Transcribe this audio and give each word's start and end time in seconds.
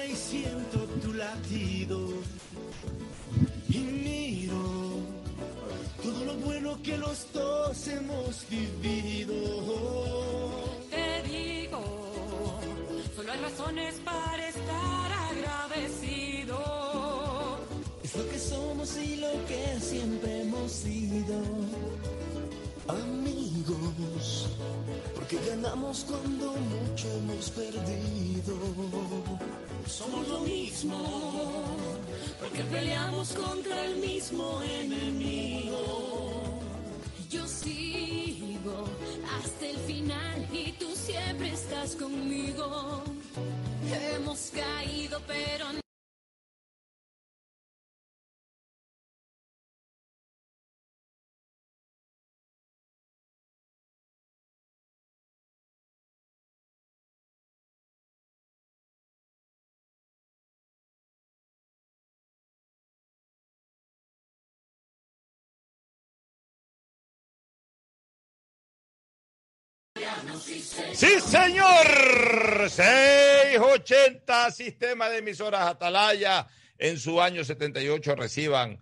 y 0.00 0.16
siento 0.16 0.78
tu 1.02 1.12
latido. 1.12 1.98
Y 3.68 3.78
miro 3.78 4.62
todo 6.02 6.24
lo 6.24 6.34
bueno 6.36 6.78
que 6.82 6.96
los 6.96 7.26
dos 7.32 7.88
hemos 7.88 8.46
vivido. 8.48 9.34
Te 10.90 11.22
digo, 11.28 12.60
solo 13.14 13.32
hay 13.32 13.40
razones 13.40 13.94
para 14.04 14.48
estar 14.48 15.12
agradecido. 15.30 16.58
Es 18.02 18.16
lo 18.16 18.28
que 18.28 18.38
somos 18.38 18.96
y 18.96 19.16
lo 19.16 19.32
que 19.46 19.80
siempre 19.80 20.42
hemos 20.42 20.72
sido. 20.72 21.42
Amigos, 22.88 24.48
porque 25.14 25.38
ganamos 25.48 26.04
cuando 26.08 26.52
mucho 26.52 27.08
hemos 27.12 27.50
perdido. 27.50 28.22
Somos 29.86 30.26
lo 30.28 30.40
mismo, 30.40 30.98
porque 32.40 32.62
peleamos 32.64 33.32
contra 33.34 33.84
el 33.84 33.96
mismo 33.96 34.62
enemigo. 34.62 36.60
Yo 37.30 37.46
sigo 37.46 38.84
hasta 39.38 39.66
el 39.66 39.76
final 39.78 40.48
y 40.52 40.72
tú 40.72 40.88
siempre 40.94 41.52
estás 41.52 41.96
conmigo. 41.96 43.02
Hemos 43.92 44.50
caído, 44.54 45.20
pero 45.26 45.81
Sí, 70.94 71.20
señor. 71.20 72.70
680 72.70 74.50
Sistema 74.50 75.08
de 75.08 75.18
Emisoras 75.18 75.66
Atalaya. 75.66 76.46
En 76.78 76.98
su 76.98 77.20
año 77.20 77.44
78 77.44 78.14
reciban 78.16 78.78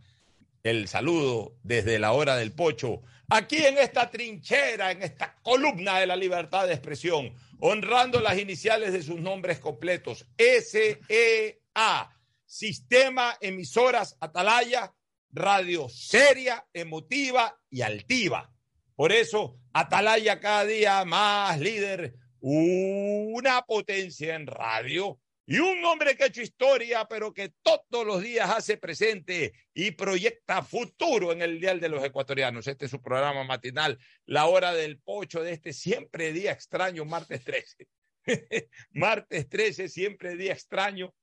el 0.63 0.89
saludo 0.89 1.57
desde 1.63 1.99
la 1.99 2.13
hora 2.13 2.37
del 2.37 2.53
pocho. 2.53 3.03
Aquí 3.29 3.59
en 3.59 3.79
esta 3.79 4.11
trinchera, 4.11 4.91
en 4.91 5.03
esta 5.03 5.37
columna 5.43 6.01
de 6.01 6.07
la 6.07 6.17
libertad 6.17 6.67
de 6.67 6.75
expresión, 6.75 7.33
honrando 7.61 8.21
las 8.21 8.39
iniciales 8.39 8.93
de 8.93 9.03
sus 9.03 9.21
nombres 9.21 9.59
completos. 9.61 10.27
SEA. 10.37 12.17
Sistema 12.45 13.37
Emisoras 13.41 14.17
Atalaya. 14.21 14.93
Radio 15.33 15.89
seria, 15.89 16.67
emotiva 16.73 17.57
y 17.71 17.83
altiva. 17.83 18.53
Por 18.97 19.13
eso, 19.13 19.60
Atalaya 19.73 20.41
cada 20.41 20.65
día 20.65 21.05
más 21.05 21.61
líder, 21.61 22.15
una 22.41 23.63
potencia 23.63 24.35
en 24.35 24.47
radio 24.47 25.21
y 25.47 25.59
un 25.59 25.85
hombre 25.85 26.17
que 26.17 26.25
ha 26.25 26.27
hecho 26.27 26.43
historia, 26.43 27.07
pero 27.09 27.33
que 27.33 27.53
todos 27.63 28.05
los 28.05 28.21
días 28.21 28.51
hace 28.51 28.79
presente 28.79 29.53
y 29.73 29.93
proyecta 29.93 30.63
futuro 30.63 31.31
en 31.33 31.43
el 31.43 31.61
Dial 31.61 31.79
de 31.79 31.89
los 31.89 32.05
Ecuatorianos. 32.05 32.67
Este 32.67 32.87
es 32.87 32.91
su 32.91 33.01
programa 33.01 33.45
matinal, 33.45 33.99
la 34.27 34.47
hora 34.47 34.73
del 34.73 34.99
pocho 34.99 35.43
de 35.43 35.53
este 35.53 35.73
siempre 35.73 36.33
día 36.33 36.51
extraño, 36.51 37.05
martes 37.05 37.45
13. 37.45 37.89
martes 38.91 39.49
13, 39.49 39.89
siempre 39.89 40.37
día 40.37 40.53
extraño, 40.53 41.15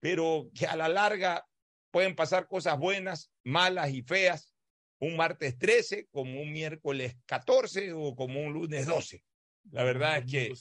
pero 0.00 0.50
que 0.54 0.66
a 0.66 0.74
la 0.74 0.88
larga 0.88 1.46
pueden 1.92 2.16
pasar 2.16 2.48
cosas 2.48 2.78
buenas, 2.78 3.30
malas 3.44 3.90
y 3.90 4.02
feas 4.02 4.51
un 5.02 5.16
martes 5.16 5.58
13, 5.58 6.06
como 6.12 6.40
un 6.40 6.52
miércoles 6.52 7.16
14 7.26 7.92
o 7.92 8.14
como 8.14 8.40
un 8.40 8.52
lunes 8.52 8.86
12. 8.86 9.24
La 9.72 9.82
verdad 9.82 10.18
es 10.18 10.30
que, 10.30 10.52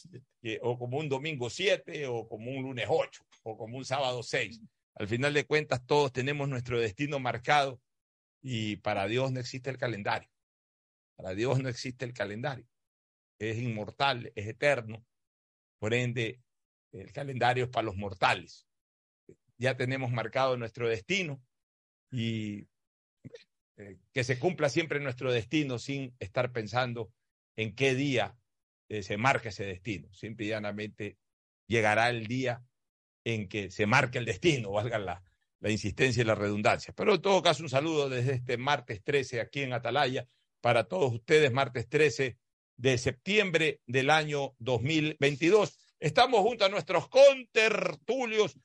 que, 0.41 0.59
o 0.63 0.79
como 0.79 0.97
un 0.97 1.07
domingo 1.07 1.47
7 1.47 2.07
o 2.07 2.27
como 2.27 2.49
un 2.49 2.63
lunes 2.63 2.87
8 2.89 3.23
o 3.43 3.55
como 3.55 3.77
un 3.77 3.85
sábado 3.85 4.23
6. 4.23 4.59
Al 4.95 5.07
final 5.07 5.35
de 5.35 5.45
cuentas, 5.45 5.85
todos 5.85 6.11
tenemos 6.11 6.49
nuestro 6.49 6.79
destino 6.79 7.19
marcado 7.19 7.79
y 8.41 8.77
para 8.77 9.05
Dios 9.05 9.31
no 9.31 9.39
existe 9.39 9.69
el 9.69 9.77
calendario. 9.77 10.27
Para 11.15 11.35
Dios 11.35 11.61
no 11.61 11.69
existe 11.69 12.05
el 12.05 12.13
calendario. 12.13 12.65
Es 13.37 13.59
inmortal, 13.59 14.31
es 14.33 14.47
eterno. 14.47 15.05
Por 15.77 15.93
ende, 15.93 16.41
el 16.91 17.13
calendario 17.13 17.65
es 17.65 17.69
para 17.69 17.85
los 17.85 17.95
mortales. 17.95 18.65
Ya 19.59 19.77
tenemos 19.77 20.11
marcado 20.11 20.57
nuestro 20.57 20.89
destino 20.89 21.39
y 22.11 22.67
eh, 23.81 23.97
que 24.13 24.23
se 24.23 24.37
cumpla 24.37 24.69
siempre 24.69 24.99
nuestro 24.99 25.31
destino 25.31 25.79
sin 25.79 26.15
estar 26.19 26.51
pensando 26.51 27.11
en 27.55 27.73
qué 27.73 27.95
día 27.95 28.37
eh, 28.89 29.03
se 29.03 29.17
marca 29.17 29.49
ese 29.49 29.65
destino. 29.65 30.13
Simple 30.13 30.45
y 30.45 30.49
llanamente 30.49 31.17
llegará 31.67 32.09
el 32.09 32.27
día 32.27 32.63
en 33.23 33.47
que 33.47 33.71
se 33.71 33.85
marque 33.85 34.19
el 34.19 34.25
destino, 34.25 34.71
valga 34.73 34.99
la, 34.99 35.23
la 35.59 35.69
insistencia 35.71 36.21
y 36.21 36.25
la 36.25 36.35
redundancia. 36.35 36.93
Pero 36.95 37.15
en 37.15 37.21
todo 37.21 37.41
caso, 37.41 37.63
un 37.63 37.69
saludo 37.69 38.09
desde 38.09 38.33
este 38.33 38.57
martes 38.57 39.03
13 39.03 39.41
aquí 39.41 39.61
en 39.61 39.73
Atalaya 39.73 40.27
para 40.59 40.83
todos 40.83 41.13
ustedes, 41.13 41.51
martes 41.51 41.89
13 41.89 42.37
de 42.77 42.97
septiembre 42.97 43.81
del 43.87 44.09
año 44.09 44.55
2022. 44.59 45.77
Estamos 45.99 46.41
junto 46.41 46.65
a 46.65 46.69
nuestros 46.69 47.07
contertulios, 47.09 48.57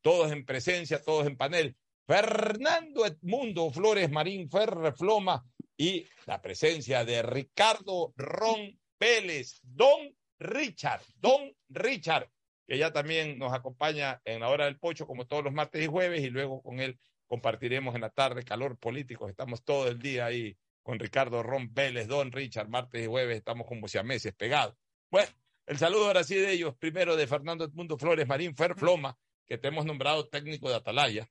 todos 0.00 0.32
en 0.32 0.44
presencia, 0.44 1.02
todos 1.02 1.26
en 1.26 1.36
panel. 1.36 1.76
Fernando 2.06 3.06
Edmundo 3.06 3.70
Flores 3.70 4.10
Marín 4.10 4.50
Ferre 4.50 4.92
Floma 4.92 5.42
y 5.74 6.06
la 6.26 6.42
presencia 6.42 7.02
de 7.02 7.22
Ricardo 7.22 8.12
Ron 8.16 8.78
Pérez, 8.98 9.58
Don 9.62 10.14
Richard, 10.38 11.00
Don 11.16 11.50
Richard, 11.70 12.28
que 12.66 12.76
ya 12.76 12.92
también 12.92 13.38
nos 13.38 13.54
acompaña 13.54 14.20
en 14.26 14.40
la 14.40 14.50
hora 14.50 14.66
del 14.66 14.78
pocho 14.78 15.06
como 15.06 15.26
todos 15.26 15.44
los 15.44 15.54
martes 15.54 15.82
y 15.82 15.86
jueves 15.86 16.22
y 16.22 16.28
luego 16.28 16.62
con 16.62 16.78
él 16.78 16.98
compartiremos 17.26 17.94
en 17.94 18.02
la 18.02 18.10
tarde 18.10 18.44
calor 18.44 18.78
político. 18.78 19.26
Estamos 19.26 19.64
todo 19.64 19.88
el 19.88 19.98
día 19.98 20.26
ahí 20.26 20.58
con 20.82 20.98
Ricardo 20.98 21.42
Ron 21.42 21.72
Vélez, 21.72 22.06
Don 22.06 22.30
Richard, 22.32 22.68
martes 22.68 23.02
y 23.02 23.06
jueves 23.06 23.38
estamos 23.38 23.66
como 23.66 23.86
meses 24.04 24.34
pegados. 24.34 24.76
Bueno, 25.10 25.30
el 25.64 25.78
saludo 25.78 26.08
ahora 26.08 26.22
sí 26.22 26.34
de 26.34 26.52
ellos, 26.52 26.76
primero 26.76 27.16
de 27.16 27.26
Fernando 27.26 27.64
Edmundo 27.64 27.96
Flores 27.96 28.28
Marín 28.28 28.54
Fer 28.54 28.74
Floma, 28.74 29.16
que 29.46 29.56
te 29.56 29.68
hemos 29.68 29.86
nombrado 29.86 30.28
técnico 30.28 30.68
de 30.68 30.76
Atalaya 30.76 31.26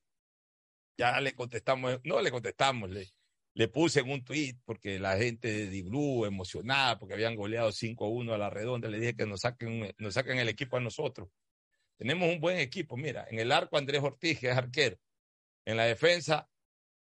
ya 0.98 1.20
le 1.20 1.34
contestamos, 1.34 2.00
no 2.04 2.22
le 2.22 2.32
contestamos, 2.32 2.90
le, 2.90 3.08
le 3.56 3.68
puse 3.68 4.00
en 4.00 4.10
un 4.10 4.24
tuit 4.24 4.58
porque 4.66 5.00
la 5.00 5.18
gente 5.18 5.48
de 5.48 5.68
Diblu 5.68 6.26
emocionada 6.26 6.98
porque 6.98 7.14
habían 7.14 7.36
goleado 7.36 7.72
5-1 7.72 8.34
a 8.34 8.38
la 8.38 8.50
redonda, 8.50 8.90
le 8.90 9.00
dije 9.00 9.16
que 9.16 9.26
nos 9.26 9.42
saquen, 9.42 9.94
nos 9.98 10.14
saquen 10.16 10.40
el 10.40 10.50
equipo 10.50 10.78
a 10.78 10.80
nosotros. 10.80 11.30
Tenemos 11.98 12.30
un 12.30 12.40
buen 12.40 12.58
equipo, 12.58 12.98
mira, 12.98 13.28
en 13.30 13.40
el 13.40 13.52
arco 13.52 13.78
Andrés 13.78 14.02
Ortiz, 14.02 14.40
que 14.40 14.50
es 14.50 14.58
arquero. 14.58 14.98
En 15.66 15.78
la 15.78 15.86
defensa, 15.86 16.50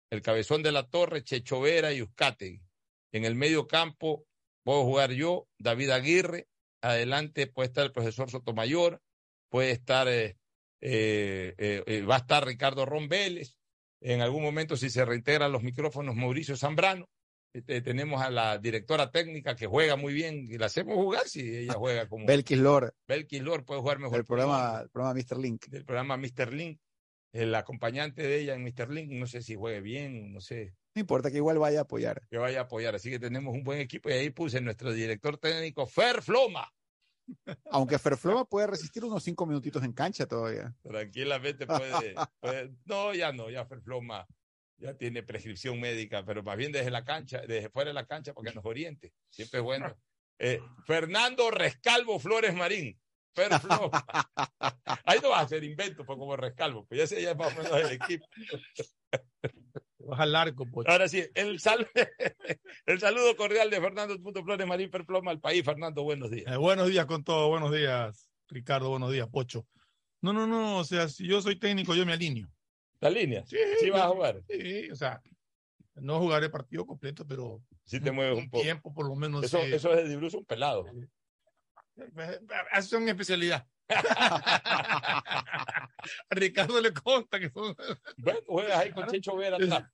el 0.10 0.22
cabezón 0.22 0.62
de 0.62 0.72
la 0.72 0.88
torre, 0.88 1.24
Checho 1.24 1.60
Vera 1.60 1.92
y 1.92 2.02
Uzcategui. 2.02 2.62
En 3.12 3.25
el 3.25 3.36
medio 3.36 3.68
campo, 3.68 4.25
puedo 4.64 4.84
jugar 4.84 5.12
yo, 5.12 5.48
David 5.58 5.90
Aguirre. 5.90 6.48
Adelante 6.81 7.48
puede 7.48 7.68
estar 7.68 7.86
el 7.86 7.92
profesor 7.92 8.30
Sotomayor, 8.30 9.02
puede 9.50 9.72
estar, 9.72 10.08
eh, 10.08 10.38
eh, 10.81 11.56
eh, 11.58 12.02
va 12.04 12.16
a 12.16 12.20
estar 12.20 12.46
Ricardo 12.46 12.86
Ron 12.86 13.08
Vélez, 13.08 13.58
en 14.03 14.22
algún 14.22 14.44
momento, 14.44 14.75
si 14.75 14.90
se 14.90 15.06
reintegran 15.06 15.52
los 15.52 15.64
micrófonos, 15.64 16.16
Mauricio 16.16 16.58
Zambrano. 16.58 17.08
Este, 17.53 17.81
tenemos 17.81 18.22
a 18.22 18.31
la 18.31 18.58
directora 18.58 19.12
técnica 19.12 19.56
que 19.56 19.68
juega 19.68 19.96
muy 19.96 20.12
bien 20.12 20.47
y 20.50 20.58
la 20.58 20.66
hacemos 20.66 20.96
jugar 20.96 21.28
si 21.28 21.56
ella 21.56 21.74
juega 21.74 22.08
como. 22.09 22.25
Belkis 22.25 22.58
Lord. 22.58 22.94
Belkis 23.08 23.42
Lord 23.42 23.63
puede 23.63 23.80
jugar 23.80 24.00
mejor. 24.00 24.18
El 24.18 24.25
programa, 24.25 24.81
el 24.84 24.90
programa 24.90 25.13
Mr. 25.13 25.38
Link. 25.38 25.68
Del 25.68 25.86
programa 25.86 26.18
Mr. 26.18 26.52
Link. 26.52 26.80
El 27.31 27.56
acompañante 27.56 28.24
de 28.24 28.42
ella 28.42 28.56
en 28.56 28.63
Mr. 28.63 28.92
Link, 28.92 29.12
no 29.12 29.25
sé 29.25 29.42
si 29.42 29.56
juegue 29.56 29.81
bien, 29.81 30.33
no 30.33 30.39
sé. 30.42 30.75
No 30.95 31.00
importa, 31.00 31.31
que 31.31 31.38
igual 31.38 31.57
vaya 31.57 31.80
a 31.80 31.83
apoyar. 31.83 32.22
Que 32.30 32.38
vaya 32.38 32.60
a 32.60 32.63
apoyar. 32.63 32.94
Así 32.94 33.10
que 33.10 33.19
tenemos 33.19 33.56
un 33.56 33.63
buen 33.63 33.80
equipo 33.80 34.10
y 34.10 34.13
ahí 34.13 34.30
puse 34.30 34.62
nuestro 34.62 34.92
director 34.92 35.38
técnico, 35.38 35.88
Fer 35.88 36.22
Floma. 36.22 36.69
Aunque 37.72 38.00
Ferfloma 38.00 38.46
puede 38.46 38.68
resistir 38.68 39.04
unos 39.04 39.24
cinco 39.24 39.46
minutitos 39.46 39.84
en 39.84 39.94
cancha 39.94 40.25
todavía. 40.25 40.74
Tranquilamente 40.84 41.66
puede, 41.66 42.16
puede, 42.40 42.74
No, 42.86 43.14
ya 43.14 43.31
no, 43.31 43.50
ya 43.50 43.66
Ferfloma 43.66 44.28
ya 44.78 44.98
tiene 44.98 45.24
prescripción 45.24 45.80
médica, 45.80 46.25
pero 46.25 46.44
más 46.44 46.58
bien 46.58 46.72
desde 46.72 46.92
la 46.92 47.06
cancha, 47.06 47.42
desde 47.42 47.70
fuera 47.70 47.90
de 47.90 47.94
la 47.94 48.06
cancha, 48.06 48.34
porque 48.34 48.54
nos 48.54 48.66
oriente. 48.66 49.14
Siempre 49.30 49.60
es 49.60 49.64
bueno. 49.64 49.96
Eh, 50.40 50.60
Fernando 50.86 51.50
Rescalvo 51.52 52.20
Flores 52.20 52.54
Marín. 52.54 53.00
Ferfloma. 53.34 54.06
Ahí 55.06 55.19
no 55.22 55.30
va 55.30 55.40
a 55.40 55.44
hacer 55.44 55.64
invento 55.64 56.06
pues, 56.06 56.18
como 56.18 56.36
Rescalvo, 56.36 56.86
pues 56.86 57.00
ya 57.00 57.08
se 57.08 57.22
ya 57.22 57.34
más 57.34 57.54
o 57.54 57.64
menos 57.64 57.80
el 57.80 57.94
equipo. 57.94 58.26
Baja 60.06 60.24
al 60.24 60.36
arco, 60.36 60.66
pues. 60.66 60.88
Ahora 60.88 61.08
sí, 61.08 61.24
el, 61.34 61.60
sal 61.60 61.88
el 62.86 63.00
saludo 63.00 63.36
cordial 63.36 63.70
de 63.70 63.80
Fernando 63.80 64.18
Flores 64.44 64.68
Marín 64.68 64.90
Perploma 64.90 65.32
al 65.32 65.40
país. 65.40 65.64
Fernando, 65.64 66.04
buenos 66.04 66.32
días. 66.32 66.52
Eh, 66.52 66.58
buenos 66.58 66.90
días 66.90 67.06
con 67.06 67.24
todo, 67.24 67.48
buenos 67.50 67.72
días, 67.74 68.30
Ricardo, 68.50 68.90
buenos 68.90 69.12
días, 69.12 69.28
Pocho. 69.30 69.66
No, 70.22 70.34
no, 70.34 70.48
no, 70.48 70.78
o 70.78 70.84
sea, 70.84 71.10
si 71.10 71.28
yo 71.28 71.42
soy 71.42 71.58
técnico, 71.58 71.96
yo 71.96 72.06
me 72.06 72.14
alineo. 72.14 72.50
La 73.00 73.10
línea. 73.10 73.46
Sí, 73.46 73.58
Sí 73.80 73.90
vas 73.90 74.04
a 74.04 74.10
jugar. 74.10 74.42
Sí, 74.48 74.90
o 74.90 74.96
sea, 74.96 75.22
no 75.96 76.20
jugaré 76.20 76.50
partido 76.50 76.86
completo, 76.86 77.26
pero 77.28 77.62
Si 77.84 78.00
te 78.00 78.12
mueves 78.12 78.38
un 78.38 78.50
poco. 78.50 78.64
tiempo 78.64 78.94
por 78.94 79.08
lo 79.08 79.16
menos. 79.16 79.44
Eso, 79.44 79.60
eh, 79.60 79.76
eso 79.76 79.94
es 79.94 80.08
de 80.08 80.16
Bruce 80.16 80.38
un 80.38 80.46
pelado. 80.46 80.86
Eso 82.74 82.90
son 82.90 83.08
especialidad. 83.10 83.68
A 83.89 85.80
Ricardo 86.31 86.81
le 86.81 86.94
consta 86.94 87.39
que 87.39 87.50
son. 87.50 87.75
Bueno, 88.18 88.39
juegas 88.47 88.77
ahí 88.80 88.91
con 88.91 89.07
Checho 89.07 89.35
Vera 89.35 89.57
atrás. 89.57 89.85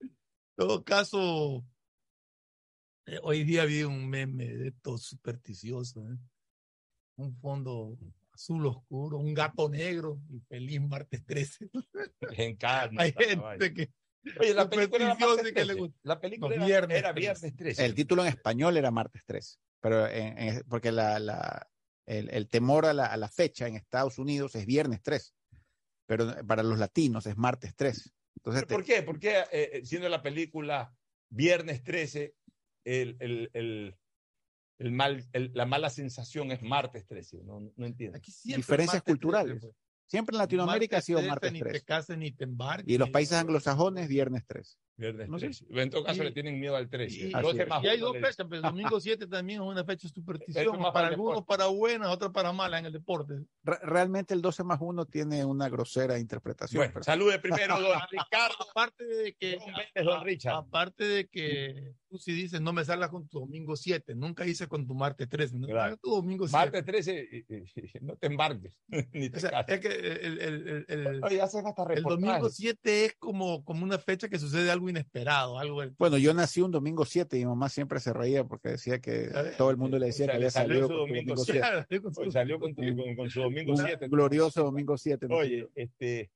En 0.00 0.10
todo 0.56 0.82
caso, 0.84 1.64
eh, 3.06 3.18
hoy 3.22 3.44
día 3.44 3.64
vi 3.64 3.82
un 3.84 4.08
meme 4.08 4.46
de 4.46 4.68
estos 4.68 5.02
supersticioso. 5.04 6.00
¿eh? 6.10 6.16
Un 7.16 7.36
fondo 7.40 7.96
azul 8.32 8.66
oscuro, 8.66 9.18
un 9.18 9.34
gato 9.34 9.68
negro 9.68 10.20
y 10.30 10.40
feliz 10.40 10.80
martes 10.80 11.24
13. 11.24 11.70
En 12.36 12.56
carne. 12.56 13.02
Hay 13.02 13.12
gente 13.12 13.74
que. 13.74 13.90
Oye, 14.40 14.52
la 14.52 14.68
película 14.68 15.04
era 15.06 15.14
martes 15.14 15.52
que 15.52 15.64
le 15.64 15.74
13. 15.74 15.74
gusta. 15.80 15.98
La 16.02 16.20
película 16.20 16.48
No, 16.50 16.54
era 16.56 16.66
viernes 16.66 16.98
era 16.98 17.14
13. 17.14 17.20
viernes 17.20 17.56
13. 17.56 17.84
El 17.86 17.94
título 17.94 18.22
en 18.22 18.28
español 18.28 18.76
era 18.76 18.90
martes 18.90 19.22
3, 19.24 19.58
pero 19.80 20.06
en- 20.08 20.38
en- 20.38 20.62
porque 20.68 20.90
la, 20.92 21.18
la- 21.18 21.66
el, 22.08 22.30
el 22.30 22.48
temor 22.48 22.86
a 22.86 22.92
la, 22.94 23.06
a 23.06 23.16
la 23.16 23.28
fecha 23.28 23.66
en 23.68 23.76
Estados 23.76 24.18
Unidos 24.18 24.54
es 24.54 24.64
viernes 24.66 25.00
3, 25.02 25.34
pero 26.06 26.34
para 26.46 26.62
los 26.62 26.78
latinos 26.78 27.26
es 27.26 27.36
martes 27.36 27.74
3. 27.76 28.12
Entonces, 28.36 28.64
¿Pero 28.66 28.76
¿Por 28.78 28.84
te- 28.86 28.94
qué? 28.94 29.02
¿Por 29.02 29.18
qué, 29.18 29.38
eh, 29.40 29.70
eh, 29.74 29.80
siendo 29.84 30.08
la 30.08 30.22
película 30.22 30.94
Viernes 31.30 31.82
13, 31.82 32.34
el, 32.84 33.16
el, 33.20 33.50
el, 33.52 33.96
el 34.78 34.92
mal, 34.92 35.26
el- 35.32 35.50
la 35.54 35.66
mala 35.66 35.90
sensación 35.90 36.50
es 36.52 36.62
martes 36.62 37.04
13? 37.06 37.42
No, 37.44 37.72
no 37.76 37.86
entiendo. 37.86 38.16
Aquí 38.16 38.32
Diferencias 38.44 38.66
martes 38.68 39.04
13, 39.04 39.04
culturales. 39.04 39.60
pues. 39.60 39.74
siempre 40.06 40.34
en 40.34 40.38
Latinoamérica 40.38 40.96
ha 40.98 41.02
sido 41.02 41.18
13, 41.18 41.28
martes 41.28 41.52
Ni 41.52 41.60
3. 41.60 41.72
te 41.74 41.84
cases 41.84 42.16
ni 42.16 42.32
te 42.32 42.44
embarques. 42.44 42.88
Y 42.88 42.96
los 42.96 43.10
países 43.10 43.36
anglosajones, 43.36 44.08
viernes 44.08 44.44
3. 44.46 44.78
Viernes 44.98 45.28
No 45.28 45.38
sé. 45.38 45.46
13. 45.46 45.64
En 45.70 45.90
todo 45.90 46.04
caso, 46.04 46.22
Y- 46.22 46.26
le 46.26 46.32
tienen 46.32 46.58
miedo 46.58 46.74
al 46.76 46.88
13. 46.90 47.16
Y, 47.16 47.20
El 47.28 47.34
Así 47.36 47.46
12 47.46 47.62
es. 47.62 47.68
más 47.68 47.84
y 47.84 47.88
hay 47.88 47.98
dos 47.98 48.12
fechas, 48.16 48.36
pero 48.48 48.56
el 48.56 48.62
domingo 48.62 49.00
7 49.00 49.26
también 49.28 49.62
es 49.62 49.66
una 49.68 49.84
fecha 49.84 50.08
de 50.08 50.14
superstición. 50.14 50.76
para 50.78 50.92
para 50.92 51.06
algunos 51.08 51.44
para 51.44 51.66
buenas, 51.66 52.08
otros 52.08 52.32
para 52.32 52.52
malas 52.52 52.80
en 52.80 52.86
el 52.86 52.92
deporte. 52.92 53.34
Re- 53.62 53.78
realmente 53.82 54.34
el 54.34 54.42
12 54.42 54.64
más 54.64 54.78
1 54.82 55.06
tiene 55.06 55.44
una 55.44 55.68
grosera 55.68 56.18
interpretación. 56.18 56.80
Bueno, 56.80 56.92
pero- 56.94 57.04
salude 57.04 57.38
primero, 57.38 57.80
don 57.80 57.98
Ricardo. 58.10 58.54
Aparte 58.70 59.04
de 59.04 59.34
que, 59.34 59.58
Don 60.02 60.24
Richard. 60.24 60.54
aparte 60.54 61.04
de 61.04 61.28
que 61.28 61.92
tú 62.10 62.18
si 62.18 62.32
dices 62.32 62.60
no 62.60 62.72
me 62.72 62.84
salgas 62.84 63.10
con 63.10 63.28
tu 63.28 63.38
domingo 63.40 63.76
7, 63.76 64.14
nunca 64.16 64.46
hice 64.46 64.66
con 64.66 64.84
tu 64.86 64.94
martes 64.94 65.28
13, 65.28 65.56
no 65.58 65.68
Claro. 65.68 65.96
Tu 65.98 66.10
domingo 66.10 66.48
7. 66.48 66.56
Martes 66.58 66.84
13, 66.84 67.18
eh, 67.20 67.44
eh, 67.48 67.64
no 68.00 68.16
te 68.16 68.26
embarques, 68.26 68.74
ni 69.12 69.30
te 69.30 69.36
O 69.36 69.40
sea, 69.40 69.60
es 69.60 69.78
que 69.80 69.88
el, 69.88 70.40
el- 70.40 70.40
el- 70.40 70.84
el- 70.88 71.24
Oye, 71.24 71.40
el 71.40 72.02
domingo 72.02 72.32
reportajes. 72.32 72.56
7 72.56 73.04
es 73.04 73.14
como, 73.18 73.64
como 73.64 73.84
una 73.84 73.98
fecha 73.98 74.28
que 74.28 74.38
sucede 74.38 74.70
algo 74.70 74.87
inesperado, 74.90 75.58
algo 75.58 75.82
Bueno, 75.98 76.18
yo 76.18 76.32
nací 76.34 76.60
un 76.60 76.70
domingo 76.70 77.04
7 77.04 77.36
y 77.36 77.40
mi 77.40 77.46
mamá 77.46 77.68
siempre 77.68 78.00
se 78.00 78.12
reía 78.12 78.44
porque 78.44 78.70
decía 78.70 79.00
que 79.00 79.30
todo 79.56 79.70
el 79.70 79.76
mundo 79.76 79.98
le 79.98 80.06
decía 80.06 80.26
O 80.26 80.28
sea, 80.28 80.34
que 80.34 80.38
le 80.40 80.44
había 80.46 80.50
salió 80.50 80.74
salido 80.74 80.88
su 80.88 80.88
con 80.88 80.96
su 80.98 81.06
domingo 81.06 81.34
domingo 81.34 81.44
7. 81.44 81.86
7. 81.88 82.20
Hoy 82.20 82.32
salió 82.32 82.60
con, 82.60 82.74
con- 82.74 83.16
con 83.16 83.30
su 83.30 83.40
domingo 83.40 83.72
Un 83.72 83.78
7. 83.78 84.08
glorioso 84.08 84.62
domingo 84.64 84.96
7. 84.98 85.26
Oye, 85.30 85.68
este, 85.74 86.30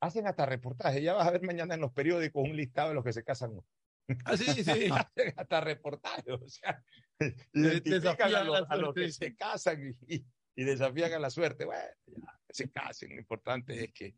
hacen 0.00 0.26
hasta 0.26 0.46
reportajes. 0.46 1.02
Ya 1.02 1.14
vas 1.14 1.26
a 1.26 1.30
ver 1.30 1.42
mañana 1.42 1.74
en 1.74 1.80
los 1.80 1.92
periódicos 1.92 2.42
un 2.48 2.56
listado 2.56 2.88
de 2.90 2.94
los 2.94 3.04
que 3.04 3.12
se 3.12 3.24
casan. 3.24 3.52
hoy. 3.54 3.62
Ah, 4.26 4.36
sí, 4.36 4.44
sí. 4.44 4.88
Hacen 5.08 5.32
hasta 5.36 5.60
reportajes. 5.62 6.24
O 6.28 6.46
sea, 6.48 6.84
De- 7.18 7.34
identifican 7.54 8.00
desafían 8.02 8.34
a 8.34 8.44
los, 8.44 8.70
a 8.70 8.76
los 8.76 8.94
que 8.94 9.10
se 9.10 9.34
casan 9.34 9.96
y, 10.06 10.14
y- 10.16 10.24
y 10.56 10.62
desafían 10.64 11.12
a 11.14 11.18
la 11.18 11.30
suerte. 11.30 11.64
Bueno, 11.64 11.80
ya, 12.06 12.38
se 12.50 12.70
casen. 12.70 13.10
Lo 13.14 13.18
importante 13.18 13.82
es 13.84 13.92
que, 13.92 14.14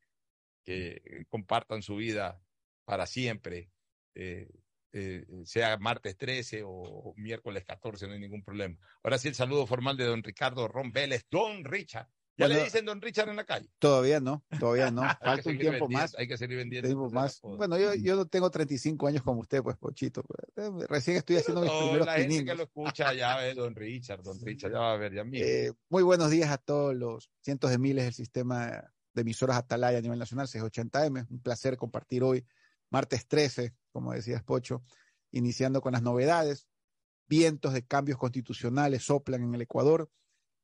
que 0.65 1.25
compartan 1.29 1.83
su 1.83 1.97
vida 1.97 2.41
para 2.85 3.07
siempre. 3.07 3.71
Eh, 4.17 4.49
eh, 4.93 5.27
sea 5.45 5.77
martes 5.77 6.17
13 6.17 6.63
o 6.65 7.13
miércoles 7.17 7.65
14, 7.67 8.07
no 8.07 8.15
hay 8.15 8.21
ningún 8.21 8.43
problema. 8.43 8.77
Ahora 9.03 9.19
sí, 9.19 9.29
el 9.29 9.35
saludo 9.35 9.67
formal 9.67 9.97
de 9.97 10.07
don 10.07 10.23
Ricardo 10.23 10.67
Ron 10.69 10.91
Vélez, 10.91 11.27
don 11.31 11.65
Richard. 11.65 12.09
¿Ya 12.39 12.47
Bueno, 12.47 12.59
le 12.59 12.65
dicen 12.65 12.85
don 12.85 13.01
Richard 13.01 13.29
en 13.31 13.37
la 13.37 13.45
calle? 13.45 13.71
Todavía 13.79 14.21
no, 14.21 14.45
todavía 14.59 14.91
no. 14.91 15.01
Falta 15.23 15.49
un 15.51 15.59
tiempo 15.59 15.87
vendiendo, 15.87 15.89
más. 15.89 16.15
Hay 16.19 16.29
que 16.29 16.37
seguir 16.37 16.57
vendiendo. 16.59 16.89
tiempo 16.89 17.11
más. 17.11 17.41
Bueno, 17.43 17.79
yo, 17.79 17.95
yo 17.95 18.15
no 18.17 18.27
tengo 18.27 18.51
35 18.51 19.07
años 19.07 19.23
como 19.23 19.41
usted, 19.41 19.63
pues, 19.63 19.77
Pochito. 19.77 20.23
pues. 20.23 20.67
Eh, 20.67 20.87
Recién 20.89 21.17
estoy 21.17 21.37
haciendo 21.37 21.63
mis 21.63 21.71
No, 21.71 21.79
primeros 21.81 22.07
la 22.07 22.15
gente 22.15 22.45
que 22.45 22.55
lo 22.55 22.63
escucha 22.65 23.15
ya 23.15 23.37
ve 23.39 23.55
don 23.55 23.75
Richard, 23.75 24.23
don 24.23 24.39
Richard, 24.43 24.73
ya 24.73 24.79
va 24.79 24.93
a 24.93 24.97
ver, 24.97 25.15
ya 25.15 25.25
mira. 25.25 25.47
Eh, 25.47 25.73
muy 25.89 26.03
buenos 26.03 26.31
días 26.31 26.51
a 26.51 26.59
todos 26.59 26.95
los 26.95 27.31
cientos 27.41 27.71
de 27.71 27.79
miles 27.79 28.05
del 28.05 28.15
sistema 28.15 28.83
de 29.15 29.23
emisoras 29.23 29.57
Atalaya 29.57 29.99
a 29.99 30.03
nivel 30.03 30.19
nacional, 30.19 30.47
680M. 30.47 31.27
Un 31.31 31.41
placer 31.41 31.79
compartir 31.79 32.23
hoy, 32.23 32.45
martes 32.91 33.27
13, 33.27 33.75
como 33.93 34.13
decías 34.13 34.43
Pocho, 34.43 34.83
iniciando 35.31 35.81
con 35.81 35.93
las 35.93 36.03
novedades. 36.03 36.69
Vientos 37.29 37.73
de 37.73 37.85
cambios 37.85 38.19
constitucionales 38.19 39.03
soplan 39.05 39.43
en 39.43 39.55
el 39.55 39.63
Ecuador. 39.63 40.11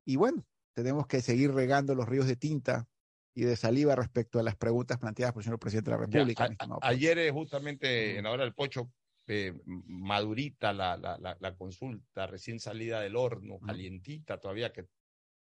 Y 0.04 0.16
bueno, 0.16 0.46
tenemos 0.74 1.06
que 1.06 1.20
seguir 1.20 1.52
regando 1.52 1.94
los 1.94 2.08
ríos 2.08 2.26
de 2.26 2.36
tinta 2.36 2.88
y 3.34 3.42
de 3.42 3.56
saliva 3.56 3.96
respecto 3.96 4.38
a 4.38 4.42
las 4.42 4.56
preguntas 4.56 4.98
planteadas 4.98 5.32
por 5.32 5.40
el 5.40 5.44
señor 5.44 5.58
presidente 5.58 5.90
de 5.90 5.96
la 5.96 6.02
Ya, 6.06 6.06
República. 6.18 6.44
a- 6.44 6.48
mi 6.48 6.52
estimado 6.54 6.80
a- 6.84 6.88
ayer 6.88 7.32
justamente 7.32 8.16
en 8.18 8.24
la 8.24 8.30
hora 8.30 8.44
del 8.44 8.54
pocho, 8.54 8.92
eh, 9.26 9.54
madurita 9.66 10.72
la, 10.72 10.96
la, 10.96 11.16
la, 11.18 11.36
la 11.40 11.54
consulta, 11.56 12.26
recién 12.26 12.60
salida 12.60 13.00
del 13.00 13.16
horno, 13.16 13.58
calientita 13.58 14.38
todavía, 14.38 14.72
que 14.72 14.86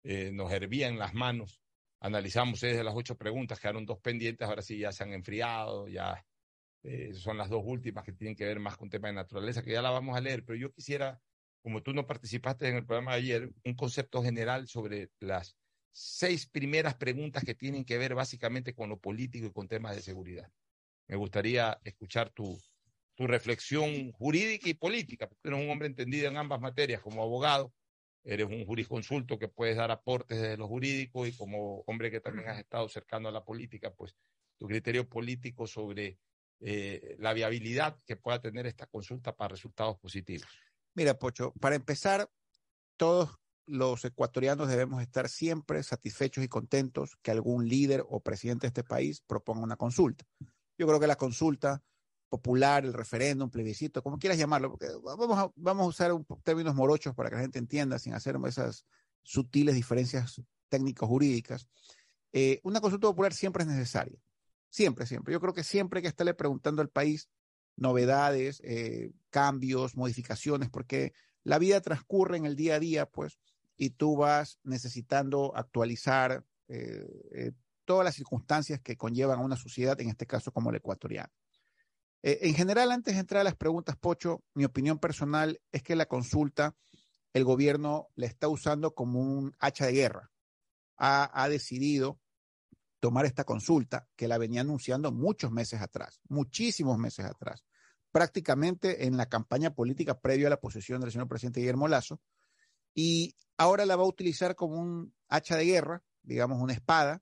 eh, 0.04 0.32
nos 0.34 0.52
hervía 0.52 0.88
en 0.88 0.98
las 1.00 1.14
manos. 1.14 1.62
Analizamos 2.00 2.62
desde 2.62 2.84
las 2.84 2.96
ocho 2.96 3.16
preguntas, 3.18 3.60
quedaron 3.60 3.86
dos 3.86 4.00
pendientes, 4.00 4.48
ahora 4.48 4.62
sí 4.62 4.78
ya 4.80 4.92
se 4.92 5.04
han 5.04 5.14
enfriado, 5.14 5.88
ya 5.88 6.26
eh, 6.84 7.14
son 7.14 7.38
las 7.38 7.50
dos 7.50 7.64
últimas 7.66 8.04
que 8.04 8.14
tienen 8.14 8.36
que 8.36 8.46
ver 8.46 8.60
más 8.60 8.78
con 8.78 8.90
temas 8.90 9.10
de 9.10 9.16
naturaleza, 9.16 9.64
que 9.64 9.72
ya 9.72 9.82
la 9.82 9.90
vamos 9.90 10.16
a 10.16 10.22
leer, 10.22 10.44
pero 10.46 10.58
yo 10.58 10.72
quisiera, 10.72 11.20
como 11.62 11.82
tú 11.84 11.94
no 11.94 12.08
participaste 12.08 12.68
en 12.70 12.76
el 12.76 12.86
programa 12.86 13.14
de 13.14 13.18
ayer, 13.18 13.52
un 13.66 13.76
concepto 13.76 14.24
general 14.24 14.68
sobre 14.68 15.12
las 15.20 15.58
seis 15.92 16.46
primeras 16.48 16.96
preguntas 16.96 17.44
que 17.44 17.56
tienen 17.56 17.84
que 17.84 17.98
ver 17.98 18.14
básicamente 18.14 18.74
con 18.74 18.90
lo 18.90 19.00
político 19.00 19.48
y 19.48 19.52
con 19.52 19.68
temas 19.68 19.96
de 19.96 20.02
seguridad. 20.02 20.52
Me 21.08 21.16
gustaría 21.16 21.80
escuchar 21.84 22.30
tu, 22.30 22.60
tu 23.16 23.26
reflexión 23.26 24.12
jurídica 24.12 24.70
y 24.70 24.76
política, 24.76 25.28
porque 25.28 25.50
eres 25.50 25.60
un 25.60 25.72
hombre 25.72 25.88
entendido 25.88 26.28
en 26.28 26.38
ambas 26.38 26.62
materias 26.62 27.02
como 27.02 27.24
abogado, 27.24 27.74
eres 28.24 28.46
un 28.46 28.66
jurisconsulto 28.66 29.40
que 29.40 29.48
puedes 29.48 29.78
dar 29.78 29.90
aportes 29.90 30.40
desde 30.40 30.58
lo 30.58 30.68
jurídico 30.68 31.26
y 31.26 31.32
como 31.32 31.80
hombre 31.88 32.12
que 32.12 32.20
también 32.20 32.50
has 32.50 32.60
estado 32.60 32.88
cercano 32.90 33.30
a 33.30 33.32
la 33.32 33.44
política, 33.44 33.92
pues 33.92 34.16
tu 34.60 34.68
criterio 34.68 35.08
político 35.10 35.66
sobre 35.66 36.20
eh, 36.60 37.16
la 37.20 37.34
viabilidad 37.34 37.98
que 38.06 38.16
pueda 38.16 38.42
tener 38.42 38.66
esta 38.66 38.88
consulta 38.88 39.36
para 39.36 39.50
resultados 39.50 39.98
positivos. 39.98 40.48
Mira, 40.96 41.18
Pocho, 41.18 41.54
para 41.60 41.76
empezar, 41.76 42.30
todos 42.96 43.38
los 43.68 44.04
ecuatorianos 44.06 44.70
debemos 44.70 45.02
estar 45.02 45.30
siempre 45.30 45.84
satisfechos 45.84 46.44
y 46.44 46.48
contentos 46.48 47.18
que 47.22 47.32
algún 47.32 47.68
líder 47.68 48.04
o 48.08 48.22
presidente 48.22 48.66
de 48.66 48.70
este 48.70 48.84
país 48.84 49.22
proponga 49.22 49.62
una 49.62 49.76
consulta. 49.76 50.26
Yo 50.78 50.88
creo 50.88 51.00
que 51.00 51.08
la 51.08 51.18
consulta 51.18 51.84
popular, 52.30 52.86
el 52.86 52.94
referéndum, 52.94 53.50
plebiscito, 53.50 54.02
como 54.02 54.18
quieras 54.18 54.38
llamarlo, 54.38 54.78
vamos 55.04 55.38
a, 55.38 55.52
vamos 55.56 55.86
a 55.86 55.90
usar 55.90 56.14
un, 56.14 56.26
términos 56.44 56.76
morochos 56.76 57.14
para 57.14 57.30
que 57.30 57.36
la 57.36 57.42
gente 57.42 57.60
entienda 57.60 58.00
sin 58.00 58.14
hacer 58.14 58.38
esas 58.48 58.86
sutiles 59.24 59.76
diferencias 59.76 60.42
técnico-jurídicas. 60.70 61.68
Eh, 62.34 62.60
una 62.64 62.82
consulta 62.82 63.08
popular 63.08 63.34
siempre 63.34 63.64
es 63.64 63.70
necesaria. 63.70 64.20
Siempre, 64.70 65.06
siempre. 65.06 65.34
Yo 65.34 65.40
creo 65.40 65.54
que 65.54 65.64
siempre 65.64 66.00
hay 66.00 66.04
que 66.04 66.10
estarle 66.10 66.34
preguntando 66.34 66.82
al 66.82 66.90
país 66.90 67.30
novedades, 67.78 68.60
eh, 68.64 69.12
cambios, 69.30 69.96
modificaciones, 69.96 70.70
porque 70.70 71.14
la 71.44 71.60
vida 71.60 71.80
transcurre 71.80 72.38
en 72.38 72.46
el 72.46 72.56
día 72.56 72.76
a 72.76 72.80
día, 72.80 73.06
pues, 73.06 73.40
y 73.78 73.92
tú 73.92 74.18
vas 74.18 74.60
necesitando 74.64 75.56
actualizar 75.56 76.44
eh, 76.68 77.06
eh, 77.34 77.52
todas 77.86 78.04
las 78.04 78.16
circunstancias 78.16 78.82
que 78.82 78.98
conllevan 78.98 79.40
a 79.40 79.44
una 79.44 79.56
sociedad, 79.56 80.00
en 80.02 80.10
este 80.10 80.26
caso 80.26 80.52
como 80.52 80.72
la 80.72 80.80
ecuatoriana. 80.80 81.32
En 82.24 82.56
general, 82.56 82.92
antes 82.92 83.14
de 83.14 83.22
entrar 83.22 83.42
a 83.42 83.44
las 83.46 83.56
preguntas, 83.56 83.96
Pocho, 83.96 84.44
mi 84.56 84.66
opinión 84.66 84.98
personal 84.98 85.62
es 85.72 85.84
que 85.84 85.96
la 85.96 86.08
consulta, 86.08 86.76
el 87.32 87.46
gobierno 87.46 88.10
la 88.16 88.26
está 88.26 88.50
usando 88.50 88.96
como 88.96 89.22
un 89.22 89.56
hacha 89.60 89.86
de 89.86 89.94
guerra. 89.94 90.32
Ha, 90.98 91.30
ha 91.42 91.48
decidido 91.48 92.20
tomar 93.00 93.26
esta 93.26 93.44
consulta 93.44 94.08
que 94.16 94.28
la 94.28 94.38
venía 94.38 94.62
anunciando 94.62 95.12
muchos 95.12 95.52
meses 95.52 95.82
atrás, 95.82 96.20
muchísimos 96.30 96.98
meses 96.98 97.26
atrás, 97.26 97.64
prácticamente 98.12 99.06
en 99.06 99.18
la 99.18 99.28
campaña 99.28 99.74
política 99.74 100.20
previo 100.20 100.48
a 100.48 100.50
la 100.50 100.60
posesión 100.60 101.02
del 101.02 101.12
señor 101.12 101.28
presidente 101.28 101.60
Guillermo 101.60 101.88
Lazo, 101.88 102.20
y 102.94 103.36
ahora 103.58 103.86
la 103.86 103.96
va 103.96 104.04
a 104.04 104.08
utilizar 104.08 104.56
como 104.56 104.80
un 104.80 105.14
hacha 105.30 105.56
de 105.56 105.66
guerra, 105.66 106.04
digamos 106.24 106.60
una 106.62 106.74
espada, 106.74 107.22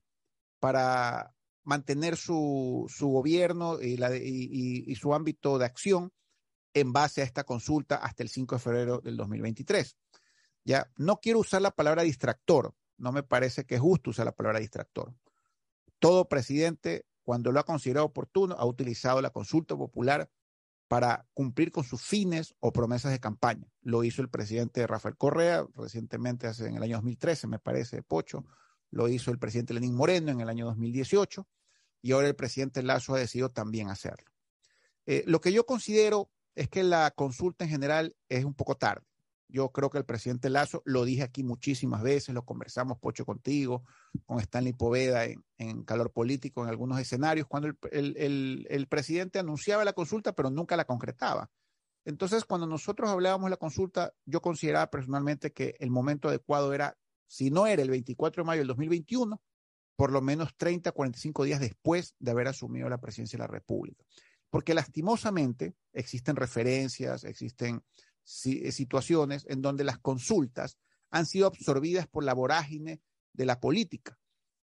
para 0.59 1.35
mantener 1.63 2.15
su, 2.15 2.85
su 2.87 3.09
gobierno 3.09 3.81
y, 3.81 3.97
y 4.87 4.95
su 4.95 5.13
ámbito 5.13 5.57
de 5.57 5.65
acción 5.65 6.13
en 6.73 6.93
base 6.93 7.21
a 7.21 7.23
esta 7.23 7.43
consulta 7.43 7.95
hasta 7.95 8.21
el 8.23 8.29
5 8.29 8.55
de 8.55 8.61
febrero 8.61 8.99
del 8.99 9.17
2023. 9.17 9.97
Ya, 10.65 10.91
no 10.97 11.17
quiero 11.17 11.39
usar 11.39 11.61
la 11.61 11.71
palabra 11.71 12.03
distractor, 12.03 12.73
no 12.97 13.11
me 13.11 13.23
parece 13.23 13.65
que 13.65 13.75
es 13.75 13.81
justo 13.81 14.09
usar 14.09 14.25
la 14.25 14.31
palabra 14.31 14.59
distractor. 14.59 15.13
Todo 16.05 16.29
presidente, 16.29 17.07
cuando 17.23 17.51
lo 17.51 17.59
ha 17.59 17.63
considerado 17.63 18.05
oportuno, 18.05 18.53
ha 18.59 18.65
utilizado 18.67 19.23
la 19.23 19.31
consulta 19.31 19.75
popular 19.75 20.29
para 20.87 21.27
cumplir 21.33 21.71
con 21.71 21.83
sus 21.83 21.99
fines 22.03 22.53
o 22.59 22.71
promesas 22.71 23.11
de 23.11 23.19
campaña. 23.19 23.65
Lo 23.81 24.03
hizo 24.03 24.21
el 24.21 24.29
presidente 24.29 24.85
Rafael 24.85 25.17
Correa 25.17 25.65
recientemente, 25.73 26.45
hace, 26.45 26.67
en 26.67 26.75
el 26.75 26.83
año 26.83 26.97
2013, 26.97 27.47
me 27.47 27.57
parece, 27.57 28.03
Pocho. 28.03 28.45
Lo 28.91 29.07
hizo 29.09 29.31
el 29.31 29.39
presidente 29.39 29.73
Lenín 29.73 29.95
Moreno 29.95 30.29
en 30.31 30.41
el 30.41 30.47
año 30.47 30.67
2018 30.67 31.47
y 32.03 32.11
ahora 32.11 32.27
el 32.27 32.35
presidente 32.35 32.83
Lazo 32.83 33.15
ha 33.15 33.17
decidido 33.17 33.49
también 33.49 33.89
hacerlo. 33.89 34.31
Eh, 35.07 35.23
lo 35.25 35.41
que 35.41 35.51
yo 35.51 35.65
considero 35.65 36.29
es 36.53 36.69
que 36.69 36.83
la 36.83 37.09
consulta 37.15 37.65
en 37.65 37.71
general 37.71 38.15
es 38.29 38.45
un 38.45 38.53
poco 38.53 38.75
tarde. 38.75 39.07
Yo 39.47 39.69
creo 39.69 39.89
que 39.89 39.97
el 39.97 40.05
presidente 40.05 40.49
Lazo, 40.49 40.81
lo 40.85 41.05
dije 41.05 41.23
aquí 41.23 41.43
muchísimas 41.43 42.01
veces, 42.01 42.33
lo 42.33 42.43
conversamos, 42.43 42.97
Pocho, 42.97 43.25
contigo, 43.25 43.83
con 44.25 44.39
Stanley 44.39 44.73
Poveda 44.73 45.25
en, 45.25 45.83
Calor 45.83 46.11
Político, 46.11 46.63
en 46.63 46.69
algunos 46.69 46.99
escenarios, 46.99 47.47
cuando 47.47 47.69
el, 47.91 48.87
presidente 48.89 49.39
anunciaba 49.39 49.85
la 49.85 49.93
consulta, 49.93 50.33
pero 50.33 50.49
nunca 50.49 50.75
la 50.75 50.85
concretaba. 50.85 51.49
Entonces, 52.05 52.45
cuando 52.45 52.67
nosotros 52.67 53.09
hablábamos 53.09 53.47
de 53.47 53.51
la 53.51 53.57
consulta, 53.57 54.13
yo 54.25 54.41
consideraba 54.41 54.89
personalmente 54.89 55.53
que 55.53 55.75
el 55.79 55.89
momento 55.89 56.27
adecuado 56.27 56.73
era, 56.73 56.97
si 57.27 57.49
no 57.49 57.67
era 57.67 57.81
el 57.81 57.89
24 57.89 58.43
de 58.43 58.47
mayo 58.47 58.59
del 58.61 58.67
2021, 58.67 59.41
por 59.95 60.11
lo 60.11 60.21
menos 60.21 60.55
30, 60.57 60.91
45 60.91 61.43
días 61.43 61.59
después 61.59 62.15
de 62.19 62.31
haber 62.31 62.47
asumido 62.47 62.89
la 62.89 62.99
presidencia 62.99 63.37
de 63.37 63.43
la 63.43 63.47
República. 63.47 64.03
Porque 64.49 64.73
lastimosamente 64.73 65.75
existen 65.93 66.35
referencias, 66.35 67.23
existen 67.23 67.83
situaciones 68.25 69.45
en 69.47 69.61
donde 69.61 69.83
las 69.83 69.99
consultas 69.99 70.77
han 71.11 71.25
sido 71.25 71.47
absorbidas 71.47 72.07
por 72.07 72.23
la 72.23 72.33
vorágine 72.33 73.01
de 73.33 73.45
la 73.45 73.59
política, 73.59 74.17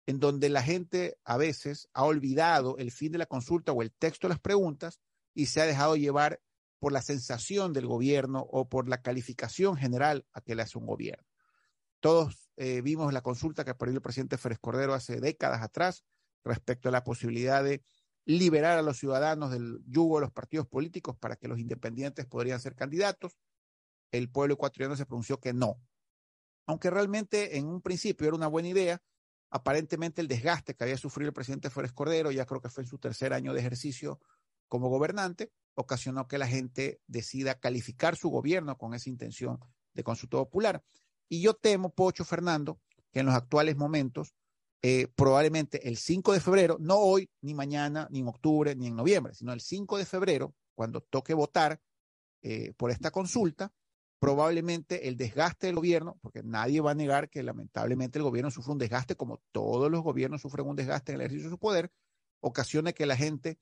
en 0.06 0.20
donde 0.20 0.50
la 0.50 0.64
gente 0.64 1.18
a 1.26 1.38
veces 1.38 1.90
ha 1.94 2.04
olvidado 2.06 2.78
el 2.78 2.92
fin 2.92 3.12
de 3.12 3.18
la 3.18 3.26
consulta 3.26 3.72
o 3.74 3.82
el 3.82 3.92
texto 3.92 4.28
de 4.28 4.34
las 4.34 4.40
preguntas 4.40 5.02
y 5.34 5.48
se 5.48 5.62
ha 5.62 5.66
dejado 5.66 5.96
llevar 5.96 6.40
por 6.80 6.92
la 6.92 7.02
sensación 7.02 7.74
del 7.74 7.88
gobierno 7.88 8.46
o 8.52 8.70
por 8.70 8.88
la 8.88 9.02
calificación 9.02 9.76
general 9.76 10.26
a 10.34 10.42
que 10.42 10.56
le 10.56 10.62
hace 10.62 10.78
un 10.78 10.86
gobierno. 10.86 11.26
Todos 12.00 12.52
eh, 12.58 12.82
vimos 12.82 13.12
la 13.12 13.22
consulta 13.22 13.66
que 13.66 13.74
parió 13.74 13.96
el 13.96 14.02
presidente 14.02 14.38
Férez 14.38 14.60
Cordero 14.60 14.94
hace 14.94 15.20
décadas 15.20 15.62
atrás 15.62 16.04
respecto 16.44 16.90
a 16.90 16.92
la 16.92 17.04
posibilidad 17.04 17.64
de 17.64 17.84
liberar 18.26 18.78
a 18.78 18.82
los 18.82 18.98
ciudadanos 18.98 19.52
del 19.52 19.80
yugo 19.88 20.18
de 20.18 20.22
los 20.26 20.32
partidos 20.32 20.68
políticos 20.68 21.18
para 21.18 21.36
que 21.36 21.48
los 21.48 21.60
independientes 21.60 22.26
podrían 22.26 22.60
ser 22.60 22.76
candidatos. 22.76 23.38
El 24.12 24.30
pueblo 24.30 24.56
ecuatoriano 24.56 24.96
se 24.96 25.06
pronunció 25.06 25.40
que 25.40 25.54
no. 25.54 25.80
Aunque 26.66 26.90
realmente 26.90 27.58
en 27.58 27.68
un 27.68 27.82
principio 27.82 28.28
era 28.28 28.36
una 28.36 28.48
buena 28.48 28.70
idea, 28.70 29.02
aparentemente 29.50 30.22
el 30.22 30.28
desgaste 30.28 30.76
que 30.76 30.84
había 30.84 30.98
sufrido 30.98 31.30
el 31.30 31.34
presidente 31.34 31.70
Flores 31.70 31.94
Cordero, 31.94 32.32
ya 32.32 32.46
creo 32.46 32.62
que 32.62 32.70
fue 32.70 32.84
en 32.84 32.90
su 32.90 32.98
tercer 32.98 33.34
año 33.34 33.54
de 33.54 33.60
ejercicio 33.60 34.20
como 34.68 34.90
gobernante, 34.90 35.52
ocasionó 35.76 36.28
que 36.28 36.38
la 36.38 36.48
gente 36.48 37.00
decida 37.08 37.60
calificar 37.60 38.16
su 38.16 38.30
gobierno 38.30 38.78
con 38.78 38.94
esa 38.94 39.10
intención 39.10 39.60
de 39.94 40.04
consulta 40.04 40.38
popular. 40.38 40.84
Y 41.30 41.42
yo 41.42 41.54
temo, 41.54 41.94
Pocho 41.94 42.26
Fernando, 42.26 42.80
que 43.12 43.22
en 43.22 43.28
los 43.28 43.36
actuales 43.36 43.78
momentos 43.78 44.34
eh, 44.82 45.08
probablemente 45.16 45.88
el 45.88 45.98
5 45.98 46.34
de 46.34 46.40
febrero, 46.40 46.78
no 46.80 46.98
hoy, 46.98 47.30
ni 47.42 47.54
mañana, 47.54 48.08
ni 48.12 48.20
en 48.20 48.28
octubre, 48.28 48.76
ni 48.76 48.88
en 48.88 48.96
noviembre, 48.96 49.34
sino 49.34 49.54
el 49.54 49.62
5 49.62 49.98
de 49.98 50.06
febrero, 50.06 50.54
cuando 50.76 51.02
toque 51.02 51.34
votar 51.34 51.82
eh, 52.42 52.74
por 52.78 52.92
esta 52.92 53.10
consulta, 53.10 53.74
probablemente 54.20 55.08
el 55.08 55.18
desgaste 55.18 55.68
del 55.68 55.76
gobierno, 55.76 56.18
porque 56.22 56.44
nadie 56.44 56.82
va 56.82 56.92
a 56.92 56.96
negar 56.96 57.30
que 57.30 57.44
lamentablemente 57.44 58.20
el 58.20 58.24
gobierno 58.24 58.52
sufre 58.52 58.72
un 58.72 58.80
desgaste, 58.80 59.16
como 59.16 59.42
todos 59.52 59.92
los 59.92 60.02
gobiernos 60.02 60.42
sufren 60.42 60.68
un 60.68 60.76
desgaste 60.76 61.12
en 61.12 61.16
el 61.16 61.22
ejercicio 61.22 61.50
de 61.50 61.56
su 61.56 61.60
poder, 61.60 61.92
ocasione 62.40 62.94
que 62.94 63.06
la 63.06 63.16
gente 63.16 63.60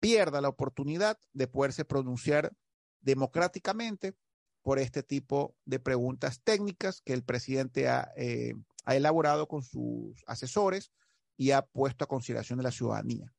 pierda 0.00 0.40
la 0.40 0.48
oportunidad 0.48 1.18
de 1.32 1.46
poderse 1.46 1.84
pronunciar 1.84 2.52
democráticamente 3.00 4.14
por 4.62 4.78
este 4.78 5.02
tipo 5.02 5.56
de 5.64 5.78
preguntas 5.78 6.40
técnicas 6.42 7.02
que 7.02 7.12
el 7.12 7.22
presidente 7.22 7.88
ha 7.88 8.12
eh, 8.16 8.54
elaborado 8.86 9.46
con 9.46 9.62
sus 9.62 10.24
asesores 10.26 10.90
y 11.36 11.50
ha 11.50 11.62
puesto 11.62 12.04
a 12.04 12.08
consideración 12.08 12.58
de 12.58 12.64
la 12.64 12.70
ciudadanía. 12.70 13.32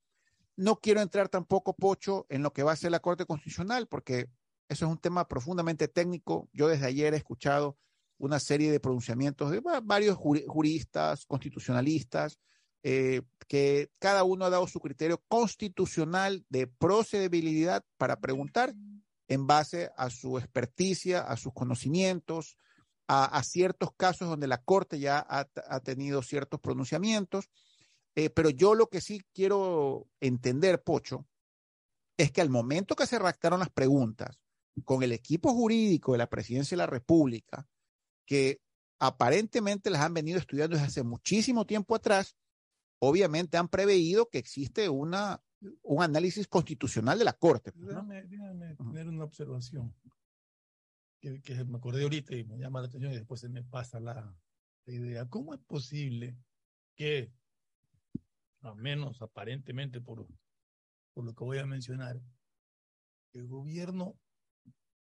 No 0.55 0.79
quiero 0.79 1.01
entrar 1.01 1.27
tampoco, 1.27 1.75
Pocho, 1.75 2.25
en 2.29 2.43
lo 2.43 2.53
que 2.53 2.63
va 2.63 2.71
a 2.71 2.77
ser 2.77 2.91
la 2.91 2.99
Corte 2.99 3.25
Constitucional, 3.25 3.87
porque 3.87 4.29
eso 4.67 4.85
es 4.85 4.91
un 4.91 4.97
tema 4.97 5.27
profundamente 5.27 5.87
técnico. 5.87 6.49
Yo 6.53 6.67
desde 6.67 6.87
ayer 6.87 7.13
he 7.13 7.17
escuchado 7.17 7.77
una 8.17 8.39
serie 8.39 8.71
de 8.71 8.79
pronunciamientos 8.79 9.51
de 9.51 9.61
varios 9.83 10.17
juristas, 10.17 11.25
constitucionalistas, 11.25 12.39
eh, 12.83 13.21
que 13.47 13.91
cada 13.99 14.23
uno 14.23 14.45
ha 14.45 14.49
dado 14.49 14.67
su 14.67 14.79
criterio 14.79 15.21
constitucional 15.27 16.45
de 16.49 16.67
procedibilidad 16.67 17.83
para 17.97 18.19
preguntar 18.19 18.73
en 19.27 19.47
base 19.47 19.91
a 19.97 20.09
su 20.09 20.37
experticia, 20.37 21.21
a 21.21 21.35
sus 21.35 21.53
conocimientos, 21.53 22.57
a, 23.07 23.41
ciertos 23.43 23.89
casos 23.95 24.29
donde 24.29 24.47
la 24.47 24.63
Corte 24.63 24.99
ya 24.99 25.23
ha, 25.29 25.79
tenido 25.81 26.23
ciertos 26.23 26.59
pronunciamientos. 26.59 27.49
Eh, 28.15 28.29
pero 28.29 28.49
yo 28.49 28.73
lo 28.75 28.87
que 28.87 29.01
sí 29.01 29.21
quiero 29.33 30.07
entender, 30.19 30.81
Pocho, 30.81 31.27
es 32.17 32.31
que 32.31 32.41
al 32.41 32.49
momento 32.49 32.95
que 32.95 33.05
se 33.05 33.19
redactaron 33.19 33.59
las 33.59 33.69
preguntas 33.69 34.39
con 34.83 35.03
el 35.03 35.11
equipo 35.11 35.53
jurídico 35.53 36.11
de 36.11 36.17
la 36.17 36.29
Presidencia 36.29 36.75
de 36.75 36.79
la 36.79 36.87
República, 36.87 37.67
que 38.25 38.61
aparentemente 38.99 39.89
las 39.89 40.01
han 40.01 40.13
venido 40.13 40.37
estudiando 40.37 40.75
desde 40.75 40.87
hace 40.87 41.03
muchísimo 41.03 41.65
tiempo 41.65 41.95
atrás, 41.95 42.35
obviamente 42.99 43.57
han 43.57 43.69
preveído 43.69 44.29
que 44.29 44.37
existe 44.37 44.89
una, 44.89 45.41
un 45.83 46.03
análisis 46.03 46.47
constitucional 46.47 47.17
de 47.17 47.25
la 47.25 47.33
Corte. 47.33 47.71
Déjame, 47.75 48.23
tener 48.23 49.07
una 49.07 49.23
observación 49.23 49.93
que, 51.19 51.65
me 51.65 51.77
acordé 51.77 52.03
ahorita 52.03 52.35
y 52.35 52.43
me 52.43 52.57
llama 52.57 52.81
la 52.81 52.87
atención 52.87 53.11
y 53.11 53.15
después 53.15 53.41
se 53.41 53.49
me 53.49 53.63
pasa 53.63 53.99
la, 53.99 54.35
idea. 54.87 55.27
¿Cómo 55.27 55.55
es 55.55 55.59
posible 55.61 56.37
que, 56.95 57.31
al 58.61 58.75
menos 58.75 59.19
aparentemente 59.21 59.99
por, 59.99 60.27
por 61.13 61.25
lo 61.25 61.33
que 61.33 61.43
voy 61.43 61.57
a 61.57 61.65
mencionar, 61.65 62.21
el 63.33 63.47
gobierno 63.47 64.15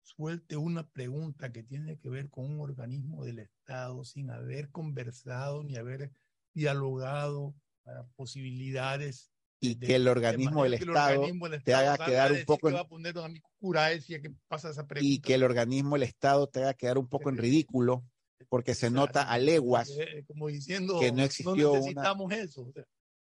suelte 0.02 0.56
una 0.56 0.88
pregunta 0.88 1.52
que 1.52 1.62
tiene 1.62 1.98
que 1.98 2.08
ver 2.08 2.30
con 2.30 2.44
un 2.44 2.60
organismo 2.60 3.24
del 3.24 3.38
Estado 3.38 4.04
sin 4.04 4.30
haber 4.30 4.70
conversado 4.70 5.62
ni 5.62 5.76
haber 5.76 6.12
dialogado 6.54 7.54
para 7.82 8.06
posibilidades 8.16 9.30
y 9.60 9.76
que 9.78 9.96
el 9.96 10.08
organismo 10.08 10.64
del 10.64 10.74
Estado 10.74 11.26
te 11.64 11.74
haga 11.74 12.04
quedar 12.04 12.32
un 12.32 12.44
poco 12.46 12.70
en, 12.70 12.76
y 15.00 15.20
que 15.20 15.34
el 15.34 15.44
organismo 15.44 15.96
del 15.96 16.04
Estado 16.04 16.48
te 16.48 16.62
haga 16.62 16.74
quedar 16.74 16.96
un 16.98 17.08
poco 17.08 17.28
en 17.28 17.36
ridículo 17.36 18.04
porque 18.48 18.74
se 18.74 18.90
nota 18.90 19.22
a 19.22 19.38
leguas 19.38 19.90
eh, 19.90 20.24
como 20.26 20.48
diciendo 20.48 20.98
que 20.98 21.12
no 21.12 21.22
existió 21.22 21.74
necesitamos 21.74 22.32
eso 22.32 22.72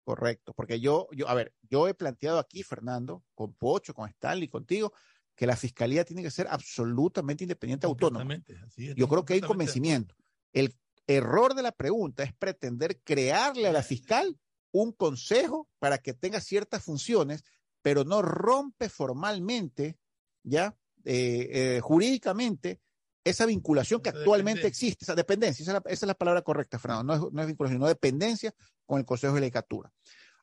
correcto 0.06 0.54
porque 0.54 0.80
yo 0.80 1.10
yo 1.12 1.28
a 1.28 1.34
ver 1.34 1.54
yo 1.70 1.90
he 1.90 1.94
planteado 1.94 2.40
aquí 2.40 2.64
Fernando 2.64 3.24
con 3.36 3.54
Pocho 3.54 3.94
con 3.94 4.08
Stanley 4.10 4.48
contigo 4.48 4.94
que 5.40 5.48
la 5.48 5.56
fiscalía 5.56 6.04
tiene 6.04 6.22
que 6.22 6.32
ser 6.32 6.48
absolutamente 6.50 7.46
independiente 7.46 7.88
autónoma. 7.88 8.44
Yo 8.76 9.08
creo 9.08 9.24
que 9.24 9.36
hay 9.36 9.40
convencimiento. 9.40 10.14
El 10.52 10.76
error 11.08 11.54
de 11.54 11.62
la 11.64 11.72
pregunta 11.72 12.24
es 12.24 12.34
pretender 12.34 13.00
crearle 13.06 13.70
a 13.70 13.72
la 13.72 13.82
fiscal 13.82 14.38
un 14.74 14.92
consejo 14.92 15.70
para 15.80 16.00
que 16.00 16.14
tenga 16.14 16.42
ciertas 16.42 16.84
funciones, 16.84 17.46
pero 17.82 18.04
no 18.04 18.22
rompe 18.22 18.90
formalmente, 18.90 19.98
ya, 20.44 20.76
eh, 21.06 21.48
eh, 21.54 21.80
jurídicamente, 21.82 22.82
esa 23.24 23.46
vinculación 23.46 24.02
que 24.02 24.10
actualmente 24.10 24.68
existe, 24.68 25.06
esa 25.06 25.16
dependencia, 25.16 25.64
esa 25.64 25.82
es, 25.86 26.02
la, 26.02 26.16
palabra 26.16 26.42
correcta, 26.42 26.80
Fernando, 26.80 27.16
no 27.16 27.28
es, 27.28 27.34
no 27.34 27.42
es 27.42 27.48
vinculación, 27.48 27.80
no 27.80 27.88
dependencia 27.88 28.54
con 28.86 29.00
el 29.00 29.06
Consejo 29.06 29.36
de 29.36 29.40
Legislatura. 29.40 29.90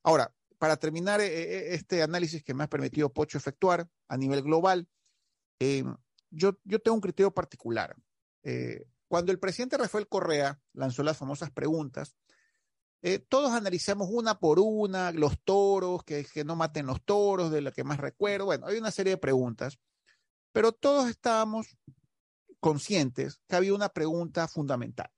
Ahora, 0.03 0.35
para 0.59 0.77
terminar 0.77 1.21
eh, 1.21 1.75
este 1.75 2.03
análisis 2.03 2.43
que 2.43 2.55
me 2.55 2.65
ha 2.65 2.69
permitido 2.69 3.13
Pocho 3.13 3.39
efectuar 3.39 3.89
a 4.09 4.17
nivel 4.17 4.43
global, 4.43 4.89
yo, 6.31 6.59
yo 6.65 6.79
tengo 6.81 6.95
un 6.97 7.01
criterio 7.01 7.33
particular. 7.33 7.97
cuando 9.09 9.33
el 9.33 9.39
presidente 9.39 9.79
Rafael 9.79 10.07
Correa 10.07 10.61
lanzó 10.75 11.03
las 11.03 11.17
famosas 11.17 11.51
preguntas, 11.51 12.17
eh, 13.03 13.19
todos 13.21 13.53
analizamos 13.53 14.09
una 14.11 14.39
por 14.41 14.59
una, 14.59 15.13
los 15.13 15.39
toros, 15.45 16.03
que, 16.03 16.25
que 16.25 16.45
no 16.45 16.57
maten 16.57 16.87
los 16.87 17.03
toros, 17.05 17.51
de 17.53 17.61
lo 17.61 17.71
que 17.73 17.85
más 17.85 17.99
recuerdo. 17.99 18.47
Bueno, 18.47 18.67
hay 18.67 18.79
una 18.79 18.91
serie 18.91 19.13
de 19.13 19.17
preguntas, 19.17 19.79
pero 20.53 20.73
todos 20.73 21.09
estábamos 21.09 21.77
conscientes 22.59 23.41
que 23.47 23.57
había 23.57 23.75
una 23.75 23.91
pregunta 23.91 24.49
fundamental, 24.49 25.11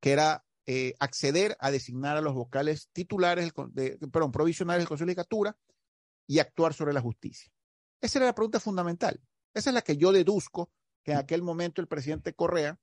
que 0.00 0.12
era 0.12 0.44
eh, 0.66 0.94
acceder 1.00 1.56
a 1.60 1.70
designar 1.70 2.16
a 2.16 2.20
los 2.20 2.34
vocales 2.34 2.88
titulares, 2.92 3.52
de, 3.70 3.98
perdón, 4.12 4.32
provisionales 4.32 4.80
del 4.80 4.88
Consejo 4.88 5.06
de 5.06 5.12
Legislatura 5.12 5.56
y 6.26 6.38
actuar 6.38 6.72
sobre 6.74 6.92
la 6.92 7.00
justicia. 7.00 7.50
Esa 8.00 8.18
era 8.18 8.26
la 8.26 8.34
pregunta 8.34 8.60
fundamental. 8.60 9.20
Esa 9.54 9.70
es 9.70 9.74
la 9.74 9.82
que 9.82 9.96
yo 9.96 10.12
deduzco 10.12 10.70
que 11.02 11.12
en 11.12 11.18
aquel 11.18 11.42
momento 11.42 11.80
el 11.80 11.88
presidente 11.88 12.34
Correa 12.34 12.78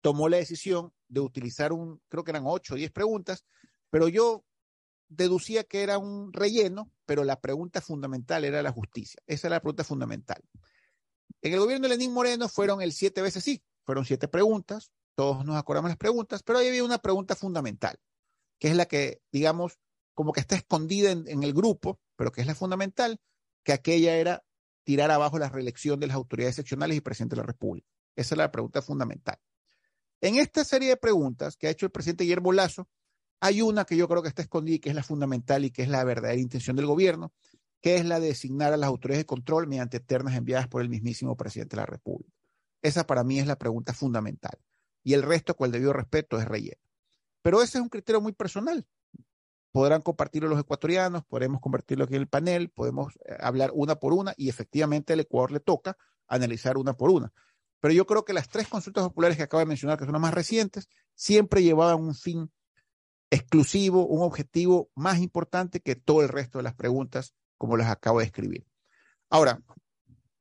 tomó 0.00 0.28
la 0.28 0.38
decisión 0.38 0.92
de 1.08 1.20
utilizar 1.20 1.72
un, 1.72 2.00
creo 2.08 2.24
que 2.24 2.30
eran 2.30 2.44
ocho 2.46 2.74
o 2.74 2.76
diez 2.76 2.90
preguntas, 2.90 3.44
pero 3.90 4.08
yo 4.08 4.44
deducía 5.08 5.64
que 5.64 5.82
era 5.82 5.98
un 5.98 6.32
relleno, 6.32 6.90
pero 7.04 7.24
la 7.24 7.40
pregunta 7.40 7.80
fundamental 7.80 8.44
era 8.44 8.62
la 8.62 8.72
justicia. 8.72 9.20
Esa 9.26 9.48
era 9.48 9.56
la 9.56 9.60
pregunta 9.60 9.84
fundamental. 9.84 10.42
En 11.42 11.52
el 11.52 11.60
gobierno 11.60 11.88
de 11.88 11.96
Lenín 11.96 12.12
Moreno 12.12 12.48
fueron 12.48 12.82
el 12.82 12.92
siete 12.92 13.22
veces 13.22 13.44
sí, 13.44 13.62
fueron 13.84 14.04
siete 14.04 14.26
preguntas, 14.26 14.92
todos 15.16 15.44
nos 15.44 15.56
acordamos 15.56 15.90
las 15.90 15.98
preguntas, 15.98 16.42
pero 16.42 16.60
ahí 16.60 16.68
había 16.68 16.84
una 16.84 16.98
pregunta 16.98 17.34
fundamental, 17.34 17.98
que 18.60 18.68
es 18.68 18.76
la 18.76 18.86
que, 18.86 19.22
digamos, 19.32 19.80
como 20.14 20.32
que 20.32 20.40
está 20.40 20.54
escondida 20.54 21.10
en, 21.10 21.42
el 21.42 21.52
grupo, 21.52 22.00
pero 22.16 22.30
que 22.30 22.42
es 22.42 22.46
la 22.46 22.54
fundamental, 22.54 23.20
que 23.64 23.72
aquella 23.72 24.14
era 24.16 24.44
tirar 24.84 25.10
abajo 25.10 25.38
la 25.38 25.48
reelección 25.48 25.98
de 25.98 26.06
las 26.06 26.16
autoridades 26.16 26.56
seccionales 26.56 26.96
y 26.96 27.00
presidente 27.00 27.34
de 27.34 27.42
la 27.42 27.46
República. 27.46 27.88
Esa 28.14 28.34
es 28.34 28.38
la 28.38 28.52
pregunta 28.52 28.82
fundamental. 28.82 29.38
En 30.20 30.36
esta 30.36 30.64
serie 30.64 30.90
de 30.90 30.96
preguntas 30.96 31.56
que 31.56 31.66
ha 31.66 31.70
hecho 31.70 31.86
el 31.86 31.92
presidente 31.92 32.24
Guillermo 32.24 32.52
Lazo, 32.52 32.88
hay 33.40 33.62
una 33.62 33.84
que 33.84 33.96
yo 33.96 34.08
creo 34.08 34.22
que 34.22 34.28
está 34.28 34.42
escondida 34.42 34.76
y 34.76 34.78
que 34.78 34.90
es 34.90 34.94
la 34.94 35.02
fundamental 35.02 35.64
y 35.64 35.70
que 35.70 35.82
es 35.82 35.88
la 35.88 36.04
verdadera 36.04 36.40
intención 36.40 36.76
del 36.76 36.86
gobierno, 36.86 37.32
que 37.80 37.96
es 37.96 38.04
la 38.04 38.20
de 38.20 38.28
designar 38.28 38.72
a 38.72 38.76
las 38.76 38.88
autoridades 38.88 39.22
de 39.22 39.26
control 39.26 39.66
mediante 39.66 40.00
ternas 40.00 40.34
enviadas 40.34 40.68
por 40.68 40.82
el 40.82 40.88
mismísimo 40.88 41.36
presidente 41.36 41.76
de 41.76 41.82
la 41.82 41.86
República. 41.86 42.32
Esa 42.82 43.06
para 43.06 43.24
mí 43.24 43.38
es 43.38 43.46
la 43.46 43.58
pregunta 43.58 43.92
fundamental. 43.92 44.58
Y 45.06 45.14
el 45.14 45.22
resto, 45.22 45.54
con 45.54 45.66
el 45.66 45.70
debido 45.70 45.92
respeto, 45.92 46.36
es 46.36 46.46
relleno. 46.46 46.82
Pero 47.40 47.62
ese 47.62 47.78
es 47.78 47.82
un 47.82 47.88
criterio 47.88 48.20
muy 48.20 48.32
personal. 48.32 48.84
Podrán 49.70 50.02
compartirlo 50.02 50.48
los 50.48 50.58
ecuatorianos, 50.58 51.24
podemos 51.24 51.60
convertirlo 51.60 52.02
aquí 52.02 52.16
en 52.16 52.22
el 52.22 52.26
panel, 52.26 52.70
podemos 52.70 53.14
eh, 53.24 53.36
hablar 53.38 53.70
una 53.72 54.00
por 54.00 54.12
una 54.12 54.34
y 54.36 54.48
efectivamente 54.48 55.12
al 55.12 55.20
Ecuador 55.20 55.52
le 55.52 55.60
toca 55.60 55.96
analizar 56.26 56.76
una 56.76 56.94
por 56.94 57.10
una. 57.10 57.32
Pero 57.78 57.94
yo 57.94 58.04
creo 58.04 58.24
que 58.24 58.32
las 58.32 58.48
tres 58.48 58.66
consultas 58.66 59.04
populares 59.04 59.36
que 59.36 59.44
acabo 59.44 59.60
de 59.60 59.66
mencionar, 59.66 59.96
que 59.96 60.06
son 60.06 60.12
las 60.12 60.22
más 60.22 60.34
recientes, 60.34 60.88
siempre 61.14 61.62
llevaban 61.62 62.02
un 62.02 62.16
fin 62.16 62.50
exclusivo, 63.30 64.08
un 64.08 64.22
objetivo 64.24 64.90
más 64.96 65.20
importante 65.20 65.78
que 65.78 65.94
todo 65.94 66.22
el 66.22 66.30
resto 66.30 66.58
de 66.58 66.64
las 66.64 66.74
preguntas, 66.74 67.32
como 67.58 67.76
las 67.76 67.90
acabo 67.90 68.18
de 68.18 68.24
escribir. 68.24 68.66
Ahora, 69.30 69.62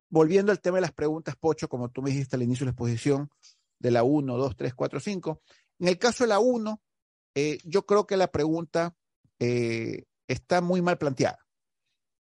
volviendo 0.10 0.52
al 0.52 0.60
tema 0.60 0.78
de 0.78 0.82
las 0.82 0.92
preguntas, 0.92 1.36
Pocho, 1.36 1.70
como 1.70 1.90
tú 1.90 2.02
me 2.02 2.10
dijiste 2.10 2.36
al 2.36 2.42
inicio 2.42 2.64
de 2.64 2.70
la 2.70 2.72
exposición, 2.72 3.30
de 3.80 3.92
la 3.92 4.04
1, 4.04 4.38
2, 4.38 4.56
3, 4.56 4.74
4, 4.74 5.00
5, 5.00 5.42
en 5.80 5.88
el 5.88 5.98
caso 5.98 6.24
de 6.24 6.30
la 6.30 6.40
1, 6.40 6.82
eh, 7.36 7.58
yo 7.64 7.86
creo 7.86 8.08
que 8.08 8.18
la 8.18 8.32
pregunta 8.32 8.96
eh, 9.40 10.04
está 10.28 10.62
muy 10.62 10.82
mal 10.82 10.98
planteada. 10.98 11.40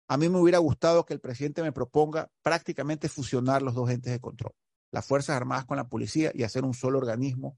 A 0.08 0.18
mí 0.18 0.30
me 0.30 0.40
hubiera 0.40 0.60
gustado 0.60 1.06
que 1.06 1.14
el 1.14 1.20
presidente 1.20 1.62
me 1.62 1.72
proponga 1.72 2.32
prácticamente 2.42 3.10
fusionar 3.10 3.62
los 3.62 3.74
dos 3.74 3.90
entes 3.90 4.12
de 4.12 4.20
control, 4.20 4.54
las 4.92 5.06
Fuerzas 5.06 5.36
Armadas 5.36 5.66
con 5.66 5.78
la 5.78 5.88
policía 5.88 6.32
y 6.34 6.44
hacer 6.44 6.64
un 6.64 6.74
solo 6.74 7.00
organismo 7.00 7.58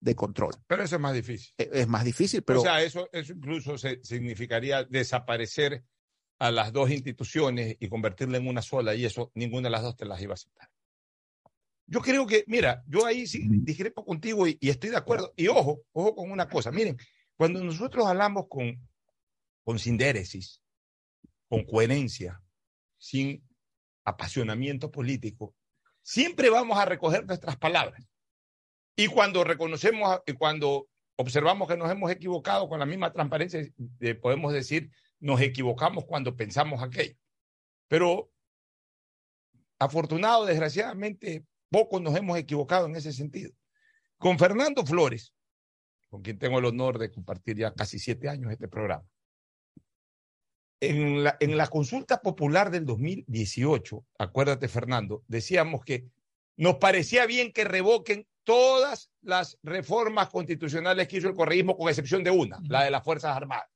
de 0.00 0.14
control. 0.14 0.54
Pero 0.66 0.84
eso 0.84 0.96
es 0.96 1.00
más 1.00 1.14
difícil. 1.14 1.52
Es, 1.56 1.68
es 1.72 1.88
más 1.88 2.04
difícil, 2.04 2.42
pero... 2.42 2.60
O 2.60 2.62
sea, 2.62 2.82
eso, 2.82 3.08
eso 3.12 3.32
incluso 3.32 3.76
se, 3.78 4.02
significaría 4.04 4.84
desaparecer 4.84 5.84
a 6.38 6.50
las 6.50 6.72
dos 6.72 6.90
instituciones 6.90 7.76
y 7.80 7.88
convertirla 7.88 8.36
en 8.36 8.46
una 8.46 8.62
sola, 8.62 8.94
y 8.94 9.04
eso 9.04 9.32
ninguna 9.34 9.66
de 9.66 9.70
las 9.70 9.82
dos 9.82 9.96
te 9.96 10.04
las 10.04 10.20
iba 10.20 10.32
a 10.32 10.34
aceptar. 10.34 10.68
Yo 11.86 12.00
creo 12.00 12.26
que, 12.26 12.44
mira, 12.46 12.82
yo 12.88 13.06
ahí 13.06 13.26
sí 13.26 13.46
discrepo 13.48 14.04
contigo 14.04 14.46
y, 14.46 14.58
y 14.60 14.70
estoy 14.70 14.90
de 14.90 14.96
acuerdo. 14.96 15.32
Y 15.36 15.48
ojo, 15.48 15.82
ojo 15.92 16.16
con 16.16 16.30
una 16.30 16.48
cosa. 16.48 16.72
Miren, 16.72 16.96
cuando 17.36 17.62
nosotros 17.62 18.06
hablamos 18.06 18.46
con, 18.48 18.76
con 19.62 19.78
sindéresis, 19.78 20.62
con 21.48 21.64
coherencia, 21.64 22.42
sin 22.98 23.46
apasionamiento 24.04 24.90
político, 24.90 25.54
siempre 26.02 26.50
vamos 26.50 26.78
a 26.78 26.84
recoger 26.84 27.26
nuestras 27.26 27.56
palabras. 27.56 28.04
Y 28.96 29.08
cuando 29.08 29.44
reconocemos, 29.44 30.20
y 30.26 30.32
cuando 30.32 30.88
observamos 31.16 31.68
que 31.68 31.76
nos 31.76 31.90
hemos 31.90 32.10
equivocado 32.10 32.68
con 32.68 32.78
la 32.78 32.86
misma 32.86 33.12
transparencia, 33.12 33.60
eh, 34.00 34.14
podemos 34.14 34.52
decir, 34.52 34.90
nos 35.20 35.40
equivocamos 35.40 36.04
cuando 36.04 36.34
pensamos 36.34 36.82
aquello. 36.82 37.16
Pero 37.88 38.30
afortunado, 39.78 40.46
desgraciadamente, 40.46 41.44
pocos 41.76 42.00
nos 42.00 42.16
hemos 42.16 42.38
equivocado 42.38 42.86
en 42.86 42.96
ese 42.96 43.12
sentido. 43.12 43.52
Con 44.16 44.38
Fernando 44.38 44.86
Flores, 44.86 45.34
con 46.08 46.22
quien 46.22 46.38
tengo 46.38 46.58
el 46.58 46.64
honor 46.64 46.98
de 46.98 47.10
compartir 47.10 47.58
ya 47.58 47.74
casi 47.74 47.98
siete 47.98 48.30
años 48.30 48.50
este 48.50 48.66
programa, 48.66 49.04
en 50.80 51.22
la, 51.22 51.36
en 51.38 51.54
la 51.58 51.66
consulta 51.66 52.22
popular 52.22 52.70
del 52.70 52.86
2018, 52.86 54.06
acuérdate 54.18 54.68
Fernando, 54.68 55.22
decíamos 55.28 55.84
que 55.84 56.08
nos 56.56 56.76
parecía 56.76 57.26
bien 57.26 57.52
que 57.52 57.64
revoquen 57.64 58.26
todas 58.42 59.10
las 59.20 59.58
reformas 59.62 60.30
constitucionales 60.30 61.06
que 61.08 61.18
hizo 61.18 61.28
el 61.28 61.34
correísmo, 61.34 61.76
con 61.76 61.90
excepción 61.90 62.24
de 62.24 62.30
una, 62.30 62.58
la 62.70 62.84
de 62.84 62.90
las 62.90 63.04
Fuerzas 63.04 63.36
Armadas, 63.36 63.68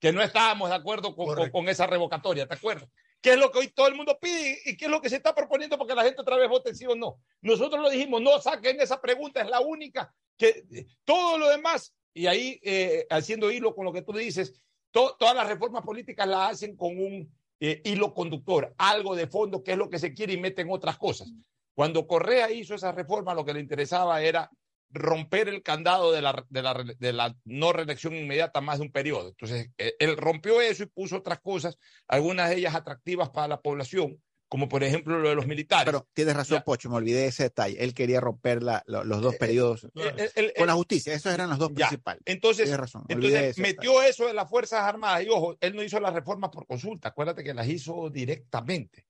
que 0.00 0.14
no 0.14 0.22
estábamos 0.22 0.70
de 0.70 0.76
acuerdo 0.76 1.14
con, 1.14 1.26
con, 1.34 1.50
con, 1.50 1.68
esa 1.68 1.86
revocatoria, 1.86 2.46
¿te 2.46 2.54
acuerdas? 2.54 2.88
¿Qué 3.24 3.32
es 3.32 3.38
lo 3.38 3.50
que 3.50 3.58
hoy 3.60 3.68
todo 3.68 3.88
el 3.88 3.94
mundo 3.94 4.18
pide 4.20 4.60
y 4.66 4.76
qué 4.76 4.84
es 4.84 4.90
lo 4.90 5.00
que 5.00 5.08
se 5.08 5.16
está 5.16 5.34
proponiendo 5.34 5.78
porque 5.78 5.94
la 5.94 6.04
gente 6.04 6.20
otra 6.20 6.36
vez 6.36 6.46
vote 6.46 6.74
sí 6.74 6.84
o 6.84 6.94
no? 6.94 7.22
Nosotros 7.40 7.80
lo 7.80 7.88
dijimos, 7.88 8.20
no 8.20 8.38
saquen 8.38 8.78
esa 8.82 9.00
pregunta, 9.00 9.40
es 9.40 9.48
la 9.48 9.60
única, 9.60 10.14
que 10.36 10.66
todo 11.06 11.38
lo 11.38 11.48
demás, 11.48 11.94
y 12.12 12.26
ahí 12.26 12.60
eh, 12.62 13.06
haciendo 13.08 13.50
hilo 13.50 13.74
con 13.74 13.86
lo 13.86 13.94
que 13.94 14.02
tú 14.02 14.12
dices, 14.12 14.62
to, 14.90 15.16
todas 15.18 15.34
las 15.34 15.48
reformas 15.48 15.82
políticas 15.82 16.28
las 16.28 16.52
hacen 16.52 16.76
con 16.76 16.98
un 16.98 17.34
eh, 17.60 17.80
hilo 17.86 18.12
conductor, 18.12 18.74
algo 18.76 19.16
de 19.16 19.26
fondo, 19.26 19.64
que 19.64 19.72
es 19.72 19.78
lo 19.78 19.88
que 19.88 19.98
se 19.98 20.12
quiere 20.12 20.34
y 20.34 20.38
meten 20.38 20.68
otras 20.70 20.98
cosas. 20.98 21.32
Cuando 21.74 22.06
Correa 22.06 22.50
hizo 22.50 22.74
esa 22.74 22.92
reforma, 22.92 23.32
lo 23.32 23.42
que 23.42 23.54
le 23.54 23.60
interesaba 23.60 24.20
era 24.20 24.50
romper 24.94 25.48
el 25.48 25.62
candado 25.62 26.12
de 26.12 26.22
la, 26.22 26.46
de 26.48 26.62
la, 26.62 26.96
la 27.12 27.36
no 27.44 27.72
reelección 27.72 28.14
inmediata 28.14 28.60
más 28.60 28.78
de 28.78 28.84
un 28.84 28.92
periodo. 28.92 29.28
Entonces, 29.28 29.70
eh, 29.76 29.94
él 29.98 30.16
rompió 30.16 30.60
eso 30.60 30.84
y 30.84 30.86
puso 30.86 31.16
otras 31.16 31.40
cosas, 31.40 31.76
algunas 32.08 32.48
de 32.48 32.56
ellas 32.56 32.74
atractivas 32.74 33.30
para 33.30 33.48
la 33.48 33.60
población, 33.60 34.22
como 34.48 34.68
por 34.68 34.84
ejemplo 34.84 35.18
lo 35.18 35.28
de 35.28 35.34
los 35.34 35.46
militares. 35.46 35.84
Pero 35.86 36.06
tienes 36.12 36.36
razón, 36.36 36.58
Ya. 36.58 36.64
Pocho, 36.64 36.88
me 36.90 36.96
olvidé 36.96 37.20
de 37.20 37.26
ese 37.28 37.44
detalle. 37.44 37.82
Él 37.82 37.92
quería 37.94 38.20
romper 38.20 38.62
la- 38.62 38.82
lo- 38.86 39.02
los 39.04 39.20
dos 39.22 39.36
periodos 39.36 39.88
El- 39.94 40.20
el- 40.20 40.30
el- 40.34 40.52
con 40.56 40.66
la 40.66 40.74
justicia, 40.74 41.12
esos 41.14 41.32
eran 41.32 41.48
los 41.50 41.58
dos 41.58 41.70
Ya. 41.74 41.88
principales. 41.88 42.22
entonces, 42.26 42.64
Tienes 42.64 42.80
razón, 42.80 43.04
me 43.08 43.14
entonces 43.14 43.58
metió 43.58 44.02
eso 44.02 44.26
de 44.26 44.34
las 44.34 44.48
Fuerzas 44.48 44.80
Armadas 44.82 45.24
y 45.24 45.28
ojo, 45.28 45.56
él 45.60 45.74
no 45.74 45.82
hizo 45.82 45.98
las 46.00 46.14
reformas 46.14 46.50
por 46.50 46.66
consulta, 46.66 47.08
acuérdate 47.08 47.42
que 47.42 47.54
las 47.54 47.66
hizo 47.68 48.10
directamente. 48.10 49.06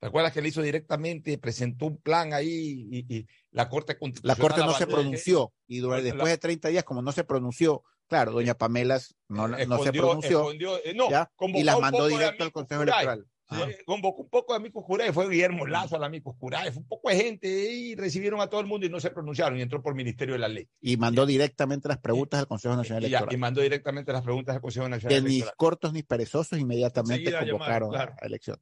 ¿Te 0.00 0.08
acuerdas 0.08 0.32
que 0.32 0.40
él 0.40 0.46
hizo 0.48 0.60
directamente, 0.60 1.38
presentó 1.38 1.86
un 1.86 1.96
plan 1.96 2.34
ahí 2.34 2.86
y, 2.90 3.14
y 3.16 3.26
la 3.52 3.68
Corte 3.70 3.94
La 3.94 3.98
Constitucional 4.00 4.36
Corte 4.38 4.60
no 4.60 4.74
se 4.74 4.86
pronunció 4.86 5.52
y 5.66 5.78
durante, 5.78 6.08
La- 6.08 6.14
después 6.14 6.30
de 6.32 6.38
30 6.38 6.68
días, 6.68 6.84
como 6.84 7.00
no 7.00 7.10
se 7.12 7.24
pronunció, 7.24 7.82
claro, 8.06 8.32
doña 8.32 8.54
Pamela 8.54 9.00
no, 9.28 9.48
no 9.48 9.82
se 9.82 9.92
pronunció 9.92 10.40
escondió, 10.40 10.76
eh, 10.84 10.92
no, 10.94 11.08
y 11.54 11.62
las 11.62 11.80
mandó 11.80 12.06
directo 12.06 12.44
al 12.44 12.52
Consejo. 12.52 12.82
Electoral. 12.82 13.26
Convocó 13.86 14.22
un 14.22 14.30
poco 14.30 14.52
de 14.52 14.56
amigos 14.58 14.84
Curay, 14.86 15.12
fue 15.12 15.28
Guillermo 15.28 15.66
Lazo 15.66 15.96
al 15.96 16.04
amigo 16.04 16.34
Curay, 16.38 16.70
fue 16.72 16.82
un 16.82 16.88
poco 16.88 17.10
de 17.10 17.16
gente 17.16 17.48
y 17.48 17.94
recibieron 17.94 18.40
a 18.40 18.48
todo 18.48 18.60
el 18.60 18.66
mundo 18.66 18.86
y 18.86 18.90
no 18.90 18.98
se 19.00 19.10
pronunciaron 19.10 19.58
y 19.58 19.62
entró 19.62 19.82
por 19.82 19.94
Ministerio 19.94 20.34
de 20.34 20.38
la 20.40 20.48
Ley. 20.48 20.68
Y 20.80 20.96
mandó 20.96 21.26
directamente 21.26 21.86
las 21.88 21.98
preguntas 21.98 22.40
al 22.40 22.46
Consejo 22.48 22.74
Nacional 22.74 23.02
Y, 23.04 23.06
ya- 23.10 23.10
y 23.10 23.18
Electoral. 23.18 23.38
mandó 23.40 23.60
directamente 23.60 24.12
las 24.12 24.22
preguntas 24.22 24.54
al 24.56 24.62
Consejo 24.62 24.86
Que 24.86 24.90
Nacional 24.90 25.24
ni 25.24 25.30
Electoral. 25.34 25.54
cortos 25.56 25.92
ni 25.92 26.02
perezosos 26.02 26.58
inmediatamente 26.58 27.32
convocaron 27.32 27.90
claro. 27.90 28.14
a 28.20 28.26
elección. 28.26 28.58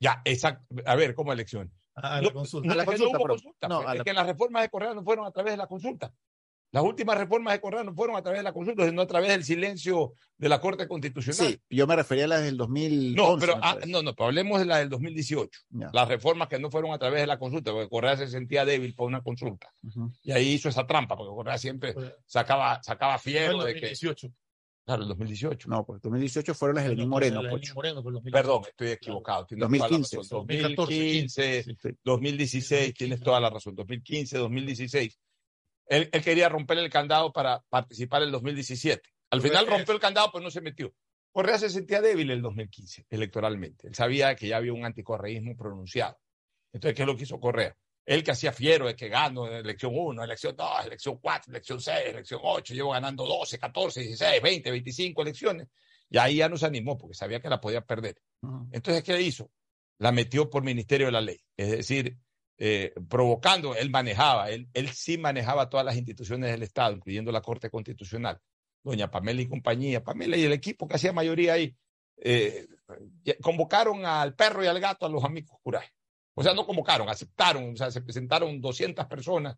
Ya, 0.00 0.22
exacto. 0.24 0.64
A 0.86 0.94
ver, 0.96 1.14
¿cómo 1.14 1.32
elección? 1.32 1.72
a 1.96 2.20
la 2.20 2.32
consulta. 2.32 2.66
No, 2.66 2.72
A 2.72 2.76
la 2.76 2.82
es 2.82 2.88
que 2.88 2.96
consulta, 2.96 3.12
no 3.12 3.18
hubo 3.18 3.24
perdón. 3.24 3.36
consulta. 3.38 3.68
No, 3.68 3.76
pues, 3.82 3.92
es 3.92 3.98
la- 3.98 4.04
que 4.04 4.12
las 4.12 4.26
reformas 4.26 4.62
de 4.62 4.68
Correa 4.68 4.94
no 4.94 5.04
fueron 5.04 5.26
a 5.26 5.30
través 5.30 5.52
de 5.52 5.56
la 5.56 5.66
consulta. 5.68 6.12
Las 6.74 6.82
últimas 6.82 7.16
reformas 7.16 7.54
de 7.54 7.60
Correa 7.60 7.84
no 7.84 7.94
fueron 7.94 8.16
a 8.16 8.22
través 8.22 8.40
de 8.40 8.42
la 8.42 8.52
consulta, 8.52 8.84
sino 8.84 9.00
a 9.02 9.06
través 9.06 9.28
del 9.28 9.44
silencio 9.44 10.14
de 10.36 10.48
la 10.48 10.60
Corte 10.60 10.88
Constitucional. 10.88 11.52
Sí, 11.52 11.60
yo 11.70 11.86
me 11.86 11.94
refería 11.94 12.24
a 12.24 12.26
las 12.26 12.42
del 12.42 12.56
2011. 12.56 13.14
No, 13.14 13.38
pero 13.38 13.54
ah, 13.62 13.78
no, 13.86 14.02
no, 14.02 14.12
pero 14.12 14.26
hablemos 14.26 14.58
de 14.58 14.64
la 14.66 14.78
del 14.78 14.88
2018. 14.88 15.60
Ya. 15.70 15.90
Las 15.92 16.08
reformas 16.08 16.48
que 16.48 16.58
no 16.58 16.72
fueron 16.72 16.90
a 16.90 16.98
través 16.98 17.20
de 17.20 17.28
la 17.28 17.38
consulta, 17.38 17.70
porque 17.70 17.88
Correa 17.88 18.16
se 18.16 18.26
sentía 18.26 18.64
débil 18.64 18.92
por 18.96 19.06
una 19.06 19.22
consulta. 19.22 19.72
Ujú. 19.84 20.10
Y 20.24 20.32
ahí 20.32 20.48
hizo 20.48 20.68
esa 20.68 20.84
trampa, 20.84 21.16
porque 21.16 21.32
Correa 21.32 21.58
siempre 21.58 21.94
sacaba, 22.26 22.82
sacaba 22.82 23.20
en 23.24 23.32
de 23.32 23.74
que. 23.74 23.80
2018. 23.80 24.32
Claro, 24.84 25.02
el 25.02 25.08
2018. 25.10 25.68
No, 25.68 25.86
pues 25.86 26.02
2018 26.02 26.54
fueron 26.54 26.74
las 26.74 26.84
de 26.86 26.90
Lenín 26.90 27.08
Moreno, 27.08 27.40
La 27.40 27.50
de 27.50 27.54
Pocho. 27.54 27.74
Moreno 27.76 28.02
fue 28.02 28.10
el 28.10 28.14
2018. 28.14 28.32
Perdón, 28.32 28.62
estoy 28.68 28.88
equivocado. 28.88 29.46
tienes 29.46 29.60
toda 29.60 29.78
la 29.78 29.78
2015, 29.78 30.16
razón. 30.16 30.38
2014, 30.40 30.76
2015, 30.76 31.62
Sí. 31.62 31.98
2016, 32.02 32.94
tienes 32.94 33.20
toda 33.20 33.38
la 33.38 33.50
razón. 33.50 33.76
2015, 33.76 34.38
2016. 34.38 35.18
Él, 35.86 36.08
él 36.12 36.22
quería 36.22 36.48
romper 36.48 36.78
el 36.78 36.90
candado 36.90 37.32
para 37.32 37.60
participar 37.68 38.22
en 38.22 38.26
el 38.26 38.32
2017. 38.32 39.02
Al 39.30 39.42
final 39.42 39.66
rompió 39.66 39.94
el 39.94 40.00
candado, 40.00 40.30
pero 40.32 40.44
no 40.44 40.50
se 40.50 40.60
metió. 40.60 40.94
Correa 41.32 41.58
se 41.58 41.68
sentía 41.68 42.00
débil 42.00 42.30
en 42.30 42.36
el 42.36 42.42
2015, 42.42 43.06
electoralmente. 43.10 43.88
Él 43.88 43.94
sabía 43.94 44.36
que 44.36 44.46
ya 44.46 44.58
había 44.58 44.72
un 44.72 44.84
anticorreísmo 44.84 45.56
pronunciado. 45.56 46.16
Entonces, 46.72 46.94
¿qué 46.94 47.02
es 47.02 47.06
lo 47.06 47.16
que 47.16 47.24
hizo 47.24 47.40
Correa? 47.40 47.76
Él 48.06 48.22
que 48.22 48.30
hacía 48.30 48.52
fiero 48.52 48.86
de 48.86 48.94
que 48.94 49.08
gano 49.08 49.48
en 49.48 49.54
elección 49.54 49.92
1, 49.96 50.22
elección 50.22 50.54
2, 50.54 50.86
elección 50.86 51.18
4, 51.20 51.50
elección 51.50 51.80
6, 51.80 51.96
elección 52.06 52.40
8, 52.42 52.74
llevo 52.74 52.92
ganando 52.92 53.26
12, 53.26 53.58
14, 53.58 54.00
16, 54.00 54.42
20, 54.42 54.70
25 54.70 55.22
elecciones. 55.22 55.68
Y 56.10 56.18
ahí 56.18 56.36
ya 56.36 56.48
no 56.48 56.56
se 56.56 56.66
animó 56.66 56.96
porque 56.96 57.14
sabía 57.14 57.40
que 57.40 57.48
la 57.48 57.60
podía 57.60 57.80
perder. 57.80 58.20
Entonces, 58.70 59.02
¿qué 59.02 59.20
hizo? 59.20 59.50
La 59.98 60.12
metió 60.12 60.48
por 60.48 60.62
Ministerio 60.62 61.06
de 61.06 61.12
la 61.12 61.20
Ley. 61.20 61.40
Es 61.56 61.70
decir, 61.70 62.16
eh, 62.56 62.94
provocando, 63.08 63.74
él 63.74 63.90
manejaba, 63.90 64.50
él, 64.50 64.68
sí 64.92 65.18
manejaba 65.18 65.68
todas 65.68 65.84
las 65.84 65.96
instituciones 65.96 66.50
del 66.50 66.62
Estado, 66.62 66.94
incluyendo 66.94 67.32
la 67.32 67.40
Corte 67.40 67.70
Constitucional. 67.70 68.40
Doña 68.82 69.10
Pamela 69.10 69.40
y 69.40 69.48
compañía, 69.48 70.04
Pamela 70.04 70.36
y 70.36 70.44
el 70.44 70.52
equipo 70.52 70.86
que 70.86 70.96
hacía 70.96 71.12
mayoría 71.12 71.54
ahí, 71.54 71.74
eh, 72.18 72.66
convocaron 73.42 74.04
al 74.04 74.34
perro 74.34 74.62
y 74.62 74.66
al 74.66 74.78
gato 74.78 75.06
a 75.06 75.08
los 75.08 75.24
amigos 75.24 75.58
curajes. 75.62 75.90
O 76.34 76.42
sea, 76.42 76.52
no 76.52 76.66
convocaron, 76.66 77.08
aceptaron, 77.08 77.72
o 77.72 77.76
sea, 77.76 77.90
se 77.90 78.02
presentaron 78.02 78.60
200 78.60 79.06
personas, 79.06 79.56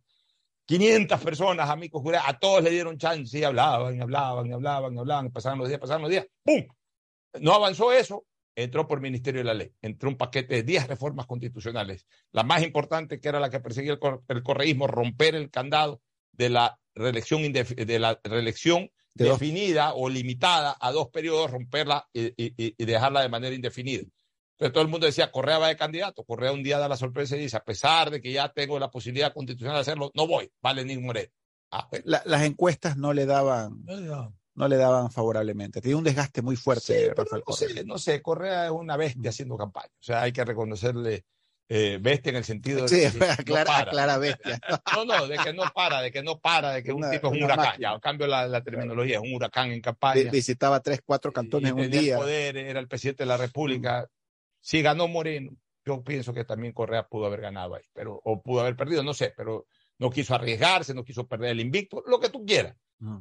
500 0.66 1.20
personas, 1.20 1.68
amigos 1.68 2.02
curajes, 2.02 2.28
a 2.28 2.38
todos 2.38 2.62
le 2.62 2.70
dieron 2.70 2.98
chance 2.98 3.38
y 3.38 3.44
hablaban, 3.44 3.96
y 3.96 4.00
hablaban, 4.00 4.46
y 4.46 4.52
hablaban, 4.52 4.94
y 4.94 4.98
hablaban, 4.98 5.32
pasaban 5.32 5.58
los 5.58 5.68
días, 5.68 5.80
pasaban 5.80 6.02
los 6.02 6.10
días, 6.10 6.26
¡pum! 6.44 6.64
No 7.40 7.52
avanzó 7.52 7.92
eso, 7.92 8.24
entró 8.56 8.88
por 8.88 9.00
Ministerio 9.00 9.40
de 9.40 9.44
la 9.44 9.54
Ley, 9.54 9.72
entró 9.82 10.08
un 10.08 10.16
paquete 10.16 10.56
de 10.56 10.62
10 10.62 10.88
reformas 10.88 11.26
constitucionales. 11.26 12.06
La 12.32 12.42
más 12.42 12.62
importante, 12.62 13.20
que 13.20 13.28
era 13.28 13.38
la 13.38 13.50
que 13.50 13.60
perseguía 13.60 13.92
el, 13.92 13.98
cor 13.98 14.24
el 14.28 14.42
correísmo, 14.42 14.86
romper 14.86 15.34
el 15.34 15.50
candado 15.50 16.00
de 16.32 16.48
la 16.48 16.80
reelección, 16.94 17.52
de 17.52 17.98
la 17.98 18.18
reelección 18.24 18.90
de 19.14 19.26
definida 19.26 19.94
o 19.94 20.08
limitada 20.08 20.76
a 20.80 20.90
dos 20.90 21.08
periodos, 21.08 21.50
romperla 21.50 22.08
y, 22.12 22.26
y, 22.36 22.54
y, 22.56 22.84
dejarla 22.84 23.22
de 23.22 23.28
manera 23.28 23.54
indefinida. 23.54 24.02
Entonces 24.52 24.72
todo 24.72 24.82
el 24.82 24.88
mundo 24.88 25.06
decía, 25.06 25.30
Correa 25.30 25.58
va 25.58 25.68
de 25.68 25.76
candidato, 25.76 26.24
Correa 26.24 26.52
un 26.52 26.62
día 26.62 26.78
da 26.78 26.88
la 26.88 26.96
sorpresa 26.96 27.36
y 27.36 27.40
dice, 27.40 27.58
a 27.58 27.64
pesar 27.64 28.10
de 28.10 28.20
que 28.20 28.32
ya 28.32 28.50
tengo 28.50 28.78
la 28.78 28.90
posibilidad 28.90 29.32
constitucional 29.32 29.76
de 29.76 29.80
hacerlo, 29.82 30.10
no 30.14 30.26
voy, 30.26 30.50
va 30.64 30.72
Lenín 30.72 31.04
Moreno. 31.04 31.30
Ah, 31.70 31.86
bueno. 31.90 32.04
la, 32.06 32.22
las 32.24 32.42
encuestas 32.42 32.96
no 32.96 33.12
le 33.12 33.26
daban... 33.26 33.84
No 33.84 33.96
le 33.96 34.06
daban 34.06 34.34
no 34.56 34.68
le 34.68 34.76
daban 34.76 35.10
favorablemente. 35.10 35.80
Tiene 35.80 35.96
un 35.96 36.04
desgaste 36.04 36.42
muy 36.42 36.56
fuerte, 36.56 36.98
sí, 36.98 37.08
Rafael 37.08 37.42
no 37.46 37.54
Correa. 37.54 37.68
Sé, 37.68 37.84
no 37.84 37.98
sé, 37.98 38.22
Correa 38.22 38.66
es 38.66 38.70
una 38.72 38.96
bestia 38.96 39.30
haciendo 39.30 39.56
campaña. 39.56 39.92
O 40.00 40.02
sea, 40.02 40.22
hay 40.22 40.32
que 40.32 40.44
reconocerle 40.44 41.24
eh, 41.68 41.98
bestia 42.00 42.30
en 42.30 42.36
el 42.36 42.44
sentido 42.44 42.88
sí, 42.88 43.00
de 43.00 43.10
que 43.10 43.44
clara, 43.44 43.78
no 43.84 43.90
clara 43.90 44.18
bestia. 44.18 44.58
no, 44.96 45.04
no, 45.04 45.26
de 45.26 45.36
que 45.36 45.52
no 45.52 45.64
para, 45.74 46.00
de 46.00 46.10
que 46.10 46.22
no 46.22 46.38
para, 46.38 46.72
de 46.72 46.82
que 46.82 46.92
una, 46.92 47.08
un 47.08 47.12
tipo 47.12 47.28
es 47.28 47.32
un 47.34 47.42
huracán. 47.44 47.66
Máquina. 47.66 47.90
Ya, 47.90 47.94
en 47.94 48.00
cambio 48.00 48.26
la, 48.26 48.46
la 48.46 48.62
terminología, 48.62 49.16
es 49.16 49.22
un 49.22 49.34
huracán 49.34 49.70
en 49.72 49.80
campaña. 49.80 50.30
Visitaba 50.30 50.80
tres, 50.80 51.00
cuatro 51.04 51.32
cantones 51.32 51.72
en 51.72 51.78
un 51.78 51.90
día. 51.90 52.14
El 52.14 52.20
poder, 52.20 52.56
era 52.56 52.80
el 52.80 52.88
presidente 52.88 53.24
de 53.24 53.28
la 53.28 53.36
República. 53.36 54.08
Si 54.60 54.80
ganó 54.80 55.06
Moreno, 55.06 55.50
yo 55.84 56.02
pienso 56.02 56.32
que 56.32 56.44
también 56.44 56.72
Correa 56.72 57.06
pudo 57.06 57.26
haber 57.26 57.42
ganado 57.42 57.74
ahí, 57.74 57.84
pero, 57.92 58.20
o 58.24 58.42
pudo 58.42 58.60
haber 58.60 58.74
perdido, 58.74 59.02
no 59.02 59.12
sé, 59.12 59.34
pero 59.36 59.66
no 59.98 60.10
quiso 60.10 60.34
arriesgarse, 60.34 60.94
no 60.94 61.04
quiso 61.04 61.26
perder 61.26 61.50
el 61.50 61.60
invicto, 61.60 62.02
lo 62.06 62.20
que 62.20 62.28
tú 62.28 62.44
quieras. 62.44 62.76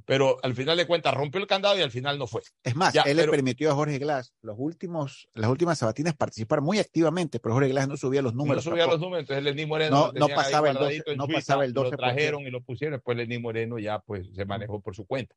Pero 0.06 0.38
al 0.42 0.56
final 0.56 0.78
de 0.78 0.88
cuentas 0.88 1.14
rompió 1.14 1.42
el 1.42 1.48
candado 1.48 1.78
y 1.78 1.82
al 1.82 1.92
final 1.92 2.18
no 2.18 2.28
fue. 2.28 2.42
Es 2.64 2.76
más, 2.78 2.94
ya, 2.94 3.02
él 3.02 3.18
pero, 3.18 3.32
le 3.32 3.38
permitió 3.38 3.72
a 3.72 3.76
Jorge 3.76 3.98
Glass 3.98 4.34
los 4.42 4.56
últimos, 4.58 5.28
las 5.34 5.50
últimas 5.50 5.78
sabatinas 5.78 6.16
participar 6.16 6.62
muy 6.62 6.80
activamente, 6.80 7.42
pero 7.42 7.56
Jorge 7.56 7.70
Glass 7.70 7.90
no 7.90 7.98
subía 7.98 8.22
los 8.22 8.34
números. 8.34 8.66
No 8.66 8.72
subía 8.72 8.88
los 8.88 9.02
números, 9.02 9.24
entonces 9.24 9.44
Lenín 9.44 9.68
Moreno 9.68 10.14
no, 10.14 10.28
no 10.28 10.34
pasaba, 10.34 10.70
el 10.70 10.78
12, 10.78 11.04
no 11.18 11.26
Suiza, 11.26 11.40
pasaba 11.40 11.66
el 11.66 11.74
12. 11.74 11.92
Lo 11.92 11.98
trajeron 11.98 12.44
y 12.44 12.52
lo 12.52 12.62
pusieron, 12.62 12.94
después 12.94 13.18
Lenín 13.18 13.42
Moreno 13.42 13.78
ya 13.78 14.00
pues 14.00 14.30
se 14.34 14.46
manejó 14.46 14.80
por 14.80 14.96
su 14.96 15.06
cuenta. 15.06 15.36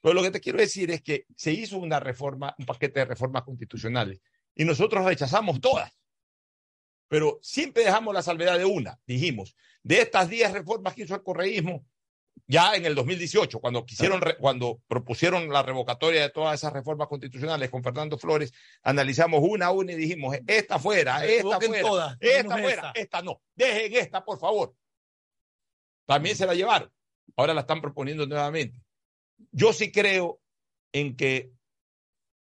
Pero 0.00 0.14
lo 0.14 0.22
que 0.22 0.32
te 0.32 0.40
quiero 0.40 0.58
decir 0.58 0.90
es 0.90 1.00
que 1.00 1.26
se 1.36 1.52
hizo 1.52 1.78
una 1.78 2.00
reforma, 2.00 2.56
un 2.58 2.66
paquete 2.66 3.00
de 3.00 3.06
reformas 3.06 3.44
constitucionales 3.44 4.20
y 4.56 4.64
nosotros 4.64 5.04
rechazamos 5.04 5.60
todas. 5.60 5.96
Pero 7.08 7.38
siempre 7.40 7.84
dejamos 7.84 8.12
la 8.12 8.22
salvedad 8.22 8.58
de 8.58 8.64
una. 8.64 8.98
Dijimos, 9.06 9.54
de 9.86 10.00
estas 10.00 10.28
10 10.28 10.52
reformas 10.52 10.94
que 10.94 11.04
hizo 11.04 11.14
el 11.14 11.22
correísmo, 11.22 11.86
ya 12.48 12.74
en 12.74 12.86
el 12.86 12.96
2018, 12.96 13.60
cuando 13.60 13.86
quisieron, 13.86 14.20
cuando 14.40 14.82
propusieron 14.88 15.48
la 15.48 15.62
revocatoria 15.62 16.22
de 16.22 16.30
todas 16.30 16.58
esas 16.58 16.72
reformas 16.72 17.06
constitucionales 17.06 17.70
con 17.70 17.84
Fernando 17.84 18.18
Flores, 18.18 18.52
analizamos 18.82 19.40
una 19.48 19.66
a 19.66 19.70
una 19.70 19.92
y 19.92 19.94
dijimos, 19.94 20.36
esta 20.48 20.80
fuera, 20.80 21.24
esta 21.24 21.60
fuera, 21.60 21.82
todas, 21.82 22.16
esta 22.18 22.58
fuera, 22.58 22.88
esta. 22.88 22.92
esta 22.94 23.22
no, 23.22 23.40
dejen 23.54 23.94
esta, 23.94 24.24
por 24.24 24.40
favor. 24.40 24.74
También 26.04 26.34
se 26.34 26.46
la 26.46 26.54
llevaron. 26.54 26.90
Ahora 27.36 27.54
la 27.54 27.60
están 27.60 27.80
proponiendo 27.80 28.26
nuevamente. 28.26 28.82
Yo 29.52 29.72
sí 29.72 29.92
creo 29.92 30.40
en 30.90 31.14
que 31.14 31.52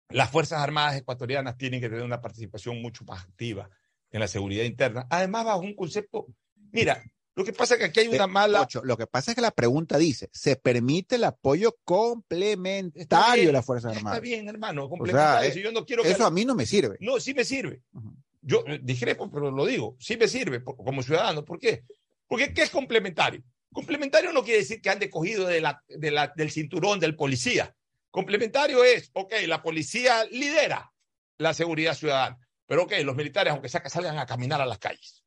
las 0.08 0.30
Fuerzas 0.32 0.62
Armadas 0.62 0.96
ecuatorianas 0.96 1.58
tienen 1.58 1.82
que 1.82 1.90
tener 1.90 2.06
una 2.06 2.22
participación 2.22 2.82
mucho 2.82 3.04
más 3.04 3.26
activa 3.26 3.70
en 4.12 4.22
la 4.22 4.28
seguridad 4.30 4.64
interna. 4.64 5.06
Además, 5.10 5.44
bajo 5.44 5.60
un 5.60 5.76
concepto, 5.76 6.28
mira, 6.72 7.04
lo 7.36 7.44
que 7.44 7.54
pasa 7.54 7.76
es 7.76 7.80
que 7.80 7.86
aquí 7.86 8.00
hay 8.00 8.08
una 8.08 8.28
mala. 8.28 8.62
Ocho, 8.62 8.82
lo 8.84 8.98
que 8.98 9.08
pasa 9.08 9.32
es 9.32 9.36
que 9.36 9.42
la 9.42 9.52
pregunta 9.52 9.98
dice: 9.98 10.30
¿se 10.32 10.56
permite 10.56 11.16
el 11.16 11.26
apoyo 11.26 11.78
complementario 11.84 13.34
bien, 13.36 13.48
de 13.48 13.54
las 13.54 13.66
Fuerzas 13.66 13.96
Armadas? 13.96 14.18
Está 14.18 14.22
bien, 14.22 14.48
hermano, 14.48 14.90
complementario. 14.90 15.50
O 15.50 15.54
sea, 15.54 15.64
yo 15.64 15.72
no 15.72 15.86
quiero 15.86 16.04
que 16.04 16.12
eso 16.12 16.26
a 16.26 16.32
mí 16.32 16.46
no 16.46 16.56
me 16.56 16.66
sirve. 16.66 16.98
No, 17.02 17.20
sí 17.20 17.34
me 17.34 17.44
sirve. 17.44 17.82
Uh 17.94 18.00
-huh. 18.00 18.16
Yo 18.42 18.64
discrepo, 18.82 19.30
pero 19.32 19.52
lo 19.52 19.66
digo, 19.66 19.98
sí 20.00 20.18
me 20.18 20.28
sirve 20.28 20.64
como 20.64 21.02
ciudadano. 21.04 21.44
¿Por 21.44 21.60
qué? 21.60 21.84
Porque 22.28 22.54
¿qué 22.54 22.62
es 22.62 22.70
complementario? 22.70 23.44
Complementario 23.74 24.32
no 24.32 24.44
quiere 24.44 24.60
decir 24.60 24.82
que 24.82 24.90
ande 24.90 25.10
cogido 25.10 25.46
de 25.48 25.60
la, 25.60 25.84
de 25.90 26.12
la, 26.12 26.32
del 26.34 26.52
cinturón 26.52 27.00
del 27.00 27.16
policía. 27.16 27.76
Complementario 28.12 28.84
es, 28.86 29.10
ok, 29.14 29.34
la 29.48 29.62
policía 29.62 30.24
lidera 30.32 30.94
la 31.38 31.54
seguridad 31.54 31.96
ciudadana, 31.96 32.38
pero 32.66 32.84
ok, 32.84 32.94
los 33.04 33.16
militares, 33.16 33.52
aunque 33.52 33.68
sea 33.68 33.82
que 33.82 33.90
salgan 33.90 34.18
a 34.18 34.26
caminar 34.26 34.62
a 34.62 34.66
las 34.66 34.78
calles. 34.78 35.25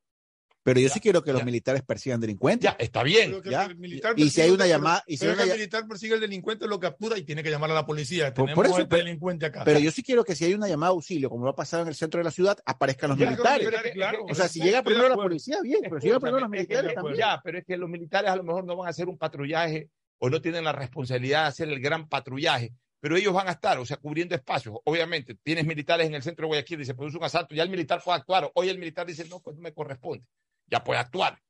Pero 0.68 0.80
yo 0.80 0.88
ya, 0.88 0.94
sí 0.94 1.00
quiero 1.00 1.22
que 1.22 1.28
ya. 1.28 1.34
los 1.34 1.44
militares 1.44 1.82
persigan 1.82 2.20
delincuentes. 2.20 2.70
Ya, 2.70 2.76
está 2.78 3.02
bien. 3.02 3.40
Ya. 3.42 3.70
y 4.16 4.28
si 4.28 4.42
hay 4.42 4.50
una 4.50 4.66
llamada. 4.66 5.02
Y 5.06 5.16
si 5.16 5.24
pero 5.24 5.32
una 5.32 5.44
el 5.44 5.52
militar 5.52 5.88
persigue 5.88 6.12
al 6.12 6.20
delincuente, 6.20 6.66
lo 6.66 6.78
captura 6.78 7.16
y 7.16 7.22
tiene 7.22 7.42
que 7.42 7.50
llamar 7.50 7.70
a 7.70 7.74
la 7.74 7.86
policía. 7.86 8.34
Por, 8.34 8.44
Tenemos 8.44 8.54
por 8.54 8.66
eso, 8.66 8.76
este 8.76 8.88
pero, 8.88 9.04
delincuente 9.04 9.46
acá. 9.46 9.62
Pero 9.64 9.78
yo 9.78 9.90
sí 9.90 10.02
quiero 10.02 10.24
que 10.24 10.34
si 10.34 10.44
hay 10.44 10.52
una 10.52 10.68
llamada 10.68 10.92
de 10.92 10.96
auxilio, 10.96 11.30
como 11.30 11.44
lo 11.44 11.52
ha 11.52 11.56
pasado 11.56 11.84
en 11.84 11.88
el 11.88 11.94
centro 11.94 12.18
de 12.18 12.24
la 12.24 12.30
ciudad, 12.30 12.58
aparezcan 12.66 13.08
los 13.10 13.18
militares. 13.18 13.66
Claro, 13.66 13.90
claro, 13.94 14.26
o 14.28 14.34
sea, 14.34 14.46
si 14.46 14.60
llega 14.60 14.82
primero 14.82 15.08
la 15.08 15.16
policía, 15.16 15.58
bien, 15.62 15.80
pero 15.82 16.00
si 16.00 16.08
llega 16.08 16.20
primero 16.20 16.40
los 16.40 16.50
militares 16.50 16.84
es 16.84 16.88
que, 16.88 16.94
también. 16.94 17.16
Ya, 17.16 17.40
pero 17.42 17.58
es 17.58 17.64
que 17.64 17.76
los 17.78 17.88
militares 17.88 18.30
a 18.30 18.36
lo 18.36 18.44
mejor 18.44 18.64
no 18.66 18.76
van 18.76 18.88
a 18.88 18.90
hacer 18.90 19.08
un 19.08 19.16
patrullaje 19.16 19.88
o 20.18 20.28
no 20.28 20.42
tienen 20.42 20.64
la 20.64 20.72
responsabilidad 20.72 21.44
de 21.44 21.48
hacer 21.48 21.68
el 21.68 21.80
gran 21.80 22.08
patrullaje 22.08 22.74
pero 23.00 23.16
ellos 23.16 23.32
van 23.32 23.48
a 23.48 23.52
estar, 23.52 23.78
o 23.78 23.86
sea, 23.86 23.96
cubriendo 23.96 24.34
espacios. 24.34 24.76
Obviamente, 24.84 25.36
tienes 25.42 25.64
militares 25.64 26.06
en 26.06 26.14
el 26.14 26.22
centro 26.22 26.44
de 26.44 26.48
Guayaquil 26.48 26.80
y 26.80 26.84
se 26.84 26.94
produce 26.94 27.16
un 27.16 27.24
asalto, 27.24 27.54
ya 27.54 27.62
el 27.62 27.70
militar 27.70 28.02
puede 28.04 28.18
actuar. 28.18 28.50
Hoy 28.54 28.68
el 28.68 28.78
militar 28.78 29.06
dice, 29.06 29.24
no, 29.28 29.40
pues 29.40 29.56
no 29.56 29.62
me 29.62 29.72
corresponde, 29.72 30.24
ya 30.70 30.84
puede 30.84 31.00
actuar. 31.00 31.40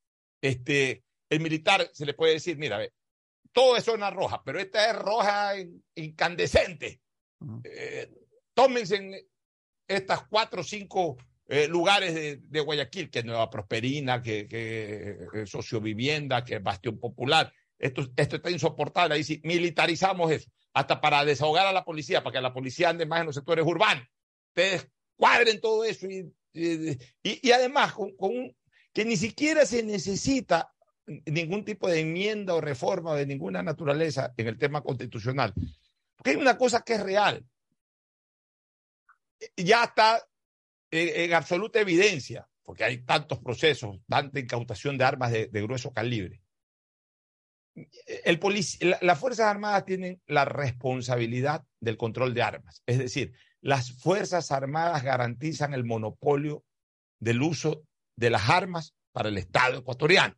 Este, 0.41 1.05
el 1.29 1.41
militar 1.41 1.89
se 1.93 2.07
le 2.07 2.15
puede 2.15 2.35
decir, 2.35 2.57
mira, 2.59 2.79
ve, 2.79 2.93
todo 3.53 3.77
es 3.77 3.85
zona 3.85 4.11
roja, 4.11 4.43
pero 4.45 4.59
esta 4.59 4.91
es 4.91 4.97
roja 4.97 5.53
incandescente. 5.95 7.01
Uh 7.41 7.47
-huh. 7.47 7.61
eh, 7.65 8.11
tómense 8.55 8.97
en 8.97 9.15
estas 9.87 10.27
cuatro 10.27 10.61
o 10.61 10.65
cinco 10.65 11.17
eh, 11.47 11.67
lugares 11.67 12.15
de, 12.15 12.41
de, 12.43 12.61
Guayaquil, 12.61 13.11
que 13.11 13.21
es 13.21 13.25
Nueva 13.25 13.49
Prosperina, 13.49 14.23
que, 14.23 14.47
que, 14.47 15.47
Sociovivienda, 15.47 16.45
que 16.45 16.57
es 16.57 16.63
Bastión 16.63 16.99
Popular. 16.99 17.53
Esto, 17.79 18.03
esto 18.17 18.37
está 18.37 18.51
insoportable. 18.51 19.15
Ahí 19.15 19.25
sí, 19.25 19.41
militarizamos 19.45 20.31
eso 20.31 20.51
hasta 20.75 21.01
para 21.01 21.25
desahogar 21.25 21.67
a 21.67 21.73
la 21.73 21.85
policía, 21.85 22.23
para 22.23 22.35
que 22.35 22.41
la 22.43 22.53
policía 22.53 22.91
ande 22.91 23.07
más 23.07 23.21
en 23.21 23.27
los 23.27 23.35
sectores 23.35 23.65
urbanos. 23.65 24.07
Ustedes 24.49 24.89
cuadren 25.17 25.61
todo 25.61 25.85
eso 25.85 26.07
y, 26.07 26.33
y, 26.53 26.99
y 27.23 27.51
además 27.51 27.95
con, 27.95 28.15
con 28.17 28.37
un, 28.37 28.57
que 28.99 29.05
ni 29.05 29.17
siquiera 29.17 29.65
se 29.65 29.85
necesita 29.85 30.75
ningún 31.07 31.65
tipo 31.65 31.87
de 31.89 32.01
enmienda 32.01 32.53
o 32.57 32.61
reforma 32.61 33.15
de 33.15 33.27
ninguna 33.27 33.63
naturaleza 33.63 34.35
en 34.37 34.49
el 34.49 34.59
tema 34.59 34.83
constitucional. 34.83 35.55
Porque 36.17 36.31
hay 36.31 36.37
una 36.37 36.59
cosa 36.59 36.83
que 36.83 36.95
es 36.95 37.03
real. 37.05 37.47
Ya 39.57 39.85
está 39.85 40.21
en, 40.91 41.33
absoluta 41.33 41.79
evidencia, 41.79 42.49
porque 42.65 42.83
hay 42.83 43.05
tantos 43.05 43.39
procesos, 43.39 44.01
tanta 44.09 44.41
incautación 44.41 44.99
de 44.99 45.05
armas 45.05 45.31
de, 45.31 45.49
grueso 45.63 45.93
calibre 45.93 46.43
las 49.01 49.21
Fuerzas 49.21 49.47
Armadas 49.47 49.85
tienen 49.85 50.21
la 50.27 50.45
responsabilidad 50.45 51.65
del 51.79 51.97
control 51.97 52.35
de 52.35 52.43
armas. 52.43 52.83
Es 52.85 52.99
decir, 52.99 53.33
las 53.61 53.93
Fuerzas 53.93 54.51
Armadas 54.51 55.05
garantizan 55.05 55.73
el 55.73 55.85
monopolio 55.85 56.65
del 57.21 57.41
uso 57.43 57.85
de 58.19 58.31
las 58.31 58.51
armas 58.51 58.95
para 59.13 59.29
el 59.29 59.39
Estado 59.39 59.79
ecuatoriano. 59.79 60.35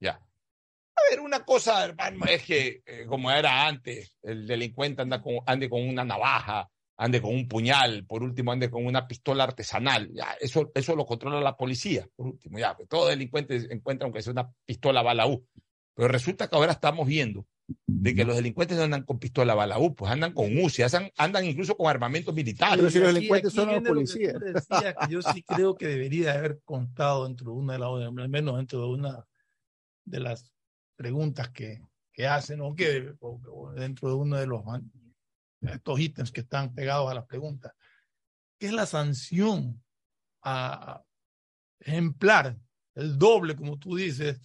Ya. 0.00 0.14
A 0.14 1.00
ver, 1.08 1.20
una 1.20 1.44
cosa, 1.44 1.84
hermano, 1.84 2.24
es 2.26 2.42
que 2.42 2.82
eh, 2.84 3.06
como 3.06 3.30
era 3.30 3.66
antes, 3.66 4.16
el 4.22 4.46
delincuente 4.48 5.02
anda 5.02 5.22
con, 5.22 5.36
con 5.44 5.88
una 5.88 6.04
navaja, 6.04 6.68
ande 6.96 7.22
con 7.22 7.34
un 7.34 7.46
puñal, 7.46 8.04
por 8.04 8.24
último 8.24 8.50
ande 8.50 8.68
con 8.68 8.84
una 8.84 9.06
pistola 9.06 9.44
artesanal. 9.44 10.10
Ya, 10.12 10.36
eso, 10.40 10.72
eso 10.74 10.96
lo 10.96 11.06
controla 11.06 11.40
la 11.40 11.56
policía, 11.56 12.08
por 12.16 12.26
último. 12.26 12.58
Ya, 12.58 12.76
todo 12.88 13.06
delincuente 13.08 13.56
encuentra 13.70 14.06
aunque 14.06 14.22
sea 14.22 14.32
una 14.32 14.52
pistola 14.66 15.02
bala 15.02 15.28
U. 15.28 15.46
Pero 15.94 16.08
resulta 16.08 16.48
que 16.48 16.56
ahora 16.56 16.72
estamos 16.72 17.06
viendo 17.06 17.46
de 17.86 18.14
que 18.14 18.24
los 18.24 18.36
delincuentes 18.36 18.76
no 18.76 18.84
andan 18.84 19.04
con 19.04 19.18
pistola 19.18 19.54
bala 19.54 19.78
U, 19.78 19.94
pues 19.94 20.10
andan 20.10 20.32
con 20.32 20.56
UCI, 20.56 20.82
andan, 20.82 21.10
andan 21.16 21.44
incluso 21.44 21.76
con 21.76 21.88
armamentos 21.88 22.34
militares. 22.34 22.76
Pero 22.76 22.90
si 22.90 22.98
los 22.98 23.14
delincuentes 23.14 23.52
son 23.52 23.72
los 23.72 23.82
policías. 23.82 24.38
Decía, 24.40 24.94
que 24.94 25.12
yo 25.12 25.22
sí 25.22 25.42
creo 25.42 25.74
que 25.74 25.86
debería 25.86 26.32
haber 26.32 26.60
contado 26.64 27.26
dentro 27.26 27.52
de 27.52 27.58
una 27.58 27.72
de 27.74 27.78
las, 27.78 27.88
al 27.88 28.28
menos 28.28 28.56
dentro 28.56 28.80
de 28.80 28.86
una 28.86 29.26
de 30.04 30.20
las 30.20 30.52
preguntas 30.96 31.50
que, 31.50 31.80
que 32.12 32.26
hacen, 32.26 32.60
o 32.60 32.74
que 32.74 33.14
o, 33.20 33.40
o 33.50 33.72
dentro 33.72 34.08
de 34.08 34.14
uno 34.14 34.36
de 34.36 34.46
los 34.46 34.62
estos 35.60 36.00
ítems 36.00 36.32
que 36.32 36.40
están 36.40 36.74
pegados 36.74 37.10
a 37.10 37.14
las 37.14 37.26
preguntas, 37.26 37.72
que 38.58 38.66
es 38.66 38.72
la 38.72 38.86
sanción 38.86 39.80
a, 40.42 41.02
ejemplar 41.84 42.56
el 42.94 43.18
doble, 43.18 43.56
como 43.56 43.78
tú 43.78 43.96
dices, 43.96 44.40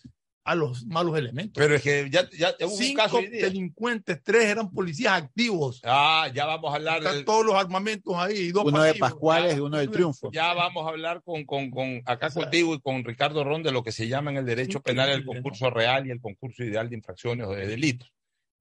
a 0.47 0.55
los 0.55 0.85
malos 0.85 1.17
elementos. 1.17 1.61
Pero 1.61 1.75
es 1.75 1.81
que 1.81 2.09
ya, 2.09 2.29
ya, 2.31 2.55
hubo 2.61 2.71
un 2.71 2.77
Cinco 2.77 3.01
caso 3.03 3.17
hoy 3.17 3.27
día. 3.27 3.41
delincuentes, 3.45 4.23
tres 4.23 4.45
eran 4.45 4.71
policías 4.71 5.11
activos. 5.13 5.81
Ah, 5.83 6.29
ya 6.33 6.45
vamos 6.45 6.71
a 6.71 6.75
hablar 6.77 6.99
Están 6.99 7.15
del- 7.15 7.25
todos 7.25 7.45
los 7.45 7.55
armamentos 7.55 8.15
ahí. 8.15 8.37
y 8.37 8.51
dos 8.53 8.63
Uno 8.65 8.81
de. 8.81 8.93
Pascuales 8.95 9.51
ya, 9.51 9.57
y 9.57 9.59
uno 9.59 9.77
del 9.77 9.91
Triunfo. 9.91 10.31
Ya 10.31 10.53
vamos 10.53 10.85
a 10.85 10.89
hablar 10.89 11.21
con, 11.23 11.43
con, 11.45 11.69
con 11.69 12.01
acá 12.05 12.27
O 12.27 12.29
sea, 12.31 12.43
contigo 12.43 12.73
y 12.75 12.79
con 12.79 13.03
Ricardo 13.03 13.43
Ron 13.43 13.61
de 13.61 13.71
lo 13.73 13.83
que 13.83 13.91
se 13.91 14.07
llama 14.07 14.31
en 14.31 14.37
el 14.37 14.45
derecho 14.45 14.81
penal 14.81 15.09
el 15.09 15.25
concurso 15.25 15.69
real 15.69 16.07
y 16.07 16.11
el 16.11 16.21
concurso 16.21 16.63
ideal 16.63 16.89
de 16.89 16.95
infracciones 16.95 17.45
o 17.45 17.51
de 17.51 17.67
delitos. 17.67 18.11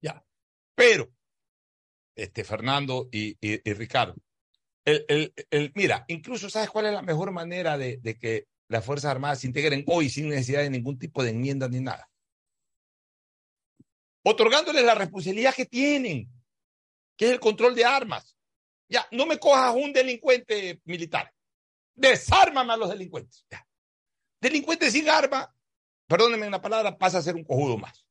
Ya. 0.01 0.21
Pero, 0.75 1.09
este, 2.15 2.43
Fernando 2.43 3.07
y, 3.11 3.29
y- 3.39 3.61
y 3.63 3.73
Ricardo, 3.73 4.15
el, 4.83 5.05
el- 5.07 5.33
el- 5.51 5.71
mira, 5.75 6.03
incluso 6.09 6.49
¿sabes 6.49 6.69
cuál 6.69 6.87
es 6.87 6.93
la 6.93 7.01
mejor 7.01 7.31
manera 7.31 7.77
de, 7.77 7.97
de 8.01 8.17
que 8.17 8.45
las 8.69 8.83
Fuerzas 8.85 9.11
Armadas 9.11 9.39
se 9.39 9.47
integren 9.47 9.83
hoy 9.87 10.09
sin 10.09 10.29
necesidad 10.29 10.61
de 10.61 10.69
ningún 10.69 10.97
tipo 10.97 11.23
de 11.23 11.31
enmienda 11.31 11.67
ni 11.67 11.79
nada? 11.79 12.09
Otorgándoles 14.23 14.83
la 14.83 14.95
responsabilidad 14.95 15.55
que 15.55 15.65
tienen, 15.65 16.29
que 17.15 17.25
es 17.25 17.31
el 17.31 17.39
control 17.39 17.75
de 17.75 17.85
armas. 17.85 18.37
Ya, 18.89 19.07
no 19.11 19.25
me 19.25 19.37
cojas 19.37 19.75
un 19.75 19.93
delincuente 19.93 20.81
militar. 20.85 21.33
Desármame 21.95 22.73
a 22.73 22.77
los 22.77 22.89
delincuentes. 22.89 23.45
Ya. 23.49 23.65
Delincuente 24.39 24.91
sin 24.91 25.09
arma, 25.09 25.53
perdónenme 26.07 26.49
la 26.49 26.61
palabra, 26.61 26.97
pasa 26.97 27.17
a 27.17 27.21
ser 27.21 27.35
un 27.35 27.43
cojudo 27.43 27.77
más. 27.77 28.06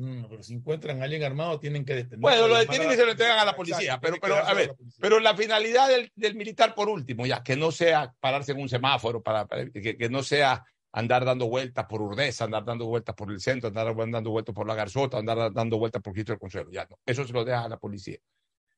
Mm, 0.00 0.26
pero 0.30 0.42
si 0.44 0.54
encuentran 0.54 1.00
a 1.00 1.04
alguien 1.06 1.24
armado, 1.24 1.58
tienen 1.58 1.84
que 1.84 1.92
detenerlo. 1.92 2.20
Bueno, 2.20 2.46
lo 2.46 2.56
detienen 2.56 2.92
y 2.92 2.94
se 2.94 3.04
lo 3.04 3.10
entregan 3.10 3.36
a 3.40 3.44
la 3.44 3.56
policía, 3.56 3.94
Exacto, 3.96 4.00
pero- 4.06 4.18
pero, 4.20 4.36
a 4.36 4.54
ver, 4.54 4.68
la. 4.68 4.74
Pero 5.00 5.18
la 5.18 5.36
finalidad 5.36 5.88
del, 5.88 6.12
del 6.14 6.36
militar, 6.36 6.72
por 6.72 6.88
último, 6.88 7.26
ya, 7.26 7.42
que 7.42 7.56
no 7.56 7.72
sea 7.72 8.14
pararse 8.20 8.52
en 8.52 8.60
un 8.60 8.68
semáforo, 8.68 9.20
para, 9.24 9.46
para- 9.48 9.68
que, 9.70 9.96
que 9.96 10.08
no 10.08 10.22
sea 10.22 10.64
andar 10.92 11.24
dando 11.24 11.48
vueltas 11.48 11.84
por 11.86 12.00
Urdesa, 12.00 12.44
andar 12.44 12.64
dando 12.64 12.86
vueltas 12.86 13.16
por 13.16 13.32
el 13.32 13.40
centro, 13.40 13.68
andar 13.68 13.92
dando 13.94 14.30
vueltas 14.30 14.54
por 14.54 14.68
la 14.68 14.76
Garzota, 14.76 15.18
andar 15.18 15.52
dando 15.52 15.78
vueltas 15.78 16.00
por 16.00 16.12
Cristo 16.12 16.30
del 16.32 16.38
Consuelo. 16.38 16.70
Ya 16.70 16.86
no, 16.88 17.00
eso 17.04 17.24
se 17.26 17.32
lo 17.32 17.44
deja 17.44 17.64
a 17.64 17.68
la 17.68 17.76
policía. 17.78 18.18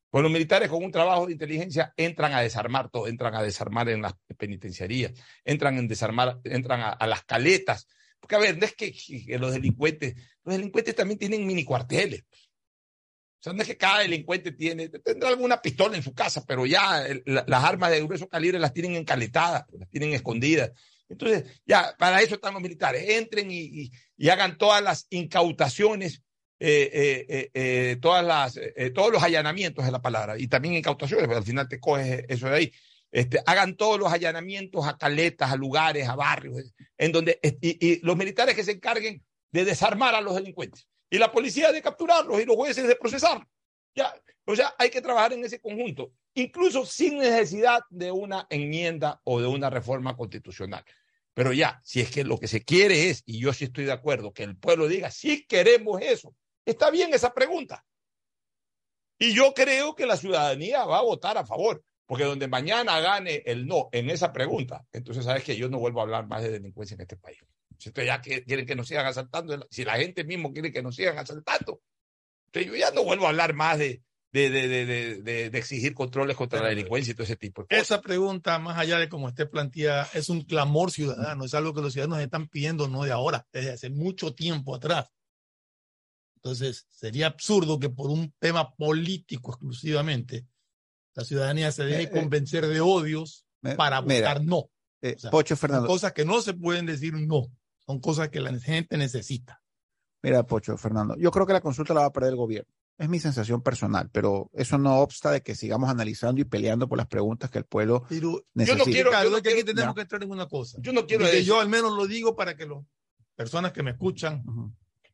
Pues 0.09 0.23
los 0.23 0.33
militares 0.33 0.71
con 0.71 0.83
un 0.83 0.91
trabajo 0.91 1.27
de 1.27 1.33
inteligencia 1.35 1.93
entran 1.99 2.33
a 2.33 2.41
desarmar 2.41 2.89
todo, 2.89 3.07
entran 3.07 3.35
a 3.35 3.43
desarmar 3.43 3.91
en 3.91 4.01
las 4.01 4.15
penitenciarías, 4.39 5.13
entran 5.45 5.77
en 5.77 5.87
desarmar, 5.87 6.41
entran 6.45 6.81
a, 6.81 6.89
a 6.89 7.07
las 7.07 7.25
caletas. 7.25 7.87
Porque 8.21 8.37
a 8.37 8.39
ver, 8.39 8.59
no 8.59 8.67
es 8.67 8.75
que, 8.75 8.95
los 9.39 9.53
delincuentes, 9.53 10.15
los 10.45 10.55
delincuentes 10.55 10.95
también 10.95 11.19
tienen 11.19 11.47
mini 11.47 11.65
cuarteles. 11.65 12.23
O 12.23 13.43
sea, 13.43 13.55
no 13.55 13.63
es 13.63 13.69
que 13.69 13.77
cada 13.79 14.01
delincuente 14.01 14.53
tiene, 14.53 14.91
tendrá 14.91 15.31
alguna 15.31 15.63
pistola 15.63 15.97
en 15.97 16.03
su 16.03 16.13
casa, 16.13 16.45
pero 16.47 16.67
ya 16.67 17.03
las 17.25 17.65
armas 17.65 17.91
de 17.91 18.05
grueso 18.05 18.29
calibre 18.29 18.59
las 18.59 18.75
tienen 18.75 18.97
encaletadas, 18.97 19.65
las 19.73 19.89
tienen 19.89 20.13
escondidas. 20.13 20.73
Entonces, 21.09 21.63
ya, 21.65 21.95
para 21.99 22.21
eso 22.21 22.35
están 22.35 22.53
los 22.53 22.63
militares. 22.63 23.03
Entren 23.09 23.51
y, 23.51 23.91
hagan 24.31 24.59
todas 24.59 24.83
las 24.83 25.07
incautaciones, 25.09 26.23
eh, 26.59 27.27
eh, 27.29 27.51
eh, 27.55 27.97
todas 28.01 28.25
las, 28.25 28.61
todos 28.95 29.11
los 29.11 29.23
allanamientos 29.23 29.87
es 29.87 29.93
la 29.93 30.03
palabra, 30.03 30.39
y 30.39 30.47
también 30.47 30.75
incautaciones, 30.75 31.27
porque 31.27 31.39
al 31.39 31.45
final 31.45 31.67
te 31.67 31.81
coges 31.81 32.25
eso 32.29 32.47
de 32.49 32.55
ahí. 32.55 32.73
Este, 33.13 33.43
hagan 33.45 33.77
todos 33.77 33.99
los 33.99 34.13
allanamientos 34.13 34.87
a 34.87 34.97
caletas, 34.97 35.51
a 35.51 35.57
lugares, 35.57 36.09
a 36.09 36.15
barrios, 36.15 36.59
eh, 36.59 36.73
en 36.97 37.13
donde, 37.13 37.41
eh, 37.43 37.59
y, 37.61 38.07
los 38.07 38.17
militares 38.17 38.55
que 38.55 38.63
se 38.63 38.73
encarguen 38.73 39.25
de 39.51 39.65
desarmar 39.65 40.15
a 40.15 40.21
los 40.21 40.37
delincuentes, 40.37 40.87
y 41.11 41.19
la 41.19 41.33
policía 41.33 41.73
de 41.73 41.83
capturarlos, 41.83 42.41
y 42.41 42.45
los 42.45 42.57
jueces 42.57 42.87
de 42.87 42.95
procesarlos. 42.95 43.49
Ya, 43.97 44.15
o 44.45 44.55
sea, 44.55 44.75
hay 44.79 44.91
que 44.91 45.01
trabajar 45.01 45.33
en 45.33 45.45
ese 45.45 45.61
conjunto, 45.61 46.13
incluso 46.35 46.87
sin 46.87 47.19
necesidad 47.19 47.83
de 47.91 48.13
una 48.13 48.47
enmienda 48.49 49.21
o 49.25 49.41
de 49.41 49.49
una 49.49 49.71
reforma 49.71 50.17
constitucional. 50.17 50.85
Pero 51.35 51.53
ya, 51.53 51.81
si 51.85 52.01
es 52.01 52.11
que 52.11 52.23
lo 52.23 52.39
que 52.39 52.47
se 52.47 52.65
quiere 52.65 53.11
es, 53.11 53.23
y 53.27 53.41
yo 53.41 53.53
sí 53.53 53.65
estoy 53.65 53.87
de 53.87 53.93
acuerdo, 53.93 54.33
que 54.33 54.45
el 54.45 54.57
pueblo 54.57 54.87
diga, 54.87 55.11
si 55.11 55.47
queremos 55.47 56.01
eso, 56.01 56.35
está 56.65 56.91
bien 56.91 57.13
esa 57.13 57.33
pregunta. 57.35 57.85
Y 59.19 59.35
yo 59.35 59.53
creo 59.53 59.95
que 59.97 60.07
la 60.07 60.17
ciudadanía 60.17 60.85
va 60.85 60.99
a 60.99 61.03
votar 61.03 61.37
a 61.37 61.45
favor, 61.45 61.85
porque 62.11 62.25
donde 62.25 62.49
mañana 62.49 62.99
gane 62.99 63.45
el 63.47 63.69
no 63.69 63.89
en 63.93 64.11
esa 64.11 64.33
pregunta, 64.33 64.85
entonces 64.93 65.25
sabes 65.25 65.45
que 65.45 65.57
yo 65.57 65.69
no 65.69 65.79
vuelvo 65.79 66.01
a 66.01 66.03
hablar 66.03 66.27
más 66.27 66.43
de 66.43 66.51
delincuencia 66.51 66.97
en 66.97 67.03
este 67.03 67.17
país. 67.17 67.39
Si 67.79 67.91
ustedes 67.91 68.09
ya 68.09 68.21
quieren 68.21 68.67
que 68.67 68.75
nos 68.75 68.89
sigan 68.89 69.07
asaltando, 69.07 69.65
si 69.71 69.85
la 69.85 69.97
gente 69.97 70.25
mismo 70.25 70.53
quiere 70.53 70.73
que 70.73 70.83
nos 70.83 70.97
sigan 70.97 71.17
asaltando, 71.19 71.81
entonces 72.47 72.73
yo 72.73 72.77
ya 72.77 72.91
no 72.91 73.05
vuelvo 73.05 73.27
a 73.27 73.29
hablar 73.29 73.55
más 73.55 73.79
de 73.79 74.03
exigir 75.53 75.95
controles 75.95 76.37
contra 76.37 76.61
la 76.61 76.71
delincuencia 76.71 77.13
y 77.13 77.15
todo 77.15 77.23
ese 77.23 77.37
tipo 77.37 77.63
de 77.63 77.69
cosas. 77.69 77.83
Esa 77.85 78.01
pregunta, 78.01 78.59
más 78.59 78.77
allá 78.77 78.99
de 78.99 79.09
cómo 79.09 79.29
esté 79.29 79.47
planteada, 79.47 80.09
es 80.13 80.29
un 80.31 80.41
clamor 80.43 80.91
ciudadano, 80.91 81.45
es 81.45 81.55
algo 81.55 81.73
que 81.73 81.81
los 81.81 81.93
ciudadanos 81.93 82.19
están 82.19 82.49
pidiendo 82.49 82.89
no 82.89 83.05
de 83.05 83.13
ahora, 83.13 83.47
desde 83.53 83.71
hace 83.71 83.89
mucho 83.89 84.35
tiempo 84.35 84.75
atrás. 84.75 85.07
Entonces, 86.35 86.89
sería 86.91 87.29
absurdo 87.29 87.79
que 87.79 87.91
por 87.91 88.11
un 88.11 88.35
tema 88.41 88.75
político 88.75 89.53
exclusivamente, 89.53 90.49
la 91.21 91.25
ciudadanía 91.27 91.71
se 91.73 91.85
deje 91.85 92.03
Eh, 92.03 92.11
eh, 92.13 92.21
convencer 92.21 92.67
de 92.67 92.81
odios 92.81 93.45
para 93.77 94.01
mira, 94.03 94.29
votar 94.31 94.45
no. 94.45 94.71
eh, 95.03 95.15
o 95.17 95.19
sea, 95.19 95.31
Pocho 95.31 95.55
Son 95.55 95.61
Fernando, 95.61 95.87
cosas 95.89 96.13
que 96.13 96.25
no 96.25 96.41
se 96.43 96.55
pueden 96.55 96.87
decir 96.87 97.13
no, 97.15 97.47
son 97.87 98.01
cosas 98.01 98.29
que 98.31 98.41
la 98.41 98.59
gente 98.59 98.97
necesita. 98.97 99.63
mira, 100.23 100.43
Pocho 100.45 100.77
Fernando, 100.77 101.15
yo 101.19 101.31
creo 101.31 101.47
que 101.47 101.53
la 101.53 101.61
consulta 101.61 101.95
la 101.95 102.01
va 102.01 102.07
a 102.07 102.13
perder 102.13 102.31
el 102.31 102.37
gobierno. 102.37 102.73
Es 102.99 103.09
mi 103.09 103.19
sensación 103.19 103.63
personal, 103.63 104.11
pero 104.13 104.51
eso 104.53 104.77
no 104.77 104.99
obsta 105.01 105.31
de 105.31 105.41
que 105.41 105.55
sigamos 105.55 105.89
analizando 105.89 106.41
y 106.43 106.45
peleando 106.45 106.87
por 106.87 106.99
las 106.99 107.07
preguntas 107.07 107.49
que 107.51 107.57
el 107.59 107.65
pueblo 107.65 108.05
Pero 108.11 108.33
Yo 108.33 108.39
no 108.39 108.43
necesita. 108.55 108.85
quiero- 108.85 109.11
yo 109.23 109.31
no 109.31 109.37
aquí 109.39 109.49
quiero- 109.51 109.65
tenemos 109.65 109.91
ya. 109.91 109.95
que 109.95 110.01
entrar 110.03 110.23
en 110.23 110.31
una 110.31 110.47
cosa. 110.49 110.79
Yo 110.83 110.93
no 110.93 111.07
quiero 111.07 111.27
yo 111.41 111.61
al 111.61 111.69
menos 111.71 111.93
lo 111.97 112.07
digo 112.07 112.37
para 112.37 112.57
que 112.57 112.67
las 112.67 112.79
personas 113.35 113.73
que 113.73 113.83
me 113.83 113.93
escuchan 113.93 114.43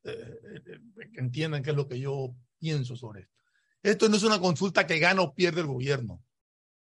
eh, 0.03 0.11
eh, 0.13 0.81
entiendan 1.15 1.63
qué 1.63 1.71
es 1.71 1.77
lo 1.77 1.87
que 1.87 2.01
yo 2.01 2.35
pienso 2.59 2.97
sobre 2.97 3.21
esto. 3.23 3.36
Esto 3.87 4.09
no 4.09 4.17
es 4.17 4.25
una 4.25 4.41
consulta 4.41 4.85
que 4.85 4.99
gana 4.99 5.23
o 5.23 5.33
pierde 5.33 5.61
el 5.61 5.69
gobierno. 5.69 6.21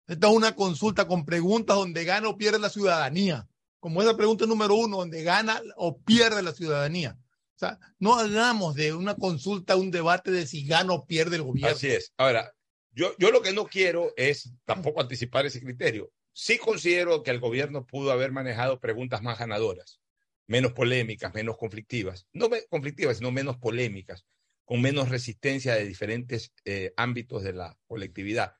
Esta 0.05 0.27
es 0.27 0.33
una 0.33 0.53
consulta 0.53 1.07
con 1.07 1.23
preguntas 1.23 1.77
donde 1.77 2.03
gana 2.03 2.27
o 2.27 2.37
pierde 2.37 2.59
la 2.59 2.69
ciudadanía. 2.69 3.47
Como 3.79 4.01
esa 4.01 4.17
pregunta 4.17 4.45
número 4.45 4.75
uno, 4.75 4.97
donde 4.97 5.23
gana 5.23 5.61
o 5.77 5.97
pierde 5.97 6.43
la 6.43 6.51
ciudadanía. 6.51 7.17
O 7.55 7.59
sea, 7.59 7.79
no 7.99 8.15
hagamos 8.15 8.75
de 8.75 8.93
una 8.93 9.15
consulta 9.15 9.77
un 9.77 9.91
debate 9.91 10.29
de 10.29 10.45
si 10.45 10.65
gana 10.65 10.91
o 10.91 11.05
pierde 11.05 11.37
el 11.37 11.43
gobierno. 11.43 11.73
Así 11.73 11.87
es. 11.87 12.11
Ahora, 12.17 12.53
yo, 12.91 13.15
yo 13.17 13.31
lo 13.31 13.41
que 13.41 13.53
no 13.53 13.67
quiero 13.67 14.11
es 14.17 14.51
tampoco 14.65 14.99
anticipar 14.99 15.45
ese 15.45 15.61
criterio. 15.61 16.11
Sí 16.33 16.57
considero 16.57 17.23
que 17.23 17.31
el 17.31 17.39
gobierno 17.39 17.85
pudo 17.85 18.11
haber 18.11 18.33
manejado 18.33 18.81
preguntas 18.81 19.21
más 19.21 19.39
ganadoras, 19.39 20.01
menos 20.47 20.73
polémicas, 20.73 21.33
menos 21.33 21.55
conflictivas. 21.55 22.27
No 22.33 22.49
conflictivas, 22.69 23.19
sino 23.19 23.31
menos 23.31 23.55
polémicas, 23.55 24.25
con 24.69 24.81
menos 24.81 25.09
resistencia 25.09 25.73
de 25.73 25.83
diferentes 25.83 26.53
eh, 26.63 26.93
ámbitos 26.95 27.41
de 27.41 27.53
la 27.53 27.75
colectividad, 27.87 28.53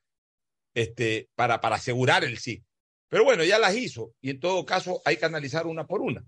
este, 0.73 1.29
para, 1.35 1.61
para 1.61 1.75
asegurar 1.75 2.23
el 2.23 2.39
sí. 2.39 2.65
Pero 3.09 3.23
bueno, 3.23 3.43
ya 3.43 3.59
las 3.59 3.75
hizo 3.75 4.15
y 4.19 4.31
en 4.31 4.39
todo 4.39 4.65
caso 4.65 5.03
hay 5.05 5.17
que 5.17 5.25
analizar 5.25 5.67
una 5.67 5.85
por 5.85 6.01
una. 6.01 6.25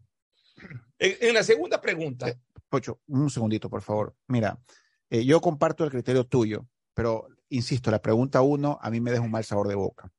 En, 1.00 1.34
la 1.34 1.42
segunda 1.42 1.82
pregunta, 1.82 2.32
Pocho, 2.70 3.02
un 3.08 3.32
segundito, 3.32 3.72
por 3.72 3.82
favor. 3.82 4.16
Mira, 4.28 4.62
eh, 5.10 5.26
yo 5.26 5.42
comparto 5.42 5.84
el 5.84 5.90
criterio 5.90 6.28
tuyo, 6.28 6.68
pero 6.94 7.28
insisto, 7.50 7.90
la 7.90 8.04
pregunta 8.04 8.44
uno 8.44 8.78
a 8.84 8.92
mí 8.92 9.02
me 9.02 9.10
deja 9.10 9.24
un 9.24 9.32
mal 9.32 9.46
sabor 9.46 9.68
de 9.68 9.74
boca. 9.74 10.12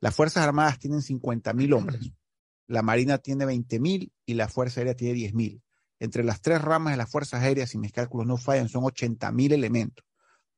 Las 0.00 0.16
Fuerzas 0.16 0.44
Armadas 0.44 0.78
tienen 0.78 1.02
50 1.02 1.52
mil 1.52 1.74
hombres, 1.74 2.10
la 2.68 2.80
Marina 2.80 3.18
tiene 3.18 3.44
20 3.44 3.80
mil 3.80 4.14
y 4.24 4.32
la 4.32 4.48
Fuerza 4.48 4.80
Aérea 4.80 4.96
tiene 4.96 5.12
10 5.12 5.34
mil. 5.34 5.62
Entre 6.00 6.24
las 6.24 6.40
tres 6.40 6.60
ramas 6.60 6.94
de 6.94 6.96
las 6.96 7.10
Fuerzas 7.10 7.42
Aéreas, 7.42 7.70
si 7.70 7.78
mis 7.78 7.92
cálculos 7.92 8.26
no 8.26 8.36
fallan, 8.36 8.68
son 8.68 8.84
80 8.84 9.30
mil 9.30 9.52
elementos. 9.52 10.04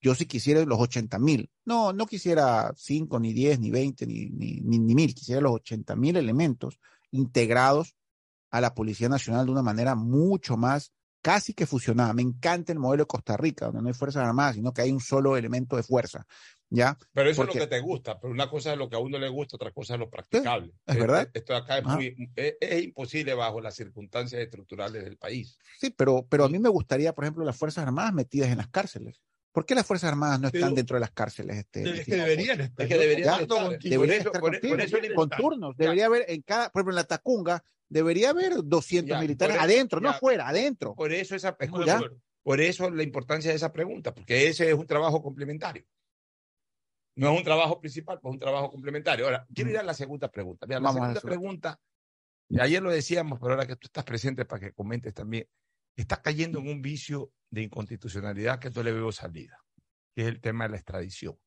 Yo 0.00 0.14
si 0.14 0.26
quisiera 0.26 0.64
los 0.64 0.80
80 0.80 1.18
mil, 1.18 1.50
no, 1.64 1.92
no 1.92 2.06
quisiera 2.06 2.72
5, 2.74 3.20
ni 3.20 3.32
10, 3.32 3.60
ni 3.60 3.70
20, 3.70 4.06
ni, 4.06 4.30
ni, 4.30 4.60
ni, 4.60 4.78
ni 4.78 4.94
mil, 4.94 5.14
quisiera 5.14 5.40
los 5.40 5.52
80 5.52 5.94
mil 5.96 6.16
elementos 6.16 6.80
integrados 7.10 7.94
a 8.50 8.60
la 8.60 8.74
Policía 8.74 9.08
Nacional 9.08 9.46
de 9.46 9.52
una 9.52 9.62
manera 9.62 9.94
mucho 9.94 10.56
más 10.56 10.92
casi 11.22 11.54
que 11.54 11.66
fusionada. 11.66 12.12
Me 12.12 12.22
encanta 12.22 12.72
el 12.72 12.78
modelo 12.78 13.04
de 13.04 13.08
Costa 13.08 13.36
Rica, 13.36 13.66
donde 13.66 13.82
no 13.82 13.88
hay 13.88 13.94
Fuerzas 13.94 14.24
Armadas, 14.24 14.56
sino 14.56 14.72
que 14.72 14.82
hay 14.82 14.90
un 14.90 15.00
solo 15.00 15.36
elemento 15.36 15.76
de 15.76 15.82
fuerza. 15.82 16.26
¿Ya? 16.74 16.96
Pero 17.12 17.28
eso 17.28 17.42
Porque- 17.42 17.58
es 17.58 17.64
lo 17.64 17.68
que 17.68 17.76
te 17.76 17.80
gusta, 17.82 18.18
pero 18.18 18.32
una 18.32 18.48
cosa 18.48 18.72
es 18.72 18.78
lo 18.78 18.88
que 18.88 18.96
a 18.96 18.98
uno 18.98 19.18
le 19.18 19.28
gusta, 19.28 19.56
otra 19.56 19.72
cosa 19.72 19.94
es 19.94 20.00
lo 20.00 20.08
practicable. 20.08 20.72
es 20.86 20.96
verdad. 20.98 21.22
Esto, 21.22 21.38
esto 21.38 21.54
acá 21.56 21.78
es, 21.78 21.84
muy, 21.84 22.30
es, 22.34 22.54
es 22.60 22.82
imposible 22.84 23.34
bajo 23.34 23.60
las 23.60 23.74
circunstancias 23.76 24.40
estructurales 24.40 25.04
del 25.04 25.18
país. 25.18 25.58
Sí, 25.78 25.90
pero, 25.90 26.26
pero 26.28 26.44
a 26.44 26.48
mí 26.48 26.58
me 26.58 26.70
gustaría, 26.70 27.12
por 27.14 27.24
ejemplo, 27.24 27.44
las 27.44 27.56
Fuerzas 27.56 27.84
Armadas 27.84 28.14
metidas 28.14 28.48
en 28.48 28.56
las 28.58 28.68
cárceles. 28.68 29.20
¿Por 29.52 29.66
qué 29.66 29.74
las 29.74 29.84
Fuerzas 29.86 30.08
Armadas 30.10 30.40
no 30.40 30.46
están 30.46 30.62
Pero- 30.62 30.74
dentro 30.76 30.96
de 30.96 31.00
las 31.00 31.10
cárceles? 31.10 31.58
Este, 31.58 31.82
Es 31.82 32.06
que 32.06 32.16
deberían 32.16 32.60
estar. 32.62 32.86
Es 32.86 32.88
que 32.90 32.98
deberían 32.98 33.40
estar. 33.42 33.46
contigo. 33.46 33.90
Debería 33.92 34.16
eso- 34.16 34.28
estar 34.28 34.40
por- 34.40 34.52
contigo, 34.52 34.74
por 34.76 34.80
eso 34.80 34.98
con 35.14 35.28
turnos. 35.28 35.76
Debería 35.76 36.06
haber 36.06 36.24
en 36.28 36.40
cada, 36.40 36.70
por 36.70 36.80
ejemplo, 36.80 36.92
en 36.92 36.96
la 36.96 37.04
Tacunga, 37.04 37.62
debería 37.86 38.30
haber 38.30 38.54
200 38.64 39.10
Ya, 39.14 39.20
militares 39.20 39.56
eso- 39.56 39.64
adentro, 39.64 40.00
no 40.00 40.08
ya. 40.10 40.16
afuera, 40.16 40.48
adentro. 40.48 40.94
Por 40.94 41.12
eso, 41.12 41.36
esa, 41.36 41.54
escucha, 41.60 42.00
por 42.42 42.60
eso 42.62 42.90
la 42.90 43.02
importancia 43.02 43.50
de 43.50 43.56
esa 43.58 43.70
pregunta, 43.74 44.14
porque 44.14 44.48
ese 44.48 44.68
es 44.70 44.74
un 44.74 44.86
trabajo 44.86 45.22
complementario. 45.22 45.84
No 47.14 47.32
es 47.32 47.38
un 47.38 47.44
trabajo 47.44 47.78
principal, 47.78 48.18
pues 48.20 48.32
es 48.32 48.34
un 48.34 48.40
trabajo 48.40 48.70
complementario. 48.70 49.26
Ahora, 49.26 49.46
quiero 49.54 49.70
ir 49.70 49.78
a 49.78 49.82
la 49.82 49.94
segunda 49.94 50.30
pregunta. 50.30 50.66
Mira, 50.66 50.80
la 50.80 50.88
Vamos 50.88 51.00
segunda 51.00 51.20
pregunta 51.20 51.80
Y 52.48 52.60
ayer 52.60 52.82
lo 52.82 52.90
decíamos, 52.90 53.38
pero 53.38 53.52
ahora 53.52 53.66
que 53.66 53.76
tú 53.76 53.86
estás 53.86 54.04
presente 54.04 54.44
para 54.44 54.60
que 54.60 54.72
comentes 54.72 55.12
también, 55.12 55.46
está 55.96 56.22
cayendo 56.22 56.58
en 56.58 56.68
un 56.68 56.80
vicio 56.80 57.32
de 57.50 57.62
inconstitucionalidad 57.62 58.58
que 58.58 58.70
yo 58.70 58.82
le 58.82 58.92
veo 58.92 59.12
salida, 59.12 59.58
que 60.14 60.22
es 60.22 60.28
el 60.28 60.40
tema 60.40 60.64
de 60.64 60.70
la 60.70 60.76
extradición. 60.76 61.38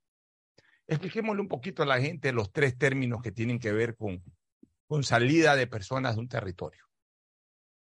Expliquémosle 0.88 1.42
un 1.42 1.48
poquito 1.48 1.82
a 1.82 1.88
la 1.88 2.00
gente 2.00 2.32
los 2.32 2.52
tres 2.52 2.78
términos 2.78 3.22
que 3.24 3.32
tienen 3.32 3.60
que 3.60 3.72
ver 3.72 3.96
con, 3.96 4.24
con 4.88 5.04
salida 5.04 5.56
de 5.56 5.66
personas 5.66 6.16
de 6.16 6.22
un 6.22 6.28
territorio. 6.28 6.84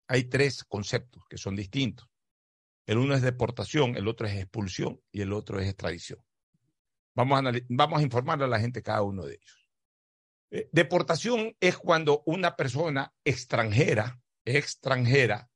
Hay 0.06 0.24
tres 0.24 0.64
conceptos 0.64 1.24
que 1.28 1.38
son 1.38 1.56
distintos. 1.56 2.08
El 2.86 2.98
uno 2.98 3.14
es 3.14 3.22
deportación, 3.22 3.96
el 3.96 4.06
otro 4.06 4.26
es 4.26 4.34
expulsión 4.34 5.00
y 5.10 5.22
el 5.22 5.32
otro 5.32 5.58
es 5.58 5.66
extradición. 5.66 6.20
Vamos 7.14 7.40
a, 7.40 7.52
vamos 7.68 8.00
a 8.00 8.02
informarle 8.02 8.44
a 8.44 8.48
la 8.48 8.60
gente 8.60 8.82
cada 8.82 9.02
uno 9.02 9.24
de 9.24 9.34
ellos. 9.34 9.70
Eh, 10.50 10.68
deportación 10.72 11.56
es 11.60 11.76
cuando 11.76 12.22
una 12.26 12.56
persona 12.56 13.12
extranjera, 13.24 14.20
extranjera, 14.44 15.48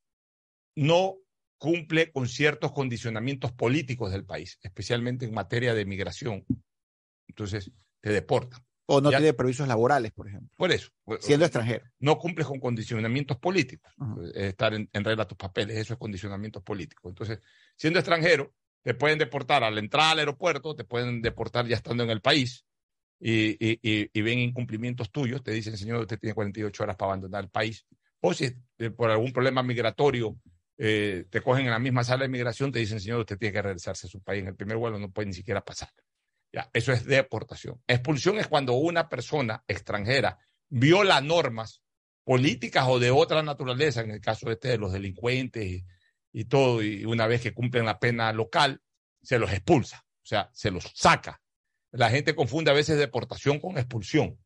no 0.77 1.17
cumple 1.59 2.13
con 2.13 2.29
ciertos 2.29 2.73
condicionamientos 2.73 3.53
políticos 3.53 4.13
del 4.13 4.25
país, 4.25 4.59
especialmente 4.63 5.25
en 5.25 5.35
materia 5.35 5.75
de 5.75 5.85
migración. 5.85 6.45
Entonces, 7.27 7.71
te 8.01 8.11
deportan. 8.11 8.65
O 8.87 9.01
no 9.01 9.11
tiene 9.11 9.35
permisos 9.35 9.69
laborales, 9.69 10.13
por 10.13 10.29
ejemplo. 10.29 10.49
Por 10.57 10.73
eso. 10.73 10.89
Siendo 11.21 11.45
extranjero. 11.45 11.85
No 11.99 12.19
cumples 12.19 12.47
con 12.47 12.59
condicionamientos 12.59 13.37
políticos. 13.37 13.93
Estar 14.35 14.73
en, 14.73 14.89
en, 14.93 15.05
regla 15.05 15.29
tus 15.29 15.37
papeles, 15.37 15.77
eso 15.77 15.93
es 15.93 15.99
condicionamientos 15.99 16.63
políticos. 16.63 17.11
Entonces, 17.11 17.39
siendo 17.77 17.99
extranjero, 17.99 18.55
te 18.83 18.95
pueden 18.95 19.19
deportar 19.19 19.65
al 19.65 19.79
entrar 19.79 20.13
al 20.13 20.21
aeropuerto, 20.21 20.75
te 20.75 20.85
pueden 20.85 21.21
deportar 21.21 21.67
ya 21.67 21.77
estando 21.77 22.05
en 22.05 22.11
el 22.11 22.21
país 22.21 22.65
y, 23.21 24.23
ven 24.23 24.39
incumplimientos 24.39 25.11
tuyos, 25.11 25.43
te 25.43 25.51
dicen, 25.51 25.77
señor, 25.77 26.01
usted 26.01 26.19
tiene 26.19 26.35
48 26.35 26.83
horas 26.83 26.97
para 26.97 27.13
abandonar 27.13 27.45
el 27.45 27.51
país. 27.51 27.87
O 28.21 28.33
si 28.35 28.53
eh, 28.79 28.91
por 28.91 29.11
algún 29.11 29.33
problema 29.33 29.63
migratorio 29.63 30.37
eh, 30.77 31.25
te 31.31 31.41
cogen 31.41 31.67
en 31.67 31.73
la 31.73 31.79
misma 31.79 32.05
sala 32.05 32.23
de 32.23 32.29
migración, 32.29 32.73
te 32.73 32.79
dicen, 32.79 33.01
señor, 33.01 33.21
usted 33.21 33.39
tiene 33.39 33.53
que 33.53 33.63
regresarse 33.63 34.07
a 34.07 34.11
su 34.11 34.23
país. 34.23 34.43
En 34.43 34.49
el 34.49 34.57
primer 34.57 34.77
vuelo 34.77 34.99
no 34.99 35.11
puede 35.11 35.27
ni 35.27 35.35
siquiera 35.35 35.65
pasar. 35.65 35.91
Eso 36.73 36.93
es 36.93 37.05
deportación. 37.05 37.83
Expulsión 37.87 38.39
es 38.39 38.47
cuando 38.47 38.73
una 38.73 39.09
persona 39.09 39.63
extranjera 39.69 40.39
viola 40.69 41.21
normas 41.21 41.83
políticas 42.25 42.87
o 42.89 42.99
de 42.99 43.11
otra 43.11 43.43
naturaleza, 43.43 44.01
en 44.01 44.13
el 44.13 44.21
caso 44.21 44.51
este 44.51 44.69
de 44.69 44.79
los 44.79 44.93
delincuentes 44.93 45.85
y, 46.33 46.45
todo, 46.45 46.83
y 46.83 47.05
una 47.05 47.27
vez 47.27 47.41
que 47.41 47.55
cumplen 47.55 47.85
la 47.85 47.99
pena 47.99 48.33
local, 48.33 48.81
se 49.23 49.39
los 49.39 49.53
expulsa, 49.53 50.05
o 50.23 50.27
sea, 50.27 50.51
se 50.53 50.71
los 50.71 50.85
saca. 50.95 51.41
La 51.91 52.11
gente 52.11 52.35
confunde 52.35 52.71
a 52.71 52.75
veces 52.75 52.99
deportación 52.99 53.61
con 53.61 53.79
expulsión. 53.79 54.39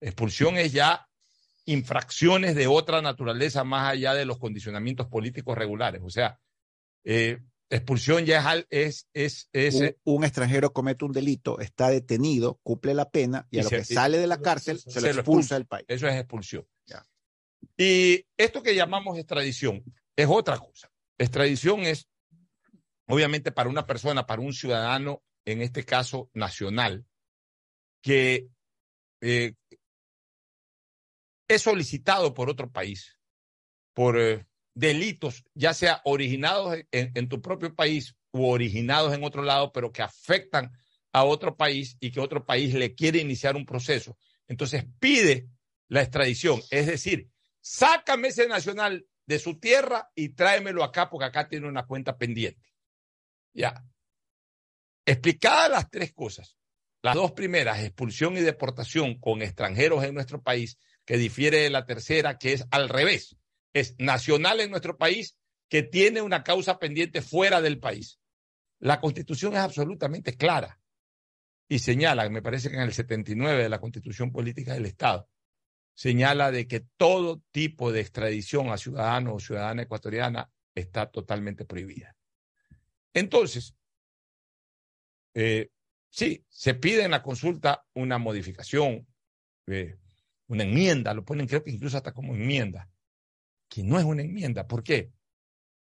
Expulsión 0.00 0.56
es 0.58 0.72
ya 0.72 1.08
infracciones 1.64 2.54
de 2.54 2.66
otra 2.66 3.02
naturaleza 3.02 3.64
más 3.64 3.90
allá 3.90 4.14
de 4.14 4.24
los 4.24 4.38
condicionamientos 4.38 5.06
políticos 5.06 5.56
regulares. 5.56 6.02
O 6.04 6.10
sea, 6.10 6.38
eh, 7.04 7.40
expulsión 7.70 8.26
ya 8.26 8.64
es... 8.68 9.08
es, 9.14 9.48
es, 9.52 9.74
un, 9.74 9.96
un, 10.04 10.24
extranjero 10.24 10.72
comete 10.72 11.04
un 11.04 11.12
delito, 11.12 11.60
está 11.60 11.88
detenido, 11.88 12.60
cumple 12.62 12.94
la 12.94 13.10
pena 13.10 13.46
y, 13.50 13.56
y 13.56 13.60
a 13.60 13.62
lo 13.62 13.68
se, 13.70 13.76
que 13.78 13.84
sale 13.84 14.18
de 14.18 14.26
la 14.26 14.40
cárcel 14.40 14.78
se, 14.78 14.90
se 14.90 15.00
lo 15.00 15.20
expulsa 15.20 15.54
del 15.54 15.66
país. 15.66 15.86
Eso 15.88 16.06
es 16.08 16.14
expulsión. 16.14 16.66
Ya. 16.86 17.06
Y 17.76 18.26
esto 18.36 18.62
que 18.62 18.74
llamamos 18.74 19.16
extradición 19.18 19.82
es 20.16 20.26
otra 20.28 20.58
cosa. 20.58 20.91
Extradición 21.22 21.82
es, 21.82 22.08
obviamente, 23.06 23.52
para 23.52 23.70
una 23.70 23.86
persona, 23.86 24.26
para 24.26 24.42
un 24.42 24.52
ciudadano, 24.52 25.22
en 25.44 25.62
este 25.62 25.84
caso 25.84 26.30
nacional, 26.34 27.06
que 28.02 28.48
eh, 29.20 29.54
es 31.46 31.62
solicitado 31.62 32.34
por 32.34 32.50
otro 32.50 32.70
país 32.70 33.18
por 33.94 34.18
eh, 34.18 34.46
delitos, 34.74 35.44
ya 35.54 35.74
sea 35.74 36.00
originados 36.04 36.78
en, 36.90 37.12
en, 37.14 37.28
tu 37.28 37.40
propio 37.40 37.74
país 37.74 38.16
u 38.32 38.46
originados 38.46 39.14
en 39.14 39.22
otro 39.22 39.42
lado, 39.42 39.70
pero 39.70 39.92
que 39.92 40.02
afectan 40.02 40.72
a 41.12 41.24
otro 41.24 41.56
país 41.56 41.96
y 42.00 42.10
que 42.10 42.20
otro 42.20 42.44
país 42.44 42.74
le 42.74 42.94
quiere 42.94 43.20
iniciar 43.20 43.54
un 43.54 43.66
proceso. 43.66 44.16
Entonces 44.48 44.86
pide 44.98 45.48
la 45.88 46.02
extradición, 46.02 46.60
es 46.70 46.86
decir, 46.86 47.28
sácame 47.60 48.28
ese 48.28 48.48
nacional 48.48 49.06
de 49.32 49.38
su 49.38 49.58
tierra 49.58 50.10
y 50.14 50.30
tráemelo 50.30 50.84
acá 50.84 51.08
porque 51.08 51.24
acá 51.24 51.48
tiene 51.48 51.66
una 51.66 51.86
cuenta 51.86 52.18
pendiente. 52.18 52.70
Ya. 53.54 53.82
Explicadas 55.06 55.70
las 55.70 55.90
tres 55.90 56.12
cosas, 56.12 56.56
las 57.02 57.14
dos 57.14 57.32
primeras, 57.32 57.80
expulsión 57.80 58.36
y 58.36 58.40
deportación 58.40 59.18
con 59.18 59.40
extranjeros 59.40 60.04
en 60.04 60.14
nuestro 60.14 60.42
país, 60.42 60.78
que 61.04 61.16
difiere 61.16 61.58
de 61.60 61.70
la 61.70 61.86
tercera, 61.86 62.38
que 62.38 62.52
es 62.52 62.64
al 62.70 62.88
revés, 62.88 63.36
es 63.72 63.96
nacional 63.98 64.60
en 64.60 64.70
nuestro 64.70 64.98
país 64.98 65.36
que 65.68 65.82
tiene 65.82 66.20
una 66.20 66.44
causa 66.44 66.78
pendiente 66.78 67.22
fuera 67.22 67.62
del 67.62 67.80
país. 67.80 68.20
La 68.78 69.00
constitución 69.00 69.54
es 69.54 69.60
absolutamente 69.60 70.36
clara 70.36 70.78
y 71.68 71.78
señala, 71.78 72.28
me 72.28 72.42
parece 72.42 72.68
que 72.68 72.76
en 72.76 72.82
el 72.82 72.92
79 72.92 73.62
de 73.62 73.68
la 73.70 73.80
constitución 73.80 74.30
política 74.30 74.74
del 74.74 74.84
Estado, 74.84 75.30
señala 75.94 76.50
de 76.50 76.66
que 76.66 76.80
todo 76.96 77.42
tipo 77.50 77.92
de 77.92 78.00
extradición 78.00 78.70
a 78.70 78.78
ciudadano 78.78 79.34
o 79.34 79.40
ciudadana 79.40 79.82
ecuatoriana 79.82 80.50
está 80.74 81.10
totalmente 81.10 81.64
prohibida. 81.64 82.16
Entonces, 83.14 83.74
eh, 85.34 85.70
sí, 86.08 86.44
se 86.48 86.74
pide 86.74 87.04
en 87.04 87.10
la 87.10 87.22
consulta 87.22 87.84
una 87.94 88.18
modificación, 88.18 89.06
eh, 89.66 89.96
una 90.48 90.64
enmienda, 90.64 91.14
lo 91.14 91.24
ponen 91.24 91.46
creo 91.46 91.62
que 91.62 91.70
incluso 91.70 91.96
hasta 91.96 92.12
como 92.12 92.34
enmienda, 92.34 92.88
que 93.68 93.82
no 93.82 93.98
es 93.98 94.04
una 94.04 94.22
enmienda. 94.22 94.66
¿Por 94.66 94.82
qué? 94.82 95.10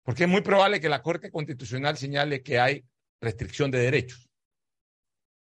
Porque 0.02 0.24
es 0.24 0.28
muy 0.28 0.40
probable 0.40 0.80
que 0.80 0.88
la 0.88 1.02
Corte 1.02 1.30
Constitucional 1.30 1.96
señale 1.96 2.42
que 2.42 2.58
hay 2.58 2.84
restricción 3.20 3.70
de 3.70 3.78
derechos. 3.78 4.27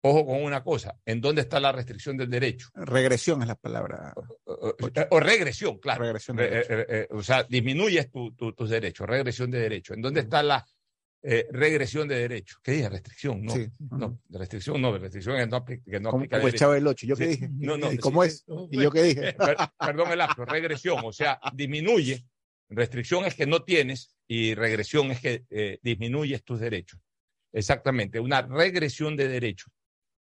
Ojo 0.01 0.25
con 0.25 0.43
una 0.43 0.63
cosa, 0.63 0.97
¿en 1.05 1.19
dónde 1.19 1.41
está 1.41 1.59
la 1.59 1.73
restricción 1.73 2.15
del 2.15 2.29
derecho? 2.29 2.69
Regresión 2.73 3.41
es 3.41 3.49
la 3.49 3.55
palabra. 3.55 4.13
O, 4.45 4.53
o, 4.69 4.75
o 5.09 5.19
regresión, 5.19 5.77
claro. 5.77 6.03
Regresión 6.03 6.37
de 6.37 6.45
eh, 6.45 6.65
eh, 6.69 6.85
eh, 6.89 7.07
o 7.11 7.21
sea, 7.21 7.43
disminuyes 7.43 8.09
tu, 8.09 8.33
tu, 8.33 8.53
tus 8.53 8.69
derechos, 8.69 9.05
regresión 9.07 9.51
de 9.51 9.59
derechos. 9.59 9.97
¿En 9.97 10.01
dónde 10.01 10.21
está 10.21 10.41
la 10.41 10.65
eh, 11.21 11.47
regresión 11.51 12.07
de 12.07 12.15
derechos? 12.15 12.59
¿Qué 12.63 12.71
dije? 12.71 12.87
Restricción, 12.87 13.43
no. 13.43 13.53
Sí. 13.53 13.67
No, 13.91 14.21
restricción 14.29 14.81
no, 14.81 14.97
restricción 14.97 15.35
es 15.35 15.49
no, 15.49 15.65
que 15.65 15.99
no 15.99 16.09
aplica 16.09 16.09
como 16.11 16.23
el 16.23 16.29
derecho. 16.45 16.57
Chavo 16.57 16.73
del 16.73 16.87
8. 16.87 17.05
¿Yo 17.05 17.15
qué 17.17 17.27
dije? 17.27 17.49
No, 17.51 17.77
no, 17.77 17.91
¿Y 17.91 17.97
¿Cómo 17.97 18.23
es? 18.23 18.45
¿Y 18.71 18.81
yo 18.81 18.91
qué 18.91 19.03
dije? 19.03 19.33
Per- 19.33 19.57
perdón 19.77 20.11
el 20.13 20.21
acto, 20.21 20.45
regresión, 20.45 20.99
o 21.03 21.11
sea, 21.11 21.41
disminuye. 21.53 22.25
Restricción 22.69 23.25
es 23.25 23.35
que 23.35 23.47
no 23.47 23.63
tienes 23.63 24.15
y 24.27 24.53
regresión 24.53 25.11
es 25.11 25.19
que 25.19 25.43
eh, 25.49 25.79
disminuyes 25.81 26.43
tus 26.45 26.61
derechos. 26.61 27.01
Exactamente, 27.51 28.19
una 28.21 28.43
regresión 28.43 29.17
de 29.17 29.27
derechos. 29.27 29.73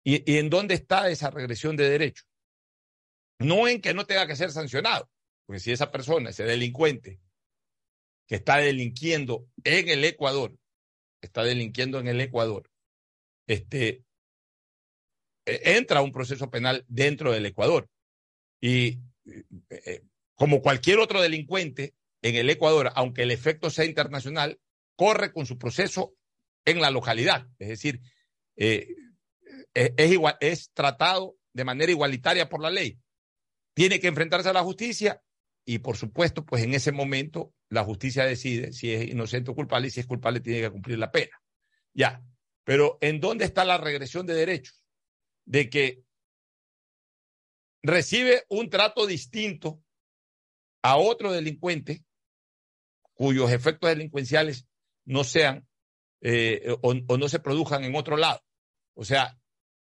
¿Y, 0.03 0.31
¿Y 0.31 0.37
en 0.37 0.49
dónde 0.49 0.75
está 0.75 1.09
esa 1.09 1.29
regresión 1.29 1.75
de 1.75 1.89
derechos? 1.89 2.27
No 3.39 3.67
en 3.67 3.81
que 3.81 3.93
no 3.93 4.05
tenga 4.05 4.27
que 4.27 4.35
ser 4.35 4.51
sancionado, 4.51 5.09
porque 5.45 5.59
si 5.59 5.71
esa 5.71 5.91
persona, 5.91 6.29
ese 6.29 6.43
delincuente 6.43 7.19
que 8.27 8.35
está 8.35 8.57
delinquiendo 8.57 9.47
en 9.63 9.89
el 9.89 10.03
Ecuador, 10.03 10.55
está 11.21 11.43
delinquiendo 11.43 11.99
en 11.99 12.07
el 12.07 12.21
Ecuador, 12.21 12.69
este, 13.47 14.03
eh, 15.45 15.61
entra 15.77 15.99
a 15.99 16.03
un 16.03 16.11
proceso 16.11 16.49
penal 16.49 16.85
dentro 16.87 17.31
del 17.31 17.45
Ecuador. 17.45 17.89
Y 18.61 18.99
eh, 19.25 19.43
eh, 19.69 20.01
como 20.35 20.61
cualquier 20.61 20.99
otro 20.99 21.21
delincuente 21.21 21.93
en 22.21 22.35
el 22.35 22.49
Ecuador, 22.49 22.91
aunque 22.95 23.23
el 23.23 23.31
efecto 23.31 23.69
sea 23.69 23.85
internacional, 23.85 24.59
corre 24.95 25.33
con 25.33 25.45
su 25.45 25.57
proceso 25.57 26.15
en 26.65 26.81
la 26.81 26.91
localidad. 26.91 27.47
Es 27.59 27.69
decir, 27.69 28.01
eh, 28.55 28.87
es, 29.73 30.11
igual, 30.11 30.37
es 30.39 30.71
tratado 30.73 31.37
de 31.53 31.63
manera 31.63 31.91
igualitaria 31.91 32.49
por 32.49 32.61
la 32.61 32.69
ley. 32.69 32.99
Tiene 33.73 33.99
que 33.99 34.07
enfrentarse 34.07 34.49
a 34.49 34.53
la 34.53 34.63
justicia 34.63 35.21
y, 35.65 35.79
por 35.79 35.97
supuesto, 35.97 36.45
pues 36.45 36.63
en 36.63 36.73
ese 36.73 36.91
momento 36.91 37.53
la 37.69 37.83
justicia 37.83 38.25
decide 38.25 38.73
si 38.73 38.93
es 38.93 39.09
inocente 39.09 39.51
o 39.51 39.55
culpable 39.55 39.87
y 39.87 39.91
si 39.91 40.01
es 40.01 40.07
culpable 40.07 40.41
tiene 40.41 40.61
que 40.61 40.71
cumplir 40.71 40.97
la 40.97 41.11
pena. 41.11 41.41
Ya. 41.93 42.23
Pero 42.63 42.97
¿en 43.01 43.19
dónde 43.19 43.45
está 43.45 43.65
la 43.65 43.77
regresión 43.77 44.25
de 44.25 44.33
derechos? 44.33 44.83
De 45.45 45.69
que 45.69 46.03
recibe 47.81 48.45
un 48.49 48.69
trato 48.69 49.07
distinto 49.07 49.81
a 50.83 50.97
otro 50.97 51.31
delincuente 51.31 52.03
cuyos 53.13 53.51
efectos 53.51 53.89
delincuenciales 53.89 54.67
no 55.05 55.23
sean 55.23 55.67
eh, 56.21 56.75
o, 56.81 56.93
o, 57.07 57.17
no 57.17 57.29
se 57.29 57.39
produzcan 57.39 57.83
en 57.83 57.95
otro 57.95 58.17
lado. 58.17 58.43
O 58.93 59.03
sea, 59.03 59.40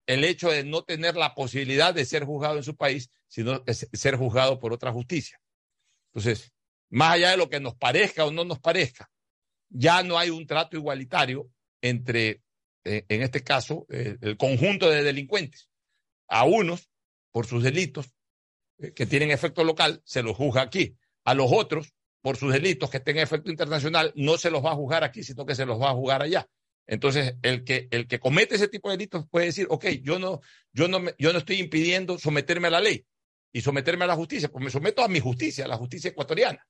el 0.06 0.24
hecho 0.24 0.50
de 0.50 0.64
no 0.64 0.84
tener 0.84 1.16
la 1.16 1.34
posibilidad 1.34 1.94
de 1.94 2.06
ser 2.06 2.26
juzgado 2.26 2.58
en 2.58 2.64
su 2.64 2.76
país, 2.76 3.10
sino 3.28 3.64
ser 3.68 4.16
juzgado 4.18 4.60
por 4.60 4.74
otra 4.74 4.92
justicia. 4.92 5.40
Entonces, 6.14 6.52
más 6.90 7.14
allá 7.14 7.32
de 7.32 7.38
lo 7.38 7.50
que 7.50 7.60
nos 7.60 7.76
parezca 7.76 8.26
o 8.26 8.32
no 8.32 8.46
nos 8.46 8.60
parezca, 8.60 9.10
ya 9.70 10.04
no 10.04 10.18
hay 10.18 10.30
un 10.30 10.46
trato 10.46 10.78
igualitario 10.78 11.50
entre, 11.82 12.44
eh, 12.84 13.06
en 13.10 13.24
este 13.24 13.44
caso, 13.44 13.86
eh, 13.90 14.18
el 14.22 14.38
conjunto 14.38 14.90
de 14.90 15.04
delincuentes. 15.04 15.70
A 16.28 16.46
unos, 16.46 16.90
por 17.32 17.48
sus 17.48 17.64
delitos, 17.64 18.14
eh, 18.78 18.94
que 18.94 19.06
tienen 19.06 19.32
efecto 19.32 19.64
local, 19.64 20.02
se 20.06 20.22
los 20.22 20.38
juzga 20.38 20.62
aquí. 20.62 20.96
A 21.24 21.34
los 21.34 21.52
otros, 21.52 21.94
por 22.22 22.38
sus 22.38 22.54
delitos 22.54 22.90
que 22.90 23.00
tengan 23.00 23.24
efecto 23.24 23.50
internacional, 23.50 24.14
no 24.16 24.38
se 24.38 24.52
los 24.52 24.64
va 24.64 24.72
a 24.72 24.76
juzgar 24.76 25.04
aquí, 25.04 25.24
sino 25.24 25.46
que 25.46 25.56
se 25.56 25.66
los 25.66 25.82
va 25.82 25.90
a 25.90 25.94
juzgar 25.94 26.22
allá. 26.22 26.48
Entonces, 26.88 27.36
el 27.44 27.64
que, 27.64 27.88
el 27.92 28.08
que 28.08 28.20
comete 28.20 28.56
ese 28.56 28.68
tipo 28.68 28.90
de 28.90 28.98
delitos 28.98 29.26
puede 29.30 29.48
decir, 29.48 29.68
ok, 29.70 29.86
yo 30.02 30.20
no, 30.20 30.42
yo 30.74 30.88
no, 30.88 31.00
yo 31.18 31.32
no 31.32 31.40
estoy 31.40 31.58
impidiendo 31.60 32.18
someterme 32.18 32.68
a 32.68 32.72
la 32.72 32.82
ley 32.82 33.06
y 33.54 33.62
someterme 33.62 34.04
a 34.04 34.08
la 34.08 34.16
justicia, 34.16 34.50
pues 34.50 34.64
me 34.64 34.70
someto 34.72 35.02
a 35.04 35.08
mi 35.08 35.20
justicia, 35.20 35.66
a 35.66 35.68
la 35.70 35.78
justicia 35.78 36.10
ecuatoriana. 36.10 36.66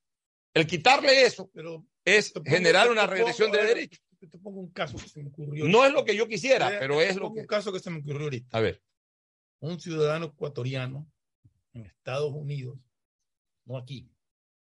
El 0.54 0.66
quitarle 0.68 1.22
eso 1.24 1.50
Pero 1.52 1.84
es 2.04 2.32
pongo- 2.32 2.48
generar 2.48 2.90
una 2.90 3.02
pongo- 3.02 3.12
regresión 3.14 3.50
de 3.50 3.58
ver, 3.58 3.66
derechos. 3.68 4.00
Te, 4.20 4.28
te 4.28 4.38
pongo 4.38 4.60
un 4.60 4.70
caso 4.70 4.96
que 4.96 5.08
se 5.08 5.20
me 5.22 5.28
ocurrió. 5.30 5.66
No 5.66 5.84
es 5.84 5.92
lo 5.92 6.04
que 6.04 6.14
yo 6.14 6.28
quisiera, 6.28 6.68
pero 6.78 7.00
es 7.00 7.16
lo 7.16 7.32
que... 7.34 7.40
Un 7.40 7.46
caso 7.46 7.72
que 7.72 7.80
se 7.80 7.90
me 7.90 7.98
ocurrió 7.98 8.22
ahorita. 8.24 8.56
A 8.56 8.60
ver, 8.60 8.80
Un 9.60 9.80
ciudadano 9.80 10.26
ecuatoriano 10.26 11.10
en 11.72 11.86
Estados 11.86 12.32
Unidos, 12.32 12.78
no 13.64 13.76
aquí, 13.78 14.08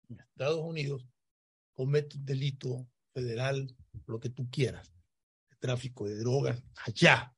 en 0.08 0.20
Estados 0.20 0.60
Unidos, 0.60 1.04
comete 1.74 2.16
un 2.16 2.24
delito 2.26 2.86
federal, 3.12 3.74
lo 4.06 4.20
que 4.20 4.28
tú 4.30 4.48
quieras, 4.50 4.92
tráfico 5.62 6.06
de 6.08 6.16
drogas, 6.18 6.60
allá. 6.84 7.32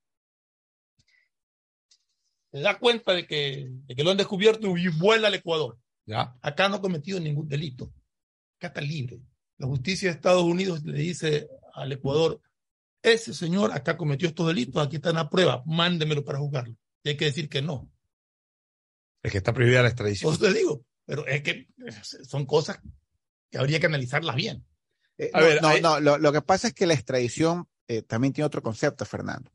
Se 2.50 2.60
da 2.60 2.78
cuenta 2.78 3.12
de 3.12 3.26
que, 3.26 3.66
de 3.68 3.94
que 3.94 4.02
lo 4.04 4.10
han 4.10 4.16
descubierto 4.16 4.76
y 4.76 4.88
vuela 4.88 5.28
al 5.28 5.34
Ecuador. 5.34 5.78
ya. 6.06 6.36
Acá 6.40 6.68
no 6.68 6.76
ha 6.76 6.80
cometido 6.80 7.20
ningún 7.20 7.48
delito. 7.48 7.92
Acá 8.58 8.68
está 8.68 8.80
libre. 8.80 9.20
La 9.58 9.66
justicia 9.66 10.08
de 10.08 10.14
Estados 10.14 10.42
Unidos 10.44 10.82
le 10.84 10.98
dice 10.98 11.48
al 11.74 11.92
Ecuador, 11.92 12.40
ese 13.02 13.34
señor 13.34 13.72
acá 13.72 13.96
cometió 13.96 14.28
estos 14.28 14.46
delitos, 14.46 14.84
aquí 14.84 14.96
está 14.96 15.12
la 15.12 15.28
prueba, 15.28 15.62
mándemelo 15.66 16.24
para 16.24 16.38
juzgarlo. 16.38 16.74
Y 17.02 17.10
hay 17.10 17.16
que 17.16 17.26
decir 17.26 17.48
que 17.48 17.60
no. 17.60 17.90
Es 19.22 19.32
que 19.32 19.38
está 19.38 19.52
prohibida 19.52 19.82
la 19.82 19.88
extradición. 19.88 20.32
Eso 20.32 20.42
te 20.42 20.52
digo, 20.54 20.84
pero 21.04 21.26
es 21.26 21.42
que 21.42 21.68
son 22.22 22.46
cosas 22.46 22.78
que 23.50 23.58
habría 23.58 23.78
que 23.80 23.86
analizarlas 23.86 24.36
bien. 24.36 24.64
Eh, 25.18 25.30
A 25.34 25.40
no, 25.40 25.46
ver, 25.46 25.62
no, 25.62 25.68
hay- 25.68 25.80
no, 25.82 26.00
lo, 26.00 26.18
lo 26.18 26.32
que 26.32 26.42
pasa 26.42 26.68
es 26.68 26.74
que 26.74 26.86
la 26.86 26.94
extradición 26.94 27.68
eh, 27.88 28.02
también 28.02 28.32
tiene 28.32 28.46
otro 28.46 28.62
concepto, 28.62 29.04
Fernando. 29.04 29.50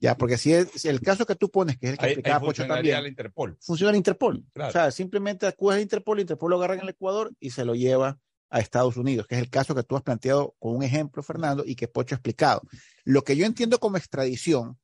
Ya, 0.00 0.16
porque 0.16 0.36
si, 0.36 0.52
es, 0.52 0.68
si 0.74 0.88
el 0.88 1.00
caso 1.00 1.24
que 1.24 1.34
tú 1.34 1.50
pones, 1.50 1.78
que 1.78 1.86
es 1.86 1.92
el 1.92 1.98
que 1.98 2.04
Ahí, 2.04 2.08
ahí 2.08 2.12
explicaba 2.14 2.44
Pocho 2.44 2.66
también, 2.66 3.06
Interpol. 3.06 3.56
funciona 3.60 3.90
el 3.90 3.96
Interpol. 3.96 4.44
Claro. 4.52 4.68
O 4.68 4.72
sea, 4.72 4.90
simplemente 4.90 5.46
acudes 5.46 5.76
al 5.76 5.82
Interpol, 5.82 6.18
el 6.18 6.22
Interpol 6.22 6.50
lo 6.50 6.56
agarra 6.56 6.74
en 6.74 6.80
el 6.80 6.88
Ecuador 6.90 7.32
y 7.40 7.50
se 7.50 7.64
lo 7.64 7.74
lleva 7.74 8.18
a 8.50 8.60
Estados 8.60 8.96
Unidos, 8.96 9.26
que 9.26 9.36
es 9.36 9.40
el 9.40 9.50
caso 9.50 9.74
que 9.74 9.82
tú 9.82 9.96
has 9.96 10.02
planteado 10.02 10.54
con 10.58 10.76
un 10.76 10.82
ejemplo, 10.82 11.22
Fernando, 11.22 11.64
y 11.66 11.74
que 11.74 11.88
Pocho 11.88 12.14
ha 12.14 12.18
explicado. 12.18 12.62
Lo 13.04 13.22
que 13.22 13.36
yo 13.36 13.46
entiendo 13.46 13.80
como 13.80 13.96
extradición 13.96 14.78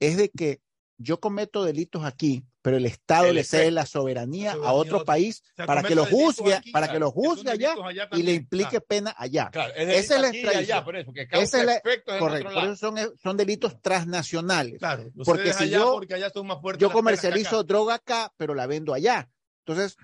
es 0.00 0.16
de 0.16 0.30
que 0.30 0.60
yo 0.98 1.20
cometo 1.20 1.64
delitos 1.64 2.04
aquí, 2.04 2.44
pero 2.60 2.76
el 2.76 2.86
Estado 2.86 3.26
El 3.26 3.36
le 3.36 3.44
cede 3.44 3.70
la 3.70 3.86
soberanía 3.86 4.52
a 4.52 4.72
otro 4.72 5.04
país 5.04 5.42
O 5.52 5.56
sea, 5.56 5.66
para 5.66 5.82
que 5.82 5.94
lo 5.94 6.04
juzgue, 6.06 6.54
aquí, 6.54 6.70
para 6.70 6.86
que 6.88 6.98
que 6.98 7.04
juzgue 7.04 7.50
allá 7.50 7.74
y 8.12 8.22
le 8.22 8.34
implique 8.34 8.70
claro. 8.70 8.84
pena 8.86 9.14
allá. 9.18 9.50
Claro, 9.50 9.74
es 9.74 10.04
Esa 10.04 10.16
es 10.16 10.44
la 10.44 10.58
allá, 10.58 10.84
por 10.84 10.96
eso, 10.96 11.12
que 11.12 11.26
Esa 11.32 11.60
es 11.60 11.66
la- 11.66 11.80
Correcto, 11.80 12.52
por 12.52 12.64
eso 12.64 12.76
son, 12.76 12.96
son 13.20 13.36
delitos 13.36 13.80
transnacionales. 13.82 14.78
Claro, 14.78 15.10
Porque 15.24 15.52
si 15.52 15.64
allá 15.64 15.78
yo- 15.78 15.92
porque 15.94 16.14
allá 16.14 16.30
son 16.30 16.46
más 16.46 16.58
Yo 16.78 16.92
comercializo 16.92 17.56
acá. 17.60 17.66
droga 17.66 17.94
acá, 17.94 18.32
pero 18.36 18.54
la 18.54 18.66
vendo 18.66 18.94
allá. 18.94 19.28
Entonces, 19.66 19.96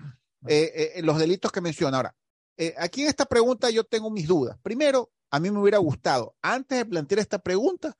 eh, 0.47 0.93
eh, 0.95 1.01
los 1.01 1.17
delitos 1.17 1.51
que 1.51 1.61
menciona. 1.61 1.97
Ahora, 1.97 2.15
eh, 2.57 2.73
aquí 2.77 3.03
en 3.03 3.07
esta 3.07 3.25
pregunta 3.25 3.69
yo 3.69 3.83
tengo 3.83 4.09
mis 4.09 4.27
dudas. 4.27 4.57
Primero, 4.61 5.11
a 5.31 5.39
mí 5.39 5.49
me 5.51 5.59
hubiera 5.59 5.77
gustado, 5.77 6.35
antes 6.41 6.77
de 6.77 6.85
plantear 6.85 7.19
esta 7.19 7.39
pregunta, 7.39 7.95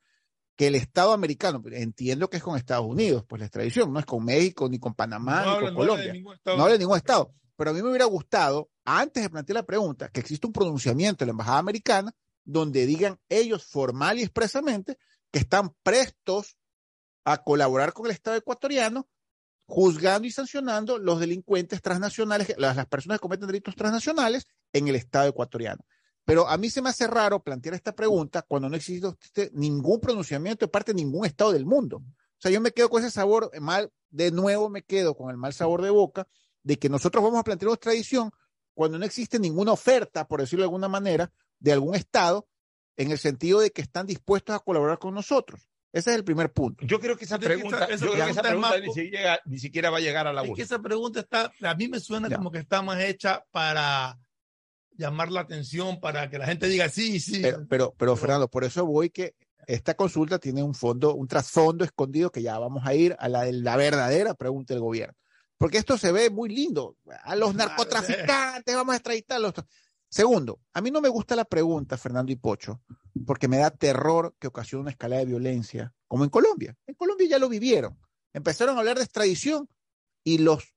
que 0.60 0.66
el 0.66 0.74
Estado 0.74 1.14
americano, 1.14 1.62
entiendo 1.72 2.28
que 2.28 2.36
es 2.36 2.42
con 2.42 2.54
Estados 2.54 2.84
Unidos, 2.84 3.24
pues 3.26 3.40
la 3.40 3.46
extradición, 3.46 3.90
no 3.94 3.98
es 3.98 4.04
con 4.04 4.22
México, 4.22 4.68
ni 4.68 4.78
con 4.78 4.92
Panamá, 4.92 5.36
No 5.36 5.46
ni 5.46 5.48
habla- 5.52 5.54
con 5.54 5.62
no 5.62 5.80
habla 5.80 5.92
Colombia. 5.94 6.12
ningún 6.12 6.34
estado. 6.34 6.56
No 6.58 6.62
habla 6.64 6.72
de 6.74 6.78
ningún 6.80 6.96
Estado. 6.98 7.34
Pero 7.56 7.70
a 7.70 7.72
mí 7.72 7.82
me 7.82 7.88
hubiera 7.88 8.04
gustado, 8.04 8.68
antes 8.84 9.22
de 9.22 9.30
plantear 9.30 9.54
la 9.54 9.62
pregunta, 9.64 10.10
que 10.10 10.20
existe 10.20 10.46
un 10.46 10.52
pronunciamiento 10.52 11.20
de 11.24 11.28
la 11.28 11.30
Embajada 11.30 11.56
Americana 11.60 12.12
donde 12.44 12.84
digan 12.84 13.18
ellos 13.30 13.64
formal 13.64 14.18
y 14.18 14.22
expresamente 14.22 14.98
que 15.30 15.38
están 15.38 15.74
prestos 15.82 16.58
a 17.24 17.38
colaborar 17.42 17.94
con 17.94 18.04
el 18.04 18.12
Estado 18.12 18.36
ecuatoriano, 18.36 19.08
juzgando 19.66 20.28
y 20.28 20.30
sancionando 20.30 20.98
los 20.98 21.20
delincuentes 21.20 21.80
transnacionales, 21.80 22.52
las, 22.58 22.76
las 22.76 22.86
personas 22.86 23.16
que 23.16 23.22
cometen 23.22 23.46
delitos 23.46 23.76
transnacionales 23.76 24.46
en 24.74 24.88
el 24.88 24.96
Estado 24.96 25.26
ecuatoriano. 25.30 25.82
Pero 26.30 26.48
a 26.48 26.56
mí 26.56 26.70
se 26.70 26.80
me 26.80 26.90
hace 26.90 27.08
raro 27.08 27.42
plantear 27.42 27.74
esta 27.74 27.92
pregunta 27.92 28.42
cuando 28.42 28.68
no 28.68 28.76
existe 28.76 29.50
ningún 29.52 29.98
pronunciamiento 30.00 30.64
de 30.64 30.70
parte 30.70 30.92
de 30.92 31.02
ningún 31.02 31.26
Estado 31.26 31.52
del 31.52 31.66
mundo. 31.66 31.96
O 31.96 32.38
sea, 32.38 32.52
yo 32.52 32.60
me 32.60 32.70
quedo 32.70 32.88
con 32.88 33.02
ese 33.02 33.10
sabor 33.10 33.50
mal, 33.60 33.90
de 34.10 34.30
nuevo 34.30 34.68
me 34.70 34.82
quedo 34.82 35.16
con 35.16 35.30
el 35.30 35.36
mal 35.36 35.52
sabor 35.52 35.82
de 35.82 35.90
boca 35.90 36.28
de 36.62 36.78
que 36.78 36.88
nosotros 36.88 37.24
vamos 37.24 37.40
a 37.40 37.42
plantear 37.42 37.68
una 37.70 37.74
extradición 37.74 38.30
cuando 38.74 38.96
no 38.96 39.04
existe 39.04 39.40
ninguna 39.40 39.72
oferta, 39.72 40.28
por 40.28 40.40
decirlo 40.40 40.62
de 40.62 40.66
alguna 40.66 40.86
manera, 40.88 41.32
de 41.58 41.72
algún 41.72 41.96
Estado 41.96 42.46
en 42.96 43.10
el 43.10 43.18
sentido 43.18 43.58
de 43.58 43.72
que 43.72 43.82
están 43.82 44.06
dispuestos 44.06 44.54
a 44.54 44.60
colaborar 44.60 45.00
con 45.00 45.12
nosotros. 45.14 45.68
Ese 45.92 46.10
es 46.10 46.16
el 46.16 46.22
primer 46.22 46.52
punto. 46.52 46.86
Yo 46.86 47.00
creo 47.00 47.16
que 47.16 47.24
esa 47.24 47.40
pregunta, 47.40 47.86
esa- 47.86 47.94
esa 47.94 48.06
yo 48.06 48.12
creo 48.12 48.24
que 48.26 48.30
esa 48.30 48.42
pregunta 48.42 48.68
es 48.68 48.74
pregunta 48.74 48.88
más- 48.88 48.96
ni, 48.96 49.02
siquiera, 49.04 49.40
ni 49.46 49.58
siquiera 49.58 49.90
va 49.90 49.96
a 49.96 50.00
llegar 50.00 50.28
a 50.28 50.32
la 50.32 50.42
Es 50.44 50.52
que 50.54 50.62
esa 50.62 50.78
pregunta 50.80 51.18
está, 51.18 51.52
a 51.62 51.74
mí 51.74 51.88
me 51.88 51.98
suena 51.98 52.28
Ya. 52.28 52.36
como 52.36 52.52
que 52.52 52.58
está 52.58 52.82
más 52.82 53.00
hecha 53.02 53.44
para 53.50 54.16
llamar 55.00 55.32
la 55.32 55.40
atención, 55.40 55.98
para 56.00 56.30
que 56.30 56.38
la 56.38 56.46
gente 56.46 56.68
diga 56.68 56.88
sí, 56.88 57.18
sí. 57.18 57.40
Pero, 57.42 57.66
pero, 57.68 57.94
pero 57.96 58.16
Fernando, 58.16 58.48
por 58.48 58.64
eso 58.64 58.86
voy 58.86 59.10
que 59.10 59.34
esta 59.66 59.94
consulta 59.94 60.38
tiene 60.38 60.62
un 60.62 60.74
fondo, 60.74 61.14
un 61.14 61.26
trasfondo 61.26 61.84
escondido 61.84 62.30
que 62.30 62.42
ya 62.42 62.58
vamos 62.58 62.86
a 62.86 62.94
ir 62.94 63.16
a 63.18 63.28
la, 63.28 63.50
la 63.50 63.76
verdadera 63.76 64.34
pregunta 64.34 64.74
del 64.74 64.82
gobierno. 64.82 65.14
Porque 65.58 65.78
esto 65.78 65.98
se 65.98 66.12
ve 66.12 66.30
muy 66.30 66.48
lindo. 66.48 66.96
A 67.22 67.36
los 67.36 67.54
narcotraficantes 67.54 68.74
vamos 68.74 68.92
a 68.92 68.96
extraditarlos. 68.96 69.54
Segundo, 70.08 70.60
a 70.72 70.80
mí 70.80 70.90
no 70.90 71.00
me 71.00 71.08
gusta 71.08 71.36
la 71.36 71.44
pregunta, 71.44 71.96
Fernando 71.96 72.32
y 72.32 72.36
Pocho, 72.36 72.80
porque 73.26 73.46
me 73.46 73.58
da 73.58 73.70
terror 73.70 74.34
que 74.38 74.48
ocasione 74.48 74.82
una 74.82 74.90
escalada 74.90 75.20
de 75.20 75.26
violencia, 75.26 75.94
como 76.08 76.24
en 76.24 76.30
Colombia. 76.30 76.76
En 76.86 76.94
Colombia 76.94 77.28
ya 77.28 77.38
lo 77.38 77.48
vivieron. 77.48 77.98
Empezaron 78.32 78.76
a 78.76 78.80
hablar 78.80 78.96
de 78.96 79.04
extradición 79.04 79.68
y 80.24 80.38
los 80.38 80.74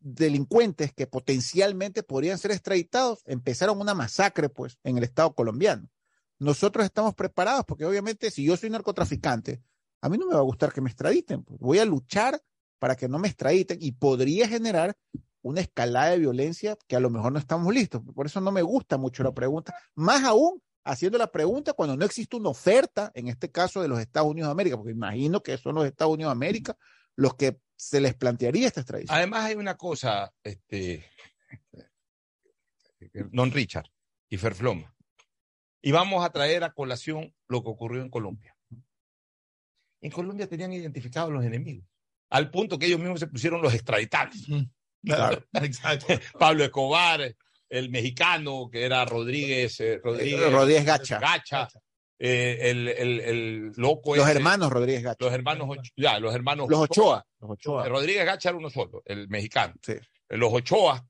delincuentes 0.00 0.92
que 0.92 1.06
potencialmente 1.06 2.02
podrían 2.02 2.38
ser 2.38 2.50
extraditados 2.50 3.22
empezaron 3.26 3.80
una 3.80 3.94
masacre, 3.94 4.48
pues, 4.48 4.78
en 4.84 4.98
el 4.98 5.04
Estado 5.04 5.34
colombiano. 5.34 5.88
Nosotros 6.38 6.84
estamos 6.84 7.14
preparados 7.14 7.64
porque 7.66 7.84
obviamente 7.84 8.30
si 8.30 8.44
yo 8.44 8.56
soy 8.56 8.70
narcotraficante, 8.70 9.62
a 10.00 10.08
mí 10.08 10.18
no 10.18 10.26
me 10.26 10.34
va 10.34 10.40
a 10.40 10.44
gustar 10.44 10.72
que 10.72 10.80
me 10.80 10.88
extraditen. 10.88 11.42
pues. 11.42 11.58
Voy 11.58 11.78
a 11.78 11.84
luchar 11.84 12.40
para 12.78 12.96
que 12.96 13.08
no 13.08 13.18
me 13.18 13.28
extraditen 13.28 13.78
y 13.80 13.92
podría 13.92 14.46
generar 14.46 14.96
una 15.42 15.60
escalada 15.60 16.10
de 16.10 16.18
violencia 16.18 16.76
que 16.86 16.96
a 16.96 17.00
lo 17.00 17.10
mejor 17.10 17.32
no 17.32 17.38
estamos 17.38 17.72
listos. 17.74 18.02
Por 18.14 18.26
eso 18.26 18.40
no 18.40 18.52
me 18.52 18.62
gusta 18.62 18.98
mucho 18.98 19.22
la 19.22 19.32
pregunta. 19.32 19.74
Más 19.94 20.22
aún 20.24 20.62
haciendo 20.84 21.18
la 21.18 21.30
pregunta 21.30 21.72
cuando 21.72 21.96
no 21.96 22.04
existe 22.04 22.36
una 22.36 22.50
oferta, 22.50 23.10
en 23.14 23.28
este 23.28 23.50
caso 23.50 23.82
de 23.82 23.88
los 23.88 23.98
Estados 23.98 24.30
Unidos 24.30 24.48
de 24.48 24.52
América, 24.52 24.76
porque 24.76 24.92
imagino 24.92 25.42
que 25.42 25.56
son 25.58 25.74
los 25.74 25.86
Estados 25.86 26.14
Unidos 26.14 26.30
de 26.30 26.36
América 26.36 26.76
los 27.14 27.34
que 27.34 27.60
se 27.78 28.00
les 28.00 28.14
plantearía 28.14 28.66
esta 28.66 28.80
extradición. 28.80 29.16
Además 29.16 29.44
hay 29.44 29.54
una 29.54 29.76
cosa, 29.76 30.34
este, 30.42 31.08
Don 33.30 33.52
Richard 33.52 33.88
y 34.28 34.36
Ferfloma, 34.36 34.94
y 35.80 35.92
vamos 35.92 36.24
a 36.24 36.30
traer 36.30 36.64
a 36.64 36.72
colación 36.72 37.32
lo 37.46 37.62
que 37.62 37.70
ocurrió 37.70 38.02
en 38.02 38.10
Colombia. 38.10 38.56
En 40.00 40.10
Colombia 40.10 40.48
tenían 40.48 40.72
identificados 40.72 41.32
los 41.32 41.44
enemigos, 41.44 41.86
al 42.30 42.50
punto 42.50 42.78
que 42.78 42.86
ellos 42.86 42.98
mismos 42.98 43.20
se 43.20 43.28
pusieron 43.28 43.62
los 43.62 43.72
extraditables. 43.72 44.44
Claro, 45.04 45.44
exacto. 45.54 46.06
Pablo 46.38 46.64
Escobar, 46.64 47.36
el 47.68 47.90
mexicano 47.90 48.68
que 48.70 48.84
era 48.84 49.04
Rodríguez, 49.04 49.78
eh, 49.80 50.00
Rodríguez, 50.02 50.40
Eh, 50.40 50.50
Rodríguez 50.50 50.84
Gacha. 50.84 51.20
Gacha, 51.20 51.68
eh, 52.18 52.58
el, 52.70 52.88
el, 52.88 53.20
el 53.20 53.72
loco 53.76 54.16
Los 54.16 54.26
ese, 54.28 54.38
hermanos 54.38 54.70
Rodríguez 54.70 55.02
Gacha. 55.02 55.16
los 55.24 55.32
hermanos, 55.32 55.78
ya, 55.96 56.18
los 56.18 56.34
hermanos 56.34 56.68
Los 56.68 56.80
Ochoa. 56.80 57.24
Los 57.40 57.50
Ochoa. 57.52 57.88
Rodríguez 57.88 58.24
Gacha 58.24 58.48
era 58.50 58.58
uno 58.58 58.70
solo, 58.70 59.02
el 59.04 59.28
mexicano. 59.28 59.74
Sí. 59.82 59.94
Los 60.30 60.52
Ochoa, 60.52 61.06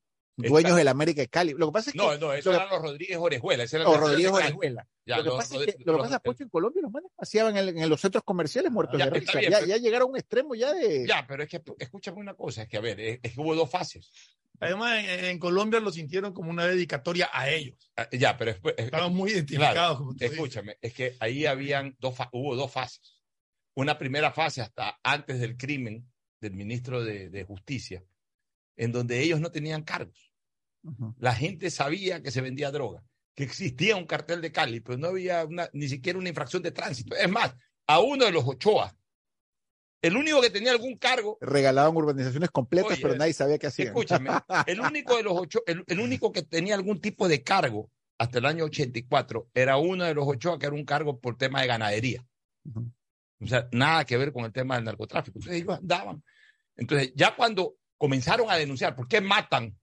Dueños 0.47 0.77
del 0.77 0.89
América 0.89 1.21
de 1.21 1.29
Cali. 1.29 1.53
Lo 1.57 1.67
que 1.67 1.73
pasa 1.73 1.91
es 1.91 1.93
que. 1.95 1.99
no, 1.99 2.17
no, 2.19 2.33
esos 2.33 2.53
lo 2.53 2.59
que- 2.59 2.65
eran 2.65 2.71
los 2.75 2.83
Rodríguez 2.83 3.17
Orejuela. 3.19 3.65
ese 3.65 3.77
era 3.77 3.89
o 3.89 3.97
Rodríguez. 3.97 4.31
Orejuela. 4.33 4.87
Ya, 5.05 5.17
lo 5.19 5.23
que 5.23 5.29
los 5.31 5.37
pasa 5.39 5.55
es 5.57 5.61
que, 5.77 5.85
lo 5.85 5.93
que 5.97 6.03
pasa 6.03 6.21
es 6.25 6.37
que 6.37 6.43
en 6.45 6.49
Colombia 6.49 6.83
los 6.83 6.93
manes 6.93 7.11
paseaban 7.17 7.57
en, 7.57 7.89
los 7.89 8.01
centros 8.01 8.23
comerciales 8.25 8.71
muertos 8.71 8.99
Ya, 8.99 9.09
de 9.11 9.19
está 9.19 9.33
risa. 9.33 9.39
bien, 9.41 9.51
ya, 9.53 9.59
pero- 9.59 9.69
ya 9.71 9.77
llegaron 9.79 10.07
a 10.09 10.11
un 10.11 10.17
extremo 10.17 10.55
ya 10.55 10.73
de. 10.73 11.07
Ya, 11.09 11.27
pero 11.27 11.43
es 11.43 11.49
que, 11.49 11.63
escúchame 11.79 12.19
una 12.19 12.35
cosa, 12.35 12.63
es 12.63 12.69
que, 12.69 12.77
a 12.77 12.81
ver, 12.81 13.01
es, 13.01 13.21
es 13.23 13.35
que 13.35 13.41
hubo 13.41 13.55
dos 13.55 13.71
fases. 13.71 14.11
Además, 14.61 15.05
en, 15.05 15.25
en 15.27 15.39
Colombia 15.39 15.79
lo 15.81 15.91
sintieron 15.93 16.33
como 16.33 16.51
una 16.51 16.67
dedicatoria 16.67 17.31
a 17.33 17.49
ellos. 17.49 17.91
Ah, 17.97 18.09
Ya, 18.13 18.37
pero 18.37 18.53
después, 18.53 18.75
es- 18.77 18.87
Estaban 18.87 19.15
muy 19.15 19.31
identificados. 19.31 20.15
dices. 20.17 20.33
escúchame, 20.33 20.77
es 20.83 20.93
que 20.93 21.17
ahí 21.21 21.47
habían 21.47 21.97
dos, 22.01 22.15
hubo 22.33 22.55
dos 22.57 22.71
fases. 22.71 23.21
Una 23.75 23.97
primera 23.99 24.33
fase 24.33 24.61
hasta 24.61 24.99
antes 25.05 25.39
del 25.41 25.57
crimen 25.57 26.11
del 26.41 26.53
ministro 26.55 27.03
de, 27.05 27.31
de 27.31 27.45
Justicia, 27.45 28.05
en 28.77 28.91
donde 28.93 29.21
ellos 29.23 29.41
no 29.41 29.51
tenían 29.53 29.83
cargos. 29.85 30.28
La 31.19 31.35
gente 31.35 31.71
sabía 31.71 32.23
que 32.23 32.31
se 32.31 32.41
vendía 32.41 32.71
droga, 32.71 33.03
que 33.35 33.45
existía 33.45 33.97
un 33.97 34.07
cartel 34.07 34.41
de 34.41 34.53
Cali, 34.53 34.81
pero 34.81 34.99
no 34.99 35.09
había 35.09 35.45
una, 35.45 35.69
ni 35.73 35.89
siquiera 35.89 36.19
una 36.19 36.29
infracción 36.29 36.63
de 36.63 36.71
tránsito. 36.71 37.15
Es 37.17 37.31
más, 37.31 37.55
a 37.87 38.01
uno 38.01 38.25
de 38.25 38.33
los 38.33 38.45
Ochoa 38.47 38.95
el 40.01 40.17
único 40.17 40.41
que 40.41 40.51
tenía 40.51 40.71
algún 40.71 40.97
cargo, 40.97 41.39
Regalaban 41.41 41.97
urbanizaciones 41.97 42.51
completas, 42.51 42.93
Oye, 42.93 43.03
pero 43.03 43.17
nadie 43.17 43.33
sabía 43.33 43.59
qué 43.59 43.67
hacían. 43.67 43.89
escúchame, 43.89 44.31
el 44.67 44.81
único 44.81 45.17
de 45.17 45.25
los 45.25 45.33
ocho, 45.37 45.61
el, 45.67 45.83
el 45.87 46.01
único 46.01 46.31
que 46.31 46.43
tenía 46.43 46.75
algún 46.75 47.01
tipo 47.01 47.27
de 47.27 47.43
cargo 47.43 47.91
hasta 48.17 48.39
el 48.39 48.47
año 48.47 48.65
84 48.65 49.51
era 49.55 49.77
uno 49.77 50.05
de 50.05 50.15
los 50.15 50.27
Ochoa 50.27 50.59
que 50.59 50.67
era 50.67 50.75
un 50.75 50.85
cargo 50.85 51.21
por 51.21 51.37
tema 51.37 51.61
de 51.61 51.67
ganadería. 51.67 52.25
O 53.41 53.47
sea, 53.47 53.69
nada 53.73 54.05
que 54.05 54.17
ver 54.17 54.33
con 54.33 54.45
el 54.45 54.53
tema 54.53 54.77
del 54.77 54.85
narcotráfico. 54.85 55.39
Entonces 55.39 55.63
ellos 55.63 55.79
andaban. 55.79 56.23
Entonces, 56.77 57.13
ya 57.15 57.35
cuando 57.35 57.77
comenzaron 57.97 58.51
a 58.51 58.57
denunciar, 58.57 58.95
¿por 58.95 59.09
qué 59.09 59.21
matan 59.21 59.77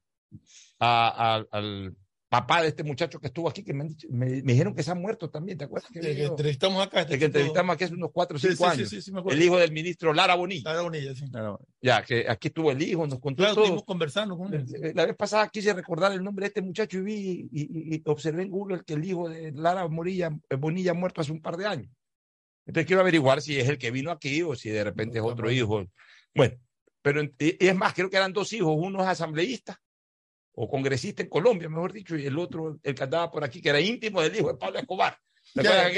a- 0.80 1.36
a- 1.38 1.58
al 1.58 1.96
papá 2.28 2.62
de 2.64 2.70
este 2.70 2.84
muchacho 2.84 3.20
que 3.20 3.28
estuvo 3.28 3.48
aquí? 3.48 3.64
Que 3.64 3.74
me, 3.74 3.82
han 3.84 3.88
dicho- 3.90 4.08
me- 4.12 4.42
me 4.44 4.52
dijeron 4.54 4.76
que 4.76 4.84
se 4.84 4.92
ha 4.92 4.96
muerto 4.96 5.30
también, 5.30 5.58
¿te 5.58 5.64
acuerdas? 5.66 5.90
Que, 5.92 6.00
El 6.00 6.16
que 6.18 6.26
entrevistamos 6.26 6.86
acá. 6.86 7.02
este 7.02 7.14
el 7.14 7.20
que 7.20 7.26
entrevistamos 7.26 7.74
aquí 7.74 7.84
hace 7.86 7.94
unos 7.94 8.10
cuatro 8.12 8.36
o 8.36 8.40
Sí, 8.40 8.48
cinco 8.50 8.66
sí, 8.66 8.70
años. 8.72 8.90
Sí, 8.90 8.96
sí, 8.98 9.02
sí, 9.04 9.12
me 9.14 9.22
el 9.26 9.42
hijo 9.42 9.58
del 9.58 9.72
ministro 9.72 10.12
Lara 10.14 10.36
Bonilla. 10.36 10.70
Lara 10.72 10.82
Bonilla, 10.82 11.16
sí. 11.16 11.26
Ya, 11.82 12.04
que 12.04 12.26
aquí 12.28 12.48
estuvo 12.50 12.72
el 12.72 12.82
hijo, 12.82 13.08
nos 13.08 13.20
contó 13.20 13.38
Claro, 13.44 13.54
todo. 13.56 13.64
estuvimos 13.66 13.86
conversando 13.86 14.38
con 14.38 14.54
él. 14.54 14.66
Eh, 14.82 14.92
La 14.94 15.06
vez 15.06 15.16
pasada 15.16 15.48
quise 15.50 15.74
recordar 15.74 16.12
el 16.12 16.24
nombre 16.24 16.44
de 16.44 16.48
este 16.48 16.62
muchacho 16.62 16.98
y 16.98 17.02
vi 17.02 17.50
y, 17.52 17.62
y- 17.62 17.96
y 17.96 18.02
observé 18.06 18.44
en 18.44 18.50
Google 18.50 18.82
que 18.86 18.94
el 18.96 19.06
hijo 19.06 19.30
de 19.30 19.52
Lara 19.54 19.88
Morilla, 19.88 20.30
eh, 20.50 20.56
Bonilla 20.56 20.92
ha 20.92 20.96
muerto 20.96 21.22
hace 21.22 21.32
un 21.32 21.42
par 21.42 21.56
de 21.58 21.68
años. 21.68 21.90
Entonces 22.68 22.88
quiero 22.88 23.02
averiguar 23.02 23.42
si 23.42 23.58
es 23.60 23.70
el 23.70 23.78
que 23.78 23.92
vino 23.92 24.10
aquí 24.12 24.42
o 24.42 24.56
si 24.56 24.70
de 24.70 24.84
repente 24.84 25.20
es 25.20 25.24
No, 25.24 25.30
otro 25.30 25.46
bueno. 25.46 25.58
hijo. 25.58 25.86
Bueno, 26.36 26.56
pero 27.02 27.22
y 27.24 27.30
es 27.60 27.76
más, 27.76 27.94
creo 27.94 28.10
que 28.10 28.18
eran 28.18 28.34
dos 28.34 28.52
hijos, 28.54 28.74
uno 28.76 29.02
es 29.04 29.08
asambleísta 29.08 29.80
o 30.56 30.70
congresista 30.70 31.22
en 31.22 31.30
Colombia, 31.30 31.68
mejor 31.70 31.92
dicho, 31.94 32.16
y 32.18 32.26
el 32.26 32.38
otro, 32.40 32.80
el 32.82 32.96
que 32.96 33.04
andaba 33.04 33.30
por 33.32 33.44
aquí, 33.44 33.62
que 33.62 33.70
era 33.70 33.80
íntimo 33.82 34.22
del 34.22 34.36
hijo 34.36 34.48
de 34.48 34.58
Pablo 34.58 34.80
Escobar. 34.80 35.18
Claro. 35.62 35.90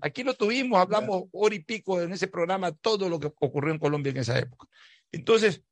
Aquí 0.00 0.22
lo 0.22 0.34
tuvimos, 0.34 0.78
hablamos 0.78 1.24
hora 1.32 1.54
y 1.54 1.60
pico 1.60 2.00
en 2.00 2.12
ese 2.12 2.28
programa, 2.28 2.72
todo 2.72 3.08
lo 3.08 3.18
que 3.18 3.28
ocurrió 3.28 3.72
en 3.72 3.78
Colombia 3.78 4.10
en 4.10 4.18
esa 4.18 4.38
época. 4.38 4.66
Entonces, 5.12 5.62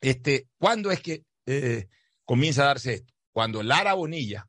este, 0.00 0.48
¿cuándo 0.58 0.90
es 0.90 1.00
que 1.00 1.24
eh, 1.46 1.88
comienza 2.24 2.62
a 2.62 2.66
darse 2.66 2.94
esto? 2.94 3.12
Cuando 3.32 3.62
Lara 3.62 3.94
Bonilla, 3.94 4.46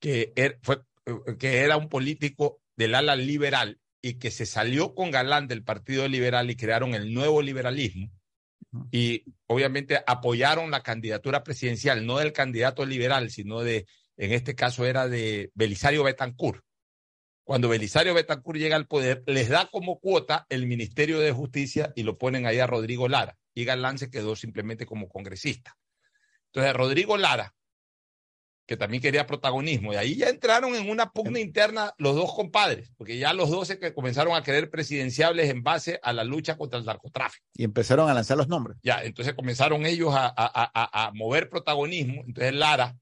que 0.00 0.32
er- 0.34 0.58
fue, 0.62 0.80
eh, 1.06 1.36
que 1.38 1.58
era 1.58 1.76
un 1.76 1.88
político 1.88 2.60
del 2.76 2.94
ala 2.94 3.16
liberal 3.16 3.78
y 4.02 4.14
que 4.14 4.30
se 4.30 4.44
salió 4.44 4.94
con 4.94 5.10
Galán 5.10 5.48
del 5.48 5.62
Partido 5.62 6.06
Liberal 6.08 6.50
y 6.50 6.56
crearon 6.56 6.94
el 6.94 7.14
nuevo 7.14 7.42
liberalismo. 7.42 8.10
Y 8.90 9.24
obviamente 9.46 10.02
apoyaron 10.06 10.70
la 10.70 10.82
candidatura 10.82 11.42
presidencial, 11.42 12.06
no 12.06 12.18
del 12.18 12.32
candidato 12.32 12.84
liberal, 12.84 13.30
sino 13.30 13.60
de, 13.60 13.86
en 14.16 14.32
este 14.32 14.54
caso 14.54 14.84
era 14.84 15.08
de 15.08 15.50
Belisario 15.54 16.04
Betancourt. 16.04 16.64
Cuando 17.44 17.68
Belisario 17.68 18.12
Betancourt 18.12 18.58
llega 18.58 18.76
al 18.76 18.88
poder, 18.88 19.22
les 19.26 19.48
da 19.48 19.68
como 19.70 20.00
cuota 20.00 20.46
el 20.48 20.66
Ministerio 20.66 21.20
de 21.20 21.32
Justicia 21.32 21.92
y 21.94 22.02
lo 22.02 22.18
ponen 22.18 22.44
ahí 22.46 22.58
a 22.58 22.66
Rodrigo 22.66 23.08
Lara. 23.08 23.36
Y 23.54 23.64
Galán 23.64 23.98
se 23.98 24.10
quedó 24.10 24.34
simplemente 24.34 24.84
como 24.84 25.08
congresista. 25.08 25.76
Entonces, 26.46 26.74
Rodrigo 26.74 27.16
Lara, 27.16 27.54
que 28.66 28.76
también 28.76 29.00
quería 29.00 29.26
protagonismo, 29.26 29.92
y 29.92 29.96
ahí 29.96 30.16
ya 30.16 30.28
entraron 30.28 30.74
en 30.74 30.90
una 30.90 31.12
pugna 31.12 31.38
interna 31.38 31.94
los 31.98 32.16
dos 32.16 32.34
compadres, 32.34 32.90
porque 32.96 33.16
ya 33.16 33.32
los 33.32 33.48
dos 33.48 33.68
se 33.68 33.78
que 33.78 33.94
comenzaron 33.94 34.34
a 34.34 34.42
querer 34.42 34.70
presidenciables 34.70 35.48
en 35.50 35.62
base 35.62 36.00
a 36.02 36.12
la 36.12 36.24
lucha 36.24 36.56
contra 36.58 36.78
el 36.78 36.84
narcotráfico. 36.84 37.46
Y 37.54 37.62
empezaron 37.64 38.10
a 38.10 38.14
lanzar 38.14 38.36
los 38.36 38.48
nombres. 38.48 38.76
Ya, 38.82 39.02
entonces 39.04 39.34
comenzaron 39.34 39.86
ellos 39.86 40.12
a, 40.14 40.26
a- 40.26 40.34
a- 40.36 41.06
a 41.06 41.12
mover 41.12 41.48
protagonismo. 41.48 42.22
Entonces 42.26 42.52
Lara 42.54 42.96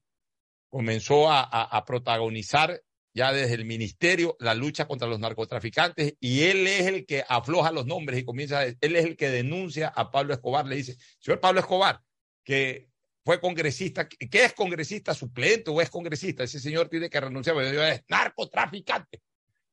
comenzó 0.69 1.31
a, 1.31 1.83
protagonizar 1.85 2.81
ya 3.13 3.31
desde 3.31 3.53
el 3.55 3.65
ministerio 3.65 4.35
la 4.39 4.53
lucha 4.53 4.87
contra 4.87 5.07
los 5.07 5.19
narcotraficantes 5.19 6.15
y 6.19 6.41
él 6.43 6.67
es 6.67 6.85
el 6.85 7.05
que 7.05 7.23
afloja 7.27 7.71
los 7.71 7.85
nombres 7.85 8.19
y 8.19 8.25
comienza, 8.25 8.59
a- 8.59 8.65
él 8.65 8.77
es 8.95 9.05
el 9.05 9.15
que 9.15 9.29
denuncia 9.29 9.87
a 9.87 10.11
Pablo 10.11 10.33
Escobar, 10.33 10.65
le 10.67 10.75
dice, 10.75 10.97
señor 11.19 11.39
Pablo 11.39 11.61
Escobar, 11.61 12.01
que 12.43 12.89
fue 13.25 13.41
congresista, 13.41 14.07
que 14.07 14.17
es 14.45 14.53
congresista 14.53 15.13
suplente 15.15 15.71
o 15.71 15.81
es 15.81 15.89
congresista, 15.89 16.43
ese 16.43 16.59
señor 16.59 16.87
tiene 16.89 17.09
que 17.09 17.19
renunciar, 17.19 17.55
porque 17.55 17.91
es 17.91 18.03
narcotraficante. 18.07 19.21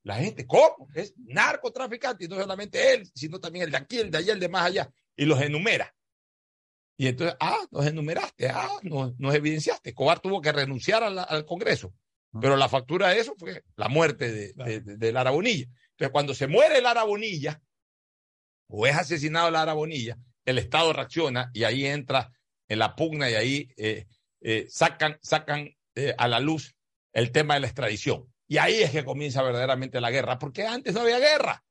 La 0.04 0.16
gente, 0.16 0.46
¿cómo? 0.46 0.88
Es 0.94 1.14
narcotraficante, 1.18 2.24
y 2.24 2.28
no 2.28 2.36
solamente 2.36 2.94
él, 2.94 3.08
sino 3.14 3.38
también 3.38 3.66
el 3.66 3.70
de 3.70 3.76
aquí, 3.76 3.98
el 3.98 4.10
de 4.10 4.18
allá, 4.18 4.32
el 4.32 4.40
de 4.40 4.48
más 4.48 4.64
allá, 4.66 4.90
y 5.14 5.26
los 5.26 5.40
enumera. 5.40 5.94
Y 6.96 7.06
entonces, 7.08 7.36
ah, 7.40 7.58
nos 7.70 7.86
enumeraste, 7.86 8.48
ah, 8.48 8.68
nos, 8.82 9.18
nos 9.18 9.34
evidenciaste. 9.34 9.90
Escobar 9.90 10.20
tuvo 10.20 10.40
que 10.40 10.50
renunciar 10.52 11.10
la- 11.12 11.22
al 11.24 11.44
Congreso, 11.44 11.92
pero 12.40 12.56
la 12.56 12.68
factura 12.68 13.10
de 13.10 13.20
eso 13.20 13.34
fue 13.38 13.62
la 13.76 13.88
muerte 13.88 14.32
de, 14.32 14.52
de, 14.54 14.80
de- 14.80 14.96
de 14.96 15.12
Lara 15.12 15.30
Bonilla. 15.30 15.66
Entonces, 15.90 16.10
cuando 16.10 16.34
se 16.34 16.46
muere 16.46 16.80
Lara 16.80 17.04
Bonilla, 17.04 17.60
o 18.68 18.86
es 18.86 18.96
asesinado 18.96 19.50
Lara 19.50 19.74
Bonilla, 19.74 20.16
el 20.44 20.58
Estado 20.58 20.92
reacciona 20.92 21.50
y 21.52 21.64
ahí 21.64 21.86
entra 21.86 22.32
en 22.68 22.78
la 22.78 22.94
pugna 22.96 23.30
y 23.30 23.34
ahí 23.34 23.68
eh, 23.76 24.06
eh, 24.40 24.66
sacan, 24.68 25.18
sacan 25.22 25.68
eh, 25.94 26.14
a 26.16 26.28
la 26.28 26.40
luz 26.40 26.74
el 27.12 27.30
tema 27.32 27.54
de 27.54 27.60
la 27.60 27.66
extradición. 27.66 28.32
Y 28.48 28.58
ahí 28.58 28.82
es 28.82 28.90
que 28.90 29.04
comienza 29.04 29.42
verdaderamente 29.42 30.00
la 30.00 30.10
guerra, 30.10 30.38
porque 30.38 30.66
antes 30.66 30.92
no 30.94 31.00
había 31.00 31.18
guerra. 31.18 31.62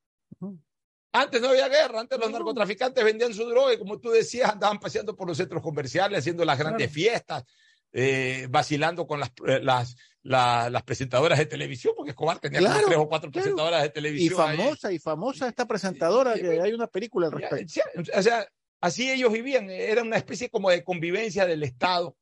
Antes 1.14 1.42
no 1.42 1.48
había 1.50 1.68
guerra, 1.68 2.00
antes 2.00 2.18
los 2.18 2.30
narcotraficantes 2.30 3.04
vendían 3.04 3.34
su 3.34 3.44
droga 3.46 3.74
y 3.74 3.78
como 3.78 4.00
tú 4.00 4.10
decías, 4.10 4.50
andaban 4.50 4.80
paseando 4.80 5.14
por 5.14 5.28
los 5.28 5.36
centros 5.36 5.62
comerciales, 5.62 6.18
haciendo 6.20 6.42
las 6.44 6.58
grandes 6.58 6.90
fiestas, 6.90 7.44
eh, 7.92 8.46
vacilando 8.48 9.06
con 9.06 9.20
las, 9.20 9.30
las, 9.60 9.94
la- 10.22 10.70
las 10.70 10.82
presentadoras 10.84 11.38
de 11.38 11.44
televisión, 11.44 11.92
porque 11.94 12.12
Escobar 12.12 12.38
tenía 12.38 12.60
como 12.60 12.70
Claro, 12.72 12.86
tres 12.86 12.98
o 12.98 13.08
cuatro 13.08 13.30
claro. 13.30 13.42
presentadoras 13.44 13.82
de 13.82 13.88
Y 13.88 13.92
televisión. 13.92 14.40
ahí. 14.40 14.56
famosa, 14.56 14.92
y 14.92 14.98
famosa 14.98 15.48
esta 15.48 15.66
presentadora, 15.66 16.32
que 16.34 16.60
hay 16.62 16.72
una 16.72 16.86
película 16.86 17.26
al 17.26 17.32
respecto. 17.32 17.80
O 18.16 18.22
sea, 18.22 18.46
así 18.82 19.10
ellos 19.10 19.32
vivían, 19.32 19.70
era 19.70 20.02
una 20.02 20.18
especie 20.18 20.50
como 20.50 20.68
de 20.68 20.84
convivencia 20.84 21.46
del 21.46 21.62
Estado 21.62 22.16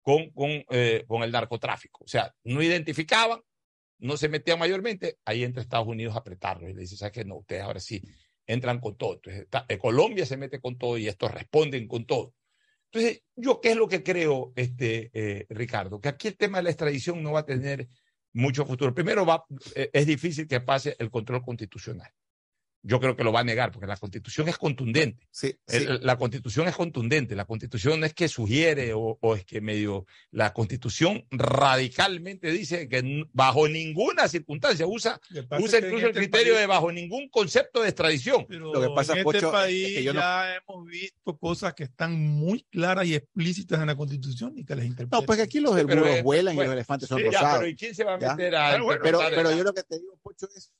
con, 0.00 0.30
con, 0.30 0.64
eh, 0.70 1.04
con 1.06 1.22
el 1.22 1.32
narcotráfico. 1.32 2.04
O 2.04 2.08
sea, 2.08 2.34
no 2.44 2.62
identificaban, 2.62 3.40
no 3.98 4.16
se 4.16 4.28
metían 4.28 4.58
mayormente, 4.58 5.18
ahí 5.24 5.44
entra 5.44 5.60
Estados 5.60 5.88
Unidos 5.88 6.14
a 6.14 6.20
apretarlo 6.20 6.68
y 6.68 6.72
le 6.72 6.82
dice, 6.82 6.96
¿sabes 6.96 7.12
qué? 7.12 7.24
No, 7.24 7.36
ustedes 7.36 7.62
ahora 7.62 7.80
sí 7.80 8.00
entran 8.46 8.80
con 8.80 8.96
todo. 8.96 9.14
Entonces, 9.14 9.46
eh, 9.68 9.78
Colombia 9.78 10.24
se 10.24 10.36
mete 10.36 10.60
con 10.60 10.78
todo 10.78 10.96
y 10.96 11.08
estos 11.08 11.30
responden 11.30 11.88
con 11.88 12.06
todo. 12.06 12.34
Entonces, 12.92 13.22
yo 13.34 13.60
qué 13.60 13.70
es 13.70 13.76
lo 13.76 13.88
que 13.88 14.02
creo, 14.02 14.52
este, 14.56 15.10
eh, 15.12 15.46
Ricardo, 15.50 16.00
que 16.00 16.08
aquí 16.08 16.28
el 16.28 16.36
tema 16.36 16.58
de 16.58 16.64
la 16.64 16.70
extradición 16.70 17.22
no 17.22 17.32
va 17.32 17.40
a 17.40 17.46
tener 17.46 17.88
mucho 18.32 18.64
futuro. 18.64 18.94
Primero, 18.94 19.26
va, 19.26 19.44
eh, 19.74 19.90
es 19.92 20.06
difícil 20.06 20.46
que 20.46 20.60
pase 20.60 20.94
el 20.98 21.10
control 21.10 21.42
constitucional. 21.42 22.10
Yo 22.88 23.00
creo 23.00 23.16
que 23.16 23.24
lo 23.24 23.32
va 23.32 23.40
a 23.40 23.44
negar, 23.44 23.72
porque 23.72 23.86
la 23.88 23.96
constitución 23.96 24.48
es 24.48 24.56
contundente. 24.58 25.26
Sí, 25.30 25.54
sí. 25.66 25.84
La 26.02 26.16
constitución 26.16 26.68
es 26.68 26.76
contundente. 26.76 27.34
La 27.34 27.44
constitución 27.44 27.98
no 28.00 28.06
es 28.06 28.14
que 28.14 28.28
sugiere 28.28 28.92
o, 28.92 29.18
o 29.20 29.34
es 29.34 29.44
que 29.44 29.60
medio. 29.60 30.06
La 30.30 30.52
constitución 30.52 31.26
radicalmente 31.30 32.50
dice 32.52 32.88
que 32.88 33.24
bajo 33.32 33.68
ninguna 33.68 34.28
circunstancia 34.28 34.86
usa, 34.86 35.20
usa 35.58 35.78
es 35.78 35.84
incluso 35.84 36.06
el 36.06 36.10
este 36.10 36.20
criterio 36.20 36.52
país- 36.54 36.60
de 36.60 36.66
bajo 36.66 36.92
ningún 36.92 37.28
concepto 37.28 37.82
de 37.82 37.88
extradición. 37.88 38.46
Pero 38.48 38.72
Lo 38.72 38.80
que 38.80 38.88
pasa, 38.94 39.16
en 39.18 39.24
Pocho, 39.24 39.36
este 39.38 39.46
es 39.48 39.52
país 39.52 39.86
que 39.96 40.02
yo 40.04 40.14
no- 40.14 40.20
ya 40.20 40.54
hemos 40.56 40.86
visto 40.86 41.36
cosas 41.38 41.74
que 41.74 41.84
están 41.84 42.12
muy 42.18 42.62
claras 42.70 43.06
y 43.06 43.14
explícitas 43.14 43.80
en 43.80 43.86
la 43.88 43.96
Constitución 43.96 44.52
y 44.56 44.64
que 44.64 44.76
las 44.76 44.84
interpretan. 44.86 45.20
No, 45.20 45.26
pues 45.26 45.38
que 45.38 45.42
aquí 45.42 45.60
los 45.60 45.76
eh, 45.76 46.22
vuelan 46.22 46.54
y 46.54 46.58
los 46.58 46.68
elefantes 46.72 47.08
son 47.08 47.18
Sí, 47.18 47.24
ya, 47.24 47.30
rosados. 47.40 47.58
pero 47.58 47.68
¿y 47.70 47.76
quién 47.76 47.94
se 47.94 48.04
va 48.04 48.14
a 48.14 48.18
¿Ya? 48.20 48.34
meter 48.34 48.54
a 48.54 48.70
Pero 48.72 48.84
bueno, 48.84 49.00
Pero, 49.02 49.50
yo 49.56 49.64
lo 49.64 49.74
que 49.74 49.82
te 49.82 49.98
digo, 49.98 50.16
Pocho, 50.22 50.46
es. 50.54 50.72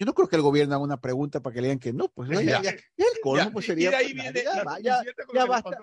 Yo 0.00 0.06
no 0.06 0.14
creo 0.14 0.26
que 0.28 0.36
el 0.36 0.40
gobierno 0.42 0.74
haga 0.74 0.82
una 0.82 0.98
pregunta 0.98 1.40
para 1.40 1.52
que 1.52 1.60
le 1.60 1.66
digan 1.68 1.78
que 1.78 1.92
no, 1.92 2.08
pues 2.08 2.28
ya, 2.32 2.40
Ya. 2.40 2.62
ya, 2.62 2.74
ya 2.96 3.04
el 3.14 3.20
colmo 3.22 3.44
Ya, 3.44 3.50
pues 3.52 3.66
y- 3.66 3.68
sería. 3.68 3.88
y 3.88 3.90
de 3.90 3.96
ahí 3.96 4.04
pues, 4.14 4.22
viene 4.24 4.42
ya, 4.42 4.64
la 4.64 4.80
ya, 4.80 5.02
ya 5.34 5.44
basta, 5.44 5.78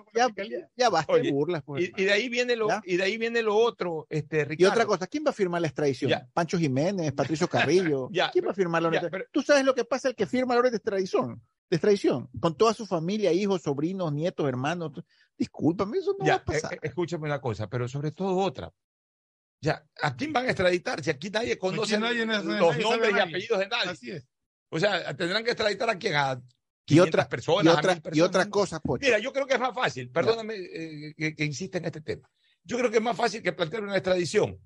ya, 0.76 0.88
basta 0.90 1.12
Oye, 1.12 1.22
de 1.22 1.30
burlas. 1.32 1.62
Pues, 1.64 1.84
y, 1.84 1.92
y 2.02 2.04
de 2.04 2.12
ahí 2.12 2.28
viene 2.28 2.56
lo, 2.56 2.68
¿Ya? 2.68 2.82
y 2.84 2.96
de 2.96 3.02
ahí 3.04 3.16
viene 3.16 3.42
lo 3.42 3.54
otro, 3.56 4.06
este, 4.10 4.40
Y 4.40 4.44
Ricardo. 4.44 4.72
otra 4.72 4.86
cosa, 4.86 5.06
¿quién 5.06 5.24
va 5.24 5.30
a 5.30 5.32
firmar 5.32 5.60
la 5.60 5.68
extradición? 5.68 6.10
Ya. 6.10 6.28
Pancho 6.34 6.58
Jiménez, 6.58 7.12
Patricio 7.12 7.46
Carrillo. 7.94 8.08
Ya, 8.10 8.30
¿Quién 8.32 8.44
va 8.46 8.50
a 8.50 8.54
firmar 8.54 8.82
la 8.82 8.90
pero- 9.08 9.24
Tú 9.30 9.40
sabes 9.42 9.64
lo 9.64 9.72
que 9.74 9.84
pasa 9.84 10.08
el 10.08 10.16
que 10.16 10.26
firma 10.26 10.54
la 10.54 10.60
orden 10.60 10.72
de 10.72 10.78
extradición, 10.78 11.40
de 11.70 11.76
extradición, 11.76 12.28
con 12.40 12.56
toda 12.56 12.74
su 12.74 12.86
familia, 12.86 13.32
hijos, 13.32 13.62
sobrinos, 13.62 14.12
nietos, 14.12 14.48
hermanos. 14.48 14.92
Discúlpame, 15.36 15.98
eso 15.98 16.16
no 16.18 16.26
Ya, 16.26 16.32
va 16.36 16.38
a 16.40 16.44
pasar. 16.44 16.74
eh, 16.74 16.78
escúchame 16.82 17.26
una 17.26 17.40
cosa, 17.40 17.68
pero 17.68 17.86
sobre 17.86 18.10
todo 18.10 18.36
otra. 18.38 18.72
Ya, 19.60 19.84
¿a 20.02 20.14
quién 20.14 20.32
van 20.32 20.46
a 20.46 20.50
extraditar? 20.50 21.02
Si 21.02 21.10
aquí 21.10 21.30
nadie 21.30 21.58
conoce 21.58 21.98
nadie- 21.98 22.24
nadie 22.24 22.58
los 22.58 22.78
nombres 22.78 23.12
y 23.14 23.18
apellidos 23.18 23.58
de 23.58 23.68
nadie. 23.68 23.90
Así 23.90 24.10
es. 24.12 24.26
O 24.70 24.78
sea, 24.78 25.16
tendrán 25.16 25.42
que 25.44 25.50
extraditar 25.50 25.90
a 25.90 25.98
quién, 25.98 26.14
a 26.14 26.40
500 26.84 26.86
y 26.86 27.00
otra, 27.00 27.28
personas. 27.28 27.64
y 27.64 27.68
a 27.68 27.72
otra, 27.72 27.92
1000 27.94 27.98
y 27.98 28.00
personas, 28.02 28.28
otra 28.28 28.44
¿no? 28.44 28.50
cosa, 28.50 28.80
Pocho. 28.80 29.04
Mira, 29.04 29.18
yo 29.18 29.32
creo 29.32 29.46
que 29.46 29.54
es 29.54 29.60
más 29.60 29.74
fácil, 29.74 30.10
perdóname 30.10 30.54
eh, 30.56 31.14
que, 31.16 31.34
que 31.34 31.44
insista 31.44 31.78
en 31.78 31.86
este 31.86 32.00
tema. 32.02 32.30
Yo 32.62 32.78
creo 32.78 32.90
que 32.90 32.98
es 32.98 33.02
más 33.02 33.16
fácil 33.16 33.42
que 33.42 33.52
plantear 33.52 33.82
una 33.82 33.96
extradición. 33.96 34.58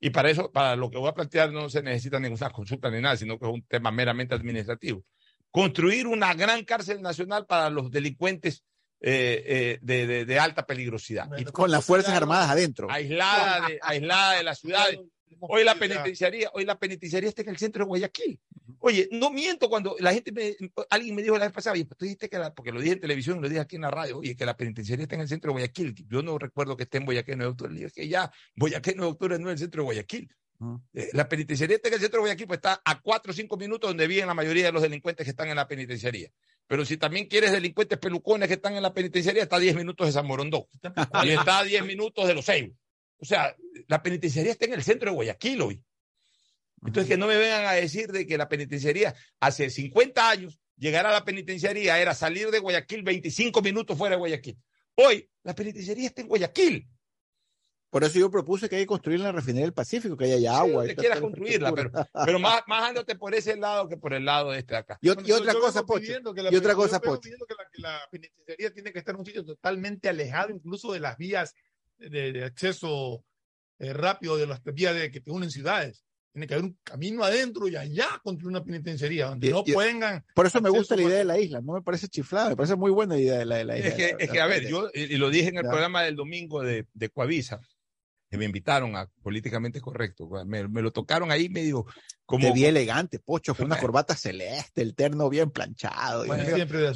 Y 0.00 0.10
para 0.10 0.30
eso, 0.30 0.50
para 0.50 0.74
lo 0.76 0.90
que 0.90 0.98
voy 0.98 1.08
a 1.08 1.14
plantear, 1.14 1.52
no 1.52 1.68
se 1.68 1.82
necesita 1.82 2.18
ninguna 2.18 2.50
consulta 2.50 2.90
ni 2.90 3.00
nada, 3.00 3.16
sino 3.16 3.38
que 3.38 3.46
es 3.46 3.52
un 3.52 3.62
tema 3.66 3.90
meramente 3.90 4.34
administrativo. 4.34 5.04
Construir 5.50 6.06
una 6.06 6.34
gran 6.34 6.64
cárcel 6.64 7.02
nacional 7.02 7.46
para 7.46 7.68
los 7.70 7.90
delincuentes 7.90 8.64
eh, 9.02 9.42
eh, 9.46 9.78
de, 9.82 10.06
de- 10.06 10.24
de 10.24 10.38
alta 10.38 10.64
peligrosidad. 10.64 11.28
Bueno, 11.28 11.50
con 11.52 11.70
las 11.70 11.84
Fuerzas 11.84 12.14
Armadas 12.14 12.48
adentro. 12.50 12.88
aislada 12.90 13.68
de, 13.68 13.78
aislada 13.82 14.36
de 14.38 14.42
las 14.44 14.58
ciudades. 14.60 14.98
Hoy 15.40 15.64
la 15.64 15.74
penitenciaría, 15.74 16.50
hoy 16.54 16.64
la 16.64 16.78
penitenciaría 16.78 17.28
está 17.28 17.42
en 17.42 17.48
el 17.48 17.58
centro 17.58 17.84
de 17.84 17.88
Guayaquil. 17.88 18.38
Oye, 18.78 19.08
no 19.10 19.30
miento 19.30 19.68
cuando 19.68 19.96
la 19.98 20.12
gente 20.12 20.30
me, 20.30 20.54
alguien 20.88 21.16
me 21.16 21.22
dijo 21.22 21.36
la 21.36 21.46
vez 21.46 21.52
pasada, 21.52 21.74
oye, 21.74 21.84
pues 21.84 21.98
tú 21.98 22.04
dijiste 22.04 22.28
que 22.28 22.38
la, 22.38 22.54
porque 22.54 22.70
lo 22.70 22.80
dije 22.80 22.92
en 22.94 23.00
televisión, 23.00 23.40
lo 23.42 23.48
dije 23.48 23.60
aquí 23.60 23.74
en 23.76 23.82
la 23.82 23.90
radio, 23.90 24.18
oye, 24.18 24.36
que 24.36 24.46
la 24.46 24.56
penitenciaría 24.56 25.02
está 25.04 25.16
en 25.16 25.22
el 25.22 25.28
centro 25.28 25.48
de 25.48 25.52
Guayaquil. 25.54 25.94
Yo 26.08 26.22
no 26.22 26.38
recuerdo 26.38 26.76
que 26.76 26.84
esté 26.84 26.98
en 26.98 27.04
Guayaquil 27.06 27.36
9 27.38 27.44
de 27.44 27.50
octubre. 27.50 27.72
Le 27.72 27.80
dije 27.80 27.92
que 27.92 28.08
ya, 28.08 28.30
Guayaquil 28.56 28.94
9 28.96 29.06
de 29.08 29.12
octubre 29.12 29.38
no 29.40 29.48
es 29.48 29.52
el 29.54 29.58
centro 29.58 29.82
de 29.82 29.84
Guayaquil. 29.86 30.30
Ujú. 30.60 30.80
Eh, 30.94 31.08
La 31.12 31.28
penitenciaría 31.28 31.76
está 31.76 31.88
en 31.88 31.94
el 31.94 32.00
centro 32.00 32.18
de 32.18 32.22
Guayaquil, 32.22 32.46
pues 32.46 32.58
está 32.58 32.80
a 32.84 33.00
cuatro 33.00 33.32
o 33.32 33.34
cinco 33.34 33.56
minutos 33.56 33.90
donde 33.90 34.06
viven 34.06 34.26
la 34.28 34.34
mayoría 34.34 34.66
de 34.66 34.72
los 34.72 34.82
delincuentes 34.82 35.24
que 35.24 35.30
están 35.30 35.48
en 35.48 35.56
la 35.56 35.66
penitenciaría. 35.66 36.30
Pero 36.72 36.86
si 36.86 36.96
también 36.96 37.26
quieres 37.26 37.52
delincuentes 37.52 37.98
pelucones 37.98 38.48
que 38.48 38.54
están 38.54 38.74
en 38.74 38.82
la 38.82 38.94
penitenciaría, 38.94 39.42
está 39.42 39.56
a 39.56 39.58
10 39.58 39.76
minutos 39.76 40.06
de 40.06 40.12
San 40.14 40.26
Morondó. 40.26 40.70
Y 41.22 41.28
está 41.28 41.58
a 41.58 41.64
10 41.64 41.84
minutos 41.84 42.26
de 42.26 42.32
Los 42.32 42.46
Ceibos. 42.46 42.74
O 43.18 43.26
sea, 43.26 43.54
la 43.88 44.02
penitenciaría 44.02 44.52
está 44.52 44.64
en 44.64 44.72
el 44.72 44.82
centro 44.82 45.10
de 45.10 45.14
Guayaquil 45.14 45.60
hoy. 45.60 45.82
Entonces, 46.82 47.10
que 47.10 47.18
no 47.18 47.26
me 47.26 47.36
vengan 47.36 47.66
a 47.66 47.72
decir 47.72 48.10
de 48.10 48.26
que 48.26 48.38
la 48.38 48.48
penitenciaría 48.48 49.14
hace 49.38 49.68
50 49.68 50.30
años, 50.30 50.58
llegar 50.78 51.04
a 51.04 51.12
la 51.12 51.26
penitenciaría 51.26 52.00
era 52.00 52.14
salir 52.14 52.50
de 52.50 52.60
Guayaquil 52.60 53.02
25 53.02 53.60
minutos 53.60 53.98
fuera 53.98 54.16
de 54.16 54.20
Guayaquil. 54.20 54.56
Hoy, 54.94 55.28
la 55.42 55.54
penitenciaría 55.54 56.06
está 56.06 56.22
en 56.22 56.28
Guayaquil. 56.28 56.88
Por 57.92 58.04
eso 58.04 58.18
yo 58.18 58.30
propuse 58.30 58.70
que 58.70 58.76
hay 58.76 58.82
que 58.84 58.86
construir 58.86 59.20
la 59.20 59.32
refinería 59.32 59.66
del 59.66 59.74
Pacífico, 59.74 60.16
que 60.16 60.24
haya 60.32 60.56
agua. 60.56 60.90
y 60.90 60.96
quieras 60.96 61.20
construirla, 61.20 61.74
pero, 61.74 61.90
pero 62.24 62.38
más, 62.38 62.62
más 62.66 62.88
ándate 62.88 63.16
por 63.16 63.34
ese 63.34 63.54
lado 63.54 63.86
que 63.86 63.98
por 63.98 64.14
el 64.14 64.24
lado 64.24 64.50
de 64.50 64.60
este 64.60 64.72
de 64.72 64.78
acá. 64.78 64.98
Y, 65.02 65.08
Bueno, 65.08 65.22
y 65.26 65.32
otra 65.32 65.52
cosa, 65.52 65.84
Pocho. 65.84 66.06
que 66.34 66.42
la- 66.42 66.50
Y 66.50 66.56
otra 66.56 66.74
cosa, 66.74 67.00
Pocho. 67.00 67.20
pidiendo 67.20 67.44
que 67.44 67.54
la, 67.54 67.64
que 67.70 67.82
la 67.82 68.00
penitenciaría 68.10 68.72
tiene 68.72 68.92
que 68.94 68.98
estar 68.98 69.14
en 69.14 69.20
un 69.20 69.26
sitio 69.26 69.44
totalmente 69.44 70.08
alejado, 70.08 70.48
incluso 70.54 70.90
de 70.94 71.00
las 71.00 71.18
vías 71.18 71.54
de, 71.98 72.32
de 72.32 72.44
acceso 72.44 73.26
eh, 73.78 73.92
rápido, 73.92 74.38
de 74.38 74.46
las 74.46 74.62
vías 74.64 74.94
de, 74.94 75.10
que 75.10 75.20
te 75.20 75.30
unen 75.30 75.50
ciudades. 75.50 76.02
Tiene 76.32 76.46
que 76.46 76.54
haber 76.54 76.64
un 76.64 76.78
camino 76.82 77.24
adentro 77.24 77.68
y 77.68 77.76
allá 77.76 78.06
construir 78.24 78.56
una 78.56 78.64
penitenciaría 78.64 79.26
donde 79.26 79.48
Y- 79.48 79.50
no 79.50 79.64
y- 79.66 79.72
puedan. 79.74 80.24
Por 80.34 80.46
eso 80.46 80.62
me 80.62 80.70
gusta 80.70 80.96
la 80.96 81.02
idea 81.02 81.18
de 81.18 81.24
la 81.26 81.38
isla. 81.38 81.60
No 81.60 81.74
me 81.74 81.82
parece 81.82 82.08
chiflada, 82.08 82.48
me 82.48 82.56
parece 82.56 82.74
muy 82.74 82.90
buena 82.90 83.18
idea 83.18 83.36
de 83.36 83.44
la, 83.44 83.56
de 83.56 83.64
la 83.66 83.76
isla. 83.76 83.88
Es 83.90 83.94
que, 83.96 84.16
es 84.18 84.30
que, 84.30 84.40
a 84.40 84.46
ver, 84.46 84.66
yo, 84.66 84.88
y 84.94 85.12
y 85.12 85.16
lo 85.18 85.28
dije 85.28 85.48
en 85.50 85.58
el 85.58 85.64
Ya. 85.64 85.68
programa 85.68 86.02
del 86.04 86.16
domingo 86.16 86.62
de, 86.62 86.86
de 86.94 87.10
Coavisa, 87.10 87.60
me 88.36 88.44
invitaron 88.44 88.96
a 88.96 89.08
Políticamente 89.22 89.80
Correcto. 89.80 90.28
Me, 90.46 90.66
me 90.68 90.82
lo 90.82 90.90
tocaron 90.90 91.30
ahí 91.30 91.48
medio 91.48 91.86
como... 92.24 92.46
Te 92.46 92.52
vi 92.52 92.64
elegante, 92.64 93.18
Pocho, 93.18 93.54
con 93.54 93.66
una 93.66 93.76
corbata 93.92 94.14
celeste, 94.14 94.80
el 94.80 94.94
terno 94.94 95.28
bien 95.28 95.50
planchado. 95.50 96.24
Bueno, 96.26 96.44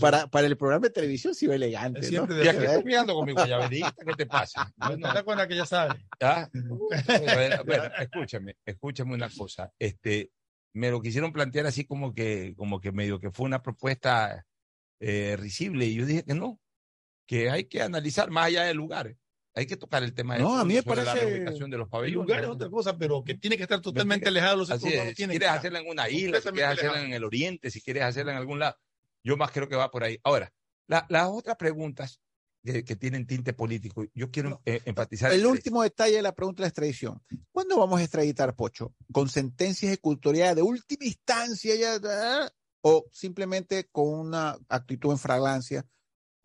para, 0.00 0.26
para 0.28 0.46
el 0.46 0.56
programa 0.56 0.86
de 0.86 0.90
televisión 0.90 1.34
sí 1.34 1.46
ve 1.46 1.56
elegante. 1.56 2.00
¿no? 2.00 2.06
Siempre 2.06 2.36
Y 2.36 2.38
de 2.38 2.50
estoy 2.50 2.84
mirando 2.84 3.14
con 3.14 3.26
mi 3.26 3.32
guayaberita, 3.32 3.94
¿qué 4.06 4.14
te 4.14 4.26
pasa? 4.26 4.72
Bueno, 4.76 5.24
con 5.24 5.38
la 5.38 5.46
que 5.46 5.56
ya 5.56 5.66
sabe. 5.66 6.06
ah, 6.20 6.48
bueno, 6.52 7.64
bueno, 7.64 7.84
escúchame, 7.98 8.56
escúchame 8.64 9.14
una 9.14 9.28
cosa. 9.28 9.70
Este, 9.78 10.30
me 10.72 10.90
lo 10.90 11.00
quisieron 11.00 11.32
plantear 11.32 11.66
así 11.66 11.84
como 11.84 12.14
que, 12.14 12.54
como 12.56 12.80
que 12.80 12.92
medio 12.92 13.18
que 13.18 13.30
fue 13.30 13.46
una 13.46 13.62
propuesta 13.62 14.46
eh, 15.00 15.36
risible 15.38 15.86
y 15.86 15.94
yo 15.94 16.06
dije 16.06 16.24
que 16.24 16.34
no, 16.34 16.60
que 17.26 17.50
hay 17.50 17.64
que 17.64 17.82
analizar 17.82 18.30
más 18.30 18.46
allá 18.46 18.64
del 18.64 18.76
lugar. 18.76 19.16
Hay 19.58 19.66
que 19.66 19.76
tocar 19.78 20.02
el 20.04 20.12
tema 20.12 20.34
de 20.34 20.40
No, 20.42 20.58
a 20.58 20.64
mí 20.66 20.74
me 20.74 20.82
sobre 20.82 21.02
la 21.02 21.12
parece- 21.14 21.26
reubicación 21.30 21.70
de 21.70 21.78
los 21.78 21.86
El 21.86 21.90
pabellones. 21.90 22.28
lugar 22.28 22.44
es 22.44 22.50
otra 22.50 22.68
cosa, 22.68 22.96
pero 22.98 23.24
que 23.24 23.34
tiene 23.34 23.56
que 23.56 23.62
estar 23.62 23.80
totalmente 23.80 24.28
alejado 24.28 24.52
de 24.52 24.58
los 24.58 24.70
Así 24.70 24.88
es, 24.88 25.08
si 25.08 25.14
quieres 25.14 25.38
que 25.38 25.46
hacerla 25.46 25.80
en 25.80 25.88
una 25.88 26.08
isla, 26.10 26.40
si 26.42 26.48
quieres 26.50 26.70
hacerla 26.78 27.02
en 27.02 27.12
el 27.14 27.24
oriente, 27.24 27.70
si 27.70 27.80
quieres 27.80 28.02
hacerla 28.04 28.32
en 28.32 28.38
algún 28.38 28.58
lado, 28.58 28.76
yo 29.24 29.36
más 29.38 29.50
creo 29.50 29.66
que 29.68 29.74
va 29.74 29.90
por 29.90 30.04
ahí. 30.04 30.18
Ahora, 30.24 30.52
la- 30.86 31.06
las 31.08 31.26
otras 31.28 31.56
preguntas 31.56 32.20
que, 32.62 32.84
que 32.84 32.96
tienen 32.96 33.26
tinte 33.26 33.54
político, 33.54 34.04
yo 34.12 34.30
quiero 34.30 34.60
eh, 34.66 34.82
enfatizar. 34.84 35.32
El 35.32 35.46
último 35.46 35.82
detalle 35.82 36.16
de 36.16 36.22
la 36.22 36.34
pregunta 36.34 36.58
de 36.60 36.64
la 36.64 36.68
extradición. 36.68 37.22
¿Cuándo 37.50 37.78
vamos 37.78 37.98
a 37.98 38.02
extraditar, 38.02 38.54
Pocho? 38.54 38.92
¿Con 39.12 39.28
sentencia 39.30 39.86
ejecutoriada 39.88 40.56
de 40.56 40.62
última 40.62 41.06
instancia 41.06 41.74
ya? 41.76 41.98
ah, 42.04 42.50
¿O 42.82 43.06
simplemente 43.10 43.88
con 43.90 44.06
una 44.08 44.58
actitud 44.68 45.12
en 45.12 45.18
fragancia 45.18 45.86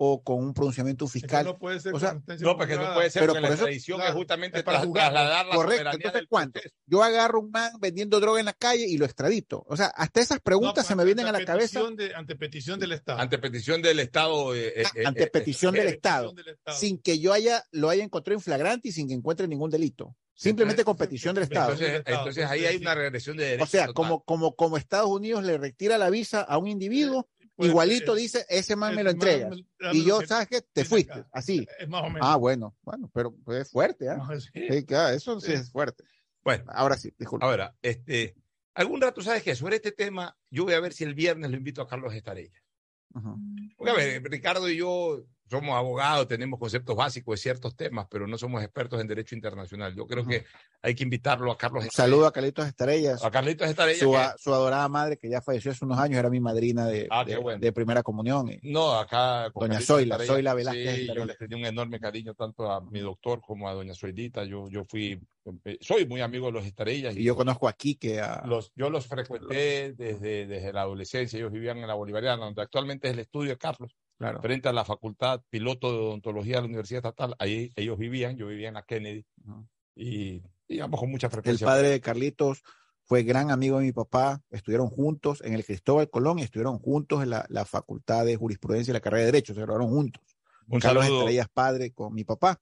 o 0.03 0.23
con 0.23 0.39
un 0.43 0.51
pronunciamiento 0.53 1.07
fiscal? 1.07 1.45
no 1.45 1.59
puede 1.59 1.79
ser 1.79 1.93
O 1.93 1.99
sea, 1.99 2.13
No, 2.39 2.57
porque 2.57 2.75
no 2.75 2.93
puede 2.95 3.11
ser, 3.11 3.21
Pero 3.21 3.33
porque 3.33 3.41
por 3.41 3.49
la 3.49 3.55
eso- 3.55 3.63
extradición 3.65 3.99
es 3.99 4.05
claro, 4.05 4.17
justamente 4.17 4.57
es 4.57 4.63
para 4.63 4.79
tras- 4.79 4.87
juzgarlo. 4.87 5.11
trasladar 5.19 5.45
la 5.45 5.55
Correcto. 5.55 5.89
Entonces, 5.93 6.21
proceso. 6.27 6.69
Yo 6.87 7.03
agarro 7.03 7.39
un 7.41 7.51
man 7.51 7.71
vendiendo 7.79 8.19
droga 8.19 8.39
en 8.39 8.47
la 8.47 8.53
calle 8.53 8.87
y 8.87 8.97
lo 8.97 9.05
extradito. 9.05 9.63
O 9.67 9.77
sea, 9.77 9.87
hasta 9.87 10.19
esas 10.21 10.39
preguntas 10.39 10.85
No, 10.85 10.87
se 10.87 10.95
me 10.95 11.05
vienen 11.05 11.27
a 11.27 11.31
la 11.31 11.45
cabeza 11.45 11.81
de- 11.95 12.15
ante 12.15 12.35
petición 12.35 12.79
del 12.79 12.93
Estado. 12.93 13.19
Ante 13.19 13.37
petición 13.37 13.81
del 13.83 13.99
Estado. 13.99 14.55
eh, 14.55 14.73
eh, 14.81 14.83
eh, 14.95 15.03
ante 15.05 15.23
eh, 15.23 15.27
petición 15.27 15.75
eh, 15.75 15.79
del 15.79 15.87
eh, 15.89 15.91
Estado, 15.91 16.29
Petición 16.29 16.45
del 16.45 16.55
Estado. 16.55 16.77
sin 16.77 16.97
que 16.99 17.19
yo 17.19 17.31
haya 17.33 17.63
lo 17.71 17.89
haya 17.89 18.03
encontrado 18.03 18.37
en 18.37 18.41
flagrante 18.41 18.89
y 18.89 18.91
sin 18.91 19.07
que 19.07 19.13
encuentre 19.13 19.47
ningún 19.47 19.69
delito. 19.69 20.15
Simplemente 20.33 20.83
con 20.83 20.97
petición 20.97 21.35
del 21.35 21.43
Estado. 21.43 21.73
Entonces, 21.73 22.01
entonces 22.07 22.45
ahí 22.47 22.65
hay 22.65 22.77
una 22.77 22.95
regresión 22.95 23.37
de 23.37 23.43
derechos. 23.43 23.67
O 23.67 23.71
sea, 23.71 23.81
total. 23.87 23.93
como, 23.93 24.23
como, 24.23 24.55
como 24.55 24.77
Estados 24.77 25.09
Unidos 25.11 25.43
le 25.43 25.59
retira 25.59 25.99
la 25.99 26.09
visa 26.09 26.41
a 26.41 26.57
un 26.57 26.67
individuo, 26.67 27.27
Pues, 27.37 27.40
igualito 27.65 28.15
eh, 28.15 28.19
dice, 28.21 28.45
ese 28.49 28.75
man 28.75 28.95
me 28.95 29.03
lo 29.03 29.11
entrega. 29.11 29.49
Y 29.91 30.03
yo, 30.05 30.21
¿sabes 30.25 30.47
qué? 30.47 30.61
Te 30.61 30.83
fuiste, 30.85 31.13
acá. 31.13 31.29
así. 31.33 31.67
Es 31.79 31.87
más 31.89 32.03
o 32.03 32.09
menos. 32.09 32.21
Ah, 32.29 32.35
bueno, 32.35 32.75
bueno, 32.81 33.09
pero 33.13 33.35
pues, 33.43 33.61
es 33.63 33.71
fuerte, 33.71 34.09
¿ah? 34.09 34.17
No, 34.17 34.39
sí. 34.39 34.49
Sí, 34.53 34.85
claro, 34.85 35.15
eso 35.15 35.39
sí 35.39 35.47
Sí. 35.47 35.53
es 35.53 35.71
fuerte. 35.71 36.03
Bueno, 36.43 36.65
Ahora 36.69 36.97
sí, 36.97 37.13
disculpa. 37.17 37.45
ahora, 37.45 37.75
este, 37.81 38.35
algún 38.73 38.99
rato, 39.01 39.21
¿sabes 39.21 39.43
qué? 39.43 39.55
Sobre 39.55 39.75
este 39.75 39.91
tema, 39.91 40.35
yo 40.49 40.63
voy 40.63 40.73
a 40.73 40.79
ver 40.79 40.93
si 40.93 41.03
el 41.03 41.13
viernes 41.13 41.51
lo 41.51 41.57
invito 41.57 41.81
a 41.81 41.87
Carlos 41.87 42.13
Estarella. 42.13 42.59
Ujú. 43.13 43.37
Porque, 43.77 43.91
a 43.91 43.95
ver, 43.95 44.23
Ricardo 44.23 44.69
y 44.69 44.77
yo 44.77 45.23
somos 45.51 45.75
abogados, 45.75 46.27
tenemos 46.27 46.59
conceptos 46.59 46.95
básicos 46.95 47.33
de 47.33 47.37
ciertos 47.41 47.75
temas, 47.75 48.07
pero 48.09 48.25
no 48.25 48.37
somos 48.37 48.63
expertos 48.63 48.99
en 49.01 49.07
derecho 49.07 49.35
internacional. 49.35 49.93
Yo 49.95 50.07
creo 50.07 50.21
Ujú. 50.21 50.31
que 50.31 50.45
hay 50.81 50.95
que 50.95 51.03
invitarlo 51.03 51.51
a 51.51 51.57
Carlos 51.57 51.83
Un 51.83 51.87
Estrella. 51.89 52.05
saludo 52.09 52.25
a 52.27 52.31
Carlitos 52.31 52.65
Estrellas, 52.65 53.23
A 53.23 53.29
Carlitos 53.29 53.69
Estrella. 53.69 53.99
su, 53.99 54.15
a- 54.17 54.35
su 54.37 54.53
adorada 54.53 54.87
madre 54.87 55.17
que 55.17 55.29
ya 55.29 55.41
falleció 55.41 55.71
hace 55.71 55.85
unos 55.85 55.99
años, 55.99 56.17
era 56.17 56.29
mi 56.29 56.39
madrina 56.39 56.87
de, 56.87 57.07
Ah, 57.11 57.23
de- 57.25 57.37
bueno. 57.37 57.59
de 57.59 57.71
primera 57.71 58.01
comunión. 58.01 58.49
y- 58.49 58.59
No, 58.71 58.93
acá. 58.97 59.51
con 59.53 59.67
Doña 59.67 59.73
Carlitos 59.79 59.95
Zoila, 59.97 60.17
Zoila 60.25 60.53
Velázquez 60.53 60.95
Sí, 60.95 61.07
yo 61.13 61.25
le 61.25 61.35
tenía 61.35 61.57
un 61.57 61.65
enorme 61.65 61.99
cariño 61.99 62.33
tanto 62.33 62.71
a 62.71 62.81
mi 62.81 63.01
doctor 63.01 63.41
como 63.41 63.67
a 63.69 63.73
doña 63.73 63.93
Zoilita. 63.93 64.43
Yo, 64.45 64.69
yo 64.69 64.85
fui, 64.85 65.19
eh, 65.65 65.77
soy 65.81 66.05
muy 66.07 66.21
amigo 66.21 66.45
de 66.47 66.53
los 66.53 66.65
Estrellas. 66.65 67.15
Y 67.15 67.23
yo 67.23 67.35
conozco 67.35 67.67
a 67.67 67.73
Quique, 67.73 68.21
a, 68.21 68.43
los, 68.45 68.71
yo 68.75 68.89
los 68.89 69.05
frecuenté 69.07 69.93
desde, 69.93 70.47
desde 70.47 70.71
la 70.73 70.81
adolescencia. 70.83 71.37
Ellos 71.37 71.51
vivían 71.51 71.77
en 71.79 71.87
la 71.87 71.93
Bolivariana, 71.93 72.45
donde 72.45 72.61
actualmente 72.61 73.07
es 73.09 73.13
el 73.13 73.19
estudio 73.19 73.49
de 73.51 73.57
Carlos, 73.57 73.95
claro. 74.21 74.41
frente 74.41 74.69
a 74.69 74.73
la 74.73 74.85
Facultad 74.85 75.41
Piloto 75.49 75.91
de 75.91 75.97
Odontología 75.99 76.55
de 76.57 76.61
la 76.61 76.67
Universidad 76.67 76.99
Estatal. 76.99 77.35
Ahí 77.39 77.71
ellos 77.75 77.97
vivían, 77.97 78.37
yo 78.37 78.47
vivía 78.47 78.67
en 78.67 78.75
la 78.75 78.83
Kennedy 78.83 79.25
y 79.95 80.41
íbamos 80.67 80.99
con 80.99 81.09
mucha 81.11 81.27
El 81.27 81.31
frecuencia. 81.31 81.65
padre 81.67 81.89
de 81.89 82.01
Carlitos 82.01 82.63
fue 83.03 83.23
gran 83.23 83.51
amigo 83.51 83.79
de 83.79 83.85
mi 83.85 83.91
papá, 83.91 84.41
estuvieron 84.51 84.87
juntos 84.87 85.41
en 85.43 85.53
el 85.53 85.65
Cristóbal 85.65 86.09
Colón 86.09 86.39
y 86.39 86.43
estuvieron 86.43 86.79
juntos 86.79 87.23
en 87.23 87.31
la, 87.31 87.45
la 87.49 87.65
facultad 87.65 88.25
de 88.25 88.37
jurisprudencia 88.37 88.91
y 88.91 88.93
la 88.93 89.01
carrera 89.01 89.25
de 89.25 89.31
derecho, 89.31 89.53
se 89.53 89.61
graduaron 89.61 89.89
juntos. 89.89 90.23
un 90.67 90.79
Carlos 90.79 91.03
saludo, 91.03 91.19
Estrellas 91.21 91.47
padre 91.53 91.91
con 91.91 92.13
mi 92.13 92.23
papá. 92.23 92.61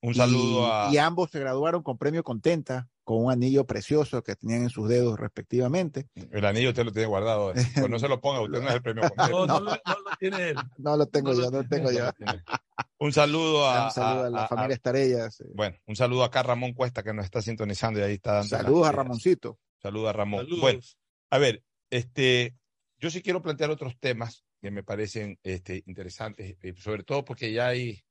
un 0.00 0.14
saludo 0.14 0.62
y, 0.62 0.70
a. 0.70 0.88
y 0.92 0.98
ambos 0.98 1.30
se 1.30 1.40
graduaron 1.40 1.82
con 1.82 1.98
premio 1.98 2.24
contenta, 2.24 2.88
con 3.10 3.24
un 3.24 3.32
anillo 3.32 3.66
precioso 3.66 4.22
que 4.22 4.36
tenían 4.36 4.62
en 4.62 4.70
sus 4.70 4.88
dedos 4.88 5.18
respectivamente. 5.18 6.06
El 6.30 6.44
anillo 6.44 6.68
usted 6.68 6.84
lo 6.84 6.92
tiene 6.92 7.08
guardado. 7.08 7.50
eh. 7.52 7.54
Pues 7.74 7.90
no 7.90 7.98
se 7.98 8.06
lo 8.06 8.20
ponga, 8.20 8.40
usted 8.40 8.62
no 8.62 8.68
es 8.68 8.74
el 8.76 8.82
premio. 8.82 9.02
No, 9.32 9.46
no, 9.46 9.58
lo- 9.58 9.70
no 9.72 9.94
lo 9.94 10.16
tiene 10.20 10.50
él. 10.50 10.56
No 10.78 10.96
lo 10.96 11.06
tengo 11.06 11.32
No 11.32 11.38
lo 11.40 11.44
yo, 11.46 11.50
no 11.50 11.62
lo 11.62 11.68
tengo 11.68 11.90
yo. 11.90 12.08
Un 13.00 13.12
saludo 13.12 13.66
a, 13.68 13.86
Un 13.86 13.90
saludo 13.90 14.24
a, 14.26 14.30
la 14.30 14.44
a- 14.44 14.48
familia 14.48 14.74
Estrellas. 14.76 15.40
eh. 15.40 15.48
bueno, 15.54 15.76
un 15.86 15.96
saludo 15.96 16.22
acá 16.22 16.38
a 16.38 16.42
Ramón 16.44 16.72
Cuesta 16.72 17.02
que 17.02 17.12
nos 17.12 17.24
está 17.24 17.42
sintonizando 17.42 17.98
y 17.98 18.02
ahí 18.04 18.12
está 18.14 18.34
dando. 18.34 18.48
Saludos 18.56 18.86
a. 18.86 18.92
Ramoncito. 18.92 19.58
Saludos 19.82 20.10
a 20.10 20.12
Ramón. 20.12 20.44
Saludos. 20.44 20.60
Bueno, 20.60 20.80
a 21.30 21.38
ver, 21.38 21.64
este, 21.90 22.54
yo 22.98 23.10
sí 23.10 23.22
quiero 23.22 23.42
plantear 23.42 23.70
otros 23.70 23.98
temas 23.98 24.44
que 24.60 24.70
me 24.70 24.84
parecen 24.84 25.36
este, 25.42 25.82
interesantes, 25.86 26.56
eh, 26.62 26.74
sobre 26.76 27.02
todo 27.02 27.24
porque 27.24 27.52
ya 27.52 27.66
hay, 27.66 28.04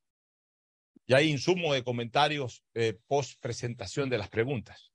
ya 1.07 1.17
hay 1.17 1.29
insumo 1.29 1.73
de 1.73 1.83
comentarios 1.83 2.63
eh, 2.73 2.99
post 3.07 3.39
presentación 3.41 4.09
de 4.09 4.17
las 4.17 4.29
preguntas. 4.29 4.88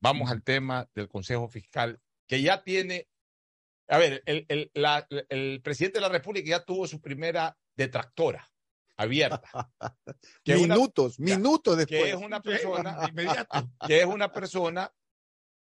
Vamos 0.00 0.30
al 0.30 0.42
tema 0.42 0.88
del 0.94 1.08
Consejo 1.08 1.48
Fiscal, 1.48 2.00
que 2.26 2.40
ya 2.42 2.62
tiene, 2.62 3.08
a 3.88 3.98
ver, 3.98 4.22
el, 4.26 4.46
el, 4.48 4.70
la- 4.74 5.06
el 5.28 5.60
presidente 5.62 5.98
de 5.98 6.02
la 6.02 6.08
República 6.08 6.48
ya 6.48 6.64
tuvo 6.64 6.86
su 6.86 7.00
primera 7.00 7.56
detractora 7.76 8.48
abierta, 8.96 9.40
que 10.44 10.56
una- 10.56 10.74
minutos, 10.74 11.18
minutos 11.20 11.74
que 11.86 11.94
después. 11.96 12.14
es 12.14 12.20
una 12.20 12.40
persona 12.40 12.98
Inmediato. 13.10 13.70
que 13.86 14.00
es 14.00 14.06
una 14.06 14.32
persona, 14.32 14.92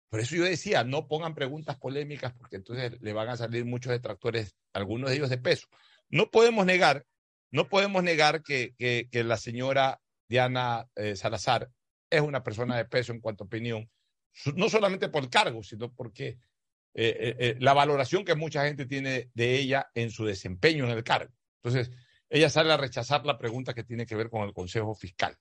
por 0.10 0.20
eso 0.20 0.36
yo 0.36 0.44
decía, 0.44 0.84
no 0.84 1.08
pongan 1.08 1.36
preguntas 1.36 1.78
polémicas, 1.78 2.34
porque 2.34 2.56
entonces 2.58 2.94
le 3.02 3.14
van 3.14 3.30
a 3.30 3.38
salir 3.38 3.66
muchos 3.66 3.92
detractores, 3.92 4.56
algunos 4.74 5.10
de 5.10 5.16
ellos 5.18 5.30
de 5.30 5.38
peso. 5.38 5.68
No 6.10 6.30
podemos 6.32 6.66
negar, 6.66 7.06
no 7.52 7.68
podemos 7.68 8.04
negar 8.04 8.42
que, 8.44 8.74
que, 8.78 9.08
que 9.12 9.24
la 9.24 9.38
señora 9.38 10.02
Diana 10.30 10.88
eh, 10.96 11.16
Salazar 11.16 11.70
es 12.10 12.22
una 12.22 12.44
persona 12.44 12.78
de 12.78 12.86
peso 12.86 13.12
en 13.12 13.20
cuanto 13.20 13.44
a 13.44 13.48
opinión, 13.48 13.90
no 14.56 14.70
solamente 14.70 15.10
por 15.10 15.24
el 15.24 15.30
cargo, 15.30 15.64
sino 15.64 15.92
porque 15.94 16.28
eh, 16.28 16.38
eh, 16.94 17.36
eh, 17.40 17.56
la 17.60 17.74
valoración 17.74 18.24
que 18.24 18.36
mucha 18.36 18.66
gente 18.66 18.86
tiene 18.86 19.30
de 19.34 19.56
ella 19.60 19.90
en 19.94 20.12
su 20.12 20.26
desempeño 20.26 20.86
en 20.86 20.92
el 20.92 21.04
cargo. 21.04 21.34
Entonces, 21.64 21.92
ella 22.30 22.50
sale 22.50 22.72
a 22.74 22.78
rechazar 22.78 23.26
la 23.26 23.38
pregunta 23.38 23.74
que 23.74 23.84
tiene 23.84 24.06
que 24.06 24.16
ver 24.16 24.30
con 24.30 24.44
el 24.44 24.54
Consejo 24.54 24.94
Fiscal. 24.96 25.38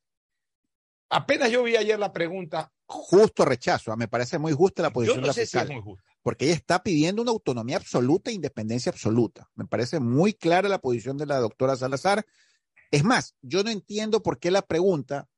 Apenas 1.11 1.51
yo 1.51 1.63
vi 1.63 1.77
ayer 1.77 1.99
la 1.99 2.13
pregunta, 2.13 2.73
Justo 2.87 3.45
rechazo. 3.45 3.93
ah, 3.93 3.97
Me 3.97 4.09
parece 4.09 4.39
muy 4.39 4.53
justa 4.53 4.83
la 4.83 4.89
yo 4.89 4.93
posición 4.93 5.17
de 5.19 5.21
no 5.23 5.27
la 5.29 5.33
sé 5.33 5.47
si 5.47 5.47
fiscal. 5.59 5.69
es 5.69 5.73
muy 5.75 5.83
justa. 5.83 6.05
porque 6.23 6.47
ella 6.47 6.55
está 6.55 6.83
pidiendo 6.83 7.23
una 7.23 7.31
autonomía 7.31 7.77
absoluta 7.77 8.31
e 8.31 8.35
independencia 8.35 8.91
absoluta. 8.91 9.49
Me 9.55 9.65
parece 9.67 10.01
muy 10.01 10.35
clara 10.35 10.69
la 10.69 10.81
posición 10.81 11.17
de 11.17 11.27
la 11.27 11.39
doctora 11.39 11.77
Salazar. 11.77 12.27
Es 12.91 13.05
más, 13.05 13.37
yo 13.43 13.63
no 13.63 13.71
entiendo 13.71 14.23
por 14.23 14.39
qué 14.39 14.51
la 14.51 14.63
pregunta 14.63 15.29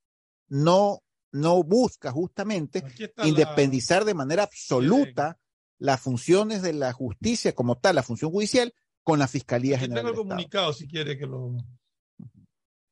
no, 0.48 1.02
no 1.32 1.62
busca 1.62 2.10
justamente 2.12 2.82
la- 3.16 3.26
independizar 3.26 4.04
de 4.04 4.14
manera 4.14 4.44
absoluta 4.44 5.38
las 5.78 6.00
funciones 6.00 6.62
de 6.62 6.72
la 6.72 6.92
justicia 6.92 7.54
como 7.54 7.76
tal, 7.78 7.96
la 7.96 8.02
función 8.02 8.30
judicial, 8.30 8.72
con 9.02 9.18
la 9.18 9.28
Fiscalía 9.28 9.76
Aquí 9.76 9.84
General 9.84 10.04
tengo 10.04 10.08
el 10.08 10.14
del 10.14 10.22
Estado. 10.22 10.28
comunicado 10.36 10.72
si 10.72 10.88
quiere 10.88 11.16
que 11.18 11.26
lo 11.26 11.56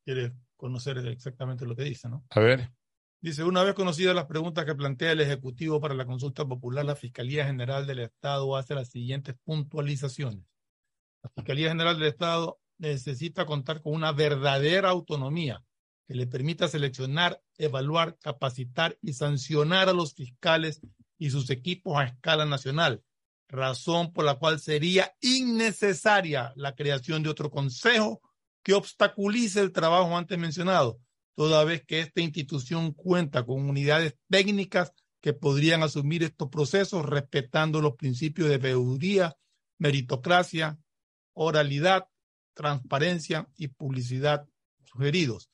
quiere 0.04 0.32
conocer 0.56 0.98
exactamente 0.98 1.66
lo 1.66 1.74
que 1.74 1.82
dice, 1.84 2.08
¿no? 2.08 2.24
A 2.30 2.40
ver. 2.40 2.72
Dice, 3.20 3.42
una 3.42 3.62
vez 3.62 3.74
conocidas 3.74 4.14
las 4.14 4.26
preguntas 4.26 4.64
que 4.66 4.74
plantea 4.74 5.12
el 5.12 5.20
Ejecutivo 5.20 5.80
para 5.80 5.94
la 5.94 6.04
consulta 6.04 6.44
popular, 6.46 6.84
la 6.84 6.94
Fiscalía 6.94 7.46
General 7.46 7.86
del 7.86 8.00
Estado 8.00 8.54
hace 8.56 8.74
las 8.74 8.90
siguientes 8.90 9.34
puntualizaciones. 9.44 10.44
La 11.22 11.30
Fiscalía 11.30 11.70
General 11.70 11.98
del 11.98 12.08
Estado 12.08 12.60
necesita 12.78 13.46
contar 13.46 13.80
con 13.80 13.94
una 13.94 14.12
verdadera 14.12 14.90
autonomía 14.90 15.64
que 16.06 16.14
le 16.14 16.26
permita 16.26 16.68
seleccionar, 16.68 17.40
evaluar, 17.58 18.18
capacitar 18.18 18.98
y 19.00 19.12
sancionar 19.12 19.88
a 19.88 19.92
los 19.92 20.14
fiscales 20.14 20.80
y 21.18 21.30
sus 21.30 21.50
equipos 21.50 21.96
a 21.96 22.04
escala 22.04 22.44
nacional, 22.44 23.02
razón 23.48 24.12
por 24.12 24.24
la 24.24 24.36
cual 24.36 24.60
sería 24.60 25.14
innecesaria 25.20 26.52
la 26.56 26.74
creación 26.74 27.22
de 27.22 27.30
otro 27.30 27.50
consejo 27.50 28.20
que 28.62 28.74
obstaculice 28.74 29.60
el 29.60 29.72
trabajo 29.72 30.16
antes 30.16 30.38
mencionado, 30.38 30.98
toda 31.34 31.64
vez 31.64 31.84
que 31.84 32.00
esta 32.00 32.20
institución 32.20 32.92
cuenta 32.92 33.44
con 33.44 33.68
unidades 33.68 34.16
técnicas 34.28 34.92
que 35.20 35.32
podrían 35.32 35.82
asumir 35.82 36.22
estos 36.22 36.48
procesos 36.48 37.04
respetando 37.06 37.80
los 37.80 37.96
principios 37.96 38.48
de 38.48 38.58
veeduría, 38.58 39.36
meritocracia, 39.78 40.78
oralidad, 41.32 42.06
transparencia 42.54 43.48
y 43.56 43.68
publicidad 43.68 44.46
sugeridos. 44.84 45.50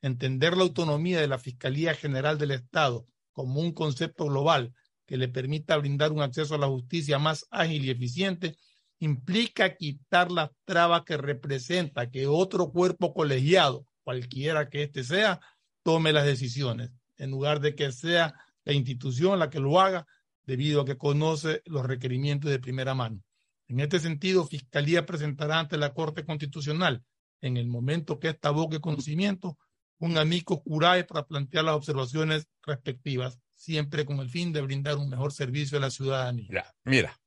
Entender 0.00 0.56
la 0.56 0.62
autonomía 0.62 1.20
de 1.20 1.28
la 1.28 1.38
Fiscalía 1.38 1.94
General 1.94 2.38
del 2.38 2.52
Estado 2.52 3.06
como 3.32 3.60
un 3.60 3.72
concepto 3.72 4.26
global 4.26 4.74
que 5.06 5.16
le 5.16 5.28
permita 5.28 5.76
brindar 5.76 6.12
un 6.12 6.22
acceso 6.22 6.54
a 6.54 6.58
la 6.58 6.66
justicia 6.66 7.18
más 7.18 7.46
ágil 7.50 7.84
y 7.84 7.90
eficiente 7.90 8.56
implica 9.00 9.76
quitar 9.76 10.30
las 10.30 10.50
trabas 10.64 11.02
que 11.04 11.16
representa 11.16 12.10
que 12.10 12.26
otro 12.26 12.70
cuerpo 12.70 13.14
colegiado, 13.14 13.86
cualquiera 14.02 14.68
que 14.68 14.82
éste 14.82 15.04
sea, 15.04 15.40
tome 15.82 16.12
las 16.12 16.26
decisiones, 16.26 16.90
en 17.16 17.30
lugar 17.30 17.60
de 17.60 17.74
que 17.74 17.90
sea 17.92 18.34
la 18.64 18.72
institución 18.72 19.38
la 19.38 19.50
que 19.50 19.60
lo 19.60 19.80
haga, 19.80 20.06
debido 20.44 20.80
a 20.80 20.84
que 20.84 20.96
conoce 20.96 21.62
los 21.66 21.86
requerimientos 21.86 22.50
de 22.50 22.58
primera 22.58 22.94
mano. 22.94 23.22
En 23.66 23.80
este 23.80 24.00
sentido, 24.00 24.46
Fiscalía 24.46 25.04
presentará 25.06 25.58
ante 25.58 25.76
la 25.76 25.92
Corte 25.92 26.24
Constitucional, 26.24 27.02
en 27.40 27.56
el 27.56 27.66
momento 27.66 28.18
que 28.18 28.28
esta 28.28 28.48
aboque 28.48 28.80
conocimiento, 28.80 29.58
un 29.98 30.18
amigo 30.18 30.62
curae 30.62 31.04
para 31.04 31.26
plantear 31.26 31.64
las 31.64 31.74
observaciones 31.74 32.46
respectivas, 32.62 33.38
siempre 33.54 34.04
con 34.04 34.20
el 34.20 34.30
fin 34.30 34.52
de 34.52 34.62
brindar 34.62 34.96
un 34.96 35.08
mejor 35.08 35.32
servicio 35.32 35.78
a 35.78 35.80
la 35.80 35.90
ciudadanía. 35.90 36.74
Mira. 36.84 37.18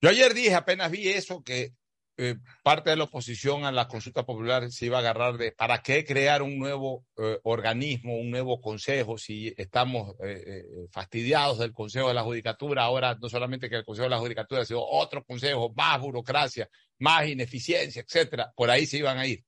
Yo 0.00 0.08
ayer 0.08 0.32
dije, 0.32 0.54
apenas 0.54 0.90
vi 0.90 1.08
eso, 1.08 1.42
que 1.42 1.74
eh, 2.22 2.36
parte 2.62 2.90
de 2.90 2.96
la 2.96 3.04
oposición 3.04 3.64
a 3.64 3.72
la 3.72 3.88
consulta 3.88 4.24
popular 4.24 4.70
se 4.70 4.86
iba 4.86 4.98
a 4.98 5.00
agarrar 5.00 5.38
de 5.38 5.52
para 5.52 5.82
qué 5.82 6.04
crear 6.04 6.42
un 6.42 6.58
nuevo 6.58 7.06
eh, 7.16 7.38
organismo, 7.44 8.16
un 8.18 8.30
nuevo 8.30 8.60
consejo, 8.60 9.16
si 9.16 9.54
estamos 9.56 10.16
eh, 10.22 10.64
fastidiados 10.90 11.58
del 11.58 11.72
Consejo 11.72 12.08
de 12.08 12.14
la 12.14 12.22
Judicatura, 12.22 12.84
ahora 12.84 13.16
no 13.20 13.28
solamente 13.30 13.70
que 13.70 13.76
el 13.76 13.84
Consejo 13.84 14.04
de 14.04 14.10
la 14.10 14.18
Judicatura, 14.18 14.64
sino 14.66 14.82
otro 14.82 15.24
consejo, 15.24 15.72
más 15.74 15.98
burocracia, 16.00 16.68
más 16.98 17.26
ineficiencia, 17.26 18.02
etcétera, 18.02 18.52
por 18.54 18.70
ahí 18.70 18.84
se 18.86 18.98
iban 18.98 19.18
a 19.18 19.26
ir. 19.26 19.42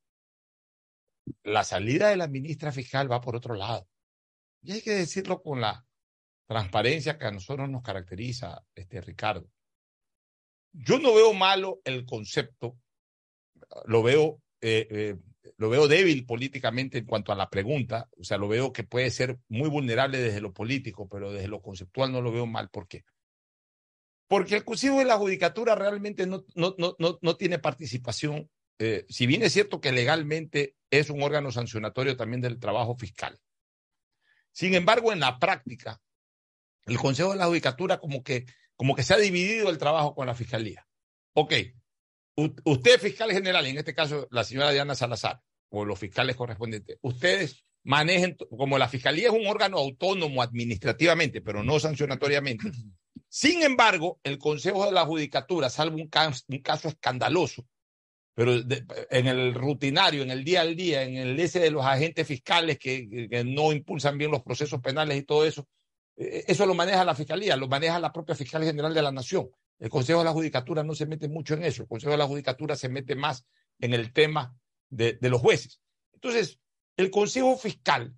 La 1.44 1.64
salida 1.64 2.08
de 2.08 2.16
la 2.16 2.28
ministra 2.28 2.72
fiscal 2.72 3.10
va 3.10 3.20
por 3.20 3.36
otro 3.36 3.54
lado. 3.54 3.88
Y 4.62 4.72
hay 4.72 4.82
que 4.82 4.92
decirlo 4.92 5.42
con 5.42 5.60
la 5.60 5.84
transparencia 6.46 7.18
que 7.18 7.26
a 7.26 7.30
nosotros 7.30 7.68
nos 7.68 7.82
caracteriza, 7.82 8.62
este 8.74 9.00
Ricardo. 9.00 9.48
Yo 10.72 10.98
no 10.98 11.14
veo 11.14 11.32
malo 11.32 11.80
el 11.84 12.04
concepto, 12.04 12.78
lo 13.86 14.02
veo, 14.02 14.40
eh, 14.60 14.86
eh, 14.90 15.16
lo 15.56 15.68
veo 15.68 15.88
débil 15.88 16.24
políticamente 16.24 16.98
en 16.98 17.06
cuanto 17.06 17.32
a 17.32 17.36
la 17.36 17.50
pregunta, 17.50 18.08
o 18.18 18.24
sea, 18.24 18.38
lo 18.38 18.48
veo 18.48 18.72
que 18.72 18.84
puede 18.84 19.10
ser 19.10 19.38
muy 19.48 19.68
vulnerable 19.68 20.18
desde 20.18 20.40
lo 20.40 20.52
político, 20.52 21.08
pero 21.08 21.32
desde 21.32 21.48
lo 21.48 21.60
conceptual 21.60 22.12
no 22.12 22.20
lo 22.20 22.32
veo 22.32 22.46
mal. 22.46 22.68
¿Por 22.70 22.86
qué? 22.88 23.04
Porque 24.28 24.56
el 24.56 24.64
Consejo 24.64 24.98
de 24.98 25.04
la 25.04 25.18
Judicatura 25.18 25.74
realmente 25.74 26.26
no, 26.26 26.44
no, 26.54 26.74
no, 26.78 27.18
no 27.20 27.36
tiene 27.36 27.58
participación, 27.58 28.50
eh, 28.84 29.06
si 29.08 29.26
bien 29.26 29.42
es 29.42 29.52
cierto 29.52 29.80
que 29.80 29.92
legalmente 29.92 30.74
es 30.90 31.08
un 31.08 31.22
órgano 31.22 31.52
sancionatorio 31.52 32.16
también 32.16 32.40
del 32.40 32.58
trabajo 32.58 32.96
fiscal. 32.96 33.38
Sin 34.50 34.74
embargo, 34.74 35.12
en 35.12 35.20
la 35.20 35.38
práctica, 35.38 36.00
el 36.86 36.98
Consejo 36.98 37.30
de 37.30 37.38
la 37.38 37.46
Judicatura 37.46 37.98
como 37.98 38.22
que, 38.22 38.44
como 38.76 38.94
que 38.94 39.02
se 39.02 39.14
ha 39.14 39.18
dividido 39.18 39.70
el 39.70 39.78
trabajo 39.78 40.14
con 40.14 40.26
la 40.26 40.34
Fiscalía. 40.34 40.86
Ok, 41.34 41.54
U- 42.34 42.54
usted 42.64 42.98
fiscal 42.98 43.30
general, 43.30 43.66
en 43.66 43.78
este 43.78 43.94
caso 43.94 44.26
la 44.30 44.42
señora 44.42 44.70
Diana 44.72 44.94
Salazar, 44.94 45.40
o 45.70 45.84
los 45.84 45.98
fiscales 45.98 46.34
correspondientes, 46.34 46.98
ustedes 47.02 47.64
manejen, 47.84 48.36
como 48.56 48.78
la 48.78 48.88
Fiscalía 48.88 49.28
es 49.28 49.34
un 49.34 49.46
órgano 49.46 49.78
autónomo 49.78 50.42
administrativamente, 50.42 51.40
pero 51.40 51.62
no 51.62 51.78
sancionatoriamente. 51.78 52.70
Sin 53.28 53.62
embargo, 53.62 54.18
el 54.24 54.38
Consejo 54.38 54.84
de 54.86 54.92
la 54.92 55.06
Judicatura, 55.06 55.70
salvo 55.70 55.96
un 55.96 56.08
caso, 56.08 56.42
un 56.48 56.58
caso 56.60 56.88
escandaloso, 56.88 57.66
pero 58.34 58.62
de- 58.62 58.84
en 59.10 59.26
el 59.26 59.54
rutinario, 59.54 60.22
en 60.22 60.30
el 60.30 60.44
día 60.44 60.62
al 60.62 60.74
día, 60.74 61.02
en 61.02 61.16
el 61.16 61.38
ese 61.38 61.60
de 61.60 61.70
los 61.70 61.84
agentes 61.84 62.26
fiscales 62.26 62.78
que, 62.78 63.44
no 63.44 63.72
impulsan 63.72 64.16
bien 64.18 64.30
los 64.30 64.42
procesos 64.42 64.80
penales 64.80 65.18
y 65.18 65.22
todo 65.22 65.44
eso, 65.44 65.68
eh, 66.16 66.44
eso 66.46 66.66
lo 66.66 66.74
maneja 66.74 67.04
la 67.04 67.14
Fiscalía, 67.14 67.56
lo 67.56 67.68
maneja 67.68 67.98
la 67.98 68.12
propia 68.12 68.34
Fiscal 68.34 68.64
General 68.64 68.94
de 68.94 69.02
la 69.02 69.12
Nación. 69.12 69.50
El 69.78 69.90
Consejo 69.90 70.20
de 70.20 70.26
la 70.26 70.32
Judicatura 70.32 70.82
no 70.82 70.94
se 70.94 71.06
mete 71.06 71.28
mucho 71.28 71.54
en 71.54 71.64
eso. 71.64 71.82
El 71.82 71.88
Consejo 71.88 72.12
de 72.12 72.18
la 72.18 72.26
Judicatura 72.26 72.76
se 72.76 72.88
mete 72.88 73.16
más 73.16 73.44
en 73.80 73.94
el 73.94 74.12
tema 74.12 74.54
de, 74.88 75.14
de 75.14 75.28
los 75.28 75.40
jueces. 75.40 75.80
Entonces, 76.14 76.60
el 76.96 77.10
Consejo 77.10 77.56
Fiscal, 77.56 78.14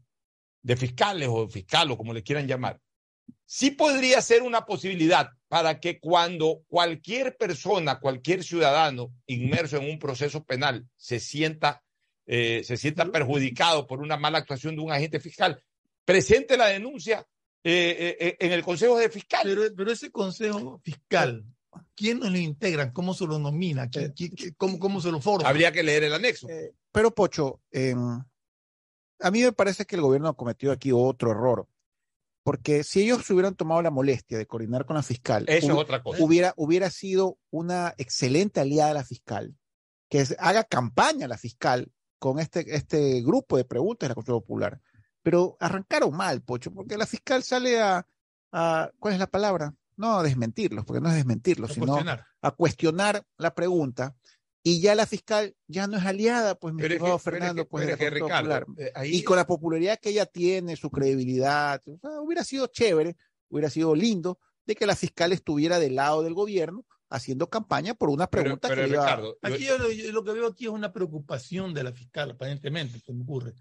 de 0.63 0.77
fiscales 0.77 1.29
o 1.31 1.49
fiscal 1.49 1.91
o 1.91 1.97
como 1.97 2.13
le 2.13 2.23
quieran 2.23 2.47
llamar, 2.47 2.81
sí 3.47 3.71
podría 3.71 4.21
ser 4.21 4.43
una 4.43 4.65
posibilidad 4.65 5.31
para 5.55 5.79
que 5.79 6.01
cuando 6.01 6.65
cualquier 6.67 7.37
persona, 7.37 8.01
cualquier 8.01 8.43
ciudadano 8.43 9.13
inmerso 9.29 9.77
en 9.77 9.89
un 9.89 10.01
proceso 10.01 10.43
penal 10.43 10.85
se 10.97 11.21
sienta, 11.21 11.81
eh, 12.27 12.63
se 12.65 12.77
sienta 12.77 13.05
perjudicado 13.13 13.87
por 13.87 14.01
una 14.01 14.17
mala 14.17 14.39
actuación 14.39 14.75
de 14.75 14.83
un 14.83 14.91
agente 14.91 15.21
fiscal, 15.21 15.63
presente 16.05 16.57
la 16.57 16.67
denuncia 16.67 17.25
eh, 17.63 18.17
eh, 18.19 18.37
en 18.41 18.51
el 18.51 18.65
Consejo 18.65 18.99
de 18.99 19.09
Fiscales. 19.09 19.55
Pero, 19.55 19.73
pero 19.77 19.93
ese 19.93 20.11
consejo 20.11 20.81
fiscal, 20.83 21.45
¿quiénes 21.95 22.33
lo 22.33 22.37
integran? 22.39 22.91
¿Cómo 22.91 23.15
se 23.15 23.25
lo 23.25 23.39
nomina? 23.39 23.89
¿Quién- 23.89 24.11
quién- 24.13 24.33
quién- 24.33 24.55
cómo, 24.57 24.81
¿Cómo 24.81 25.01
se 25.01 25.13
lo 25.13 25.21
forma? 25.21 25.49
Habría 25.49 25.71
que 25.71 25.85
leer 25.85 26.03
el 26.03 26.15
anexo. 26.15 26.49
Eh, 26.49 26.73
pero 26.91 27.15
Pocho, 27.15 27.61
eh, 27.71 27.95
a 29.21 29.31
mí 29.31 29.41
me 29.41 29.53
parece 29.53 29.85
que 29.85 29.95
el 29.95 30.03
gobierno 30.03 30.31
ha 30.31 30.37
cometido 30.37 30.73
aquí 30.73 30.91
otro 30.91 31.31
error, 31.31 31.69
porque 32.45 32.85
si 32.85 33.03
ellos 33.03 33.25
se 33.25 33.33
hubieran 33.33 33.57
tomado 33.57 33.83
la 33.83 33.91
molestia 33.91 34.39
de 34.39 34.47
coordinar 34.47 34.85
con 34.87 34.95
la 34.97 35.03
fiscal, 35.03 35.45
Eso 35.49 35.67
es 35.67 35.73
hu- 35.73 35.79
otra 35.79 36.03
cosa. 36.03 36.23
hubiera, 36.23 36.53
hubiera 36.57 36.91
sido 36.91 37.39
una 37.51 37.95
excelente 37.99 38.61
aliada 38.61 38.93
a 38.93 38.95
la 38.95 39.05
fiscal, 39.05 39.57
que 40.09 40.21
es- 40.21 40.37
haga 40.39 40.63
campaña 40.65 41.27
la 41.27 41.39
fiscal 41.39 41.91
con 42.19 42.39
este, 42.39 42.77
este 42.77 43.23
grupo 43.23 43.57
de 43.57 43.65
preguntas 43.65 44.07
de 44.07 44.11
la 44.11 44.15
Consulta 44.15 44.41
Popular. 44.41 44.81
Pero 45.23 45.57
arrancaron 45.59 46.15
mal, 46.15 46.43
Pocho, 46.43 46.71
porque 46.71 46.97
la 46.99 47.07
fiscal 47.07 47.43
sale 47.43 47.81
a, 47.81 48.07
a 48.53 48.91
¿cuál 48.99 49.15
es 49.15 49.21
la 49.21 49.27
palabra? 49.27 49.75
No 49.97 50.19
a 50.19 50.23
desmentirlos, 50.23 50.85
porque 50.85 51.01
no 51.01 51.09
es 51.09 51.15
desmentirlos, 51.15 51.71
A 51.71 51.75
sino 51.75 51.87
cuestionar. 51.87 52.27
a 52.43 52.51
cuestionar 52.51 53.25
la 53.39 53.55
pregunta 53.55 54.15
y 54.67 54.81
ya 54.81 54.95
la 54.97 55.07
fiscal 55.07 55.55
ya 55.69 55.87
no 55.87 55.99
es 55.99 56.05
aliada, 56.05 56.55
pues 56.57 56.75
mi 56.75 56.81
Pero 56.83 56.95
es 56.95 56.97
estimado 56.97 57.19
que- 57.19 57.25
pero 57.25 57.37
es 57.37 57.41
Fernando, 57.41 57.63
que- 57.65 57.69
pues 57.69 57.85
pero 57.85 57.87
de 57.87 57.93
es 57.93 57.99
que, 57.99 58.05
la 58.05 58.11
Consulta 58.21 58.41
Ricardo, 58.43 58.67
Popular. 58.67 58.87
eh, 58.89 58.93
ahí- 58.97 59.15
Y 59.17 59.23
con 59.23 59.37
la 59.37 59.47
popularidad 59.47 59.99
que 60.01 60.09
ella 60.09 60.27
tiene, 60.27 60.75
su 60.77 60.91
credibilidad, 60.91 61.81
o 61.87 61.99
sea, 62.01 62.21
hubiera 62.21 62.43
sido 62.45 62.67
chévere, 62.67 63.17
hubiera 63.51 63.71
sido 63.71 63.95
lindo 63.95 64.39
de 64.67 64.75
que 64.75 64.87
la 64.87 64.97
fiscal 64.97 65.33
estuviera 65.33 65.79
del 65.79 65.95
lado 65.97 66.23
del 66.23 66.35
gobierno 66.35 66.85
haciendo 67.11 67.49
campaña 67.51 67.95
por 67.95 68.09
una 68.09 68.27
pero, 68.29 68.43
pregunta 68.45 68.69
pero, 68.69 68.81
que 68.83 68.89
le 68.89 68.95
iba- 68.95 69.05
Ricardo, 69.05 69.37
yo- 69.43 69.49
Aquí 69.55 69.65
yo 69.67 69.91
yo 69.93 70.13
lo 70.13 70.25
que 70.25 70.33
veo 70.33 70.47
aquí 70.49 70.65
es 70.65 70.71
una 70.71 70.93
preocupación 70.93 71.75
de 71.75 71.85
la 71.85 71.93
fiscal, 71.93 72.31
aparentemente, 72.33 72.99
se 72.99 73.13
me 73.13 73.23
ocurre, 73.23 73.53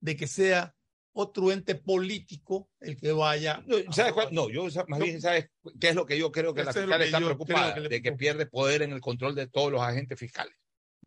de 0.00 0.16
que 0.16 0.26
sea 0.26 0.74
otro 1.20 1.50
ente 1.50 1.74
político 1.74 2.70
el 2.78 2.96
que 2.96 3.10
vaya. 3.10 3.60
No, 3.66 3.76
¿sabes 3.92 4.12
cuál? 4.12 4.28
No, 4.30 4.48
yo 4.48 4.68
más 4.86 5.00
bien, 5.00 5.20
¿sabes 5.20 5.50
qué 5.80 5.88
es 5.88 5.94
lo 5.96 6.06
que 6.06 6.16
yo 6.16 6.30
creo 6.30 6.54
que 6.54 6.62
la 6.62 6.70
es 6.70 6.76
fiscal 6.76 6.98
que 6.98 7.06
está 7.06 7.18
preocupada? 7.18 7.74
que 7.74 7.80
le 7.80 7.88
de 7.88 8.02
que 8.02 8.12
pierde 8.12 8.46
poder 8.46 8.82
en 8.82 8.92
el 8.92 9.00
control 9.00 9.34
de 9.34 9.48
todos 9.48 9.72
los 9.72 9.82
agentes 9.82 10.16
fiscales 10.16 10.54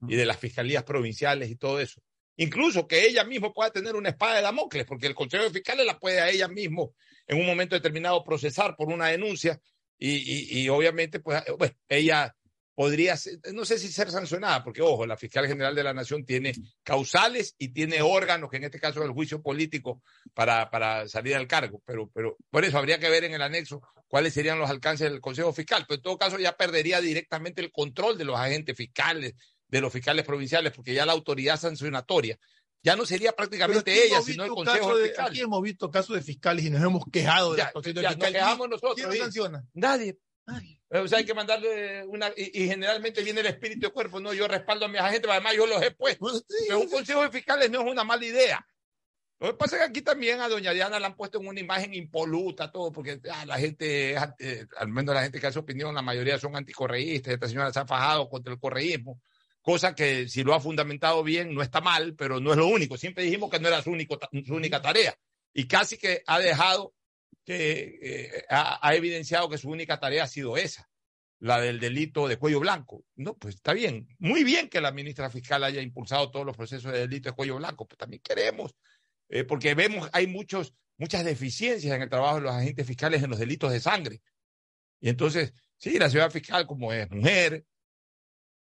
y 0.06 0.16
de 0.18 0.26
las 0.26 0.38
fiscalías 0.38 0.84
provinciales 0.84 1.50
y 1.50 1.56
todo 1.56 1.80
eso. 1.80 2.02
Incluso 2.36 2.88
que 2.88 3.06
ella 3.06 3.24
misma 3.24 3.54
pueda 3.54 3.72
tener 3.72 3.96
una 3.96 4.10
espada 4.10 4.36
de 4.36 4.42
Damocles, 4.42 4.86
porque 4.86 5.08
el 5.08 5.16
Consejo 5.16 5.46
de 5.46 5.52
Fiscales 5.52 5.86
la 5.86 5.98
puede 5.98 6.20
a 6.20 6.30
ella 6.30 6.50
mismo 6.50 6.94
en 7.26 7.40
un 7.40 7.46
momento 7.46 7.76
determinado 7.76 8.22
procesar 8.24 8.76
por 8.76 8.90
una 8.90 9.08
denuncia 9.08 9.62
y, 9.98 10.10
y, 10.10 10.62
y 10.62 10.70
obviamente, 10.70 11.22
pues, 11.22 11.42
bueno, 11.58 11.74
ella 11.88 12.36
podría 12.76 13.18
ser, 13.18 13.40
no 13.54 13.66
sé 13.66 13.78
si 13.78 13.90
ser 13.90 14.12
sancionada, 14.12 14.64
porque 14.64 14.82
ojo, 14.82 15.06
la 15.06 15.18
fiscal 15.18 15.48
general 15.48 15.76
de 15.76 15.84
la 15.84 15.94
nación 15.94 16.26
tiene 16.26 16.54
causales 16.84 17.56
y 17.58 17.70
tiene 17.70 18.02
órganos, 18.02 18.50
que 18.50 18.58
en 18.58 18.66
este 18.66 18.80
caso 18.80 19.00
es 19.00 19.06
el 19.06 19.12
juicio 19.12 19.42
político, 19.42 20.02
para, 20.34 20.70
para 20.70 21.08
salir 21.08 21.36
al 21.36 21.48
cargo. 21.48 21.82
Pero, 21.86 22.10
pero 22.14 22.38
por 22.50 22.66
eso 22.66 22.78
habría 22.78 23.00
que 23.00 23.10
ver 23.10 23.24
en 23.24 23.34
el 23.34 23.42
anexo 23.42 23.82
cuáles 24.08 24.34
serían 24.34 24.60
los 24.60 24.70
alcances 24.70 25.10
del 25.10 25.22
Consejo 25.22 25.54
Fiscal. 25.54 25.86
Pero 25.88 25.98
en 25.98 26.02
todo 26.02 26.18
caso 26.18 26.40
ya 26.40 26.56
perdería 26.56 27.02
directamente 27.02 27.62
el 27.62 27.72
control 27.72 28.18
de 28.18 28.26
los 28.26 28.40
agentes 28.40 28.76
fiscales, 28.76 29.36
de 29.68 29.82
los 29.82 29.92
fiscales 29.92 30.26
provinciales, 30.26 30.74
porque 30.74 30.94
ya 30.94 31.06
la 31.06 31.14
autoridad 31.14 31.60
sancionatoria 31.60 32.38
ya 32.84 32.96
no 32.96 33.06
sería 33.06 33.32
prácticamente 33.34 34.06
ella, 34.06 34.22
sino 34.22 34.44
el 34.44 34.50
Consejo 34.50 34.98
de, 34.98 35.10
Fiscal. 35.10 35.28
Aquí 35.28 35.42
hemos 35.42 35.62
visto 35.62 35.92
casos 35.92 36.16
de 36.16 36.22
fiscales 36.22 36.66
y 36.66 36.70
nos 36.70 36.82
hemos 36.82 37.04
quejado 37.12 37.54
de 37.54 37.60
Ya, 37.60 37.72
la 37.76 38.02
ya, 38.02 38.16
nos 38.16 38.30
quejamos 38.32 38.70
nosotros, 38.70 38.96
¿Quién 38.96 39.22
sanciona? 39.22 39.64
Nadie. 39.74 40.18
Nadie. 40.52 40.82
O 40.90 41.08
sea, 41.08 41.20
hay 41.20 41.26
que 41.26 41.34
mandarle 41.34 42.04
una. 42.06 42.30
Y, 42.36 42.64
y 42.64 42.68
generalmente 42.68 43.24
viene 43.24 43.40
el 43.40 43.48
espíritu 43.48 43.88
de 43.88 43.94
cuerpo. 43.94 44.20
No, 44.20 44.34
yo 44.34 44.48
respaldo 44.48 44.86
a 44.86 44.90
mis 44.90 45.00
agentes, 45.00 45.22
pero 45.22 45.34
además 45.34 45.56
yo 45.56 45.66
los 45.66 45.82
he 45.82 45.92
puesto. 45.92 46.30
Sí, 46.30 46.66
Pero 46.68 46.80
un 46.80 46.90
consejo 46.90 47.22
de 47.22 47.32
fiscales 47.32 47.72
no 47.72 47.82
es 47.82 47.92
una 47.92 48.04
mala 48.04 48.26
idea. 48.26 48.66
Lo 49.42 49.48
que 49.48 49.54
pasa 49.56 49.76
es 49.76 49.82
que 49.82 49.88
aquí 49.88 50.02
también 50.04 50.40
a 50.40 50.48
doña 50.48 50.72
Diana 50.72 51.00
la 51.00 51.08
han 51.08 51.16
puesto 51.16 51.40
en 51.40 51.48
una 51.48 51.60
imagen 51.60 51.96
impoluta, 51.96 52.72
todo, 52.72 52.92
porque 52.92 53.20
ah, 53.34 53.44
la 53.48 53.58
gente, 53.58 54.16
eh, 54.38 54.68
al 54.78 54.90
menos 54.90 55.16
la 55.16 55.24
gente 55.24 55.40
que 55.40 55.48
hace 55.48 55.58
opinión, 55.58 55.96
la 55.96 56.04
mayoría 56.04 56.38
son 56.38 56.56
anticorreístas. 56.56 57.34
Esta 57.34 57.48
señora 57.48 57.74
se 57.74 57.80
ha 57.80 57.88
fajado 57.88 58.30
contra 58.30 58.54
el 58.54 58.60
correísmo, 58.60 59.20
cosa 59.62 59.96
que 59.96 60.28
si 60.30 60.44
lo 60.44 60.54
ha 60.54 60.60
fundamentado 60.60 61.24
bien 61.24 61.56
no 61.56 61.64
está 61.64 61.82
mal, 61.82 62.14
pero 62.16 62.40
no 62.40 62.52
es 62.52 62.58
lo 62.58 62.68
único. 62.68 62.98
Siempre 62.98 63.24
dijimos 63.24 63.50
que 63.50 63.60
no 63.60 63.68
era 63.68 63.82
su, 63.82 63.90
único, 63.90 64.20
su 64.46 64.54
única 64.54 64.80
tarea. 64.80 65.16
Y 65.54 65.68
casi 65.68 65.98
que 65.98 66.22
ha 66.28 66.38
dejado 66.38 66.94
que 67.44 68.00
eh, 68.02 68.46
ha, 68.50 68.94
evidenciado 68.96 69.50
que 69.50 69.58
su 69.58 69.70
única 69.70 70.00
tarea 70.00 70.24
ha 70.24 70.28
sido 70.28 70.58
esa, 70.58 70.90
la 71.40 71.60
del 71.60 71.80
delito 71.80 72.28
de 72.28 72.38
cuello 72.38 72.60
blanco. 72.60 73.04
No, 73.16 73.36
pues 73.36 73.56
está 73.56 73.74
bien, 73.74 74.08
muy 74.20 74.44
bien 74.44 74.70
que 74.70 74.82
la 74.82 74.92
ministra 74.92 75.30
fiscal 75.30 75.64
haya 75.64 75.82
impulsado 75.82 76.30
todos 76.32 76.46
los 76.46 76.56
procesos 76.56 76.92
de 76.92 77.00
delito 77.00 77.30
de 77.30 77.36
cuello 77.36 77.58
blanco, 77.58 77.88
pues 77.88 77.98
también 77.98 78.22
queremos, 78.24 78.76
eh, 79.30 79.44
porque 79.44 79.74
vemos 79.74 80.10
hay 80.14 80.28
muchos, 80.28 80.74
muchas 80.98 81.26
deficiencias 81.26 81.96
en 81.96 82.02
el 82.04 82.10
trabajo 82.10 82.36
de 82.36 82.42
los 82.42 82.54
agentes 82.54 82.86
fiscales 82.86 83.24
en 83.24 83.30
los 83.30 83.40
delitos 83.40 83.72
de 83.72 83.80
sangre. 83.80 84.22
Y 85.00 85.10
entonces, 85.10 85.54
sí, 85.78 85.98
la 85.98 86.10
ciudad 86.10 86.30
fiscal 86.30 86.68
como 86.68 86.94
es 86.94 87.10
mujer, 87.10 87.66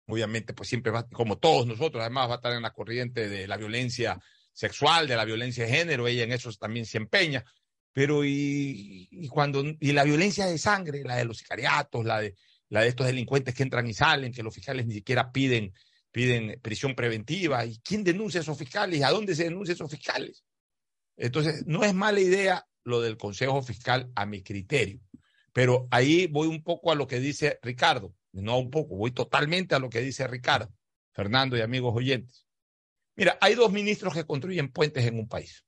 obviamente 0.07 0.53
pues 0.53 0.67
siempre 0.67 0.91
va, 0.91 1.07
como 1.07 1.37
todos 1.37 1.67
nosotros, 1.67 2.01
además 2.01 2.29
va 2.29 2.33
a 2.33 2.35
estar 2.37 2.53
en 2.53 2.63
la 2.63 2.73
corriente 2.73 3.29
de 3.29 3.47
la 3.47 3.57
violencia 3.57 4.19
sexual, 4.53 5.07
de 5.07 5.15
la 5.15 5.25
violencia 5.25 5.65
de 5.65 5.71
género, 5.71 6.07
ella 6.07 6.23
en 6.23 6.31
eso 6.31 6.51
también 6.53 6.85
se 6.85 6.97
empeña, 6.97 7.45
pero 7.93 8.23
y, 8.23 9.27
cuando, 9.29 9.63
y 9.79 9.91
la 9.91 10.03
violencia 10.03 10.45
de 10.45 10.57
sangre, 10.57 11.03
la 11.03 11.17
de 11.17 11.25
los 11.25 11.37
sicariatos, 11.37 12.05
la 12.05 12.21
de, 12.21 12.35
la 12.69 12.81
de 12.81 12.87
estos 12.87 13.07
delincuentes 13.07 13.53
que 13.53 13.63
entran 13.63 13.87
y 13.87 13.93
salen, 13.93 14.31
que 14.31 14.43
los 14.43 14.53
fiscales 14.53 14.85
ni 14.85 14.93
siquiera 14.93 15.31
piden, 15.31 15.73
piden 16.11 16.59
prisión 16.61 16.95
preventiva, 16.95 17.65
¿y 17.65 17.79
quién 17.79 18.03
denuncia 18.03 18.39
a 18.39 18.43
esos 18.43 18.57
fiscales? 18.57 18.99
¿Y 18.99 19.03
a 19.03 19.09
dónde 19.09 19.35
se 19.35 19.43
denuncia 19.43 19.73
a 19.73 19.75
esos 19.75 19.91
fiscales? 19.91 20.43
Entonces, 21.17 21.65
no 21.67 21.83
es 21.83 21.93
mala 21.93 22.19
idea 22.19 22.65
lo 22.83 23.01
del 23.01 23.17
Consejo 23.17 23.61
Fiscal 23.61 24.11
a 24.15 24.25
mi 24.25 24.41
criterio, 24.41 25.01
pero 25.53 25.87
ahí 25.91 26.27
voy 26.27 26.47
un 26.47 26.63
poco 26.63 26.91
a 26.91 26.95
lo 26.95 27.07
que 27.07 27.19
dice 27.19 27.59
Ricardo, 27.61 28.15
no 28.31 28.57
un 28.57 28.71
poco, 28.71 28.95
voy 28.95 29.11
totalmente 29.11 29.75
a 29.75 29.79
lo 29.79 29.89
que 29.89 29.99
dice 29.99 30.25
Ricardo, 30.27 30.73
Fernando 31.11 31.57
y 31.57 31.61
amigos 31.61 31.93
oyentes. 31.95 32.45
Mira, 33.15 33.37
hay 33.41 33.55
dos 33.55 33.71
ministros 33.71 34.13
que 34.13 34.25
construyen 34.25 34.71
puentes 34.71 35.05
en 35.05 35.19
un 35.19 35.27
país. 35.27 35.65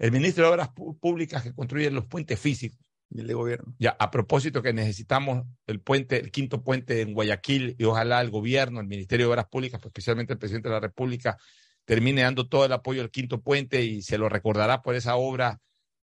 El 0.00 0.12
ministro 0.12 0.46
de 0.46 0.52
Obras 0.52 0.70
Públicas 0.70 1.42
que 1.42 1.52
construye 1.52 1.90
los 1.90 2.06
puentes 2.06 2.40
físicos. 2.40 2.80
Y 3.10 3.20
el 3.20 3.26
de 3.26 3.34
gobierno. 3.34 3.74
Ya, 3.78 3.96
a 3.98 4.10
propósito 4.10 4.62
que 4.62 4.72
necesitamos 4.72 5.44
el 5.66 5.80
puente, 5.80 6.16
el 6.20 6.30
quinto 6.30 6.62
puente 6.62 7.02
en 7.02 7.12
Guayaquil 7.12 7.74
y 7.76 7.84
ojalá 7.84 8.20
el 8.20 8.30
gobierno, 8.30 8.80
el 8.80 8.86
Ministerio 8.86 9.26
de 9.26 9.32
Obras 9.32 9.48
Públicas, 9.48 9.78
pues, 9.80 9.90
especialmente 9.90 10.32
el 10.32 10.38
presidente 10.38 10.68
de 10.68 10.74
la 10.76 10.80
República, 10.80 11.36
termine 11.84 12.22
dando 12.22 12.48
todo 12.48 12.64
el 12.64 12.72
apoyo 12.72 13.02
al 13.02 13.10
quinto 13.10 13.42
puente 13.42 13.82
y 13.82 14.00
se 14.00 14.16
lo 14.16 14.28
recordará 14.28 14.80
por 14.80 14.94
esa 14.94 15.16
obra. 15.16 15.60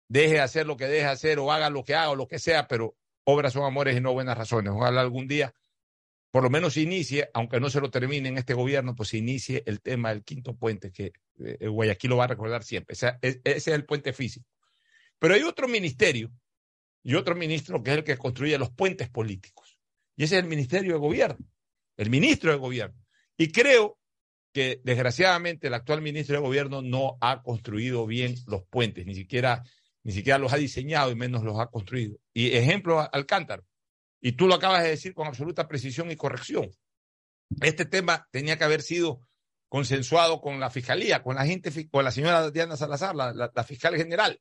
Deje 0.08 0.34
de 0.34 0.40
hacer 0.40 0.66
lo 0.66 0.76
que 0.76 0.86
deje 0.86 1.04
de 1.04 1.12
hacer 1.12 1.38
o 1.38 1.50
haga 1.52 1.70
lo 1.70 1.84
que 1.84 1.94
haga 1.94 2.10
o 2.10 2.16
lo 2.16 2.26
que 2.26 2.38
sea, 2.38 2.66
pero 2.66 2.96
obras 3.24 3.52
son 3.54 3.64
amores 3.64 3.96
y 3.96 4.00
no 4.00 4.12
buenas 4.12 4.36
razones. 4.36 4.72
Ojalá 4.74 5.00
algún 5.00 5.26
día, 5.26 5.54
por 6.30 6.42
lo 6.44 6.50
menos 6.50 6.76
inicie, 6.76 7.28
aunque 7.34 7.58
no 7.60 7.70
se 7.70 7.80
lo 7.80 7.90
termine 7.90 8.28
en 8.28 8.38
este 8.38 8.54
gobierno, 8.54 8.94
pues 8.94 9.14
inicie 9.14 9.62
el 9.66 9.80
tema 9.80 10.10
del 10.10 10.22
quinto 10.22 10.54
puente, 10.56 10.92
que 10.92 11.12
eh, 11.38 11.66
Guayaquil 11.68 12.10
lo 12.10 12.16
va 12.18 12.24
a 12.24 12.28
recordar 12.28 12.62
siempre. 12.62 12.94
Ese, 12.94 13.14
es- 13.20 13.40
ese 13.44 13.56
es 13.70 13.76
el 13.76 13.84
puente 13.84 14.12
físico. 14.12 14.46
Pero 15.18 15.34
hay 15.34 15.42
otro 15.42 15.66
ministerio 15.68 16.30
y 17.02 17.14
otro 17.14 17.34
ministro 17.34 17.82
que 17.82 17.90
es 17.92 17.96
el 17.98 18.04
que 18.04 18.16
construye 18.16 18.56
los 18.58 18.70
puentes 18.70 19.08
políticos. 19.08 19.78
Y 20.16 20.24
ese 20.24 20.36
es 20.36 20.42
el 20.42 20.48
Ministerio 20.48 20.92
de 20.92 20.98
Gobierno, 20.98 21.46
el 21.96 22.10
ministro 22.10 22.50
de 22.52 22.58
Gobierno. 22.58 22.98
Y 23.36 23.50
creo 23.50 23.98
que 24.52 24.80
desgraciadamente 24.84 25.68
el 25.68 25.74
actual 25.74 26.02
ministro 26.02 26.36
de 26.36 26.42
Gobierno 26.42 26.82
no 26.82 27.16
ha 27.20 27.42
construido 27.42 28.06
bien 28.06 28.34
los 28.46 28.64
puentes, 28.64 29.06
ni 29.06 29.14
siquiera, 29.14 29.62
ni 30.02 30.12
siquiera 30.12 30.38
los 30.38 30.52
ha 30.52 30.56
diseñado 30.56 31.10
y 31.10 31.14
menos 31.14 31.42
los 31.42 31.58
ha 31.58 31.68
construido. 31.68 32.18
Y 32.34 32.52
ejemplo, 32.52 33.08
Alcántara. 33.12 33.62
Y 34.20 34.32
tú 34.32 34.46
lo 34.46 34.54
acabas 34.54 34.82
de 34.82 34.90
decir 34.90 35.14
con 35.14 35.26
absoluta 35.26 35.66
precisión 35.66 36.10
y 36.10 36.16
corrección. 36.16 36.70
Este 37.62 37.84
tema 37.84 38.28
tenía 38.30 38.56
que 38.56 38.64
haber 38.64 38.82
sido 38.82 39.20
consensuado 39.68 40.40
con 40.40 40.60
la 40.60 40.70
fiscalía, 40.70 41.22
con 41.22 41.36
la 41.36 41.46
gente, 41.46 41.70
con 41.88 42.04
la 42.04 42.10
señora 42.10 42.50
Diana 42.50 42.76
Salazar, 42.76 43.14
la, 43.14 43.64
fiscal 43.64 43.96
general. 43.96 44.40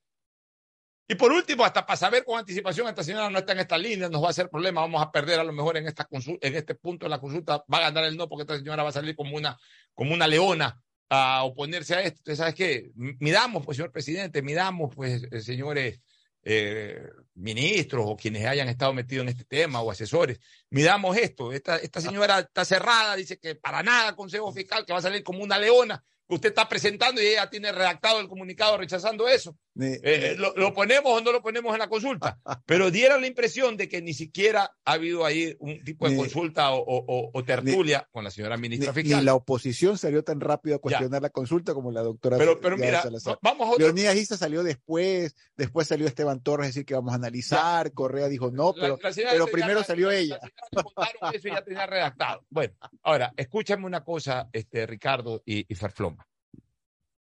Y 1.07 1.15
por 1.15 1.31
último, 1.31 1.65
hasta 1.65 1.85
para 1.85 1.97
saber 1.97 2.23
con 2.23 2.37
anticipación, 2.37 2.87
esta 2.87 3.03
señora 3.03 3.29
no 3.29 3.39
está 3.39 3.53
en 3.53 3.59
esta 3.59 3.77
línea, 3.77 4.09
nos 4.09 4.21
va 4.21 4.27
a 4.27 4.29
hacer 4.29 4.49
problema, 4.49 4.81
vamos 4.81 5.01
a 5.01 5.11
perder 5.11 5.39
a 5.39 5.43
lo 5.43 5.53
mejor 5.53 5.77
en, 5.77 5.87
esta 5.87 6.07
consul- 6.07 6.37
en 6.41 6.55
este 6.55 6.75
punto 6.75 7.05
de 7.05 7.09
la 7.09 7.19
consulta, 7.19 7.63
va 7.71 7.77
a 7.79 7.81
ganar 7.81 8.03
el 8.05 8.15
no 8.15 8.27
porque 8.29 8.43
esta 8.43 8.57
señora 8.57 8.83
va 8.83 8.89
a 8.89 8.93
salir 8.93 9.15
como 9.15 9.35
una, 9.35 9.57
como 9.95 10.13
una 10.13 10.27
leona 10.27 10.79
a 11.09 11.43
oponerse 11.45 11.95
a 11.95 12.01
esto. 12.01 12.19
Entonces, 12.19 12.37
¿sabes 12.37 12.53
qué? 12.53 12.91
M- 12.95 13.17
Midamos, 13.19 13.65
pues, 13.65 13.77
señor 13.77 13.91
presidente, 13.91 14.43
midamos, 14.43 14.93
pues, 14.95 15.23
eh, 15.31 15.41
señores 15.41 15.99
eh, 16.43 17.09
ministros 17.35 18.05
o 18.07 18.15
quienes 18.15 18.45
hayan 18.45 18.69
estado 18.69 18.93
metidos 18.93 19.23
en 19.23 19.29
este 19.29 19.45
tema 19.45 19.81
o 19.81 19.91
asesores, 19.91 20.39
midamos 20.69 21.17
esto. 21.17 21.51
Esta, 21.51 21.77
esta 21.77 22.01
señora 22.01 22.39
está 22.39 22.65
cerrada, 22.65 23.15
dice 23.15 23.37
que 23.37 23.55
para 23.55 23.83
nada 23.83 24.15
Consejo 24.15 24.51
Fiscal, 24.51 24.85
que 24.85 24.93
va 24.93 24.99
a 24.99 25.03
salir 25.03 25.23
como 25.23 25.43
una 25.43 25.57
leona 25.57 26.03
que 26.27 26.35
usted 26.35 26.49
está 26.49 26.69
presentando 26.69 27.21
y 27.21 27.25
ella 27.25 27.49
tiene 27.49 27.71
redactado 27.71 28.19
el 28.19 28.27
comunicado 28.27 28.77
rechazando 28.77 29.27
eso. 29.27 29.57
Ni- 29.79 29.95
Eh, 30.03 30.35
¿lo, 30.37 30.53
lo 30.57 30.73
ponemos 30.73 31.05
o 31.13 31.21
no 31.21 31.31
lo 31.31 31.41
ponemos 31.41 31.71
en 31.73 31.79
la 31.79 31.87
consulta? 31.87 32.37
Pero 32.65 32.91
diera 32.91 33.17
la 33.17 33.27
impresión 33.27 33.77
de 33.77 33.87
que 33.87 34.01
ni 34.01 34.13
siquiera 34.13 34.75
ha 34.83 34.91
habido 34.91 35.25
ahí 35.25 35.55
un 35.59 35.81
tipo 35.85 36.05
de 36.05 36.11
Ni- 36.15 36.17
consulta 36.17 36.71
o, 36.71 36.79
o- 36.79 37.05
o- 37.07 37.31
o 37.33 37.43
tertulia 37.45 38.05
con 38.11 38.25
la 38.25 38.29
señora 38.31 38.57
ni, 38.57 38.63
ministra 38.63 38.91
ni 38.93 39.01
fiscal. 39.03 39.23
la 39.23 39.35
oposición 39.35 39.97
salió 39.97 40.21
tan 40.23 40.41
rápido 40.41 40.75
a 40.75 40.79
cuestionar 40.79 41.21
la 41.21 41.29
consulta 41.29 41.73
como 41.73 41.91
la 41.91 42.01
doctora 42.01 42.37
pero, 42.37 42.59
mira, 42.77 43.01
Salazar. 43.03 43.39
vamos 43.41 43.67
a 43.67 43.71
otro. 43.71 43.85
Leonidas 43.85 44.15
Issa 44.17 44.35
salió 44.35 44.63
después, 44.63 45.33
después 45.55 45.87
salió 45.87 46.07
Esteban 46.07 46.41
Torres 46.43 46.65
a 46.65 46.67
decir 46.67 46.85
que 46.85 46.93
vamos 46.95 47.13
a 47.13 47.15
analizar, 47.15 47.93
Correa 47.93 48.27
dijo 48.27 48.51
no, 48.51 48.73
pero, 48.73 48.97
la 49.01 49.45
primero 49.47 49.79
la- 49.79 49.85
salió 49.85 50.07
la- 50.09 50.15
ella. 50.17 50.39
la 50.41 50.47
señora 50.49 50.67
le 50.71 50.83
contaron 50.83 51.35
eso 51.35 51.47
y 51.47 51.51
ya 51.51 51.63
tenía 51.63 51.85
redactado. 51.87 52.45
Bueno, 52.49 52.73
ahora, 53.03 53.33
escúchame 53.37 53.85
una 53.85 54.03
cosa, 54.03 54.49
este, 54.51 54.85
Ricardo 54.85 55.41
y, 55.45 55.65
y 55.71 55.75
Ferfloma. 55.75 56.27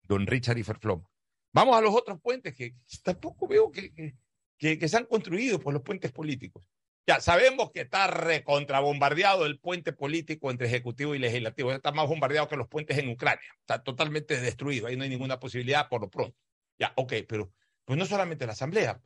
Don 0.03 0.25
Richard 0.25 0.57
y 0.57 0.63
Ferfloma. 0.63 1.07
Vamos 1.51 1.75
a 1.75 1.81
los 1.81 1.95
otros 1.95 2.19
puentes 2.21 2.55
que 2.55 2.75
tampoco 3.03 3.47
veo 3.47 3.71
que, 3.71 4.15
que, 4.57 4.87
se 4.87 4.97
han 4.97 5.05
construido 5.05 5.59
por 5.59 5.73
los 5.73 5.81
puentes 5.81 6.11
políticos. 6.11 6.63
Ya 7.07 7.19
sabemos 7.19 7.71
que 7.71 7.81
está 7.81 8.05
recontrabombardeado 8.07 9.47
el 9.47 9.59
puente 9.59 9.93
político 9.93 10.51
entre 10.51 10.67
ejecutivo 10.67 11.15
y 11.15 11.19
legislativo. 11.19 11.71
Está 11.71 11.91
más 11.91 12.07
bombardeado 12.07 12.47
que 12.47 12.55
los 12.55 12.67
puentes 12.67 12.97
en 12.99 13.09
Ucrania. 13.09 13.49
Está 13.61 13.81
totalmente 13.81 14.39
destruido. 14.39 14.85
Ahí 14.85 14.95
no 14.95 15.03
hay 15.03 15.09
ninguna 15.09 15.39
posibilidad 15.39 15.89
por 15.89 16.01
lo 16.01 16.09
pronto. 16.09 16.37
Ya, 16.77 16.93
ok, 16.95 17.13
pero 17.27 17.51
pues 17.83 17.97
no 17.97 18.05
solamente 18.05 18.45
la 18.45 18.51
Asamblea. 18.51 19.01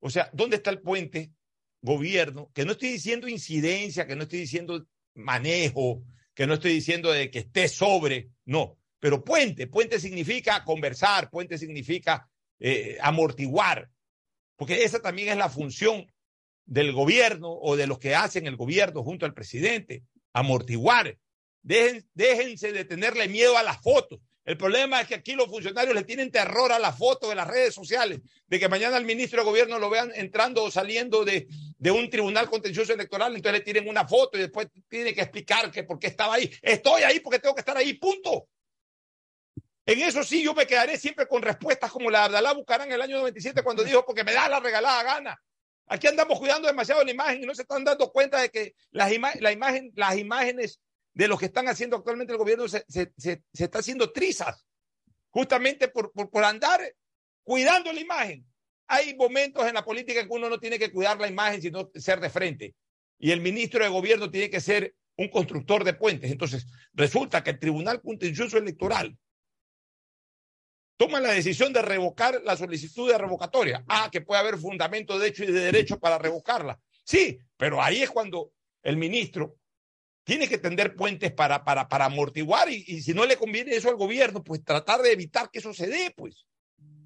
O 0.00 0.08
sea, 0.08 0.30
¿dónde 0.32 0.56
está 0.56 0.70
el 0.70 0.80
puente 0.80 1.32
gobierno? 1.82 2.50
Que 2.54 2.64
no 2.64 2.72
estoy 2.72 2.92
diciendo 2.92 3.28
incidencia, 3.28 4.06
que 4.06 4.16
no 4.16 4.22
estoy 4.22 4.40
diciendo 4.40 4.86
manejo, 5.14 6.02
que 6.32 6.46
no 6.46 6.54
estoy 6.54 6.72
diciendo 6.72 7.12
de 7.12 7.30
que 7.30 7.40
esté 7.40 7.68
sobre, 7.68 8.30
no. 8.46 8.77
Pero 9.00 9.24
puente, 9.24 9.66
puente 9.66 10.00
significa 10.00 10.64
conversar, 10.64 11.30
puente 11.30 11.58
significa 11.58 12.28
eh, 12.58 12.98
amortiguar, 13.00 13.88
porque 14.56 14.82
esa 14.82 15.00
también 15.00 15.28
es 15.28 15.36
la 15.36 15.48
función 15.48 16.06
del 16.66 16.92
gobierno 16.92 17.50
o 17.50 17.76
de 17.76 17.86
los 17.86 17.98
que 17.98 18.14
hacen 18.14 18.46
el 18.46 18.56
gobierno 18.56 19.02
junto 19.02 19.24
al 19.24 19.34
presidente, 19.34 20.02
amortiguar. 20.32 21.16
Déjense 21.62 22.72
de 22.72 22.84
tenerle 22.84 23.28
miedo 23.28 23.56
a 23.56 23.62
las 23.62 23.80
fotos. 23.80 24.20
El 24.48 24.56
problema 24.56 25.02
es 25.02 25.08
que 25.08 25.14
aquí 25.14 25.34
los 25.34 25.48
funcionarios 25.48 25.94
le 25.94 26.04
tienen 26.04 26.30
terror 26.30 26.72
a 26.72 26.78
las 26.78 26.96
fotos 26.96 27.28
de 27.28 27.34
las 27.34 27.46
redes 27.46 27.74
sociales, 27.74 28.20
de 28.46 28.58
que 28.58 28.68
mañana 28.68 28.96
el 28.96 29.04
ministro 29.04 29.40
de 29.40 29.44
gobierno 29.44 29.78
lo 29.78 29.90
vean 29.90 30.10
entrando 30.14 30.64
o 30.64 30.70
saliendo 30.70 31.22
de, 31.22 31.46
un 31.90 32.08
tribunal 32.08 32.48
contencioso 32.48 32.94
electoral, 32.94 33.36
entonces 33.36 33.60
le 33.60 33.64
tiren 33.64 33.86
una 33.86 34.08
foto 34.08 34.38
y 34.38 34.40
después 34.40 34.68
tiene 34.88 35.12
que 35.12 35.20
explicar 35.20 35.70
que 35.70 35.84
por 35.84 35.98
qué 35.98 36.06
estaba 36.06 36.36
ahí. 36.36 36.50
Estoy 36.62 37.02
ahí 37.02 37.20
porque 37.20 37.40
tengo 37.40 37.54
que 37.54 37.60
estar 37.60 37.76
ahí, 37.76 37.92
punto. 37.94 38.48
En 39.88 40.02
eso 40.02 40.22
sí 40.22 40.42
yo 40.42 40.52
me 40.52 40.66
quedaré 40.66 40.98
siempre 40.98 41.26
con 41.26 41.40
respuestas 41.40 41.90
como 41.90 42.10
la 42.10 42.18
de 42.18 42.24
Abdalá 42.26 42.52
Bucarán 42.52 42.88
en 42.88 42.92
el 42.92 43.00
año 43.00 43.16
97 43.20 43.62
cuando 43.62 43.82
dijo 43.82 44.04
porque 44.04 44.22
me 44.22 44.34
da 44.34 44.46
la 44.46 44.60
regalada 44.60 45.02
gana. 45.02 45.42
Aquí 45.86 46.06
andamos 46.06 46.38
cuidando 46.38 46.68
demasiado 46.68 47.02
la 47.02 47.10
imagen 47.10 47.42
y 47.42 47.46
no 47.46 47.54
se 47.54 47.62
están 47.62 47.84
dando 47.84 48.12
cuenta 48.12 48.38
de 48.38 48.50
que 48.50 48.74
las, 48.90 49.10
ima 49.10 49.32
la 49.40 49.50
imagen, 49.50 49.90
las 49.94 50.18
imágenes 50.18 50.78
de 51.14 51.26
lo 51.26 51.38
que 51.38 51.46
están 51.46 51.68
haciendo 51.68 51.96
actualmente 51.96 52.34
el 52.34 52.38
gobierno 52.38 52.68
se, 52.68 52.84
se, 52.86 53.14
se, 53.16 53.42
se 53.50 53.64
está 53.64 53.78
haciendo 53.78 54.12
trizas, 54.12 54.66
justamente 55.30 55.88
por, 55.88 56.12
por, 56.12 56.28
por 56.28 56.44
andar 56.44 56.82
cuidando 57.42 57.90
la 57.90 58.00
imagen. 58.00 58.44
Hay 58.88 59.16
momentos 59.16 59.66
en 59.66 59.72
la 59.72 59.86
política 59.86 60.22
que 60.22 60.28
uno 60.34 60.50
no 60.50 60.60
tiene 60.60 60.78
que 60.78 60.92
cuidar 60.92 61.18
la 61.18 61.28
imagen, 61.28 61.62
sino 61.62 61.90
ser 61.94 62.20
de 62.20 62.28
frente. 62.28 62.74
Y 63.18 63.30
el 63.30 63.40
ministro 63.40 63.82
de 63.82 63.88
gobierno 63.88 64.30
tiene 64.30 64.50
que 64.50 64.60
ser 64.60 64.94
un 65.16 65.28
constructor 65.30 65.82
de 65.82 65.94
puentes. 65.94 66.30
Entonces, 66.30 66.66
resulta 66.92 67.42
que 67.42 67.52
el 67.52 67.58
Tribunal 67.58 68.02
Contencioso 68.02 68.58
Electoral 68.58 69.16
toma 70.98 71.20
la 71.20 71.32
decisión 71.32 71.72
de 71.72 71.80
revocar 71.80 72.42
la 72.44 72.56
solicitud 72.56 73.10
de 73.10 73.16
revocatoria. 73.16 73.84
Ah, 73.88 74.10
que 74.12 74.20
puede 74.20 74.40
haber 74.40 74.58
fundamento 74.58 75.18
de 75.18 75.28
hecho 75.28 75.44
y 75.44 75.46
de 75.46 75.60
derecho 75.60 75.98
para 75.98 76.18
revocarla. 76.18 76.78
Sí, 77.04 77.38
pero 77.56 77.80
ahí 77.80 78.02
es 78.02 78.10
cuando 78.10 78.52
el 78.82 78.98
ministro 78.98 79.56
tiene 80.24 80.48
que 80.48 80.58
tender 80.58 80.94
puentes 80.94 81.32
para, 81.32 81.64
para, 81.64 81.88
para 81.88 82.06
amortiguar 82.06 82.70
y, 82.70 82.84
y 82.86 83.00
si 83.00 83.14
no 83.14 83.24
le 83.24 83.36
conviene 83.36 83.74
eso 83.74 83.88
al 83.88 83.96
gobierno, 83.96 84.44
pues 84.44 84.62
tratar 84.62 85.00
de 85.00 85.12
evitar 85.12 85.50
que 85.50 85.60
eso 85.60 85.72
se 85.72 85.86
dé, 85.86 86.12
pues. 86.14 86.46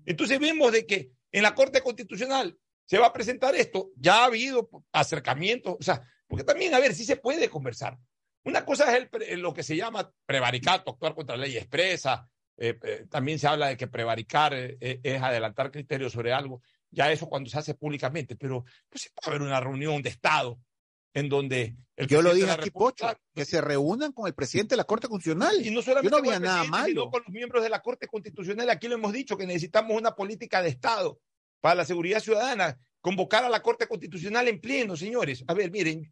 Entonces 0.06 0.40
vemos 0.40 0.72
de 0.72 0.86
que 0.86 1.12
en 1.30 1.42
la 1.42 1.54
Corte 1.54 1.82
Constitucional 1.82 2.58
se 2.84 2.98
va 2.98 3.06
a 3.06 3.12
presentar 3.12 3.54
esto, 3.54 3.90
ya 3.96 4.22
ha 4.22 4.24
habido 4.24 4.68
acercamientos, 4.90 5.76
o 5.78 5.82
sea, 5.82 6.02
porque 6.26 6.44
también, 6.44 6.74
a 6.74 6.80
ver, 6.80 6.94
sí 6.94 7.04
se 7.04 7.16
puede 7.16 7.48
conversar. 7.48 7.98
Una 8.44 8.64
cosa 8.64 8.96
es 8.96 9.38
lo 9.38 9.54
que 9.54 9.62
se 9.62 9.76
llama 9.76 10.10
prevaricato, 10.26 10.90
actuar 10.90 11.14
contra 11.14 11.36
ley 11.36 11.56
expresa, 11.56 12.28
eh, 12.56 12.78
eh, 12.82 13.06
también 13.10 13.38
se 13.38 13.46
habla 13.46 13.68
de 13.68 13.76
que 13.76 13.86
prevaricar 13.86 14.52
eh, 14.54 15.00
es 15.02 15.22
adelantar 15.22 15.70
criterios 15.70 16.12
sobre 16.12 16.32
algo, 16.32 16.62
ya 16.90 17.10
eso 17.10 17.28
cuando 17.28 17.48
se 17.48 17.58
hace 17.58 17.74
públicamente, 17.74 18.36
pero 18.36 18.64
pues, 18.88 19.10
puede 19.14 19.36
haber 19.36 19.48
una 19.48 19.60
reunión 19.60 20.02
de 20.02 20.10
Estado 20.10 20.58
en 21.14 21.28
donde 21.28 21.76
el 21.96 22.06
yo 22.06 22.22
lo 22.22 22.32
dije 22.34 22.50
aquí 22.50 22.70
Pocho 22.70 23.06
que 23.34 23.44
se 23.44 23.60
reúnan 23.60 24.12
con 24.12 24.26
el 24.26 24.34
presidente 24.34 24.72
de 24.72 24.78
la 24.78 24.84
Corte 24.84 25.08
Constitucional. 25.08 25.54
Y 25.64 25.70
no 25.70 25.82
solamente 25.82 26.10
yo 26.10 26.22
no 26.22 26.26
había 26.26 26.40
nada 26.40 26.64
malo 26.64 26.86
sino 26.86 27.10
con 27.10 27.22
los 27.22 27.32
miembros 27.32 27.62
de 27.62 27.68
la 27.68 27.80
Corte 27.80 28.06
Constitucional. 28.06 28.70
Aquí 28.70 28.88
lo 28.88 28.94
hemos 28.94 29.12
dicho 29.12 29.36
que 29.36 29.46
necesitamos 29.46 29.96
una 29.96 30.14
política 30.14 30.62
de 30.62 30.70
Estado 30.70 31.20
para 31.60 31.74
la 31.74 31.84
seguridad 31.84 32.20
ciudadana 32.20 32.78
convocar 33.00 33.44
a 33.44 33.50
la 33.50 33.62
Corte 33.62 33.86
Constitucional 33.86 34.48
en 34.48 34.60
pleno 34.60 34.96
señores. 34.96 35.44
A 35.46 35.54
ver 35.54 35.70
miren 35.70 36.10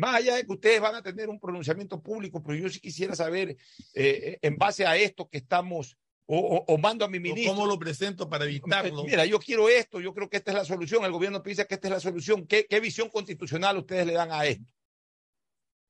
más 0.00 0.16
allá 0.16 0.36
de 0.36 0.44
que 0.44 0.52
ustedes 0.52 0.80
van 0.80 0.94
a 0.94 1.02
tener 1.02 1.28
un 1.28 1.38
pronunciamiento 1.38 2.02
público 2.02 2.42
pero 2.42 2.58
yo 2.58 2.68
sí 2.68 2.80
quisiera 2.80 3.14
saber 3.14 3.56
eh, 3.94 4.38
en 4.42 4.56
base 4.56 4.86
a 4.86 4.96
esto 4.96 5.28
que 5.28 5.38
estamos 5.38 5.96
o, 6.32 6.38
o, 6.38 6.64
o, 6.74 6.78
mando 6.78 7.04
a 7.04 7.08
mi 7.08 7.18
ministro. 7.18 7.54
¿Cómo 7.54 7.66
lo 7.66 7.76
presento 7.76 8.30
para 8.30 8.44
evitarlo? 8.44 9.02
Mira, 9.02 9.26
yo 9.26 9.40
quiero 9.40 9.68
esto, 9.68 10.00
yo 10.00 10.14
creo 10.14 10.30
que 10.30 10.36
esta 10.36 10.52
es 10.52 10.56
la 10.58 10.64
solución. 10.64 11.04
El 11.04 11.10
gobierno 11.10 11.42
piensa 11.42 11.64
que 11.64 11.74
esta 11.74 11.88
es 11.88 11.94
la 11.94 11.98
solución. 11.98 12.46
¿Qué, 12.46 12.66
qué 12.70 12.78
visión 12.78 13.08
constitucional 13.08 13.76
ustedes 13.78 14.06
le 14.06 14.12
dan 14.12 14.30
a 14.30 14.46
esto? 14.46 14.64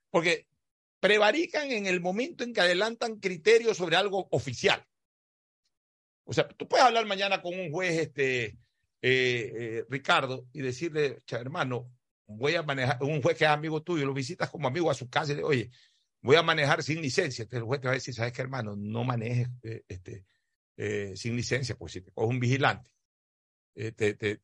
Porque 0.09 0.47
prevarican 0.99 1.71
en 1.71 1.85
el 1.85 2.01
momento 2.01 2.43
en 2.43 2.55
que 2.55 2.61
adelantan 2.63 3.21
criterios 3.21 3.77
sobre 3.77 3.97
algo 3.97 4.29
oficial. 4.31 4.83
O 6.25 6.33
sea, 6.33 6.49
tú 6.49 6.67
puedes 6.67 6.87
hablar 6.87 7.05
mañana 7.05 7.43
con 7.43 7.59
un 7.59 7.71
juez, 7.71 7.99
este, 7.99 8.45
eh, 8.47 8.57
eh, 9.03 9.85
Ricardo, 9.91 10.47
y 10.55 10.63
decirle, 10.63 11.19
hermano, 11.33 11.91
voy 12.37 12.55
a 12.55 12.63
manejar, 12.63 13.03
un 13.03 13.23
juez 13.23 13.37
que 13.37 13.45
es 13.45 13.51
amigo 13.51 13.83
tuyo, 13.83 14.07
lo 14.07 14.15
visitas 14.15 14.51
como 14.51 14.69
amigo 14.69 14.91
a 14.91 14.95
su 14.95 15.09
casa 15.09 15.33
y 15.33 15.37
le 15.37 15.45
oye, 15.45 15.71
voy 16.23 16.37
a 16.37 16.43
manejar 16.43 16.83
sin 16.83 17.01
licencia. 17.01 17.43
Entonces 17.43 17.63
el 17.63 17.67
juez 17.67 17.81
te 17.81 17.89
va 17.89 17.93
a 17.93 17.95
decir, 17.95 18.15
¿sabes 18.15 18.33
qué, 18.33 18.43
hermano? 18.43 18.77
No 18.77 19.05
manejes 19.05 19.49
eh, 19.63 19.83
este, 19.89 20.25
eh, 20.77 21.13
sin 21.17 21.37
licencia, 21.37 21.77
pues 21.77 21.93
si 21.93 22.01
te 22.01 22.13
coge 22.13 22.29
un 22.29 22.41
vigilante, 22.41 22.91
eh, 23.75 23.93
te, 23.93 24.15
te, 24.15 24.37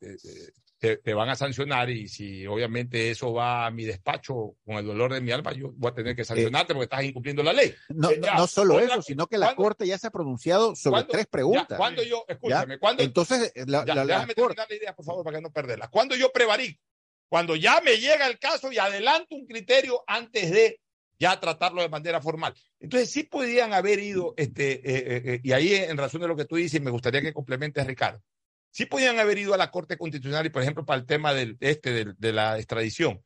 te, 0.78 0.96
te, 0.98 1.14
van 1.14 1.28
a 1.28 1.36
sancionar 1.36 1.90
y 1.90 2.08
si 2.08 2.46
obviamente 2.46 3.10
eso 3.10 3.32
va 3.32 3.66
a 3.66 3.70
mi 3.70 3.84
despacho 3.84 4.56
con 4.64 4.76
el 4.76 4.86
dolor 4.86 5.12
de 5.12 5.20
mi 5.20 5.32
alma, 5.32 5.52
yo 5.52 5.72
voy 5.74 5.90
a 5.90 5.94
tener 5.94 6.14
que 6.14 6.24
sancionarte 6.24 6.74
porque 6.74 6.84
estás 6.84 7.04
incumpliendo 7.04 7.42
la 7.42 7.52
ley. 7.52 7.74
No, 7.88 8.12
ya, 8.12 8.34
no 8.34 8.46
solo 8.46 8.78
eso, 8.78 9.02
sino 9.02 9.26
que 9.26 9.38
la 9.38 9.54
Corte 9.54 9.86
ya 9.86 9.98
se 9.98 10.06
ha 10.06 10.10
pronunciado 10.10 10.76
sobre 10.76 11.04
tres 11.04 11.26
preguntas. 11.26 11.66
Ya, 11.70 11.76
cuando 11.76 12.02
yo, 12.02 12.24
escúchame, 12.28 12.78
cuando, 12.78 13.02
entonces, 13.02 13.52
la, 13.66 13.84
ya, 13.84 13.94
la, 13.94 14.06
déjame 14.06 14.34
terminar 14.34 14.66
la 14.68 14.76
idea, 14.76 14.94
por 14.94 15.04
favor, 15.04 15.24
para 15.24 15.38
que 15.38 15.42
no 15.42 15.50
perderla. 15.50 15.88
Cuando 15.88 16.14
yo 16.14 16.30
prevarico, 16.30 16.80
cuando 17.28 17.56
ya 17.56 17.80
me 17.80 17.96
llega 17.96 18.26
el 18.26 18.38
caso 18.38 18.72
y 18.72 18.78
adelanto 18.78 19.34
un 19.34 19.46
criterio 19.46 20.02
antes 20.06 20.50
de 20.50 20.80
ya 21.18 21.38
tratarlo 21.40 21.82
de 21.82 21.88
manera 21.88 22.20
formal. 22.20 22.54
Entonces 22.78 23.10
sí 23.10 23.22
podían 23.24 23.72
haber 23.72 23.98
ido, 24.00 24.34
este, 24.36 24.74
eh, 24.74 25.22
eh, 25.24 25.40
y 25.42 25.52
ahí 25.52 25.74
en 25.74 25.96
razón 25.96 26.20
de 26.20 26.28
lo 26.28 26.36
que 26.36 26.44
tú 26.44 26.56
dices, 26.56 26.80
me 26.80 26.90
gustaría 26.90 27.22
que 27.22 27.32
complementes, 27.32 27.86
Ricardo, 27.86 28.22
sí 28.70 28.86
podían 28.86 29.18
haber 29.18 29.38
ido 29.38 29.54
a 29.54 29.56
la 29.56 29.70
Corte 29.70 29.96
Constitucional 29.96 30.44
y, 30.46 30.50
por 30.50 30.62
ejemplo, 30.62 30.84
para 30.84 31.00
el 31.00 31.06
tema 31.06 31.32
del, 31.32 31.56
este, 31.60 31.92
de, 31.92 32.14
de 32.18 32.32
la 32.32 32.58
extradición. 32.58 33.22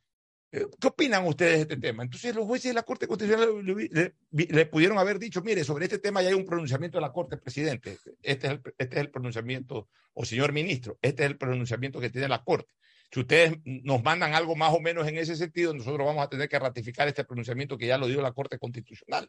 ¿Qué 0.52 0.88
opinan 0.88 1.26
ustedes 1.28 1.54
de 1.54 1.60
este 1.62 1.76
tema? 1.76 2.02
Entonces 2.02 2.34
los 2.34 2.44
jueces 2.44 2.70
de 2.70 2.74
la 2.74 2.82
Corte 2.82 3.06
Constitucional 3.06 3.64
le, 3.64 3.88
le, 4.32 4.46
le, 4.46 4.66
pudieron 4.66 4.98
haber 4.98 5.20
dicho, 5.20 5.42
mire, 5.42 5.62
sobre 5.62 5.84
este 5.84 6.00
tema 6.00 6.22
ya 6.22 6.30
hay 6.30 6.34
un 6.34 6.44
pronunciamiento 6.44 6.98
de 6.98 7.02
la 7.02 7.12
Corte, 7.12 7.36
presidente. 7.36 7.98
Este 8.20 8.48
es, 8.48 8.52
el, 8.54 8.62
este 8.76 8.96
es 8.96 9.00
el 9.00 9.10
pronunciamiento, 9.10 9.88
o 10.12 10.24
señor 10.24 10.52
ministro, 10.52 10.98
este 11.02 11.22
es 11.22 11.30
el 11.30 11.38
pronunciamiento 11.38 12.00
que 12.00 12.10
tiene 12.10 12.26
la 12.26 12.42
Corte. 12.42 12.74
Si 13.12 13.20
ustedes 13.20 13.58
nos 13.64 14.02
mandan 14.02 14.34
algo 14.34 14.54
más 14.54 14.72
o 14.72 14.80
menos 14.80 15.06
en 15.08 15.18
ese 15.18 15.34
sentido, 15.34 15.74
nosotros 15.74 16.06
vamos 16.06 16.24
a 16.24 16.28
tener 16.28 16.48
que 16.48 16.58
ratificar 16.58 17.08
este 17.08 17.24
pronunciamiento 17.24 17.76
que 17.76 17.86
ya 17.86 17.98
lo 17.98 18.06
dio 18.06 18.22
la 18.22 18.32
Corte 18.32 18.58
Constitucional. 18.58 19.28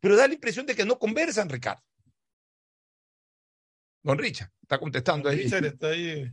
Pero 0.00 0.16
da 0.16 0.28
la 0.28 0.34
impresión 0.34 0.66
de 0.66 0.76
que 0.76 0.84
no 0.84 0.98
conversan, 0.98 1.48
Ricardo. 1.48 1.82
Don 4.04 4.18
Richard, 4.18 4.52
está 4.62 4.78
contestando 4.78 5.28
ahí. 5.28 5.38
Richard 5.38 5.64
está 5.64 5.88
ahí. 5.88 6.30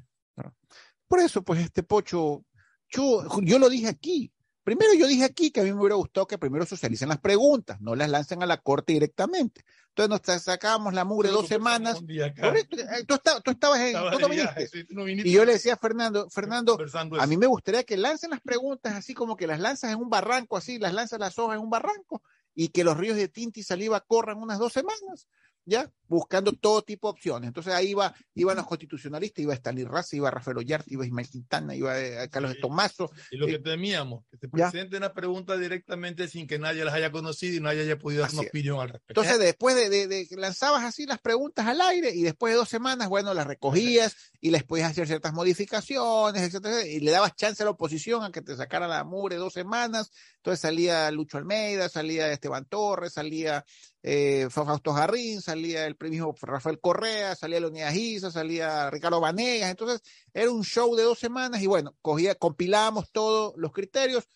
Por 1.07 1.19
eso, 1.19 1.43
pues, 1.43 1.61
este 1.61 1.81
Pocho, 1.81 2.45
yo, 2.89 3.27
yo 3.41 3.59
lo 3.59 3.69
dije 3.69 3.87
aquí. 3.87 4.31
Primero 4.65 4.95
yo 4.95 5.05
dije 5.05 5.23
aquí 5.23 5.51
que 5.51 5.59
a 5.59 5.63
mí 5.63 5.71
me 5.71 5.79
hubiera 5.79 5.93
gustado 5.93 6.25
que 6.25 6.39
primero 6.39 6.65
socialicen 6.65 7.07
las 7.09 7.19
preguntas, 7.19 7.79
no 7.81 7.93
las 7.93 8.09
lancen 8.09 8.41
a 8.41 8.47
la 8.47 8.57
corte 8.57 8.93
directamente. 8.93 9.63
Entonces 9.89 10.09
nos 10.09 10.41
sacábamos 10.41 10.95
la 10.95 11.05
mugre 11.05 11.29
dos 11.29 11.47
semanas. 11.47 12.01
Correcto, 12.41 12.77
tú, 13.05 13.13
estabas, 13.13 13.43
tú 13.43 13.51
estabas 13.51 13.79
en, 13.79 13.93
tú 13.93 14.19
no 14.19 14.27
viaje, 14.27 14.67
no 14.89 15.03
viniste. 15.03 15.29
Y 15.29 15.33
yo 15.33 15.45
le 15.45 15.53
decía 15.53 15.73
a 15.73 15.77
Fernando, 15.77 16.27
Fernando, 16.31 16.79
a 17.19 17.27
mí 17.27 17.37
me 17.37 17.45
gustaría 17.45 17.83
que 17.83 17.95
lancen 17.95 18.31
las 18.31 18.41
preguntas 18.41 18.95
así 18.95 19.13
como 19.13 19.35
que 19.35 19.45
las 19.45 19.59
lanzas 19.59 19.91
en 19.91 19.99
un 19.99 20.09
barranco, 20.09 20.57
así, 20.57 20.79
las 20.79 20.95
lanzas 20.95 21.19
las 21.19 21.37
hojas 21.37 21.57
en 21.57 21.63
un 21.63 21.69
barranco, 21.69 22.23
y 22.55 22.69
que 22.69 22.83
los 22.83 22.97
ríos 22.97 23.17
de 23.17 23.27
tinta 23.27 23.59
y 23.59 23.63
saliva 23.63 24.01
corran 24.01 24.41
unas 24.41 24.57
dos 24.57 24.73
semanas, 24.73 25.27
¿ya? 25.65 25.91
Buscando 26.07 26.53
todo 26.53 26.83
tipo 26.83 27.07
de 27.07 27.11
opciones. 27.13 27.47
Entonces 27.47 27.73
ahí 27.73 27.89
iba, 27.89 28.13
iban 28.35 28.55
los 28.57 28.67
constitucionalistas, 28.67 29.41
iba 29.41 29.53
Stanley 29.55 29.85
Raza, 29.85 30.15
iba 30.15 30.29
Rafael 30.29 30.57
Ollarte, 30.59 30.93
iba 30.93 31.03
Ismael 31.05 31.27
Quintana, 31.27 31.73
iba 31.75 31.99
eh, 31.99 32.29
Carlos 32.29 32.51
Sí. 32.53 32.61
Tomaso. 32.61 33.09
Y 33.31 33.37
lo 33.37 33.47
que 33.47 33.53
Eh, 33.55 33.59
temíamos, 33.59 34.23
que 34.29 34.37
se 34.37 34.47
ya. 34.55 34.69
presenten 34.69 34.97
una 34.97 35.13
pregunta 35.13 35.57
directamente 35.57 36.27
sin 36.27 36.45
que 36.45 36.59
nadie 36.59 36.85
las 36.85 36.93
haya 36.93 37.11
conocido 37.11 37.55
y 37.57 37.59
nadie 37.59 37.81
haya 37.81 37.97
podido 37.97 38.21
dar 38.21 38.31
una 38.33 38.41
opinión 38.43 38.79
al 38.79 38.89
respecto. 38.89 39.21
Entonces, 39.21 39.39
después 39.43 39.75
de, 39.75 39.89
de, 39.89 40.07
de 40.07 40.27
que 40.27 40.35
lanzabas 40.35 40.83
así 40.83 41.07
las 41.07 41.19
preguntas 41.19 41.65
al 41.65 41.81
aire 41.81 42.11
y 42.13 42.21
después 42.21 42.53
de 42.53 42.57
dos 42.57 42.69
semanas, 42.69 43.09
bueno, 43.09 43.33
las 43.33 43.47
recogías 43.47 44.15
y 44.39 44.51
les 44.51 44.63
podías 44.63 44.91
hacer 44.91 45.07
ciertas 45.07 45.33
modificaciones, 45.33 46.43
etcétera, 46.43 46.85
y 46.85 46.99
le 46.99 47.09
dabas 47.11 47.35
chance 47.35 47.63
a 47.63 47.65
la 47.65 47.71
oposición 47.71 48.23
a 48.23 48.31
que 48.31 48.43
te 48.43 48.55
sacara 48.55 48.87
la 48.87 49.03
mugre 49.03 49.37
dos 49.37 49.53
semanas. 49.53 50.11
Entonces 50.37 50.59
salía 50.59 51.09
Lucho 51.09 51.39
Almeida, 51.39 51.89
salía 51.89 52.31
Esteban 52.31 52.65
Torres, 52.65 53.13
salía 53.13 53.65
eh, 54.07 54.49
Fausto 54.51 54.93
Jarrín, 54.93 55.41
salía 55.41 55.87
el 55.87 55.97
mismo 55.99 56.35
Rafael 56.39 56.79
Correa, 56.79 57.35
salía 57.35 57.59
Leonidas 57.59 57.91
Giza, 57.91 58.29
salía 58.29 58.91
Ricardo 58.91 59.19
Vanegas. 59.19 59.71
Entonces, 59.71 60.01
era 60.31 60.51
un 60.51 60.63
show 60.63 60.95
de 60.95 61.01
dos 61.01 61.17
semanas 61.17 61.59
y 61.63 61.65
bueno, 61.65 61.95
cogía, 62.03 62.35
compilábamos 62.35 63.11
todos 63.11 63.53
los 63.57 63.71
criterios, 63.71 64.29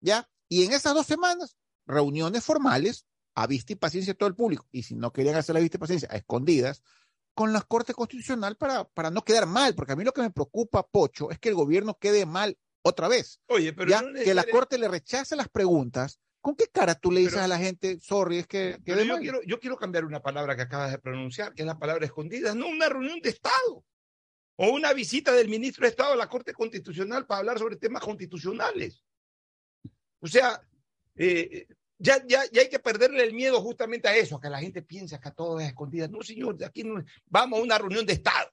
¿ya? 0.00 0.28
Y 0.48 0.64
en 0.64 0.72
esas 0.72 0.94
dos 0.94 1.06
semanas, 1.06 1.56
reuniones 1.86 2.42
formales, 2.42 3.06
a 3.36 3.46
vista 3.46 3.72
y 3.72 3.76
paciencia 3.76 4.14
de 4.14 4.18
todo 4.18 4.28
el 4.28 4.34
público, 4.34 4.66
y 4.72 4.82
si 4.82 4.96
no 4.96 5.12
querían 5.12 5.36
hacer 5.36 5.54
la 5.54 5.60
vista 5.60 5.76
y 5.76 5.80
paciencia, 5.80 6.08
a 6.10 6.16
escondidas, 6.16 6.82
con 7.34 7.52
la 7.52 7.60
Corte 7.60 7.94
Constitucional 7.94 8.56
para, 8.56 8.82
para 8.82 9.12
no 9.12 9.24
quedar 9.24 9.46
mal, 9.46 9.76
porque 9.76 9.92
a 9.92 9.96
mí 9.96 10.02
lo 10.02 10.12
que 10.12 10.22
me 10.22 10.30
preocupa, 10.32 10.88
Pocho, 10.88 11.30
es 11.30 11.38
que 11.38 11.50
el 11.50 11.54
gobierno 11.54 11.98
quede 12.00 12.26
mal 12.26 12.58
otra 12.82 13.06
vez. 13.06 13.40
Oye, 13.46 13.72
pero 13.72 13.90
ya 13.90 14.02
no 14.02 14.12
que 14.12 14.34
la 14.34 14.42
Corte 14.42 14.76
le 14.76 14.88
rechace 14.88 15.36
las 15.36 15.48
preguntas, 15.48 16.18
¿con 16.44 16.54
qué 16.56 16.66
cara 16.66 16.94
tú 16.94 17.10
le 17.10 17.20
dices 17.20 17.32
Pero- 17.36 17.44
a 17.44 17.48
la 17.48 17.58
gente, 17.58 17.98
sorry, 18.00 18.36
es 18.36 18.46
que 18.46 18.78
Pero 18.84 18.98
quede 18.98 19.06
yo 19.08 19.16
quiero, 19.16 19.42
yo 19.44 19.58
quiero 19.58 19.78
cambiar 19.78 20.04
una 20.04 20.20
palabra 20.20 20.54
que 20.54 20.60
acabas 20.60 20.90
de 20.90 20.98
pronunciar, 20.98 21.54
que 21.54 21.62
es 21.62 21.66
la 21.66 21.78
palabra 21.78 22.04
escondida, 22.04 22.54
no 22.54 22.68
una 22.68 22.86
reunión 22.86 23.18
de 23.20 23.30
Estado 23.30 23.82
o 24.56 24.68
una 24.68 24.92
visita 24.92 25.32
del 25.32 25.48
ministro 25.48 25.84
de 25.84 25.88
Estado 25.88 26.12
a 26.12 26.16
la 26.16 26.28
Corte 26.28 26.52
Constitucional 26.52 27.26
para 27.26 27.38
hablar 27.38 27.58
sobre 27.58 27.76
temas 27.76 28.02
constitucionales. 28.02 29.02
O 30.20 30.26
sea, 30.26 30.60
eh, 31.16 31.66
ya, 31.96 32.22
ya, 32.26 32.44
ya 32.52 32.60
hay 32.60 32.68
que 32.68 32.78
perderle 32.78 33.24
el 33.24 33.32
miedo 33.32 33.62
justamente 33.62 34.06
a 34.06 34.14
eso, 34.14 34.36
a 34.36 34.40
que 34.42 34.50
la 34.50 34.60
gente 34.60 34.82
piense 34.82 35.18
que 35.18 35.30
todo 35.30 35.58
es 35.60 35.68
escondida. 35.68 36.08
No, 36.08 36.22
señor, 36.22 36.58
de 36.58 36.66
aquí 36.66 36.84
no, 36.84 37.02
vamos 37.24 37.58
a 37.58 37.62
una 37.62 37.78
reunión 37.78 38.04
de 38.04 38.12
Estado. 38.12 38.50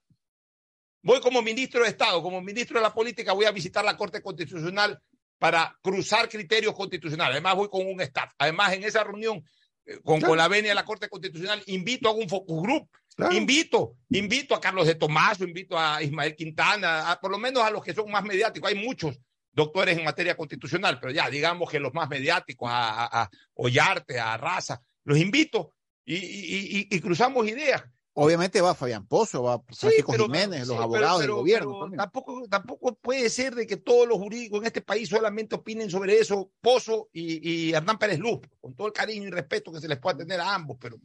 Voy 1.04 1.20
como 1.20 1.42
ministro 1.42 1.84
de 1.84 1.90
Estado, 1.90 2.24
como 2.24 2.40
ministro 2.42 2.80
de 2.80 2.84
la 2.84 2.94
política, 2.94 3.34
voy 3.34 3.46
a 3.46 3.52
visitar 3.52 3.84
la 3.84 3.98
Corte 3.98 4.22
Constitucional 4.22 4.98
para 5.42 5.76
cruzar 5.82 6.30
criterios 6.30 6.76
constitucionales. 6.76 7.32
Además, 7.38 7.56
voy 7.56 7.68
con 7.68 7.88
un 7.88 8.00
staff. 8.02 8.32
Además, 8.38 8.74
en 8.74 8.84
esa 8.84 9.04
reunión 9.04 9.44
eh, 9.88 9.98
con, 10.04 10.20
Claro. 10.20 10.30
con 10.30 10.38
la 10.38 10.48
venia 10.48 10.70
de 10.70 10.76
la 10.76 10.86
Corte 10.86 11.10
Constitucional, 11.10 11.64
invito 11.66 12.10
a 12.10 12.12
un 12.12 12.30
focus 12.30 12.62
group, 12.62 12.88
Claro. 13.16 13.34
invito, 13.34 13.96
invito 14.12 14.54
a 14.54 14.62
Carlos 14.62 14.86
de 14.86 14.94
Tomaso, 14.94 15.44
invito 15.44 15.80
a 15.80 16.04
Ismael 16.04 16.36
Quintana, 16.36 17.10
a, 17.10 17.20
por 17.20 17.32
lo 17.32 17.40
menos 17.40 17.64
a 17.64 17.72
los 17.72 17.84
que 17.84 17.92
son 17.96 18.12
más 18.12 18.24
mediáticos. 18.24 18.70
Hay 18.72 18.78
muchos 18.78 19.18
doctores 19.52 19.98
en 19.98 20.04
materia 20.06 20.38
constitucional, 20.38 21.00
pero 21.00 21.12
ya 21.12 21.28
digamos 21.28 21.72
que 21.72 21.80
los 21.80 21.92
más 21.96 22.08
mediáticos, 22.08 22.70
a, 22.72 23.06
a, 23.06 23.24
a 23.24 23.30
Ollarte, 23.56 24.20
a 24.20 24.38
Raza, 24.38 24.80
los 25.06 25.18
invito 25.18 25.74
y, 26.06 26.16
y- 26.18 26.78
y- 26.82 26.88
y 26.96 27.00
cruzamos 27.00 27.48
ideas. 27.48 27.84
Obviamente 28.14 28.60
va 28.60 28.76
Fabián 28.76 29.08
Pozo, 29.08 29.44
va 29.44 29.64
Sí, 29.70 29.76
Francisco 29.80 30.12
pero- 30.12 30.26
Jiménez, 30.26 30.64
sí, 30.64 30.68
los 30.68 30.76
pero- 30.76 30.84
abogados 30.84 31.22
del 31.22 31.32
gobierno. 31.32 31.90
tampoco, 31.96 32.44
tampoco 32.50 32.96
puede 32.96 33.30
ser 33.30 33.56
de 33.56 33.66
que 33.66 33.78
todos 33.78 34.06
los 34.08 34.18
jurídicos 34.18 34.60
en 34.60 34.66
este 34.68 34.82
país 34.82 35.08
solamente 35.08 35.56
opinen 35.56 35.90
sobre 35.90 36.20
eso, 36.20 36.52
Pozo 36.60 37.10
y, 37.14 37.68
y 37.70 37.74
Hernán 37.74 37.98
Pérez 37.98 38.20
Luz, 38.20 38.40
con 38.60 38.76
todo 38.76 38.88
el 38.88 38.94
cariño 38.94 39.28
y 39.28 39.32
respeto 39.32 39.72
que 39.72 39.80
se 39.80 39.88
les 39.88 39.98
pueda 39.98 40.18
tener 40.18 40.42
a 40.42 40.54
ambos, 40.54 40.78
pero, 40.80 40.98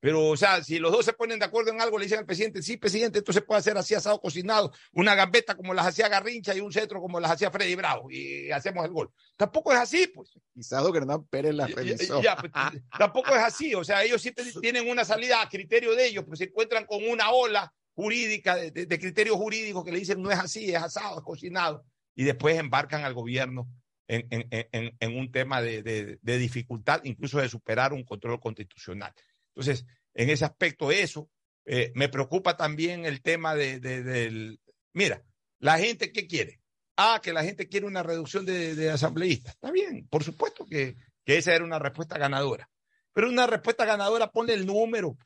pero, 0.00 0.26
o 0.28 0.36
sea, 0.36 0.62
si 0.62 0.78
los 0.78 0.92
dos 0.92 1.04
se 1.04 1.12
ponen 1.12 1.38
de 1.38 1.44
acuerdo 1.44 1.70
en 1.72 1.80
algo, 1.80 1.98
le 1.98 2.04
dicen 2.04 2.20
al 2.20 2.26
presidente, 2.26 2.62
sí, 2.62 2.76
presidente, 2.76 3.18
esto 3.18 3.32
se 3.32 3.42
puede 3.42 3.58
hacer 3.58 3.76
así 3.76 3.94
asado 3.94 4.20
cocinado, 4.20 4.72
una 4.92 5.14
gambeta 5.14 5.56
como 5.56 5.74
las 5.74 5.86
hacía 5.86 6.08
Garrincha 6.08 6.54
y 6.54 6.60
un 6.60 6.72
cetro 6.72 7.00
como 7.00 7.18
las 7.18 7.32
hacía 7.32 7.50
Freddy 7.50 7.74
Bravo, 7.74 8.10
y 8.10 8.50
hacemos 8.52 8.84
el 8.84 8.92
gol. 8.92 9.10
Tampoco 9.36 9.72
es 9.72 9.78
así, 9.78 10.06
pues. 10.06 10.30
Quizás 10.54 10.82
don 10.82 10.94
Hernán 10.94 11.24
Pérez 11.26 11.54
la 11.54 11.66
revisó. 11.66 12.22
ya, 12.22 12.36
pues, 12.36 12.52
tampoco 12.98 13.34
es 13.34 13.42
así. 13.42 13.74
O 13.74 13.82
sea, 13.84 14.04
ellos 14.04 14.22
siempre 14.22 14.44
tienen 14.60 14.88
una 14.88 15.04
salida 15.04 15.42
a 15.42 15.48
criterio 15.48 15.94
de 15.96 16.06
ellos, 16.06 16.24
pues 16.26 16.38
se 16.38 16.44
encuentran 16.44 16.86
con 16.86 17.04
una 17.08 17.30
ola 17.30 17.72
jurídica, 17.94 18.54
de, 18.54 18.70
de- 18.70 18.86
de 18.86 18.98
criterios 19.00 19.36
jurídicos 19.36 19.84
que 19.84 19.90
le 19.92 19.98
dicen 19.98 20.22
no 20.22 20.30
es 20.30 20.38
así, 20.38 20.70
es 20.72 20.80
asado, 20.82 21.18
es 21.18 21.24
cocinado. 21.24 21.84
Y 22.14 22.22
después 22.24 22.56
embarcan 22.58 23.02
al 23.04 23.14
gobierno 23.14 23.68
en, 24.06 24.26
en- 24.30 24.46
en- 24.50 24.96
en 25.00 25.18
un 25.18 25.32
tema 25.32 25.60
de 25.60 26.18
dificultad, 26.22 27.00
incluso 27.04 27.38
de 27.40 27.48
superar 27.48 27.92
un 27.92 28.04
control 28.04 28.38
constitucional. 28.38 29.12
Entonces, 29.58 29.84
en 30.14 30.30
ese 30.30 30.44
aspecto, 30.44 30.90
eso. 30.92 31.28
eh, 31.66 31.92
me 31.94 32.08
preocupa 32.08 32.56
también 32.56 33.04
el 33.04 33.20
tema 33.20 33.54
de, 33.54 33.78
de- 33.80 34.02
del... 34.02 34.60
Mira, 34.94 35.22
la 35.58 35.78
gente, 35.78 36.12
¿qué 36.12 36.26
quiere? 36.26 36.60
Ah, 36.96 37.20
que 37.22 37.32
la 37.32 37.44
gente 37.44 37.68
quiere 37.68 37.86
una 37.86 38.02
reducción 38.02 38.46
de, 38.46 38.74
de 38.74 38.90
asambleístas. 38.90 39.54
Está 39.54 39.70
bien, 39.70 40.06
por 40.08 40.24
supuesto 40.24 40.64
que, 40.64 40.96
que 41.24 41.36
esa 41.38 41.54
era 41.54 41.64
una 41.64 41.78
respuesta 41.78 42.16
ganadora. 42.18 42.70
Pero 43.12 43.28
una 43.28 43.46
respuesta 43.46 43.84
ganadora, 43.84 44.30
ponle 44.32 44.54
el 44.54 44.64
número. 44.64 45.16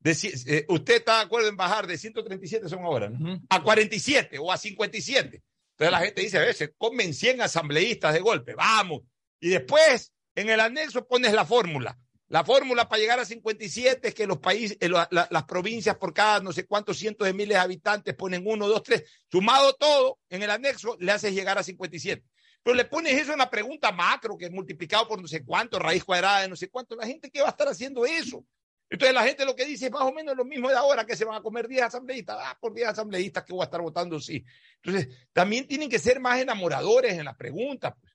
De 0.00 0.12
eh, 0.46 0.64
usted 0.68 0.96
está 0.96 1.16
de 1.16 1.22
acuerdo 1.24 1.48
en 1.48 1.56
bajar 1.56 1.86
de 1.88 1.98
137 1.98 2.68
son 2.68 2.84
ahora, 2.84 3.08
¿no? 3.10 3.18
A 3.48 3.62
47 3.62 4.38
o 4.38 4.52
a 4.52 4.56
57. 4.56 5.42
Entonces 5.72 5.90
la 5.92 6.00
gente 6.00 6.22
dice, 6.22 6.38
a 6.38 6.52
se 6.52 6.72
comen 6.74 7.12
100 7.14 7.40
asambleístas 7.42 8.14
de 8.14 8.20
golpe, 8.20 8.54
vamos. 8.54 9.02
Y 9.40 9.48
después, 9.48 10.12
en 10.36 10.50
el 10.50 10.60
anexo 10.60 11.06
pones 11.06 11.32
la 11.32 11.44
fórmula. 11.44 11.98
La 12.28 12.44
fórmula 12.44 12.88
para 12.88 13.00
llegar 13.00 13.18
a 13.18 13.24
57 13.24 14.08
es 14.08 14.14
que 14.14 14.26
los 14.26 14.38
países, 14.38 14.76
eh, 14.80 14.88
la- 14.88 15.08
la- 15.10 15.28
las 15.30 15.44
provincias 15.44 15.96
por 15.96 16.12
cada 16.12 16.40
no 16.40 16.52
sé 16.52 16.66
cuántos 16.66 16.98
cientos 16.98 17.26
de 17.26 17.32
miles 17.32 17.54
de 17.56 17.60
habitantes 17.60 18.14
ponen 18.14 18.42
uno, 18.46 18.68
dos, 18.68 18.82
tres. 18.82 19.04
Sumado 19.30 19.72
todo, 19.74 20.18
en 20.28 20.42
el 20.42 20.50
anexo 20.50 20.96
le 21.00 21.10
haces 21.12 21.32
llegar 21.34 21.56
a 21.58 21.62
57. 21.62 22.22
Pero 22.62 22.76
le 22.76 22.84
pones 22.84 23.14
eso 23.14 23.32
en 23.32 23.38
la 23.38 23.48
pregunta 23.48 23.92
macro, 23.92 24.36
que 24.36 24.46
es 24.46 24.50
multiplicado 24.50 25.08
por 25.08 25.20
no 25.22 25.26
sé 25.26 25.42
cuánto, 25.42 25.78
raíz 25.78 26.04
cuadrada 26.04 26.42
de 26.42 26.48
no 26.48 26.56
sé 26.56 26.68
cuánto. 26.68 26.96
La 26.96 27.06
gente, 27.06 27.30
¿qué 27.30 27.40
va 27.40 27.46
a 27.46 27.50
estar 27.50 27.68
haciendo 27.68 28.04
eso? 28.04 28.44
Entonces 28.90 29.14
la 29.14 29.22
gente 29.22 29.44
lo 29.46 29.54
que 29.56 29.64
dice 29.64 29.86
es 29.86 29.92
más 29.92 30.02
o 30.02 30.12
menos 30.12 30.36
lo 30.36 30.44
mismo 30.44 30.68
de 30.68 30.74
ahora, 30.76 31.06
que 31.06 31.16
se 31.16 31.24
van 31.24 31.36
a 31.36 31.42
comer 31.42 31.66
10 31.68 31.82
asambleístas. 31.82 32.36
Ah, 32.40 32.58
por 32.60 32.74
10 32.74 32.88
asambleístas 32.88 33.44
que 33.44 33.52
voy 33.52 33.62
a 33.62 33.64
estar 33.64 33.80
votando, 33.80 34.20
sí. 34.20 34.44
Entonces, 34.82 35.14
también 35.32 35.66
tienen 35.66 35.88
que 35.88 35.98
ser 35.98 36.20
más 36.20 36.40
enamoradores 36.40 37.14
en 37.14 37.24
las 37.24 37.36
preguntas. 37.36 37.94
Pues. 38.00 38.12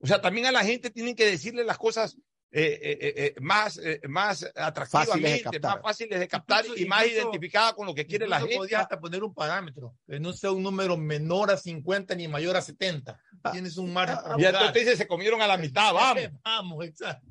O 0.00 0.06
sea, 0.08 0.20
también 0.20 0.46
a 0.46 0.52
la 0.52 0.64
gente 0.64 0.90
tienen 0.90 1.14
que 1.14 1.26
decirle 1.26 1.62
las 1.64 1.78
cosas 1.78 2.16
eh, 2.56 2.78
eh, 2.82 2.98
eh, 3.00 3.14
eh, 3.16 3.34
más, 3.40 3.78
eh, 3.78 4.00
más 4.08 4.48
atractivamente, 4.54 5.58
más 5.58 5.82
fáciles 5.82 6.20
de 6.20 6.28
captar 6.28 6.64
Incluso- 6.64 6.80
y 6.82 6.86
más 6.86 7.02
incluso- 7.04 7.22
identificadas 7.22 7.72
con 7.74 7.86
lo 7.86 7.94
que 7.94 8.06
quiere 8.06 8.28
la 8.28 8.38
gente. 8.38 8.56
podrías 8.56 8.82
hasta 8.82 9.00
poner 9.00 9.24
un 9.24 9.34
parámetro, 9.34 9.94
que 10.06 10.20
no 10.20 10.32
sea 10.32 10.52
un 10.52 10.62
número 10.62 10.96
menor 10.96 11.50
a 11.50 11.56
50 11.56 12.14
ni 12.14 12.28
mayor 12.28 12.56
a 12.56 12.62
70. 12.62 13.18
Tienes 13.50 13.76
un 13.76 13.92
margen. 13.92 14.16
Ya 14.38 14.50
jugar. 14.52 14.66
entonces 14.68 14.96
se 14.96 15.06
comieron 15.08 15.42
a 15.42 15.46
la 15.48 15.56
mitad, 15.56 15.92
vamos. 15.94 16.30
Vamos, 16.44 16.84
exacto. 16.84 17.26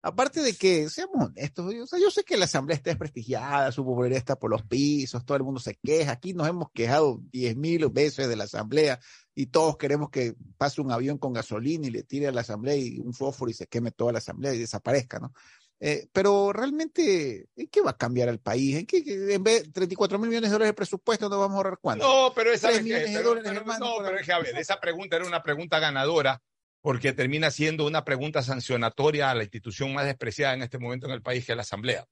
Aparte 0.00 0.40
de 0.42 0.54
que, 0.54 0.88
seamos 0.88 1.26
honestos, 1.28 1.74
yo, 1.74 1.82
o 1.82 1.86
sea, 1.86 1.98
yo 1.98 2.10
sé 2.10 2.22
que 2.22 2.36
la 2.36 2.44
asamblea 2.44 2.76
está 2.76 2.90
desprestigiada, 2.90 3.72
su 3.72 3.84
popularidad 3.84 4.18
está 4.18 4.36
por 4.38 4.48
los 4.50 4.62
pisos, 4.62 5.24
todo 5.26 5.36
el 5.36 5.42
mundo 5.42 5.58
se 5.60 5.74
queja. 5.82 6.12
Aquí 6.12 6.34
nos 6.34 6.46
hemos 6.48 6.70
quejado 6.72 7.20
diez 7.32 7.56
mil 7.56 7.84
veces 7.88 8.28
de 8.28 8.36
la 8.36 8.44
asamblea 8.44 9.00
y 9.34 9.46
todos 9.46 9.76
queremos 9.76 10.10
que 10.10 10.34
pase 10.56 10.80
un 10.80 10.92
avión 10.92 11.18
con 11.18 11.32
gasolina 11.32 11.88
y 11.88 11.90
le 11.90 12.04
tire 12.04 12.28
a 12.28 12.32
la 12.32 12.42
asamblea 12.42 12.76
y 12.76 13.00
un 13.00 13.12
fósforo 13.12 13.50
y 13.50 13.54
se 13.54 13.66
queme 13.66 13.90
toda 13.90 14.12
la 14.12 14.18
asamblea 14.18 14.54
y 14.54 14.58
desaparezca, 14.58 15.18
¿no? 15.18 15.32
Eh, 15.80 16.08
pero 16.12 16.52
realmente, 16.52 17.46
¿en 17.56 17.66
qué 17.68 17.80
va 17.80 17.90
a 17.90 17.96
cambiar 17.96 18.28
el 18.28 18.40
país? 18.40 18.76
¿En 18.76 18.86
qué, 18.86 19.02
en 19.06 19.42
vez 19.42 19.64
de 19.64 19.70
34 19.72 20.18
mil 20.18 20.28
millones 20.28 20.50
de 20.50 20.54
dólares 20.54 20.70
de 20.70 20.74
presupuesto, 20.74 21.28
¿no 21.28 21.38
vamos 21.38 21.54
a 21.54 21.56
ahorrar 21.58 21.78
cuánto? 21.80 22.04
No, 22.04 22.32
pero 22.34 22.52
esa 22.52 22.68
que- 22.72 22.82
pero- 23.18 23.34
pero- 23.42 23.64
no, 23.84 23.96
pero 24.04 24.18
es 24.18 24.26
que, 24.26 24.32
a 24.32 24.38
ver, 24.40 24.56
esa 24.58 24.80
pregunta 24.80 25.16
era 25.16 25.26
una 25.26 25.42
pregunta 25.42 25.78
ganadora 25.78 26.40
porque 26.88 27.12
termina 27.12 27.50
siendo 27.50 27.84
una 27.84 28.02
pregunta 28.02 28.40
sancionatoria 28.40 29.30
a 29.30 29.34
la 29.34 29.42
institución 29.42 29.92
más 29.92 30.06
despreciada 30.06 30.54
en 30.54 30.62
este 30.62 30.78
momento 30.78 31.06
en 31.06 31.12
el 31.12 31.20
país, 31.20 31.44
que 31.44 31.52
es 31.52 31.56
la 31.56 31.60
Asamblea. 31.60 32.06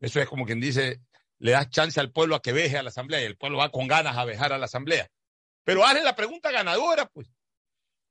Eso 0.00 0.20
es 0.20 0.26
como 0.28 0.44
quien 0.44 0.58
dice, 0.58 1.00
le 1.38 1.52
das 1.52 1.70
chance 1.70 2.00
al 2.00 2.10
pueblo 2.10 2.34
a 2.34 2.42
que 2.42 2.52
veje 2.52 2.76
a 2.76 2.82
la 2.82 2.88
Asamblea 2.88 3.22
y 3.22 3.26
el 3.26 3.36
pueblo 3.36 3.58
va 3.58 3.70
con 3.70 3.86
ganas 3.86 4.16
a 4.16 4.24
vejar 4.24 4.52
a 4.52 4.58
la 4.58 4.64
Asamblea. 4.64 5.08
Pero 5.62 5.86
hazle 5.86 6.02
la 6.02 6.16
pregunta 6.16 6.50
ganadora, 6.50 7.06
pues. 7.06 7.28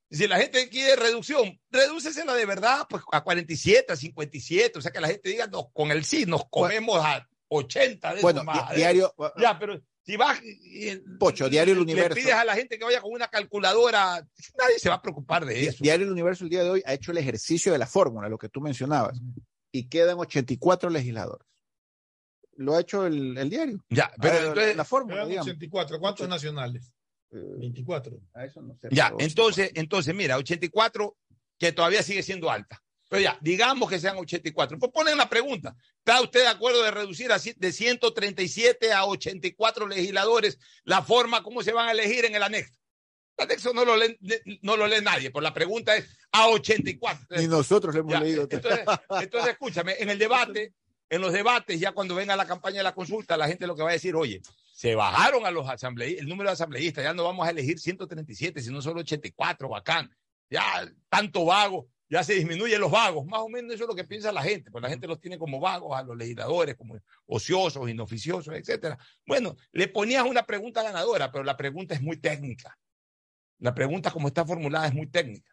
Si 0.09 0.25
la 0.25 0.37
gente 0.37 0.69
quiere 0.69 0.95
reducción, 0.95 1.59
redúcesela 1.69 2.33
de 2.33 2.45
verdad, 2.45 2.87
pues 2.89 3.03
a 3.11 3.21
47, 3.21 3.91
a 3.91 3.97
57, 3.97 4.79
o 4.79 4.81
sea 4.81 4.93
que 4.93 5.01
la 5.01 5.09
gente 5.09 5.27
diga, 5.27 5.47
nos, 5.47 5.69
con 5.73 5.91
el 5.91 6.05
sí, 6.05 6.25
nos 6.25 6.47
comemos 6.49 7.03
a 7.03 7.27
80 7.49 8.15
de 8.15 8.21
Bueno, 8.21 8.45
más. 8.45 8.73
diario, 8.73 9.13
Ya, 9.35 9.59
pero 9.59 9.81
si 10.05 10.17
vas. 10.17 10.39
Pocho, 11.19 11.49
Diario 11.49 11.73
El 11.73 11.79
le 11.79 11.83
Universo. 11.83 12.15
pides 12.15 12.33
a 12.33 12.43
la 12.45 12.55
gente 12.55 12.77
que 12.77 12.83
vaya 12.85 13.01
con 13.01 13.11
una 13.13 13.27
calculadora, 13.27 14.25
nadie 14.57 14.77
se 14.79 14.89
va 14.89 14.95
a 14.95 15.01
preocupar 15.01 15.45
de 15.45 15.67
eso. 15.67 15.77
Diario 15.81 16.05
El 16.05 16.11
Universo 16.11 16.43
el 16.43 16.49
día 16.49 16.63
de 16.63 16.69
hoy 16.69 16.83
ha 16.85 16.93
hecho 16.93 17.11
el 17.11 17.17
ejercicio 17.17 17.71
de 17.71 17.77
la 17.77 17.87
fórmula, 17.87 18.27
lo 18.29 18.37
que 18.37 18.49
tú 18.49 18.61
mencionabas, 18.61 19.19
y 19.71 19.87
quedan 19.89 20.19
84 20.19 20.89
legisladores. 20.89 21.47
Lo 22.55 22.75
ha 22.75 22.81
hecho 22.81 23.07
el, 23.07 23.37
el 23.37 23.49
diario. 23.49 23.83
Ya, 23.89 24.11
pero 24.21 24.35
Ah, 24.35 24.45
entonces, 24.49 24.75
la 24.75 24.85
fórmula, 24.85 25.15
Eran 25.17 25.29
digamos. 25.29 25.47
84. 25.47 25.99
¿Cuántos 25.99 26.29
nacionales? 26.29 26.93
Eh, 27.31 27.37
24. 27.57 28.19
a 28.35 28.45
eso 28.45 28.61
no 28.61 28.75
sé, 28.75 28.89
ya, 28.91 29.11
entonces, 29.17 29.71
entonces, 29.73 30.13
mira, 30.13 30.37
84, 30.37 31.17
que 31.57 31.71
todavía 31.71 32.03
sigue 32.03 32.21
siendo 32.21 32.51
alta. 32.51 32.79
Pero 33.09 33.21
ya, 33.21 33.37
digamos 33.41 33.89
que 33.89 33.99
sean 33.99 34.17
84. 34.17 34.79
Pues 34.79 34.91
ponen 34.91 35.17
la 35.17 35.29
pregunta. 35.29 35.75
¿Está 35.99 36.21
usted 36.21 36.41
de 36.41 36.47
acuerdo 36.47 36.81
de 36.83 36.91
reducir 36.91 37.31
de 37.31 37.71
137 37.71 38.91
a 38.91 39.05
84 39.05 39.87
legisladores 39.87 40.57
la 40.83 41.01
forma 41.03 41.43
como 41.43 41.61
se 41.63 41.73
van 41.73 41.89
a 41.89 41.91
elegir 41.91 42.25
en 42.25 42.35
el 42.35 42.43
anexo? 42.43 42.73
El 43.37 43.45
anexo 43.45 43.73
no 43.73 43.85
lo 43.85 43.97
lee, 43.97 44.17
no 44.61 44.77
lo 44.77 44.87
lee 44.87 45.01
nadie, 45.01 45.31
pues 45.31 45.43
la 45.43 45.53
pregunta 45.53 45.95
es 45.95 46.07
a 46.31 46.47
84. 46.47 47.37
Ni 47.37 47.47
nosotros 47.47 47.93
lo 47.93 48.01
hemos 48.01 48.13
Ya, 48.13 48.19
leído. 48.19 48.47
Entonces, 48.49 48.79
entonces, 49.21 49.51
escúchame, 49.51 49.95
en 49.99 50.09
el 50.09 50.17
debate, 50.19 50.73
en 51.09 51.21
los 51.21 51.31
debates, 51.31 51.79
ya 51.79 51.91
cuando 51.91 52.15
venga 52.15 52.35
la 52.35 52.47
campaña 52.47 52.77
de 52.77 52.83
la 52.83 52.95
consulta, 52.95 53.37
la 53.37 53.47
gente 53.47 53.67
lo 53.67 53.75
que 53.75 53.83
va 53.83 53.89
a 53.89 53.93
decir, 53.93 54.15
oye, 54.15 54.41
se 54.73 54.95
bajaron 54.95 55.45
a 55.45 55.51
los 55.51 55.69
asambleístas, 55.69 56.23
el 56.23 56.29
número 56.29 56.49
de 56.49 56.53
asambleístas, 56.53 57.03
ya 57.03 57.13
no 57.13 57.23
vamos 57.23 57.45
a 57.45 57.51
elegir 57.51 57.79
137, 57.79 58.61
sino 58.61 58.81
solo 58.81 59.01
84, 59.01 59.69
bacán. 59.69 60.11
Ya 60.49 60.87
tanto 61.09 61.45
vago, 61.45 61.87
ya 62.09 62.23
se 62.23 62.33
disminuyen 62.35 62.79
los 62.81 62.91
vagos. 62.91 63.25
Más 63.25 63.39
o 63.41 63.49
menos 63.49 63.73
eso 63.73 63.83
es 63.83 63.89
lo 63.89 63.95
que 63.95 64.03
piensa 64.03 64.31
la 64.31 64.43
gente, 64.43 64.69
pues 64.71 64.81
la 64.81 64.89
gente 64.89 65.07
los 65.07 65.19
tiene 65.19 65.37
como 65.37 65.59
vagos 65.59 65.97
a 65.97 66.03
los 66.03 66.15
legisladores, 66.17 66.75
como 66.75 66.97
ociosos, 67.25 67.89
inoficiosos, 67.89 68.53
etcétera. 68.55 68.97
Bueno, 69.25 69.55
le 69.71 69.87
ponías 69.87 70.25
una 70.25 70.43
pregunta 70.45 70.83
ganadora, 70.83 71.31
pero 71.31 71.43
la 71.43 71.57
pregunta 71.57 71.95
es 71.95 72.01
muy 72.01 72.17
técnica. 72.17 72.77
La 73.59 73.73
pregunta 73.73 74.11
como 74.11 74.27
está 74.27 74.45
formulada 74.45 74.87
es 74.87 74.93
muy 74.93 75.07
técnica. 75.07 75.51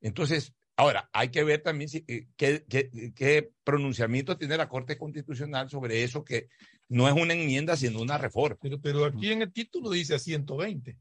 Entonces, 0.00 0.52
ahora, 0.76 1.08
hay 1.12 1.28
que 1.30 1.44
ver 1.44 1.62
también 1.62 1.88
si, 1.88 2.04
eh, 2.08 2.26
qué, 2.36 2.64
qué- 2.68 3.12
qué 3.14 3.52
pronunciamiento 3.62 4.36
tiene 4.36 4.56
la 4.56 4.68
Corte 4.68 4.96
Constitucional 4.98 5.68
sobre 5.70 6.02
eso, 6.02 6.24
que 6.24 6.48
no 6.88 7.06
es 7.06 7.14
una 7.14 7.34
enmienda, 7.34 7.76
sino 7.76 8.00
una 8.00 8.18
reforma. 8.18 8.56
Pero, 8.60 8.80
pero 8.80 9.04
aquí 9.04 9.30
en 9.30 9.42
el 9.42 9.52
título 9.52 9.90
dice 9.90 10.14
a 10.14 10.18
120. 10.18 10.98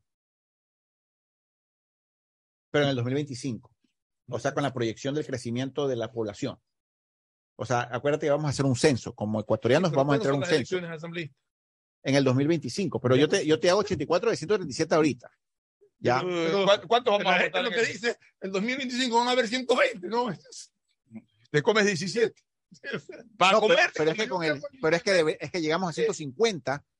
pero 2.70 2.86
en 2.86 2.90
el 2.92 2.96
2025. 2.98 3.72
O 4.32 4.40
sea, 4.40 4.54
con 4.54 4.64
la 4.64 4.74
proyección 4.74 5.14
del 5.16 5.26
crecimiento 5.26 5.88
de 5.88 5.96
la 5.96 6.12
población. 6.12 6.60
O 7.58 7.66
sea, 7.66 7.88
acuérdate 7.92 8.26
que 8.26 8.32
vamos 8.32 8.46
a 8.46 8.50
hacer 8.50 8.66
un 8.66 8.76
censo. 8.76 9.14
Como 9.14 9.40
ecuatorianos 9.40 9.92
vamos 9.92 10.16
a 10.16 10.18
¿cuándo 10.20 10.24
entrar 10.24 10.34
a 10.34 10.38
un 10.38 10.44
censo 10.46 10.76
elecciones 10.78 10.98
asambleístas? 10.98 11.38
en 12.04 12.16
el 12.16 12.24
2025. 12.24 13.00
Pero 13.00 13.16
yo 13.16 13.30
te, 13.30 13.46
yo 13.46 13.60
te 13.60 13.70
hago 13.70 13.82
84 13.82 14.32
de 14.32 14.36
137 14.38 14.96
ahorita. 14.96 15.32
Ya. 16.00 16.20
Eh, 16.22 16.24
Pero- 16.52 16.66
¿cu- 16.66 16.88
¿Cuántos 16.88 17.12
vamos 17.14 17.28
a 17.32 17.44
votar? 17.44 17.62
lo 17.64 17.70
en 17.70 17.76
que 17.76 17.86
dice, 17.86 18.18
el 18.40 18.52
2025 18.52 19.16
van 19.20 19.28
a 19.28 19.32
haber 19.32 19.48
120, 19.48 20.08
¿no? 20.08 20.34
Te 21.52 21.62
comes 21.62 21.86
17. 21.86 22.34
Para 23.38 23.52
No, 23.54 23.62
pero, 23.62 23.76
comer. 23.76 23.92
pero 23.96 24.12
es 24.12 24.18
que 24.18 24.28
con 24.30 24.44
el, 24.44 24.62
pero 24.82 24.96
es 24.96 25.04
que 25.04 25.12
debe- 25.12 25.38
es 25.40 25.52
que 25.52 25.62
llegamos 25.62 25.90
a 25.90 25.94
150 25.94 26.84
Sí. 26.84 26.91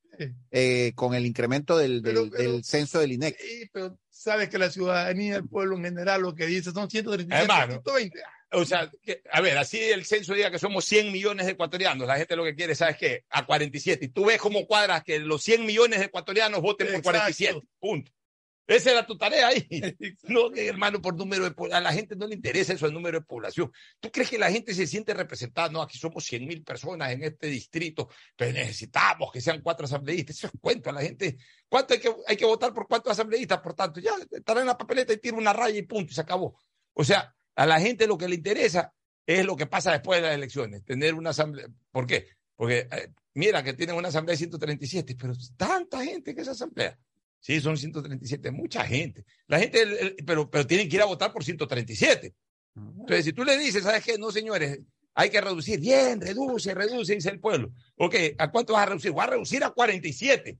Eh, 0.50 0.92
con 0.94 1.14
el 1.14 1.26
incremento 1.26 1.76
del, 1.78 2.02
del, 2.02 2.14
Pero- 2.14 2.30
pero- 2.30 2.52
del 2.52 2.64
censo 2.64 3.00
del 3.00 3.12
INEC. 3.12 3.36
Sí, 3.40 3.68
pero 3.72 3.98
sabes 4.10 4.48
que 4.48 4.58
la 4.58 4.70
ciudadanía, 4.70 5.36
el 5.36 5.48
pueblo 5.48 5.76
en 5.76 5.84
general, 5.84 6.22
lo 6.22 6.34
que 6.34 6.46
dice 6.46 6.70
son 6.72 6.88
137, 6.90 7.42
Hermano. 7.42 7.72
120. 7.84 8.20
o 8.52 8.64
sea, 8.64 8.90
que- 9.02 9.22
a 9.32 9.40
ver, 9.40 9.56
así 9.58 9.78
el 9.80 10.04
censo 10.04 10.34
diga 10.34 10.50
que 10.50 10.58
somos 10.58 10.84
100 10.84 11.10
millones 11.10 11.46
de 11.46 11.52
ecuatorianos, 11.52 12.06
la 12.06 12.16
gente 12.18 12.36
lo 12.36 12.44
que 12.44 12.54
quiere, 12.54 12.74
¿sabes 12.74 12.96
qué? 12.98 13.24
A 13.30 13.46
47. 13.46 14.04
Y 14.06 14.08
tú 14.08 14.26
ves 14.26 14.38
cómo 14.38 14.66
cuadras 14.66 15.02
que 15.02 15.18
los 15.18 15.42
100 15.42 15.64
millones 15.66 15.98
de 16.00 16.06
ecuatorianos 16.06 16.60
voten 16.60 16.86
por 16.88 16.96
Exacto. 16.96 17.10
47. 17.10 17.60
Punto. 17.80 18.12
Esa 18.66 18.92
era 18.92 19.06
tu 19.06 19.16
tarea 19.16 19.48
ahí. 19.48 19.66
No, 20.22 20.54
hermano, 20.54 21.02
por 21.02 21.16
número 21.16 21.48
de 21.48 21.74
a 21.74 21.80
la 21.80 21.92
gente 21.92 22.16
no 22.16 22.26
le 22.26 22.34
interesa 22.34 22.72
eso 22.72 22.86
el 22.86 22.94
número 22.94 23.18
de 23.18 23.26
población. 23.26 23.70
¿Tú 24.00 24.10
crees 24.10 24.30
que 24.30 24.38
la 24.38 24.50
gente 24.50 24.72
se 24.74 24.86
siente 24.86 25.14
representada? 25.14 25.68
No, 25.68 25.82
aquí 25.82 25.98
somos 25.98 26.24
100 26.24 26.46
mil 26.46 26.62
personas 26.62 27.10
en 27.12 27.24
este 27.24 27.48
distrito, 27.48 28.08
pero 28.36 28.52
necesitamos 28.52 29.30
que 29.32 29.40
sean 29.40 29.60
cuatro 29.60 29.86
asambleístas. 29.86 30.36
Eso 30.36 30.46
es 30.46 30.52
cuento 30.60 30.90
a 30.90 30.92
la 30.92 31.02
gente. 31.02 31.36
¿Cuánto 31.68 31.94
hay 31.94 32.00
que, 32.00 32.14
hay 32.26 32.36
que 32.36 32.44
votar 32.44 32.72
por 32.72 32.86
cuántos 32.86 33.12
asambleístas? 33.12 33.60
Por 33.60 33.74
tanto, 33.74 34.00
ya 34.00 34.12
estará 34.30 34.60
en 34.60 34.66
la 34.66 34.78
papeleta 34.78 35.12
y 35.12 35.18
tira 35.18 35.36
una 35.36 35.52
raya 35.52 35.78
y 35.78 35.82
punto, 35.82 36.12
y 36.12 36.14
se 36.14 36.20
acabó. 36.20 36.56
O 36.94 37.04
sea, 37.04 37.34
a 37.54 37.66
la 37.66 37.80
gente 37.80 38.06
lo 38.06 38.16
que 38.16 38.28
le 38.28 38.36
interesa 38.36 38.92
es 39.26 39.44
lo 39.44 39.56
que 39.56 39.66
pasa 39.66 39.92
después 39.92 40.20
de 40.20 40.28
las 40.28 40.36
elecciones, 40.36 40.84
tener 40.84 41.14
una 41.14 41.30
asamblea. 41.30 41.68
¿Por 41.90 42.06
qué? 42.06 42.28
Porque 42.56 42.88
eh, 42.90 43.12
mira 43.34 43.62
que 43.62 43.74
tienen 43.74 43.96
una 43.96 44.08
asamblea 44.08 44.34
de 44.34 44.38
137, 44.38 45.16
pero 45.18 45.34
tanta 45.56 46.04
gente 46.04 46.34
que 46.34 46.42
esa 46.42 46.52
asamblea. 46.52 46.98
Sí, 47.44 47.60
son 47.60 47.76
137, 47.76 48.52
mucha 48.52 48.84
gente. 48.84 49.24
La 49.48 49.58
gente, 49.58 49.82
el- 49.82 49.98
el- 49.98 50.16
pero, 50.24 50.48
pero 50.48 50.64
tienen 50.66 50.88
que 50.88 50.94
ir 50.96 51.02
a 51.02 51.06
votar 51.06 51.32
por 51.32 51.42
137. 51.44 52.32
Entonces, 52.74 53.24
si 53.24 53.32
tú 53.32 53.44
le 53.44 53.58
dices, 53.58 53.82
¿sabes 53.82 54.04
qué? 54.04 54.16
No, 54.16 54.30
señores, 54.30 54.78
hay 55.14 55.28
que 55.28 55.40
reducir. 55.40 55.80
Bien, 55.80 56.20
reduce, 56.20 56.72
reduce, 56.72 57.16
dice 57.16 57.30
el 57.30 57.40
pueblo. 57.40 57.72
Ok, 57.96 58.14
¿a 58.38 58.50
cuánto 58.50 58.72
vas 58.74 58.84
a 58.84 58.86
reducir? 58.86 59.10
Voy 59.10 59.24
a 59.24 59.26
reducir 59.26 59.62
a 59.64 59.70
47. 59.70 60.56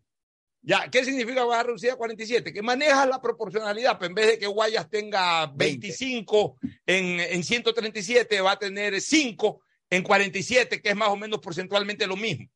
Ya, 0.60 0.88
¿qué 0.90 1.04
significa 1.04 1.44
vas 1.44 1.60
a 1.60 1.62
reducir 1.62 1.90
a 1.92 1.96
47? 1.96 2.52
Que 2.52 2.62
manejas 2.62 3.08
la 3.08 3.20
proporcionalidad, 3.22 3.96
pues 3.98 4.08
en 4.10 4.14
vez 4.14 4.26
de 4.26 4.38
que 4.40 4.46
Guayas 4.46 4.90
tenga 4.90 5.46
25 5.46 6.56
en, 6.86 7.20
en 7.20 7.42
137, 7.44 8.40
va 8.40 8.52
a 8.52 8.58
tener 8.58 9.00
5 9.00 9.60
en 9.88 10.02
47, 10.02 10.82
que 10.82 10.88
es 10.90 10.96
más 10.96 11.08
o 11.10 11.16
menos 11.16 11.38
porcentualmente 11.40 12.06
lo 12.06 12.16
mismo. 12.16 12.46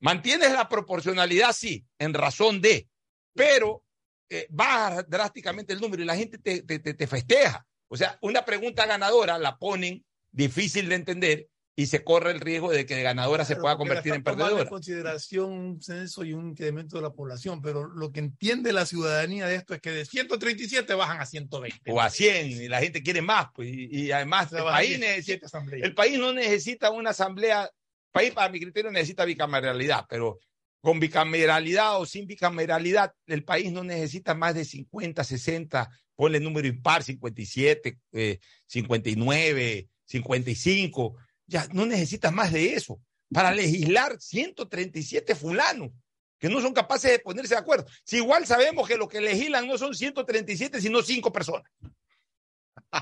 Mantienes 0.00 0.52
la 0.52 0.68
proporcionalidad, 0.68 1.52
sí, 1.52 1.84
en 1.98 2.14
razón 2.14 2.60
de, 2.60 2.88
pero 3.34 3.82
eh, 4.28 4.46
baja 4.50 5.02
drásticamente 5.02 5.72
el 5.72 5.80
número 5.80 6.02
y 6.02 6.06
la 6.06 6.16
gente 6.16 6.38
te, 6.38 6.62
te, 6.62 6.78
te- 6.78 6.94
te 6.94 7.06
festeja. 7.06 7.66
O 7.88 7.96
sea, 7.96 8.18
una 8.20 8.44
pregunta 8.44 8.84
ganadora 8.86 9.38
la 9.38 9.56
ponen 9.58 10.04
difícil 10.32 10.88
de 10.88 10.94
entender 10.96 11.48
y 11.78 11.86
se 11.86 12.02
corre 12.02 12.30
el 12.30 12.40
riesgo 12.40 12.70
de 12.72 12.86
que 12.86 12.94
de 12.96 13.02
ganadora 13.02 13.44
se 13.44 13.54
pueda 13.56 13.76
convertir 13.76 14.14
en 14.14 14.22
perdedora. 14.22 14.62
en 14.62 14.68
consideración 14.68 15.52
un 15.52 15.82
censo 15.82 16.24
y 16.24 16.32
un 16.32 16.48
incremento 16.50 16.96
de 16.96 17.02
la 17.02 17.10
población, 17.12 17.60
pero 17.60 17.86
lo 17.86 18.10
que 18.12 18.20
entiende 18.20 18.72
la 18.72 18.86
ciudadanía 18.86 19.46
de 19.46 19.56
esto 19.56 19.74
es 19.74 19.80
que 19.82 19.90
de 19.92 20.04
137 20.06 20.94
bajan 20.94 21.20
a 21.20 21.26
120. 21.26 21.92
O 21.92 22.00
a 22.00 22.08
100 22.10 22.46
y 22.50 22.68
la 22.68 22.80
gente 22.80 23.02
quiere 23.02 23.20
más, 23.22 23.48
pues, 23.54 23.68
y, 23.68 23.88
y 24.06 24.10
además 24.10 24.50
el 24.52 24.64
país 24.64 24.98
17 24.98 25.44
necesita, 25.46 25.46
el 25.86 25.94
país 25.94 26.18
no 26.18 26.32
necesita 26.32 26.90
una 26.90 27.10
asamblea, 27.10 27.70
país 28.16 28.32
para 28.32 28.48
mi 28.48 28.58
criterio 28.58 28.90
necesita 28.90 29.26
bicameralidad, 29.26 30.06
pero 30.08 30.38
con 30.80 30.98
bicameralidad 30.98 32.00
o 32.00 32.06
sin 32.06 32.26
bicameralidad, 32.26 33.12
el 33.26 33.44
país 33.44 33.70
no 33.70 33.84
necesita 33.84 34.34
más 34.34 34.54
de 34.54 34.64
50, 34.64 35.22
60, 35.22 35.90
ponle 36.14 36.40
número 36.40 36.66
impar, 36.66 37.02
57, 37.02 37.98
eh, 38.12 38.38
59, 38.66 39.88
55, 40.06 41.16
ya 41.46 41.68
no 41.74 41.84
necesitas 41.84 42.32
más 42.32 42.52
de 42.52 42.72
eso 42.72 42.98
para 43.30 43.52
legislar 43.52 44.18
137 44.18 45.34
fulanos 45.34 45.90
que 46.38 46.48
no 46.48 46.62
son 46.62 46.72
capaces 46.72 47.10
de 47.10 47.18
ponerse 47.18 47.54
de 47.54 47.60
acuerdo. 47.60 47.86
Si 48.02 48.16
igual 48.16 48.46
sabemos 48.46 48.88
que 48.88 48.96
lo 48.96 49.08
que 49.08 49.20
legislan 49.20 49.66
no 49.66 49.76
son 49.76 49.94
137, 49.94 50.80
sino 50.80 51.02
5 51.02 51.32
personas. 51.32 51.70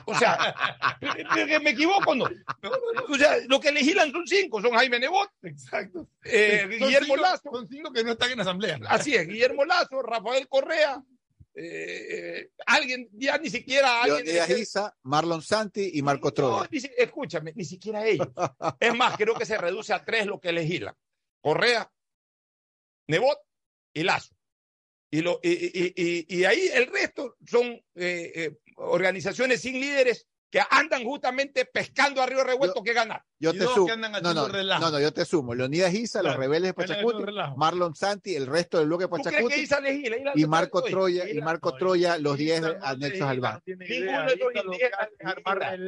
O 0.06 0.14
sea, 0.18 0.54
que 1.46 1.60
me 1.60 1.70
equivoco, 1.70 2.14
¿no? 2.14 2.24
O 3.08 3.16
sea, 3.18 3.36
lo 3.48 3.60
que 3.60 3.72
legislan 3.72 4.10
son 4.12 4.26
cinco, 4.26 4.60
son 4.62 4.72
Jaime 4.72 4.98
Nebot, 4.98 5.30
Exacto. 5.42 6.08
eh, 6.24 6.60
Son 6.62 6.70
Guillermo 6.70 7.14
cinco- 7.14 7.16
Lazo, 7.22 7.50
Son 7.52 7.68
cinco 7.68 7.92
que 7.92 8.02
no 8.04 8.12
están 8.12 8.30
en 8.32 8.40
asamblea. 8.40 8.78
así 8.88 9.14
es, 9.14 9.26
Guillermo 9.28 9.64
Lazo, 9.64 10.02
Rafael 10.02 10.48
Correa, 10.48 11.02
eh, 11.54 12.50
alguien, 12.66 13.08
ya 13.12 13.38
ni 13.38 13.50
siquiera 13.50 14.02
alguien. 14.02 14.24
Leonidas 14.24 14.50
Isa, 14.58 14.96
Marlon 15.02 15.42
Santi 15.42 15.90
y 15.94 16.02
Marco 16.02 16.28
No, 16.28 16.32
Troya. 16.34 16.68
ni 16.70 16.80
si- 16.80 16.90
escúchame, 16.96 17.52
ni 17.54 17.64
siquiera 17.64 18.04
ellos. 18.06 18.28
Es 18.80 18.94
más, 18.94 19.16
creo 19.16 19.34
que 19.34 19.46
se 19.46 19.56
reduce 19.58 19.92
a 19.92 20.04
tres 20.04 20.26
lo 20.26 20.40
que 20.40 20.52
legislan. 20.52 20.94
Correa, 21.40 21.88
Nebot 23.08 23.38
y 23.92 24.02
Lazo. 24.02 24.34
Y, 25.10 25.20
lo, 25.20 25.38
y, 25.44 25.50
y- 25.50 25.92
y- 25.94 26.38
y 26.38 26.44
ahí 26.44 26.68
el 26.74 26.86
resto 26.88 27.36
son 27.46 27.66
eh, 27.94 28.32
eh, 28.34 28.58
organizaciones 28.76 29.60
sin 29.60 29.80
líderes 29.80 30.26
que 30.54 30.62
andan 30.70 31.02
justamente 31.02 31.64
pescando 31.64 32.22
a 32.22 32.26
río 32.26 32.44
revuelto 32.44 32.80
que 32.80 32.92
ganar. 32.92 33.24
Yo 33.40 33.50
Y 33.50 33.58
te 33.58 33.64
sumo. 33.64 33.86
que 33.86 33.92
andan 33.92 34.12
No, 34.22 34.32
no, 34.32 34.46
relajo. 34.46 34.82
no, 34.84 34.90
no, 34.92 35.00
yo 35.00 35.12
te 35.12 35.24
sumo. 35.24 35.52
Leonidas 35.52 35.92
Isa, 35.92 36.22
los 36.22 36.36
rebeldes 36.36 36.68
de 36.68 36.74
Pachacuti. 36.74 37.24
Marlon 37.56 37.96
Santi, 37.96 38.36
el 38.36 38.46
resto 38.46 38.78
del 38.78 38.86
bloque 38.86 39.06
de 39.06 39.08
¿Tú 39.08 39.14
crees 39.14 39.36
que 39.36 39.66
Pachacuti 39.66 40.40
y 40.40 40.46
Marco 40.46 40.80
Troya, 40.84 41.28
y 41.28 41.40
Marco 41.40 41.72
No, 41.72 41.76
Troya, 41.76 42.18
los 42.18 42.38
Isa 42.38 42.60
10 42.60 42.60
no 42.60 42.86
anexos 42.86 43.28
al 43.28 43.62
tiene 43.64 43.88
Ninguno 43.88 44.26
de 44.26 44.34
esos 44.34 44.52
indígenas 44.54 45.08
armar. 45.24 45.78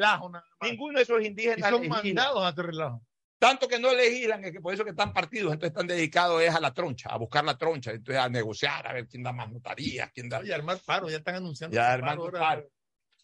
Ninguno 0.62 0.96
de 0.98 1.02
esos 1.04 1.22
Y 1.22 1.26
indígenas 1.26 1.70
son 1.70 1.88
mandados 1.88 2.44
a 2.44 2.50
relajo. 2.62 3.02
Tanto 3.38 3.68
que 3.68 3.78
no 3.78 3.94
legislan, 3.94 4.44
es 4.46 4.50
que 4.50 4.60
por 4.60 4.74
eso 4.74 4.82
que 4.82 4.90
están 4.90 5.12
partidos, 5.12 5.52
entonces 5.52 5.68
están 5.76 5.86
dedicados 5.86 6.42
es 6.42 6.52
a 6.52 6.58
la 6.58 6.72
troncha, 6.72 7.10
a 7.10 7.18
buscar 7.18 7.44
la 7.44 7.56
troncha, 7.56 7.92
entonces 7.92 8.20
a 8.20 8.28
negociar, 8.30 8.84
a 8.88 8.94
ver 8.94 9.06
quién 9.06 9.22
da 9.22 9.32
más 9.32 9.52
notarías, 9.52 10.10
quién 10.12 10.28
da... 10.28 10.38
Oye, 10.40 10.54
armar 10.54 10.78
paro, 10.84 11.08
ya 11.08 11.18
están 11.18 11.36
anunciando. 11.36 11.74
Ya, 11.74 11.92
ahora. 11.92 12.16
paro. 12.32 12.70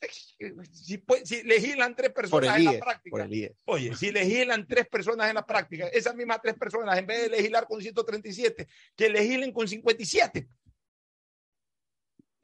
Si, 1.25 1.43
legislan 1.45 1.95
tres 1.95 2.13
personas 2.13 2.57
en 2.57 2.65
la 2.65 2.79
práctica, 2.79 3.29
oye, 3.67 3.95
si 3.95 4.11
legislan 4.11 4.67
tres 4.67 4.89
personas 4.89 5.29
en 5.29 5.35
la 5.37 5.47
práctica, 5.47 5.87
esas 5.89 6.15
mismas 6.15 6.41
tres 6.43 6.55
personas, 6.55 6.99
en 6.99 7.07
vez 7.07 7.23
de 7.23 7.29
legislar 7.29 7.67
con 7.67 7.81
137, 7.81 8.67
que 8.97 9.09
legislen 9.09 9.53
con 9.53 9.69
57. 9.69 10.49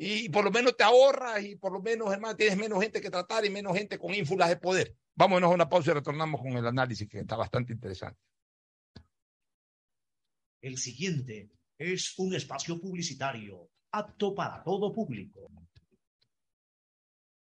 Y 0.01 0.29
por 0.29 0.45
lo 0.45 0.51
menos 0.53 0.77
te 0.77 0.85
ahorras 0.85 1.43
y 1.43 1.57
por 1.57 1.73
lo 1.73 1.83
menos, 1.83 2.13
hermano, 2.13 2.37
tienes 2.37 2.57
menos 2.57 2.81
gente 2.81 3.01
que 3.01 3.11
tratar 3.11 3.45
y 3.45 3.51
menos 3.51 3.77
gente 3.77 3.99
con 3.99 4.15
ínfulas 4.15 4.49
de 4.49 4.57
poder. 4.57 4.95
Vámonos 5.17 5.51
a 5.51 5.55
una 5.55 5.69
pausa 5.69 5.91
y 5.91 5.95
retornamos 5.95 6.41
con 6.41 6.53
el 6.53 6.67
análisis 6.67 7.09
que 7.09 7.19
está 7.19 7.35
bastante 7.35 7.73
interesante. 7.73 8.21
El 10.61 10.79
siguiente 10.79 11.51
es 11.77 12.17
un 12.19 12.35
espacio 12.35 12.81
publicitario 12.81 13.69
apto 13.91 14.35
para 14.35 14.63
todo 14.63 14.93
público. 14.93 15.51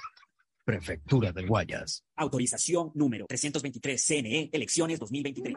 Prefectura 0.64 1.32
del 1.32 1.46
Guayas. 1.46 2.04
Autorización 2.16 2.92
número 2.94 3.26
323, 3.26 4.02
CNE, 4.02 4.50
elecciones 4.52 4.98
2023. 4.98 5.56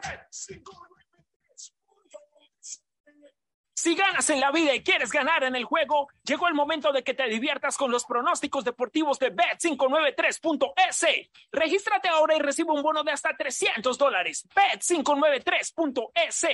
Si 3.76 3.94
ganas 3.96 4.30
en 4.30 4.38
la 4.38 4.52
vida 4.52 4.72
y 4.72 4.84
quieres 4.84 5.10
ganar 5.10 5.42
en 5.42 5.56
el 5.56 5.64
juego, 5.64 6.06
llegó 6.22 6.46
el 6.46 6.54
momento 6.54 6.92
de 6.92 7.02
que 7.02 7.12
te 7.12 7.24
diviertas 7.24 7.76
con 7.76 7.90
los 7.90 8.04
pronósticos 8.04 8.64
deportivos 8.64 9.18
de 9.18 9.34
Bet593.es. 9.34 11.28
Regístrate 11.50 12.08
ahora 12.08 12.36
y 12.36 12.38
recibe 12.38 12.70
un 12.70 12.82
bono 12.82 13.02
de 13.02 13.10
hasta 13.10 13.36
300 13.36 13.98
dólares. 13.98 14.48
Bet593.es. 14.54 16.46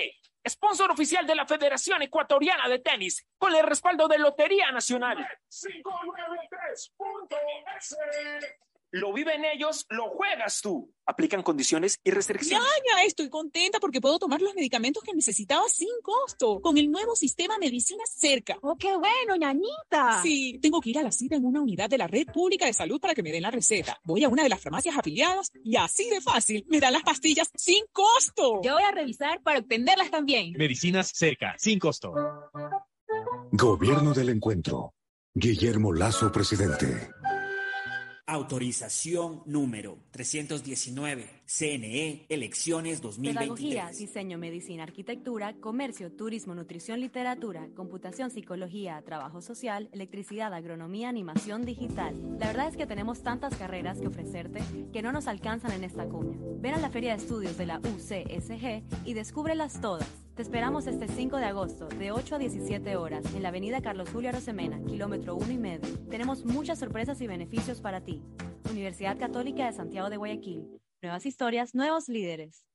Sponsor 0.49 0.89
oficial 0.89 1.27
de 1.27 1.35
la 1.35 1.45
Federación 1.45 2.01
Ecuatoriana 2.01 2.67
de 2.67 2.79
Tenis, 2.79 3.27
con 3.37 3.53
el 3.53 3.67
respaldo 3.67 4.07
de 4.07 4.17
Lotería 4.17 4.71
Nacional. 4.71 5.19
Lo 8.93 9.13
viven 9.13 9.45
ellos, 9.45 9.85
lo 9.89 10.09
juegas 10.09 10.59
tú. 10.61 10.93
Aplican 11.05 11.43
condiciones 11.43 11.97
y 12.03 12.11
restricciones. 12.11 12.67
Ñaña, 12.67 13.03
estoy 13.05 13.29
contenta 13.29 13.79
porque 13.79 14.01
puedo 14.01 14.19
tomar 14.19 14.41
los 14.41 14.53
medicamentos 14.53 15.01
que 15.01 15.13
necesitaba 15.13 15.63
sin 15.69 15.87
costo 16.03 16.59
con 16.59 16.77
el 16.77 16.91
nuevo 16.91 17.15
sistema 17.15 17.57
Medicinas 17.57 18.09
Cerca. 18.13 18.57
¡Oh, 18.61 18.75
qué 18.75 18.93
bueno, 18.97 19.37
ñañita! 19.37 20.21
Sí, 20.21 20.59
tengo 20.61 20.81
que 20.81 20.89
ir 20.89 20.99
a 20.99 21.03
la 21.03 21.11
cita 21.11 21.37
en 21.37 21.45
una 21.45 21.61
unidad 21.61 21.89
de 21.89 21.97
la 21.97 22.07
Red 22.07 22.27
Pública 22.33 22.65
de 22.65 22.73
Salud 22.73 22.99
para 22.99 23.13
que 23.13 23.23
me 23.23 23.31
den 23.31 23.43
la 23.43 23.51
receta. 23.51 23.97
Voy 24.03 24.25
a 24.25 24.29
una 24.29 24.43
de 24.43 24.49
las 24.49 24.59
farmacias 24.59 24.97
afiliadas 24.97 25.51
y 25.63 25.77
así 25.77 26.09
de 26.09 26.19
fácil 26.19 26.65
me 26.67 26.81
dan 26.81 26.91
las 26.91 27.03
pastillas 27.03 27.49
sin 27.55 27.85
costo. 27.93 28.59
Yo 28.61 28.73
voy 28.73 28.83
a 28.83 28.91
revisar 28.91 29.41
para 29.41 29.59
obtenerlas 29.59 30.11
también. 30.11 30.51
Medicinas 30.57 31.11
Cerca, 31.15 31.55
sin 31.57 31.79
costo. 31.79 32.13
Gobierno 33.53 34.13
del 34.13 34.29
Encuentro. 34.29 34.93
Guillermo 35.33 35.93
Lazo, 35.93 36.29
presidente. 36.29 37.09
Autorización 38.31 39.43
número 39.45 39.97
319. 40.11 41.40
CNE, 41.53 42.25
elecciones 42.29 43.01
2023. 43.01 43.35
Pedagogía, 43.35 43.89
diseño, 43.89 44.37
medicina, 44.37 44.83
arquitectura, 44.83 45.53
comercio, 45.59 46.09
turismo, 46.09 46.55
nutrición, 46.55 47.01
literatura, 47.01 47.67
computación, 47.75 48.31
psicología, 48.31 49.01
trabajo 49.05 49.41
social, 49.41 49.89
electricidad, 49.91 50.53
agronomía, 50.53 51.09
animación 51.09 51.65
digital. 51.65 52.15
La 52.39 52.47
verdad 52.47 52.69
es 52.69 52.77
que 52.77 52.87
tenemos 52.87 53.21
tantas 53.21 53.53
carreras 53.57 53.99
que 53.99 54.07
ofrecerte 54.07 54.61
que 54.93 55.01
no 55.01 55.11
nos 55.11 55.27
alcanzan 55.27 55.73
en 55.73 55.83
esta 55.83 56.05
cuña. 56.05 56.37
Ven 56.61 56.75
a 56.75 56.79
la 56.79 56.89
Feria 56.89 57.17
de 57.17 57.21
Estudios 57.21 57.57
de 57.57 57.65
la 57.65 57.79
UCSG 57.79 58.83
y 59.03 59.13
descúbrelas 59.13 59.81
todas. 59.81 60.07
Te 60.35 60.43
esperamos 60.43 60.87
este 60.87 61.09
5 61.09 61.35
de 61.35 61.45
agosto, 61.45 61.89
de 61.89 62.13
8 62.13 62.35
a 62.35 62.39
17 62.39 62.95
horas, 62.95 63.25
en 63.35 63.43
la 63.43 63.49
avenida 63.49 63.81
Carlos 63.81 64.09
Julio 64.09 64.29
Arosemena, 64.29 64.81
kilómetro 64.85 65.35
1 65.35 65.51
y 65.51 65.57
medio. 65.57 65.99
Tenemos 66.09 66.45
muchas 66.45 66.79
sorpresas 66.79 67.19
y 67.19 67.27
beneficios 67.27 67.81
para 67.81 67.99
ti. 67.99 68.21
Universidad 68.69 69.19
Católica 69.19 69.65
de 69.65 69.73
Santiago 69.73 70.09
de 70.09 70.15
Guayaquil. 70.15 70.81
Nuevas 71.01 71.25
historias, 71.25 71.73
nuevos 71.73 72.07
líderes. 72.07 72.65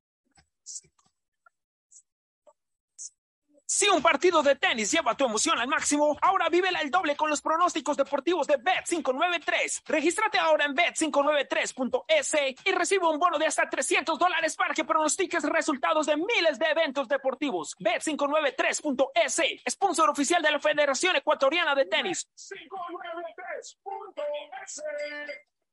Si 3.69 3.89
un 3.89 4.01
partido 4.01 4.43
de 4.43 4.55
tenis 4.55 4.93
lleva 4.93 5.16
tu 5.16 5.24
emoción 5.24 5.59
al 5.59 5.66
máximo, 5.66 6.16
ahora 6.23 6.48
vívela 6.48 6.81
el 6.81 6.90
doble 6.90 7.16
con 7.16 7.28
los 7.28 7.43
pronósticos 7.43 7.97
deportivos 7.97 8.47
de 8.47 8.59
Bet593. 8.59 9.82
Regístrate 9.86 10.39
ahora 10.39 10.66
en 10.66 10.74
bet593.es 10.74 12.35
y 12.65 12.73
recibe 12.73 13.09
un 13.09 13.19
bono 13.19 13.39
de 13.39 13.47
hasta 13.47 13.69
300 13.69 14.19
dólares 14.19 14.55
para 14.57 14.73
que 14.73 14.85
pronostiques 14.85 15.43
resultados 15.43 16.07
de 16.07 16.16
miles 16.16 16.59
de 16.59 16.66
eventos 16.66 17.09
deportivos. 17.09 17.77
Bet593.es, 17.78 19.62
sponsor 19.69 20.11
oficial 20.11 20.40
de 20.43 20.53
la 20.53 20.61
Federación 20.61 21.16
Ecuatoriana 21.16 21.74
de 21.74 21.86
Tenis. 21.86 22.28
593.es. 22.36 23.77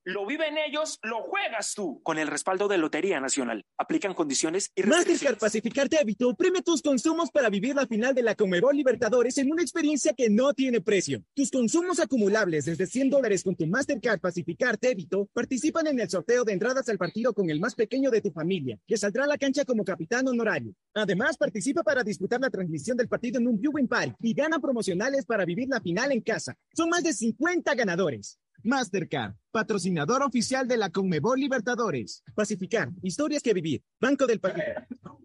Lo 0.05 0.25
viven 0.25 0.57
ellos, 0.57 0.99
lo 1.01 1.21
juegas 1.21 1.75
tú. 1.75 2.01
Con 2.03 2.19
el 2.19 2.27
respaldo 2.27 2.67
de 2.67 2.77
Lotería 2.77 3.21
Nacional. 3.21 3.65
Aplican 3.77 4.13
condiciones 4.13 4.69
y 4.75 4.83
Mastercard 4.83 5.37
Pacificar 5.37 5.87
Débito 5.87 6.35
premia 6.35 6.61
tus 6.61 6.81
consumos 6.81 7.31
para 7.31 7.49
vivir 7.49 7.73
la 7.73 7.87
final 7.87 8.13
de 8.13 8.21
la 8.21 8.35
Conmebol 8.35 8.75
Libertadores 8.75 9.37
en 9.37 9.49
una 9.49 9.61
experiencia 9.61 10.11
que 10.11 10.29
no 10.29 10.53
tiene 10.53 10.81
precio. 10.81 11.23
Tus 11.33 11.49
consumos 11.49 12.01
acumulables 12.01 12.65
desde 12.65 12.85
100 12.85 13.11
dólares 13.11 13.43
con 13.45 13.55
tu 13.55 13.65
Mastercard 13.65 14.19
Pacificar 14.19 14.77
Débito 14.77 15.29
participan 15.31 15.87
en 15.87 16.01
el 16.01 16.09
sorteo 16.09 16.43
de 16.43 16.51
entradas 16.51 16.89
al 16.89 16.97
partido 16.97 17.33
con 17.33 17.49
el 17.49 17.61
más 17.61 17.73
pequeño 17.73 18.11
de 18.11 18.19
tu 18.19 18.29
familia, 18.29 18.77
que 18.85 18.97
saldrá 18.97 19.23
a 19.23 19.27
la 19.27 19.37
cancha 19.37 19.63
como 19.63 19.85
capitán 19.85 20.27
honorario. 20.27 20.75
Además, 20.95 21.37
participa 21.37 21.81
para 21.81 22.03
disputar 22.03 22.41
la 22.41 22.49
transmisión 22.49 22.97
del 22.97 23.07
partido 23.07 23.39
en 23.39 23.47
un 23.47 23.57
viewing 23.57 23.87
party 23.87 24.15
y 24.19 24.33
gana 24.33 24.59
promocionales 24.59 25.25
para 25.25 25.45
vivir 25.45 25.69
la 25.69 25.79
final 25.79 26.11
en 26.11 26.19
casa. 26.19 26.57
Son 26.73 26.89
más 26.89 27.03
de 27.03 27.13
50 27.13 27.73
ganadores. 27.73 28.37
Mastercard, 28.63 29.35
patrocinador 29.51 30.23
oficial 30.23 30.67
de 30.67 30.77
la 30.77 30.89
Conmebol 30.89 31.39
Libertadores. 31.39 32.23
Pacificar, 32.33 32.89
historias 33.01 33.43
que 33.43 33.53
vivir. 33.53 33.83
Banco 33.99 34.25
del 34.25 34.39
Pacífico. 34.39 35.23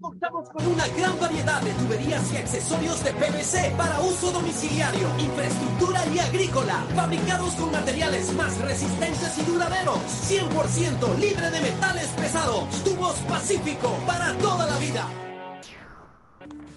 Contamos 0.00 0.48
con 0.50 0.66
una 0.66 0.86
gran 0.88 1.18
variedad 1.18 1.60
de 1.62 1.72
tuberías 1.72 2.32
y 2.32 2.36
accesorios 2.36 3.02
de 3.02 3.10
PVC 3.12 3.76
para 3.76 3.98
uso 4.00 4.30
domiciliario, 4.30 5.08
infraestructura 5.18 6.06
y 6.06 6.18
agrícola, 6.20 6.74
fabricados 6.94 7.54
con 7.54 7.72
materiales 7.72 8.32
más 8.34 8.60
resistentes 8.60 9.38
y 9.38 9.42
duraderos, 9.50 9.98
100% 9.98 11.18
libre 11.18 11.50
de 11.50 11.60
metales 11.62 12.08
pesados. 12.10 12.84
Tubos 12.84 13.16
Pacífico 13.28 13.90
para 14.06 14.32
toda 14.38 14.66
la 14.66 14.78
vida. 14.78 15.08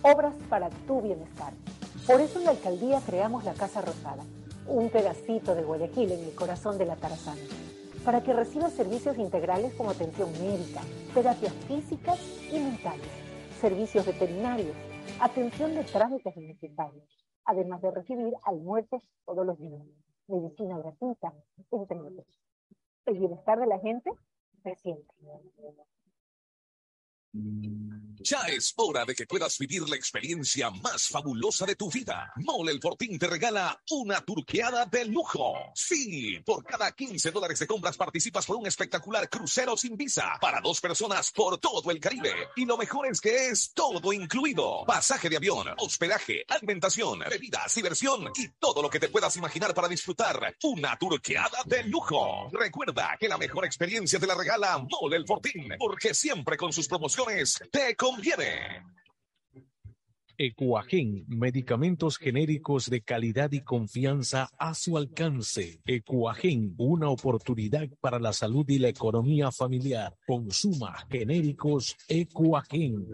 Obras 0.01 0.33
para 0.49 0.69
tu 0.87 1.01
bienestar. 1.01 1.53
Por 2.07 2.21
eso 2.21 2.39
en 2.39 2.45
la 2.45 2.51
alcaldía 2.51 3.01
creamos 3.05 3.43
la 3.43 3.53
Casa 3.53 3.81
Rosada, 3.81 4.23
un 4.65 4.89
pedacito 4.89 5.53
de 5.53 5.61
Guayaquil 5.61 6.11
en 6.11 6.23
el 6.23 6.33
corazón 6.33 6.77
de 6.79 6.85
la 6.85 6.95
Tarazana 6.95 7.41
para 8.07 8.23
que 8.23 8.31
reciba 8.31 8.69
servicios 8.69 9.17
integrales 9.17 9.73
como 9.73 9.89
atención 9.89 10.31
médica, 10.31 10.79
terapias 11.13 11.51
físicas 11.67 12.17
y 12.49 12.57
mentales, 12.57 13.05
servicios 13.59 14.05
veterinarios, 14.05 14.77
atención 15.19 15.75
de 15.75 15.83
trámites 15.83 16.37
necesarios, 16.37 17.03
además 17.43 17.81
de 17.81 17.91
recibir 17.91 18.33
almuerzos 18.43 19.03
todos 19.25 19.45
los 19.45 19.59
días, 19.59 19.85
medicina 20.29 20.77
gratuita, 20.77 21.33
entre 21.69 21.99
otros. 21.99 22.25
El 23.07 23.19
bienestar 23.19 23.59
de 23.59 23.67
la 23.67 23.79
gente 23.79 24.09
se 24.63 24.73
siente. 24.75 25.13
Ya 28.29 28.41
es 28.47 28.73
hora 28.75 29.05
de 29.05 29.15
que 29.15 29.25
puedas 29.25 29.57
vivir 29.57 29.87
la 29.87 29.95
experiencia 29.95 30.69
más 30.69 31.07
fabulosa 31.07 31.65
de 31.65 31.75
tu 31.75 31.89
vida. 31.89 32.33
Mole 32.35 32.71
el 32.71 32.81
Fortín 32.81 33.17
te 33.17 33.27
regala 33.27 33.81
una 33.91 34.19
turqueada 34.19 34.85
de 34.85 35.05
lujo. 35.05 35.53
Sí, 35.75 36.37
por 36.45 36.65
cada 36.65 36.91
15 36.91 37.31
dólares 37.31 37.59
de 37.59 37.67
compras 37.67 37.95
participas 37.95 38.45
por 38.45 38.57
un 38.57 38.67
espectacular 38.67 39.29
crucero 39.29 39.77
sin 39.77 39.95
visa 39.95 40.33
para 40.41 40.59
dos 40.61 40.81
personas 40.81 41.31
por 41.31 41.59
todo 41.59 41.91
el 41.91 41.99
Caribe. 41.99 42.33
Y 42.55 42.65
lo 42.65 42.75
mejor 42.75 43.07
es 43.07 43.21
que 43.21 43.49
es 43.49 43.71
todo 43.73 44.11
incluido. 44.11 44.83
Pasaje 44.85 45.29
de 45.29 45.37
avión, 45.37 45.67
hospedaje, 45.77 46.43
alimentación, 46.49 47.19
bebidas, 47.29 47.75
diversión 47.75 48.31
y 48.35 48.49
todo 48.59 48.81
lo 48.81 48.89
que 48.89 48.99
te 48.99 49.09
puedas 49.09 49.37
imaginar 49.37 49.73
para 49.73 49.87
disfrutar 49.87 50.57
una 50.63 50.97
turqueada 50.97 51.59
de 51.65 51.83
lujo. 51.83 52.49
Recuerda 52.51 53.15
que 53.19 53.29
la 53.29 53.37
mejor 53.37 53.63
experiencia 53.63 54.19
te 54.19 54.27
la 54.27 54.35
regala 54.35 54.79
Mole 54.79 55.17
el 55.17 55.27
Fortín, 55.27 55.69
porque 55.77 56.13
siempre 56.13 56.57
con 56.57 56.73
sus 56.73 56.87
promociones 56.87 57.26
te 57.71 57.95
conviene. 57.95 58.83
Ecuagen, 60.37 61.25
medicamentos 61.27 62.17
genéricos 62.17 62.89
de 62.89 63.01
calidad 63.01 63.51
y 63.51 63.61
confianza 63.61 64.49
a 64.57 64.73
su 64.75 64.95
alcance. 64.95 65.81
Ecuagen, 65.85 66.75
una 66.77 67.09
oportunidad 67.09 67.89
para 67.99 68.19
la 68.19 68.31
salud 68.33 68.65
y 68.69 68.79
la 68.79 68.87
economía 68.87 69.51
familiar. 69.51 70.15
Consuma 70.25 71.05
genéricos 71.09 71.97
Ecuagen. 72.07 73.05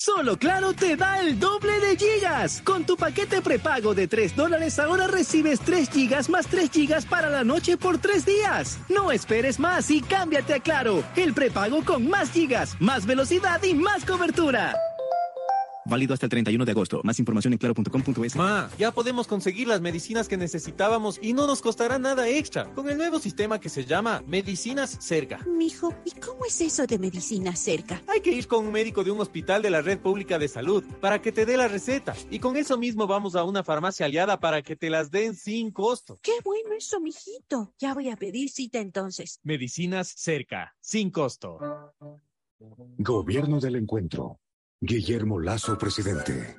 Solo 0.00 0.36
Claro 0.38 0.74
te 0.74 0.94
da 0.94 1.20
el 1.20 1.40
doble 1.40 1.80
de 1.80 1.96
gigas. 1.96 2.62
Con 2.62 2.84
tu 2.84 2.96
paquete 2.96 3.42
prepago 3.42 3.96
de 3.96 4.06
3 4.06 4.36
dólares 4.36 4.78
ahora 4.78 5.08
recibes 5.08 5.58
3 5.58 5.90
gigas 5.90 6.30
más 6.30 6.46
3 6.46 6.70
gigas 6.70 7.04
para 7.04 7.28
la 7.28 7.42
noche 7.42 7.76
por 7.76 7.98
3 7.98 8.24
días. 8.24 8.78
No 8.88 9.10
esperes 9.10 9.58
más 9.58 9.90
y 9.90 10.00
cámbiate 10.00 10.54
a 10.54 10.60
Claro, 10.60 11.02
el 11.16 11.34
prepago 11.34 11.84
con 11.84 12.08
más 12.08 12.30
gigas, 12.30 12.76
más 12.78 13.06
velocidad 13.06 13.60
y 13.64 13.74
más 13.74 14.04
cobertura. 14.04 14.76
Válido 15.88 16.12
hasta 16.12 16.26
el 16.26 16.30
31 16.30 16.64
de 16.64 16.70
agosto. 16.70 17.00
Más 17.02 17.18
información 17.18 17.54
en 17.54 17.58
claro.com.es. 17.58 18.36
Ma, 18.36 18.70
ya 18.78 18.92
podemos 18.92 19.26
conseguir 19.26 19.68
las 19.68 19.80
medicinas 19.80 20.28
que 20.28 20.36
necesitábamos 20.36 21.18
y 21.22 21.32
no 21.32 21.46
nos 21.46 21.62
costará 21.62 21.98
nada 21.98 22.28
extra 22.28 22.72
con 22.74 22.90
el 22.90 22.98
nuevo 22.98 23.18
sistema 23.18 23.58
que 23.58 23.68
se 23.68 23.84
llama 23.84 24.22
Medicinas 24.26 24.98
Cerca. 25.00 25.38
Mijo, 25.46 25.94
¿y 26.04 26.10
cómo 26.20 26.44
es 26.44 26.60
eso 26.60 26.86
de 26.86 26.98
Medicinas 26.98 27.58
Cerca? 27.58 28.02
Hay 28.06 28.20
que 28.20 28.32
ir 28.32 28.46
con 28.46 28.66
un 28.66 28.72
médico 28.72 29.02
de 29.02 29.10
un 29.10 29.20
hospital 29.20 29.62
de 29.62 29.70
la 29.70 29.80
Red 29.80 30.00
Pública 30.00 30.38
de 30.38 30.48
Salud 30.48 30.84
para 31.00 31.22
que 31.22 31.32
te 31.32 31.46
dé 31.46 31.56
la 31.56 31.68
receta 31.68 32.14
y 32.30 32.38
con 32.38 32.56
eso 32.56 32.76
mismo 32.76 33.06
vamos 33.06 33.34
a 33.34 33.44
una 33.44 33.64
farmacia 33.64 34.06
aliada 34.06 34.38
para 34.40 34.62
que 34.62 34.76
te 34.76 34.90
las 34.90 35.10
den 35.10 35.34
sin 35.34 35.70
costo. 35.70 36.18
Qué 36.22 36.32
bueno 36.44 36.74
eso, 36.76 37.00
mijito. 37.00 37.72
Ya 37.78 37.94
voy 37.94 38.10
a 38.10 38.16
pedir 38.16 38.50
cita 38.50 38.78
entonces. 38.78 39.40
Medicinas 39.42 40.12
Cerca, 40.16 40.76
sin 40.80 41.10
costo. 41.10 41.58
Gobierno 42.98 43.60
del 43.60 43.76
Encuentro. 43.76 44.38
Guillermo 44.80 45.40
Lazo, 45.40 45.76
presidente. 45.76 46.56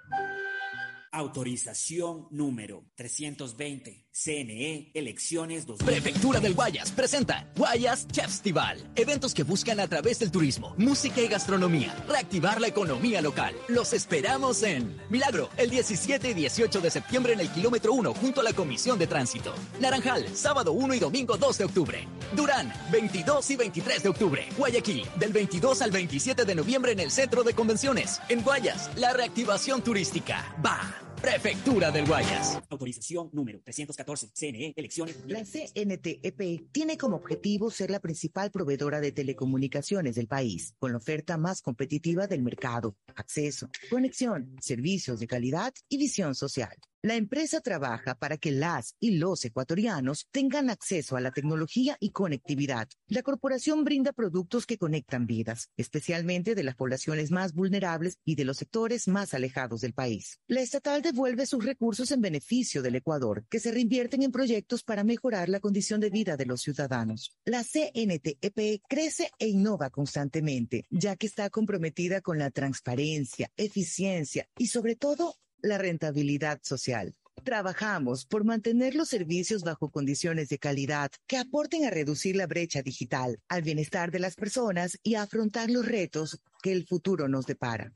Autorización 1.14 2.28
número 2.32 2.84
320. 2.96 4.09
CNE 4.22 4.92
Elecciones 4.94 5.66
2000. 5.66 5.86
Prefectura 5.86 6.42
del 6.42 6.54
Guayas 6.54 6.92
presenta 6.92 7.48
Guayas 7.56 8.06
Festival. 8.12 8.78
Eventos 8.96 9.34
que 9.34 9.44
buscan 9.44 9.80
a 9.80 9.88
través 9.88 10.20
del 10.20 10.30
turismo, 10.30 10.76
música 10.78 11.22
y 11.22 11.30
gastronomía 11.30 11.96
reactivar 12.06 12.60
la 12.60 12.68
economía 12.68 13.22
local. 13.22 13.56
Los 13.70 13.94
esperamos 13.94 14.62
en 14.64 14.98
Milagro, 15.10 15.50
el 15.56 15.70
17 15.70 16.32
y 16.32 16.34
18 16.34 16.82
de 16.82 16.92
septiembre 16.92 17.32
en 17.32 17.40
el 17.40 17.50
kilómetro 17.50 17.94
1 17.94 18.14
junto 18.14 18.42
a 18.42 18.44
la 18.44 18.52
Comisión 18.52 19.00
de 19.00 19.08
Tránsito. 19.08 19.54
Naranjal, 19.80 20.28
sábado 20.36 20.74
1 20.74 20.96
y 20.96 21.00
domingo 21.00 21.38
2 21.38 21.58
de 21.58 21.64
octubre. 21.64 22.08
Durán, 22.36 22.74
22 22.92 23.52
y 23.52 23.56
23 23.56 24.04
de 24.04 24.10
octubre. 24.10 24.50
Guayaquil, 24.58 25.08
del 25.18 25.32
22 25.32 25.82
al 25.82 25.92
27 25.92 26.44
de 26.44 26.56
noviembre 26.56 26.92
en 26.92 27.00
el 27.00 27.12
Centro 27.12 27.44
de 27.44 27.54
Convenciones. 27.54 28.20
En 28.28 28.42
Guayas, 28.42 28.90
la 28.98 29.14
reactivación 29.14 29.82
turística. 29.82 30.56
Va. 30.66 31.09
Prefectura 31.22 31.92
del 31.92 32.06
Guayas. 32.06 32.60
Autorización 32.70 33.30
número 33.34 33.60
314. 33.62 34.32
CNE 34.34 34.74
Elecciones. 34.78 35.18
La 35.28 35.44
CNTEP 35.44 36.72
tiene 36.72 36.98
como 36.98 37.18
objetivo 37.18 37.70
ser 37.70 37.92
la 37.92 38.00
principal 38.00 38.52
proveedora 38.52 39.02
de 39.02 39.12
telecomunicaciones 39.12 40.16
del 40.16 40.28
país, 40.28 40.76
con 40.80 40.92
la 40.92 40.98
oferta 40.98 41.38
más 41.38 41.62
competitiva 41.62 42.28
del 42.28 42.42
mercado, 42.42 42.96
acceso, 43.16 43.70
conexión, 43.90 44.56
servicios 44.62 45.20
de 45.20 45.28
calidad 45.28 45.74
y 45.90 45.98
visión 45.98 46.36
social. 46.36 46.76
La 47.02 47.16
empresa 47.16 47.62
trabaja 47.62 48.16
para 48.16 48.36
que 48.36 48.52
las 48.52 48.94
y 49.00 49.12
los 49.12 49.46
ecuatorianos 49.46 50.28
tengan 50.32 50.70
acceso 50.70 51.16
a 51.16 51.22
la 51.22 51.32
tecnología 51.32 51.96
y 52.02 52.10
conectividad. 52.10 52.90
La 53.08 53.24
corporación 53.24 53.86
brinda 53.86 54.12
productos 54.12 54.66
que 54.66 54.78
conectan 54.78 55.26
vidas, 55.26 55.70
especialmente 55.78 56.56
de 56.56 56.64
las 56.64 56.76
poblaciones 56.76 57.32
más 57.32 57.54
vulnerables 57.54 58.18
y 58.26 58.36
de 58.36 58.44
los 58.44 58.58
sectores 58.58 59.08
más 59.08 59.34
alejados 59.34 59.80
del 59.80 59.94
país. 59.94 60.42
La 60.48 60.60
estatal 60.60 61.02
devuelve 61.02 61.46
sus 61.46 61.64
recursos 61.64 62.12
en 62.12 62.20
beneficio 62.20 62.82
del 62.82 62.96
Ecuador, 62.96 63.46
que 63.50 63.62
se 63.62 63.72
reinvierten 63.72 64.22
en 64.22 64.34
proyectos 64.34 64.84
para 64.84 65.06
mejorar 65.06 65.48
la 65.48 65.62
condición 65.62 66.02
de 66.02 66.10
vida 66.10 66.36
de 66.36 66.48
los 66.48 66.60
ciudadanos. 66.60 67.34
La 67.46 67.64
CNTEP 67.64 68.82
crece 68.90 69.32
e 69.40 69.48
innova 69.48 69.90
constantemente, 69.90 70.84
ya 70.90 71.16
que 71.16 71.28
está 71.28 71.50
comprometida 71.50 72.20
con 72.20 72.38
la 72.40 72.52
transparencia, 72.52 73.50
eficiencia 73.56 74.50
y 74.58 74.68
sobre 74.68 74.98
todo 74.98 75.38
la 75.62 75.78
rentabilidad 75.78 76.60
social. 76.64 77.16
Trabajamos 77.44 78.26
por 78.26 78.44
mantener 78.44 78.96
los 78.96 79.10
servicios 79.10 79.64
bajo 79.64 79.90
condiciones 79.90 80.50
de 80.50 80.60
calidad 80.60 81.12
que 81.26 81.38
aporten 81.38 81.86
a 81.86 81.90
reducir 81.90 82.36
la 82.36 82.48
brecha 82.48 82.82
digital, 82.82 83.40
al 83.48 83.62
bienestar 83.62 84.12
de 84.12 84.20
las 84.20 84.36
personas 84.36 85.00
y 85.04 85.16
a 85.16 85.24
afrontar 85.24 85.70
los 85.70 85.86
retos 85.86 86.42
que 86.62 86.72
el 86.72 86.86
futuro 86.86 87.28
nos 87.28 87.46
depara. 87.46 87.92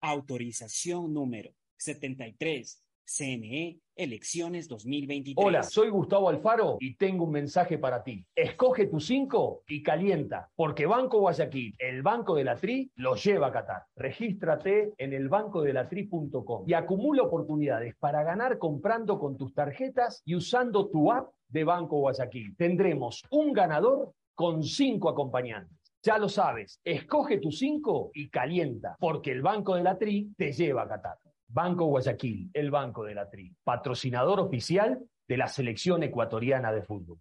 Autorización 0.00 1.12
número 1.12 1.54
73. 1.78 2.82
CNE 3.10 3.80
Elecciones 3.96 4.68
2023. 4.68 5.44
Hola, 5.44 5.62
soy 5.64 5.90
Gustavo 5.90 6.28
Alfaro 6.28 6.76
y 6.78 6.94
tengo 6.94 7.24
un 7.24 7.32
mensaje 7.32 7.76
para 7.76 8.04
ti. 8.04 8.24
Escoge 8.36 8.86
tu 8.86 9.00
5 9.00 9.64
y 9.68 9.82
calienta, 9.82 10.48
porque 10.54 10.86
Banco 10.86 11.18
Guayaquil, 11.18 11.74
el 11.78 12.02
Banco 12.02 12.36
de 12.36 12.44
la 12.44 12.54
Tri, 12.54 12.90
lo 12.94 13.16
lleva 13.16 13.48
a 13.48 13.52
Qatar. 13.52 13.82
Regístrate 13.96 14.94
en 14.96 15.12
el 15.12 15.28
bancodelatri.com 15.28 16.64
y 16.66 16.72
acumula 16.72 17.24
oportunidades 17.24 17.96
para 17.96 18.22
ganar 18.22 18.58
comprando 18.58 19.18
con 19.18 19.36
tus 19.36 19.52
tarjetas 19.52 20.22
y 20.24 20.36
usando 20.36 20.88
tu 20.88 21.10
app 21.10 21.30
de 21.48 21.64
Banco 21.64 21.98
Guayaquil. 21.98 22.56
Tendremos 22.56 23.24
un 23.30 23.52
ganador 23.52 24.14
con 24.34 24.62
5 24.62 25.08
acompañantes. 25.10 25.76
Ya 26.02 26.16
lo 26.16 26.28
sabes, 26.28 26.80
escoge 26.84 27.38
tu 27.38 27.50
5 27.50 28.12
y 28.14 28.30
calienta, 28.30 28.96
porque 28.98 29.32
el 29.32 29.42
Banco 29.42 29.74
de 29.74 29.82
la 29.82 29.98
Tri 29.98 30.32
te 30.38 30.52
lleva 30.52 30.84
a 30.84 30.88
Qatar. 30.88 31.18
Banco 31.52 31.86
Guayaquil, 31.86 32.50
el 32.54 32.70
Banco 32.70 33.04
de 33.04 33.14
la 33.14 33.28
Tri, 33.28 33.54
patrocinador 33.64 34.40
oficial 34.40 35.04
de 35.26 35.36
la 35.36 35.48
selección 35.48 36.02
ecuatoriana 36.02 36.72
de 36.72 36.82
fútbol. 36.82 37.18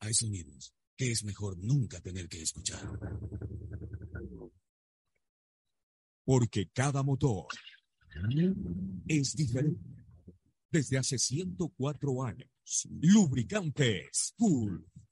Hay 0.00 0.14
sonidos 0.14 0.74
que 0.96 1.10
es 1.10 1.22
mejor 1.24 1.56
nunca 1.58 2.00
tener 2.00 2.28
que 2.28 2.40
escuchar. 2.42 2.80
Porque 6.24 6.70
cada 6.72 7.02
motor 7.02 7.46
es 9.06 9.34
diferente. 9.34 9.80
Desde 10.70 10.96
hace 10.96 11.18
104 11.18 12.24
años, 12.24 12.48
Lubricantes 13.00 14.34
Cool 14.38 14.86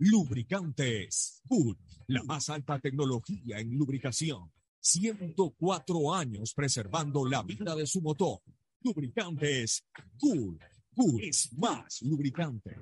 Lubricantes 0.00 1.42
Cool, 1.48 1.76
la 2.06 2.22
más 2.22 2.48
alta 2.50 2.78
tecnología 2.78 3.58
en 3.58 3.76
lubricación. 3.76 4.52
104 4.80 6.14
años 6.14 6.54
preservando 6.54 7.26
la 7.26 7.42
vida 7.42 7.74
de 7.74 7.84
su 7.84 8.00
motor. 8.00 8.40
Lubricantes 8.80 9.84
Cool. 10.20 10.58
Cool 10.94 11.24
es 11.24 11.52
más 11.54 12.00
lubricante. 12.02 12.76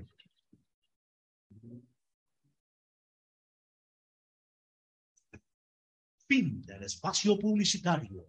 Fin 6.29 6.61
del 6.67 6.83
espacio 6.83 7.39
publicitario. 7.39 8.27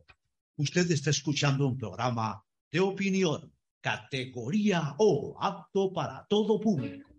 Usted 0.55 0.89
está 0.91 1.09
escuchando 1.09 1.67
un 1.67 1.77
programa 1.77 2.41
de 2.71 2.79
opinión, 2.79 3.53
categoría 3.81 4.95
O, 4.99 5.35
apto 5.41 5.91
para 5.91 6.25
todo 6.27 6.59
público. 6.59 7.16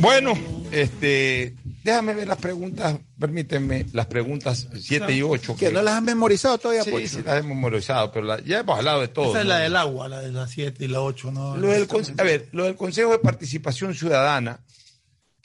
Bueno, 0.00 0.34
este, 0.70 1.54
déjame 1.82 2.14
ver 2.14 2.28
las 2.28 2.38
preguntas, 2.38 2.96
permítanme, 3.18 3.86
las 3.92 4.06
preguntas 4.06 4.68
7 4.80 5.12
y 5.14 5.22
8. 5.22 5.56
Que 5.58 5.70
no 5.72 5.82
las 5.82 5.94
han 5.94 6.04
memorizado 6.04 6.58
todavía, 6.58 6.84
Sí, 6.84 6.90
pues. 6.90 7.10
sí, 7.10 7.22
las 7.24 7.38
hemos 7.38 7.48
memorizado, 7.56 8.10
pero 8.12 8.26
la- 8.26 8.40
ya 8.42 8.60
hemos 8.60 8.78
hablado 8.78 9.00
de 9.00 9.08
todo. 9.08 9.30
Esa 9.30 9.40
es 9.40 9.44
¿no? 9.44 9.48
la 9.50 9.58
del 9.60 9.76
agua, 9.76 10.08
la 10.08 10.20
de 10.20 10.32
las 10.32 10.50
7 10.50 10.84
y 10.84 10.88
la 10.88 11.00
8, 11.00 11.30
¿no? 11.32 11.56
Lo 11.56 11.68
del 11.68 11.88
conse- 11.88 12.14
a 12.18 12.22
ver, 12.22 12.48
lo 12.52 12.64
del 12.64 12.76
Consejo 12.76 13.10
de 13.12 13.18
Participación 13.18 13.94
Ciudadana 13.94 14.60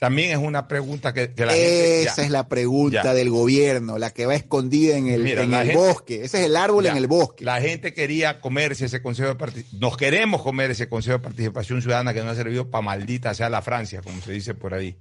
también 0.04 0.30
es 0.32 0.36
una 0.36 0.68
pregunta 0.68 1.12
que, 1.14 1.32
que 1.32 1.46
la 1.46 1.52
gente. 1.52 2.02
Esa 2.02 2.16
ya. 2.16 2.22
es 2.24 2.30
la 2.30 2.48
pregunta 2.48 3.02
Ya. 3.04 3.14
del 3.14 3.30
gobierno, 3.30 3.98
la 3.98 4.10
que 4.10 4.26
va 4.26 4.34
escondida 4.34 4.96
en 4.96 5.08
el, 5.08 5.22
Mira, 5.22 5.42
en 5.42 5.50
la 5.50 5.62
el 5.62 5.68
gente- 5.68 5.82
bosque. 5.82 6.24
Ese 6.24 6.40
es 6.40 6.46
el 6.46 6.56
árbol 6.56 6.84
Ya. 6.84 6.90
en 6.92 6.96
el 6.98 7.06
bosque. 7.06 7.44
La 7.44 7.60
gente 7.60 7.92
quería 7.94 8.40
comerse 8.40 8.84
ese 8.86 9.00
Consejo 9.02 9.28
de 9.28 9.34
Participación. 9.36 9.80
Nos 9.80 9.96
queremos 9.96 10.42
comer 10.42 10.70
ese 10.70 10.88
Consejo 10.88 11.18
de 11.18 11.22
Participación 11.24 11.80
Ciudadana 11.82 12.12
que 12.14 12.22
no 12.22 12.30
ha 12.30 12.34
servido 12.34 12.70
para 12.70 12.82
maldita 12.82 13.32
sea 13.34 13.48
la 13.48 13.62
Francia, 13.62 14.02
como 14.02 14.20
se 14.20 14.32
dice 14.32 14.54
por 14.54 14.74
ahí. 14.74 14.96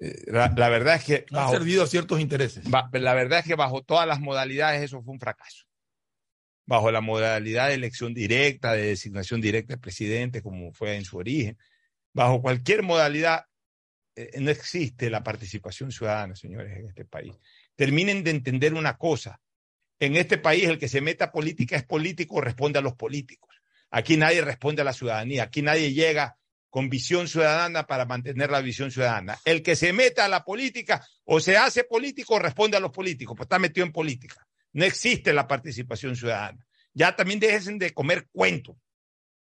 Eh, 0.00 0.14
La, 0.26 0.52
la 0.56 0.68
verdad 0.68 0.94
es 0.96 1.04
que. 1.04 1.24
Ha 1.32 1.50
servido 1.50 1.82
a 1.82 1.86
ciertos 1.86 2.20
intereses. 2.20 2.64
la 2.92 3.14
verdad 3.14 3.40
es 3.40 3.44
que 3.46 3.54
bajo 3.54 3.82
todas 3.82 4.06
las 4.06 4.20
modalidades 4.20 4.82
eso 4.82 5.02
fue 5.02 5.12
un 5.14 5.20
fracaso. 5.20 5.64
Bajo 6.66 6.90
la 6.90 7.00
modalidad 7.00 7.68
de 7.68 7.74
elección 7.74 8.12
directa, 8.12 8.72
de 8.74 8.82
designación 8.88 9.40
directa 9.40 9.72
del 9.72 9.80
presidente, 9.80 10.42
como 10.42 10.72
fue 10.72 10.96
en 10.96 11.04
su 11.04 11.16
origen. 11.16 11.56
Bajo 12.12 12.42
cualquier 12.42 12.82
modalidad, 12.82 13.44
eh, 14.18 14.40
no 14.40 14.50
existe 14.50 15.10
la 15.10 15.22
participación 15.22 15.92
ciudadana, 15.92 16.34
señores, 16.34 16.76
en 16.76 16.86
este 16.86 17.04
país. 17.04 17.34
Terminen 17.76 18.24
de 18.24 18.32
entender 18.32 18.74
una 18.74 18.96
cosa. 18.96 19.40
En 20.00 20.16
este 20.16 20.38
país 20.38 20.64
el 20.64 20.78
que 20.78 20.88
se 20.88 21.00
meta 21.00 21.26
a 21.26 21.32
política 21.32 21.76
es 21.76 21.84
político, 21.84 22.40
responde 22.40 22.78
a 22.78 22.82
los 22.82 22.94
políticos. 22.94 23.54
Aquí 23.90 24.16
nadie 24.16 24.42
responde 24.42 24.82
a 24.82 24.84
la 24.84 24.92
ciudadanía. 24.92 25.44
Aquí 25.44 25.62
nadie 25.62 25.92
llega 25.92 26.36
con 26.68 26.88
visión 26.90 27.28
ciudadana 27.28 27.86
para 27.86 28.04
mantener 28.04 28.50
la 28.50 28.60
visión 28.60 28.90
ciudadana. 28.90 29.38
El 29.44 29.62
que 29.62 29.76
se 29.76 29.92
meta 29.92 30.24
a 30.24 30.28
la 30.28 30.44
política 30.44 31.06
o 31.24 31.40
se 31.40 31.56
hace 31.56 31.84
político 31.84 32.38
responde 32.38 32.76
a 32.76 32.80
los 32.80 32.90
políticos, 32.90 33.36
pues 33.36 33.46
está 33.46 33.58
metido 33.58 33.86
en 33.86 33.92
política. 33.92 34.46
No 34.72 34.84
existe 34.84 35.32
la 35.32 35.46
participación 35.46 36.16
ciudadana. 36.16 36.66
Ya 36.92 37.14
también 37.14 37.40
dejen 37.40 37.78
de 37.78 37.94
comer 37.94 38.28
cuentos. 38.32 38.76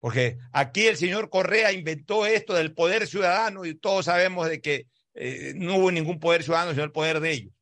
Porque 0.05 0.37
aquí 0.51 0.85
el 0.85 0.97
señor 0.97 1.31
Correa 1.31 1.71
inventó 1.71 2.27
esto 2.27 2.53
del 2.53 2.75
poder 2.75 3.07
ciudadano 3.07 3.65
y 3.65 3.73
todos 3.73 4.05
sabemos 4.05 4.47
de 4.47 4.61
que 4.61 4.85
eh, 5.15 5.53
no 5.55 5.77
hubo 5.77 5.91
ningún 5.91 6.19
poder 6.19 6.43
ciudadano, 6.43 6.73
sino 6.73 6.83
el 6.83 6.91
poder 6.91 7.19
de 7.21 7.31
ellos. 7.31 7.53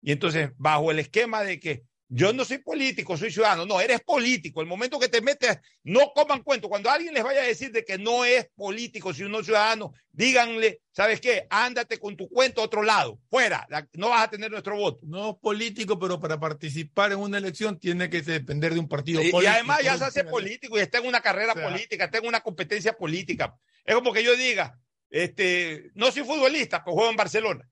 Y 0.00 0.10
entonces, 0.10 0.50
bajo 0.56 0.90
el 0.90 0.98
esquema 0.98 1.44
de 1.44 1.60
que 1.60 1.84
yo 2.14 2.34
no 2.34 2.44
soy 2.44 2.58
político, 2.58 3.16
soy 3.16 3.32
ciudadano. 3.32 3.64
No, 3.64 3.80
eres 3.80 4.02
político. 4.02 4.60
El 4.60 4.66
momento 4.66 4.98
que 4.98 5.08
te 5.08 5.22
metes, 5.22 5.58
no 5.82 6.12
coman 6.14 6.42
cuento. 6.42 6.68
Cuando 6.68 6.90
alguien 6.90 7.14
les 7.14 7.24
vaya 7.24 7.40
a 7.40 7.46
decir 7.46 7.72
de 7.72 7.86
que 7.86 7.96
no 7.96 8.26
es 8.26 8.50
político, 8.54 9.14
si 9.14 9.22
uno 9.22 9.40
es 9.40 9.46
ciudadano, 9.46 9.94
díganle, 10.12 10.82
¿sabes 10.90 11.22
qué? 11.22 11.46
Ándate 11.48 11.98
con 11.98 12.14
tu 12.14 12.28
cuento 12.28 12.60
a 12.60 12.64
otro 12.64 12.82
lado, 12.82 13.18
fuera. 13.30 13.66
No 13.94 14.10
vas 14.10 14.24
a 14.24 14.30
tener 14.30 14.50
nuestro 14.50 14.76
voto. 14.76 15.00
No 15.06 15.38
político, 15.38 15.98
pero 15.98 16.20
para 16.20 16.38
participar 16.38 17.12
en 17.12 17.18
una 17.18 17.38
elección 17.38 17.78
tiene 17.78 18.10
que 18.10 18.20
depender 18.20 18.74
de 18.74 18.80
un 18.80 18.88
partido 18.88 19.22
y, 19.22 19.30
político. 19.30 19.42
Y 19.44 19.46
además 19.46 19.78
ya 19.82 19.96
se 19.96 20.04
hace 20.04 20.24
político 20.24 20.76
y 20.76 20.82
está 20.82 20.98
en 20.98 21.06
una 21.06 21.22
carrera 21.22 21.54
política, 21.54 22.04
está 22.04 22.18
en 22.18 22.26
una 22.26 22.42
competencia 22.42 22.92
política. 22.92 23.56
Es 23.86 23.94
como 23.94 24.12
que 24.12 24.22
yo 24.22 24.36
diga, 24.36 24.78
este, 25.08 25.90
no 25.94 26.12
soy 26.12 26.24
futbolista, 26.24 26.84
pues 26.84 26.92
juego 26.92 27.10
en 27.10 27.16
Barcelona. 27.16 27.66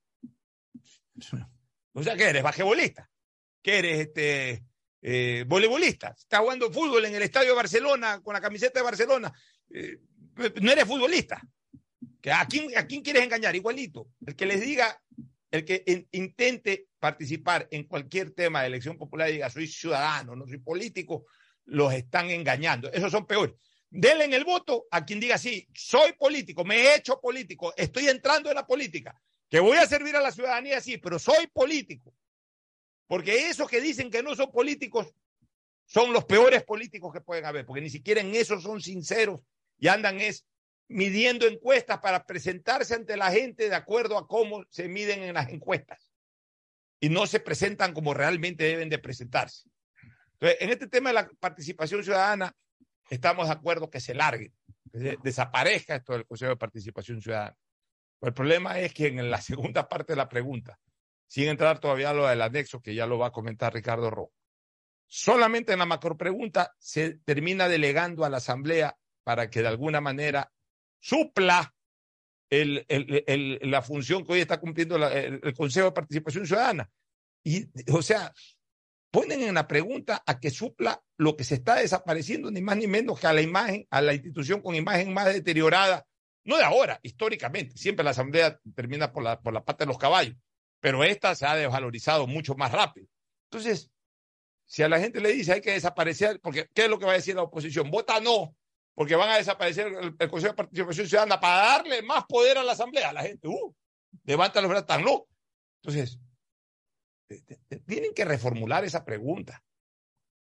O 1.93 2.03
sea, 2.03 2.17
¿qué 2.17 2.25
eres? 2.25 2.43
Basquetbolista. 2.43 3.11
¿Qué 3.63 3.79
eres? 3.79 4.01
Este, 4.01 4.65
eh, 5.03 5.45
voleibolista. 5.47 6.15
Estás 6.17 6.41
jugando 6.41 6.73
fútbol 6.73 7.05
en 7.05 7.15
el 7.15 7.23
estadio 7.23 7.55
Barcelona 7.55 8.21
con 8.23 8.35
la 8.35 8.41
camiseta 8.41 8.81
de 8.81 8.85
Barcelona. 8.85 9.33
Eh, 9.73 9.99
no 10.61 10.73
eres 10.73 10.85
futbolista. 10.85 11.41
¿A 12.33 12.47
quién, 12.47 12.77
¿A 12.77 12.87
quién 12.87 13.03
quieres 13.03 13.23
engañar? 13.23 13.55
Igualito. 13.57 14.09
El 14.27 14.37
que 14.37 14.47
les 14.47 14.61
diga, 14.61 15.01
el 15.51 15.65
que 15.65 15.83
in, 15.87 16.07
intente 16.13 16.89
participar 16.99 17.67
en 17.71 17.85
cualquier 17.85 18.33
tema 18.33 18.61
de 18.61 18.69
elección 18.69 18.99
popular 18.99 19.31
y 19.31 19.35
diga, 19.35 19.51
soy 19.51 19.67
ciudadano, 19.67 20.37
no 20.37 20.47
soy 20.47 20.59
político, 20.59 21.27
los 21.65 21.93
están 21.93 22.31
engañando. 22.31 22.93
Esos 22.93 23.11
son 23.11 23.27
peores. 23.27 23.55
Denle 23.89 24.25
en 24.25 24.35
el 24.35 24.45
voto 24.45 24.87
a 24.91 25.05
quien 25.05 25.19
diga, 25.19 25.37
sí, 25.39 25.67
soy 25.75 26.13
político, 26.13 26.65
me 26.65 26.77
he 26.77 26.97
hecho 26.97 27.21
político, 27.21 27.75
estoy 27.77 28.09
entrando 28.09 28.49
en 28.49 28.55
la 28.55 28.67
política, 28.67 29.21
que 29.49 29.59
voy 29.59 29.79
a 29.79 29.87
servir 29.87 30.15
a 30.15 30.21
la 30.21 30.31
ciudadanía, 30.31 30.81
sí, 30.81 30.99
pero 30.99 31.19
soy 31.19 31.49
político. 31.49 32.15
Porque 33.11 33.49
esos 33.51 33.69
que 33.69 33.81
dicen 33.81 34.09
que 34.09 34.23
no 34.23 34.37
son 34.37 34.53
políticos 34.53 35.13
son 35.85 36.13
los 36.13 36.27
peores 36.27 36.63
políticos 36.63 37.13
que 37.13 37.21
pueden 37.21 37.45
haber, 37.45 37.67
porque 37.67 37.81
ni 37.81 37.91
siquiera 37.91 38.21
en 38.21 38.33
eso 38.37 38.61
son 38.61 38.81
sinceros 38.81 39.41
y 39.81 39.89
andan 39.89 40.21
es 40.21 40.47
midiendo 40.87 41.49
encuestas 41.49 41.99
para 41.99 42.25
presentarse 42.25 42.95
ante 42.95 43.17
la 43.17 43.33
gente 43.33 43.69
de 43.69 43.75
acuerdo 43.75 44.17
a 44.17 44.29
cómo 44.29 44.65
se 44.71 44.87
miden 44.87 45.25
en 45.25 45.35
las 45.35 45.49
encuestas. 45.49 46.13
Y 47.01 47.09
no 47.09 47.27
se 47.27 47.41
presentan 47.41 47.95
como 47.95 48.15
realmente 48.15 48.63
deben 48.63 48.89
de 48.89 49.01
presentarse. 49.01 49.69
Entonces, 50.35 50.59
en 50.61 50.71
este 50.71 50.87
tema 50.87 51.11
de 51.11 51.15
la 51.15 51.31
participación 51.41 52.05
ciudadana, 52.05 52.55
estamos 53.11 53.49
de 53.49 53.55
acuerdo 53.55 53.91
que 53.91 53.99
se 53.99 54.15
largue, 54.15 54.53
que 54.93 55.19
desaparezca 55.21 55.97
esto 55.97 56.13
del 56.13 56.27
Consejo 56.27 56.51
de 56.51 56.57
Participación 56.59 57.21
Ciudadana. 57.21 57.57
Pero 58.21 58.29
el 58.29 58.35
problema 58.35 58.79
es 58.79 58.95
que 58.95 59.09
en 59.09 59.29
la 59.33 59.41
segunda 59.41 59.89
parte 59.89 60.13
de 60.13 60.17
la 60.17 60.29
pregunta, 60.29 60.79
sin 61.31 61.47
entrar 61.47 61.79
todavía 61.79 62.11
a 62.11 62.13
lo 62.13 62.27
del 62.27 62.43
anexo, 62.43 62.83
que 62.83 62.93
ya 62.93 63.07
lo 63.07 63.17
va 63.17 63.29
a 63.29 63.33
comentar 63.33 63.73
Ricardo 63.73 64.11
Rojo, 64.11 64.33
solamente 65.07 65.73
en 65.73 65.79
la 65.79 65.87
macro 65.87 66.17
pregunta 66.17 66.75
se 66.77 67.19
termina 67.19 67.69
delegando 67.69 68.25
a 68.25 68.29
la 68.29 68.39
Asamblea 68.39 68.99
para 69.23 69.49
que 69.49 69.63
de 69.63 69.69
alguna 69.69 70.01
manera 70.01 70.51
supla 70.99 71.73
la 72.51 73.83
función 73.83 74.27
que 74.27 74.33
hoy 74.33 74.41
está 74.41 74.59
cumpliendo 74.59 74.97
el, 74.97 75.55
Consejo 75.55 75.87
de 75.87 75.93
Participación 75.93 76.49
Ciudadana. 76.49 76.91
Y, 77.45 77.69
o 77.93 78.03
sea, 78.03 78.35
ponen 79.13 79.43
en 79.43 79.55
la 79.55 79.69
pregunta 79.69 80.25
a 80.27 80.41
que 80.41 80.51
supla 80.51 81.01
lo 81.17 81.37
que 81.37 81.45
se 81.45 81.55
está 81.55 81.77
desapareciendo, 81.77 82.51
ni 82.51 82.61
más 82.61 82.77
ni 82.77 82.89
menos 82.89 83.21
que 83.21 83.29
a 83.29 83.33
la 83.33 83.41
imagen, 83.41 83.87
a 83.91 84.03
la 84.03 84.15
institución 84.15 84.63
con 84.63 84.75
imagen 84.75 85.15
más 85.15 85.27
deteriorada, 85.27 86.05
no 86.43 86.57
de 86.57 86.65
ahora, 86.65 86.99
históricamente. 87.05 87.77
Siempre 87.77 88.03
la 88.03 88.11
Asamblea 88.11 88.59
termina 88.75 89.13
por 89.13 89.23
la, 89.23 89.41
por 89.41 89.55
la 89.55 89.65
pata 89.65 89.85
de 89.85 89.89
los 89.89 89.99
caballos, 89.99 90.35
pero 90.81 91.05
esta 91.05 91.35
se 91.35 91.47
ha 91.47 91.55
desvalorizado 91.55 92.27
mucho 92.27 92.55
más 92.55 92.73
rápido. 92.73 93.07
Entonces, 93.51 93.91
si 94.67 94.83
a 94.83 94.89
la 94.89 94.99
gente 94.99 95.21
le 95.21 95.33
dice 95.33 95.53
hay 95.53 95.61
que 95.61 95.73
desaparecer, 95.73 96.41
porque 96.41 96.69
¿qué 96.75 96.85
es 96.85 96.91
lo 96.91 96.99
que 96.99 97.05
va 97.05 97.13
a 97.13 97.17
decir 97.17 97.35
la 97.35 97.43
oposición? 97.43 97.91
Vota 97.91 98.21
no, 98.21 98.55
porque 98.95 99.17
van 99.17 99.31
a 99.31 99.37
desaparecer 99.37 99.89
el, 99.89 100.17
el 100.19 100.31
Consejo 100.31 100.53
de 100.53 100.57
Participación 100.57 101.07
Ciudadana 101.07 101.41
para 101.41 101.67
darle 101.67 102.03
más 102.03 102.25
poder 102.27 102.59
a 102.59 102.65
la 102.65 102.73
Asamblea. 102.73 103.13
La 103.13 103.23
gente, 103.23 103.49
uh, 103.49 103.75
levanta 104.25 104.61
los 104.61 104.71
brazos 104.71 104.87
tan 104.87 105.05
locos. 105.05 105.29
Entonces, 105.83 106.19
tienen 107.87 108.13
que 108.15 108.25
reformular 108.25 108.85
esa 108.85 109.05
pregunta. 109.05 109.63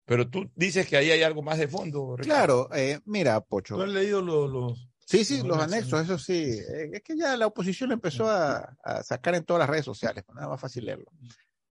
Pero 0.05 0.31
tú 0.31 0.51
dices 0.55 0.87
que 0.87 0.97
ahí 0.97 1.11
hay 1.11 1.23
algo 1.23 1.43
más 1.43 1.59
de 1.59 1.69
fondo. 1.69 2.17
Ricardo. 2.17 2.69
Claro, 2.69 2.81
eh, 2.81 3.01
mira, 3.05 3.41
Pocho. 3.41 3.77
¿Tú 3.77 3.83
has 3.83 3.91
leído 3.91 4.23
los... 4.23 4.51
los 4.51 4.88
sí, 5.09 5.25
sí, 5.25 5.39
los, 5.39 5.49
los 5.49 5.59
anexos, 5.59 6.03
eso 6.03 6.19
sí. 6.19 6.35
Eh, 6.35 6.91
es 6.93 7.03
que 7.03 7.17
ya 7.17 7.37
la 7.37 7.47
oposición 7.47 7.93
empezó 7.93 8.29
a, 8.29 8.77
a, 8.83 9.03
sacar 9.03 9.35
en 9.35 9.45
todas 9.45 9.61
las 9.61 9.71
redes 9.71 9.85
sociales, 9.85 10.25
pues 10.25 10.37
nada 10.37 10.49
más 10.49 10.61
fácil 10.61 10.85
leerlo. 10.85 11.11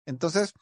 Entonces, 0.06 0.52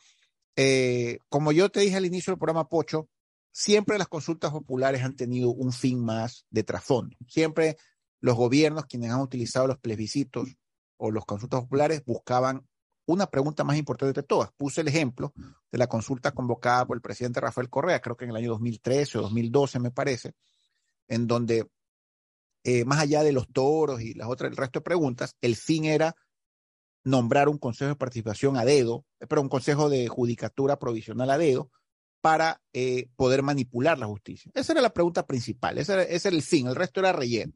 eh, 0.57 1.19
como 1.29 1.53
yo 1.53 1.71
te 1.71 1.81
dije 1.81 1.97
al 1.97 2.07
inicio 2.07 2.33
del 2.33 2.39
programa, 2.39 2.69
Pocho, 2.69 3.09
siempre 3.51 3.99
las 3.99 4.09
consultas 4.09 4.51
populares 4.51 5.03
han 5.03 5.17
tenido 5.17 5.51
un 5.51 5.73
fin 5.73 6.03
más 6.05 6.47
de 6.51 6.65
trasfondo. 6.65 7.17
Siempre 7.29 7.77
los 8.21 8.37
gobiernos, 8.37 8.87
quienes 8.87 9.11
han 9.11 9.21
utilizado 9.21 9.67
los 9.67 9.79
plebiscitos 9.79 10.49
o 10.97 11.11
los 11.11 11.25
consultas 11.25 11.61
populares, 11.61 12.05
buscaban 12.05 12.67
una 13.07 13.27
pregunta 13.27 13.65
más 13.65 13.77
importante 13.77 14.21
de 14.21 14.27
todas. 14.27 14.51
Puse 14.53 14.83
el 14.83 14.89
ejemplo 14.89 15.33
de 15.71 15.79
la 15.79 15.89
consulta 15.89 16.33
convocada 16.33 16.87
por 16.87 16.97
el 16.97 17.03
presidente 17.03 17.41
Rafael 17.41 17.69
Correa, 17.69 18.01
creo 18.01 18.17
que 18.17 18.25
en 18.25 18.31
el 18.31 18.37
año 18.37 18.51
2013 18.51 19.19
o 19.19 19.23
2012 19.23 19.81
me 19.81 19.91
parece, 19.91 20.35
en 21.09 21.27
donde 21.27 21.69
eh, 22.65 22.85
más 22.85 23.01
allá 23.01 23.23
de 23.23 23.33
los 23.33 23.49
toros 23.49 24.01
y 24.01 24.15
las 24.15 24.29
otras, 24.29 24.51
el 24.51 24.57
resto 24.57 24.81
de 24.81 24.85
preguntas, 24.85 25.37
el 25.41 25.57
fin 25.57 25.85
era 25.85 26.15
nombrar 27.05 27.49
un 27.49 27.59
consejo 27.59 27.89
de 27.89 27.97
participación 27.97 28.57
a 28.57 28.65
dedo, 28.65 29.05
pero 29.29 29.43
un 29.43 29.49
consejo 29.49 29.89
de 29.89 30.09
judicatura 30.09 30.79
provisional 30.79 31.31
a 31.31 31.39
dedo 31.39 31.71
para 32.21 32.63
eh, 32.73 33.09
poder 33.17 33.43
manipular 33.43 33.99
la 33.99 34.07
justicia. 34.07 34.53
Esa 34.55 34.73
era 34.73 34.81
la 34.81 34.95
pregunta 34.95 35.27
principal, 35.27 35.79
ese 35.79 35.93
era, 35.93 36.05
el 36.05 36.43
fin, 36.43 36.69
el 36.69 36.77
resto 36.77 37.01
era 37.01 37.13
relleno. 37.13 37.53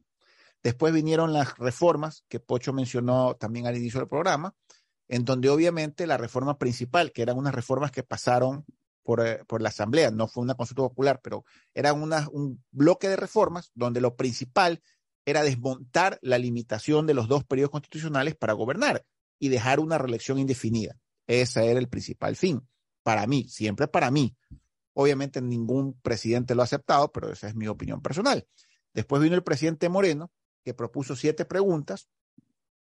Después 0.61 0.93
vinieron 0.93 1.31
las 1.31 1.57
reformas 1.57 2.25
que 2.27 2.39
Pocho 2.39 2.73
mencionó 2.73 3.35
también 3.35 3.67
al 3.67 3.77
inicio 3.77 3.99
del 4.01 4.09
programa, 4.09 4.55
en 5.07 5.23
donde 5.23 5.49
obviamente 5.49 6.05
la 6.05 6.17
reforma 6.17 6.57
principal, 6.57 7.13
que 7.13 7.21
eran 7.21 7.37
unas 7.37 7.55
reformas 7.55 7.91
que 7.91 8.03
pasaron 8.03 8.65
por, 9.03 9.25
eh, 9.25 9.45
por 9.47 9.61
la 9.61 9.69
Asamblea, 9.69 10.11
no 10.11 10.27
fue 10.27 10.43
una 10.43 10.55
consulta 10.55 10.81
popular, 10.81 11.21
pero 11.23 11.45
era 11.73 11.93
una, 11.93 12.27
un 12.33 12.61
bloque 12.71 13.07
de 13.07 13.15
reformas 13.15 13.71
donde 13.73 14.01
lo 14.01 14.17
principal 14.17 14.81
era 15.27 15.43
desmontar 15.43 16.19
la 16.21 16.37
limitación 16.37 17.05
de 17.05 17.13
los 17.13 17.27
dos 17.27 17.43
periodos 17.43 17.71
constitucionales 17.71 18.33
para 18.37 18.53
gobernar 18.53 19.05
y 19.37 19.49
dejar 19.49 19.81
una 19.81 19.97
reelección 19.97 20.39
indefinida. 20.39 20.95
Ese 21.27 21.69
era 21.69 21.81
el 21.81 21.89
principal 21.89 22.37
fin, 22.37 22.65
para 23.03 23.27
mí, 23.27 23.43
siempre 23.49 23.89
para 23.89 24.09
mí. 24.09 24.37
Obviamente 24.93 25.41
ningún 25.41 25.99
presidente 25.99 26.55
lo 26.55 26.61
ha 26.61 26.63
aceptado, 26.63 27.11
pero 27.11 27.29
esa 27.29 27.49
es 27.49 27.55
mi 27.55 27.67
opinión 27.67 28.01
personal. 28.01 28.47
Después 28.93 29.21
vino 29.21 29.35
el 29.35 29.43
presidente 29.43 29.89
Moreno, 29.89 30.31
que 30.63 30.73
propuso 30.73 31.13
siete 31.13 31.43
preguntas 31.43 32.07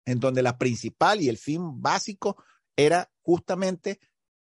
en 0.05 0.21
donde 0.21 0.43
la 0.43 0.59
principal 0.59 1.23
y 1.23 1.31
el 1.31 1.39
fin 1.39 1.81
básico 1.81 2.37
era 2.77 3.11
justamente 3.23 3.99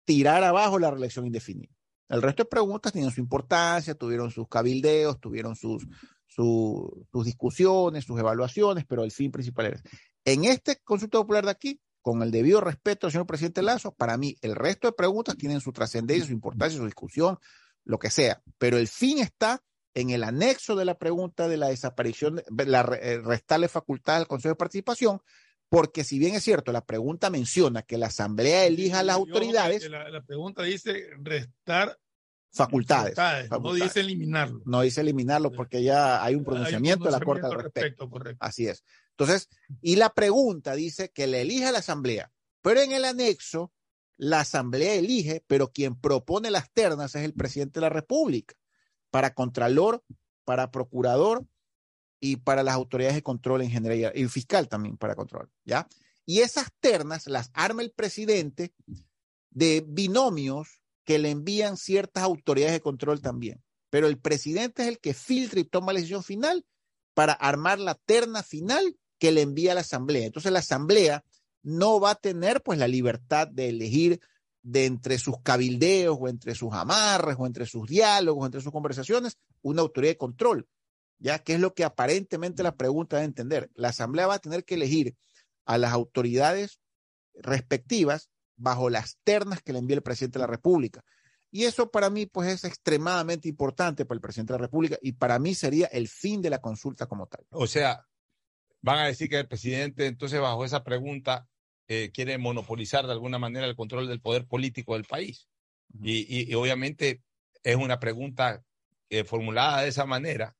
tirar 0.05 0.43
abajo 0.43 0.77
la 0.77 0.91
reelección 0.91 1.25
indefinida. 1.25 1.73
El 2.07 2.21
resto 2.21 2.43
de 2.43 2.49
preguntas 2.49 2.93
tenían 2.93 3.11
su 3.11 3.19
importancia, 3.19 3.95
tuvieron 3.95 4.29
sus 4.29 4.47
cabildeos, 4.47 5.19
tuvieron 5.19 5.55
sus, 5.55 5.87
su, 6.29 7.05
sus 7.11 7.25
discusiones, 7.25 8.05
sus 8.05 8.19
evaluaciones, 8.19 8.85
pero 8.87 9.03
el 9.03 9.11
fin 9.11 9.31
principal 9.31 9.65
era. 9.65 9.83
En 10.23 10.45
este 10.45 10.77
consulta 10.83 11.17
popular 11.17 11.43
de 11.43 11.51
aquí, 11.51 11.81
con 12.01 12.21
el 12.23 12.31
debido 12.31 12.61
respeto 12.61 13.07
al 13.07 13.11
señor 13.11 13.27
presidente 13.27 13.61
Lazo, 13.61 13.91
para 13.93 14.17
mí 14.17 14.37
el 14.41 14.55
resto 14.55 14.87
de 14.87 14.93
preguntas 14.93 15.35
tienen 15.35 15.59
su 15.59 15.73
trascendencia, 15.73 16.27
su 16.27 16.33
importancia, 16.33 16.77
su 16.77 16.85
discusión, 16.85 17.37
lo 17.83 17.99
que 17.99 18.09
sea, 18.09 18.41
pero 18.57 18.77
el 18.77 18.87
fin 18.87 19.19
está 19.19 19.61
en 19.95 20.11
el 20.11 20.23
anexo 20.23 20.75
de 20.75 20.85
la 20.85 20.97
pregunta 20.97 21.47
de 21.47 21.57
la 21.57 21.67
desaparición, 21.67 22.41
la 22.55 22.83
restarle 22.83 23.67
facultad 23.67 24.17
al 24.17 24.27
Consejo 24.27 24.53
de 24.53 24.57
Participación, 24.57 25.21
porque 25.67 26.03
si 26.03 26.19
bien 26.19 26.35
es 26.35 26.43
cierto, 26.43 26.71
la 26.71 26.85
pregunta 26.85 27.29
menciona 27.29 27.81
que 27.81 27.97
la 27.97 28.07
Asamblea 28.07 28.65
elija 28.65 28.99
a 28.99 29.03
las 29.03 29.15
autoridades. 29.15 29.89
La, 29.89 30.09
la, 30.09 30.21
pregunta 30.21 30.63
dice 30.63 31.07
restar 31.19 31.97
facultades, 32.51 33.15
facultades, 33.15 33.49
facultades, 33.49 33.79
No 33.79 33.85
dice 33.85 33.99
eliminarlo. 33.99 34.61
No 34.65 34.81
dice 34.81 35.01
eliminarlo 35.01 35.51
porque 35.51 35.83
ya 35.83 36.23
hay 36.23 36.35
un 36.35 36.43
pronunciamiento, 36.43 37.05
un 37.05 37.05
pronunciamiento 37.05 37.05
de 37.05 37.11
la 37.11 37.19
Corte 37.19 37.45
al 37.45 37.63
respecto. 37.63 37.81
respecto 37.81 38.09
correcto. 38.09 38.45
Así 38.45 38.67
es. 38.67 38.83
Entonces, 39.11 39.49
y 39.81 39.97
la 39.97 40.13
pregunta 40.13 40.75
dice 40.75 41.11
que 41.11 41.27
le 41.27 41.41
elija 41.41 41.69
a 41.69 41.71
la 41.71 41.79
Asamblea, 41.79 42.31
pero 42.61 42.81
en 42.81 42.91
el 42.91 43.05
anexo, 43.05 43.73
la 44.17 44.41
Asamblea 44.41 44.95
elige, 44.95 45.43
pero 45.47 45.71
quien 45.71 45.95
propone 45.95 46.51
las 46.51 46.71
ternas 46.71 47.15
es 47.15 47.23
el 47.23 47.33
presidente 47.33 47.79
de 47.79 47.81
la 47.81 47.89
República, 47.89 48.55
para 49.09 49.33
Contralor, 49.33 50.03
para 50.43 50.71
Procurador 50.71 51.45
y 52.19 52.37
para 52.37 52.63
las 52.63 52.75
autoridades 52.75 53.15
de 53.15 53.23
control 53.23 53.61
en 53.61 53.71
general, 53.71 54.11
y 54.15 54.27
fiscal 54.27 54.67
también 54.67 54.97
para 54.97 55.15
control, 55.15 55.49
¿ya? 55.63 55.87
Y 56.25 56.39
esas 56.41 56.67
ternas 56.79 57.27
las 57.27 57.49
arma 57.53 57.81
el 57.81 57.91
presidente 57.91 58.73
de 59.51 59.83
binomios 59.87 60.78
que 61.09 61.17
le 61.17 61.31
envían 61.31 61.75
ciertas 61.75 62.21
autoridades 62.21 62.73
de 62.73 62.81
control 62.81 63.19
también. 63.19 63.63
Pero 63.89 64.05
el 64.05 64.19
presidente 64.19 64.83
es 64.83 64.89
el 64.89 64.99
que 64.99 65.15
filtra 65.15 65.59
y 65.59 65.63
toma 65.63 65.91
la 65.91 65.97
decisión 65.97 66.21
final 66.21 66.63
para 67.15 67.33
armar 67.33 67.79
la 67.79 67.95
terna 67.95 68.43
final 68.43 68.95
que 69.17 69.31
le 69.31 69.41
envía 69.41 69.71
a 69.71 69.73
la 69.73 69.81
asamblea. 69.81 70.27
Entonces 70.27 70.51
la 70.51 70.59
asamblea 70.59 71.23
no 71.63 71.99
va 71.99 72.11
a 72.11 72.15
tener 72.15 72.61
pues 72.61 72.77
la 72.77 72.87
libertad 72.87 73.47
de 73.47 73.69
elegir 73.69 74.19
de 74.61 74.85
entre 74.85 75.17
sus 75.17 75.41
cabildeos 75.41 76.15
o 76.21 76.27
entre 76.27 76.53
sus 76.53 76.73
amarres 76.73 77.37
o 77.39 77.47
entre 77.47 77.65
sus 77.65 77.87
diálogos, 77.87 78.43
o 78.43 78.45
entre 78.45 78.61
sus 78.61 78.71
conversaciones, 78.71 79.39
una 79.63 79.81
autoridad 79.81 80.11
de 80.11 80.17
control. 80.17 80.67
Ya 81.17 81.39
que 81.39 81.55
es 81.55 81.59
lo 81.59 81.73
que 81.73 81.85
aparentemente 81.85 82.61
la 82.61 82.75
pregunta 82.75 83.17
de 83.17 83.23
entender. 83.23 83.71
La 83.73 83.87
Asamblea 83.87 84.27
va 84.27 84.35
a 84.35 84.39
tener 84.39 84.63
que 84.63 84.75
elegir 84.75 85.15
a 85.65 85.79
las 85.79 85.91
autoridades 85.91 86.79
respectivas 87.33 88.29
bajo 88.59 88.89
las 88.89 89.17
ternas 89.23 89.61
que 89.61 89.73
le 89.73 89.79
envía 89.79 89.95
el 89.95 90.03
presidente 90.03 90.37
de 90.37 90.43
la 90.43 90.51
República. 90.51 91.03
Y 91.51 91.63
eso 91.63 91.89
para 91.89 92.09
mí 92.09 92.27
pues 92.27 92.47
es 92.49 92.63
extremadamente 92.63 93.49
importante 93.49 94.05
para 94.05 94.17
el 94.17 94.21
presidente 94.21 94.53
de 94.53 94.59
la 94.59 94.65
República 94.65 94.97
y 95.01 95.13
para 95.13 95.39
mí 95.39 95.55
sería 95.55 95.87
el 95.87 96.07
fin 96.07 96.41
de 96.41 96.51
la 96.51 96.61
consulta 96.61 97.07
como 97.07 97.25
tal. 97.25 97.43
O 97.49 97.65
sea, 97.65 98.05
van 98.81 98.99
a 98.99 99.07
decir 99.07 99.29
que 99.29 99.39
el 99.39 99.47
presidente 99.47 100.05
entonces 100.05 100.39
bajo 100.39 100.63
esa 100.63 100.83
pregunta 100.83 101.47
eh, 101.87 102.11
quiere 102.13 102.37
monopolizar 102.37 103.07
de 103.07 103.13
alguna 103.13 103.39
manera 103.39 103.65
el 103.65 103.75
control 103.75 104.07
del 104.07 104.21
poder 104.21 104.45
político 104.45 104.93
del 104.93 105.05
país. 105.05 105.49
y, 106.03 106.19
y, 106.19 106.51
y, 106.51 106.53
obviamente 106.53 107.23
es 107.63 107.75
una 107.75 107.99
pregunta 107.99 108.63
eh, 109.09 109.23
formulada 109.23 109.81
de 109.81 109.89
esa 109.89 110.05
manera, 110.05 110.55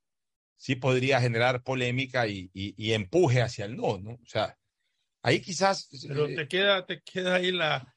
sí 0.56 0.74
podría 0.74 1.20
generar 1.20 1.62
polémica 1.62 2.26
y, 2.26 2.50
y, 2.52 2.92
empuje 2.92 3.40
hacia 3.40 3.64
el 3.64 3.76
no, 3.76 3.98
¿no? 3.98 4.14
O 4.14 4.26
sea, 4.26 4.58
ahí 5.22 5.40
quizás... 5.40 5.88
Pero 6.06 6.26
eh, 6.26 6.34
te 6.36 6.48
queda, 6.48 6.86
te 6.86 7.00
queda 7.02 7.36
ahí 7.36 7.52
la... 7.52 7.92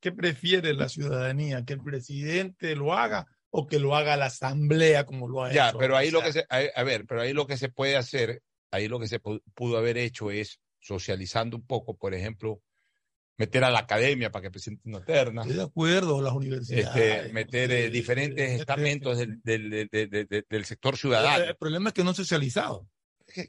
¿Qué 0.00 0.12
prefiere 0.12 0.74
la 0.74 0.88
ciudadanía? 0.88 1.64
¿Que 1.64 1.72
el 1.74 1.82
presidente 1.82 2.76
lo 2.76 2.94
haga 2.94 3.26
o 3.50 3.66
que 3.66 3.78
lo 3.80 3.96
haga 3.96 4.16
la 4.16 4.26
asamblea 4.26 5.04
como 5.06 5.28
lo 5.28 5.42
ha 5.42 5.52
ya, 5.52 5.70
hecho? 5.70 5.78
pero 5.78 5.96
ahí 5.96 6.08
O 6.08 6.12
lo 6.12 6.22
que 6.22 6.32
se... 6.32 6.46
A, 6.48 6.60
a 6.74 6.82
ver, 6.84 7.04
pero 7.06 7.22
ahí 7.22 7.32
lo 7.32 7.46
que 7.46 7.56
se 7.56 7.68
puede 7.68 7.96
hacer, 7.96 8.42
ahí 8.70 8.86
lo 8.88 9.00
que 9.00 9.08
se 9.08 9.20
pu- 9.20 9.42
pudo 9.54 9.76
haber 9.78 9.98
hecho 9.98 10.30
es 10.30 10.60
socializando 10.80 11.56
un 11.56 11.66
poco, 11.66 11.96
por 11.96 12.14
ejemplo, 12.14 12.62
meter 13.36 13.64
a 13.64 13.70
la 13.70 13.80
academia 13.80 14.30
para 14.30 14.44
que 14.44 14.50
presente 14.52 14.88
una 14.88 15.04
terna. 15.04 15.42
Estoy 15.42 15.56
de 15.56 15.62
acuerdo, 15.64 16.22
las 16.22 16.32
universidades. 16.32 16.86
Este, 17.24 17.32
meter 17.32 17.70
eh, 17.72 17.90
diferentes 17.90 18.60
estamentos 18.60 19.18
del, 19.18 19.40
del, 19.42 19.88
del- 19.90 20.44
del- 20.48 20.64
sector 20.64 20.94
El, 20.94 20.98
ciudadano. 21.00 21.44
el 21.44 21.56
problema 21.56 21.88
es 21.90 21.94
que 21.94 22.04
no 22.04 22.14
socializado. 22.14 22.88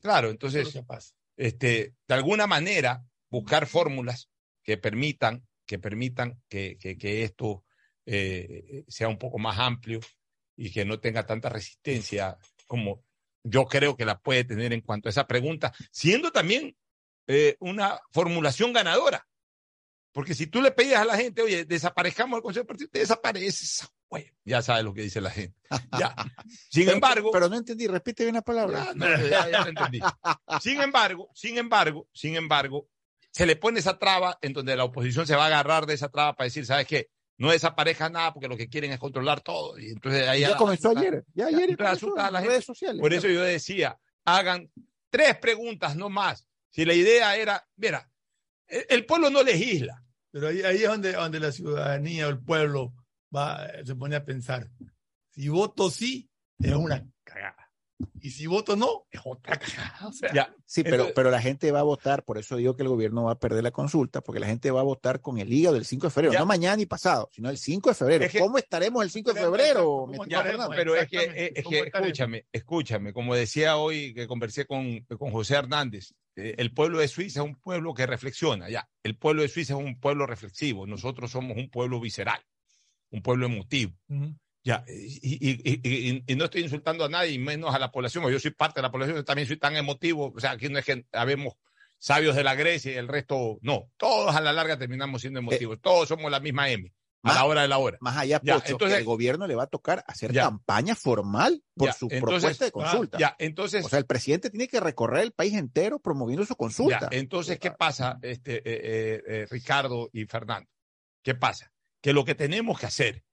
Claro, 0.02 0.30
entonces, 0.32 0.76
pasa. 0.88 1.14
Este, 1.40 1.96
de 2.06 2.14
alguna 2.14 2.48
manera, 2.48 3.06
buscar 3.30 3.66
fórmulas 3.66 4.30
que 4.62 4.78
permitan 4.78 5.48
que, 5.66 5.80
permitan 5.80 6.42
que, 6.50 6.78
que, 6.78 7.24
esto 7.24 7.64
eh, 8.06 8.84
sea 8.88 9.08
un 9.08 9.18
poco 9.18 9.38
más 9.38 9.58
amplio 9.58 10.02
y 10.58 10.72
que 10.72 10.84
no 10.84 11.00
tenga 11.00 11.26
tanta 11.26 11.48
resistencia 11.48 12.38
como 12.68 13.06
yo 13.44 13.66
creo 13.66 13.96
que 13.96 14.04
la 14.04 14.20
puede 14.20 14.44
tener 14.44 14.74
en 14.74 14.82
cuanto 14.82 15.08
a 15.08 15.12
esa 15.12 15.28
pregunta, 15.28 15.74
siendo 15.92 16.32
también 16.32 16.76
eh, 17.28 17.56
una 17.60 18.02
formulación 18.12 18.74
ganadora. 18.74 19.26
Porque 20.20 20.36
si 20.36 20.48
tú 20.48 20.62
le 20.62 20.72
pedías 20.72 21.00
a 21.02 21.06
la 21.06 21.16
gente, 21.16 21.42
oye, 21.42 21.64
desaparezcamos 21.64 22.36
el 22.36 22.44
Consejo 22.44 22.64
de 22.64 22.68
Partido, 22.68 22.90
te 22.92 23.00
desapareces. 23.00 23.88
Güey, 24.10 24.30
ya 24.44 24.62
sabes 24.62 24.84
lo 24.84 24.94
que 24.94 25.04
dice 25.04 25.22
la 25.22 25.30
gente. 25.32 25.58
Ya. 25.98 26.14
Sin 26.70 26.84
Pero- 26.84 26.96
embargo, 26.96 27.32
Pero 27.32 27.48
no 27.48 27.56
entendí, 27.56 27.88
repite 27.88 28.24
bien 28.26 28.36
la 28.36 28.42
palabra. 28.42 28.92
No, 28.96 29.06
ya- 29.30 29.50
ya 29.50 29.62
lo 29.62 29.68
entendí. 29.70 30.02
Sin 30.62 30.82
embargo, 30.82 31.30
sin 31.34 31.58
embargo, 31.58 32.10
sin 32.12 32.36
embargo, 32.36 32.90
se 33.32 33.46
le 33.46 33.56
pone 33.56 33.80
esa 33.80 33.98
traba 33.98 34.38
en 34.42 34.52
donde 34.52 34.76
la 34.76 34.84
oposición 34.84 35.26
se 35.26 35.38
va 35.38 35.44
a 35.44 35.48
agarrar 35.48 35.86
de 35.86 35.94
esa 35.94 36.10
traba 36.10 36.36
para 36.36 36.46
decir, 36.48 36.66
¿sabes 36.66 36.86
qué? 36.86 37.10
No 37.38 37.52
desaparezca 37.52 38.10
nada 38.10 38.34
porque 38.34 38.50
lo 38.50 38.58
que 38.58 38.68
quieren 38.68 38.92
es 38.92 39.00
controlar 39.00 39.40
todo. 39.40 39.80
Y 39.80 39.92
entonces 39.92 40.28
ahí 40.28 40.42
Ya 40.42 40.58
comenzó 40.58 40.90
ayer, 40.98 41.24
ya 41.34 41.46
ayer 41.48 41.78
comenzó 41.78 42.14
a 42.20 42.30
las 42.30 42.42
gente. 42.42 42.50
redes 42.50 42.66
sociales. 42.66 43.00
Por 43.00 43.14
eso 43.14 43.30
yo 43.30 43.42
decía, 43.42 43.98
hagan 44.26 44.70
tres 45.10 45.38
preguntas, 45.38 45.96
no 45.96 46.10
más. 46.10 46.46
Si 46.72 46.84
la 46.84 46.94
idea 46.94 47.38
era, 47.38 47.66
mira, 47.78 48.12
el, 48.68 48.86
el 48.90 49.06
pueblo 49.06 49.30
no 49.30 49.42
legisla. 49.44 50.04
Pero 50.32 50.48
ahí, 50.48 50.62
ahí 50.62 50.84
es 50.84 50.90
donde, 50.90 51.14
donde 51.14 51.40
la 51.40 51.52
ciudadanía 51.52 52.28
o 52.28 52.30
el 52.30 52.40
pueblo 52.40 52.94
va, 53.36 53.68
se 53.84 53.96
pone 53.96 54.16
a 54.16 54.26
pensar. 54.26 54.70
Si 55.32 55.50
voto 55.50 55.90
sí, 55.90 56.30
es 56.60 56.74
una 56.74 57.08
cagada. 57.24 57.69
Y 58.22 58.32
si 58.32 58.48
voto 58.48 58.76
no, 58.76 59.06
es 59.12 59.22
otra 59.24 59.58
cagada. 59.58 60.00
O 60.08 60.12
sea, 60.14 60.54
Sí, 60.66 60.84
pero, 60.84 61.08
pero 61.16 61.32
la 61.32 61.42
gente 61.42 61.72
va 61.72 61.80
a 61.80 61.84
votar, 61.84 62.24
por 62.24 62.38
eso 62.38 62.56
digo 62.56 62.76
que 62.76 62.84
el 62.84 62.90
gobierno 62.90 63.24
va 63.24 63.32
a 63.34 63.40
perder 63.40 63.64
la 63.64 63.72
consulta, 63.72 64.22
porque 64.22 64.40
la 64.40 64.48
gente 64.48 64.72
va 64.72 64.82
a 64.82 64.84
votar 64.84 65.20
con 65.22 65.38
el 65.40 65.52
hígado 65.52 65.76
del 65.76 65.86
5 65.86 66.08
de 66.08 66.12
febrero, 66.12 66.34
Ya. 66.34 66.40
no 66.40 66.46
mañana 66.46 66.76
ni 66.78 66.86
pasado, 66.86 67.30
sino 67.32 67.50
el 67.50 67.58
5 67.58 67.90
de 67.90 67.96
febrero. 67.96 68.26
Es 68.26 68.32
que- 68.32 68.40
¿Cómo 68.40 68.58
estaremos 68.58 69.04
el 69.04 69.10
5 69.10 69.34
de 69.34 69.42
febrero? 69.42 70.08
Ya, 70.28 70.44
pero 70.76 70.96
es 70.96 71.08
que, 71.08 71.52
es 71.56 71.64
¿cómo 71.64 71.70
que 71.76 71.92
escúchame, 71.94 72.46
escúchame, 72.52 73.14
como 73.14 73.36
decía 73.36 73.78
hoy 73.78 74.14
que 74.14 74.28
conversé 74.28 74.66
con, 74.66 75.00
con 75.18 75.32
José 75.32 75.56
Hernández, 75.56 76.14
eh, 76.36 76.56
el 76.58 76.74
pueblo 76.74 77.00
de 77.00 77.08
Suiza 77.08 77.42
es 77.42 77.46
un 77.46 77.56
pueblo 77.56 77.94
que 77.94 78.06
reflexiona, 78.06 78.70
ya, 78.70 78.88
el 79.04 79.18
pueblo 79.18 79.42
de 79.42 79.50
Suiza 79.50 79.74
es 79.74 79.80
un 79.80 80.00
pueblo 80.00 80.26
reflexivo, 80.26 80.86
nosotros 80.88 81.32
somos 81.32 81.58
un 81.58 81.70
pueblo 81.70 82.00
visceral, 82.00 82.42
un 83.12 83.22
pueblo 83.22 83.48
emotivo. 83.48 83.94
Ujú. 84.08 84.36
Ya, 84.64 84.84
y, 84.88 85.50
y- 85.50 85.62
y- 85.64 85.80
y- 85.84 86.24
y 86.28 86.36
no 86.36 86.46
estoy 86.46 86.62
insultando 86.64 87.06
a 87.06 87.10
nadie, 87.10 87.32
y 87.32 87.40
menos 87.40 87.74
a 87.74 87.80
la 87.80 87.92
población, 87.92 88.30
yo 88.30 88.40
soy 88.40 88.52
parte 88.52 88.80
de 88.80 88.84
la 88.84 88.92
población, 88.92 89.16
yo 89.18 89.24
también 89.26 89.48
soy 89.48 89.58
tan 89.58 89.76
emotivo, 89.76 90.34
o 90.36 90.40
sea, 90.40 90.52
aquí 90.52 90.68
no 90.70 90.78
es 90.80 90.86
que 90.86 91.06
habemos 91.14 91.54
sabios 91.98 92.36
de 92.36 92.44
la 92.44 92.56
Grecia 92.56 92.92
y 92.92 92.96
el 92.96 93.08
resto, 93.08 93.58
no, 93.62 93.90
todos 93.98 94.36
a 94.36 94.42
la 94.42 94.52
larga 94.54 94.78
terminamos 94.78 95.22
siendo 95.22 95.40
emotivos, 95.40 95.80
todos 95.82 96.10
somos 96.10 96.30
la 96.30 96.40
misma 96.42 96.70
M, 96.70 96.94
a 97.24 97.34
la 97.34 97.46
hora 97.46 97.62
de 97.62 97.68
la 97.70 97.78
hora. 97.78 97.98
Más 98.02 98.18
allá, 98.18 98.40
Ya, 98.44 98.56
Pocho, 98.56 98.72
entonces- 98.74 98.96
que 98.96 99.00
el 99.00 99.06
gobierno 99.06 99.48
le 99.48 99.56
va 99.56 99.64
a 99.64 99.68
tocar 99.68 100.04
hacer 100.08 100.32
Ya. 100.34 100.44
campaña 100.44 100.94
formal 100.96 101.64
por 101.76 101.88
Ya, 101.88 101.94
su 101.94 102.06
entonces- 102.12 102.22
propuesta 102.42 102.66
de 102.66 102.72
consulta. 102.72 103.18
Ya, 103.18 103.36
entonces, 103.40 103.86
O 103.86 103.90
sea, 103.90 104.00
el 104.00 104.06
presidente 104.06 104.50
tiene 104.50 104.68
que 104.68 104.80
recorrer 104.82 105.24
el 105.24 105.32
país 105.32 105.54
entero 105.54 106.00
promoviendo 106.00 106.46
su 106.46 106.56
consulta. 106.56 107.08
Ya, 107.12 107.18
entonces, 107.18 107.60
¿qué 107.60 107.72
pasa, 107.72 108.20
este, 108.22 108.58
eh, 108.58 108.62
eh, 108.66 109.24
eh, 109.26 109.48
Ricardo 109.50 110.10
y 110.14 110.26
Fernando? 110.26 110.70
¿Qué 111.24 111.34
pasa? 111.36 111.72
Que 112.02 112.14
lo 112.14 112.24
que 112.24 112.36
tenemos 112.36 112.80
que 112.80 112.86
hacer, 112.86 113.24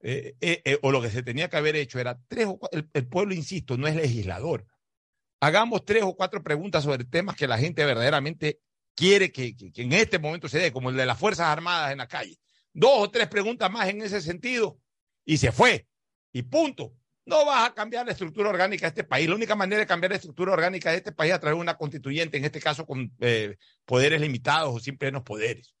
eh, 0.00 0.34
eh, 0.40 0.62
eh, 0.64 0.78
o 0.82 0.92
lo 0.92 1.00
que 1.02 1.10
se 1.10 1.22
tenía 1.22 1.48
que 1.48 1.56
haber 1.56 1.76
hecho, 1.76 1.98
era 1.98 2.18
tres 2.28 2.46
o 2.46 2.58
cua- 2.58 2.88
el, 2.92 3.06
pueblo, 3.08 3.34
insisto, 3.34 3.76
no 3.76 3.86
es 3.86 3.96
legislador. 3.96 4.66
Hagamos 5.40 5.84
tres 5.84 6.02
o 6.02 6.16
cuatro 6.16 6.42
preguntas 6.42 6.84
sobre 6.84 7.04
temas 7.04 7.36
que 7.36 7.46
la 7.46 7.58
gente 7.58 7.84
verdaderamente 7.84 8.60
quiere 8.94 9.30
que 9.30 9.54
en 9.76 9.92
este 9.92 10.18
momento 10.18 10.48
se 10.48 10.58
dé, 10.58 10.72
como 10.72 10.90
el 10.90 10.96
de 10.96 11.06
las 11.06 11.18
Fuerzas 11.18 11.46
Armadas 11.48 11.92
en 11.92 11.98
la 11.98 12.08
calle. 12.08 12.38
Dos 12.72 12.92
o 12.94 13.10
tres 13.10 13.28
preguntas 13.28 13.70
más 13.70 13.88
en 13.88 14.02
ese 14.02 14.20
sentido 14.20 14.78
y 15.24 15.36
se 15.36 15.52
fue. 15.52 15.86
Y 16.32 16.42
punto. 16.42 16.94
No 17.26 17.44
vas 17.44 17.68
a 17.68 17.74
cambiar 17.74 18.06
la 18.06 18.12
estructura 18.12 18.50
orgánica 18.50 18.86
de 18.86 18.88
este 18.90 19.04
país. 19.04 19.28
La 19.28 19.34
única 19.34 19.56
manera 19.56 19.80
de 19.80 19.86
cambiar 19.86 20.10
la 20.10 20.16
estructura 20.16 20.52
orgánica 20.52 20.92
de 20.92 20.98
este 20.98 21.10
país 21.10 21.30
es 21.30 21.36
a 21.36 21.40
través 21.40 21.56
de 21.56 21.62
una 21.62 21.76
constituyente, 21.76 22.36
en 22.36 22.44
este 22.44 22.60
caso 22.60 22.86
con 22.86 23.12
eh, 23.18 23.56
poderes 23.84 24.20
limitados 24.20 24.72
o 24.72 24.78
sin 24.78 24.96
plenos 24.96 25.22
poderes. 25.22 25.74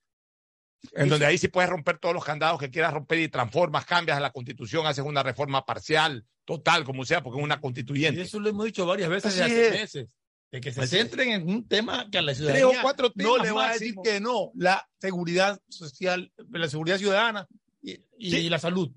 En 0.92 1.08
donde 1.08 1.26
ahí 1.26 1.36
sí 1.38 1.48
puedes 1.48 1.68
romper 1.70 1.98
todos 1.98 2.14
los 2.14 2.24
candados 2.24 2.58
que 2.60 2.70
quieras 2.70 2.92
romper 2.92 3.18
y 3.18 3.28
transformas, 3.28 3.84
cambias 3.84 4.20
la 4.20 4.30
constitución, 4.30 4.86
haces 4.86 5.04
una 5.04 5.22
reforma 5.22 5.64
parcial, 5.64 6.24
total, 6.44 6.84
como 6.84 7.04
sea, 7.04 7.22
porque 7.22 7.38
es 7.40 7.44
una 7.44 7.56
Y 7.56 7.60
constituyente. 7.60 8.22
eso 8.22 8.38
lo 8.38 8.48
hemos 8.48 8.66
dicho 8.66 8.86
varias 8.86 9.08
veces 9.08 9.38
Así 9.40 9.50
desde 9.50 9.66
hace 9.66 9.74
es. 9.74 9.80
meses. 9.82 10.08
De 10.52 10.60
que 10.60 10.72
se 10.72 10.80
Así 10.80 10.96
es. 10.96 11.02
centren 11.02 11.30
en 11.32 11.48
un 11.50 11.66
tema 11.68 12.08
que 12.10 12.18
a 12.18 12.22
la 12.22 12.32
Tres 12.32 12.38
ciudadanía 12.38 12.78
o 12.78 12.82
cuatro 12.82 13.08
no 13.16 13.32
temas 13.34 13.42
le 13.42 13.50
va 13.52 13.68
a 13.68 13.72
decir 13.72 13.94
que 14.02 14.20
no. 14.20 14.52
La 14.54 14.88
seguridad 15.00 15.60
social, 15.68 16.32
la 16.50 16.68
seguridad 16.68 16.98
ciudadana 16.98 17.48
y, 17.82 17.98
y 18.18 18.30
Sí. 18.30 18.48
la 18.48 18.58
salud. 18.60 18.90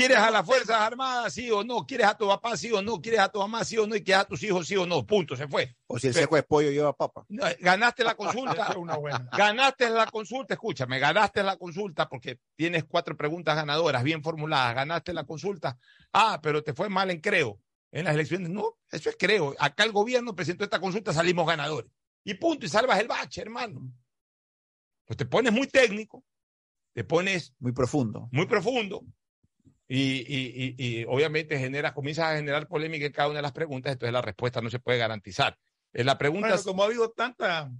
¿Quieres 0.00 0.16
a 0.16 0.30
las 0.30 0.46
Fuerzas 0.46 0.80
Armadas, 0.80 1.34
sí 1.34 1.50
o 1.50 1.62
no? 1.62 1.86
¿Quieres 1.86 2.06
a 2.06 2.16
tu 2.16 2.26
papá, 2.26 2.56
sí 2.56 2.72
o 2.72 2.80
no? 2.80 3.02
¿Quieres 3.02 3.20
a 3.20 3.28
tu 3.28 3.38
mamá, 3.38 3.62
sí 3.66 3.76
o 3.76 3.86
no? 3.86 3.94
¿Y 3.94 4.02
quieres 4.02 4.22
a 4.22 4.24
tus 4.24 4.42
hijos, 4.42 4.66
sí 4.66 4.74
o 4.74 4.86
no? 4.86 5.04
Punto, 5.04 5.36
se 5.36 5.46
fue. 5.46 5.76
O 5.88 5.98
si 5.98 6.06
el 6.06 6.14
seco 6.14 6.36
de 6.36 6.42
pollo 6.42 6.70
lleva 6.70 6.96
papa. 6.96 7.26
Ganaste 7.28 8.02
la 8.02 8.14
consulta. 8.16 8.78
Una 8.78 8.96
buena. 8.96 9.28
Ganaste 9.36 9.90
la 9.90 10.06
consulta, 10.06 10.54
escúchame, 10.54 10.98
ganaste 10.98 11.42
la 11.42 11.56
consulta 11.58 12.08
porque 12.08 12.40
tienes 12.56 12.84
cuatro 12.84 13.14
preguntas 13.14 13.54
ganadoras 13.54 14.02
bien 14.02 14.22
formuladas, 14.22 14.74
ganaste 14.74 15.12
la 15.12 15.24
consulta. 15.24 15.78
Ah, 16.14 16.40
pero 16.42 16.64
te 16.64 16.72
fue 16.72 16.88
mal 16.88 17.10
en 17.10 17.20
creo. 17.20 17.60
En 17.92 18.06
las 18.06 18.14
elecciones, 18.14 18.48
no, 18.48 18.78
eso 18.90 19.10
es 19.10 19.16
creo. 19.18 19.54
Acá 19.58 19.84
el 19.84 19.92
gobierno 19.92 20.34
presentó 20.34 20.64
esta 20.64 20.80
consulta, 20.80 21.12
salimos 21.12 21.46
ganadores. 21.46 21.92
Y 22.24 22.32
punto, 22.34 22.64
y 22.64 22.70
salvas 22.70 22.98
el 23.00 23.06
bache, 23.08 23.42
hermano. 23.42 23.82
Pues 25.04 25.18
te 25.18 25.26
pones 25.26 25.52
muy 25.52 25.66
técnico, 25.66 26.24
te 26.94 27.04
pones 27.04 27.52
Muy 27.58 27.72
profundo. 27.72 28.30
muy 28.32 28.46
profundo 28.46 29.04
y, 29.92 30.20
y- 30.20 30.74
y- 30.78 31.00
y 31.00 31.04
obviamente 31.08 31.58
generas, 31.58 31.92
comienzas 31.94 32.26
a 32.26 32.36
generar 32.36 32.68
polémica 32.68 33.06
en 33.06 33.12
cada 33.12 33.28
una 33.28 33.38
de 33.38 33.42
las 33.42 33.50
preguntas, 33.52 33.92
entonces 33.92 34.12
la 34.12 34.22
respuesta 34.22 34.60
no 34.60 34.70
se 34.70 34.78
puede 34.78 34.98
garantizar. 34.98 35.58
En 35.92 36.06
la 36.06 36.16
pregunta 36.16 36.46
Bueno, 36.46 36.62
como 36.62 36.84
ha 36.84 36.86
habido 36.86 37.10
tanta, 37.10 37.72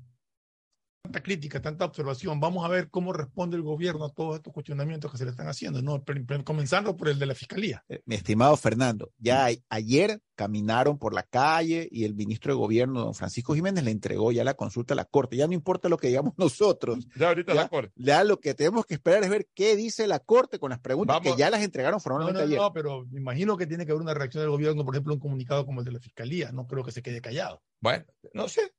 tanta 1.02 1.22
crítica, 1.22 1.60
tanta 1.62 1.85
observación, 1.85 2.40
vamos 2.40 2.64
a 2.64 2.68
ver 2.68 2.90
cómo 2.90 3.12
responde 3.12 3.56
el 3.56 3.62
gobierno 3.62 4.05
a 4.05 4.10
todos 4.10 4.36
estos 4.36 4.52
cuestionamientos 4.52 5.10
que 5.10 5.18
se 5.18 5.24
le 5.24 5.31
están 5.31 5.48
haciendo, 5.48 5.81
¿no? 5.82 6.02
Comenzando 6.44 6.97
por 6.97 7.09
el 7.09 7.18
de 7.18 7.27
la 7.27 7.35
fiscalía. 7.35 7.82
Eh, 7.89 8.02
Mi 8.05 8.14
estimado 8.16 8.56
Fernando, 8.56 9.10
ya 9.18 9.48
ayer 9.70 10.20
caminaron 10.35 10.98
por 10.98 11.14
la 11.14 11.22
calle 11.22 11.89
y 11.90 12.05
el 12.05 12.14
ministro 12.14 12.52
de 12.52 12.59
Gobierno, 12.59 13.01
don 13.05 13.14
Francisco 13.14 13.55
Jiménez, 13.55 13.82
le 13.85 13.90
entregó 13.90 14.31
ya 14.32 14.44
la 14.44 14.55
consulta 14.55 14.94
a 14.94 14.97
la 14.97 15.05
Corte. 15.05 15.36
Ya 15.36 15.47
no 15.47 15.52
importa 15.55 15.89
lo 15.89 15.97
que 15.98 16.09
digamos 16.09 16.35
nosotros. 16.39 16.98
ya 17.16 17.28
ahorita 17.28 17.55
Ya, 17.55 17.62
la 17.62 17.68
corte. 17.68 17.93
ya 17.97 18.24
lo 18.24 18.39
que 18.39 18.55
tenemos 18.55 18.85
que 18.86 18.94
esperar 18.94 19.22
es 19.24 19.31
ver 19.31 19.48
qué 19.55 19.77
dice 19.77 20.06
la 20.06 20.18
Corte 20.20 20.59
con 20.59 20.70
las 20.70 20.81
preguntas 20.81 21.16
Vamos. 21.18 21.32
que 21.35 21.39
ya 21.39 21.51
las 21.51 21.62
entregaron 21.62 21.97
No, 21.97 22.01
formalmente 22.01 22.40
no, 22.40 22.47
ayer. 22.47 22.59
no, 22.59 22.72
pero 22.72 23.05
me 23.10 23.20
imagino 23.20 23.56
que 23.56 23.66
tiene 23.66 23.85
que 23.85 23.93
haber 23.93 24.02
una 24.02 24.14
reacción 24.14 24.43
del 24.43 24.51
gobierno, 24.51 24.85
por 24.85 24.94
ejemplo, 24.94 25.14
un 25.14 25.20
comunicado 25.20 25.64
como 25.66 25.81
el 25.81 25.85
de 25.86 25.93
la 25.93 26.01
fiscalía. 26.01 26.52
No 26.52 26.66
creo 26.66 26.85
que 26.85 26.93
se 26.93 27.02
quede 27.02 27.20
callado. 27.20 27.62
Bueno, 27.81 28.05
no 28.35 28.48
sé. 28.48 28.72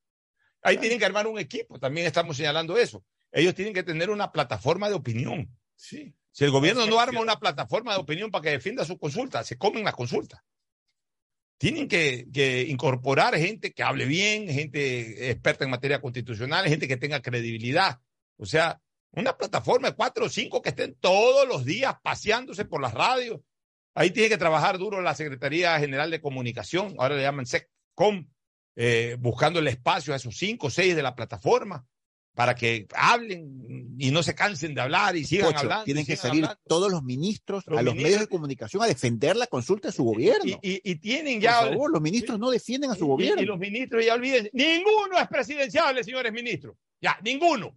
Ahí 0.62 0.78
tienen 0.78 0.98
que 0.98 1.04
armar 1.04 1.26
un 1.26 1.38
equipo, 1.38 1.78
también 1.78 2.06
estamos 2.06 2.36
señalando 2.36 2.76
eso. 2.76 3.04
Ellos 3.32 3.54
tienen 3.54 3.74
que 3.74 3.82
tener 3.82 4.10
una 4.10 4.30
plataforma 4.30 4.88
de 4.88 4.94
opinión. 4.94 5.48
Sí. 5.74 6.14
Si 6.30 6.44
el 6.44 6.50
gobierno 6.50 6.86
no 6.86 7.00
arma 7.00 7.20
una 7.20 7.38
plataforma 7.38 7.92
de 7.92 8.00
opinión 8.00 8.30
para 8.30 8.42
que 8.42 8.50
defienda 8.50 8.84
su 8.84 8.98
consulta, 8.98 9.44
se 9.44 9.58
comen 9.58 9.84
las 9.84 9.94
consultas. 9.94 10.40
Tienen 11.58 11.88
que, 11.88 12.28
que 12.32 12.62
incorporar 12.62 13.36
gente 13.36 13.72
que 13.72 13.82
hable 13.82 14.06
bien, 14.06 14.48
gente 14.48 15.30
experta 15.30 15.64
en 15.64 15.70
materia 15.70 16.00
constitucional, 16.00 16.66
gente 16.66 16.88
que 16.88 16.96
tenga 16.96 17.20
credibilidad. 17.20 18.00
O 18.36 18.46
sea, 18.46 18.80
una 19.12 19.36
plataforma 19.36 19.90
de 19.90 19.94
cuatro 19.94 20.26
o 20.26 20.28
cinco 20.28 20.62
que 20.62 20.70
estén 20.70 20.94
todos 20.94 21.46
los 21.46 21.64
días 21.64 21.96
paseándose 22.02 22.64
por 22.64 22.80
las 22.80 22.94
radios. 22.94 23.40
Ahí 23.94 24.10
tiene 24.10 24.30
que 24.30 24.38
trabajar 24.38 24.78
duro 24.78 25.02
la 25.02 25.14
Secretaría 25.14 25.78
General 25.78 26.10
de 26.10 26.20
Comunicación, 26.20 26.94
ahora 26.98 27.16
le 27.16 27.22
llaman 27.22 27.44
SECCOM, 27.44 28.26
eh, 28.76 29.16
buscando 29.18 29.58
el 29.58 29.68
espacio 29.68 30.12
a 30.12 30.16
esos 30.16 30.36
cinco 30.36 30.68
o 30.68 30.70
seis 30.70 30.94
de 30.96 31.02
la 31.02 31.14
plataforma 31.14 31.86
para 32.34 32.54
que 32.54 32.86
hablen 32.94 33.94
y 33.98 34.10
no 34.10 34.22
se 34.22 34.34
cansen 34.34 34.74
de 34.74 34.80
hablar 34.80 35.14
y 35.16 35.24
sigan 35.24 35.54
hablando. 35.54 35.84
tienen 35.84 36.06
que 36.06 36.16
salir 36.16 36.44
hablando. 36.44 36.62
todos 36.66 36.90
los 36.90 37.02
ministros 37.02 37.62
Los 37.66 37.78
a 37.78 37.82
los 37.82 37.92
ministros- 37.92 38.04
medios 38.04 38.20
de 38.20 38.26
comunicación 38.28 38.82
a 38.82 38.86
defender 38.86 39.36
la 39.36 39.46
consulta 39.46 39.88
de 39.88 39.92
su 39.92 40.02
gobierno. 40.04 40.58
Y, 40.62 40.70
y- 40.76 40.80
y 40.82 40.94
tienen 40.96 41.34
Por 41.34 41.42
ya. 41.42 41.60
favor, 41.60 41.90
los 41.92 42.00
ministros 42.00 42.38
no 42.38 42.50
defienden 42.50 42.90
a 42.90 42.94
su 42.94 43.04
y- 43.04 43.08
gobierno. 43.08 43.42
Y, 43.42 43.44
los 43.44 43.58
ministros 43.58 44.02
ya 44.04 44.14
olviden. 44.14 44.48
Ninguno 44.54 45.18
es 45.20 45.28
presidenciable, 45.28 46.02
señores 46.02 46.32
ministros. 46.32 46.74
Ya, 47.02 47.18
ninguno. 47.22 47.76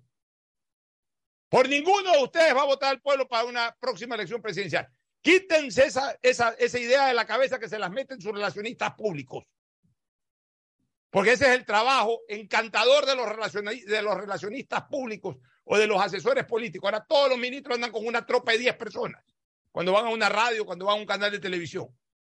Por 1.50 1.70
ninguno 1.70 2.12
de 2.14 2.24
ustedes 2.24 2.56
va 2.56 2.62
a 2.64 2.66
votar 2.66 2.94
el 2.94 3.02
pueblo 3.02 3.28
para 3.28 3.46
una 3.46 3.76
próxima 3.80 4.16
elección 4.16 4.42
presidencial. 4.42 4.88
Quítense 5.22 5.86
esa, 5.86 6.18
esa, 6.22 6.50
esa 6.60 6.80
idea 6.80 7.08
de 7.08 7.14
la 7.14 7.26
cabeza 7.26 7.60
que 7.60 7.68
se 7.70 7.80
las 7.80 7.92
meten 7.92 8.22
sus 8.22 8.32
relacionistas 8.32 8.94
públicos. 8.94 9.44
Porque 11.16 11.32
ese 11.32 11.46
es 11.46 11.52
el 11.58 11.64
trabajo 11.66 12.20
encantador 12.28 13.06
de 13.06 13.16
los, 13.16 13.26
relacioni- 13.26 13.86
de 13.86 14.02
los 14.02 14.16
relacionistas 14.18 14.82
públicos 14.90 15.38
o 15.64 15.78
de 15.78 15.88
los 15.88 16.02
asesores 16.02 16.44
políticos. 16.44 16.92
Ahora 16.92 17.06
todos 17.08 17.30
los 17.30 17.38
ministros 17.38 17.76
andan 17.76 17.92
con 17.92 18.06
una 18.06 18.26
tropa 18.26 18.52
de 18.52 18.58
10 18.58 18.76
personas. 18.76 19.24
Cuando 19.72 19.94
van 19.94 20.08
a 20.08 20.10
una 20.10 20.28
radio, 20.28 20.66
cuando 20.66 20.84
van 20.86 20.98
a 20.98 21.00
un 21.00 21.06
canal 21.06 21.32
de 21.32 21.40
televisión. 21.40 21.88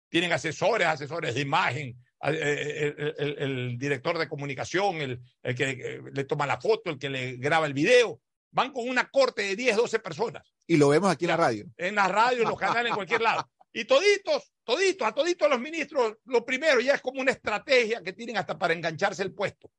Tienen 0.09 0.31
asesores, 0.31 0.85
asesores 0.87 1.33
de 1.33 1.41
imagen, 1.41 1.97
a- 2.19 2.31
eh, 2.31 2.93
el, 2.97 3.15
el- 3.17 3.37
el 3.39 3.77
director 3.79 4.17
de 4.19 4.27
comunicación, 4.29 4.97
el, 4.97 5.19
el 5.41 5.55
que 5.55 5.69
eh, 5.71 6.01
le 6.13 6.23
toma 6.25 6.45
la 6.45 6.61
foto, 6.61 6.91
el 6.91 6.99
que 6.99 7.09
le 7.09 7.37
graba 7.37 7.65
el 7.65 7.73
video. 7.73 8.21
Van 8.51 8.71
con 8.71 8.87
una 8.87 9.09
corte 9.09 9.41
de 9.41 9.55
10, 9.55 9.75
12 9.75 9.99
personas 9.99 10.53
Y 10.67 10.77
lo 10.77 10.89
vemos 10.89 11.11
aquí 11.11 11.25
en 11.25 11.29
la 11.31 11.37
radio. 11.37 11.65
en 11.77 11.95
la 11.95 12.07
radio, 12.07 12.43
en 12.43 12.49
los 12.49 12.59
canales, 12.59 12.89
en 12.91 12.95
cualquier 12.95 13.21
lado. 13.21 13.49
Y 13.77 13.85
toditos, 13.85 14.51
toditos, 14.63 15.07
a 15.07 15.11
toditos 15.13 15.47
los 15.47 15.59
ministros, 15.59 16.17
lo 16.25 16.43
primero 16.43 16.79
ya 16.81 16.95
es 16.95 17.01
como 17.01 17.21
una 17.21 17.31
estrategia 17.31 18.01
que 18.01 18.11
tienen 18.11 18.35
hasta 18.35 18.57
para 18.57 18.73
engancharse 18.73 19.21
el 19.21 19.35
puesto. 19.35 19.69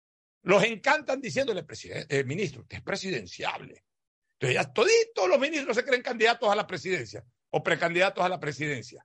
Los 0.43 0.63
encantan 0.63 1.21
diciéndole, 1.21 1.65
presidente, 1.65 2.21
eh, 2.21 2.23
ministro, 2.23 2.63
usted 2.63 2.77
es 2.77 2.83
presidenciable. 2.85 3.83
Entonces 4.39 4.73
toditos 4.73 5.29
los 5.29 5.41
ministros 5.41 5.75
se 5.75 5.83
creen 5.83 6.03
candidatos 6.03 6.49
a 6.49 6.55
la 6.55 6.65
presidencia 6.65 7.25
o 7.51 7.61
precandidatos 7.61 8.25
a 8.25 8.29
la 8.29 8.39
presidencia. 8.39 9.05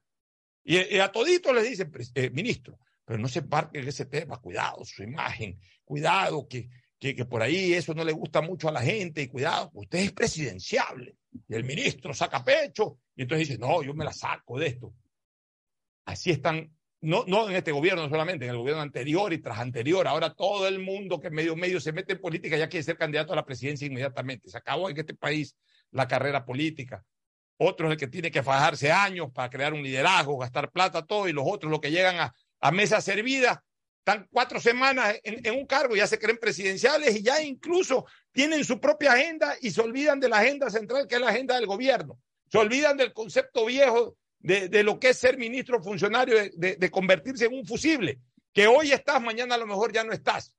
Y, 0.63 0.99
a 0.99 1.11
toditos 1.11 1.55
les 1.55 1.67
dicen, 1.67 1.91
"Pres- 1.91 2.11
eh, 2.13 2.29
ministro, 2.29 2.77
pero 3.03 3.17
no 3.17 3.27
se 3.27 3.39
embarque 3.39 3.79
en 3.79 3.87
ese 3.87 4.05
tema, 4.05 4.37
cuidado, 4.39 4.85
su 4.85 5.01
imagen, 5.01 5.59
cuidado, 5.83 6.47
que, 6.47 6.69
que, 6.99 7.15
que 7.15 7.25
por 7.25 7.41
ahí 7.41 7.73
eso 7.73 7.95
no 7.95 8.03
le 8.05 8.11
gusta 8.11 8.41
mucho 8.41 8.69
a 8.69 8.71
la 8.71 8.81
gente, 8.83 9.23
y 9.23 9.27
cuidado, 9.27 9.71
usted 9.73 9.97
es 9.97 10.11
presidenciable. 10.11 11.17
Y 11.49 11.55
el 11.55 11.63
ministro 11.63 12.13
saca 12.13 12.45
pecho, 12.45 12.99
y 13.15 13.23
entonces 13.23 13.48
dice, 13.48 13.60
no, 13.60 13.84
yo 13.84 13.94
me 13.94 14.06
la 14.06 14.14
saco 14.14 14.60
de 14.60 14.68
esto. 14.68 14.94
Así 16.06 16.31
están, 16.31 16.76
no, 17.02 17.23
no 17.27 17.49
en 17.49 17.56
este 17.56 17.72
gobierno 17.72 18.10
solamente, 18.10 18.45
en 18.45 18.52
el 18.52 18.57
gobierno 18.57 18.81
anterior 18.81 19.31
y 19.34 19.38
tras 19.40 19.60
anterior. 19.60 20.07
Ahora 20.07 20.34
todo 20.34 20.68
el 20.68 20.80
mundo 20.80 21.19
que 21.19 21.30
medio 21.30 21.56
medio 21.56 21.80
se 21.80 21.94
mete 21.94 22.14
en 22.14 22.22
política 22.22 22.57
ya 22.57 22.69
quiere 22.69 22.84
ser 22.84 22.98
candidato 22.98 23.34
a 23.34 23.35
la 23.35 23.45
presidencia 23.45 23.88
inmediatamente. 23.88 24.49
Se 24.49 24.57
acabó 24.57 24.90
en 24.90 24.98
este 24.98 25.14
país 25.14 25.56
la 25.91 26.07
carrera 26.07 26.44
política. 26.45 27.03
Otro 27.57 27.88
es 27.88 27.94
el 27.94 27.99
que 27.99 28.07
tiene 28.07 28.31
que 28.31 28.44
fajarse 28.44 28.91
años 28.91 29.30
para 29.31 29.49
crear 29.49 29.73
un 29.73 29.84
liderazgo, 29.84 30.38
gastar 30.38 30.72
plata, 30.72 31.06
todo, 31.06 31.27
y 31.27 31.34
los 31.34 31.45
otros 31.48 31.72
los 31.72 31.80
que 31.80 31.91
llegan 31.91 32.19
a, 32.19 32.34
a 32.60 32.72
mesa 32.72 32.99
servida, 32.99 33.64
están 33.99 34.27
cuatro 34.31 34.60
semanas 34.60 35.15
en, 35.23 35.45
en 35.45 35.56
un 35.56 35.65
cargo, 35.65 35.95
ya 35.95 36.07
se 36.07 36.19
creen 36.19 36.38
presidenciales 36.38 37.15
y 37.15 37.23
ya 37.23 37.41
incluso 37.41 38.06
tienen 38.34 38.65
su 38.65 38.80
propia 38.80 39.14
agenda 39.14 39.56
y 39.61 39.72
se 39.72 39.81
olvidan 39.81 40.19
de 40.19 40.27
la 40.27 40.40
agenda 40.40 40.69
central, 40.69 41.07
que 41.07 41.15
es 41.15 41.22
la 41.22 41.30
agenda 41.30 41.56
del 41.56 41.68
gobierno. 41.68 42.19
Se 42.53 42.59
olvidan 42.59 42.95
del 42.97 43.13
concepto 43.13 43.65
viejo 43.65 44.15
de, 44.38 44.69
de 44.69 44.84
lo 44.84 44.99
que 44.99 45.09
es 45.09 45.17
ser 45.17 45.39
ministro 45.39 45.81
funcionario, 45.81 46.35
de, 46.38 46.51
de- 46.55 46.75
de 46.75 46.91
convertirse 46.91 47.45
en 47.45 47.53
un 47.55 47.65
fusible, 47.65 48.19
que 48.53 48.67
hoy 48.67 48.91
estás, 48.91 49.19
mañana 49.19 49.55
a 49.55 49.57
lo 49.57 49.65
mejor 49.65 49.91
ya 49.91 50.03
no 50.03 50.13
estás, 50.13 50.53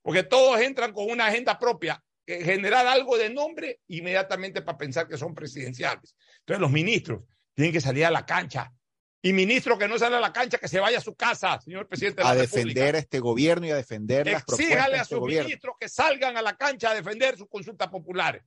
porque 0.00 0.22
todos 0.22 0.58
entran 0.62 0.94
con 0.94 1.10
una 1.10 1.26
agenda 1.26 1.58
propia, 1.58 2.02
generar 2.26 2.86
algo 2.86 3.18
de 3.18 3.28
nombre 3.28 3.80
inmediatamente 3.88 4.62
para 4.62 4.78
pensar 4.78 5.06
que 5.06 5.18
son 5.18 5.34
presidenciales. 5.34 6.16
Entonces 6.38 6.58
los 6.62 6.70
ministros 6.70 7.22
tienen 7.52 7.70
que 7.70 7.82
salir 7.82 8.06
a 8.06 8.10
la 8.10 8.24
cancha. 8.24 8.72
Y 9.20 9.34
ministro 9.34 9.76
que 9.76 9.88
no 9.88 9.98
sale 9.98 10.16
a 10.16 10.20
la 10.20 10.32
cancha, 10.32 10.56
que 10.56 10.68
se 10.68 10.80
vaya 10.80 10.96
a 10.98 11.02
su 11.02 11.14
casa, 11.16 11.60
señor 11.60 11.86
presidente 11.86 12.22
de 12.22 12.28
A 12.28 12.34
defender 12.34 12.94
a 12.94 12.98
este 12.98 13.20
gobierno 13.20 13.66
y 13.66 13.70
a 13.72 13.76
defender 13.76 14.26
las 14.26 14.44
propuestas 14.44 14.70
Exíjale 14.70 14.98
a 14.98 15.04
sus 15.04 15.18
ministros 15.44 15.76
que 15.78 15.88
salgan 15.90 16.36
a 16.38 16.42
la 16.42 16.56
cancha 16.56 16.90
a 16.92 16.94
defender 16.94 17.36
sus 17.36 17.48
consultas 17.48 17.88
populares. 17.88 18.42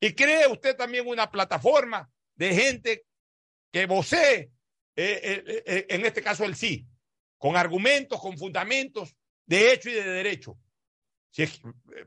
Y 0.00 0.12
cree 0.14 0.46
usted 0.46 0.76
también 0.76 1.06
una 1.06 1.30
plataforma 1.30 2.10
de 2.34 2.54
gente 2.54 3.04
que 3.70 3.86
vocee, 3.86 4.50
eh, 4.96 5.20
eh, 5.46 5.62
eh, 5.66 5.86
en 5.90 6.04
este 6.06 6.22
caso 6.22 6.44
el 6.44 6.56
sí, 6.56 6.86
con 7.38 7.56
argumentos, 7.56 8.20
con 8.20 8.36
fundamentos 8.38 9.14
de 9.46 9.72
hecho 9.72 9.90
y 9.90 9.94
de 9.94 10.02
derecho. 10.04 10.58
Si 11.30 11.42
es- 11.42 11.60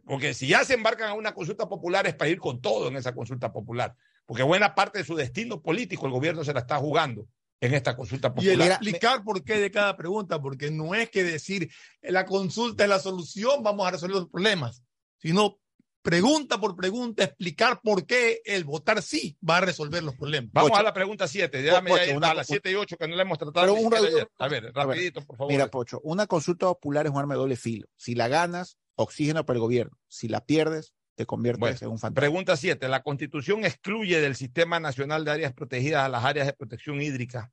porque 0.06 0.34
si 0.34 0.48
ya 0.48 0.65
se 0.65 0.74
embarcan 0.74 1.10
a 1.10 1.14
una 1.14 1.34
consulta 1.34 1.70
popular 1.70 2.06
es 2.07 2.15
para 2.15 2.30
ir 2.30 2.40
con 2.40 2.61
todo 2.61 2.88
en 2.90 2.98
esa 2.98 3.14
consulta 3.14 3.53
popular, 3.53 3.95
porque 4.26 4.44
buena 4.44 4.74
parte 4.76 4.99
de 4.99 5.06
su 5.06 5.15
destino 5.15 5.61
político 5.61 6.06
el 6.07 6.11
gobierno 6.11 6.44
se 6.44 6.53
la 6.53 6.61
está 6.61 6.78
jugando 6.78 7.28
en 7.61 7.74
esta 7.74 7.95
consulta 7.95 8.34
Y 8.38 8.48
el 8.49 8.56
popular. 8.57 8.72
explicar 8.72 9.24
por 9.24 9.44
qué 9.44 9.60
de 9.60 9.72
cada 9.72 9.95
pregunta, 9.95 10.41
porque 10.41 10.70
no 10.72 10.94
es 10.95 11.10
que 11.10 11.24
decir 11.24 11.72
"Eh, 12.02 12.11
la 12.11 12.26
consulta 12.26 12.84
es 12.84 12.90
la 12.90 12.99
solución, 12.99 13.64
vamos 13.64 13.88
a 13.88 13.91
resolver 13.91 14.18
los 14.18 14.30
problemas, 14.30 14.84
sino 15.18 15.60
pregunta 16.04 16.60
por 16.60 16.76
pregunta, 16.76 17.24
explicar 17.24 17.80
por 17.82 18.06
qué 18.06 18.42
el 18.46 18.66
votar 18.66 19.02
sí 19.02 19.38
va 19.48 19.58
a 19.58 19.62
resolver 19.62 20.04
los 20.04 20.16
problemas. 20.16 20.52
Vamos 20.54 20.78
a 20.78 20.84
la 20.84 20.94
pregunta 20.94 21.28
7, 21.28 21.62
déjame 21.64 21.90
Pocho, 21.90 22.06
ya 22.06 22.18
una- 22.18 22.30
a 22.32 22.34
las 22.36 22.48
7 22.48 22.70
y 22.72 22.76
8 22.76 22.98
que 22.98 23.08
no 23.08 23.16
la 23.16 23.24
hemos 23.24 23.40
tratado. 23.40 23.66
Pero 23.66 23.74
ni 23.76 23.86
un 23.86 23.92
siquiera 23.92 24.06
radio- 24.06 24.18
ayer. 24.18 24.30
a 24.38 24.48
ver, 24.48 24.64
A 24.76 24.86
ver, 24.86 24.88
rapidito, 24.98 25.22
por 25.26 25.38
favor. 25.38 25.52
Mira, 25.52 25.68
Pocho, 25.68 26.00
una 26.04 26.28
consulta 26.28 26.68
popular 26.68 27.06
es 27.08 27.12
un 27.12 27.18
arma 27.18 27.34
de 27.34 27.40
doble 27.40 27.56
filo. 27.56 27.88
Si 27.96 28.14
la 28.14 28.28
ganas, 28.28 28.78
oxígeno 28.96 29.46
para 29.46 29.58
el 29.58 29.62
gobierno. 29.62 29.98
Si 30.08 30.28
la 30.28 30.46
pierdes, 30.46 30.94
te 31.16 31.26
conviertes 31.26 31.60
Bueno, 31.60 31.78
en 31.82 31.88
un 31.88 32.00
fantasma. 32.00 32.22
Pregunta 32.22 32.58
7. 32.58 32.88
La 32.90 33.02
Constitución 33.02 33.66
excluye 33.66 34.20
del 34.20 34.36
Sistema 34.36 34.80
Nacional 34.80 35.24
de 35.26 35.32
Áreas 35.32 35.54
Protegidas 35.54 36.04
a 36.04 36.10
las 36.10 36.24
áreas 36.26 36.48
de 36.48 36.54
protección 36.54 37.02
hídrica, 37.02 37.52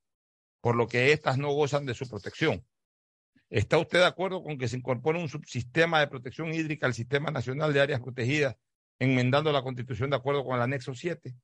por 0.60 0.76
lo 0.76 0.88
que 0.88 1.12
éstas 1.12 1.38
no 1.38 1.52
gozan 1.52 1.86
de 1.86 1.94
su 1.94 2.08
protección. 2.08 2.64
¿Está 3.50 3.78
usted 3.78 3.98
de 3.98 4.06
acuerdo 4.06 4.42
con 4.44 4.56
que 4.56 4.68
se 4.68 4.76
incorpore 4.76 5.18
un 5.18 5.28
subsistema 5.28 5.98
de 5.98 6.06
protección 6.06 6.54
hídrica 6.54 6.86
al 6.86 6.94
Sistema 6.94 7.32
Nacional 7.32 7.72
de 7.72 7.80
Áreas 7.80 8.00
Protegidas, 8.00 8.56
enmendando 9.00 9.50
la 9.52 9.62
Constitución 9.62 10.08
de 10.08 10.16
acuerdo 10.16 10.44
con 10.44 10.54
el 10.54 10.62
anexo 10.62 10.94
7? 10.94 11.34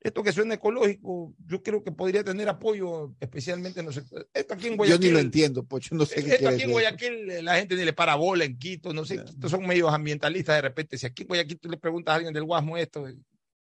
Esto 0.00 0.22
que 0.22 0.32
suena 0.32 0.54
ecológico, 0.54 1.34
yo 1.46 1.62
creo 1.62 1.82
que 1.82 1.90
podría 1.90 2.22
tener 2.22 2.46
apoyo, 2.46 3.14
especialmente 3.20 3.80
en 3.80 3.86
los 3.86 3.94
sectores. 3.94 4.26
Esto 4.34 4.52
aquí 4.52 4.66
en 4.66 4.72
Yo 4.72 4.76
Guayaquil. 4.76 5.06
ni 5.06 5.12
lo 5.14 5.18
entiendo, 5.18 5.64
Pocho, 5.64 5.94
no 5.94 6.04
sé 6.04 6.22
qué 6.22 6.34
Esto 6.34 6.48
aquí 6.48 6.62
en. 6.64 6.72
Guayaquil 6.72 7.30
eh, 7.30 7.42
la 7.42 7.56
gente 7.56 7.74
ni 7.74 7.86
le 7.86 7.94
para 7.94 8.16
bola 8.16 8.44
en 8.44 8.58
Quito, 8.58 8.92
no 8.92 9.06
sé, 9.06 9.24
Quito 9.24 9.48
son 9.48 9.66
medios 9.66 9.90
ambientalistas 9.94 10.56
de 10.56 10.62
repente. 10.62 10.98
Si 10.98 11.06
aquí 11.06 11.22
en 11.22 11.28
Guayaquil 11.28 11.58
tú 11.58 11.70
le 11.70 11.78
preguntas 11.78 12.12
a 12.12 12.16
alguien 12.16 12.34
del 12.34 12.44
Guasmo 12.44 12.76
esto, 12.76 13.08
eh, 13.08 13.16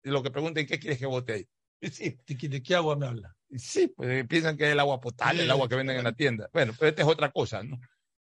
lo 0.04 0.24
que 0.24 0.32
pregunten, 0.32 0.66
¿qué 0.66 0.80
quieres 0.80 1.00
que 1.00 1.08
vote 1.08 1.34
ahí? 1.34 1.48
Sí, 1.92 2.18
¿De 2.26 2.64
qué 2.64 2.76
agua 2.76 2.96
me 2.96 3.08
habla? 3.08 3.36
Sí, 3.58 3.88
pues 3.88 4.10
eh, 4.10 4.26
piensan 4.26 4.58
que 4.58 4.66
es 4.66 4.72
el 4.72 4.80
agua 4.80 5.00
potable, 5.00 5.44
el 5.44 5.52
agua 5.52 5.68
que 5.68 5.76
venden 5.76 5.98
en 5.98 6.04
la 6.04 6.14
tienda. 6.14 6.50
Bueno, 6.54 6.74
pero 6.78 6.90
esta 6.90 7.02
es 7.02 7.08
otra 7.08 7.32
cosa, 7.32 7.64
¿no? 7.64 7.80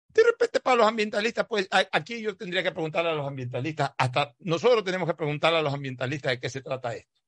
De 0.09 0.23
repente 0.23 0.61
para 0.61 0.77
los 0.77 0.87
ambientalistas, 0.87 1.47
pues 1.49 1.69
aquí 1.71 2.21
yo 2.21 2.37
tendría 2.37 2.63
que 2.63 2.71
preguntarle 2.71 3.11
a 3.11 3.15
los 3.15 3.27
ambientalistas, 3.27 3.91
hasta 3.99 4.35
nosotros 4.41 4.85
tenemos 4.85 5.09
que 5.09 5.15
preguntarle 5.15 5.59
a 5.59 5.63
los 5.63 5.75
ambientalistas 5.75 6.33
de 6.33 6.41
qué 6.41 6.49
se 6.49 6.61
trata 6.61 6.95
esto. 6.95 7.21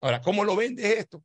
Ahora, 0.00 0.20
¿cómo 0.20 0.44
lo 0.44 0.56
vendes 0.56 0.86
esto? 0.98 1.24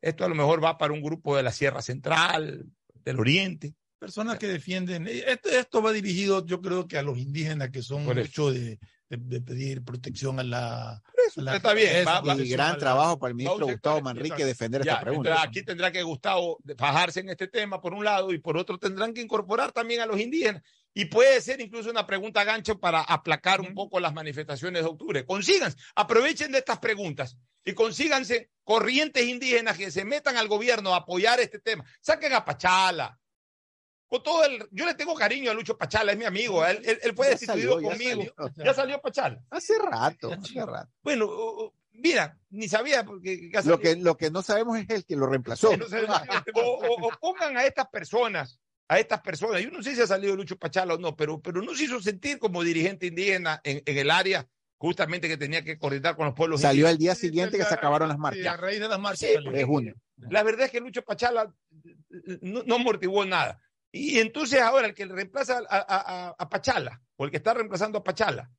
Esto 0.00 0.24
a 0.24 0.28
lo 0.28 0.34
mejor 0.34 0.62
va 0.62 0.78
para 0.78 0.92
un 0.92 1.02
grupo 1.02 1.36
de 1.36 1.42
la 1.42 1.52
Sierra 1.52 1.82
Central, 1.82 2.64
del 2.94 3.18
Oriente. 3.18 3.74
Personas 3.98 4.38
que 4.38 4.46
defienden. 4.46 5.06
eh, 5.08 5.24
Esto, 5.26 5.48
esto 5.48 5.82
va 5.82 5.92
dirigido, 5.92 6.44
yo 6.46 6.60
creo 6.60 6.86
que 6.86 6.98
a 6.98 7.02
los 7.02 7.18
indígenas 7.18 7.70
que 7.70 7.82
son 7.82 8.04
mucho 8.04 8.50
de, 8.52 8.78
de- 9.10 9.16
de 9.16 9.40
pedir 9.40 9.84
protección 9.84 10.38
a 10.38 10.44
la. 10.44 10.90
a 10.92 11.02
la- 11.36 11.56
está 11.56 11.74
bien, 11.74 11.96
eso, 11.96 12.08
va- 12.10 12.20
va- 12.20 12.34
Y 12.36 12.48
gran 12.48 12.72
la- 12.72 12.78
trabajo 12.78 13.18
para 13.18 13.30
el 13.30 13.34
ministro 13.34 13.66
Gustavo 13.66 14.00
Manrique 14.00 14.44
defender 14.44 14.84
Ya, 14.84 14.92
esta 14.92 15.04
pregunta. 15.04 15.30
entonces 15.30 15.48
aquí 15.48 15.62
tendrá 15.64 15.90
que 15.92 16.02
Gustavo 16.02 16.58
fajarse 16.78 17.20
en 17.20 17.28
este 17.28 17.48
tema 17.48 17.80
por 17.80 17.92
un 17.92 18.04
lado 18.04 18.32
y 18.32 18.38
por 18.38 18.56
otro 18.56 18.78
tendrán 18.78 19.12
que 19.12 19.20
incorporar 19.20 19.72
también 19.72 20.00
a 20.00 20.06
los 20.06 20.18
indígenas. 20.20 20.62
Y 20.94 21.04
puede 21.06 21.40
ser 21.40 21.60
incluso 21.60 21.90
una 21.90 22.06
pregunta 22.06 22.42
gancho 22.44 22.78
para 22.80 23.00
aplacar 23.00 23.60
un 23.60 23.74
poco 23.74 24.00
las 24.00 24.12
manifestaciones 24.12 24.82
de 24.82 24.88
octubre. 24.88 25.24
Consíganse, 25.24 25.76
aprovechen 25.94 26.50
de 26.52 26.58
estas 26.58 26.78
preguntas 26.78 27.36
y 27.64 27.74
consíganse 27.74 28.50
corrientes 28.64 29.24
indígenas 29.24 29.76
que 29.76 29.90
se 29.90 30.04
metan 30.04 30.36
al 30.36 30.48
gobierno 30.48 30.94
a 30.94 30.98
apoyar 30.98 31.38
este 31.40 31.58
tema. 31.60 31.84
Saquen 32.00 32.32
a 32.32 32.44
Pachala, 32.44 33.19
con 34.10 34.22
todo 34.24 34.44
el, 34.44 34.66
yo 34.72 34.84
le 34.86 34.94
tengo 34.94 35.14
cariño 35.14 35.50
a 35.50 35.54
Lucho 35.54 35.78
Pachala, 35.78 36.10
es 36.12 36.18
mi 36.18 36.24
amigo, 36.24 36.66
él, 36.66 36.82
él, 36.84 36.98
él 37.02 37.14
fue 37.14 37.26
Ya 37.26 37.30
destituido 37.30 37.74
salió, 37.74 37.80
ya 37.90 37.96
conmigo. 37.96 38.34
salió. 38.36 38.64
Ya 38.64 38.74
salió 38.74 39.00
Pachala. 39.00 39.42
Hace 39.50 39.78
rato, 39.78 40.32
hace 40.32 40.66
rato. 40.66 40.90
Bueno, 41.02 41.72
mira, 41.92 42.36
ni 42.50 42.68
sabía 42.68 43.04
porque 43.04 43.50
Lo 43.64 43.78
que, 43.78 43.96
lo 43.96 44.16
que 44.16 44.30
no 44.30 44.42
sabemos 44.42 44.78
es 44.78 44.90
el 44.90 45.04
que 45.06 45.14
lo 45.16 45.26
reemplazó. 45.26 45.70
no 45.76 45.86
o, 46.54 46.60
o- 46.60 47.06
o 47.06 47.10
pongan 47.20 47.56
a 47.56 47.64
estas 47.64 47.86
personas, 47.88 48.58
a 48.88 48.98
estas 48.98 49.20
personas, 49.20 49.62
yo 49.62 49.70
no 49.70 49.80
sé 49.82 49.94
si 49.94 50.00
ha 50.02 50.06
salido 50.08 50.34
Lucho 50.34 50.58
Pachala 50.58 50.94
o 50.94 50.98
no, 50.98 51.14
pero, 51.14 51.40
pero 51.40 51.62
no 51.62 51.72
se 51.76 51.84
hizo 51.84 52.00
sentir 52.02 52.38
como 52.40 52.64
dirigente 52.64 53.06
indígena 53.06 53.60
en, 53.62 53.80
en 53.86 53.96
el 53.98 54.10
área 54.10 54.48
justamente 54.76 55.28
que 55.28 55.36
tenía 55.36 55.62
que 55.62 55.78
coordinar 55.78 56.16
con 56.16 56.26
los 56.26 56.34
pueblos 56.34 56.62
Salió 56.62 56.88
al 56.88 56.94
indígenas. 56.94 57.18
día 57.20 57.28
siguiente 57.28 57.58
que 57.58 57.64
se 57.64 57.74
acabaron 57.74 58.08
las 58.08 58.16
Sí, 58.16 58.18
a 58.18 58.22
marchas. 58.22 58.60
raíz 58.60 58.80
de 58.80 58.88
las 58.88 58.98
marchas. 58.98 59.30
Sí. 59.44 59.50
De 59.52 59.62
junio. 59.64 59.94
La 60.16 60.42
verdad 60.42 60.64
es 60.66 60.72
que 60.72 60.80
Lucho 60.80 61.02
Pachala 61.02 61.54
no, 62.40 62.62
no 62.64 62.74
amortiguó 62.74 63.24
nada. 63.24 63.60
Y 63.92 64.18
entonces 64.18 64.60
ahora 64.60 64.86
el 64.86 64.94
que 64.94 65.04
reemplaza 65.06 65.60
a, 65.68 66.48
Pachala, 66.48 67.00
o 67.16 67.24
el 67.24 67.30
que 67.30 67.38
está 67.38 67.54
reemplazando 67.54 67.98
a 67.98 68.04
Pachala, 68.04 68.50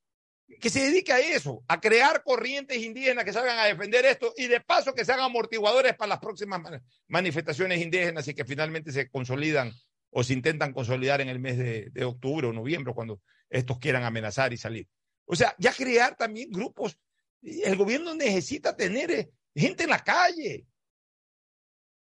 que 0.60 0.70
se 0.70 0.82
dedique 0.82 1.14
a 1.14 1.20
eso, 1.20 1.64
a 1.68 1.80
crear 1.80 2.24
corrientes 2.24 2.78
indígenas 2.78 3.24
que 3.24 3.32
salgan 3.32 3.58
a 3.58 3.66
defender 3.66 4.06
esto 4.06 4.34
y 4.36 4.48
de 4.48 4.60
paso 4.60 4.94
que 4.94 5.06
se 5.06 5.14
hagan 5.14 5.26
amortiguadores 5.26 5.96
para 5.96 6.10
las 6.10 6.20
próximas 6.20 6.62
ma- 6.62 6.82
manifestaciones 7.08 7.82
indígenas 7.82 8.28
y 8.28 8.34
que 8.34 8.44
finalmente 8.44 8.92
se 8.92 9.10
consolidan 9.10 9.72
o 10.10 10.24
se 10.24 10.34
intentan 10.34 10.74
consolidar 10.74 11.22
en 11.22 11.30
el 11.30 11.40
mes 11.40 11.58
de, 11.58 11.90
de 11.92 12.04
octubre 12.04 12.48
o 12.48 12.54
noviembre, 12.54 12.94
cuando 12.94 13.22
estos 13.50 13.80
quieran 13.80 14.04
amenazar 14.04 14.52
y 14.52 14.58
salir. 14.58 14.88
O 15.26 15.36
sea, 15.38 15.56
ya 15.58 15.72
crear 15.72 16.18
también 16.18 16.52
grupos. 16.52 16.98
El 17.42 17.78
gobierno 17.78 18.14
necesita 18.14 18.76
tener 18.76 19.10
eh, 19.12 19.32
gente 19.56 19.84
en 19.86 19.90
la 19.92 20.04
calle. 20.04 20.66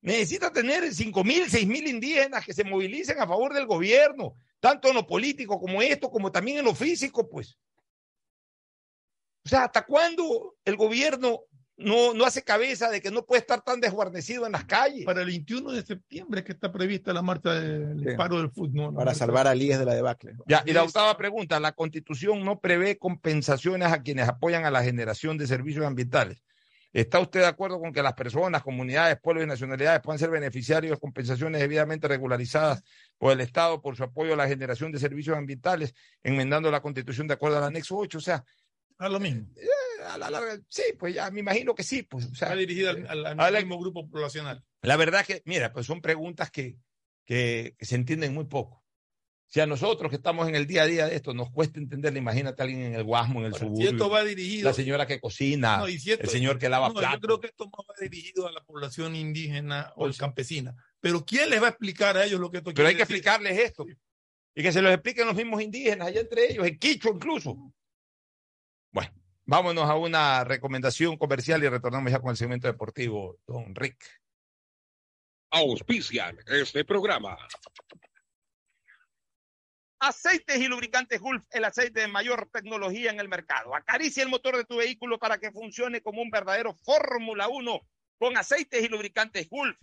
Necesita 0.01 0.51
tener 0.51 0.91
cinco 0.93 1.23
mil, 1.23 1.49
seis 1.49 1.67
mil 1.67 1.87
indígenas 1.87 2.43
que 2.43 2.53
se 2.53 2.63
movilicen 2.63 3.19
a 3.19 3.27
favor 3.27 3.53
del 3.53 3.67
gobierno, 3.67 4.35
tanto 4.59 4.89
en 4.89 4.95
lo 4.95 5.05
político 5.05 5.59
como 5.59 5.81
esto, 5.81 6.09
como 6.09 6.31
también 6.31 6.57
en 6.57 6.65
lo 6.65 6.73
físico, 6.73 7.29
pues. 7.29 7.57
O 9.45 9.49
sea, 9.49 9.65
¿hasta 9.65 9.85
cuándo 9.85 10.55
el 10.65 10.75
gobierno 10.75 11.41
no, 11.77 12.13
no 12.13 12.25
hace 12.25 12.43
cabeza 12.43 12.89
de 12.89 13.01
que 13.01 13.09
no 13.09 13.25
puede 13.25 13.41
estar 13.41 13.61
tan 13.63 13.79
desguarnecido 13.79 14.45
en 14.45 14.51
las 14.51 14.65
calles? 14.65 15.03
Para 15.05 15.21
el 15.21 15.27
21 15.27 15.71
de 15.71 15.83
septiembre 15.83 16.43
que 16.43 16.51
está 16.51 16.71
prevista 16.71 17.11
la 17.13 17.21
marcha 17.23 17.53
del 17.53 17.99
Sí. 17.99 18.15
paro 18.17 18.37
del 18.37 18.51
fútbol. 18.51 18.93
Para 18.93 19.15
salvar 19.15 19.47
a 19.47 19.55
Líes 19.55 19.79
de 19.79 19.85
la 19.85 19.95
debacle. 19.95 20.33
Ya, 20.47 20.63
y 20.65 20.73
la 20.73 20.83
octava 20.83 21.17
pregunta, 21.17 21.59
la 21.59 21.71
constitución 21.71 22.43
no 22.43 22.59
prevé 22.59 22.97
compensaciones 22.97 23.91
a 23.91 24.01
quienes 24.03 24.27
apoyan 24.29 24.65
a 24.65 24.71
la 24.71 24.83
generación 24.83 25.37
de 25.39 25.47
servicios 25.47 25.85
ambientales. 25.85 26.43
¿Está 26.93 27.19
usted 27.19 27.39
de 27.41 27.45
acuerdo 27.45 27.79
con 27.79 27.93
que 27.93 28.03
las 28.03 28.13
personas, 28.13 28.61
comunidades, 28.63 29.17
pueblos 29.21 29.45
y 29.45 29.47
nacionalidades 29.47 30.01
puedan 30.01 30.19
ser 30.19 30.29
beneficiarios 30.29 30.91
de 30.91 30.99
compensaciones 30.99 31.61
debidamente 31.61 32.07
regularizadas 32.07 32.83
por 33.17 33.31
el 33.31 33.39
Estado 33.41 33.81
por 33.81 33.95
su 33.95 34.03
apoyo 34.03 34.33
a 34.33 34.35
la 34.37 34.47
generación 34.47 34.91
de 34.91 34.99
servicios 34.99 35.37
ambientales, 35.37 35.93
enmendando 36.21 36.69
la 36.69 36.81
constitución 36.81 37.27
de 37.27 37.35
acuerdo 37.35 37.57
al 37.59 37.63
anexo 37.63 37.97
8? 37.97 38.17
O 38.17 38.21
sea, 38.21 38.43
A 38.97 39.07
lo 39.07 39.19
mismo. 39.21 39.47
eh, 39.55 40.03
a 40.05 40.17
la 40.17 40.29
larga, 40.29 40.59
sí, 40.67 40.83
pues 40.99 41.13
ya 41.15 41.31
me 41.31 41.39
imagino 41.39 41.73
que 41.75 41.83
sí. 41.83 42.03
Pues, 42.03 42.25
o 42.25 42.35
sea, 42.35 42.49
Está 42.49 42.59
dirigida 42.59 42.89
al, 42.89 43.07
al- 43.07 43.25
al 43.25 43.39
a 43.39 43.51
la- 43.51 43.59
mismo 43.59 43.79
grupo 43.79 44.09
poblacional. 44.09 44.63
la 44.81 44.97
verdad 44.97 45.25
que, 45.25 45.41
mira, 45.45 45.71
pues 45.71 45.85
son 45.85 46.01
preguntas 46.01 46.51
que, 46.51 46.77
que, 47.25 47.75
que 47.77 47.85
se 47.85 47.95
entienden 47.95 48.33
muy 48.33 48.45
poco. 48.45 48.80
Si 49.53 49.59
a 49.59 49.65
nosotros 49.65 50.09
que 50.09 50.15
estamos 50.15 50.47
en 50.47 50.55
el 50.55 50.65
día 50.65 50.83
a 50.83 50.85
día 50.85 51.07
de 51.07 51.15
esto 51.17 51.33
nos 51.33 51.51
cuesta 51.51 51.77
entenderlo, 51.77 52.17
imagínate 52.17 52.61
a 52.61 52.63
alguien 52.63 52.83
en 52.83 52.95
el 52.95 53.03
Guasmo, 53.03 53.39
en 53.41 53.47
el 53.47 53.51
Ahora, 53.53 53.65
suburbio. 53.65 53.89
si 53.89 53.93
esto 53.95 54.09
va 54.09 54.23
dirigido. 54.23 54.69
la 54.69 54.73
señora 54.73 55.05
que 55.05 55.19
cocina, 55.19 55.77
No, 55.79 55.89
y 55.89 55.99
si 55.99 56.11
esto- 56.13 56.23
el 56.23 56.29
señor 56.29 56.57
que 56.57 56.69
lava 56.69 56.87
no, 56.87 56.93
platos. 56.93 57.15
Yo 57.15 57.19
creo 57.27 57.39
que 57.41 57.47
esto 57.47 57.65
no 57.65 57.83
va 57.83 57.93
dirigido 57.99 58.47
a 58.47 58.51
la 58.53 58.63
población 58.63 59.13
indígena 59.13 59.91
o 59.97 60.09
campesina. 60.17 60.73
Pero 61.01 61.25
¿quién 61.25 61.49
les 61.49 61.61
va 61.61 61.65
a 61.67 61.69
explicar 61.71 62.15
a 62.15 62.23
ellos 62.25 62.39
lo 62.39 62.49
que 62.49 62.59
esto 62.59 62.73
Pero 62.73 62.87
hay 62.87 62.93
que 62.95 62.99
decir? 63.01 63.17
explicarles 63.17 63.59
esto. 63.59 63.85
Y 64.55 64.63
que 64.63 64.71
se 64.71 64.81
los 64.81 64.93
expliquen 64.93 65.27
los 65.27 65.35
mismos 65.35 65.61
indígenas, 65.61 66.07
allá 66.07 66.21
entre 66.21 66.49
ellos, 66.49 66.65
en 66.65 66.79
Quicho 66.79 67.09
incluso. 67.09 67.73
Bueno, 68.93 69.11
vámonos 69.45 69.83
a 69.89 69.95
una 69.97 70.45
recomendación 70.45 71.17
comercial 71.17 71.61
y 71.61 71.67
retornamos 71.67 72.09
ya 72.09 72.21
con 72.21 72.31
el 72.31 72.37
segmento 72.37 72.67
deportivo, 72.67 73.37
don 73.45 73.75
Rick. 73.75 74.01
Auspician 75.49 76.37
este 76.47 76.85
programa. 76.85 77.37
Aceites 80.03 80.59
y 80.59 80.67
lubricantes 80.67 81.21
Gulf, 81.21 81.45
el 81.51 81.63
aceite 81.63 82.01
de 82.01 82.07
mayor 82.07 82.49
tecnología 82.51 83.11
en 83.11 83.19
el 83.19 83.29
mercado. 83.29 83.75
Acaricia 83.75 84.23
el 84.23 84.29
motor 84.29 84.57
de 84.57 84.65
tu 84.65 84.77
vehículo 84.77 85.19
para 85.19 85.37
que 85.37 85.51
funcione 85.51 86.01
como 86.01 86.23
un 86.23 86.31
verdadero 86.31 86.73
Fórmula 86.73 87.47
1 87.47 87.81
con 88.17 88.35
aceites 88.35 88.83
y 88.83 88.87
lubricantes 88.87 89.47
Gulf. 89.47 89.77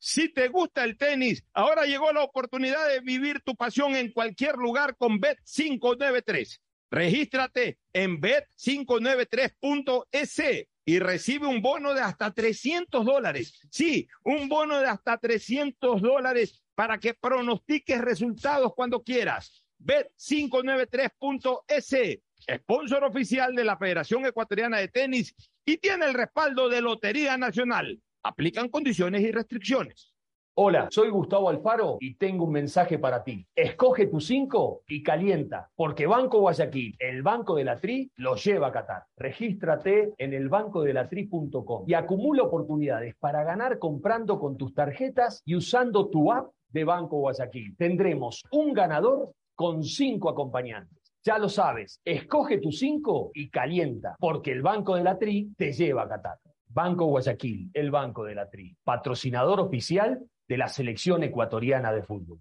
Si 0.00 0.32
te 0.32 0.48
gusta 0.48 0.82
el 0.82 0.98
tenis, 0.98 1.44
ahora 1.52 1.84
llegó 1.84 2.12
la 2.12 2.24
oportunidad 2.24 2.88
de 2.88 2.98
vivir 2.98 3.40
tu 3.42 3.54
pasión 3.54 3.94
en 3.94 4.10
cualquier 4.10 4.56
lugar 4.56 4.96
con 4.96 5.20
Bet593. 5.20 6.58
Regístrate 6.90 7.78
en 7.92 8.20
bet593.es 8.20 10.66
y 10.84 10.98
recibe 10.98 11.46
un 11.46 11.62
bono 11.62 11.94
de 11.94 12.00
hasta 12.00 12.32
300 12.32 13.06
dólares. 13.06 13.60
Sí, 13.70 14.08
un 14.24 14.48
bono 14.48 14.80
de 14.80 14.88
hasta 14.88 15.16
300 15.16 16.02
dólares 16.02 16.60
para 16.78 16.98
que 16.98 17.12
pronostiques 17.12 18.00
resultados 18.00 18.72
cuando 18.72 19.02
quieras. 19.02 19.64
Bet593.es, 19.84 22.20
sponsor 22.54 23.02
oficial 23.02 23.52
de 23.56 23.64
la 23.64 23.76
Federación 23.76 24.24
Ecuatoriana 24.24 24.78
de 24.78 24.86
Tenis 24.86 25.34
y 25.64 25.78
tiene 25.78 26.06
el 26.06 26.14
respaldo 26.14 26.68
de 26.68 26.80
Lotería 26.80 27.36
Nacional. 27.36 28.00
Aplican 28.22 28.68
condiciones 28.68 29.22
y 29.22 29.32
restricciones. 29.32 30.14
Hola, 30.54 30.86
soy 30.92 31.08
Gustavo 31.08 31.48
Alfaro 31.48 31.96
y 32.00 32.14
tengo 32.14 32.44
un 32.44 32.52
mensaje 32.52 32.96
para 32.98 33.24
ti. 33.24 33.44
Escoge 33.56 34.06
tu 34.06 34.20
5 34.20 34.84
y 34.86 35.02
calienta, 35.02 35.70
porque 35.74 36.06
Banco 36.06 36.38
Guayaquil, 36.40 36.94
el 37.00 37.22
Banco 37.22 37.56
de 37.56 37.64
la 37.64 37.80
Tri, 37.80 38.12
lo 38.16 38.36
lleva 38.36 38.68
a 38.68 38.72
Qatar. 38.72 39.02
Regístrate 39.16 40.12
en 40.16 40.32
elbancodelatri.com 40.32 41.84
y 41.88 41.94
acumula 41.94 42.44
oportunidades 42.44 43.16
para 43.16 43.42
ganar 43.42 43.80
comprando 43.80 44.38
con 44.38 44.56
tus 44.56 44.72
tarjetas 44.74 45.42
y 45.44 45.56
usando 45.56 46.08
tu 46.08 46.32
app 46.32 46.52
de 46.68 46.84
Banco 46.84 47.18
Guayaquil. 47.18 47.76
Tendremos 47.76 48.42
un 48.52 48.72
ganador 48.72 49.32
con 49.54 49.82
cinco 49.82 50.28
acompañantes. 50.28 50.98
Ya 51.24 51.38
lo 51.38 51.48
sabes, 51.48 52.00
escoge 52.04 52.58
tu 52.58 52.70
5 52.70 53.32
y 53.34 53.50
calienta, 53.50 54.16
porque 54.18 54.52
el 54.52 54.62
Banco 54.62 54.94
de 54.94 55.02
la 55.02 55.18
Tri 55.18 55.52
te 55.56 55.72
lleva 55.72 56.04
a 56.04 56.08
Qatar. 56.08 56.38
Banco 56.68 57.06
Guayaquil, 57.06 57.70
el 57.74 57.90
Banco 57.90 58.24
de 58.24 58.34
la 58.34 58.48
Tri, 58.48 58.76
patrocinador 58.84 59.60
oficial 59.60 60.20
de 60.46 60.56
la 60.56 60.68
selección 60.68 61.22
ecuatoriana 61.24 61.92
de 61.92 62.02
fútbol. 62.02 62.38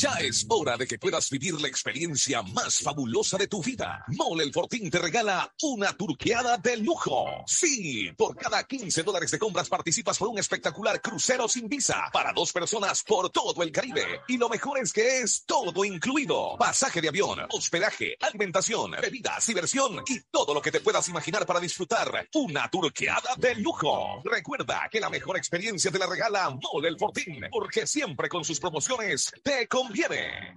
Ya 0.00 0.12
es 0.20 0.46
hora 0.48 0.76
de 0.76 0.86
que 0.86 0.96
puedas 0.96 1.28
vivir 1.28 1.60
la 1.60 1.66
experiencia 1.66 2.42
más 2.42 2.78
fabulosa 2.78 3.36
de 3.36 3.48
tu 3.48 3.62
vida. 3.62 4.04
Mole 4.08 4.44
el 4.44 4.52
Fortín 4.52 4.90
te 4.90 4.98
regala 4.98 5.52
una 5.62 5.92
turqueada 5.92 6.56
de 6.58 6.76
lujo. 6.76 7.26
Sí, 7.46 8.08
por 8.16 8.36
cada 8.36 8.62
15 8.62 9.02
dólares 9.02 9.30
de 9.30 9.38
compras 9.40 9.68
participas 9.68 10.18
por 10.18 10.28
un 10.28 10.38
espectacular 10.38 11.00
crucero 11.00 11.48
sin 11.48 11.68
visa 11.68 12.10
para 12.12 12.32
dos 12.32 12.52
personas 12.52 13.02
por 13.02 13.30
todo 13.30 13.62
el 13.62 13.72
Caribe. 13.72 14.20
Y 14.28 14.36
lo 14.36 14.48
mejor 14.48 14.78
es 14.78 14.92
que 14.92 15.22
es 15.22 15.44
todo 15.44 15.84
incluido. 15.84 16.56
Pasaje 16.58 17.00
de 17.00 17.08
avión, 17.08 17.40
hospedaje, 17.50 18.16
alimentación, 18.20 18.92
bebidas, 19.02 19.46
diversión 19.46 20.04
y 20.06 20.20
todo 20.30 20.54
lo 20.54 20.62
que 20.62 20.70
te 20.70 20.80
puedas 20.80 21.08
imaginar 21.08 21.46
para 21.46 21.60
disfrutar 21.60 22.28
una 22.34 22.70
turqueada 22.70 23.34
de 23.36 23.54
lujo. 23.56 24.22
Recuerda 24.24 24.88
que 24.92 25.00
la 25.00 25.10
mejor 25.10 25.38
experiencia 25.38 25.90
te 25.90 25.98
la 25.98 26.06
regala 26.06 26.50
Mole 26.50 26.88
el 26.88 26.98
Fortín, 26.98 27.40
porque 27.50 27.86
siempre 27.86 28.28
con 28.28 28.44
sus 28.44 28.60
promociones 28.60 28.97
te 29.44 29.68
conviene. 29.68 30.56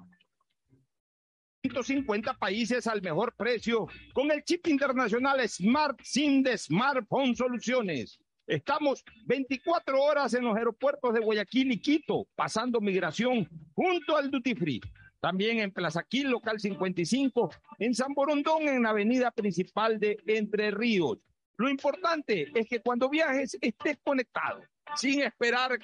150 1.62 2.34
países 2.34 2.88
al 2.88 3.00
mejor 3.00 3.36
precio 3.38 3.88
con 4.14 4.32
el 4.32 4.44
chip 4.44 4.68
internacional 4.68 5.48
Smart 5.48 6.00
SIM 6.02 6.42
de 6.42 6.58
Smartphone 6.58 7.36
Soluciones. 7.36 8.20
Estamos 8.48 9.04
24 9.28 10.02
horas 10.02 10.34
en 10.34 10.46
los 10.46 10.58
aeropuertos 10.58 11.14
de 11.14 11.20
Guayaquil 11.20 11.72
y 11.72 11.80
Quito, 11.80 12.28
pasando 12.36 12.82
migración 12.82 13.48
junto 13.76 14.18
al 14.18 14.32
Duty 14.32 14.56
Free. 14.56 14.82
También 15.20 15.60
en 15.60 15.72
Plaza 15.72 16.04
Quil, 16.10 16.32
local 16.32 16.60
55, 16.60 17.52
en 17.78 17.94
San 17.94 18.16
Borondón, 18.16 18.64
en 18.68 18.82
la 18.82 18.90
avenida 18.90 19.30
principal 19.30 20.00
de 20.00 20.18
Entre 20.26 20.72
Ríos. 20.72 21.20
Lo 21.58 21.70
importante 21.70 22.52
es 22.56 22.68
que 22.68 22.82
cuando 22.82 23.08
viajes 23.08 23.56
estés 23.62 24.00
conectado, 24.04 24.62
sin 24.96 25.22
esperar 25.22 25.78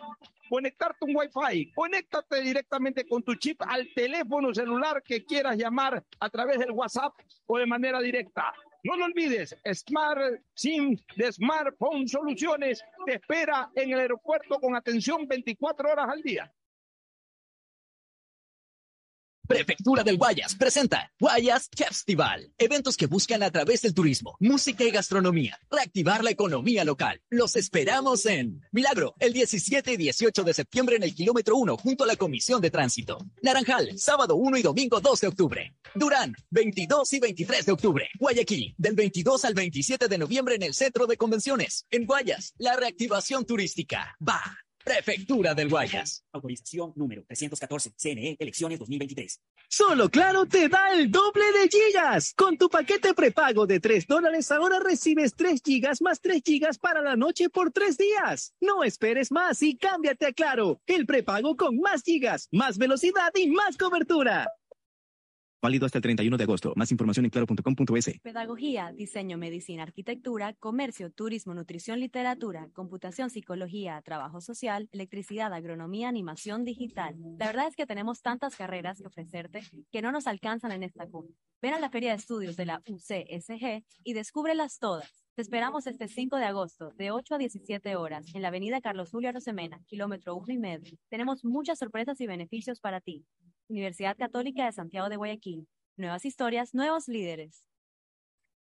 conectarte 0.50 1.06
un 1.06 1.16
Wi-Fi. 1.16 1.72
Conéctate 1.74 2.42
directamente 2.42 3.08
con 3.08 3.24
tu 3.24 3.36
chip 3.36 3.62
al 3.62 3.88
teléfono 3.94 4.54
celular 4.54 5.02
que 5.04 5.26
quieras 5.26 5.58
llamar 5.58 6.04
a 6.20 6.30
través 6.30 6.60
del 6.60 6.72
WhatsApp 6.72 7.14
o 7.46 7.58
de 7.58 7.66
manera 7.66 8.00
directa. 8.00 8.54
No 8.84 8.96
lo 8.96 9.06
olvides, 9.06 9.56
Smart 9.74 10.40
SIM 10.54 10.98
de 11.16 11.32
Smartphone 11.32 12.08
Soluciones 12.08 12.84
te 13.06 13.16
espera 13.16 13.70
en 13.76 13.92
el 13.92 14.00
aeropuerto 14.00 14.60
con 14.60 14.76
atención 14.76 15.28
24 15.28 15.92
horas 15.92 16.08
al 16.10 16.22
día. 16.22 16.52
Prefectura 19.48 20.04
del 20.04 20.18
Guayas 20.18 20.56
presenta 20.56 21.10
Guayas 21.18 21.70
Festival. 21.74 22.52
Eventos 22.58 22.98
que 22.98 23.08
buscan 23.08 23.44
a 23.44 23.50
través 23.50 23.82
del 23.82 23.94
turismo, 23.94 24.36
música 24.42 24.84
y 24.84 24.92
gastronomía 24.92 25.58
reactivar 25.72 26.22
la 26.22 26.32
economía 26.32 26.84
local. 26.84 27.22
Los 27.30 27.56
esperamos 27.56 28.26
en 28.26 28.62
Milagro, 28.74 29.16
el 29.20 29.32
17 29.32 29.94
y 29.94 29.98
18 29.98 30.44
de 30.44 30.54
septiembre 30.54 30.98
en 30.98 31.04
el 31.04 31.16
kilómetro 31.16 31.56
1 31.56 31.78
junto 31.78 32.04
a 32.04 32.08
la 32.08 32.18
Comisión 32.18 32.62
de 32.62 32.72
Tránsito. 32.72 33.20
Naranjal, 33.42 33.98
sábado 33.98 34.36
1 34.36 34.58
y 34.58 34.62
domingo 34.64 35.00
2 35.00 35.22
de 35.22 35.28
octubre. 35.28 35.76
Durán, 35.96 36.36
22 36.50 37.14
y 37.14 37.20
23 37.20 37.66
de 37.66 37.72
octubre. 37.72 38.10
Guayaquil, 38.20 38.76
del 38.78 38.96
22 38.96 39.46
al 39.46 39.54
27 39.54 40.10
de 40.10 40.18
noviembre 40.18 40.56
en 40.56 40.64
el 40.64 40.74
Centro 40.74 41.08
de 41.08 41.16
Convenciones. 41.16 41.86
En 41.90 42.06
Guayas, 42.06 42.54
la 42.58 42.76
reactivación 42.76 43.46
turística. 43.46 44.16
Va. 44.28 44.42
Prefectura 44.88 45.54
del 45.54 45.68
Guayas. 45.68 46.24
Autorización 46.32 46.94
número 46.96 47.22
314, 47.28 47.92
CNE, 47.98 48.38
elecciones 48.40 48.80
2023. 48.80 49.42
Solo 49.68 50.08
Claro 50.08 50.46
te 50.46 50.70
da 50.70 50.94
el 50.94 51.12
doble 51.12 51.44
de 51.52 51.68
gigas. 51.68 52.34
Con 52.38 52.58
tu 52.58 52.70
paquete 52.70 53.14
prepago 53.14 53.68
de 53.68 53.82
3 53.82 54.08
dólares 54.08 54.50
ahora 54.50 54.80
recibes 54.80 55.36
3 55.36 55.62
gigas 55.62 56.02
más 56.02 56.22
3 56.22 56.42
gigas 56.42 56.78
para 56.78 57.02
la 57.02 57.18
noche 57.18 57.50
por 57.50 57.74
3 57.74 57.98
días. 57.98 58.54
No 58.62 58.86
esperes 58.86 59.30
más 59.30 59.62
y 59.62 59.76
cámbiate 59.76 60.28
a 60.28 60.32
Claro. 60.32 60.80
El 60.86 61.06
prepago 61.06 61.58
con 61.58 61.78
más 61.80 62.02
gigas, 62.04 62.48
más 62.54 62.78
velocidad 62.78 63.34
y 63.36 63.48
más 63.50 63.76
cobertura. 63.76 64.48
Válido 65.60 65.88
hasta 65.88 65.98
el 65.98 66.04
31 66.04 66.38
de 66.38 66.44
agosto. 66.44 66.74
Más 66.76 66.92
información 66.92 67.26
en 67.26 67.32
claro.com.es. 67.32 68.20
Pedagogía, 68.22 68.92
diseño, 68.94 69.40
medicina, 69.40 69.84
arquitectura, 69.84 70.54
comercio, 70.54 71.10
turismo, 71.10 71.56
nutrición, 71.56 72.00
literatura, 72.00 72.70
computación, 72.74 73.32
psicología, 73.32 74.00
trabajo 74.04 74.40
social, 74.40 74.88
electricidad, 74.92 75.52
agronomía, 75.54 76.10
animación 76.10 76.64
digital. 76.64 77.16
La 77.40 77.48
verdad 77.48 77.68
es 77.68 77.76
que 77.76 77.88
tenemos 77.88 78.22
tantas 78.22 78.56
carreras 78.56 79.00
que 79.00 79.08
ofrecerte 79.08 79.64
que 79.92 80.02
no 80.04 80.12
nos 80.12 80.28
alcanzan 80.28 80.72
en 80.74 80.84
esta 80.84 81.08
cuna. 81.08 81.34
Ven 81.60 81.74
a 81.74 81.80
la 81.80 81.90
Feria 81.90 82.12
de 82.12 82.18
Estudios 82.18 82.56
de 82.56 82.66
la 82.68 82.84
UCSG 82.88 83.84
y 84.04 84.14
descúbrelas 84.14 84.78
todas. 84.78 85.26
Te 85.34 85.42
esperamos 85.42 85.88
este 85.88 86.08
5 86.08 86.38
de 86.38 86.46
agosto, 86.46 86.92
de 86.98 87.10
8 87.10 87.36
a 87.36 87.38
17 87.40 87.96
horas, 87.96 88.26
en 88.36 88.44
la 88.44 88.50
avenida 88.50 88.80
Carlos 88.80 89.10
Julio 89.10 89.30
Arosemena, 89.30 89.82
kilómetro 89.88 90.36
1 90.36 90.54
y 90.54 90.58
medio. 90.60 90.98
Tenemos 91.10 91.44
muchas 91.44 91.80
sorpresas 91.80 92.22
y 92.22 92.28
beneficios 92.28 92.80
para 92.80 93.02
ti. 93.02 93.26
Universidad 93.70 94.18
Católica 94.18 94.66
de 94.66 94.72
Santiago 94.72 95.10
de 95.10 95.18
Guayaquil. 95.18 95.68
Nuevas 95.98 96.26
historias, 96.26 96.74
nuevos 96.74 97.08
líderes. 97.08 97.68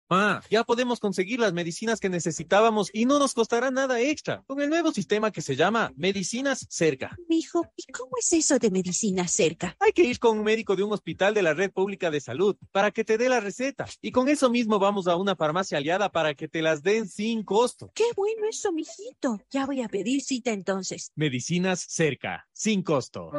Ah, 0.09 0.40
ya 0.48 0.62
podemos 0.62 1.01
conseguir 1.01 1.40
las 1.40 1.52
medicinas 1.52 1.98
que 1.98 2.09
necesitábamos 2.09 2.90
y 2.93 3.06
no 3.06 3.18
nos 3.18 3.35
costará 3.35 3.73
nada 3.73 4.01
extra 4.01 4.44
con 4.47 4.60
el 4.60 4.70
nuevo 4.70 4.93
sistema 4.93 5.32
que 5.32 5.43
se 5.43 5.56
llama 5.56 5.93
Medicinas 5.97 6.64
Cerca. 6.70 7.16
Mijo, 7.28 7.66
¿y 7.74 7.90
cómo 7.90 8.12
es 8.16 8.32
eso 8.32 8.56
de 8.60 8.70
medicina 8.70 9.27
cerca? 9.27 9.77
Hay 9.81 9.90
que 9.90 10.05
ir 10.05 10.20
con 10.20 10.39
un 10.39 10.44
médico 10.44 10.77
de 10.77 10.85
un 10.85 10.93
hospital 10.93 11.35
de 11.35 11.43
la 11.43 11.55
red 11.55 11.73
pública 11.73 12.12
de 12.12 12.20
salud 12.20 12.56
para 12.70 12.93
que 12.93 13.02
te 13.02 13.18
dé 13.18 13.28
la 13.28 13.40
receta. 13.40 13.86
Y 14.01 14.12
con 14.12 14.28
eso 14.28 14.48
mismo 14.48 14.78
vamos 14.78 15.09
a 15.09 15.16
una 15.16 15.35
farmacia 15.35 15.78
aliada 15.78 16.09
para 16.09 16.35
que 16.35 16.47
te 16.47 16.62
las 16.62 16.85
den 16.85 17.09
sin 17.09 17.43
costo. 17.43 17.90
Qué 17.93 18.06
bueno 18.14 18.47
eso, 18.48 18.70
mijito. 18.70 19.40
Ya 19.51 19.66
voy 19.66 19.82
a 19.82 19.89
pedir 19.89 20.23
cita 20.23 20.52
entonces. 20.52 21.10
Medicinas 21.16 21.81
Cerca, 21.81 22.47
sin 22.52 22.85
costo. 22.85 23.32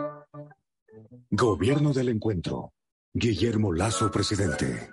Gobierno 1.32 1.94
del 1.94 2.10
Encuentro. 2.10 2.74
Guillermo 3.14 3.74
Lazo, 3.74 4.12
presidente. 4.12 4.90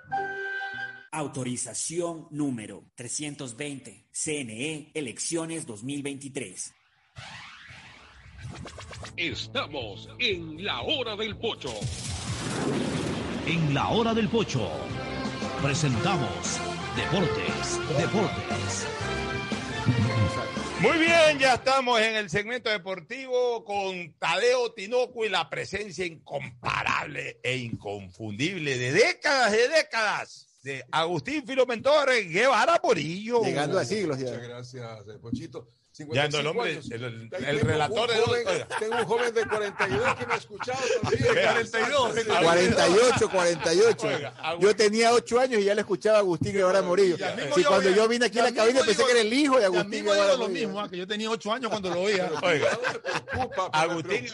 Autorización 1.11 2.27
número 2.31 2.83
320, 2.95 4.07
CNE, 4.11 4.91
elecciones 4.93 5.65
2023. 5.65 6.73
Estamos 9.15 10.09
en 10.19 10.63
la 10.63 10.81
hora 10.81 11.15
del 11.15 11.37
pocho. 11.37 11.73
En 13.47 13.73
la 13.73 13.89
hora 13.89 14.13
del 14.13 14.27
pocho 14.27 14.69
presentamos 15.61 16.59
Deportes, 16.95 17.79
Deportes. 17.97 18.87
Muy 20.81 20.97
bien, 20.97 21.39
ya 21.39 21.53
estamos 21.53 21.99
en 22.01 22.15
el 22.17 22.29
segmento 22.29 22.69
deportivo 22.69 23.63
con 23.63 24.13
Tadeo 24.19 24.73
Tinoco 24.73 25.23
y 25.23 25.29
la 25.29 25.49
presencia 25.49 26.05
incomparable 26.05 27.39
e 27.41 27.55
inconfundible 27.57 28.77
de 28.77 28.91
décadas 28.91 29.51
de 29.53 29.69
décadas 29.69 30.47
de 30.63 30.83
Agustín 30.91 31.45
Filomentor 31.47 32.09
Guevara 32.27 32.81
Morillo. 32.83 33.41
Llegando 33.43 33.79
a 33.79 33.85
siglos 33.85 34.19
ya. 34.19 34.25
Muchas 34.25 34.43
gracias, 34.43 35.07
eh, 35.07 35.17
Pochito. 35.21 35.69
Ya 35.97 36.27
no, 36.27 36.39
el 36.39 36.47
hombre, 36.47 36.71
años. 36.71 36.91
el, 36.91 37.59
relator 37.61 38.09
de 38.09 38.17
joven-. 38.19 38.67
Tengo 38.79 38.97
un 38.97 39.05
joven 39.05 39.33
de 39.33 39.47
42 39.47 40.15
que 40.15 40.25
me 40.27 40.33
ha 40.33 40.37
escuchado 40.37 40.79
también. 41.01 41.33
Vea. 41.33 41.53
48, 42.43 43.29
48. 43.29 44.07
Oiga, 44.07 44.57
Yo 44.59 44.75
tenía 44.75 45.13
8 45.13 45.39
años 45.39 45.61
y 45.61 45.63
ya 45.63 45.73
le 45.73 45.81
escuchaba 45.81 46.17
a 46.17 46.19
Agustín 46.19 46.51
Guevara 46.53 46.81
Morillo. 46.81 47.15
Yo 47.17 47.67
cuando 47.67 47.89
yo 47.91 48.07
vine 48.09 48.25
aquí 48.25 48.39
a 48.39 48.43
la 48.43 48.53
cabina 48.53 48.79
pensé 48.81 48.97
digo- 48.97 49.05
que 49.05 49.11
era 49.13 49.21
el 49.21 49.33
hijo 49.33 49.57
de 49.57 49.65
Agustín 49.65 50.03
Guevara 50.03 50.23
digo 50.25 50.37
lo 50.37 50.47
Morillo. 50.49 50.67
mismo, 50.67 50.81
ah, 50.81 50.89
que 50.89 50.97
yo 50.97 51.07
tenía 51.07 51.29
8 51.29 51.53
años 51.53 51.69
cuando 51.71 51.89
lo 51.89 52.01
oía. 52.01 52.29
Oiga, 52.43 52.77
Preocupa, 53.31 53.69
Agustín. 53.71 54.27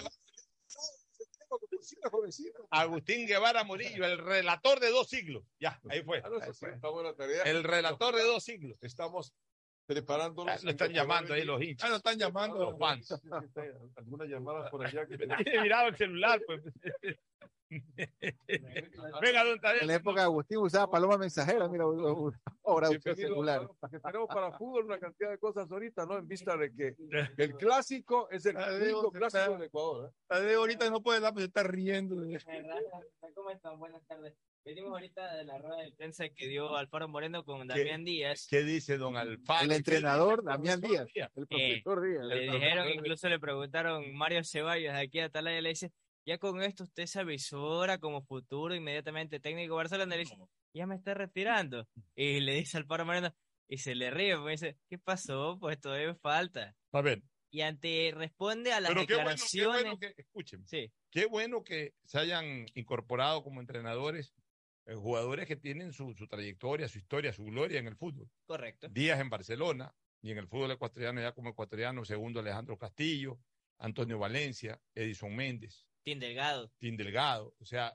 Agustín 2.71 3.27
Guevara 3.27 3.63
Morillo, 3.63 4.05
el 4.05 4.17
relator 4.17 4.79
de 4.79 4.89
dos 4.89 5.07
siglos. 5.09 5.43
Ya, 5.59 5.79
ahí 5.89 6.01
fue. 6.03 6.23
Ah, 6.23 6.89
buena 6.89 7.13
tarea. 7.13 7.43
El 7.43 7.63
relator 7.63 8.15
de 8.15 8.23
dos 8.23 8.43
siglos. 8.43 8.77
Estamos 8.81 9.33
preparándonos. 9.93 10.53
Ah, 10.55 10.59
lo 10.63 10.72
están 10.72 10.91
llamando 10.91 11.34
ahí 11.34 11.43
los 11.43 11.61
hinchas. 11.61 11.85
Ah, 11.88 11.89
lo 11.89 11.95
están 11.97 12.18
llamando. 12.18 12.57
Los 12.72 12.77
fans. 12.80 13.11
Algunas 13.97 14.27
llamadas 14.27 14.69
por 14.69 14.85
allá 14.85 15.05
que 15.05 15.18
Miraba 15.61 15.88
el 15.89 15.95
celular, 15.97 16.41
pues. 16.45 16.61
Venga, 19.22 19.43
don 19.45 19.59
Tadeo. 19.61 19.81
En 19.81 19.88
la 19.88 19.95
época 19.95 20.19
de 20.19 20.26
Agustín 20.26 20.57
usaba 20.57 20.91
paloma 20.91 21.18
mensajera, 21.18 21.69
mira, 21.69 21.85
ahora 21.85 22.89
usa 22.89 23.15
celular. 23.15 23.65
Porque 23.80 23.97
tenemos 23.99 24.27
para 24.27 24.51
fútbol 24.57 24.85
una 24.85 24.99
cantidad 24.99 25.30
de 25.30 25.38
cosas 25.38 25.72
ahorita, 25.72 26.05
¿no? 26.05 26.18
En 26.18 26.27
vista 26.27 26.57
de 26.57 26.73
que 26.76 26.95
que 27.38 27.43
el 27.43 27.55
clásico 27.55 28.30
es 28.30 28.45
el 28.45 28.55
Tadeo, 28.55 28.99
único 28.99 29.11
clásico 29.13 29.39
está- 29.39 29.51
del 29.53 29.63
Ecuador. 29.63 30.09
¿eh? 30.09 30.13
Tadeo 30.27 30.59
ahorita 30.59 30.89
no 30.89 31.01
puede 31.01 31.22
dar, 31.22 31.31
pues 31.34 31.45
está 31.45 31.63
riendo. 31.63 32.15
¿Cómo 33.35 33.49
están? 33.51 33.80
Buenas 33.80 34.05
tardes. 34.05 34.34
Venimos 34.63 34.91
ahorita 34.91 35.38
de 35.38 35.43
la 35.45 35.57
rueda 35.57 35.81
de 35.81 35.91
prensa 35.93 36.29
que 36.29 36.47
dio 36.47 36.75
Alfaro 36.75 37.07
Moreno 37.07 37.43
con 37.43 37.67
Damián 37.67 38.05
Díaz. 38.05 38.45
¿Qué 38.47 38.61
dice 38.61 38.97
don 38.97 39.17
Alfaro? 39.17 39.63
El 39.65 39.71
entrenador, 39.71 40.43
Damián 40.43 40.79
Díaz. 40.79 41.07
El 41.15 41.23
Eh, 41.49 41.81
profesor 41.81 42.01
Díaz. 42.07 42.25
le 42.25 42.39
dijeron, 42.41 42.89
incluso 42.89 43.27
le 43.27 43.39
preguntaron 43.39 44.13
Mario 44.13 44.43
Ceballos 44.43 44.93
de 44.93 44.99
aquí 44.99 45.19
a 45.19 45.25
Atalaya, 45.25 45.61
le 45.61 45.69
dice, 45.69 45.91
ya 46.27 46.38
con 46.38 46.61
esto 46.61 46.83
usted 46.83 47.07
se 47.07 47.19
avisora 47.19 47.97
como 47.97 48.21
futuro 48.21 48.75
inmediatamente 48.75 49.39
técnico 49.39 49.75
Barcelona, 49.75 50.15
le 50.15 50.21
dice, 50.21 50.38
ya 50.75 50.85
me 50.85 50.95
está 50.95 51.15
retirando. 51.15 51.88
Y 52.15 52.39
le 52.41 52.53
dice 52.53 52.77
Alfaro 52.77 53.03
Moreno, 53.03 53.33
y 53.67 53.79
se 53.79 53.95
le 53.95 54.11
ríe, 54.11 54.38
pues 54.38 54.61
dice, 54.61 54.77
¿qué 54.88 54.99
pasó? 54.99 55.57
Pues 55.59 55.79
todavía 55.79 56.13
falta. 56.21 56.75
A 56.91 57.01
ver, 57.01 57.23
Y 57.49 57.61
ante, 57.61 58.11
responde 58.15 58.71
a 58.73 58.79
las 58.79 58.91
pero 58.93 59.07
qué 59.07 59.15
bueno, 59.15 59.29
qué 59.29 59.33
declaraciones. 59.33 59.81
bueno 59.81 59.97
que, 59.97 60.13
escuchen, 60.17 60.67
Sí, 60.67 60.91
qué 61.09 61.25
bueno 61.25 61.63
que 61.63 61.93
se 62.05 62.19
hayan 62.19 62.67
incorporado 62.75 63.43
como 63.43 63.59
entrenadores 63.59 64.35
eh, 64.86 64.95
jugadores 64.95 65.45
que 65.48 65.56
tienen 65.56 65.94
su, 65.94 66.14
su 66.16 66.28
trayectoria, 66.28 66.88
su 66.88 66.98
historia, 66.98 67.34
su 67.34 67.44
gloria 67.45 67.80
en 67.80 67.88
el 67.88 67.95
fútbol. 67.95 68.30
correcto. 68.45 68.88
Díaz 68.90 69.20
en 69.20 69.30
Barcelona 69.30 69.94
y 70.22 70.32
en 70.32 70.38
el 70.38 70.48
fútbol 70.48 70.72
ecuatoriano 70.72 71.22
ya 71.22 71.32
como 71.34 71.49
ecuatoriano, 71.49 72.03
segundo 72.06 72.40
Alejandro 72.40 72.78
Castillo, 72.78 73.40
Antonio 73.80 74.20
Valencia, 74.20 74.80
Edison 74.94 75.36
Méndez, 75.36 75.86
Tim 76.03 76.20
Delgado. 76.20 76.72
Tim 76.80 76.95
Delgado, 76.98 77.56
o 77.60 77.66
sea, 77.66 77.94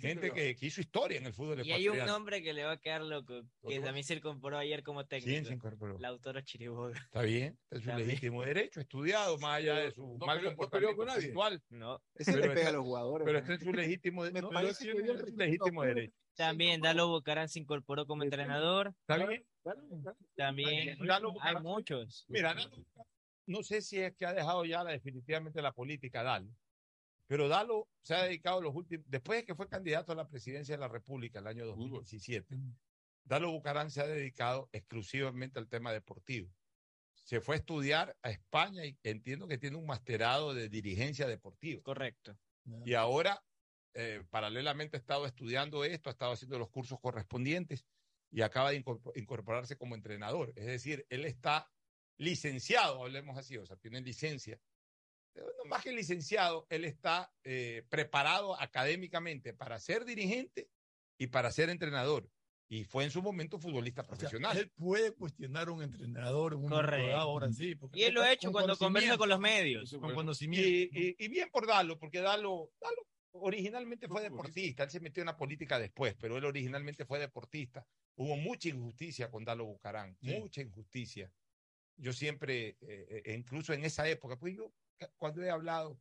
gente 0.00 0.32
que, 0.32 0.56
que 0.56 0.66
hizo 0.66 0.80
historia 0.80 1.18
en 1.18 1.26
el 1.26 1.32
fútbol 1.32 1.58
Y 1.64 1.70
hay 1.72 1.82
un 1.88 1.94
ecuatoriano. 1.94 2.12
nombre 2.12 2.42
que 2.42 2.52
le 2.52 2.64
va 2.64 2.72
a 2.72 2.76
quedar 2.80 3.02
loco, 3.02 3.42
que 3.68 3.78
también 3.80 4.02
se 4.04 4.14
incorporó 4.14 4.58
ayer 4.58 4.82
como 4.82 5.06
técnico. 5.06 5.30
¿Quién 5.30 5.44
se 5.44 5.54
incorporó? 5.54 5.98
Lautaro 5.98 6.40
Chiriboga. 6.40 6.96
Está 6.98 7.22
bien, 7.22 7.56
es 7.70 7.82
su 7.82 7.90
legítimo 7.92 8.42
derecho, 8.44 8.80
estudiado 8.80 9.38
más 9.38 9.58
allá 9.58 9.76
de 9.76 9.92
su 9.92 10.16
No 10.18 10.26
mal 10.26 10.42
no 10.42 10.48
comportamiento 10.50 11.04
nadie. 11.04 11.22
sexual. 11.22 11.62
No. 11.68 12.02
Ese 12.16 12.32
Pero 12.32 12.42
le 12.46 12.48
pega 12.48 12.60
está- 12.60 12.70
a 12.70 12.72
los 12.72 12.82
jugadores. 12.84 13.24
Pero 13.24 13.38
¿no? 13.38 13.44
este 13.44 13.54
es 13.54 13.60
su 13.60 13.72
legítimo, 13.72 14.24
no, 14.26 14.50
parece 14.50 14.86
no, 14.86 14.96
que 14.96 15.12
es 15.12 15.20
su 15.30 15.36
legítimo 15.36 15.82
no, 15.84 15.88
derecho. 15.88 16.14
También 16.38 16.80
Dalo 16.80 17.08
Bucarán 17.08 17.48
se 17.48 17.58
incorporó 17.58 18.06
como 18.06 18.22
entrenador. 18.22 18.94
¿Está 19.00 19.26
bien? 19.26 19.44
También 20.36 20.96
Dalo 21.04 21.34
hay 21.40 21.56
muchos. 21.56 22.24
Mira, 22.28 22.54
Dalo, 22.54 22.70
no 23.46 23.64
sé 23.64 23.82
si 23.82 23.98
es 23.98 24.14
que 24.14 24.24
ha 24.24 24.32
dejado 24.32 24.64
ya 24.64 24.84
la- 24.84 24.92
definitivamente 24.92 25.60
la 25.60 25.72
política 25.72 26.22
Dalo, 26.22 26.48
pero 27.26 27.48
Dalo 27.48 27.88
se 28.02 28.14
ha 28.14 28.22
dedicado 28.22 28.62
los 28.62 28.72
últimos, 28.72 29.04
después 29.08 29.40
de 29.40 29.46
que 29.46 29.56
fue 29.56 29.68
candidato 29.68 30.12
a 30.12 30.14
la 30.14 30.28
presidencia 30.28 30.76
de 30.76 30.80
la 30.80 30.86
República 30.86 31.40
el 31.40 31.48
año 31.48 31.66
2017, 31.66 32.56
Dalo 33.24 33.50
Bucarán 33.50 33.90
se 33.90 34.00
ha 34.00 34.06
dedicado 34.06 34.68
exclusivamente 34.70 35.58
al 35.58 35.66
tema 35.68 35.92
deportivo. 35.92 36.48
Se 37.24 37.40
fue 37.40 37.56
a 37.56 37.58
estudiar 37.58 38.16
a 38.22 38.30
España 38.30 38.86
y 38.86 38.96
entiendo 39.02 39.48
que 39.48 39.58
tiene 39.58 39.76
un 39.76 39.86
masterado 39.86 40.54
de 40.54 40.68
dirigencia 40.68 41.26
deportiva. 41.26 41.82
Correcto. 41.82 42.38
Y 42.84 42.94
ahora, 42.94 43.42
eh, 43.94 44.22
paralelamente, 44.30 44.96
ha 44.96 45.00
estado 45.00 45.26
estudiando 45.26 45.84
esto, 45.84 46.10
ha 46.10 46.12
estado 46.12 46.32
haciendo 46.32 46.58
los 46.58 46.70
cursos 46.70 46.98
correspondientes 47.00 47.84
y 48.30 48.42
acaba 48.42 48.70
de 48.70 48.82
incorpor- 48.82 49.12
incorporarse 49.16 49.76
como 49.76 49.94
entrenador. 49.94 50.52
Es 50.56 50.66
decir, 50.66 51.06
él 51.08 51.24
está 51.24 51.70
licenciado, 52.18 53.02
hablemos 53.02 53.36
así, 53.38 53.56
o 53.56 53.64
sea, 53.66 53.76
tiene 53.76 54.00
licencia 54.00 54.60
no 55.34 55.64
más 55.66 55.84
que 55.84 55.92
licenciado, 55.92 56.66
él 56.68 56.84
está 56.84 57.32
eh, 57.44 57.84
preparado 57.88 58.60
académicamente 58.60 59.54
para 59.54 59.78
ser 59.78 60.04
dirigente 60.04 60.68
y 61.16 61.28
para 61.28 61.52
ser 61.52 61.70
entrenador. 61.70 62.28
Y 62.68 62.82
fue 62.84 63.04
en 63.04 63.12
su 63.12 63.22
momento 63.22 63.58
futbolista 63.60 64.02
O 64.02 64.04
sea, 64.04 64.08
profesional. 64.16 64.58
él 64.58 64.70
puede 64.70 65.12
cuestionar 65.14 65.68
a 65.68 65.72
un 65.72 65.82
entrenador 65.82 66.54
en 66.54 66.58
un 66.64 66.68
Correcto. 66.68 67.16
ahora 67.16 67.52
sí. 67.52 67.76
porque 67.76 68.00
Y 68.00 68.02
él 68.04 68.14
lo 68.14 68.20
ha 68.22 68.24
con 68.24 68.32
hecho 68.32 68.52
cuando 68.52 68.76
conversa 68.76 69.16
conocimiento, 69.16 69.18
con 69.18 69.28
los 69.28 69.38
medios. 69.40 69.90
Con 70.00 70.14
conocimiento. 70.14 70.68
Y, 70.68 70.90
y- 70.92 71.24
y 71.24 71.28
bien 71.28 71.48
por 71.52 71.66
Dalo, 71.68 71.98
porque 71.98 72.20
Dalo, 72.20 72.72
Dalo 72.80 73.06
originalmente 73.40 74.08
fue 74.08 74.22
deportista, 74.22 74.84
él 74.84 74.90
se 74.90 75.00
metió 75.00 75.22
en 75.22 75.26
la 75.26 75.36
política 75.36 75.78
después, 75.78 76.14
pero 76.20 76.36
él 76.36 76.44
originalmente 76.44 77.04
fue 77.04 77.18
deportista. 77.18 77.86
Hubo 78.16 78.36
mucha 78.36 78.68
injusticia 78.68 79.30
con 79.30 79.44
Dalo 79.44 79.66
Bucarán, 79.66 80.16
Sí. 80.20 80.38
mucha 80.38 80.62
injusticia. 80.62 81.32
Yo 81.96 82.12
siempre, 82.12 82.76
eh, 82.80 83.22
eh, 83.24 83.34
incluso 83.36 83.72
en 83.72 83.84
esa 83.84 84.08
época, 84.08 84.38
pues 84.38 84.54
yo 84.56 84.72
cuando 85.16 85.42
he 85.42 85.50
hablado, 85.50 86.00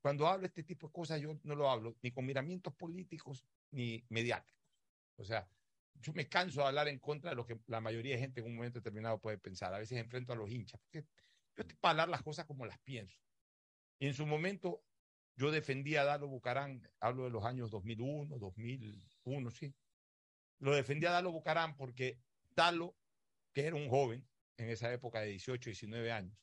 cuando 0.00 0.26
hablo 0.26 0.46
este 0.46 0.62
tipo 0.62 0.88
de 0.88 0.92
cosas, 0.92 1.20
yo 1.20 1.38
no 1.42 1.54
lo 1.54 1.70
hablo 1.70 1.96
ni 2.02 2.10
con 2.10 2.26
miramientos 2.26 2.74
políticos 2.74 3.46
ni 3.70 4.04
mediáticos. 4.08 4.62
O 5.16 5.24
sea, 5.24 5.48
yo 5.94 6.12
me 6.12 6.28
canso 6.28 6.60
de 6.60 6.66
hablar 6.66 6.88
en 6.88 6.98
contra 6.98 7.30
de 7.30 7.36
lo 7.36 7.46
que 7.46 7.58
la 7.66 7.80
mayoría 7.80 8.14
de 8.14 8.20
gente 8.20 8.40
en 8.40 8.46
un 8.46 8.56
momento 8.56 8.80
determinado 8.80 9.20
puede 9.20 9.38
pensar. 9.38 9.72
A 9.72 9.78
veces 9.78 9.98
enfrento 9.98 10.32
a 10.32 10.36
los 10.36 10.50
hinchas, 10.50 10.80
porque 10.80 11.06
yo 11.56 11.62
estoy 11.62 11.76
para 11.78 11.92
hablar 11.92 12.08
las 12.08 12.22
cosas 12.22 12.46
como 12.46 12.66
las 12.66 12.78
pienso. 12.80 13.18
Y 13.98 14.06
en 14.08 14.14
su 14.14 14.26
momento 14.26 14.84
yo 15.36 15.50
defendía 15.50 16.02
a 16.02 16.04
Dalo 16.04 16.28
Bucarán, 16.28 16.88
hablo 17.00 17.24
de 17.24 17.30
los 17.30 17.44
años 17.44 17.70
2001, 17.70 18.38
2001, 18.38 19.50
sí. 19.50 19.74
Lo 20.58 20.74
defendía 20.74 21.10
a 21.10 21.14
Dalo 21.14 21.32
Bucarán 21.32 21.76
porque 21.76 22.20
Dalo, 22.54 22.96
que 23.52 23.66
era 23.66 23.76
un 23.76 23.88
joven 23.88 24.26
en 24.56 24.70
esa 24.70 24.92
época 24.92 25.20
de 25.20 25.30
18, 25.30 25.70
19 25.70 26.12
años, 26.12 26.38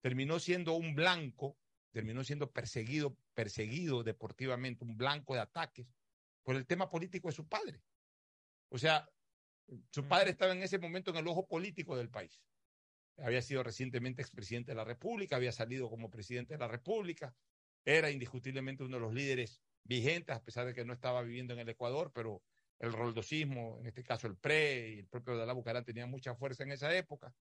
terminó 0.00 0.38
siendo 0.38 0.72
un 0.72 0.94
blanco, 0.94 1.58
terminó 1.90 2.24
siendo 2.24 2.50
perseguido, 2.50 3.16
perseguido 3.34 4.02
deportivamente, 4.02 4.84
un 4.84 4.96
blanco 4.96 5.34
de 5.34 5.40
ataques 5.40 5.86
por 6.42 6.56
el 6.56 6.66
tema 6.66 6.88
político 6.88 7.28
de 7.28 7.34
su 7.34 7.46
padre. 7.46 7.82
O 8.70 8.78
sea, 8.78 9.08
su 9.90 10.08
padre 10.08 10.30
estaba 10.30 10.52
en 10.52 10.62
ese 10.62 10.78
momento 10.78 11.10
en 11.10 11.18
el 11.18 11.28
ojo 11.28 11.46
político 11.46 11.96
del 11.96 12.08
país. 12.08 12.42
Había 13.18 13.42
sido 13.42 13.62
recientemente 13.62 14.22
expresidente 14.22 14.72
de 14.72 14.76
la 14.76 14.84
República, 14.84 15.36
había 15.36 15.52
salido 15.52 15.90
como 15.90 16.10
presidente 16.10 16.54
de 16.54 16.58
la 16.58 16.68
República, 16.68 17.34
era 17.84 18.10
indiscutiblemente 18.10 18.84
uno 18.84 18.96
de 18.96 19.02
los 19.02 19.14
líderes 19.14 19.60
vigentes, 19.84 20.36
a 20.36 20.42
pesar 20.42 20.66
de 20.66 20.74
que 20.74 20.84
no 20.84 20.92
estaba 20.92 21.22
viviendo 21.22 21.52
en 21.54 21.60
el 21.60 21.68
Ecuador, 21.68 22.12
pero 22.14 22.42
el 22.78 22.92
roldosismo, 22.92 23.78
en 23.80 23.86
este 23.86 24.02
caso 24.02 24.26
el 24.26 24.36
PRE 24.36 24.90
y 24.90 24.98
el 25.00 25.06
propio 25.06 25.36
Dalá 25.36 25.52
Bucarán 25.52 25.84
tenía 25.84 26.06
mucha 26.06 26.34
fuerza 26.34 26.62
en 26.64 26.72
esa 26.72 26.94
época. 26.96 27.34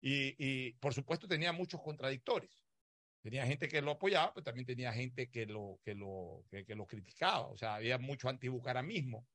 Y, 0.00 0.34
y, 0.38 0.72
por 0.74 0.94
supuesto 0.94 1.28
tenía 1.28 1.52
muchos 1.52 1.82
contradictores. 1.82 2.64
Tenía 3.22 3.46
gente 3.46 3.68
que 3.68 3.82
lo 3.82 3.92
apoyaba, 3.92 4.32
pero 4.32 4.44
también 4.44 4.64
tenía 4.64 4.92
gente 4.92 5.28
que 5.30 5.44
lo, 5.44 5.78
que 5.84 5.94
lo, 5.94 6.42
que, 6.50 6.64
que 6.64 6.74
lo 6.74 6.86
criticaba. 6.86 7.48
O 7.48 7.56
sea, 7.58 7.74
había 7.74 7.98
mucho 7.98 8.30
antibucaramismo 8.30 9.26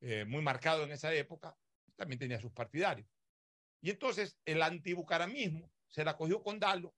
eh, 0.00 0.24
muy 0.24 0.42
marcado 0.42 0.82
en 0.82 0.90
esa 0.90 1.14
época. 1.14 1.56
También 1.94 2.18
tenía 2.18 2.40
sus 2.40 2.52
partidarios. 2.52 3.08
Y 3.80 3.90
entonces 3.90 4.36
el 4.44 4.62
antibucaramismo 4.62 5.70
se 5.86 6.04
la 6.04 6.16
cogió 6.16 6.42
con 6.42 6.58
Dalo, 6.58 6.94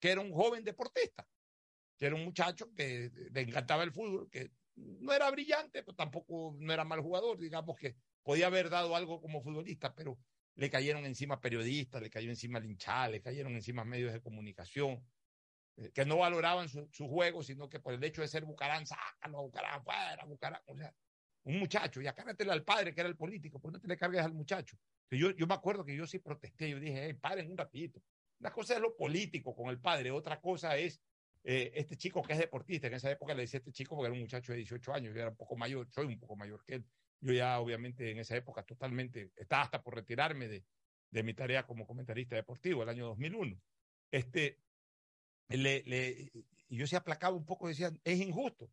que 0.00 0.10
era 0.10 0.20
un 0.20 0.32
joven 0.32 0.64
deportista, 0.64 1.26
que 1.98 2.06
era 2.06 2.14
un 2.14 2.24
muchacho 2.24 2.72
que 2.74 3.10
le 3.32 3.40
encantaba 3.40 3.82
el 3.82 3.92
fútbol, 3.92 4.28
que 4.30 4.50
no 4.76 5.12
era 5.12 5.30
brillante, 5.30 5.82
pero 5.82 5.94
tampoco 5.94 6.56
no 6.58 6.72
era 6.72 6.84
mal 6.84 7.00
jugador, 7.00 7.38
digamos 7.38 7.76
que 7.78 7.96
podía 8.22 8.46
haber 8.46 8.70
dado 8.70 8.96
algo 8.96 9.20
como 9.20 9.42
futbolista, 9.42 9.94
pero 9.94 10.18
le 10.56 10.70
cayeron 10.70 11.04
encima 11.04 11.40
periodistas, 11.40 12.02
le 12.02 12.10
cayó 12.10 12.30
encima 12.30 12.58
el 12.58 12.66
hinchada, 12.66 13.08
le 13.08 13.20
cayeron 13.20 13.54
encima 13.54 13.84
medios 13.84 14.12
de 14.12 14.20
comunicación, 14.20 15.04
eh, 15.76 15.90
que 15.92 16.04
no 16.04 16.18
valoraban 16.18 16.68
su, 16.68 16.88
su, 16.92 17.08
juego, 17.08 17.42
sino 17.42 17.68
que 17.68 17.80
por 17.80 17.94
el 17.94 18.02
hecho 18.04 18.22
de 18.22 18.28
ser 18.28 18.44
Bucarán, 18.44 18.86
sácalo 18.86 19.38
a 19.38 19.42
Bucarán, 19.42 19.82
fuera, 19.84 20.24
Bucarán, 20.24 20.62
o 20.66 20.76
sea, 20.76 20.94
un 21.44 21.58
muchacho, 21.58 22.00
y 22.00 22.04
cárgatele 22.04 22.52
al 22.52 22.64
padre 22.64 22.94
que 22.94 23.00
era 23.00 23.08
el 23.08 23.16
político, 23.16 23.60
pues 23.60 23.72
no 23.72 23.80
te 23.80 23.88
le 23.88 23.96
cargues 23.96 24.22
al 24.22 24.32
muchacho. 24.32 24.76
Yo, 25.10 25.30
yo 25.32 25.46
me 25.46 25.54
acuerdo 25.54 25.84
que 25.84 25.94
yo 25.94 26.06
sí 26.06 26.18
protesté, 26.18 26.70
yo 26.70 26.80
dije, 26.80 27.04
hey, 27.04 27.14
paren 27.14 27.50
un 27.50 27.56
ratito. 27.56 28.02
Una 28.40 28.50
cosa 28.50 28.74
es 28.74 28.80
lo 28.80 28.96
político 28.96 29.54
con 29.54 29.68
el 29.68 29.78
padre, 29.78 30.10
otra 30.10 30.40
cosa 30.40 30.76
es 30.76 31.00
eh, 31.44 31.72
este 31.74 31.96
chico 31.96 32.22
que 32.22 32.32
es 32.32 32.38
deportista. 32.38 32.86
En 32.86 32.94
esa 32.94 33.10
época 33.10 33.34
le 33.34 33.42
decía 33.42 33.58
este 33.58 33.72
chico 33.72 33.94
porque 33.94 34.06
era 34.06 34.14
un 34.14 34.20
muchacho 34.20 34.52
de 34.52 34.58
18 34.58 34.92
años, 34.94 35.14
yo 35.14 35.20
era 35.20 35.30
un 35.30 35.36
poco 35.36 35.56
mayor, 35.56 35.90
soy 35.90 36.06
un 36.06 36.18
poco 36.18 36.36
mayor 36.36 36.64
que 36.64 36.76
él. 36.76 36.86
Yo 37.20 37.32
ya 37.32 37.60
obviamente 37.60 38.10
en 38.10 38.18
esa 38.18 38.36
época 38.36 38.64
totalmente, 38.64 39.30
estaba 39.36 39.62
hasta 39.62 39.82
por 39.82 39.94
retirarme 39.94 40.48
de, 40.48 40.64
de 41.10 41.22
mi 41.22 41.34
tarea 41.34 41.66
como 41.66 41.86
comentarista 41.86 42.34
deportivo, 42.34 42.82
el 42.82 42.88
año 42.88 43.06
2001. 43.06 43.60
Este, 44.10 44.60
le, 45.48 45.82
le, 45.84 46.32
yo 46.68 46.86
se 46.86 46.96
aplacaba 46.96 47.36
un 47.36 47.44
poco, 47.44 47.68
decía, 47.68 47.92
es 48.04 48.20
injusto. 48.20 48.70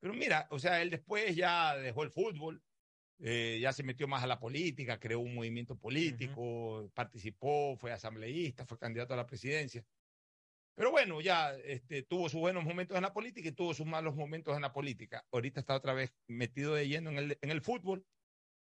Pero 0.00 0.14
mira, 0.14 0.46
o 0.50 0.58
sea, 0.58 0.82
él 0.82 0.90
después 0.90 1.34
ya 1.34 1.76
dejó 1.76 2.02
el 2.02 2.10
fútbol, 2.10 2.62
eh, 3.20 3.58
ya 3.60 3.72
se 3.72 3.82
metió 3.82 4.06
más 4.06 4.22
a 4.22 4.26
la 4.26 4.38
política, 4.38 4.98
creó 4.98 5.20
un 5.20 5.34
movimiento 5.34 5.76
político, 5.76 6.42
uh 6.42 6.84
-huh. 6.84 6.92
participó, 6.92 7.76
fue 7.76 7.92
asambleísta, 7.92 8.66
fue 8.66 8.78
candidato 8.78 9.14
a 9.14 9.16
la 9.16 9.26
presidencia. 9.26 9.84
Pero 10.74 10.90
bueno, 10.90 11.20
ya 11.20 11.54
este, 11.64 12.02
tuvo 12.02 12.28
sus 12.28 12.40
buenos 12.40 12.64
momentos 12.64 12.96
en 12.96 13.02
la 13.02 13.12
política 13.12 13.48
y 13.48 13.52
tuvo 13.52 13.74
sus 13.74 13.86
malos 13.86 14.16
momentos 14.16 14.56
en 14.56 14.62
la 14.62 14.72
política. 14.72 15.24
Ahorita 15.30 15.60
está 15.60 15.76
otra 15.76 15.92
vez 15.92 16.12
metido 16.26 16.74
de 16.74 16.88
lleno 16.88 17.10
en 17.10 17.18
el, 17.18 17.38
en 17.40 17.50
el 17.50 17.60
fútbol, 17.60 18.04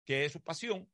que 0.04 0.24
es 0.24 0.32
su 0.32 0.42
pasión. 0.42 0.90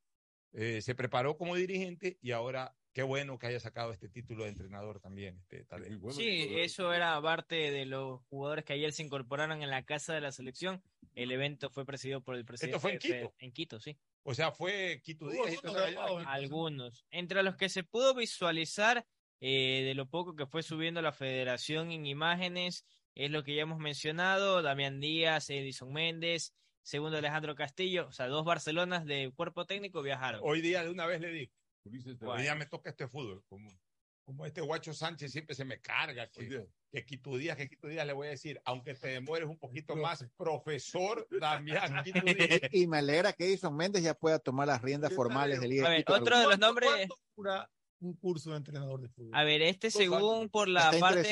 Eh, 0.53 0.81
se 0.81 0.95
preparó 0.95 1.37
como 1.37 1.57
dirigente 1.57 2.19
y 2.23 2.31
ahora 2.31 2.75
qué 2.93 3.03
bueno 3.03 3.39
que 3.39 3.47
haya 3.47 3.61
sacado 3.61 3.93
este 3.93 4.09
título 4.09 4.45
de 4.45 4.51
entrenador 4.51 5.01
también. 5.01 5.39
Este, 5.39 5.65
tal 5.65 5.83
vez. 5.83 6.17
Sí, 6.17 6.49
eso 6.57 6.93
era 6.93 7.21
parte 7.21 7.71
de 7.71 7.85
los 7.85 8.23
jugadores 8.29 8.65
que 8.65 8.73
ayer 8.73 8.93
se 8.93 9.03
incorporaron 9.03 9.63
en 9.63 9.71
la 9.71 9.85
casa 9.85 10.15
de 10.15 10.21
la 10.21 10.33
selección. 10.33 10.83
El 11.15 11.33
evento 11.33 11.71
fue 11.71 11.85
presidido 11.85 12.23
por 12.23 12.37
el 12.37 12.45
presidente. 12.45 12.77
Esto 12.77 12.81
fue 12.81 12.93
en 12.93 12.99
Quito. 12.99 13.35
En 13.39 13.53
Quito, 13.53 13.81
sí. 13.81 13.99
O 14.23 14.35
sea, 14.35 14.53
fue 14.53 15.01
Quito 15.03 15.29
Díaz. 15.29 15.61
Algunos. 16.27 17.07
Entre 17.11 17.43
los 17.43 17.57
que 17.57 17.69
se 17.69 17.83
pudo 17.83 18.15
visualizar 18.15 19.07
eh, 19.41 19.83
de 19.85 19.95
lo 19.95 20.07
poco 20.07 20.35
que 20.35 20.47
fue 20.47 20.63
subiendo 20.63 21.03
la 21.03 21.13
federación 21.13 21.93
en 21.93 22.07
imágenes, 22.07 22.85
es 23.15 23.31
lo 23.31 23.43
que 23.45 23.55
ya 23.55 23.63
hemos 23.63 23.79
mencionado, 23.79 24.63
Damián 24.63 25.01
Díaz, 25.01 25.51
Edison 25.51 25.93
Méndez, 25.93 26.55
segundo 26.83 27.19
Alejandro 27.19 27.55
Castillo, 27.55 28.07
o 28.09 28.13
sea, 28.13 28.27
dos 28.29 28.45
Barcelonas 28.45 29.05
de 29.05 29.33
cuerpo 29.35 29.67
técnico 29.67 30.03
viajaron. 30.03 30.41
Hoy 30.43 30.61
día 30.61 30.83
de 30.83 30.91
una 30.91 31.07
vez 31.07 31.21
le 31.21 31.31
digo, 31.31 31.53
hoy 32.23 32.43
día 32.43 32.55
me 32.55 32.67
toca 32.67 32.91
este 32.91 33.09
fútbol, 33.09 33.45
como, 33.49 33.71
como 34.25 34.47
este 34.47 34.61
guacho 34.61 34.93
Sánchez 34.93 35.33
siempre 35.33 35.55
se 35.55 35.65
me 35.65 35.81
carga, 35.81 36.29
que, 36.29 36.67
que 36.91 37.05
Quito 37.05 37.37
Díaz, 37.37 37.57
que 37.57 37.69
Quito 37.69 37.89
Díaz 37.89 38.07
le 38.07 38.13
voy 38.13 38.29
a 38.29 38.31
decir, 38.31 38.61
aunque 38.65 38.95
te 38.95 39.09
demores 39.09 39.49
un 39.49 39.59
poquito 39.59 39.97
más, 39.97 40.25
profesor 40.37 41.27
Damián 41.41 42.03
Quito 42.03 42.21
Díaz. 42.21 42.61
Y 42.73 42.87
me 42.87 42.99
alegra 42.99 43.33
que 43.33 43.47
Edison 43.47 43.77
Méndez 43.77 44.03
ya 44.03 44.15
pueda 44.15 44.39
tomar 44.39 44.67
las 44.67 44.83
riendas 44.83 45.13
formales 45.13 45.61
del 45.61 45.85
A 45.85 45.91
ver, 45.91 46.05
otro 46.09 46.39
de 46.39 46.47
los 46.47 46.59
nombres 46.59 47.09
un 48.01 48.15
curso 48.15 48.51
de 48.51 48.59
entrenador 48.59 49.01
de 49.01 49.09
fútbol. 49.09 49.31
A 49.35 49.45
ver, 49.45 49.63
este 49.63 49.91
según 49.91 50.49
por 50.49 50.69
la 50.69 50.93
parte 50.99 51.29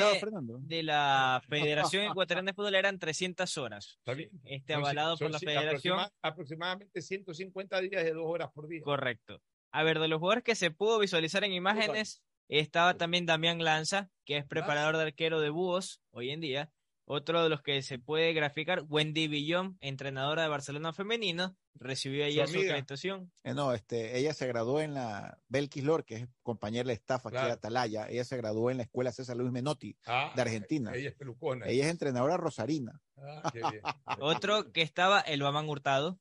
de 0.61 0.83
la 0.83 1.43
Federación 1.49 2.05
Ecuatoriana 2.05 2.51
de 2.51 2.55
Fútbol 2.55 2.75
eran 2.75 2.99
300 2.99 3.57
horas. 3.59 3.99
Este 4.45 4.75
son, 4.75 4.83
avalado 4.83 5.17
son, 5.17 5.27
por 5.27 5.33
la 5.33 5.39
Federación. 5.39 5.99
Aproxima, 5.99 6.13
aproximadamente 6.23 7.03
150 7.03 7.81
días 7.81 8.05
de 8.05 8.13
dos 8.13 8.25
horas 8.27 8.51
por 8.53 8.69
día. 8.69 8.83
Correcto. 8.83 9.41
A 9.71 9.83
ver, 9.83 9.99
de 9.99 10.09
los 10.09 10.19
jugadores 10.19 10.45
que 10.45 10.55
se 10.55 10.71
pudo 10.71 10.99
visualizar 10.99 11.45
en 11.45 11.53
imágenes, 11.53 12.23
estaba 12.49 12.95
también 12.95 13.27
Damián 13.27 13.63
Lanza, 13.63 14.11
que 14.25 14.39
es 14.39 14.47
preparador 14.47 14.97
de 14.97 15.03
arquero 15.03 15.41
de 15.41 15.51
Búhos 15.51 16.01
hoy 16.11 16.31
en 16.31 16.41
día. 16.41 16.71
Otro 17.09 17.45
de 17.45 17.49
los 17.49 17.63
que 17.63 17.83
se 17.83 18.01
puede 18.01 18.33
graficar, 18.33 18.83
Wendy 18.89 19.29
Villón, 19.29 19.79
entrenadora 19.81 20.43
de 20.43 20.49
Barcelona 20.49 20.93
femenino, 20.93 21.57
recibió 21.75 22.25
ayer 22.25 22.49
su, 22.49 22.55
su 22.55 22.61
acreditación. 22.61 23.33
Eh, 23.45 23.55
no, 23.55 23.73
este, 23.75 24.19
ella 24.19 24.35
se 24.35 24.49
graduó 24.49 24.81
en 24.81 24.95
la 24.95 25.39
Belkis 25.47 25.85
Lor, 25.85 26.05
que 26.05 26.17
es 26.17 26.29
compañera 26.43 26.89
de 26.89 26.95
staff 26.95 27.25
aquí 27.27 27.35
claro. 27.35 27.47
de 27.47 27.53
Atalaya. 27.53 28.09
Ella 28.09 28.25
se 28.25 28.37
graduó 28.37 28.73
en 28.73 28.79
la 28.79 28.83
escuela 28.83 29.13
César 29.13 29.37
Luis 29.37 29.53
Menotti 29.53 29.97
ah, 30.07 30.33
de 30.35 30.43
Argentina. 30.43 30.93
Ella 30.97 31.11
es 31.11 31.15
pelucona. 31.15 31.67
Ella 31.69 31.85
es 31.85 31.91
entrenadora 31.91 32.37
rosarina. 32.37 33.01
Ah, 33.17 33.53
qué 33.53 33.61
bien. 33.61 33.83
otro 34.19 34.73
que 34.73 34.83
estaba, 34.83 35.21
el 35.21 35.41
Bamán 35.43 35.69
Hurtado. 35.69 36.19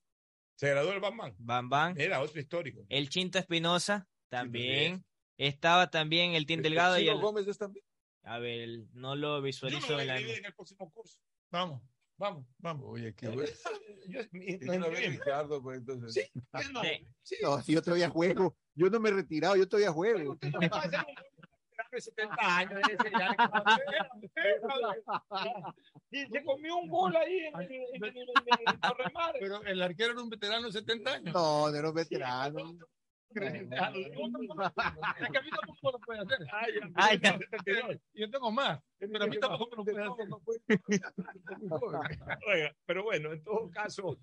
Se 0.53 0.69
graduó 0.69 0.91
el 0.91 0.99
Bamán. 0.99 1.33
Bambán. 1.39 1.99
Era 1.99 2.21
otro 2.21 2.39
histórico. 2.39 2.85
El 2.89 3.09
Chinto 3.09 3.39
Espinosa, 3.39 4.07
también. 4.29 4.99
Sí, 4.99 5.05
estaba 5.37 5.89
también 5.89 6.35
el 6.35 6.45
Team 6.45 6.61
Delgado. 6.61 6.97
¿El 6.97 7.05
y 7.05 7.09
el... 7.09 7.19
Gómez 7.19 7.47
es 7.47 7.57
también? 7.57 7.83
A 8.25 8.39
ver, 8.39 8.85
no 8.93 9.15
lo 9.15 9.41
visualizo 9.41 9.87
Yo 9.87 9.93
lo 9.95 10.01
en, 10.01 10.07
la... 10.07 10.19
en 10.19 10.45
el 10.45 10.53
próximo 10.53 10.91
curso. 10.91 11.19
Vamos. 11.51 11.81
Vamos, 12.17 12.45
vamos. 12.59 12.85
Oye, 12.87 13.13
qué 13.13 13.27
bueno. 13.27 13.51
Yo, 14.07 14.21
mi, 14.31 14.57
no, 14.61 14.79
no, 14.79 14.87
Ricardo, 14.89 15.61
pues 15.61 15.79
entonces. 15.79 16.13
Sí, 16.13 16.41
no, 16.71 16.81
sí. 16.81 17.07
Sí. 17.23 17.35
no, 17.41 17.61
si 17.61 17.73
yo 17.73 17.81
todavía 17.81 18.09
juego. 18.09 18.55
Yo 18.73 18.89
no 18.89 18.99
me 18.99 19.09
he 19.09 19.13
retirado, 19.13 19.55
yo 19.55 19.67
todavía 19.67 19.91
juego. 19.91 20.31
Usted 20.31 20.49
no 20.49 20.59
va 20.59 20.77
a 20.77 20.81
hacer 20.81 20.99
un 21.91 22.01
70 22.01 22.57
años. 22.57 22.81
Y 26.11 26.25
se 26.27 26.43
comió 26.43 26.77
un 26.77 26.89
gol 26.89 27.15
ahí 27.15 27.37
en, 27.39 27.61
en, 27.61 27.71
en, 27.71 28.05
en, 28.05 28.27
en 28.67 28.79
Torremar. 28.81 29.35
Pero 29.39 29.63
el 29.63 29.81
arquero 29.81 30.13
era 30.13 30.21
un 30.21 30.29
veterano 30.29 30.67
de 30.67 30.73
70 30.73 31.13
años. 31.13 31.33
No, 31.33 31.69
no 31.69 31.77
era 31.77 31.89
un 31.89 31.95
veterano. 31.95 32.77
Es 33.35 35.29
que 35.29 35.37
a 35.37 35.41
mí 35.41 35.49
tampoco 35.49 35.91
lo 35.91 35.99
puede 35.99 36.19
hacer. 36.21 36.47
Ah, 36.95 37.13
ya. 37.15 37.39
Yo 38.13 38.29
tengo 38.29 38.51
más, 38.51 38.79
pero 38.97 39.23
a 39.23 39.27
mí 39.27 39.37
tampoco 39.39 39.75
lo 39.75 39.83
puede 39.83 40.01
hacer. 40.03 40.27
Oiga, 42.47 42.75
pero 42.85 43.03
bueno, 43.03 43.33
en 43.33 43.43
todo 43.43 43.69
caso, 43.69 44.17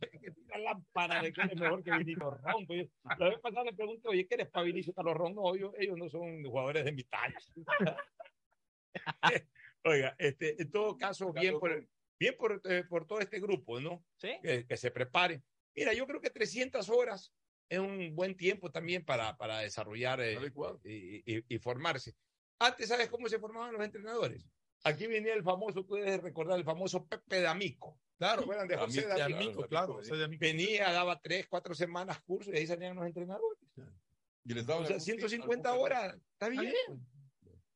la 0.49 0.59
lámpara 0.59 1.23
de 1.23 1.33
quién 1.33 1.51
es 1.51 1.61
mejor 1.61 1.83
que 1.83 1.91
Vinicius 1.93 2.41
Ron. 2.43 2.67
pues, 2.67 2.89
la 3.19 3.29
vez 3.29 3.39
pasada 3.41 3.65
le 3.65 3.75
pregunté, 3.75 4.09
oye, 4.09 4.27
¿qué 4.27 4.35
eres 4.35 4.49
para 4.49 4.65
Vinicius 4.65 4.97
Carlos 4.97 5.15
Ron? 5.15 5.35
No, 5.35 5.55
ellos, 5.55 5.73
ellos 5.79 5.99
no 5.99 6.09
son 6.09 6.43
jugadores 6.43 6.85
de 6.85 6.93
mi 6.93 7.05
talla. 7.05 7.37
Oiga, 9.85 10.15
este, 10.19 10.61
en 10.63 10.71
todo 10.71 10.97
caso, 10.97 11.33
bien 11.33 11.59
por, 11.59 11.87
bien 12.19 12.37
por, 12.39 12.61
eh, 12.65 12.85
por 12.89 13.07
todo 13.07 13.19
este 13.21 13.41
grupo, 13.41 13.81
¿no? 13.81 14.05
Sí. 14.17 14.39
Que, 14.43 14.65
que 14.67 14.77
se 14.77 14.91
prepare. 14.91 15.43
Mira, 15.75 15.93
yo 15.93 16.07
creo 16.07 16.21
que 16.21 16.31
300 16.31 16.89
horas 16.91 17.33
es 17.73 17.78
un 17.78 18.15
buen 18.15 18.36
tiempo 18.36 18.70
también 18.70 19.03
para, 19.03 19.35
para 19.39 19.61
desarrollar 19.61 20.20
eh, 20.20 20.36
y, 20.85 21.36
y- 21.39 21.44
y 21.49 21.59
formarse. 21.59 22.15
Antes, 22.59 22.89
¿sabes 22.89 23.09
cómo 23.09 23.28
se 23.31 23.39
formaban 23.39 23.73
los 23.73 23.82
entrenadores? 23.82 24.44
Aquí 24.85 25.07
venía 25.07 25.32
el 25.32 25.43
famoso, 25.43 25.82
debes 25.89 26.23
recordar, 26.23 26.59
el 26.59 26.65
famoso 26.65 27.07
Pepe 27.07 27.40
D'Amico. 27.40 27.99
Claro, 28.19 28.40
¿Se 28.40 28.44
acuerdan 28.44 28.69
de 28.69 28.77
José 28.77 29.07
D'Amico? 29.07 29.39
Amico, 29.39 29.66
claro. 29.69 30.01
Venía, 30.39 30.93
daba 30.93 31.19
tres, 31.19 31.47
cuatro 31.49 31.74
semanas 31.74 32.20
cursos 32.23 32.53
y 32.53 32.59
ahí 32.59 32.66
salían 32.66 32.94
los 32.97 33.07
entrenadores. 33.07 33.59
Y 34.44 34.53
les 34.55 34.65
O 34.65 34.66
daban 34.66 34.86
sea, 34.86 34.97
algún 34.97 35.05
150 35.05 35.57
tip, 35.57 35.66
algún 35.66 35.85
horas, 35.86 36.16
está 36.32 36.49
bien. 36.51 36.74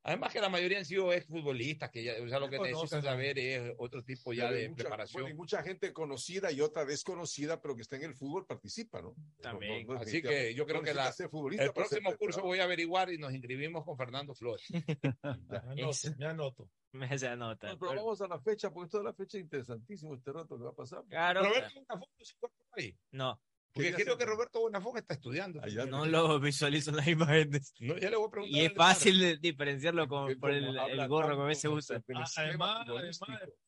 Además 0.07 0.31
que 0.33 0.39
la 0.41 0.47
mayoría 0.49 0.77
han 0.79 0.85
sido 0.85 1.11
exfutbolistas, 1.13 1.91
que 1.91 2.03
ya, 2.03 2.13
o 2.23 2.27
sea, 2.29 2.39
lo 2.39 2.49
que 2.49 2.57
necesitan 2.59 3.03
saber 3.03 3.37
es 3.37 3.73
otro 3.77 4.03
tipo 4.03 4.31
ya 4.33 4.47
Pero 4.47 4.55
de 4.57 4.69
mucha- 4.69 4.83
preparación. 4.83 5.21
bueno, 5.21 5.35
y 5.35 5.37
mucha 5.37 5.61
gente 5.63 5.91
conocida 5.93 6.51
y 6.51 6.61
otra 6.61 6.85
desconocida, 6.85 7.61
pero 7.61 7.75
que 7.75 7.81
está 7.81 7.97
en 7.97 8.03
el 8.03 8.15
fútbol 8.15 8.45
participa, 8.45 9.01
¿no? 9.01 9.13
También. 9.41 9.85
No, 9.85 9.95
no, 9.95 9.99
Así 9.99 10.21
que 10.21 10.53
yo 10.55 10.65
creo 10.65 10.77
no 10.79 10.83
que 10.83 10.93
la- 10.93 11.03
el 11.03 11.05
para 11.07 11.11
ser 11.13 11.73
próximo 11.73 12.15
curso 12.17 12.41
voy 12.41 12.59
a 12.59 12.63
averiguar 12.63 13.11
y 13.11 13.17
nos 13.17 13.33
inscribimos 13.33 13.83
con 13.83 13.97
Fernando 13.97 14.33
Flores. 14.33 14.65
Ya, 14.69 14.81
me 15.75 15.83
anoto, 15.83 16.09
me 16.17 16.25
anoto. 16.25 16.69
Me 16.93 17.17
se 17.19 17.27
anota. 17.27 17.67
No, 17.73 17.77
pero 17.77 17.95
vamos 17.95 18.21
a 18.21 18.27
la 18.29 18.39
fecha, 18.39 18.71
porque 18.71 18.89
toda 18.89 19.03
la 19.03 19.13
fecha 19.13 19.37
es 19.37 19.43
interesantísimo 19.43 20.15
este 20.15 20.31
rato 20.31 20.57
que 20.57 20.63
va 20.63 20.69
a 20.69 20.73
pasar. 20.73 21.03
Claro. 21.09 21.43
Roberto 21.43 21.69
Bonafón 21.81 22.09
no 22.17 22.25
se 22.25 22.33
incorporó 22.33 22.69
ahí. 22.77 22.97
No, 23.11 23.39
Porque 23.77 23.93
creo 23.93 24.15
hacer- 24.15 24.17
que 24.17 24.25
Roberto 24.25 24.59
Bonafón 24.59 24.97
está 24.97 25.13
estudiando. 25.13 25.61
Allá 25.63 25.85
no 25.85 26.05
lo 26.05 26.39
visualizo 26.39 26.89
en 26.91 26.95
las 26.97 27.07
imágenes. 27.07 27.73
No, 27.79 27.97
ya 27.97 28.09
le 28.09 28.17
voy 28.17 28.27
a 28.27 28.31
preguntar. 28.31 28.61
Y 28.61 28.65
es 28.65 28.73
fácil 28.73 29.19
de 29.19 29.37
diferenciarlo 29.37 30.07
con, 30.07 30.37
por 30.39 30.51
el, 30.51 30.77
el 30.77 31.07
gorro 31.07 31.35
que 31.37 31.41
a 31.43 31.45
veces 31.45 31.65
usa. 31.71 31.97
Ah, 32.15 32.23
Además, 32.37 32.87
además, 32.87 33.19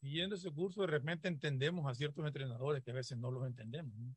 yendo 0.02 0.36
ese 0.36 0.52
curso, 0.52 0.82
de 0.82 0.88
repente 0.88 1.28
entendemos 1.28 1.90
a 1.90 1.94
ciertos 1.96 2.26
entrenadores 2.26 2.84
que 2.84 2.92
a 2.92 2.96
veces 2.96 3.18
no 3.18 3.32
los 3.32 3.46
entendemos. 3.48 3.94
¿no? 3.96 4.16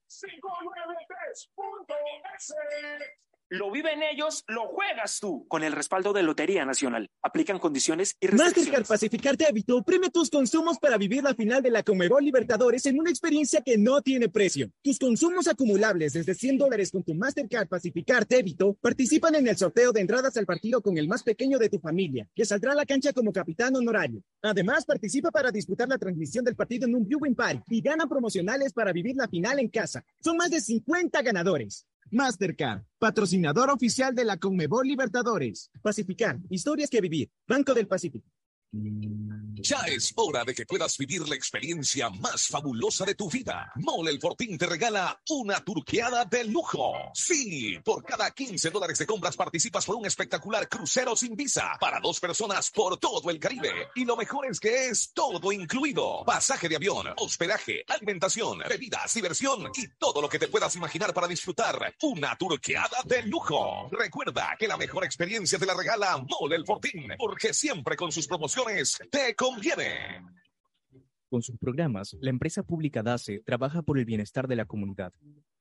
Lo 3.54 3.70
viven 3.70 4.02
ellos, 4.02 4.46
lo 4.48 4.70
juegas 4.70 5.20
tú. 5.20 5.46
Con 5.50 5.62
el 5.66 5.74
respaldo 5.74 6.14
de 6.14 6.24
Lotería 6.24 6.64
Nacional. 6.64 7.10
Aplican 7.22 7.60
condiciones 7.60 8.16
y 8.22 8.28
Mastercard 8.28 8.48
restricciones. 8.48 8.88
Pacificar 8.88 9.36
Débito 9.36 9.84
premia 9.84 10.10
tus 10.10 10.30
consumos 10.30 10.80
para 10.80 10.98
vivir 10.98 11.22
la 11.22 11.36
final 11.36 11.62
de 11.62 11.70
la 11.70 11.84
Comebol 11.84 12.24
Libertadores 12.24 12.86
en 12.86 12.98
una 12.98 13.10
experiencia 13.10 13.60
que 13.60 13.78
no 13.78 14.02
tiene 14.02 14.30
precio. 14.30 14.72
Tus 14.82 14.98
consumos 14.98 15.50
acumulables 15.50 16.14
desde 16.14 16.34
100 16.34 16.60
dólares 16.60 16.92
con 16.92 17.04
tu 17.04 17.14
Mastercard 17.14 17.68
Pacificar 17.68 18.26
Débito 18.26 18.78
participan 18.80 19.36
en 19.36 19.46
el 19.46 19.58
sorteo 19.58 19.92
de 19.92 20.00
entradas 20.00 20.38
al 20.38 20.46
partido 20.46 20.82
con 20.82 20.98
el 20.98 21.10
más 21.10 21.22
pequeño 21.22 21.60
de 21.60 21.68
tu 21.68 21.78
familia, 21.78 22.30
que 22.34 22.46
saldrá 22.46 22.72
a 22.72 22.76
la 22.76 22.86
cancha 22.86 23.12
como 23.12 23.34
capitán 23.34 23.76
honorario. 23.76 24.24
Además, 24.44 24.86
participa 24.86 25.30
para 25.30 25.52
disputar 25.52 25.90
la 25.90 25.98
transmisión 25.98 26.46
del 26.46 26.56
partido 26.56 26.88
en 26.88 26.96
un 26.96 27.06
viewing 27.06 27.36
party 27.36 27.64
y 27.68 27.82
gana 27.82 28.08
promocionales 28.08 28.72
para 28.72 28.94
vivir 28.94 29.18
la 29.18 29.28
final 29.28 29.60
en 29.60 29.68
casa. 29.68 30.06
Son 30.22 30.38
más 30.38 30.52
de 30.52 30.62
50 30.62 31.22
ganadores. 31.22 31.86
Mastercard, 32.12 32.84
patrocinador 33.00 33.70
oficial 33.70 34.14
de 34.14 34.26
la 34.26 34.36
Conmebol 34.36 34.86
Libertadores. 34.86 35.72
Pacificar, 35.82 36.40
historias 36.50 36.90
que 36.90 37.00
vivir. 37.00 37.32
Banco 37.48 37.74
del 37.74 37.88
Pacífico. 37.88 38.28
Ya 38.74 39.82
es 39.86 40.14
hora 40.16 40.46
de 40.46 40.56
que 40.56 40.66
puedas 40.66 40.98
vivir 40.98 41.28
la 41.28 41.36
experiencia 41.36 42.10
más 42.10 42.48
fabulosa 42.48 43.06
de 43.06 43.16
tu 43.16 43.30
vida. 43.30 43.70
Mole 43.76 44.10
el 44.10 44.20
Fortín 44.20 44.58
te 44.58 44.66
regala 44.66 45.22
una 45.30 45.60
turqueada 45.60 46.24
de 46.24 46.46
lujo. 46.46 46.94
Sí, 47.14 47.78
por 47.84 48.04
cada 48.04 48.32
15 48.32 48.70
dólares 48.70 48.98
de 48.98 49.06
compras 49.06 49.36
participas 49.36 49.86
por 49.86 49.98
un 49.98 50.06
espectacular 50.06 50.70
crucero 50.70 51.18
sin 51.18 51.36
visa 51.36 51.74
para 51.82 52.00
dos 52.00 52.22
personas 52.22 52.72
por 52.72 52.98
todo 52.98 53.30
el 53.30 53.40
Caribe. 53.40 53.90
Y 53.96 54.06
lo 54.06 54.16
mejor 54.16 54.46
es 54.46 54.60
que 54.60 54.88
es 54.88 55.12
todo 55.14 55.52
incluido. 55.52 56.24
Pasaje 56.26 56.70
de 56.70 56.78
avión, 56.78 57.08
hospedaje, 57.18 57.84
alimentación, 57.90 58.60
bebidas, 58.60 59.14
diversión 59.14 59.70
y 59.76 59.88
todo 60.00 60.22
lo 60.22 60.30
que 60.30 60.40
te 60.40 60.48
puedas 60.48 60.76
imaginar 60.78 61.14
para 61.14 61.28
disfrutar 61.28 61.94
una 62.04 62.38
turqueada 62.38 63.00
de 63.04 63.24
lujo. 63.24 63.90
Recuerda 63.92 64.56
que 64.58 64.68
la 64.68 64.78
mejor 64.78 65.04
experiencia 65.04 65.60
te 65.60 65.66
la 65.66 65.74
regala 65.74 66.18
Mole 66.18 66.56
el 66.56 66.66
Fortín, 66.66 67.14
porque 67.18 67.54
siempre 67.54 67.98
con 67.98 68.14
sus 68.14 68.28
promociones 68.28 68.61
te 69.10 69.36
conviene. 69.36 70.24
Con 71.30 71.42
sus 71.42 71.58
programas, 71.58 72.16
la 72.20 72.30
empresa 72.30 72.64
pública 72.64 73.04
DACE 73.04 73.42
trabaja 73.46 73.82
por 73.82 73.98
el 73.98 74.06
bienestar 74.06 74.48
de 74.48 74.56
la 74.56 74.66
comunidad. 74.66 75.14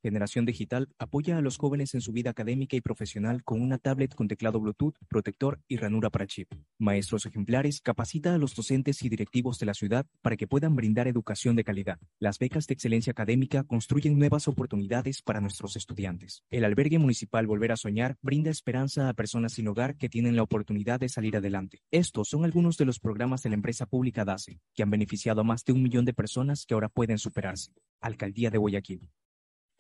Generación 0.03 0.47
Digital 0.47 0.89
apoya 0.99 1.37
a 1.37 1.43
los 1.43 1.59
jóvenes 1.59 1.95
en 1.95 2.01
su 2.01 2.13
vida 2.13 2.31
académica 2.31 2.75
y 2.75 2.81
profesional 2.81 3.45
con 3.45 3.61
una 3.61 3.77
tablet 3.77 4.15
con 4.15 4.29
teclado 4.29 4.59
Bluetooth, 4.59 4.95
protector 5.09 5.61
y 5.69 5.77
ranura 5.77 6.09
para 6.09 6.27
chip. 6.27 6.51
Maestros 6.79 7.27
ejemplares 7.27 7.83
capacita 7.83 8.35
a 8.35 8.39
los 8.39 8.55
docentes 8.55 9.03
y 9.03 9.11
directivos 9.11 9.59
de 9.59 9.67
la 9.67 9.75
ciudad 9.75 10.07
para 10.23 10.37
que 10.37 10.47
puedan 10.47 10.75
brindar 10.75 11.07
educación 11.07 11.55
de 11.55 11.65
calidad. 11.65 11.99
Las 12.19 12.39
becas 12.39 12.67
de 12.67 12.75
excelencia 12.75 13.11
académica 13.11 13.65
construyen 13.65 14.19
nuevas 14.19 14.49
oportunidades 14.49 15.21
para 15.21 15.41
nuestros 15.41 15.77
estudiantes. 15.77 16.45
El 16.51 16.65
albergue 16.65 16.99
municipal 16.99 17.47
Volver 17.47 17.73
a 17.73 17.77
Soñar 17.77 18.17
brinda 18.23 18.51
esperanza 18.51 19.09
a 19.09 19.15
personas 19.15 19.53
sin 19.53 19.69
hogar 19.69 19.97
que 19.97 20.09
tienen 20.09 20.35
la 20.35 20.43
oportunidad 20.43 20.99
de 20.99 21.11
salir 21.11 21.37
adelante. 21.37 21.83
Estos 21.91 22.29
son 22.29 22.45
algunos 22.45 22.79
de 22.79 22.87
los 22.87 23.01
programas 23.01 23.43
de 23.43 23.51
la 23.51 23.57
empresa 23.57 23.87
pública 23.87 24.25
DACE, 24.25 24.61
que 24.75 24.83
han 24.83 24.91
beneficiado 24.91 25.43
a 25.43 25.45
más 25.45 25.65
de 25.65 25.73
un 25.73 25.83
millón 25.83 26.07
de 26.07 26.15
personas 26.15 26.65
que 26.65 26.75
ahora 26.75 26.89
pueden 26.89 27.19
superarse. 27.19 27.73
Alcaldía 28.01 28.51
de 28.51 28.59
Guayaquil. 28.59 29.11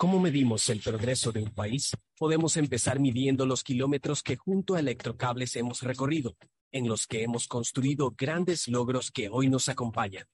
¿Cómo 0.01 0.19
medimos 0.19 0.67
el 0.71 0.81
progreso 0.81 1.31
de 1.31 1.43
un 1.43 1.51
país? 1.51 1.95
Podemos 2.17 2.57
empezar 2.57 2.99
midiendo 2.99 3.45
los 3.45 3.63
kilómetros 3.63 4.23
que 4.23 4.35
junto 4.35 4.75
a 4.75 4.81
Electrocables 4.81 5.55
hemos 5.57 5.83
recorrido, 5.83 6.39
en 6.73 6.89
los 6.89 7.07
que 7.07 7.23
hemos 7.23 7.47
construido 7.47 8.15
grandes 8.17 8.67
logros 8.67 9.11
que 9.11 9.29
hoy 9.29 9.51
nos 9.51 9.69
acompañan, 9.69 10.25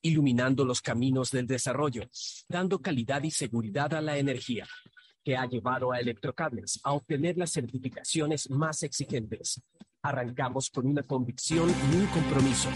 iluminando 0.00 0.64
los 0.64 0.80
caminos 0.80 1.32
del 1.32 1.48
desarrollo, 1.48 2.08
dando 2.48 2.80
calidad 2.80 3.24
y 3.24 3.32
seguridad 3.32 3.94
a 3.94 4.00
la 4.00 4.16
energía, 4.16 4.64
que 5.24 5.36
ha 5.36 5.44
llevado 5.46 5.90
a 5.90 5.98
Electrocables 5.98 6.78
a 6.84 6.92
obtener 6.92 7.36
las 7.36 7.50
certificaciones 7.50 8.48
más 8.48 8.84
exigentes. 8.84 9.60
Arrancamos 10.02 10.70
con 10.70 10.86
una 10.86 11.02
convicción 11.02 11.68
y 11.68 11.96
un 11.96 12.06
compromiso. 12.06 12.68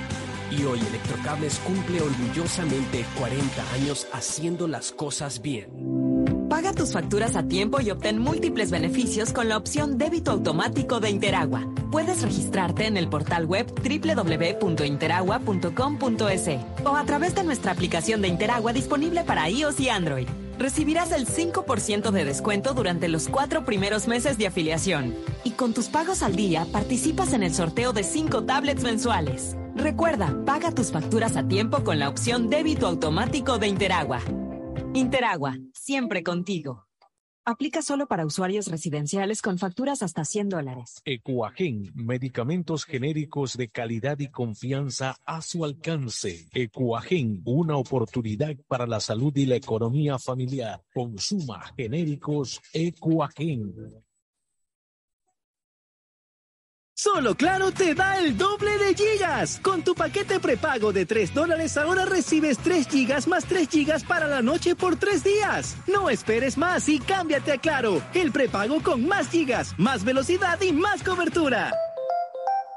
Y 0.51 0.65
hoy 0.65 0.81
Electrocables 0.81 1.61
cumple 1.61 2.01
orgullosamente 2.01 3.07
40 3.17 3.73
años 3.73 4.09
haciendo 4.13 4.67
las 4.67 4.91
cosas 4.91 5.41
bien. 5.41 6.40
Paga 6.51 6.73
tus 6.73 6.93
facturas 6.93 7.37
a 7.37 7.45
tiempo 7.45 7.81
y 7.81 7.93
obtén 7.93 8.19
múltiples 8.19 8.73
beneficios 8.73 9.33
con 9.33 9.49
la 9.49 9.57
opción 9.57 9.99
débito 9.99 10.33
automático 10.33 10.99
de 10.99 11.09
Interagua. 11.09 11.65
Puedes 11.93 12.23
registrarte 12.23 12.87
en 12.87 12.97
el 12.97 13.09
portal 13.09 13.47
web 13.47 13.73
www.interagua.com.es 13.73 16.49
o 16.85 16.97
a 16.97 17.05
través 17.05 17.37
de 17.37 17.45
nuestra 17.45 17.71
aplicación 17.71 18.21
de 18.21 18.27
Interagua 18.27 18.73
disponible 18.73 19.23
para 19.23 19.49
iOS 19.49 19.79
y 19.79 19.91
Android. 19.91 20.27
Recibirás 20.59 21.13
el 21.13 21.29
5% 21.29 22.11
de 22.11 22.25
descuento 22.25 22.75
durante 22.75 23.07
los 23.07 23.29
cuatro 23.29 23.65
primeros 23.65 24.09
meses 24.09 24.37
de 24.37 24.49
afiliación. 24.49 25.15
Y 25.45 25.53
con 25.53 25.73
tus 25.73 25.87
pagos 25.87 26.25
al 26.25 26.35
día 26.35 26.67
participas 26.73 27.33
en 27.33 27.45
el 27.45 27.55
sorteo 27.55 27.93
de 27.93 28.03
5 28.03 28.43
tablets 28.43 28.83
mensuales. 28.83 29.57
Recuerda, 29.77 30.35
paga 30.45 30.73
tus 30.73 30.91
facturas 30.91 31.37
a 31.37 31.47
tiempo 31.47 31.85
con 31.85 32.01
la 32.01 32.09
opción 32.09 32.51
débito 32.51 32.89
automático 32.89 33.59
de 33.59 33.69
Interagua. 33.69 34.21
Interagua, 34.93 35.57
siempre 35.73 36.25
contigo. 36.25 36.89
Aplica 37.45 37.81
solo 37.81 38.09
para 38.09 38.27
usuarios 38.27 38.67
residenciales 38.67 39.41
con 39.41 39.57
facturas 39.57 40.03
hasta 40.03 40.25
100 40.25 40.49
dólares. 40.49 41.01
Ecuagen, 41.05 41.93
medicamentos 41.95 42.85
genéricos 42.85 43.57
de 43.57 43.69
calidad 43.69 44.19
y 44.19 44.29
confianza 44.29 45.17
a 45.25 45.43
su 45.43 45.65
alcance. 45.65 46.49
Ecuagen, 46.53 47.41
una 47.45 47.77
oportunidad 47.77 48.57
para 48.67 48.87
la 48.89 48.99
salud 48.99 49.33
y 49.37 49.47
la 49.47 49.55
economía 49.55 50.19
familiar. 50.19 50.83
Consuma 50.93 51.73
genéricos 51.77 52.61
Ecuagen. 52.73 53.73
Solo 57.03 57.35
Claro 57.35 57.73
te 57.73 57.95
da 57.95 58.19
el 58.19 58.37
doble 58.37 58.77
de 58.77 58.95
gigas. 58.95 59.59
Con 59.63 59.83
tu 59.83 59.95
paquete 59.95 60.39
prepago 60.39 60.93
de 60.93 61.07
3 61.07 61.33
dólares 61.33 61.79
ahora 61.79 62.05
recibes 62.05 62.59
3 62.59 62.87
gigas 62.87 63.27
más 63.27 63.47
3 63.47 63.71
gigas 63.71 64.05
para 64.05 64.29
la 64.29 64.43
noche 64.43 64.75
por 64.75 64.97
3 64.97 65.25
días. 65.25 65.79
No 65.87 66.11
esperes 66.11 66.59
más 66.59 66.91
y 66.91 66.99
cámbiate 66.99 67.53
a 67.53 67.57
Claro. 67.57 68.03
El 68.13 68.33
prepago 68.33 68.83
con 68.83 69.07
más 69.09 69.31
gigas, 69.31 69.75
más 69.79 70.05
velocidad 70.05 70.61
y 70.61 70.75
más 70.75 71.03
cobertura. 71.03 71.73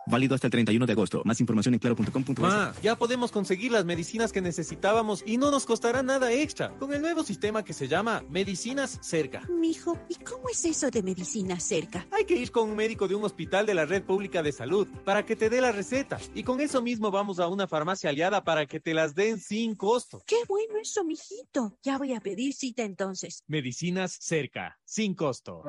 Válido 0.06 0.36
hasta 0.36 0.48
el 0.48 0.52
31 0.52 0.86
de 0.86 0.92
agosto. 0.92 1.22
Más 1.26 1.40
información 1.40 1.74
en 1.74 1.80
claro.com.es. 1.80 2.40
Ma, 2.40 2.74
ya 2.82 2.98
podemos 2.98 3.32
conseguir 3.32 3.72
las 3.72 3.86
medicinas 3.86 4.32
que 4.32 4.42
necesitábamos 4.42 5.24
y 5.26 5.38
no 5.38 5.52
nos 5.52 5.66
costará 5.66 6.04
nada 6.04 6.32
extra 6.32 6.70
con 6.78 6.94
el 6.94 7.02
nuevo 7.02 7.24
sistema 7.24 7.64
que 7.64 7.74
se 7.74 7.88
llama 7.88 8.24
Medicinas 8.30 9.00
Cerca. 9.02 9.48
Mijo, 9.50 9.98
¿y 10.10 10.16
cómo 10.16 10.50
es 10.50 10.66
eso 10.66 10.90
de 10.90 11.04
medicina 11.04 11.60
cerca? 11.60 12.06
Hay 12.12 12.26
que 12.26 12.36
ir 12.36 12.52
con 12.52 12.70
un 12.70 12.76
médico 12.76 13.08
de 13.08 13.16
un 13.16 13.24
hospital 13.24 13.66
de 13.66 13.74
la 13.74 13.86
red 13.86 14.04
pública 14.04 14.44
de 14.44 14.52
salud 14.52 14.88
para 15.06 15.26
que 15.26 15.36
te 15.36 15.50
dé 15.50 15.62
la 15.62 15.72
receta. 15.72 16.18
Y 16.36 16.44
con 16.44 16.60
eso 16.60 16.82
mismo 16.82 17.12
vamos 17.12 17.40
a 17.40 17.48
una 17.48 17.68
farmacia 17.68 18.10
aliada 18.10 18.44
para 18.44 18.66
que 18.66 18.80
te 18.80 18.94
las 18.94 19.16
den 19.16 19.40
sin 19.40 19.76
costo. 19.76 20.22
Qué 20.26 20.44
bueno 20.48 20.76
eso, 20.82 21.04
mijito. 21.04 21.78
Ya 21.82 21.98
voy 21.98 22.14
a 22.14 22.20
pedir 22.20 22.54
cita 22.54 22.84
entonces. 22.84 23.44
Medicinas 23.48 24.18
Cerca, 24.20 24.80
sin 24.84 25.16
costo. 25.16 25.64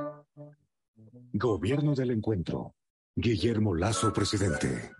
Gobierno 1.32 1.94
del 1.94 2.10
Encuentro. 2.10 2.74
Guillermo 3.16 3.76
Lazo, 3.76 4.12
presidente. 4.12 4.90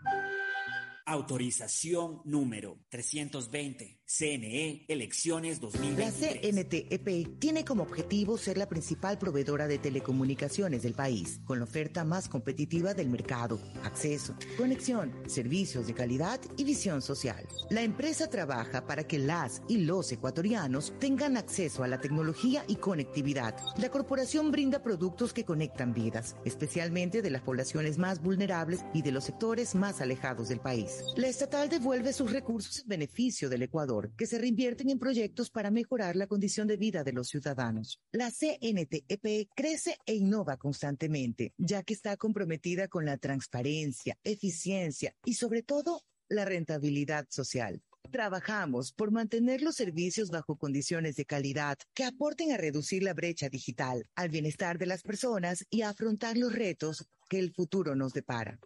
Autorización 1.05 2.23
número 2.24 2.78
320. 2.89 4.03
CNE 4.06 4.85
Elecciones 4.86 5.56
La 5.56 5.68
2023. 5.70 6.40
CNTEP 6.43 7.39
tiene 7.39 7.64
como 7.64 7.85
objetivo 7.85 8.36
ser 8.36 8.59
la 8.59 8.68
principal 8.68 9.18
proveedora 9.18 9.66
de 9.66 9.78
telecomunicaciones 9.78 10.82
del 10.82 10.93
país, 10.93 11.40
con 11.47 11.59
la 11.59 11.64
oferta 11.64 12.05
más 12.05 12.28
competitiva 12.28 12.93
del 12.93 13.09
mercado, 13.09 13.59
acceso, 13.82 14.36
conexión, 14.59 15.12
servicios 15.26 15.86
de 15.86 15.94
calidad 15.94 16.39
y 16.59 16.64
visión 16.64 17.01
social. 17.01 17.48
La 17.70 17.81
empresa 17.81 18.28
trabaja 18.28 18.86
para 18.86 19.05
que 19.05 19.18
las 19.18 19.62
y 19.68 19.78
los 19.78 20.12
ecuatorianos 20.12 20.93
tengan 21.01 21.39
acceso 21.39 21.82
a 21.82 21.89
la 21.89 21.98
tecnología 21.98 22.62
y 22.68 22.76
conectividad. 22.76 23.56
La 23.78 23.90
corporación 23.90 24.51
brinda 24.51 24.82
productos 24.82 25.32
que 25.32 25.47
conectan 25.47 25.94
vidas, 25.94 26.36
especialmente 26.44 27.22
de 27.22 27.31
las 27.31 27.43
poblaciones 27.43 27.97
más 27.97 28.20
vulnerables 28.22 28.85
y 28.93 29.01
de 29.01 29.12
los 29.12 29.24
sectores 29.24 29.74
más 29.74 30.02
alejados 30.02 30.48
del 30.48 30.60
país. 30.60 31.02
La 31.16 31.28
estatal 31.28 31.70
devuelve 31.70 32.12
sus 32.12 32.31
recursos 32.31 32.81
en 32.81 32.89
beneficio 32.89 33.48
del 33.48 33.62
Ecuador, 33.62 33.93
que 34.16 34.26
se 34.26 34.38
reinvierten 34.38 34.90
en 34.90 34.98
proyectos 34.98 35.50
para 35.50 35.70
mejorar 35.70 36.16
la 36.16 36.26
condición 36.26 36.66
de 36.66 36.76
vida 36.76 37.04
de 37.04 37.12
los 37.12 37.28
ciudadanos. 37.28 38.00
La 38.12 38.30
CNTEP 38.30 39.48
crece 39.54 39.98
e 40.06 40.14
innova 40.14 40.56
constantemente, 40.56 41.52
ya 41.58 41.82
que 41.82 41.94
está 41.94 42.16
comprometida 42.16 42.88
con 42.88 43.04
la 43.04 43.18
transparencia, 43.18 44.16
eficiencia 44.24 45.14
y 45.24 45.34
sobre 45.34 45.62
todo 45.62 46.02
la 46.28 46.44
rentabilidad 46.44 47.26
social. 47.30 47.82
Trabajamos 48.10 48.92
por 48.92 49.10
mantener 49.10 49.62
los 49.62 49.76
servicios 49.76 50.30
bajo 50.30 50.56
condiciones 50.56 51.16
de 51.16 51.24
calidad 51.24 51.78
que 51.94 52.04
aporten 52.04 52.52
a 52.52 52.56
reducir 52.56 53.02
la 53.02 53.14
brecha 53.14 53.48
digital, 53.48 54.04
al 54.14 54.28
bienestar 54.28 54.78
de 54.78 54.86
las 54.86 55.02
personas 55.02 55.66
y 55.70 55.82
a 55.82 55.88
afrontar 55.88 56.36
los 56.36 56.52
retos 56.52 57.06
que 57.28 57.38
el 57.38 57.52
futuro 57.52 57.94
nos 57.96 58.12
depara. 58.12 58.58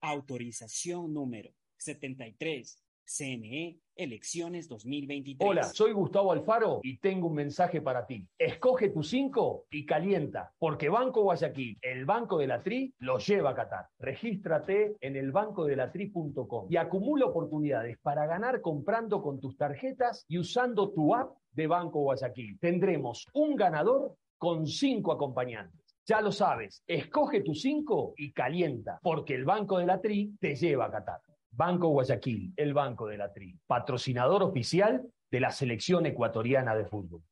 Autorización 0.00 1.12
número 1.12 1.54
73. 1.78 2.82
CNE 3.04 3.80
Elecciones 3.98 4.68
2023. 4.68 5.50
Hola, 5.50 5.64
soy 5.64 5.90
Gustavo 5.90 6.30
Alfaro 6.30 6.78
y 6.84 6.98
tengo 6.98 7.26
un 7.26 7.34
mensaje 7.34 7.82
para 7.82 8.06
ti. 8.06 8.24
Escoge 8.38 8.90
tu 8.90 9.02
5 9.02 9.66
y 9.72 9.84
calienta, 9.84 10.52
porque 10.56 10.88
Banco 10.88 11.22
Guayaquil, 11.22 11.76
el 11.82 12.04
Banco 12.04 12.38
de 12.38 12.46
la 12.46 12.62
Tri, 12.62 12.94
lo 13.00 13.18
lleva 13.18 13.50
a 13.50 13.54
Qatar. 13.56 13.88
Regístrate 13.98 14.96
en 15.00 15.16
elbancodelatri.com 15.16 16.68
y 16.70 16.76
acumula 16.76 17.26
oportunidades 17.26 17.98
para 17.98 18.24
ganar 18.26 18.60
comprando 18.60 19.20
con 19.20 19.40
tus 19.40 19.56
tarjetas 19.56 20.24
y 20.28 20.38
usando 20.38 20.92
tu 20.92 21.12
app 21.16 21.36
de 21.50 21.66
Banco 21.66 21.98
Guayaquil. 22.02 22.56
Tendremos 22.60 23.26
un 23.34 23.56
ganador 23.56 24.14
con 24.38 24.68
cinco 24.68 25.10
acompañantes. 25.10 25.96
Ya 26.06 26.20
lo 26.20 26.30
sabes, 26.30 26.84
escoge 26.86 27.40
tu 27.40 27.52
5 27.52 28.14
y 28.16 28.32
calienta, 28.32 29.00
porque 29.02 29.34
el 29.34 29.44
Banco 29.44 29.76
de 29.78 29.86
la 29.86 30.00
Tri 30.00 30.36
te 30.40 30.54
lleva 30.54 30.86
a 30.86 30.90
Qatar. 30.90 31.20
Banco 31.58 31.88
Guayaquil, 31.88 32.54
el 32.56 32.72
Banco 32.72 33.08
de 33.08 33.16
la 33.16 33.32
Tri, 33.32 33.58
patrocinador 33.66 34.44
oficial 34.44 35.12
de 35.28 35.40
la 35.40 35.50
selección 35.50 36.06
ecuatoriana 36.06 36.76
de 36.76 36.84
fútbol. 36.84 37.24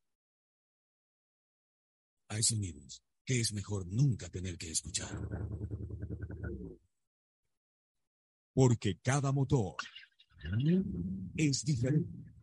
Hay 2.27 2.43
sonidos 2.43 3.01
que 3.25 3.39
es 3.39 3.53
mejor 3.53 3.87
nunca 3.87 4.27
tener 4.27 4.57
que 4.57 4.69
escuchar. 4.69 5.09
Porque 8.53 8.99
cada 9.01 9.31
motor 9.31 9.77
es 11.37 11.63
diferente. 11.63 12.33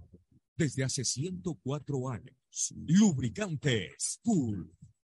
Desde 0.56 0.84
hace 0.84 1.04
104 1.04 2.08
años, 2.08 2.74
Lubricantes 2.86 4.20
Cool 4.22 4.74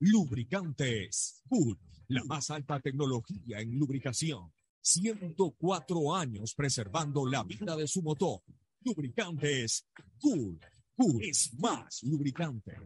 Lubricantes 0.00 1.42
Cool, 1.48 1.78
la 2.08 2.22
más 2.24 2.50
alta 2.50 2.80
tecnología 2.80 3.60
en 3.60 3.78
lubricación. 3.78 4.52
104 4.82 6.14
años 6.14 6.54
preservando 6.54 7.26
la 7.26 7.42
vida 7.42 7.74
de 7.76 7.88
su 7.88 8.02
motor. 8.02 8.42
Lubricantes 8.82 9.88
Cool. 10.20 10.60
Cool 10.94 11.24
es 11.24 11.52
más 11.54 12.02
lubricante. 12.02 12.76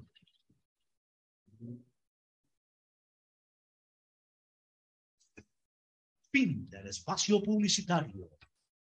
Fin 6.33 6.71
del 6.71 6.87
espacio 6.87 7.43
publicitario. 7.43 8.31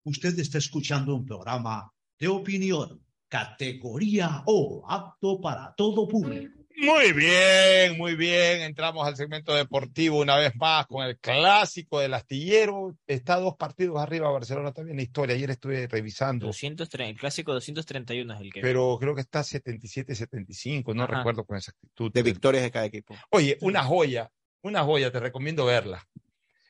Usted 0.05 0.37
está 0.39 0.59
escuchando 0.59 1.15
un 1.15 1.25
programa 1.25 1.93
de 2.19 2.29
opinión, 2.29 3.05
categoría 3.29 4.43
O, 4.47 4.85
apto 4.89 5.41
para 5.41 5.73
todo 5.77 6.09
público. 6.09 6.66
Muy 6.77 7.13
bien, 7.13 7.97
muy 7.97 8.17
bien. 8.17 8.61
Entramos 8.61 9.07
al 9.07 9.17
segmento 9.17 9.55
deportivo 9.55 10.19
una 10.19 10.37
vez 10.37 10.55
más 10.57 10.87
con 10.87 11.07
el 11.07 11.19
clásico 11.19 12.01
del 12.01 12.13
astillero. 12.13 12.95
Está 13.07 13.37
dos 13.37 13.57
partidos 13.57 13.99
arriba 13.99 14.31
Barcelona 14.31 14.73
también 14.73 14.99
la 14.99 15.03
historia. 15.03 15.35
Ayer 15.35 15.51
estuve 15.51 15.87
revisando. 15.87 16.47
230, 16.47 17.11
el 17.11 17.19
clásico 17.19 17.55
231 17.55 18.35
es 18.35 18.41
el 18.41 18.53
que. 18.53 18.61
Pero 18.61 18.99
creo 19.01 19.15
que 19.15 19.23
está 19.23 19.41
77-75, 19.41 20.95
no 20.95 21.05
Ajá. 21.05 21.17
recuerdo 21.17 21.45
con 21.47 21.57
exactitud. 21.57 22.13
De 22.13 22.23
victorias 22.23 22.63
de 22.63 22.71
cada 22.71 22.85
equipo. 22.85 23.17
Oye, 23.31 23.57
una 23.63 23.83
joya, 23.83 24.31
una 24.61 24.85
joya, 24.85 25.11
te 25.11 25.19
recomiendo 25.19 25.65
verla. 25.65 26.07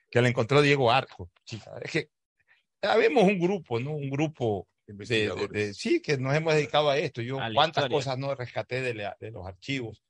Que 0.09 0.23
la 0.23 0.29
encontró 0.29 0.63
Diego 0.63 0.93
Arco. 0.93 1.31
Chica, 1.45 1.73
es 1.83 1.91
que 1.91 2.11
habemos 2.81 3.25
un 3.25 3.41
grupo, 3.41 3.81
¿no? 3.81 3.91
Un 3.91 4.09
grupo 4.09 4.69
de, 4.87 5.05
de- 5.35 5.49
de- 5.49 5.75
sí, 5.75 6.01
que 6.01 6.17
nos 6.19 6.35
hemos 6.35 6.55
dedicado 6.55 6.91
a 6.91 6.99
esto. 6.99 7.21
Yo 7.23 7.41
A 7.41 7.51
cuántas 7.53 7.85
historia. 7.85 7.97
cosas 7.97 8.19
no 8.19 8.35
rescaté 8.35 8.81
de, 8.83 8.95
la- 8.95 9.17
de 9.21 9.31
los 9.31 9.47
archivos. 9.47 10.03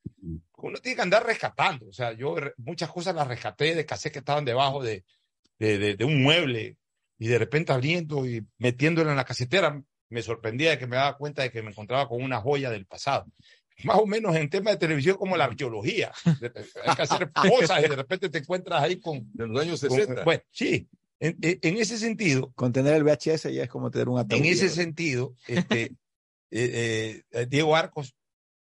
Uno 0.58 0.78
tiene 0.78 0.96
que 0.96 1.02
andar 1.02 1.24
rescatando. 1.24 1.86
O 1.88 1.92
sea, 1.92 2.12
yo 2.12 2.36
re- 2.36 2.54
muchas 2.58 2.90
cosas 2.90 3.14
las 3.14 3.26
rescaté 3.28 3.74
de 3.74 3.86
cassettes 3.86 4.12
que 4.12 4.18
estaban 4.20 4.44
debajo 4.44 4.82
de, 4.82 5.04
de, 5.58 5.96
un 6.04 6.22
mueble 6.22 6.76
y 7.18 7.28
de 7.28 7.38
repente 7.38 7.72
abriendo 7.72 8.26
y 8.26 8.44
metiéndolo 8.58 9.10
en 9.10 9.16
la 9.16 9.24
casetera. 9.24 9.82
Me 10.08 10.22
sorprendía 10.22 10.70
de 10.70 10.78
que 10.78 10.86
me 10.86 10.96
daba 10.96 11.16
cuenta 11.16 11.42
de 11.42 11.50
que 11.50 11.62
me 11.62 11.70
encontraba 11.70 12.08
con 12.08 12.22
una 12.22 12.40
joya 12.40 12.70
del 12.70 12.86
pasado. 12.86 13.26
Más 13.84 13.98
o 13.98 14.06
menos 14.06 14.34
en 14.36 14.48
tema 14.48 14.70
de 14.70 14.76
televisión 14.76 15.16
como 15.16 15.36
la 15.36 15.44
arqueología. 15.44 16.12
Hay 16.84 16.94
que 16.96 17.02
hacer 17.02 17.30
cosas 17.32 17.84
y 17.84 17.88
de 17.88 17.96
repente 17.96 18.28
te 18.28 18.38
encuentras 18.38 18.82
ahí 18.82 19.00
con... 19.00 19.28
De 19.34 19.46
los 19.46 19.60
años 19.60 19.80
con- 19.80 19.90
60. 19.90 20.24
bueno, 20.24 20.42
sí. 20.50 20.88
En, 21.18 21.36
en- 21.40 21.58
en 21.62 21.76
ese 21.78 21.96
sentido, 21.98 22.52
Con 22.54 22.72
tener 22.72 22.94
el 22.94 23.04
VHS 23.04 23.52
ya 23.52 23.62
es 23.64 23.68
como 23.68 23.90
tener 23.90 24.08
un 24.08 24.18
ataúd. 24.18 24.38
en 24.40 24.46
ese 24.46 24.68
sentido, 24.68 25.34
este, 25.46 25.92
eh, 26.50 27.22
eh, 27.30 27.46
Diego 27.48 27.74
Arcos 27.74 28.14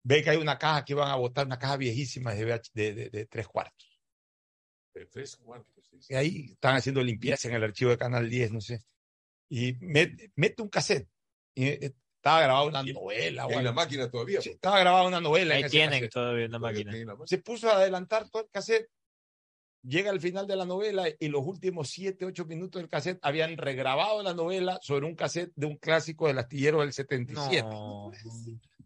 ve 0.03 0.23
que 0.23 0.29
hay 0.29 0.37
una 0.37 0.57
caja 0.57 0.85
que 0.85 0.93
iban 0.93 1.09
a 1.09 1.15
botar, 1.15 1.45
una 1.45 1.59
caja 1.59 1.77
viejísima 1.77 2.33
de, 2.33 2.45
VH 2.45 2.69
de, 2.73 2.93
de- 2.93 3.09
de 3.09 3.25
tres 3.25 3.47
cuartos. 3.47 3.99
tres 5.11 5.35
cuartos. 5.37 5.89
Y 6.09 6.13
ahí 6.15 6.45
están 6.51 6.75
haciendo 6.75 7.01
limpieza 7.01 7.47
en 7.49 7.55
el 7.55 7.63
archivo 7.63 7.91
de 7.91 7.97
Canal 7.97 8.29
10, 8.29 8.51
no 8.51 8.61
sé. 8.61 8.81
Y 9.49 9.73
mete, 9.81 10.31
mete 10.35 10.61
un 10.61 10.69
cassette. 10.69 11.07
Y 11.53 11.65
eh, 11.67 11.93
estaba 12.17 12.41
grabada 12.41 12.65
una 12.65 12.83
novela. 12.83 13.43
en 13.43 13.51
la 13.51 13.59
algo. 13.59 13.73
máquina 13.73 14.09
todavía. 14.09 14.41
Sí, 14.41 14.51
estaba 14.51 14.79
grabada 14.79 15.07
una 15.07 15.19
novela. 15.21 15.57
en 15.57 15.63
Ahí 15.65 15.69
tienen 15.69 15.99
cassette. 15.99 16.11
todavía 16.13 16.45
una 16.47 16.59
máquina. 16.59 16.93
Se 17.25 17.37
puso 17.39 17.69
a 17.69 17.75
adelantar 17.77 18.29
todo 18.29 18.43
el 18.43 18.49
cassette. 18.49 18.89
Llega 19.87 20.09
al 20.09 20.19
final 20.19 20.47
de 20.47 20.55
la 20.55 20.65
novela 20.65 21.05
y 21.19 21.27
los 21.27 21.45
últimos 21.45 21.89
siete, 21.89 22.25
ocho 22.25 22.45
minutos 22.45 22.81
del 22.81 22.89
cassette 22.89 23.19
habían 23.21 23.55
regrabado 23.55 24.23
la 24.23 24.33
novela 24.33 24.79
sobre 24.81 25.05
un 25.05 25.15
cassette 25.15 25.51
de 25.55 25.67
un 25.67 25.77
clásico 25.77 26.27
del 26.27 26.39
astillero 26.39 26.81
del 26.81 26.91
77. 26.91 27.61
No. 27.63 28.11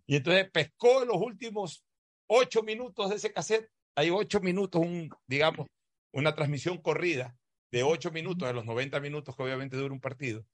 Y 0.05 0.15
entonces 0.17 0.49
pescó 0.51 1.05
los 1.05 1.17
últimos 1.17 1.85
ocho 2.27 2.63
minutos 2.63 3.09
de 3.09 3.15
ese 3.15 3.31
cassette. 3.31 3.69
Hay 3.95 4.09
ocho 4.09 4.41
minutos, 4.41 4.81
un, 4.81 5.09
digamos, 5.25 5.67
una 6.11 6.35
transmisión 6.35 6.79
corrida 6.79 7.35
de 7.71 7.83
ocho 7.83 8.11
minutos, 8.11 8.47
de 8.47 8.53
los 8.53 8.65
90 8.65 8.99
minutos 8.99 9.35
que 9.35 9.43
obviamente 9.43 9.77
dura 9.77 9.93
un 9.93 10.01
partido, 10.01 10.45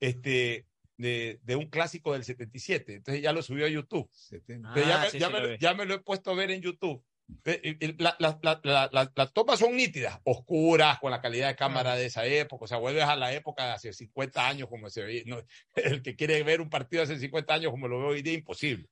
este, 0.00 0.66
de, 0.96 1.40
de 1.42 1.56
un 1.56 1.66
clásico 1.66 2.12
del 2.12 2.24
77. 2.24 2.94
Entonces 2.96 3.22
ya 3.22 3.32
lo 3.32 3.42
subió 3.42 3.66
a 3.66 3.68
YouTube. 3.70 4.08
Entonces 4.30 4.86
ya, 4.86 5.00
Ah, 5.00 5.04
me, 5.04 5.10
sí, 5.10 5.18
ya 5.18 5.26
sí 5.28 5.32
me 5.32 5.58
ya 5.58 5.74
me 5.74 5.86
lo 5.86 5.94
he 5.94 6.00
puesto 6.00 6.30
a 6.30 6.34
ver 6.34 6.50
en 6.50 6.60
YouTube. 6.60 7.02
Ve- 7.44 7.76
la- 7.98 8.16
la- 8.18 8.60
la- 8.92 9.10
Las 9.14 9.32
tomas 9.34 9.58
son 9.58 9.76
nítidas, 9.76 10.18
oscuras, 10.24 10.98
con 10.98 11.10
la 11.10 11.20
calidad 11.20 11.48
de 11.48 11.56
cámara 11.56 11.94
de 11.94 12.06
esa 12.06 12.24
época. 12.26 12.64
O 12.64 12.68
sea, 12.68 12.78
vuelves 12.78 13.04
a 13.04 13.16
la 13.16 13.32
época 13.34 13.66
de 13.66 13.72
hace 13.72 13.92
50 13.92 14.46
años, 14.48 14.68
como 14.68 14.88
se 14.90 15.24
no, 15.26 15.42
el 15.74 16.02
que 16.02 16.16
quiere 16.16 16.42
ver 16.42 16.60
un 16.60 16.70
partido 16.70 17.02
hace 17.02 17.18
50 17.18 17.54
años, 17.54 17.70
como 17.70 17.86
lo 17.88 17.98
veo 17.98 18.08
hoy 18.08 18.22
día, 18.22 18.32
imposible. 18.34 18.88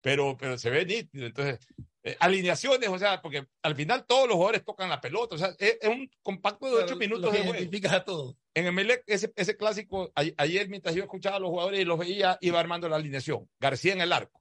Pero, 0.00 0.36
pero 0.38 0.56
se 0.58 0.70
ve 0.70 0.84
nítido. 0.86 1.26
Entonces, 1.26 1.58
eh, 2.04 2.16
alineaciones, 2.20 2.88
o 2.88 2.98
sea, 2.98 3.20
porque 3.20 3.46
al 3.62 3.74
final 3.74 4.04
todos 4.06 4.28
los 4.28 4.36
jugadores 4.36 4.64
tocan 4.64 4.88
la 4.88 5.00
pelota. 5.00 5.34
O 5.34 5.38
sea, 5.38 5.48
es, 5.58 5.78
es 5.80 5.88
un 5.88 6.08
compacto 6.22 6.66
de 6.66 6.84
8 6.84 6.94
minutos 6.96 7.32
de 7.32 7.38
juego. 7.48 7.70
a 7.96 8.04
todo. 8.04 8.36
En 8.54 8.66
Emelec, 8.66 9.02
ese, 9.06 9.32
ese 9.34 9.56
clásico, 9.56 10.12
a- 10.14 10.22
ayer 10.36 10.68
mientras 10.68 10.94
yo 10.94 11.02
escuchaba 11.02 11.36
a 11.36 11.40
los 11.40 11.48
jugadores 11.50 11.80
y 11.80 11.84
los 11.84 11.98
veía, 11.98 12.38
iba 12.40 12.60
armando 12.60 12.88
la 12.88 12.96
alineación. 12.96 13.48
García 13.58 13.92
en 13.94 14.00
el 14.02 14.12
arco. 14.12 14.40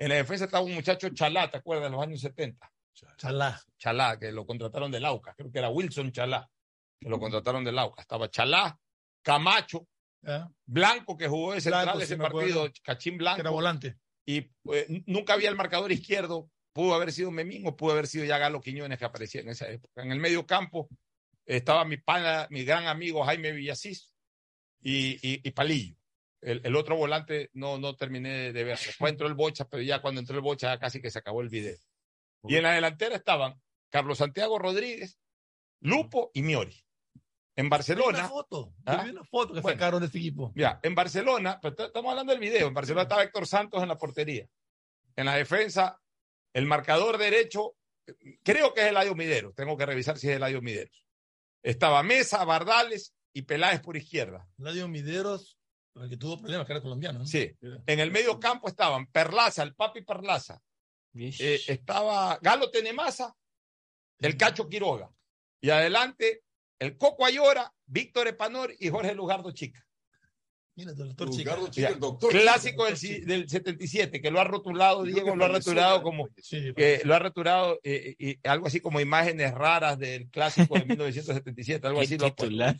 En 0.00 0.08
la 0.08 0.14
defensa 0.14 0.46
estaba 0.46 0.64
un 0.64 0.74
muchacho 0.74 1.10
Chalá, 1.10 1.50
¿te 1.50 1.58
acuerdas? 1.58 1.86
En 1.86 1.92
los 1.92 2.02
años 2.02 2.20
70. 2.20 2.72
Chalá. 2.94 3.16
Chalá, 3.78 4.18
que 4.18 4.32
lo 4.32 4.46
contrataron 4.46 4.90
del 4.90 5.04
Auca. 5.04 5.34
Creo 5.36 5.52
que 5.52 5.58
era 5.58 5.68
Wilson 5.68 6.10
Chalá, 6.10 6.48
que 6.98 7.08
lo 7.08 7.18
contrataron 7.18 7.62
del 7.64 7.78
Auca. 7.78 8.00
Estaba 8.02 8.30
Chalá, 8.30 8.78
Camacho. 9.22 9.86
Blanco, 10.66 11.16
que 11.16 11.28
jugó 11.28 11.52
de 11.52 11.60
central 11.60 11.84
Blanco, 11.84 11.98
ese 12.00 12.14
sí 12.14 12.20
partido, 12.20 12.70
Cachín 12.82 13.18
Blanco. 13.18 13.40
Era 13.42 13.50
volante. 13.50 13.96
Y 14.26 14.40
pues, 14.62 14.88
n- 14.88 15.02
nunca 15.06 15.34
había 15.34 15.50
el 15.50 15.56
marcador 15.56 15.92
izquierdo. 15.92 16.50
Pudo 16.72 16.94
haber 16.94 17.12
sido 17.12 17.30
Memín 17.30 17.66
o 17.66 17.76
pudo 17.76 17.92
haber 17.92 18.06
sido 18.06 18.24
ya 18.24 18.38
Galo 18.38 18.60
Quiñones 18.60 18.98
que 18.98 19.04
aparecía 19.04 19.40
en 19.42 19.48
esa 19.50 19.68
época. 19.68 20.02
En 20.02 20.12
el 20.12 20.18
medio 20.20 20.46
campo 20.46 20.88
estaba 21.44 21.84
mi 21.84 21.96
pana, 21.98 22.46
mi 22.50 22.64
gran 22.64 22.86
amigo 22.86 23.24
Jaime 23.24 23.52
Villasís 23.52 24.14
y, 24.80 25.10
y, 25.16 25.46
y 25.46 25.50
Palillo. 25.50 25.96
El, 26.42 26.60
el 26.64 26.76
otro 26.76 26.96
volante 26.96 27.50
no, 27.52 27.78
no 27.78 27.96
terminé 27.96 28.52
de 28.52 28.64
ver. 28.64 28.78
Después 28.78 29.12
entró 29.12 29.26
el 29.26 29.34
Bocha, 29.34 29.68
pero 29.68 29.82
ya 29.82 30.00
cuando 30.00 30.20
entró 30.20 30.36
el 30.36 30.42
Bocha 30.42 30.74
ya 30.74 30.78
casi 30.80 31.00
que 31.00 31.10
se 31.10 31.18
acabó 31.18 31.40
el 31.42 31.48
video. 31.48 31.76
Y 32.44 32.56
en 32.56 32.62
la 32.62 32.72
delantera 32.72 33.16
estaban 33.16 33.60
Carlos 33.90 34.18
Santiago 34.18 34.58
Rodríguez, 34.58 35.18
Lupo 35.80 36.30
y 36.34 36.42
Miori. 36.42 36.82
En 37.56 37.68
Barcelona. 37.68 38.20
una 38.20 38.28
foto. 38.28 38.72
¿Ah? 38.86 39.06
Una 39.10 39.24
foto 39.24 39.52
que 39.52 39.60
Bueno. 39.60 39.76
sacaron 39.76 40.00
de 40.00 40.06
este 40.06 40.18
equipo. 40.18 40.52
Ya, 40.54 40.80
en 40.82 40.94
Barcelona, 40.94 41.58
pero 41.60 41.86
estamos 41.86 42.10
hablando 42.10 42.32
del 42.32 42.40
video, 42.40 42.68
en 42.68 42.74
Barcelona 42.74 43.02
estaba 43.02 43.22
Héctor 43.22 43.46
Santos 43.46 43.82
en 43.82 43.88
la 43.88 43.98
portería. 43.98 44.48
En 45.16 45.26
la 45.26 45.34
defensa, 45.34 46.00
el 46.54 46.64
marcador 46.64 47.18
derecho, 47.18 47.74
creo 48.42 48.72
que 48.72 48.80
es 48.82 48.86
Eladio 48.86 49.14
Mideros, 49.14 49.54
tengo 49.54 49.76
que 49.76 49.84
revisar 49.84 50.16
si 50.16 50.30
es 50.30 50.36
Eladio 50.36 50.62
Mideros. 50.62 51.04
Estaba 51.62 52.02
Mesa, 52.02 52.42
Bardales 52.46 53.14
y 53.34 53.42
Peláez 53.42 53.80
por 53.80 53.96
izquierda. 53.98 54.48
Ladio 54.56 54.88
Mideros, 54.88 55.58
el 55.96 56.08
que 56.08 56.16
tuvo 56.16 56.38
problemas, 56.38 56.66
que 56.66 56.72
era 56.72 56.80
colombiano. 56.82 57.18
¿no? 57.20 57.26
Sí. 57.26 57.50
En 57.86 58.00
el 58.00 58.10
medio 58.10 58.38
campo 58.38 58.68
estaban 58.68 59.06
Perlaza, 59.06 59.62
el 59.62 59.74
Papi 59.74 60.02
Perlaza. 60.02 60.60
Eh, 61.14 61.60
estaba 61.66 62.38
Galo 62.40 62.70
Tenemasa, 62.70 63.34
el 64.18 64.36
Cacho 64.36 64.68
Quiroga. 64.68 65.10
Y 65.60 65.70
adelante, 65.70 66.42
el 66.78 66.96
Coco 66.96 67.26
Ayora, 67.26 67.72
Víctor 67.86 68.28
Epanor 68.28 68.72
y 68.78 68.88
Jorge 68.88 69.14
Lugardo 69.14 69.50
Chica. 69.52 69.84
Mira, 70.76 70.92
el 70.92 70.96
doctor 70.96 71.28
Lugardo 71.28 71.66
Chica. 71.68 71.70
Chica, 71.72 71.88
el 71.88 72.00
doctor 72.00 72.30
Clásico 72.30 72.86
Chica. 72.94 73.26
del, 73.26 73.26
del 73.26 73.48
77, 73.50 74.22
que 74.22 74.30
lo 74.30 74.40
ha 74.40 74.44
rotulado, 74.44 75.02
Diego 75.02 75.34
lo 75.34 75.44
ha 75.44 75.48
rotulado 75.48 76.02
como, 76.02 76.28
Sí, 76.38 76.72
que 76.74 77.02
lo 77.04 77.14
ha 77.14 77.18
rotulado 77.18 77.80
eh, 77.82 78.14
eh, 78.18 78.38
algo 78.44 78.68
así 78.68 78.80
como 78.80 79.00
imágenes 79.00 79.52
raras 79.52 79.98
del 79.98 80.30
clásico 80.30 80.78
de 80.78 80.84
1977, 80.86 81.86
algo 81.86 82.00
así 82.00 82.16
lo 82.16 82.26
ha 82.26 82.34
puesto. 82.34 82.44
titular. 82.44 82.76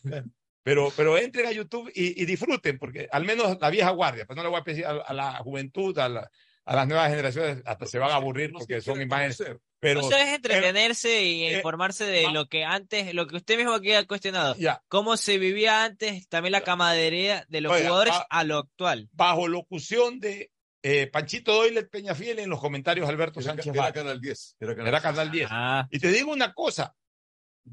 Pero, 0.63 0.93
pero 0.97 1.17
entren 1.17 1.47
a 1.47 1.53
YouTube 1.53 1.91
y, 1.95 2.21
y 2.21 2.27
disfruten, 2.27 2.79
porque 2.79 3.09
al 3.11 3.25
menos 3.25 3.57
la 3.61 3.71
vieja 3.71 3.91
guardia, 3.91 4.27
pues 4.27 4.37
no 4.37 4.43
le 4.43 4.49
voy 4.51 4.61
a 4.61 4.65
pedir 4.65 4.85
a, 4.87 4.91
a 4.91 5.15
la 5.15 5.35
juventud, 5.39 5.99
a, 5.99 6.09
la- 6.09 6.31
a 6.67 6.77
las 6.77 6.87
nuevas 6.87 7.09
generaciones, 7.11 7.63
hasta 7.65 7.87
se 7.87 7.99
van 7.99 8.11
a 8.11 8.17
aburrir 8.17 8.53
porque 8.53 8.81
son 8.81 9.01
imágenes, 9.01 9.43
Pero, 9.81 10.01
Eso 10.01 10.15
es 10.15 10.29
entretenerse 10.35 11.25
y 11.25 11.45
eh, 11.47 11.57
informarse 11.57 12.05
de 12.05 12.31
lo 12.31 12.47
que 12.47 12.65
antes, 12.65 13.13
lo 13.15 13.27
que 13.27 13.37
usted 13.37 13.57
mismo 13.57 13.73
aquí 13.73 13.93
ha 13.93 14.07
cuestionado. 14.07 14.55
Ya. 14.57 14.81
Cómo 14.89 15.17
se 15.17 15.39
vivía 15.39 15.83
antes, 15.83 16.29
también 16.29 16.53
la 16.53 16.61
camaradería 16.61 17.45
de 17.49 17.61
los 17.63 17.73
Oiga, 17.73 17.89
jugadores 17.89 18.15
a 18.29 18.45
lo 18.45 18.59
actual. 18.59 19.09
bajo 19.13 19.49
locución 19.49 20.21
de 20.21 20.53
eh, 20.83 21.07
Panchito 21.09 21.55
Doyle 21.55 21.83
Peñafiel 21.85 22.39
en 22.39 22.51
los 22.51 22.61
comentarios 22.61 23.09
Alberto 23.09 23.41
Era, 23.41 23.51
Sánchez 23.55 23.75
era. 23.75 23.93
Canal 23.93 24.21
10. 24.21 24.57
Era 24.61 24.73
Canal, 24.75 24.89
Era 24.89 25.01
Canal 25.01 25.31
10. 25.31 25.49
Ah, 25.51 25.89
Y 25.91 25.99
te 25.99 26.09
digo 26.13 26.31
una 26.31 26.53
cosa, 26.53 26.95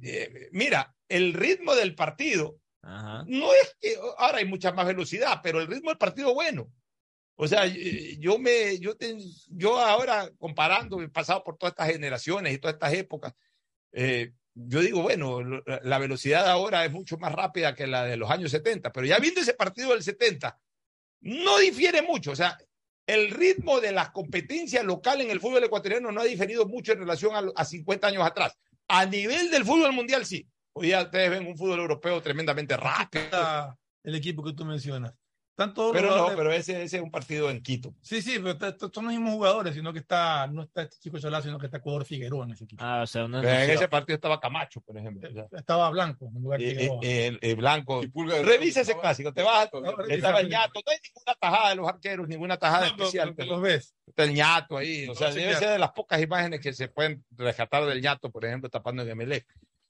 eh, 0.01 0.49
mira, 0.53 0.95
el 1.09 1.33
ritmo 1.33 1.75
del 1.75 1.93
partido 1.93 2.57
no 3.27 3.53
es 3.53 3.75
que 3.79 3.95
ahora 4.17 4.37
hay 4.39 4.45
mucha 4.45 4.71
más 4.71 4.85
velocidad, 4.85 5.39
pero 5.43 5.59
el 5.61 5.67
ritmo 5.67 5.89
del 5.89 5.97
partido 5.97 6.33
bueno. 6.33 6.71
O 7.35 7.47
sea, 7.47 7.65
eh, 7.67 8.17
yo 8.19 8.39
me, 8.39 8.79
yo, 8.79 8.95
te- 8.95 9.17
yo 9.49 9.77
ahora 9.79 10.29
comparando, 10.39 11.01
he 11.01 11.09
pasado 11.09 11.43
por 11.43 11.57
todas 11.57 11.73
estas 11.73 11.91
generaciones 11.91 12.53
y 12.53 12.57
todas 12.57 12.73
estas 12.75 12.93
épocas, 12.93 13.33
eh, 13.91 14.33
yo 14.55 14.79
digo, 14.81 15.03
bueno, 15.03 15.41
la 15.83 15.99
velocidad 15.99 16.47
ahora 16.49 16.83
es 16.83 16.91
mucho 16.91 17.17
más 17.19 17.31
rápida 17.31 17.75
que 17.75 17.85
la 17.85 18.05
de 18.05 18.17
los 18.17 18.31
años 18.31 18.49
70, 18.49 18.91
pero 18.91 19.05
ya 19.05 19.19
viendo 19.19 19.39
ese 19.41 19.53
partido 19.53 19.91
del 19.91 20.01
70, 20.01 20.59
no 21.21 21.59
difiere 21.59 22.01
mucho. 22.01 22.31
O 22.31 22.35
sea, 22.35 22.57
el 23.05 23.29
ritmo 23.29 23.79
de 23.79 23.91
las 23.91 24.09
competencias 24.09 24.83
locales 24.83 25.25
en 25.25 25.31
el 25.31 25.39
fútbol 25.39 25.63
ecuatoriano 25.63 26.11
no 26.11 26.21
ha 26.21 26.25
diferido 26.25 26.65
mucho 26.65 26.93
en 26.93 26.99
relación 26.99 27.35
a, 27.35 27.43
a 27.55 27.65
50 27.65 28.07
años 28.07 28.23
atrás. 28.25 28.57
A 28.87 29.05
nivel 29.05 29.51
del 29.51 29.63
fútbol 29.63 29.93
mundial, 29.93 30.25
sí. 30.25 30.47
Hoy 30.77 30.89
ya 30.89 31.03
ustedes 31.03 31.29
ven 31.29 31.47
un 31.47 31.57
fútbol 31.57 31.79
europeo 31.79 32.21
tremendamente 32.21 32.75
rápido. 32.77 33.77
El 34.03 34.15
equipo 34.15 34.43
que 34.43 34.53
tú 34.53 34.63
mencionas. 34.65 35.13
Están 35.51 35.73
todos 35.73 35.91
los 35.91 35.99
Pero 36.03 36.15
no, 36.15 36.35
pero 36.35 36.51
ese, 36.51 36.83
ese 36.83 36.97
es 36.97 37.01
un 37.03 37.09
partido 37.09 37.49
en 37.49 37.63
Quito. 37.63 37.95
Sí, 38.03 38.21
sí, 38.21 38.33
pero 38.37 38.51
está- 38.51 38.67
está- 38.67 38.91
son 38.93 39.05
los 39.05 39.13
mismos 39.13 39.33
jugadores, 39.33 39.73
sino 39.73 39.91
que 39.91 39.97
está, 39.97 40.45
no 40.45 40.61
está 40.61 40.83
este 40.83 40.97
chico 40.99 41.17
Cholá, 41.17 41.41
sino 41.41 41.57
que 41.57 41.65
está 41.65 41.77
Ecuador 41.79 42.05
Figueroa 42.05 42.45
en 42.45 42.51
ese 42.51 42.65
equipo. 42.65 42.83
Ah, 42.85 43.01
o 43.01 43.07
sea, 43.07 43.25
uno 43.25 43.39
En 43.41 43.71
ese 43.71 43.87
partido 43.87 44.13
estaba 44.17 44.39
Camacho, 44.39 44.81
por 44.81 44.95
ejemplo. 44.99 45.27
Estaba 45.51 45.89
Blanco 45.89 46.27
en 46.27 46.43
lugar 46.43 46.59
de 46.59 46.67
eh, 46.67 46.69
eh, 46.69 46.75
Figueroa. 46.77 46.99
el, 47.03 47.39
el 47.41 47.55
blanco. 47.55 48.01
Revisa 48.43 48.81
ese 48.81 48.99
clásico, 48.99 49.33
te 49.33 49.41
vas. 49.41 49.67
No, 49.73 49.99
Estaba 50.07 50.41
el 50.41 50.49
ñato, 50.49 50.79
no 50.85 50.91
hay 50.91 50.97
ninguna 51.03 51.33
tajada 51.41 51.69
de 51.69 51.75
los 51.75 51.87
arqueros, 51.89 52.27
ninguna 52.27 52.57
tajada 52.57 52.81
No, 52.81 52.87
especial. 52.91 53.33
pero 53.33 53.35
pero 53.47 53.51
los 53.53 53.61
ves. 53.63 53.95
está 54.05 54.23
el 54.25 54.33
ñato 54.35 54.77
ahí. 54.77 55.09
O 55.09 55.15
sea, 55.15 55.31
debe 55.31 55.55
ser 55.55 55.69
de 55.69 55.79
las 55.79 55.89
pocas 55.91 56.21
imágenes 56.21 56.59
que 56.61 56.71
se 56.71 56.87
pueden 56.87 57.25
rescatar 57.31 57.83
del 57.87 57.99
ñato, 57.99 58.29
por 58.29 58.45
ejemplo, 58.45 58.69
tapando 58.69 59.01
en 59.01 59.09
Emelec. 59.09 59.47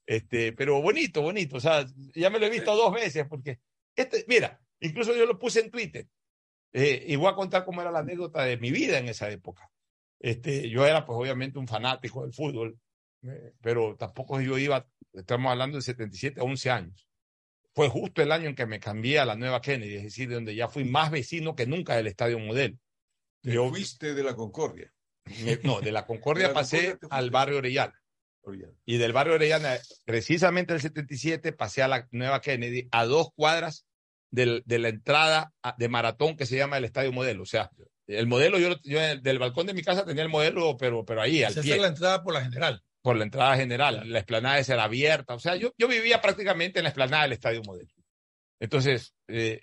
Este, 0.08 0.54
pero 0.54 0.82
bonito, 0.82 1.22
bonito. 1.22 1.58
O 1.58 1.60
sea, 1.60 1.86
ya 2.16 2.30
me 2.32 2.40
lo 2.40 2.46
he 2.48 2.50
visto 2.50 2.74
dos 2.76 2.94
veces, 2.94 3.28
porque 3.30 3.60
este, 3.96 4.24
mira, 4.28 4.60
incluso 4.80 5.14
yo 5.16 5.26
lo 5.26 5.38
puse 5.38 5.60
en 5.60 5.70
Twitter. 5.70 6.08
Eh, 6.74 7.04
y 7.08 7.16
voy 7.18 7.30
a 7.30 7.36
contar 7.36 7.66
cómo 7.66 7.82
era 7.82 7.92
la 7.92 8.00
anécdota 8.00 8.44
de 8.44 8.58
mi 8.58 8.72
vida 8.72 8.98
en 8.98 9.08
esa 9.10 9.30
época. 9.30 9.70
Este, 10.20 10.70
yo 10.70 10.86
era, 10.86 11.06
pues, 11.06 11.18
obviamente, 11.20 11.60
un 11.60 11.68
fanático 11.68 12.24
del 12.24 12.34
fútbol, 12.34 12.80
eh, 13.24 13.54
pero 13.62 13.96
tampoco 13.98 14.40
yo 14.42 14.58
iba, 14.58 14.88
estamos 15.14 15.52
hablando 15.52 15.78
de 15.78 15.82
77 15.84 16.40
a 16.40 16.44
11 16.44 16.70
años. 16.72 17.08
Fue 17.74 17.90
justo 17.90 18.22
el 18.22 18.32
año 18.32 18.48
en 18.50 18.56
que 18.56 18.66
me 18.66 18.80
cambié 18.80 19.20
a 19.20 19.26
la 19.26 19.36
nueva 19.36 19.62
Kennedy, 19.62 19.96
es 19.98 20.04
decir, 20.04 20.30
donde 20.30 20.56
ya 20.56 20.68
fui 20.68 20.84
más 20.86 21.12
vecino 21.12 21.56
que 21.56 21.68
nunca 21.68 21.96
del 21.96 22.08
Estadio 22.08 22.40
Modelo. 22.40 22.78
Yo 23.44 23.70
fuiste 23.70 24.14
de 24.16 24.24
la 24.24 24.36
Concordia. 24.36 24.92
me- 25.44 25.60
no, 25.64 25.82
de 25.82 25.92
la 25.92 26.06
Concordia 26.08 26.48
De 26.48 26.54
la 26.54 26.60
pasé 26.60 26.92
Concordia 26.92 27.18
al 27.18 27.30
barrio 27.30 27.58
Orellana. 27.58 28.02
Orellana. 28.48 28.74
Y 28.86 28.98
del 28.98 29.14
barrio 29.14 29.36
Orellana, 29.36 29.78
precisamente 30.06 30.74
el 30.74 30.82
77, 30.82 31.52
pasé 31.54 31.84
a 31.84 31.88
la 31.88 32.08
nueva 32.12 32.42
Kennedy, 32.42 32.88
a 32.92 33.06
dos 33.06 33.30
cuadras 33.36 33.86
del- 34.32 34.64
de 34.66 34.80
la 34.80 34.90
entrada 34.90 35.54
de 35.78 35.90
maratón 35.90 36.36
que 36.36 36.46
se 36.46 36.58
llama 36.58 36.78
el 36.78 36.86
Estadio 36.86 37.12
Modelo. 37.12 37.44
O 37.44 37.46
sea, 37.46 37.70
el 38.08 38.28
modelo, 38.28 38.58
yo, 38.60 38.76
yo 38.84 39.00
del 39.18 39.40
balcón 39.40 39.68
de 39.68 39.74
mi 39.74 39.84
casa 39.84 40.06
tenía 40.06 40.24
el 40.24 40.30
modelo, 40.30 40.78
pero, 40.78 41.04
pero 41.06 41.22
ahí, 41.22 41.44
al 41.44 41.52
Esa 41.52 41.62
pie 41.62 41.76
es 41.76 41.82
la 41.82 41.88
entrada 41.88 42.24
por 42.24 42.34
la 42.34 42.42
general. 42.42 42.82
por 43.02 43.16
la 43.18 43.24
entrada 43.24 43.56
general. 43.56 44.10
La 44.12 44.20
explanada 44.20 44.60
esa 44.60 44.74
era 44.74 44.84
abierta. 44.84 45.34
O 45.36 45.40
sea, 45.40 45.56
yo, 45.56 45.74
yo 45.78 45.88
vivía 45.88 46.22
prácticamente 46.22 46.80
en 46.80 46.84
la 46.84 46.90
explanada 46.90 47.24
del 47.24 47.34
Estadio 47.34 47.62
Modelo. 47.64 47.90
Entonces, 48.60 49.14
eh, 49.28 49.62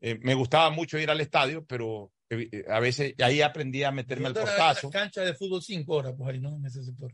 eh, 0.00 0.18
me 0.22 0.34
gustaba 0.34 0.70
mucho 0.70 0.98
ir 0.98 1.10
al 1.10 1.20
estadio, 1.20 1.64
pero 1.66 2.12
eh, 2.30 2.64
a 2.68 2.80
veces 2.80 3.14
ahí 3.22 3.42
aprendí 3.42 3.82
a 3.84 3.90
meterme 3.92 4.28
al 4.28 4.34
portazo. 4.34 4.88
la 4.88 4.92
cancha 5.00 5.22
de 5.22 5.34
fútbol 5.34 5.62
5 5.62 5.94
horas, 5.94 6.14
pues 6.16 6.30
ahí, 6.30 6.40
¿no? 6.40 6.56
En 6.56 6.64
ese 6.66 6.82
sector. 6.82 7.12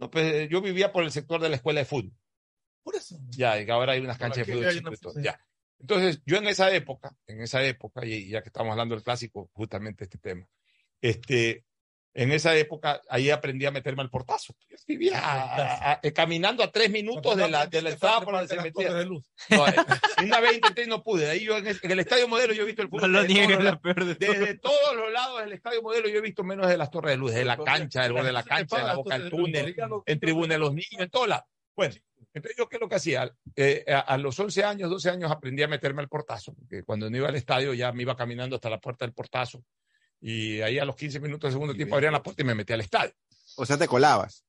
No, 0.00 0.10
pues, 0.10 0.32
eh, 0.32 0.48
yo 0.50 0.62
vivía 0.62 0.92
por 0.92 1.04
el 1.04 1.12
sector 1.12 1.42
de 1.42 1.50
la 1.50 1.56
escuela 1.56 1.80
de 1.80 1.84
fútbol. 1.84 2.16
Por 2.82 2.96
eso. 2.96 3.18
Ya, 3.28 3.60
y 3.60 3.68
ahora 3.68 3.92
hay 3.92 4.00
unas 4.00 4.16
canchas 4.16 4.46
de 4.46 4.52
fútbol. 4.54 4.78
una- 4.88 4.96
todo, 4.96 5.12
sí. 5.12 5.22
ya. 5.22 5.38
Entonces, 5.78 6.22
yo 6.24 6.38
en 6.38 6.46
esa 6.48 6.74
época, 6.74 7.14
en 7.26 7.42
esa 7.42 7.62
época, 7.62 8.04
y 8.06 8.28
ya 8.30 8.42
que 8.42 8.48
estamos 8.48 8.72
hablando 8.72 8.94
del 8.94 9.04
clásico, 9.04 9.50
justamente 9.52 10.04
este 10.04 10.16
tema, 10.16 10.48
este, 11.02 11.66
en 12.12 12.32
esa 12.32 12.56
época, 12.56 13.00
ahí 13.08 13.30
aprendí 13.30 13.66
a 13.66 13.70
meterme 13.70 14.02
al 14.02 14.10
portazo. 14.10 14.54
Yo 14.68 14.76
vivía 14.88 15.18
a- 15.18 15.92
a- 15.92 15.92
a- 15.92 16.00
caminando 16.12 16.62
a 16.64 16.72
tres 16.72 16.90
minutos 16.90 17.36
de 17.36 17.48
la, 17.48 17.66
de 17.66 17.82
la 17.82 17.90
entrada 17.90 18.20
por 18.22 18.34
donde 18.34 18.48
se 18.48 18.60
metía. 18.60 18.92
de 18.92 19.04
luz. 19.06 19.30
No, 19.48 19.66
eh, 19.68 19.74
una 20.24 20.40
vez 20.40 20.54
intenté 20.54 20.84
y 20.84 20.86
no 20.88 21.02
pude. 21.04 21.30
Ahí 21.30 21.44
yo 21.44 21.56
en 21.56 21.68
el, 21.68 21.78
en 21.82 21.90
el 21.92 22.00
estadio 22.00 22.26
modelo 22.26 22.52
yo 22.52 22.62
he 22.64 22.66
visto 22.66 22.82
el 22.82 22.88
fútbol. 22.88 23.12
No 23.12 23.20
lo 23.20 23.22
desde 23.28 23.46
todos 23.46 23.64
la 23.64 23.70
los- 23.70 23.80
peor 23.80 24.04
de 24.04 24.14
todo. 24.16 24.32
Desde 24.32 24.54
todos 24.58 24.96
los 24.96 25.12
lados 25.12 25.40
del 25.42 25.52
estadio 25.52 25.82
modelo 25.82 26.08
yo 26.08 26.18
he 26.18 26.22
visto 26.22 26.42
menos 26.42 26.66
de 26.68 26.76
las 26.76 26.90
torres 26.90 27.12
de 27.12 27.16
luz, 27.16 27.32
de 27.32 27.44
la 27.44 27.56
cancha, 27.56 28.02
del 28.02 28.12
borde 28.12 28.26
de 28.26 28.32
la 28.32 28.42
cancha, 28.42 28.76
de 28.78 28.82
la 28.84 28.94
boca 28.96 29.18
del 29.18 29.30
túnel, 29.30 29.76
en 30.06 30.20
tribuna 30.20 30.54
de 30.54 30.58
los 30.58 30.70
niños, 30.74 30.98
en 30.98 31.10
todos 31.10 31.28
lados. 31.28 31.44
Bueno, 31.76 31.94
entonces 32.34 32.56
yo 32.58 32.68
qué 32.68 32.76
es 32.76 32.80
lo 32.80 32.88
que 32.88 32.96
hacía. 32.96 33.32
Eh, 33.56 33.84
a, 33.88 34.00
a 34.00 34.18
los 34.18 34.38
11 34.38 34.64
años, 34.64 34.90
12 34.90 35.10
años 35.10 35.30
aprendí 35.30 35.62
a 35.62 35.68
meterme 35.68 36.02
al 36.02 36.08
portazo, 36.08 36.54
porque 36.54 36.82
cuando 36.82 37.08
no 37.08 37.16
iba 37.16 37.28
al 37.28 37.36
estadio 37.36 37.72
ya 37.72 37.92
me 37.92 38.02
iba 38.02 38.16
caminando 38.16 38.56
hasta 38.56 38.68
la 38.68 38.78
puerta 38.80 39.04
del 39.04 39.14
portazo. 39.14 39.62
Y 40.20 40.60
ahí 40.60 40.78
a 40.78 40.84
los 40.84 40.96
15 40.96 41.20
minutos 41.20 41.48
del 41.48 41.52
segundo 41.54 41.74
tiempo 41.74 41.94
abrían 41.94 42.12
la 42.12 42.22
puerta 42.22 42.42
y 42.42 42.44
me 42.44 42.54
metí 42.54 42.72
al 42.72 42.80
estadio. 42.82 43.12
O 43.56 43.64
sea, 43.66 43.78
te 43.78 43.88
colabas. 43.88 44.44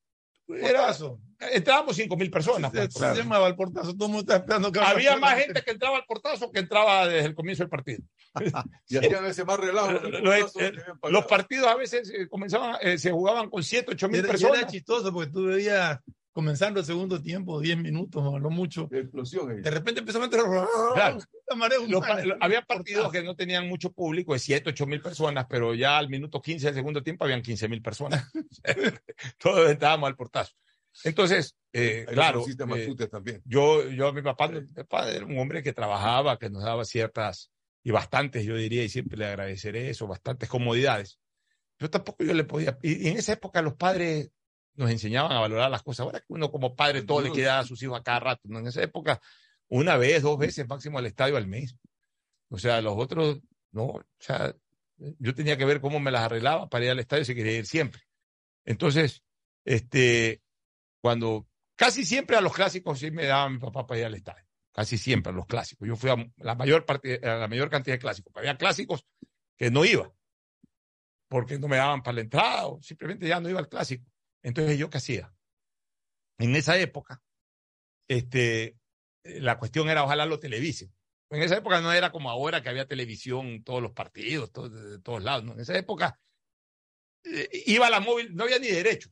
Era, 0.48 0.80
Portazo. 0.80 1.18
entrábamos 1.52 1.96
5 1.96 2.16
mil 2.16 2.30
personas. 2.30 2.72
Se, 2.72 2.88
pues, 2.88 2.94
se 2.94 3.14
llamaba 3.22 3.46
el 3.48 3.54
portazo, 3.56 3.94
todo 3.94 4.06
el 4.06 4.12
mundo 4.12 4.20
está 4.20 4.36
esperando 4.36 4.70
que 4.72 4.80
Había 4.80 5.16
más 5.16 5.38
gente 5.38 5.62
que 5.62 5.70
entraba 5.70 5.96
al 5.96 6.04
portazo 6.04 6.50
que 6.50 6.58
entraba 6.58 7.06
desde 7.08 7.28
el 7.28 7.34
comienzo 7.34 7.62
del 7.62 7.70
partido. 7.70 8.02
Y 8.88 8.96
hacían 8.96 9.24
ese 9.26 9.44
más 9.44 9.58
relajo. 9.58 10.00
con 10.00 10.14
el 10.14 10.22
Lo- 10.22 10.30
portazo 10.30 10.60
eh, 10.60 10.72
los 11.10 11.24
partidos 11.26 11.68
a 11.68 11.76
veces 11.76 12.10
eh, 12.14 12.28
comenzaban, 12.28 12.76
eh, 12.82 12.98
se 12.98 13.10
jugaban 13.12 13.48
con 13.48 13.62
7, 13.62 13.92
8 13.92 14.06
Y 14.06 14.08
mil 14.10 14.22
personas. 14.26 14.58
era 14.58 14.66
chistoso 14.66 15.12
porque 15.12 15.30
tú 15.30 15.44
veías 15.46 15.98
comenzando 16.32 16.80
el 16.80 16.86
segundo 16.86 17.20
tiempo, 17.22 17.60
10 17.60 17.76
minutos 17.78 18.22
no 18.40 18.50
mucho. 18.50 18.88
De 18.90 19.00
explosión 19.00 19.50
ahí. 19.50 19.60
De 19.60 19.70
repente 19.70 20.00
empezó 20.00 20.18
a 20.22 20.28
Claro. 20.94 21.18
pa- 22.00 22.06
humana. 22.08 22.24
lo- 22.24 22.36
había 22.40 22.62
partidos 22.62 23.12
que 23.12 23.22
no 23.22 23.36
tenían 23.36 23.68
mucho 23.68 23.92
público, 23.92 24.32
de 24.32 24.38
7, 24.38 24.70
8 24.70 24.86
mil 24.86 25.00
personas, 25.00 25.46
pero 25.48 25.74
ya 25.74 25.98
al 25.98 26.08
minuto 26.08 26.40
15 26.40 26.66
del 26.66 26.74
segundo 26.74 27.02
tiempo 27.02 27.24
habían 27.24 27.42
15 27.42 27.68
mil 27.68 27.82
personas. 27.82 28.30
Todos 29.38 29.70
estábamos 29.70 30.08
al 30.08 30.16
portazo. 30.16 30.52
Entonces, 31.04 31.56
eh, 31.72 32.04
claro, 32.08 32.44
eh, 32.46 32.54
también. 33.08 33.42
yo, 33.46 33.88
yo, 33.88 34.12
mi 34.12 34.20
papá, 34.22 34.48
mi 34.48 34.60
papá 34.60 35.10
era 35.10 35.24
un 35.24 35.38
hombre 35.38 35.62
que 35.62 35.72
trabajaba, 35.72 36.38
que 36.38 36.50
nos 36.50 36.62
daba 36.62 36.84
ciertas, 36.84 37.50
y 37.82 37.90
bastantes, 37.90 38.44
yo 38.44 38.54
diría, 38.56 38.84
y 38.84 38.88
siempre 38.90 39.16
le 39.16 39.26
agradeceré 39.26 39.88
eso, 39.90 40.06
bastantes 40.06 40.48
comodidades. 40.50 41.18
Yo 41.78 41.88
tampoco 41.90 42.22
yo 42.22 42.34
le 42.34 42.44
podía, 42.44 42.78
y 42.82 43.08
en 43.08 43.16
esa 43.16 43.32
época 43.32 43.62
los 43.62 43.74
padres 43.74 44.30
nos 44.74 44.90
enseñaban 44.90 45.32
a 45.32 45.40
valorar 45.40 45.70
las 45.70 45.82
cosas. 45.82 46.04
Ahora 46.04 46.20
que 46.20 46.26
uno 46.28 46.50
como 46.50 46.74
padre 46.74 47.02
todo 47.02 47.20
le 47.20 47.30
quiere 47.30 47.48
dar 47.48 47.60
a 47.60 47.64
sus 47.64 47.82
hijos 47.82 47.98
a 47.98 48.02
cada 48.02 48.20
rato, 48.20 48.42
¿no? 48.44 48.58
En 48.58 48.66
esa 48.66 48.82
época, 48.82 49.20
una 49.68 49.96
vez, 49.96 50.22
dos 50.22 50.38
veces 50.38 50.68
máximo 50.68 50.98
al 50.98 51.06
estadio 51.06 51.36
al 51.36 51.46
mes. 51.46 51.76
O 52.48 52.58
sea, 52.58 52.80
los 52.80 52.94
otros, 52.96 53.40
no, 53.70 53.84
o 53.84 54.04
sea, 54.18 54.54
yo 55.18 55.34
tenía 55.34 55.56
que 55.56 55.64
ver 55.64 55.80
cómo 55.80 56.00
me 56.00 56.10
las 56.10 56.22
arreglaba 56.22 56.68
para 56.68 56.84
ir 56.84 56.90
al 56.90 57.00
estadio 57.00 57.24
si 57.24 57.34
quería 57.34 57.56
ir 57.58 57.66
siempre. 57.66 58.02
Entonces, 58.64 59.22
este, 59.64 60.42
cuando 61.00 61.48
casi 61.76 62.04
siempre 62.04 62.36
a 62.36 62.40
los 62.40 62.52
clásicos 62.52 62.98
sí 62.98 63.10
me 63.10 63.26
daba 63.26 63.48
mi 63.48 63.58
papá 63.58 63.86
para 63.86 64.00
ir 64.00 64.06
al 64.06 64.14
estadio. 64.14 64.44
Casi 64.72 64.96
siempre 64.96 65.32
a 65.32 65.36
los 65.36 65.46
clásicos. 65.46 65.86
Yo 65.86 65.96
fui 65.96 66.10
a 66.10 66.16
la 66.36 66.54
mayor 66.54 66.86
parte, 66.86 67.20
a 67.22 67.36
la 67.36 67.48
mayor 67.48 67.68
cantidad 67.68 67.96
de 67.96 68.00
clásicos. 68.00 68.32
Había 68.36 68.56
clásicos 68.56 69.06
que 69.56 69.70
no 69.70 69.84
iba. 69.84 70.10
Porque 71.28 71.58
no 71.58 71.68
me 71.68 71.76
daban 71.76 72.02
para 72.02 72.16
la 72.16 72.20
entrada 72.22 72.66
o 72.68 72.82
simplemente 72.82 73.26
ya 73.26 73.40
no 73.40 73.48
iba 73.48 73.58
al 73.58 73.68
clásico. 73.68 74.11
Entonces, 74.42 74.78
¿yo 74.78 74.90
qué 74.90 74.98
hacía? 74.98 75.34
En 76.38 76.56
esa 76.56 76.76
época, 76.78 77.22
este, 78.08 78.76
la 79.24 79.58
cuestión 79.58 79.88
era 79.88 80.04
ojalá 80.04 80.26
lo 80.26 80.38
televisen. 80.40 80.92
En 81.30 81.42
esa 81.42 81.56
época 81.56 81.80
no 81.80 81.92
era 81.92 82.10
como 82.12 82.30
ahora 82.30 82.62
que 82.62 82.68
había 82.68 82.86
televisión, 82.88 83.62
todos 83.64 83.80
los 83.80 83.92
partidos, 83.92 84.52
todo- 84.52 84.68
de 84.68 84.98
todos 85.00 85.22
lados. 85.22 85.44
¿no? 85.44 85.52
En 85.54 85.60
esa 85.60 85.76
época 85.78 86.20
eh, 87.24 87.48
iba 87.66 87.86
a 87.86 87.90
la 87.90 88.00
móvil, 88.00 88.34
no 88.34 88.44
había 88.44 88.58
ni 88.58 88.66
derecho. 88.68 89.10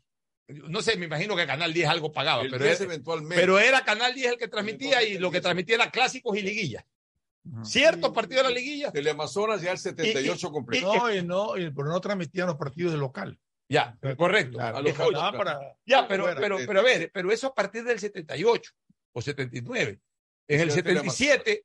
No 0.49 0.83
sé, 0.83 0.97
me 0.97 1.07
imagino 1.07 1.37
que 1.37 1.47
Canal 1.47 1.73
10 1.73 1.89
algo 1.89 2.11
pagaba, 2.11 2.43
pero 2.43 2.59
10 2.65 2.81
era, 2.81 2.85
eventualmente. 2.93 3.37
pero 3.41 3.61
era 3.61 3.85
Canal 3.85 4.13
10 4.15 4.33
el 4.33 4.37
que 4.39 4.49
transmitía 4.49 5.03
y 5.05 5.17
lo 5.17 5.31
que 5.31 5.41
transmitía 5.41 5.77
era 5.77 5.91
clásicos 5.93 6.37
y 6.37 6.43
liguillas. 6.43 6.85
Ciertos 7.63 8.13
partidos 8.13 8.43
de 8.45 8.51
la 8.51 8.55
liguilla. 8.59 8.91
Teleamazonas 8.93 9.63
ya 9.63 9.71
el 9.73 9.79
78 9.79 10.51
completo. 10.51 10.93
No, 10.93 11.15
y 11.15 11.23
no, 11.23 11.57
y- 11.57 11.71
pero 11.71 11.89
no 11.89 12.01
transmitían 12.01 12.49
los 12.49 12.57
partidos 12.57 12.93
de 12.93 12.99
local. 12.99 13.39
Ya, 13.71 13.97
correcto. 14.17 14.61
A 14.61 14.83
los 14.83 14.93
para- 14.95 15.77
Ya, 15.87 16.09
pero, 16.09 16.25
fuera. 16.25 16.41
pero, 16.41 16.59
pero 16.67 16.81
a 16.81 16.83
ver, 16.83 17.11
pero 17.15 17.31
eso 17.31 17.47
a 17.47 17.55
partir 17.55 17.85
del 17.85 18.01
78 18.01 18.73
o 19.13 19.23
79. 19.23 20.01
En 20.49 20.61
el 20.61 20.71
Sí, 20.73 20.79
el 20.81 20.85
77, 20.85 21.65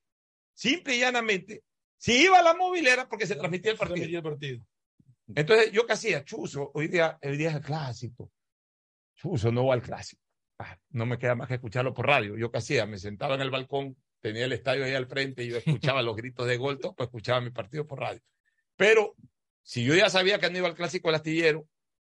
simple 0.53 0.95
y 0.95 0.99
llanamente, 0.99 1.64
si 1.98 2.26
iba 2.26 2.38
a 2.38 2.44
la 2.44 2.53
móvil 2.53 2.86
era 2.88 3.10
porque 3.10 3.26
se 3.26 3.36
transmitía 3.36 3.72
el 3.72 3.77
partido. 3.77 3.95
Transmitía 3.95 4.18
el 4.19 4.23
partido. 4.23 4.65
Entonces, 5.34 5.72
¿yo 5.72 5.88
qué 5.88 5.94
hacía? 5.94 6.23
Chuzo, 6.23 6.69
hoy 6.76 6.88
día, 6.90 7.18
hoy 7.23 7.38
día 7.38 7.49
es 7.49 7.56
el 7.56 7.61
clásico. 7.61 8.32
Chuzo 9.15 9.52
no 9.52 9.65
va 9.65 9.73
al 9.73 9.82
clásico. 9.82 10.22
Ah, 10.60 10.77
no 10.91 11.07
me 11.07 11.18
queda 11.18 11.34
más 11.34 11.48
que 11.48 11.56
escucharlo 11.56 11.95
por 11.95 12.06
radio. 12.06 12.38
Yo 12.38 12.52
qué 12.52 12.60
hacía, 12.60 12.86
me 12.86 12.99
sentaba 12.99 13.34
en 13.34 13.41
el 13.41 13.49
balcón, 13.49 13.98
tenía 14.22 14.45
el 14.45 14.53
estadio 14.53 14.86
ahí 14.86 14.94
al 14.94 15.07
frente 15.07 15.44
y 15.44 15.48
yo 15.49 15.57
escuchaba 15.57 16.03
los 16.03 16.15
gritos 16.15 16.45
de 16.45 16.57
gol, 16.57 16.77
todo, 16.80 16.94
pues 16.94 17.07
escuchaba 17.07 17.41
mi 17.41 17.49
partido 17.49 17.88
por 17.88 17.99
radio. 17.99 18.22
Pero 18.76 19.15
si 19.64 19.84
yo 19.84 19.95
ya 19.95 20.11
sabía 20.11 20.38
que 20.38 20.52
no 20.52 20.60
iba 20.60 20.68
al 20.68 20.76
clásico 20.76 21.07
del 21.07 21.15
astillero, 21.15 21.68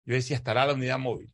yo 0.09 0.15
decía, 0.15 0.37
estará 0.37 0.65
la 0.65 0.73
unidad 0.73 0.97
móvil. 0.97 1.31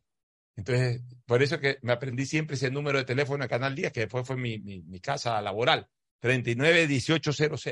Entonces, 0.54 1.00
por 1.24 1.42
eso 1.42 1.58
que 1.58 1.78
me 1.80 1.92
aprendí 1.92 2.26
siempre 2.26 2.56
ese 2.56 2.70
número 2.70 2.98
de 2.98 3.06
teléfono 3.06 3.42
de 3.42 3.48
Canal 3.48 3.74
10, 3.74 3.90
que 3.90 4.00
después 4.00 4.26
fue 4.26 4.36
mi, 4.36 4.58
mi, 4.58 5.00
casa 5.00 5.40
laboral, 5.40 5.88
391800. 6.20 7.66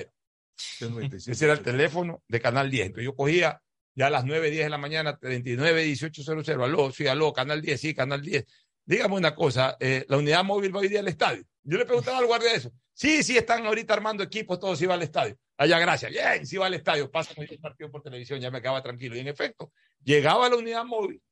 Ese 1.28 1.44
era 1.44 1.52
el 1.52 1.60
teléfono 1.60 2.22
de 2.26 2.40
Canal 2.40 2.70
10. 2.70 2.86
Entonces 2.86 3.04
yo 3.04 3.14
cogía 3.14 3.60
ya 3.94 4.06
a 4.06 4.10
las 4.10 4.24
9, 4.24 4.50
10 4.50 4.64
de 4.64 4.70
la 4.70 4.78
mañana, 4.78 5.18
391800. 5.18 6.48
Aló, 6.48 6.90
sí, 6.90 7.06
aló, 7.06 7.34
Canal 7.34 7.60
10, 7.60 7.78
sí, 7.78 7.94
Canal 7.94 8.22
10. 8.22 8.46
Dígame 8.86 9.14
una 9.14 9.34
cosa, 9.34 9.76
eh, 9.80 10.06
la 10.08 10.16
unidad 10.16 10.42
móvil 10.42 10.74
va 10.74 10.80
hoy 10.80 10.88
día 10.88 11.00
al 11.00 11.08
estadio. 11.08 11.44
Yo 11.64 11.76
le 11.76 11.84
preguntaba 11.84 12.16
al 12.16 12.26
guardia 12.26 12.54
eso. 12.54 12.72
Sí, 12.94 13.22
sí, 13.22 13.36
están 13.36 13.66
ahorita 13.66 13.92
armando 13.92 14.22
equipos, 14.22 14.58
todos 14.58 14.80
iban 14.80 14.96
al 14.96 15.02
estadio. 15.02 15.36
Allá, 15.56 15.78
gracias. 15.78 16.10
Bien, 16.10 16.46
sí 16.46 16.56
va 16.56 16.66
al 16.66 16.74
estadio. 16.74 17.10
Pasa 17.10 17.32
el 17.36 17.58
partido 17.60 17.90
por 17.90 18.02
televisión, 18.02 18.40
ya 18.40 18.50
me 18.50 18.60
quedaba 18.60 18.82
tranquilo. 18.82 19.16
Y 19.16 19.20
en 19.20 19.28
efecto, 19.28 19.72
llegaba 20.02 20.48
la 20.48 20.56
unidad 20.56 20.84
móvil, 20.84 21.22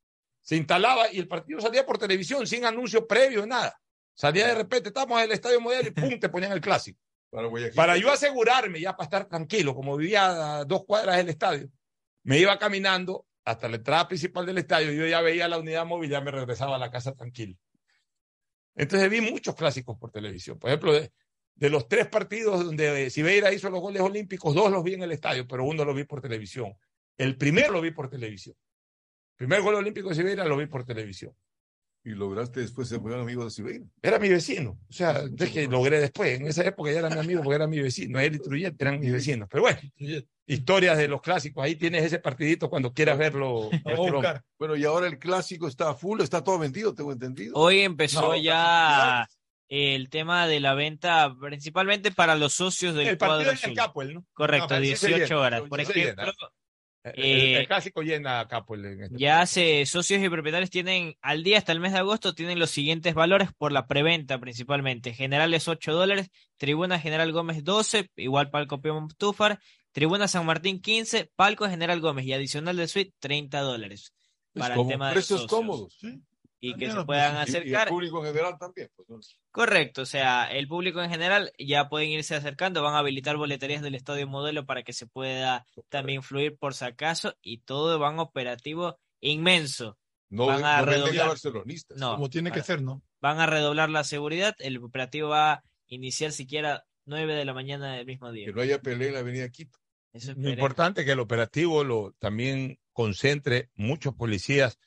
se 0.40 0.56
instalaba 0.56 1.12
y 1.12 1.18
el 1.18 1.28
partido 1.28 1.60
salía 1.60 1.84
por 1.84 1.98
televisión 1.98 2.46
sin 2.46 2.64
anuncio 2.64 3.06
previo, 3.06 3.46
nada. 3.46 3.78
Salía 4.14 4.46
de 4.46 4.54
repente, 4.54 4.88
estamos 4.88 5.18
en 5.18 5.24
el 5.24 5.32
estadio 5.32 5.60
modelo 5.60 5.88
y 5.88 5.92
pum, 5.92 6.18
te 6.18 6.28
ponían 6.28 6.52
el 6.52 6.60
clásico. 6.60 7.00
Para 7.74 7.96
yo 7.96 8.12
asegurarme, 8.12 8.78
ya 8.78 8.94
para 8.94 9.04
estar 9.04 9.24
tranquilo, 9.26 9.74
como 9.74 9.96
vivía 9.96 10.58
a 10.58 10.64
dos 10.66 10.84
cuadras 10.84 11.16
del 11.16 11.30
estadio, 11.30 11.70
me 12.24 12.38
iba 12.38 12.58
caminando 12.58 13.26
hasta 13.44 13.68
la 13.68 13.76
entrada 13.76 14.06
principal 14.06 14.44
del 14.44 14.58
estadio. 14.58 14.92
Yo 14.92 15.06
ya 15.06 15.22
veía 15.22 15.48
la 15.48 15.58
unidad 15.58 15.86
móvil, 15.86 16.10
ya 16.10 16.20
me 16.20 16.30
regresaba 16.30 16.76
a 16.76 16.78
la 16.78 16.90
casa 16.90 17.14
tranquilo. 17.14 17.56
Entonces 18.74 19.08
vi 19.08 19.20
muchos 19.20 19.54
clásicos 19.54 19.96
por 19.98 20.10
televisión. 20.10 20.58
Por 20.58 20.70
ejemplo, 20.70 20.92
de, 20.92 21.10
de 21.54 21.70
los 21.70 21.88
tres 21.88 22.08
partidos 22.08 22.64
donde 22.64 23.10
Sibeira 23.10 23.52
hizo 23.52 23.70
los 23.70 23.80
goles 23.80 24.02
olímpicos, 24.02 24.54
dos 24.54 24.70
los 24.70 24.82
vi 24.82 24.94
en 24.94 25.02
el 25.02 25.12
estadio, 25.12 25.46
pero 25.46 25.64
uno 25.64 25.84
lo 25.84 25.94
vi 25.94 26.04
por 26.04 26.20
televisión. 26.20 26.74
El 27.16 27.36
primero 27.36 27.72
lo 27.72 27.80
vi 27.80 27.90
por 27.90 28.08
televisión. 28.08 28.56
El 29.32 29.46
primer 29.46 29.62
gol 29.62 29.74
olímpico 29.76 30.08
de 30.08 30.14
Sibeira 30.14 30.44
lo 30.44 30.56
vi 30.56 30.66
por 30.66 30.84
televisión. 30.84 31.34
Y 32.04 32.10
lograste 32.10 32.60
después 32.60 32.88
ser 32.88 32.98
buen 32.98 33.18
amigo 33.18 33.44
de 33.44 33.50
Sibeira. 33.50 33.84
Era 34.02 34.18
mi 34.18 34.28
vecino. 34.28 34.76
O 34.88 34.92
sea, 34.92 35.22
es 35.38 35.50
que 35.50 35.68
logré 35.68 36.00
después. 36.00 36.40
En 36.40 36.48
esa 36.48 36.64
época 36.64 36.90
ya 36.90 36.98
era 36.98 37.10
mi 37.10 37.20
amigo 37.20 37.44
porque 37.44 37.54
era 37.54 37.68
mi 37.68 37.78
vecino. 37.78 38.18
Él 38.18 38.34
y 38.34 38.38
Trujillo 38.40 38.72
eran 38.76 38.98
mis 38.98 39.12
vecinos. 39.12 39.48
Pero 39.48 39.62
bueno, 39.62 39.78
historias 40.44 40.98
de 40.98 41.06
los 41.06 41.22
clásicos. 41.22 41.62
Ahí 41.62 41.76
tienes 41.76 42.02
ese 42.02 42.18
partidito 42.18 42.68
cuando 42.68 42.92
quieras 42.92 43.18
verlo. 43.18 43.70
Bueno, 44.58 44.76
y 44.76 44.84
ahora 44.84 45.06
el 45.06 45.20
clásico 45.20 45.68
está 45.68 45.94
full, 45.94 46.20
está 46.20 46.42
todo 46.42 46.58
vendido, 46.58 46.92
tengo 46.92 47.12
entendido. 47.12 47.54
Hoy 47.54 47.80
empezó 47.82 48.20
No, 48.20 48.36
ya 48.36 49.24
el 49.74 50.10
tema 50.10 50.46
de 50.46 50.60
la 50.60 50.74
venta, 50.74 51.34
principalmente 51.40 52.10
para 52.12 52.36
los 52.36 52.52
socios 52.52 52.94
del 52.94 53.08
El 53.08 53.18
cuadro 53.18 53.46
partido 53.46 53.64
en 53.64 53.70
el. 53.70 53.76
Capuel, 53.76 54.14
¿no? 54.14 54.26
Correcto, 54.34 54.74
Ah, 54.74 54.80
sí 54.80 54.96
se 54.96 55.06
18 55.08 55.24
llena, 55.24 55.40
horas. 55.40 55.62
sí 55.62 55.68
Por 55.68 55.80
ejemplo. 55.80 56.32
El, 57.04 57.12
eh, 57.24 57.58
el 57.60 57.66
clásico 57.66 58.02
llena 58.02 58.38
a 58.40 58.46
Capuel. 58.46 58.84
En 58.84 59.02
este 59.02 59.16
ya 59.18 59.44
se 59.46 59.86
socios 59.86 60.22
y 60.22 60.28
propietarios 60.28 60.70
tienen 60.70 61.16
al 61.20 61.42
día 61.42 61.58
hasta 61.58 61.72
el 61.72 61.80
mes 61.80 61.92
de 61.92 61.98
agosto 61.98 62.32
tienen 62.34 62.60
los 62.60 62.70
siguientes 62.70 63.14
valores 63.14 63.48
por 63.56 63.72
la 63.72 63.86
preventa 63.88 64.38
principalmente. 64.38 65.12
Generales 65.14 65.66
8 65.66 65.92
dólares, 65.92 66.30
Tribuna 66.58 67.00
General 67.00 67.32
Gómez 67.32 67.64
12, 67.64 68.10
igual 68.16 68.50
Palco 68.50 68.80
Pío 68.80 69.04
Tufar, 69.16 69.58
Tribuna 69.90 70.28
San 70.28 70.46
Martín 70.46 70.80
15, 70.80 71.32
Palco 71.34 71.68
General 71.68 71.98
Gómez 72.00 72.24
y 72.26 72.34
adicional 72.34 72.76
de 72.76 72.86
suite 72.86 73.12
30 73.18 73.60
dólares. 73.60 74.12
Para 74.54 74.74
el 74.74 74.78
como 74.78 74.90
tema 74.90 75.08
de 75.08 75.14
precios 75.14 75.40
socios. 75.40 75.50
cómodos. 75.58 75.98
Y 76.64 76.68
que 76.68 76.72
También 76.74 76.90
se 76.92 76.96
los 76.98 77.06
puedan 77.06 77.34
precios. 77.34 77.54
Y- 77.54 77.58
acercar. 77.58 77.88
el 77.88 77.92
público 77.92 78.18
en 78.20 78.32
general 78.32 78.56
también. 78.58 78.88
pues, 78.94 79.08
¿no? 79.10 79.18
Correcto, 79.50 80.02
o 80.02 80.06
sea, 80.06 80.44
el 80.50 80.68
público 80.68 81.02
en 81.02 81.10
general 81.10 81.52
ya 81.58 81.88
pueden 81.88 82.10
irse 82.10 82.36
acercando, 82.36 82.82
van 82.82 82.94
a 82.94 82.98
habilitar 82.98 83.36
boleterías 83.36 83.82
del 83.82 83.96
estadio 83.96 84.28
modelo 84.28 84.64
para 84.64 84.84
que 84.84 84.92
se 84.92 85.06
pueda 85.08 85.66
también 85.88 86.22
fluir 86.22 86.56
por 86.56 86.74
si 86.74 86.84
acaso 86.84 87.34
y 87.42 87.58
todo 87.58 87.98
van 87.98 88.20
operativo 88.20 88.98
inmenso. 89.20 89.98
No, 90.30 90.46
van 90.46 90.64
a 90.64 90.78
no 90.80 90.86
redoblar, 90.86 91.28
barcelonistas. 91.28 91.98
no, 91.98 92.14
Como 92.14 92.30
tiene 92.30 92.50
que 92.52 92.60
van- 92.60 92.66
ser, 92.66 92.82
¿no? 92.82 93.02
van 93.20 93.40
a 93.40 93.46
redoblar 93.46 93.90
la 93.90 94.04
seguridad, 94.04 94.54
el 94.60 94.78
operativo 94.78 95.28
va 95.30 95.52
a 95.52 95.62
iniciar 95.88 96.32
siquiera 96.32 96.84
9 97.06 97.34
de 97.34 97.44
la 97.44 97.52
mañana 97.54 97.94
del 97.96 98.06
mismo 98.06 98.30
día. 98.32 98.46
Que 98.46 98.52
no 98.52 98.60
haya 98.62 98.80
pelea 98.80 99.08
en 99.08 99.14
la 99.14 99.20
avenida 99.20 99.48
Quito. 99.50 99.78
Eso 100.12 100.28
Lo 100.28 100.32
esperemos. 100.32 100.52
importante 100.58 101.00
es 101.00 101.06
que 101.06 101.12
el 101.12 101.20
operativo 101.20 101.82
lo 101.84 102.12
también 102.20 102.78
concentre 102.92 103.70
muchos 103.74 104.14
policías 104.14 104.78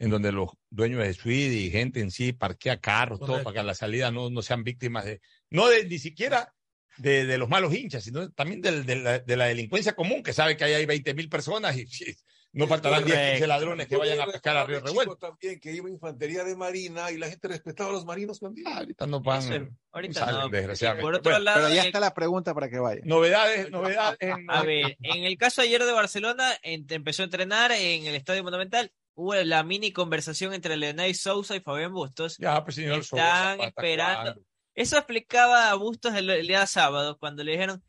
en 0.00 0.10
donde 0.10 0.32
los 0.32 0.48
dueños 0.70 1.02
de 1.04 1.14
suite 1.14 1.54
y 1.54 1.70
gente 1.70 2.00
en 2.00 2.10
sí 2.10 2.32
parquea 2.32 2.80
carros, 2.80 3.20
todo 3.20 3.42
para 3.44 3.54
que 3.54 3.60
a 3.60 3.62
la 3.62 3.74
salida 3.74 4.10
no, 4.10 4.30
no 4.30 4.42
sean 4.42 4.64
víctimas 4.64 5.04
de, 5.04 5.20
no 5.50 5.68
de, 5.68 5.84
ni 5.84 5.98
siquiera 6.00 6.52
de, 6.96 7.26
de 7.26 7.38
los 7.38 7.48
malos 7.48 7.72
hinchas, 7.74 8.02
sino 8.02 8.30
también 8.32 8.60
del- 8.62 8.84
de, 8.86 8.96
la, 8.96 9.18
de 9.20 9.36
la 9.36 9.46
delincuencia 9.46 9.92
común, 9.94 10.22
que 10.22 10.32
sabe 10.32 10.56
que 10.56 10.64
ahí 10.64 10.72
hay 10.72 10.86
20 10.86 11.14
mil 11.14 11.28
personas 11.28 11.76
y 11.76 11.86
sí, 11.86 12.16
no 12.52 12.66
faltarán 12.66 13.04
10, 13.04 13.30
15 13.32 13.46
ladrones 13.46 13.86
que 13.86 13.96
vayan 13.96 14.20
a 14.20 14.26
pescar 14.26 14.56
a 14.56 14.64
Río 14.66 14.80
Revuelto. 14.80 15.16
también 15.16 15.60
que 15.60 15.70
iba 15.72 15.88
infantería 15.88 16.42
de 16.44 16.56
marina 16.56 17.10
y 17.12 17.16
la 17.18 17.28
gente 17.28 17.46
respetaba 17.48 17.90
a 17.90 17.92
los 17.92 18.04
marinos 18.04 18.40
también. 18.40 18.66
ahorita 18.66 19.06
no 19.06 19.20
van, 19.20 19.76
ahorita 19.92 20.20
salen, 20.20 20.40
no. 20.40 20.48
desgraciadamente. 20.48 21.02
Por 21.04 21.14
otro 21.14 21.30
Bueno, 21.30 21.44
lado, 21.44 21.60
Pero 21.60 21.74
ya 21.74 21.82
en- 21.82 21.86
está 21.88 22.00
la 22.00 22.12
pregunta 22.14 22.52
para 22.54 22.68
que 22.70 22.78
vaya. 22.78 23.02
novedades, 23.04 23.70
novedades. 23.70 24.16
en- 24.20 24.50
A 24.50 24.62
ver, 24.62 24.96
en 25.00 25.24
el 25.24 25.36
caso 25.38 25.60
ayer 25.62 25.84
de 25.84 25.92
Barcelona, 25.92 26.52
empezó 26.62 27.22
a 27.22 27.26
entrenar 27.26 27.70
en 27.72 28.06
el 28.06 28.14
Estadio 28.14 28.42
Monumental. 28.42 28.90
Hubo 29.20 29.34
la 29.34 29.62
mini 29.64 29.92
conversación 29.92 30.54
entre 30.54 30.78
Leonel 30.78 31.14
Sousa 31.14 31.54
y 31.54 31.60
Fabián 31.60 31.92
Bustos. 31.92 32.38
Ya, 32.38 32.64
pues 32.64 32.76
señor 32.76 33.04
Sousa, 33.04 33.22
Están 33.26 33.50
¿hasta 33.60 33.64
esperando. 33.66 34.42
Eso 34.74 34.96
explicaba 34.96 35.70
a 35.70 35.74
Bustos 35.74 36.14
el, 36.14 36.30
el 36.30 36.46
día 36.46 36.66
sábado, 36.66 37.18
cuando 37.18 37.44
le 37.44 37.52
dijeron, 37.52 37.84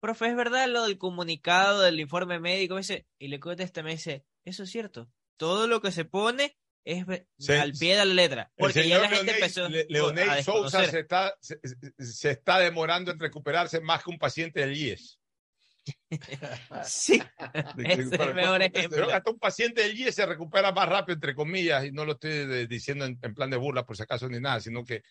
profe, 0.00 0.28
¿es 0.28 0.36
verdad 0.36 0.68
lo 0.68 0.84
del 0.84 0.96
comunicado, 0.96 1.80
del 1.82 1.98
informe 1.98 2.38
médico? 2.38 2.74
Me 2.74 2.82
dice, 2.82 3.06
y 3.18 3.28
le 3.28 3.40
contesta, 3.40 3.82
me 3.82 3.92
dice, 3.92 4.24
eso 4.44 4.62
es 4.62 4.70
cierto. 4.70 5.10
Todo 5.36 5.66
lo 5.66 5.80
que 5.80 5.90
se 5.90 6.04
pone 6.04 6.56
es 6.84 7.04
Se- 7.38 7.58
al 7.58 7.72
pie 7.72 7.96
de 7.96 8.04
la 8.04 8.14
letra. 8.14 8.52
Porque 8.56 8.74
ya 8.88 9.00
señor 9.00 9.02
la 9.02 9.08
gente 9.08 9.32
Leonel- 9.32 9.34
empezó 9.34 9.68
Le- 9.68 9.80
a 9.80 9.86
Leonel 9.88 10.44
Sousa 10.44 10.84
se 10.88 11.00
está, 11.00 11.34
se, 11.40 11.58
se 11.98 12.30
está 12.30 12.58
demorando 12.60 13.10
en 13.10 13.18
recuperarse 13.18 13.80
más 13.80 14.04
que 14.04 14.10
un 14.10 14.18
paciente 14.18 14.60
del 14.60 14.76
IES. 14.76 15.19
Sí, 16.84 17.22
ese 17.78 18.02
es 18.02 18.12
el 18.12 18.34
mejor 18.34 18.62
ejemplo. 18.62 19.06
Que 19.06 19.12
hasta 19.12 19.30
un 19.30 19.38
paciente 19.38 19.82
del 19.82 19.98
IES 19.98 20.14
se 20.14 20.26
recupera 20.26 20.72
más 20.72 20.88
rápido, 20.88 21.14
entre 21.14 21.34
comillas, 21.34 21.84
y 21.84 21.92
no 21.92 22.04
lo 22.04 22.12
estoy 22.12 22.66
diciendo 22.66 23.04
en, 23.04 23.18
en 23.22 23.34
plan 23.34 23.50
de 23.50 23.56
burla 23.56 23.84
por 23.84 23.96
si 23.96 24.02
acaso 24.02 24.28
ni 24.28 24.40
nada, 24.40 24.60
sino 24.60 24.84
que 24.84 25.02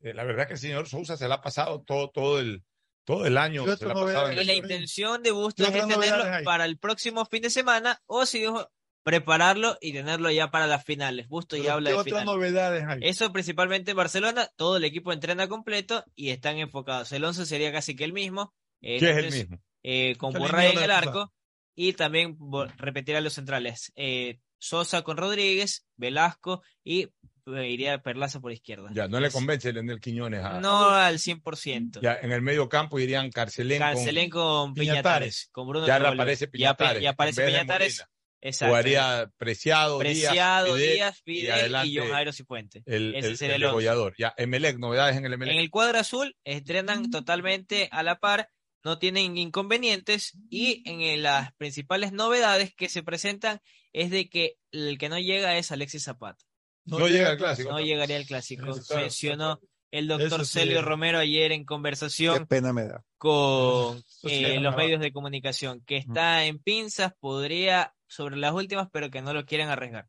eh, 0.00 0.12
la 0.14 0.24
verdad 0.24 0.42
es 0.42 0.46
que 0.48 0.54
el 0.54 0.60
señor 0.60 0.88
Sousa 0.88 1.16
se 1.16 1.28
la 1.28 1.36
ha 1.36 1.42
pasado 1.42 1.82
todo, 1.82 2.10
todo 2.10 2.38
el 2.38 2.62
todo 3.04 3.26
el 3.26 3.36
año. 3.36 3.64
¿Qué 3.64 3.76
se 3.76 3.86
la 3.86 4.32
Y 4.34 4.44
la 4.44 4.54
intención 4.54 5.22
de 5.22 5.30
Bustos 5.30 5.68
¿Qué 5.68 5.78
es 5.78 5.86
tenerlo 5.86 6.24
para 6.44 6.64
el 6.64 6.78
próximo 6.78 7.24
fin 7.26 7.42
de 7.42 7.50
semana 7.50 8.02
o 8.06 8.26
si 8.26 8.40
dijo 8.40 8.70
prepararlo 9.02 9.76
y 9.80 9.92
tenerlo 9.92 10.30
ya 10.30 10.50
para 10.50 10.66
las 10.66 10.84
finales. 10.84 11.28
Bustos 11.28 11.58
ya 11.58 11.64
Pero 11.64 11.74
habla 11.74 11.90
¿Qué 11.90 11.94
de 11.94 12.00
otras 12.00 12.20
finales. 12.20 12.26
novedades 12.26 12.84
hay? 12.88 13.00
Eso 13.02 13.32
principalmente 13.32 13.90
en 13.90 13.98
Barcelona, 13.98 14.48
todo 14.56 14.78
el 14.78 14.84
equipo 14.84 15.12
entrena 15.12 15.46
completo 15.48 16.04
y 16.14 16.30
están 16.30 16.56
enfocados. 16.56 17.12
El 17.12 17.24
11 17.24 17.44
sería 17.44 17.70
casi 17.70 17.94
que 17.94 18.04
el 18.04 18.14
mismo. 18.14 18.54
¿Qué 18.80 18.96
es 18.96 19.02
el 19.02 19.30
mismo? 19.30 19.58
Eh, 19.84 20.16
con 20.16 20.32
Se 20.32 20.38
Borray 20.40 20.72
en 20.72 20.82
el 20.82 20.90
arco 20.90 21.32
y 21.76 21.92
también 21.92 22.36
vo- 22.38 22.68
repetir 22.76 23.14
a 23.16 23.20
los 23.20 23.34
centrales. 23.34 23.92
eh, 23.94 24.40
Sosa 24.58 25.02
con 25.02 25.18
Rodríguez, 25.18 25.84
Velasco 25.96 26.62
y 26.82 27.02
eh, 27.02 27.68
iría 27.68 28.00
Perlaza 28.00 28.40
por 28.40 28.50
izquierda. 28.50 28.88
Ya, 28.94 29.08
no 29.08 29.20
le 29.20 29.30
convence 29.30 29.70
Leonel 29.74 30.00
Quiñones 30.00 30.42
a, 30.42 30.58
No 30.58 30.88
al 30.88 31.18
100%. 31.18 32.00
Ya, 32.00 32.14
en 32.22 32.32
el 32.32 32.40
medio 32.40 32.66
campo 32.68 32.98
irían 32.98 33.30
Carcelén, 33.30 33.78
con- 33.82 33.88
Cancelén 33.88 34.30
con 34.30 34.72
Piñatares. 34.72 34.94
Piñatares, 35.02 35.48
con 35.52 35.68
Bruno 35.68 35.86
ya 35.86 35.98
Ya, 35.98 36.48
Piñatares. 36.50 37.02
ya 37.02 37.10
aparece 37.10 37.44
Piñatares. 37.46 38.04
Exacto. 38.40 38.70
Jugaría 38.72 39.30
Preciado, 39.38 39.98
Preciado, 39.98 40.76
Díaz, 40.76 40.94
Díaz, 40.94 41.22
Fidel, 41.24 41.42
Fidel 41.42 41.46
y, 41.46 41.60
adelante 41.60 41.94
John 41.98 42.08
Jairo 42.10 42.32
Cifuente. 42.32 42.82
el, 42.86 43.14
Ese 43.14 43.28
el, 43.28 43.36
sería 43.38 43.56
el 43.56 43.62
el 43.62 43.66
once. 43.68 43.72
degollador. 43.72 44.14
Ya, 44.18 44.34
Emelec, 44.36 44.78
novedades 44.78 45.16
en 45.16 45.24
el 45.26 45.32
Emelec. 45.34 45.54
En 45.54 45.60
el 45.60 45.70
cuadro 45.70 45.98
azul 45.98 46.36
entrenan 46.44 47.10
totalmente 47.10 47.88
a 47.90 48.02
la 48.02 48.18
par, 48.18 48.48
no 48.84 48.98
tienen 48.98 49.36
inconvenientes 49.38 50.38
y 50.50 50.82
en 50.88 51.22
las 51.22 51.54
principales 51.54 52.12
novedades 52.12 52.74
que 52.74 52.88
se 52.88 53.02
presentan 53.02 53.60
es 53.92 54.10
de 54.10 54.28
que 54.28 54.56
el 54.72 54.98
que 54.98 55.08
no 55.08 55.18
llega 55.18 55.56
es 55.56 55.72
Alexis 55.72 56.04
Zapata. 56.04 56.44
No 56.84 57.08
llega 57.08 57.30
al 57.30 57.38
clásico. 57.38 57.70
No 57.70 57.80
llegaría 57.80 58.16
al 58.16 58.26
clásico. 58.26 58.66
Mencionó 58.94 59.58
el 59.90 60.08
doctor 60.08 60.44
sí. 60.44 60.58
Celio 60.58 60.82
Romero 60.82 61.18
ayer 61.18 61.52
en 61.52 61.60
Qué 61.60 61.66
conversación 61.66 62.46
pena 62.46 62.72
me 62.72 62.84
da. 62.84 63.04
con 63.16 64.02
sí 64.06 64.44
eh, 64.44 64.60
los 64.60 64.76
medios 64.76 65.00
de 65.00 65.12
comunicación, 65.12 65.82
que 65.86 65.96
está 65.96 66.44
en 66.44 66.58
pinzas, 66.58 67.14
podría 67.18 67.94
sobre 68.06 68.36
las 68.36 68.52
últimas, 68.52 68.88
pero 68.92 69.10
que 69.10 69.22
no 69.22 69.32
lo 69.32 69.46
quieren 69.46 69.68
arriesgar. 69.68 70.08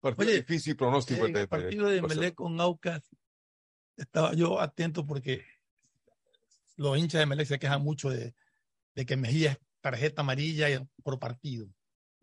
Partido 0.00 0.30
Oye, 0.30 0.36
difícil 0.38 0.76
pronóstico. 0.76 1.26
El 1.26 1.48
partido 1.48 1.88
de. 1.88 2.02
Melec 2.02 2.34
con 2.34 2.60
Aucas, 2.60 3.02
estaba 3.96 4.32
yo 4.32 4.60
atento 4.60 5.06
porque 5.06 5.44
los 6.78 6.96
hinchas 6.96 7.18
de 7.18 7.26
Melec 7.26 7.46
se 7.46 7.58
quejan 7.58 7.82
mucho 7.82 8.08
de, 8.08 8.34
de 8.94 9.04
que 9.06 9.16
Mejía 9.16 9.52
es 9.52 9.58
tarjeta 9.82 10.22
amarilla 10.22 10.86
por 11.02 11.18
partido. 11.18 11.68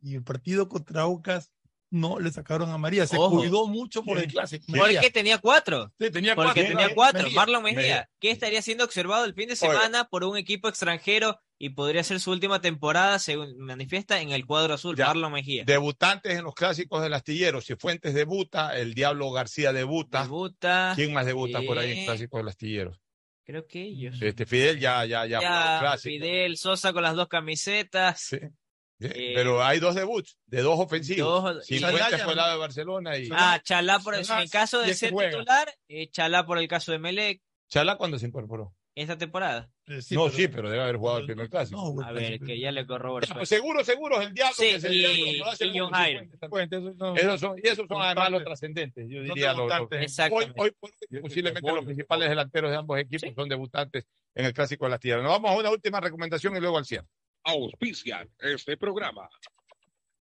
Y 0.01 0.15
el 0.15 0.23
partido 0.23 0.67
contra 0.67 1.01
Aucas 1.03 1.51
no 1.91 2.19
le 2.19 2.31
sacaron 2.31 2.71
a 2.71 2.77
María. 2.77 3.07
Se 3.07 3.15
Ojo. 3.17 3.37
cuidó 3.37 3.67
mucho 3.67 4.03
por 4.03 4.17
el 4.17 4.27
clásico. 4.27 4.65
Porque 4.67 5.11
tenía 5.11 5.37
cuatro. 5.37 5.93
Sí, 5.99 6.09
tenía 6.11 6.35
Porque 6.35 6.61
cuatro. 6.63 6.77
tenía 6.77 6.95
cuatro. 6.95 7.23
Mejía. 7.23 7.35
Marlon 7.39 7.63
Mejía, 7.63 7.77
Mejía. 7.79 8.09
que 8.19 8.31
estaría 8.31 8.61
siendo 8.61 8.83
observado 8.83 9.23
el 9.25 9.33
fin 9.33 9.47
de 9.47 9.55
semana 9.55 10.05
por 10.09 10.23
un 10.25 10.35
equipo 10.35 10.67
extranjero 10.67 11.39
y 11.57 11.69
podría 11.69 12.03
ser 12.03 12.19
su 12.19 12.31
última 12.31 12.59
temporada, 12.59 13.17
según 13.19 13.57
manifiesta 13.59 14.19
en 14.19 14.31
el 14.31 14.45
cuadro 14.45 14.73
azul, 14.73 14.95
Ya. 14.97 15.07
Marlon 15.07 15.31
Mejía. 15.31 15.63
Debutantes 15.65 16.37
en 16.37 16.43
los 16.43 16.53
clásicos 16.53 17.01
del 17.01 17.13
astillero. 17.13 17.61
Si 17.61 17.75
Fuentes 17.75 18.13
debuta, 18.13 18.77
el 18.77 18.93
Diablo 18.93 19.31
García 19.31 19.71
debuta. 19.71 20.23
Debuta. 20.23 20.93
¿Quién 20.95 21.13
más 21.13 21.25
debuta 21.25 21.61
por 21.61 21.77
ahí 21.77 21.99
en 21.99 22.05
clásicos 22.05 22.39
del 22.39 22.49
astillero? 22.49 22.99
Creo 23.45 23.67
que 23.67 23.81
ellos. 23.83 24.19
Este 24.21 24.45
Fidel 24.45 24.79
ya, 24.79 25.05
ya, 25.05 25.25
ya. 25.25 25.95
Fidel, 25.97 26.57
Sosa 26.57 26.91
con 26.93 27.03
las 27.03 27.15
dos 27.15 27.27
camisetas. 27.27 28.19
Sí. 28.21 28.37
Eh, 29.01 29.33
Pero 29.35 29.61
hay 29.61 29.79
dos 29.79 29.93
debuts, 29.93 30.37
de 30.45 30.61
dos 30.61 30.79
ofensivos. 30.79 31.43
Dos- 31.43 31.65
Si 31.65 31.79
Fuentes 31.79 32.23
fue 32.23 32.31
el 32.31 32.37
lado 32.37 32.53
de 32.53 32.57
Barcelona 32.57 33.17
y 33.17 33.27
Ah, 33.31 33.59
Chalá 33.61 33.99
por 33.99 34.15
el, 34.15 34.23
Chalá, 34.23 34.39
en 34.39 34.43
el 34.45 34.49
caso 34.49 34.79
de 34.79 34.93
ser 34.93 35.11
juega. 35.11 35.31
titular, 35.31 35.75
eh, 35.89 36.09
Chalá 36.09 36.45
por 36.45 36.57
el 36.59 36.67
caso 36.69 36.91
de 36.93 36.99
Melec 36.99 37.41
Chalá 37.69 37.97
cuando 37.97 38.17
se 38.17 38.25
incorporó. 38.27 38.73
esta 38.95 39.17
temporada. 39.17 39.69
No, 39.87 40.29
sí, 40.29 40.47
pero 40.47 40.69
debe 40.69 40.81
haber 40.83 40.97
jugado 40.97 41.19
el 41.19 41.25
primer 41.25 41.49
clásico. 41.49 42.03
A 42.03 42.11
ver, 42.11 42.39
que 42.39 42.59
ya 42.59 42.71
le 42.71 42.85
corroboro. 42.87 43.25
Ya, 43.27 43.35
pues 43.35 43.49
seguro, 43.49 43.83
seguro 43.83 44.19
es 44.19 44.27
el 44.27 44.33
diablo 44.33 44.55
Sí, 44.55 44.63
que 44.71 44.79
se 44.79 44.93
y- 44.93 45.37
y 45.37 45.79
John 45.79 45.91
Jairo. 45.91 46.21
Esos 47.15 47.39
son, 47.39 47.59
y 47.63 47.67
esos 47.67 47.87
son 47.87 48.01
además 48.01 48.31
los 48.31 48.43
trascendentes, 48.43 49.07
yo 49.09 49.21
diría. 49.21 49.53
Los, 49.53 49.69
los- 49.69 50.19
hoy, 50.31 50.45
hoy 50.57 50.71
hoy, 51.11 51.19
posiblemente 51.21 51.71
los 51.71 51.85
principales 51.85 52.29
delanteros 52.29 52.71
de 52.71 52.77
ambos 52.77 52.99
equipos 52.99 53.29
son 53.35 53.47
debutantes 53.49 54.05
en 54.33 54.45
el 54.45 54.53
Clásico 54.53 54.85
de 54.85 54.91
las 54.91 54.99
Tierras. 54.99 55.23
Nos 55.23 55.33
vamos 55.33 55.51
a 55.51 55.57
una 55.59 55.69
última 55.69 55.99
recomendación 55.99 56.55
y 56.55 56.59
luego 56.59 56.77
al 56.77 56.85
cierre. 56.85 57.07
Auspician 57.43 58.27
este 58.39 58.77
programa. 58.77 59.29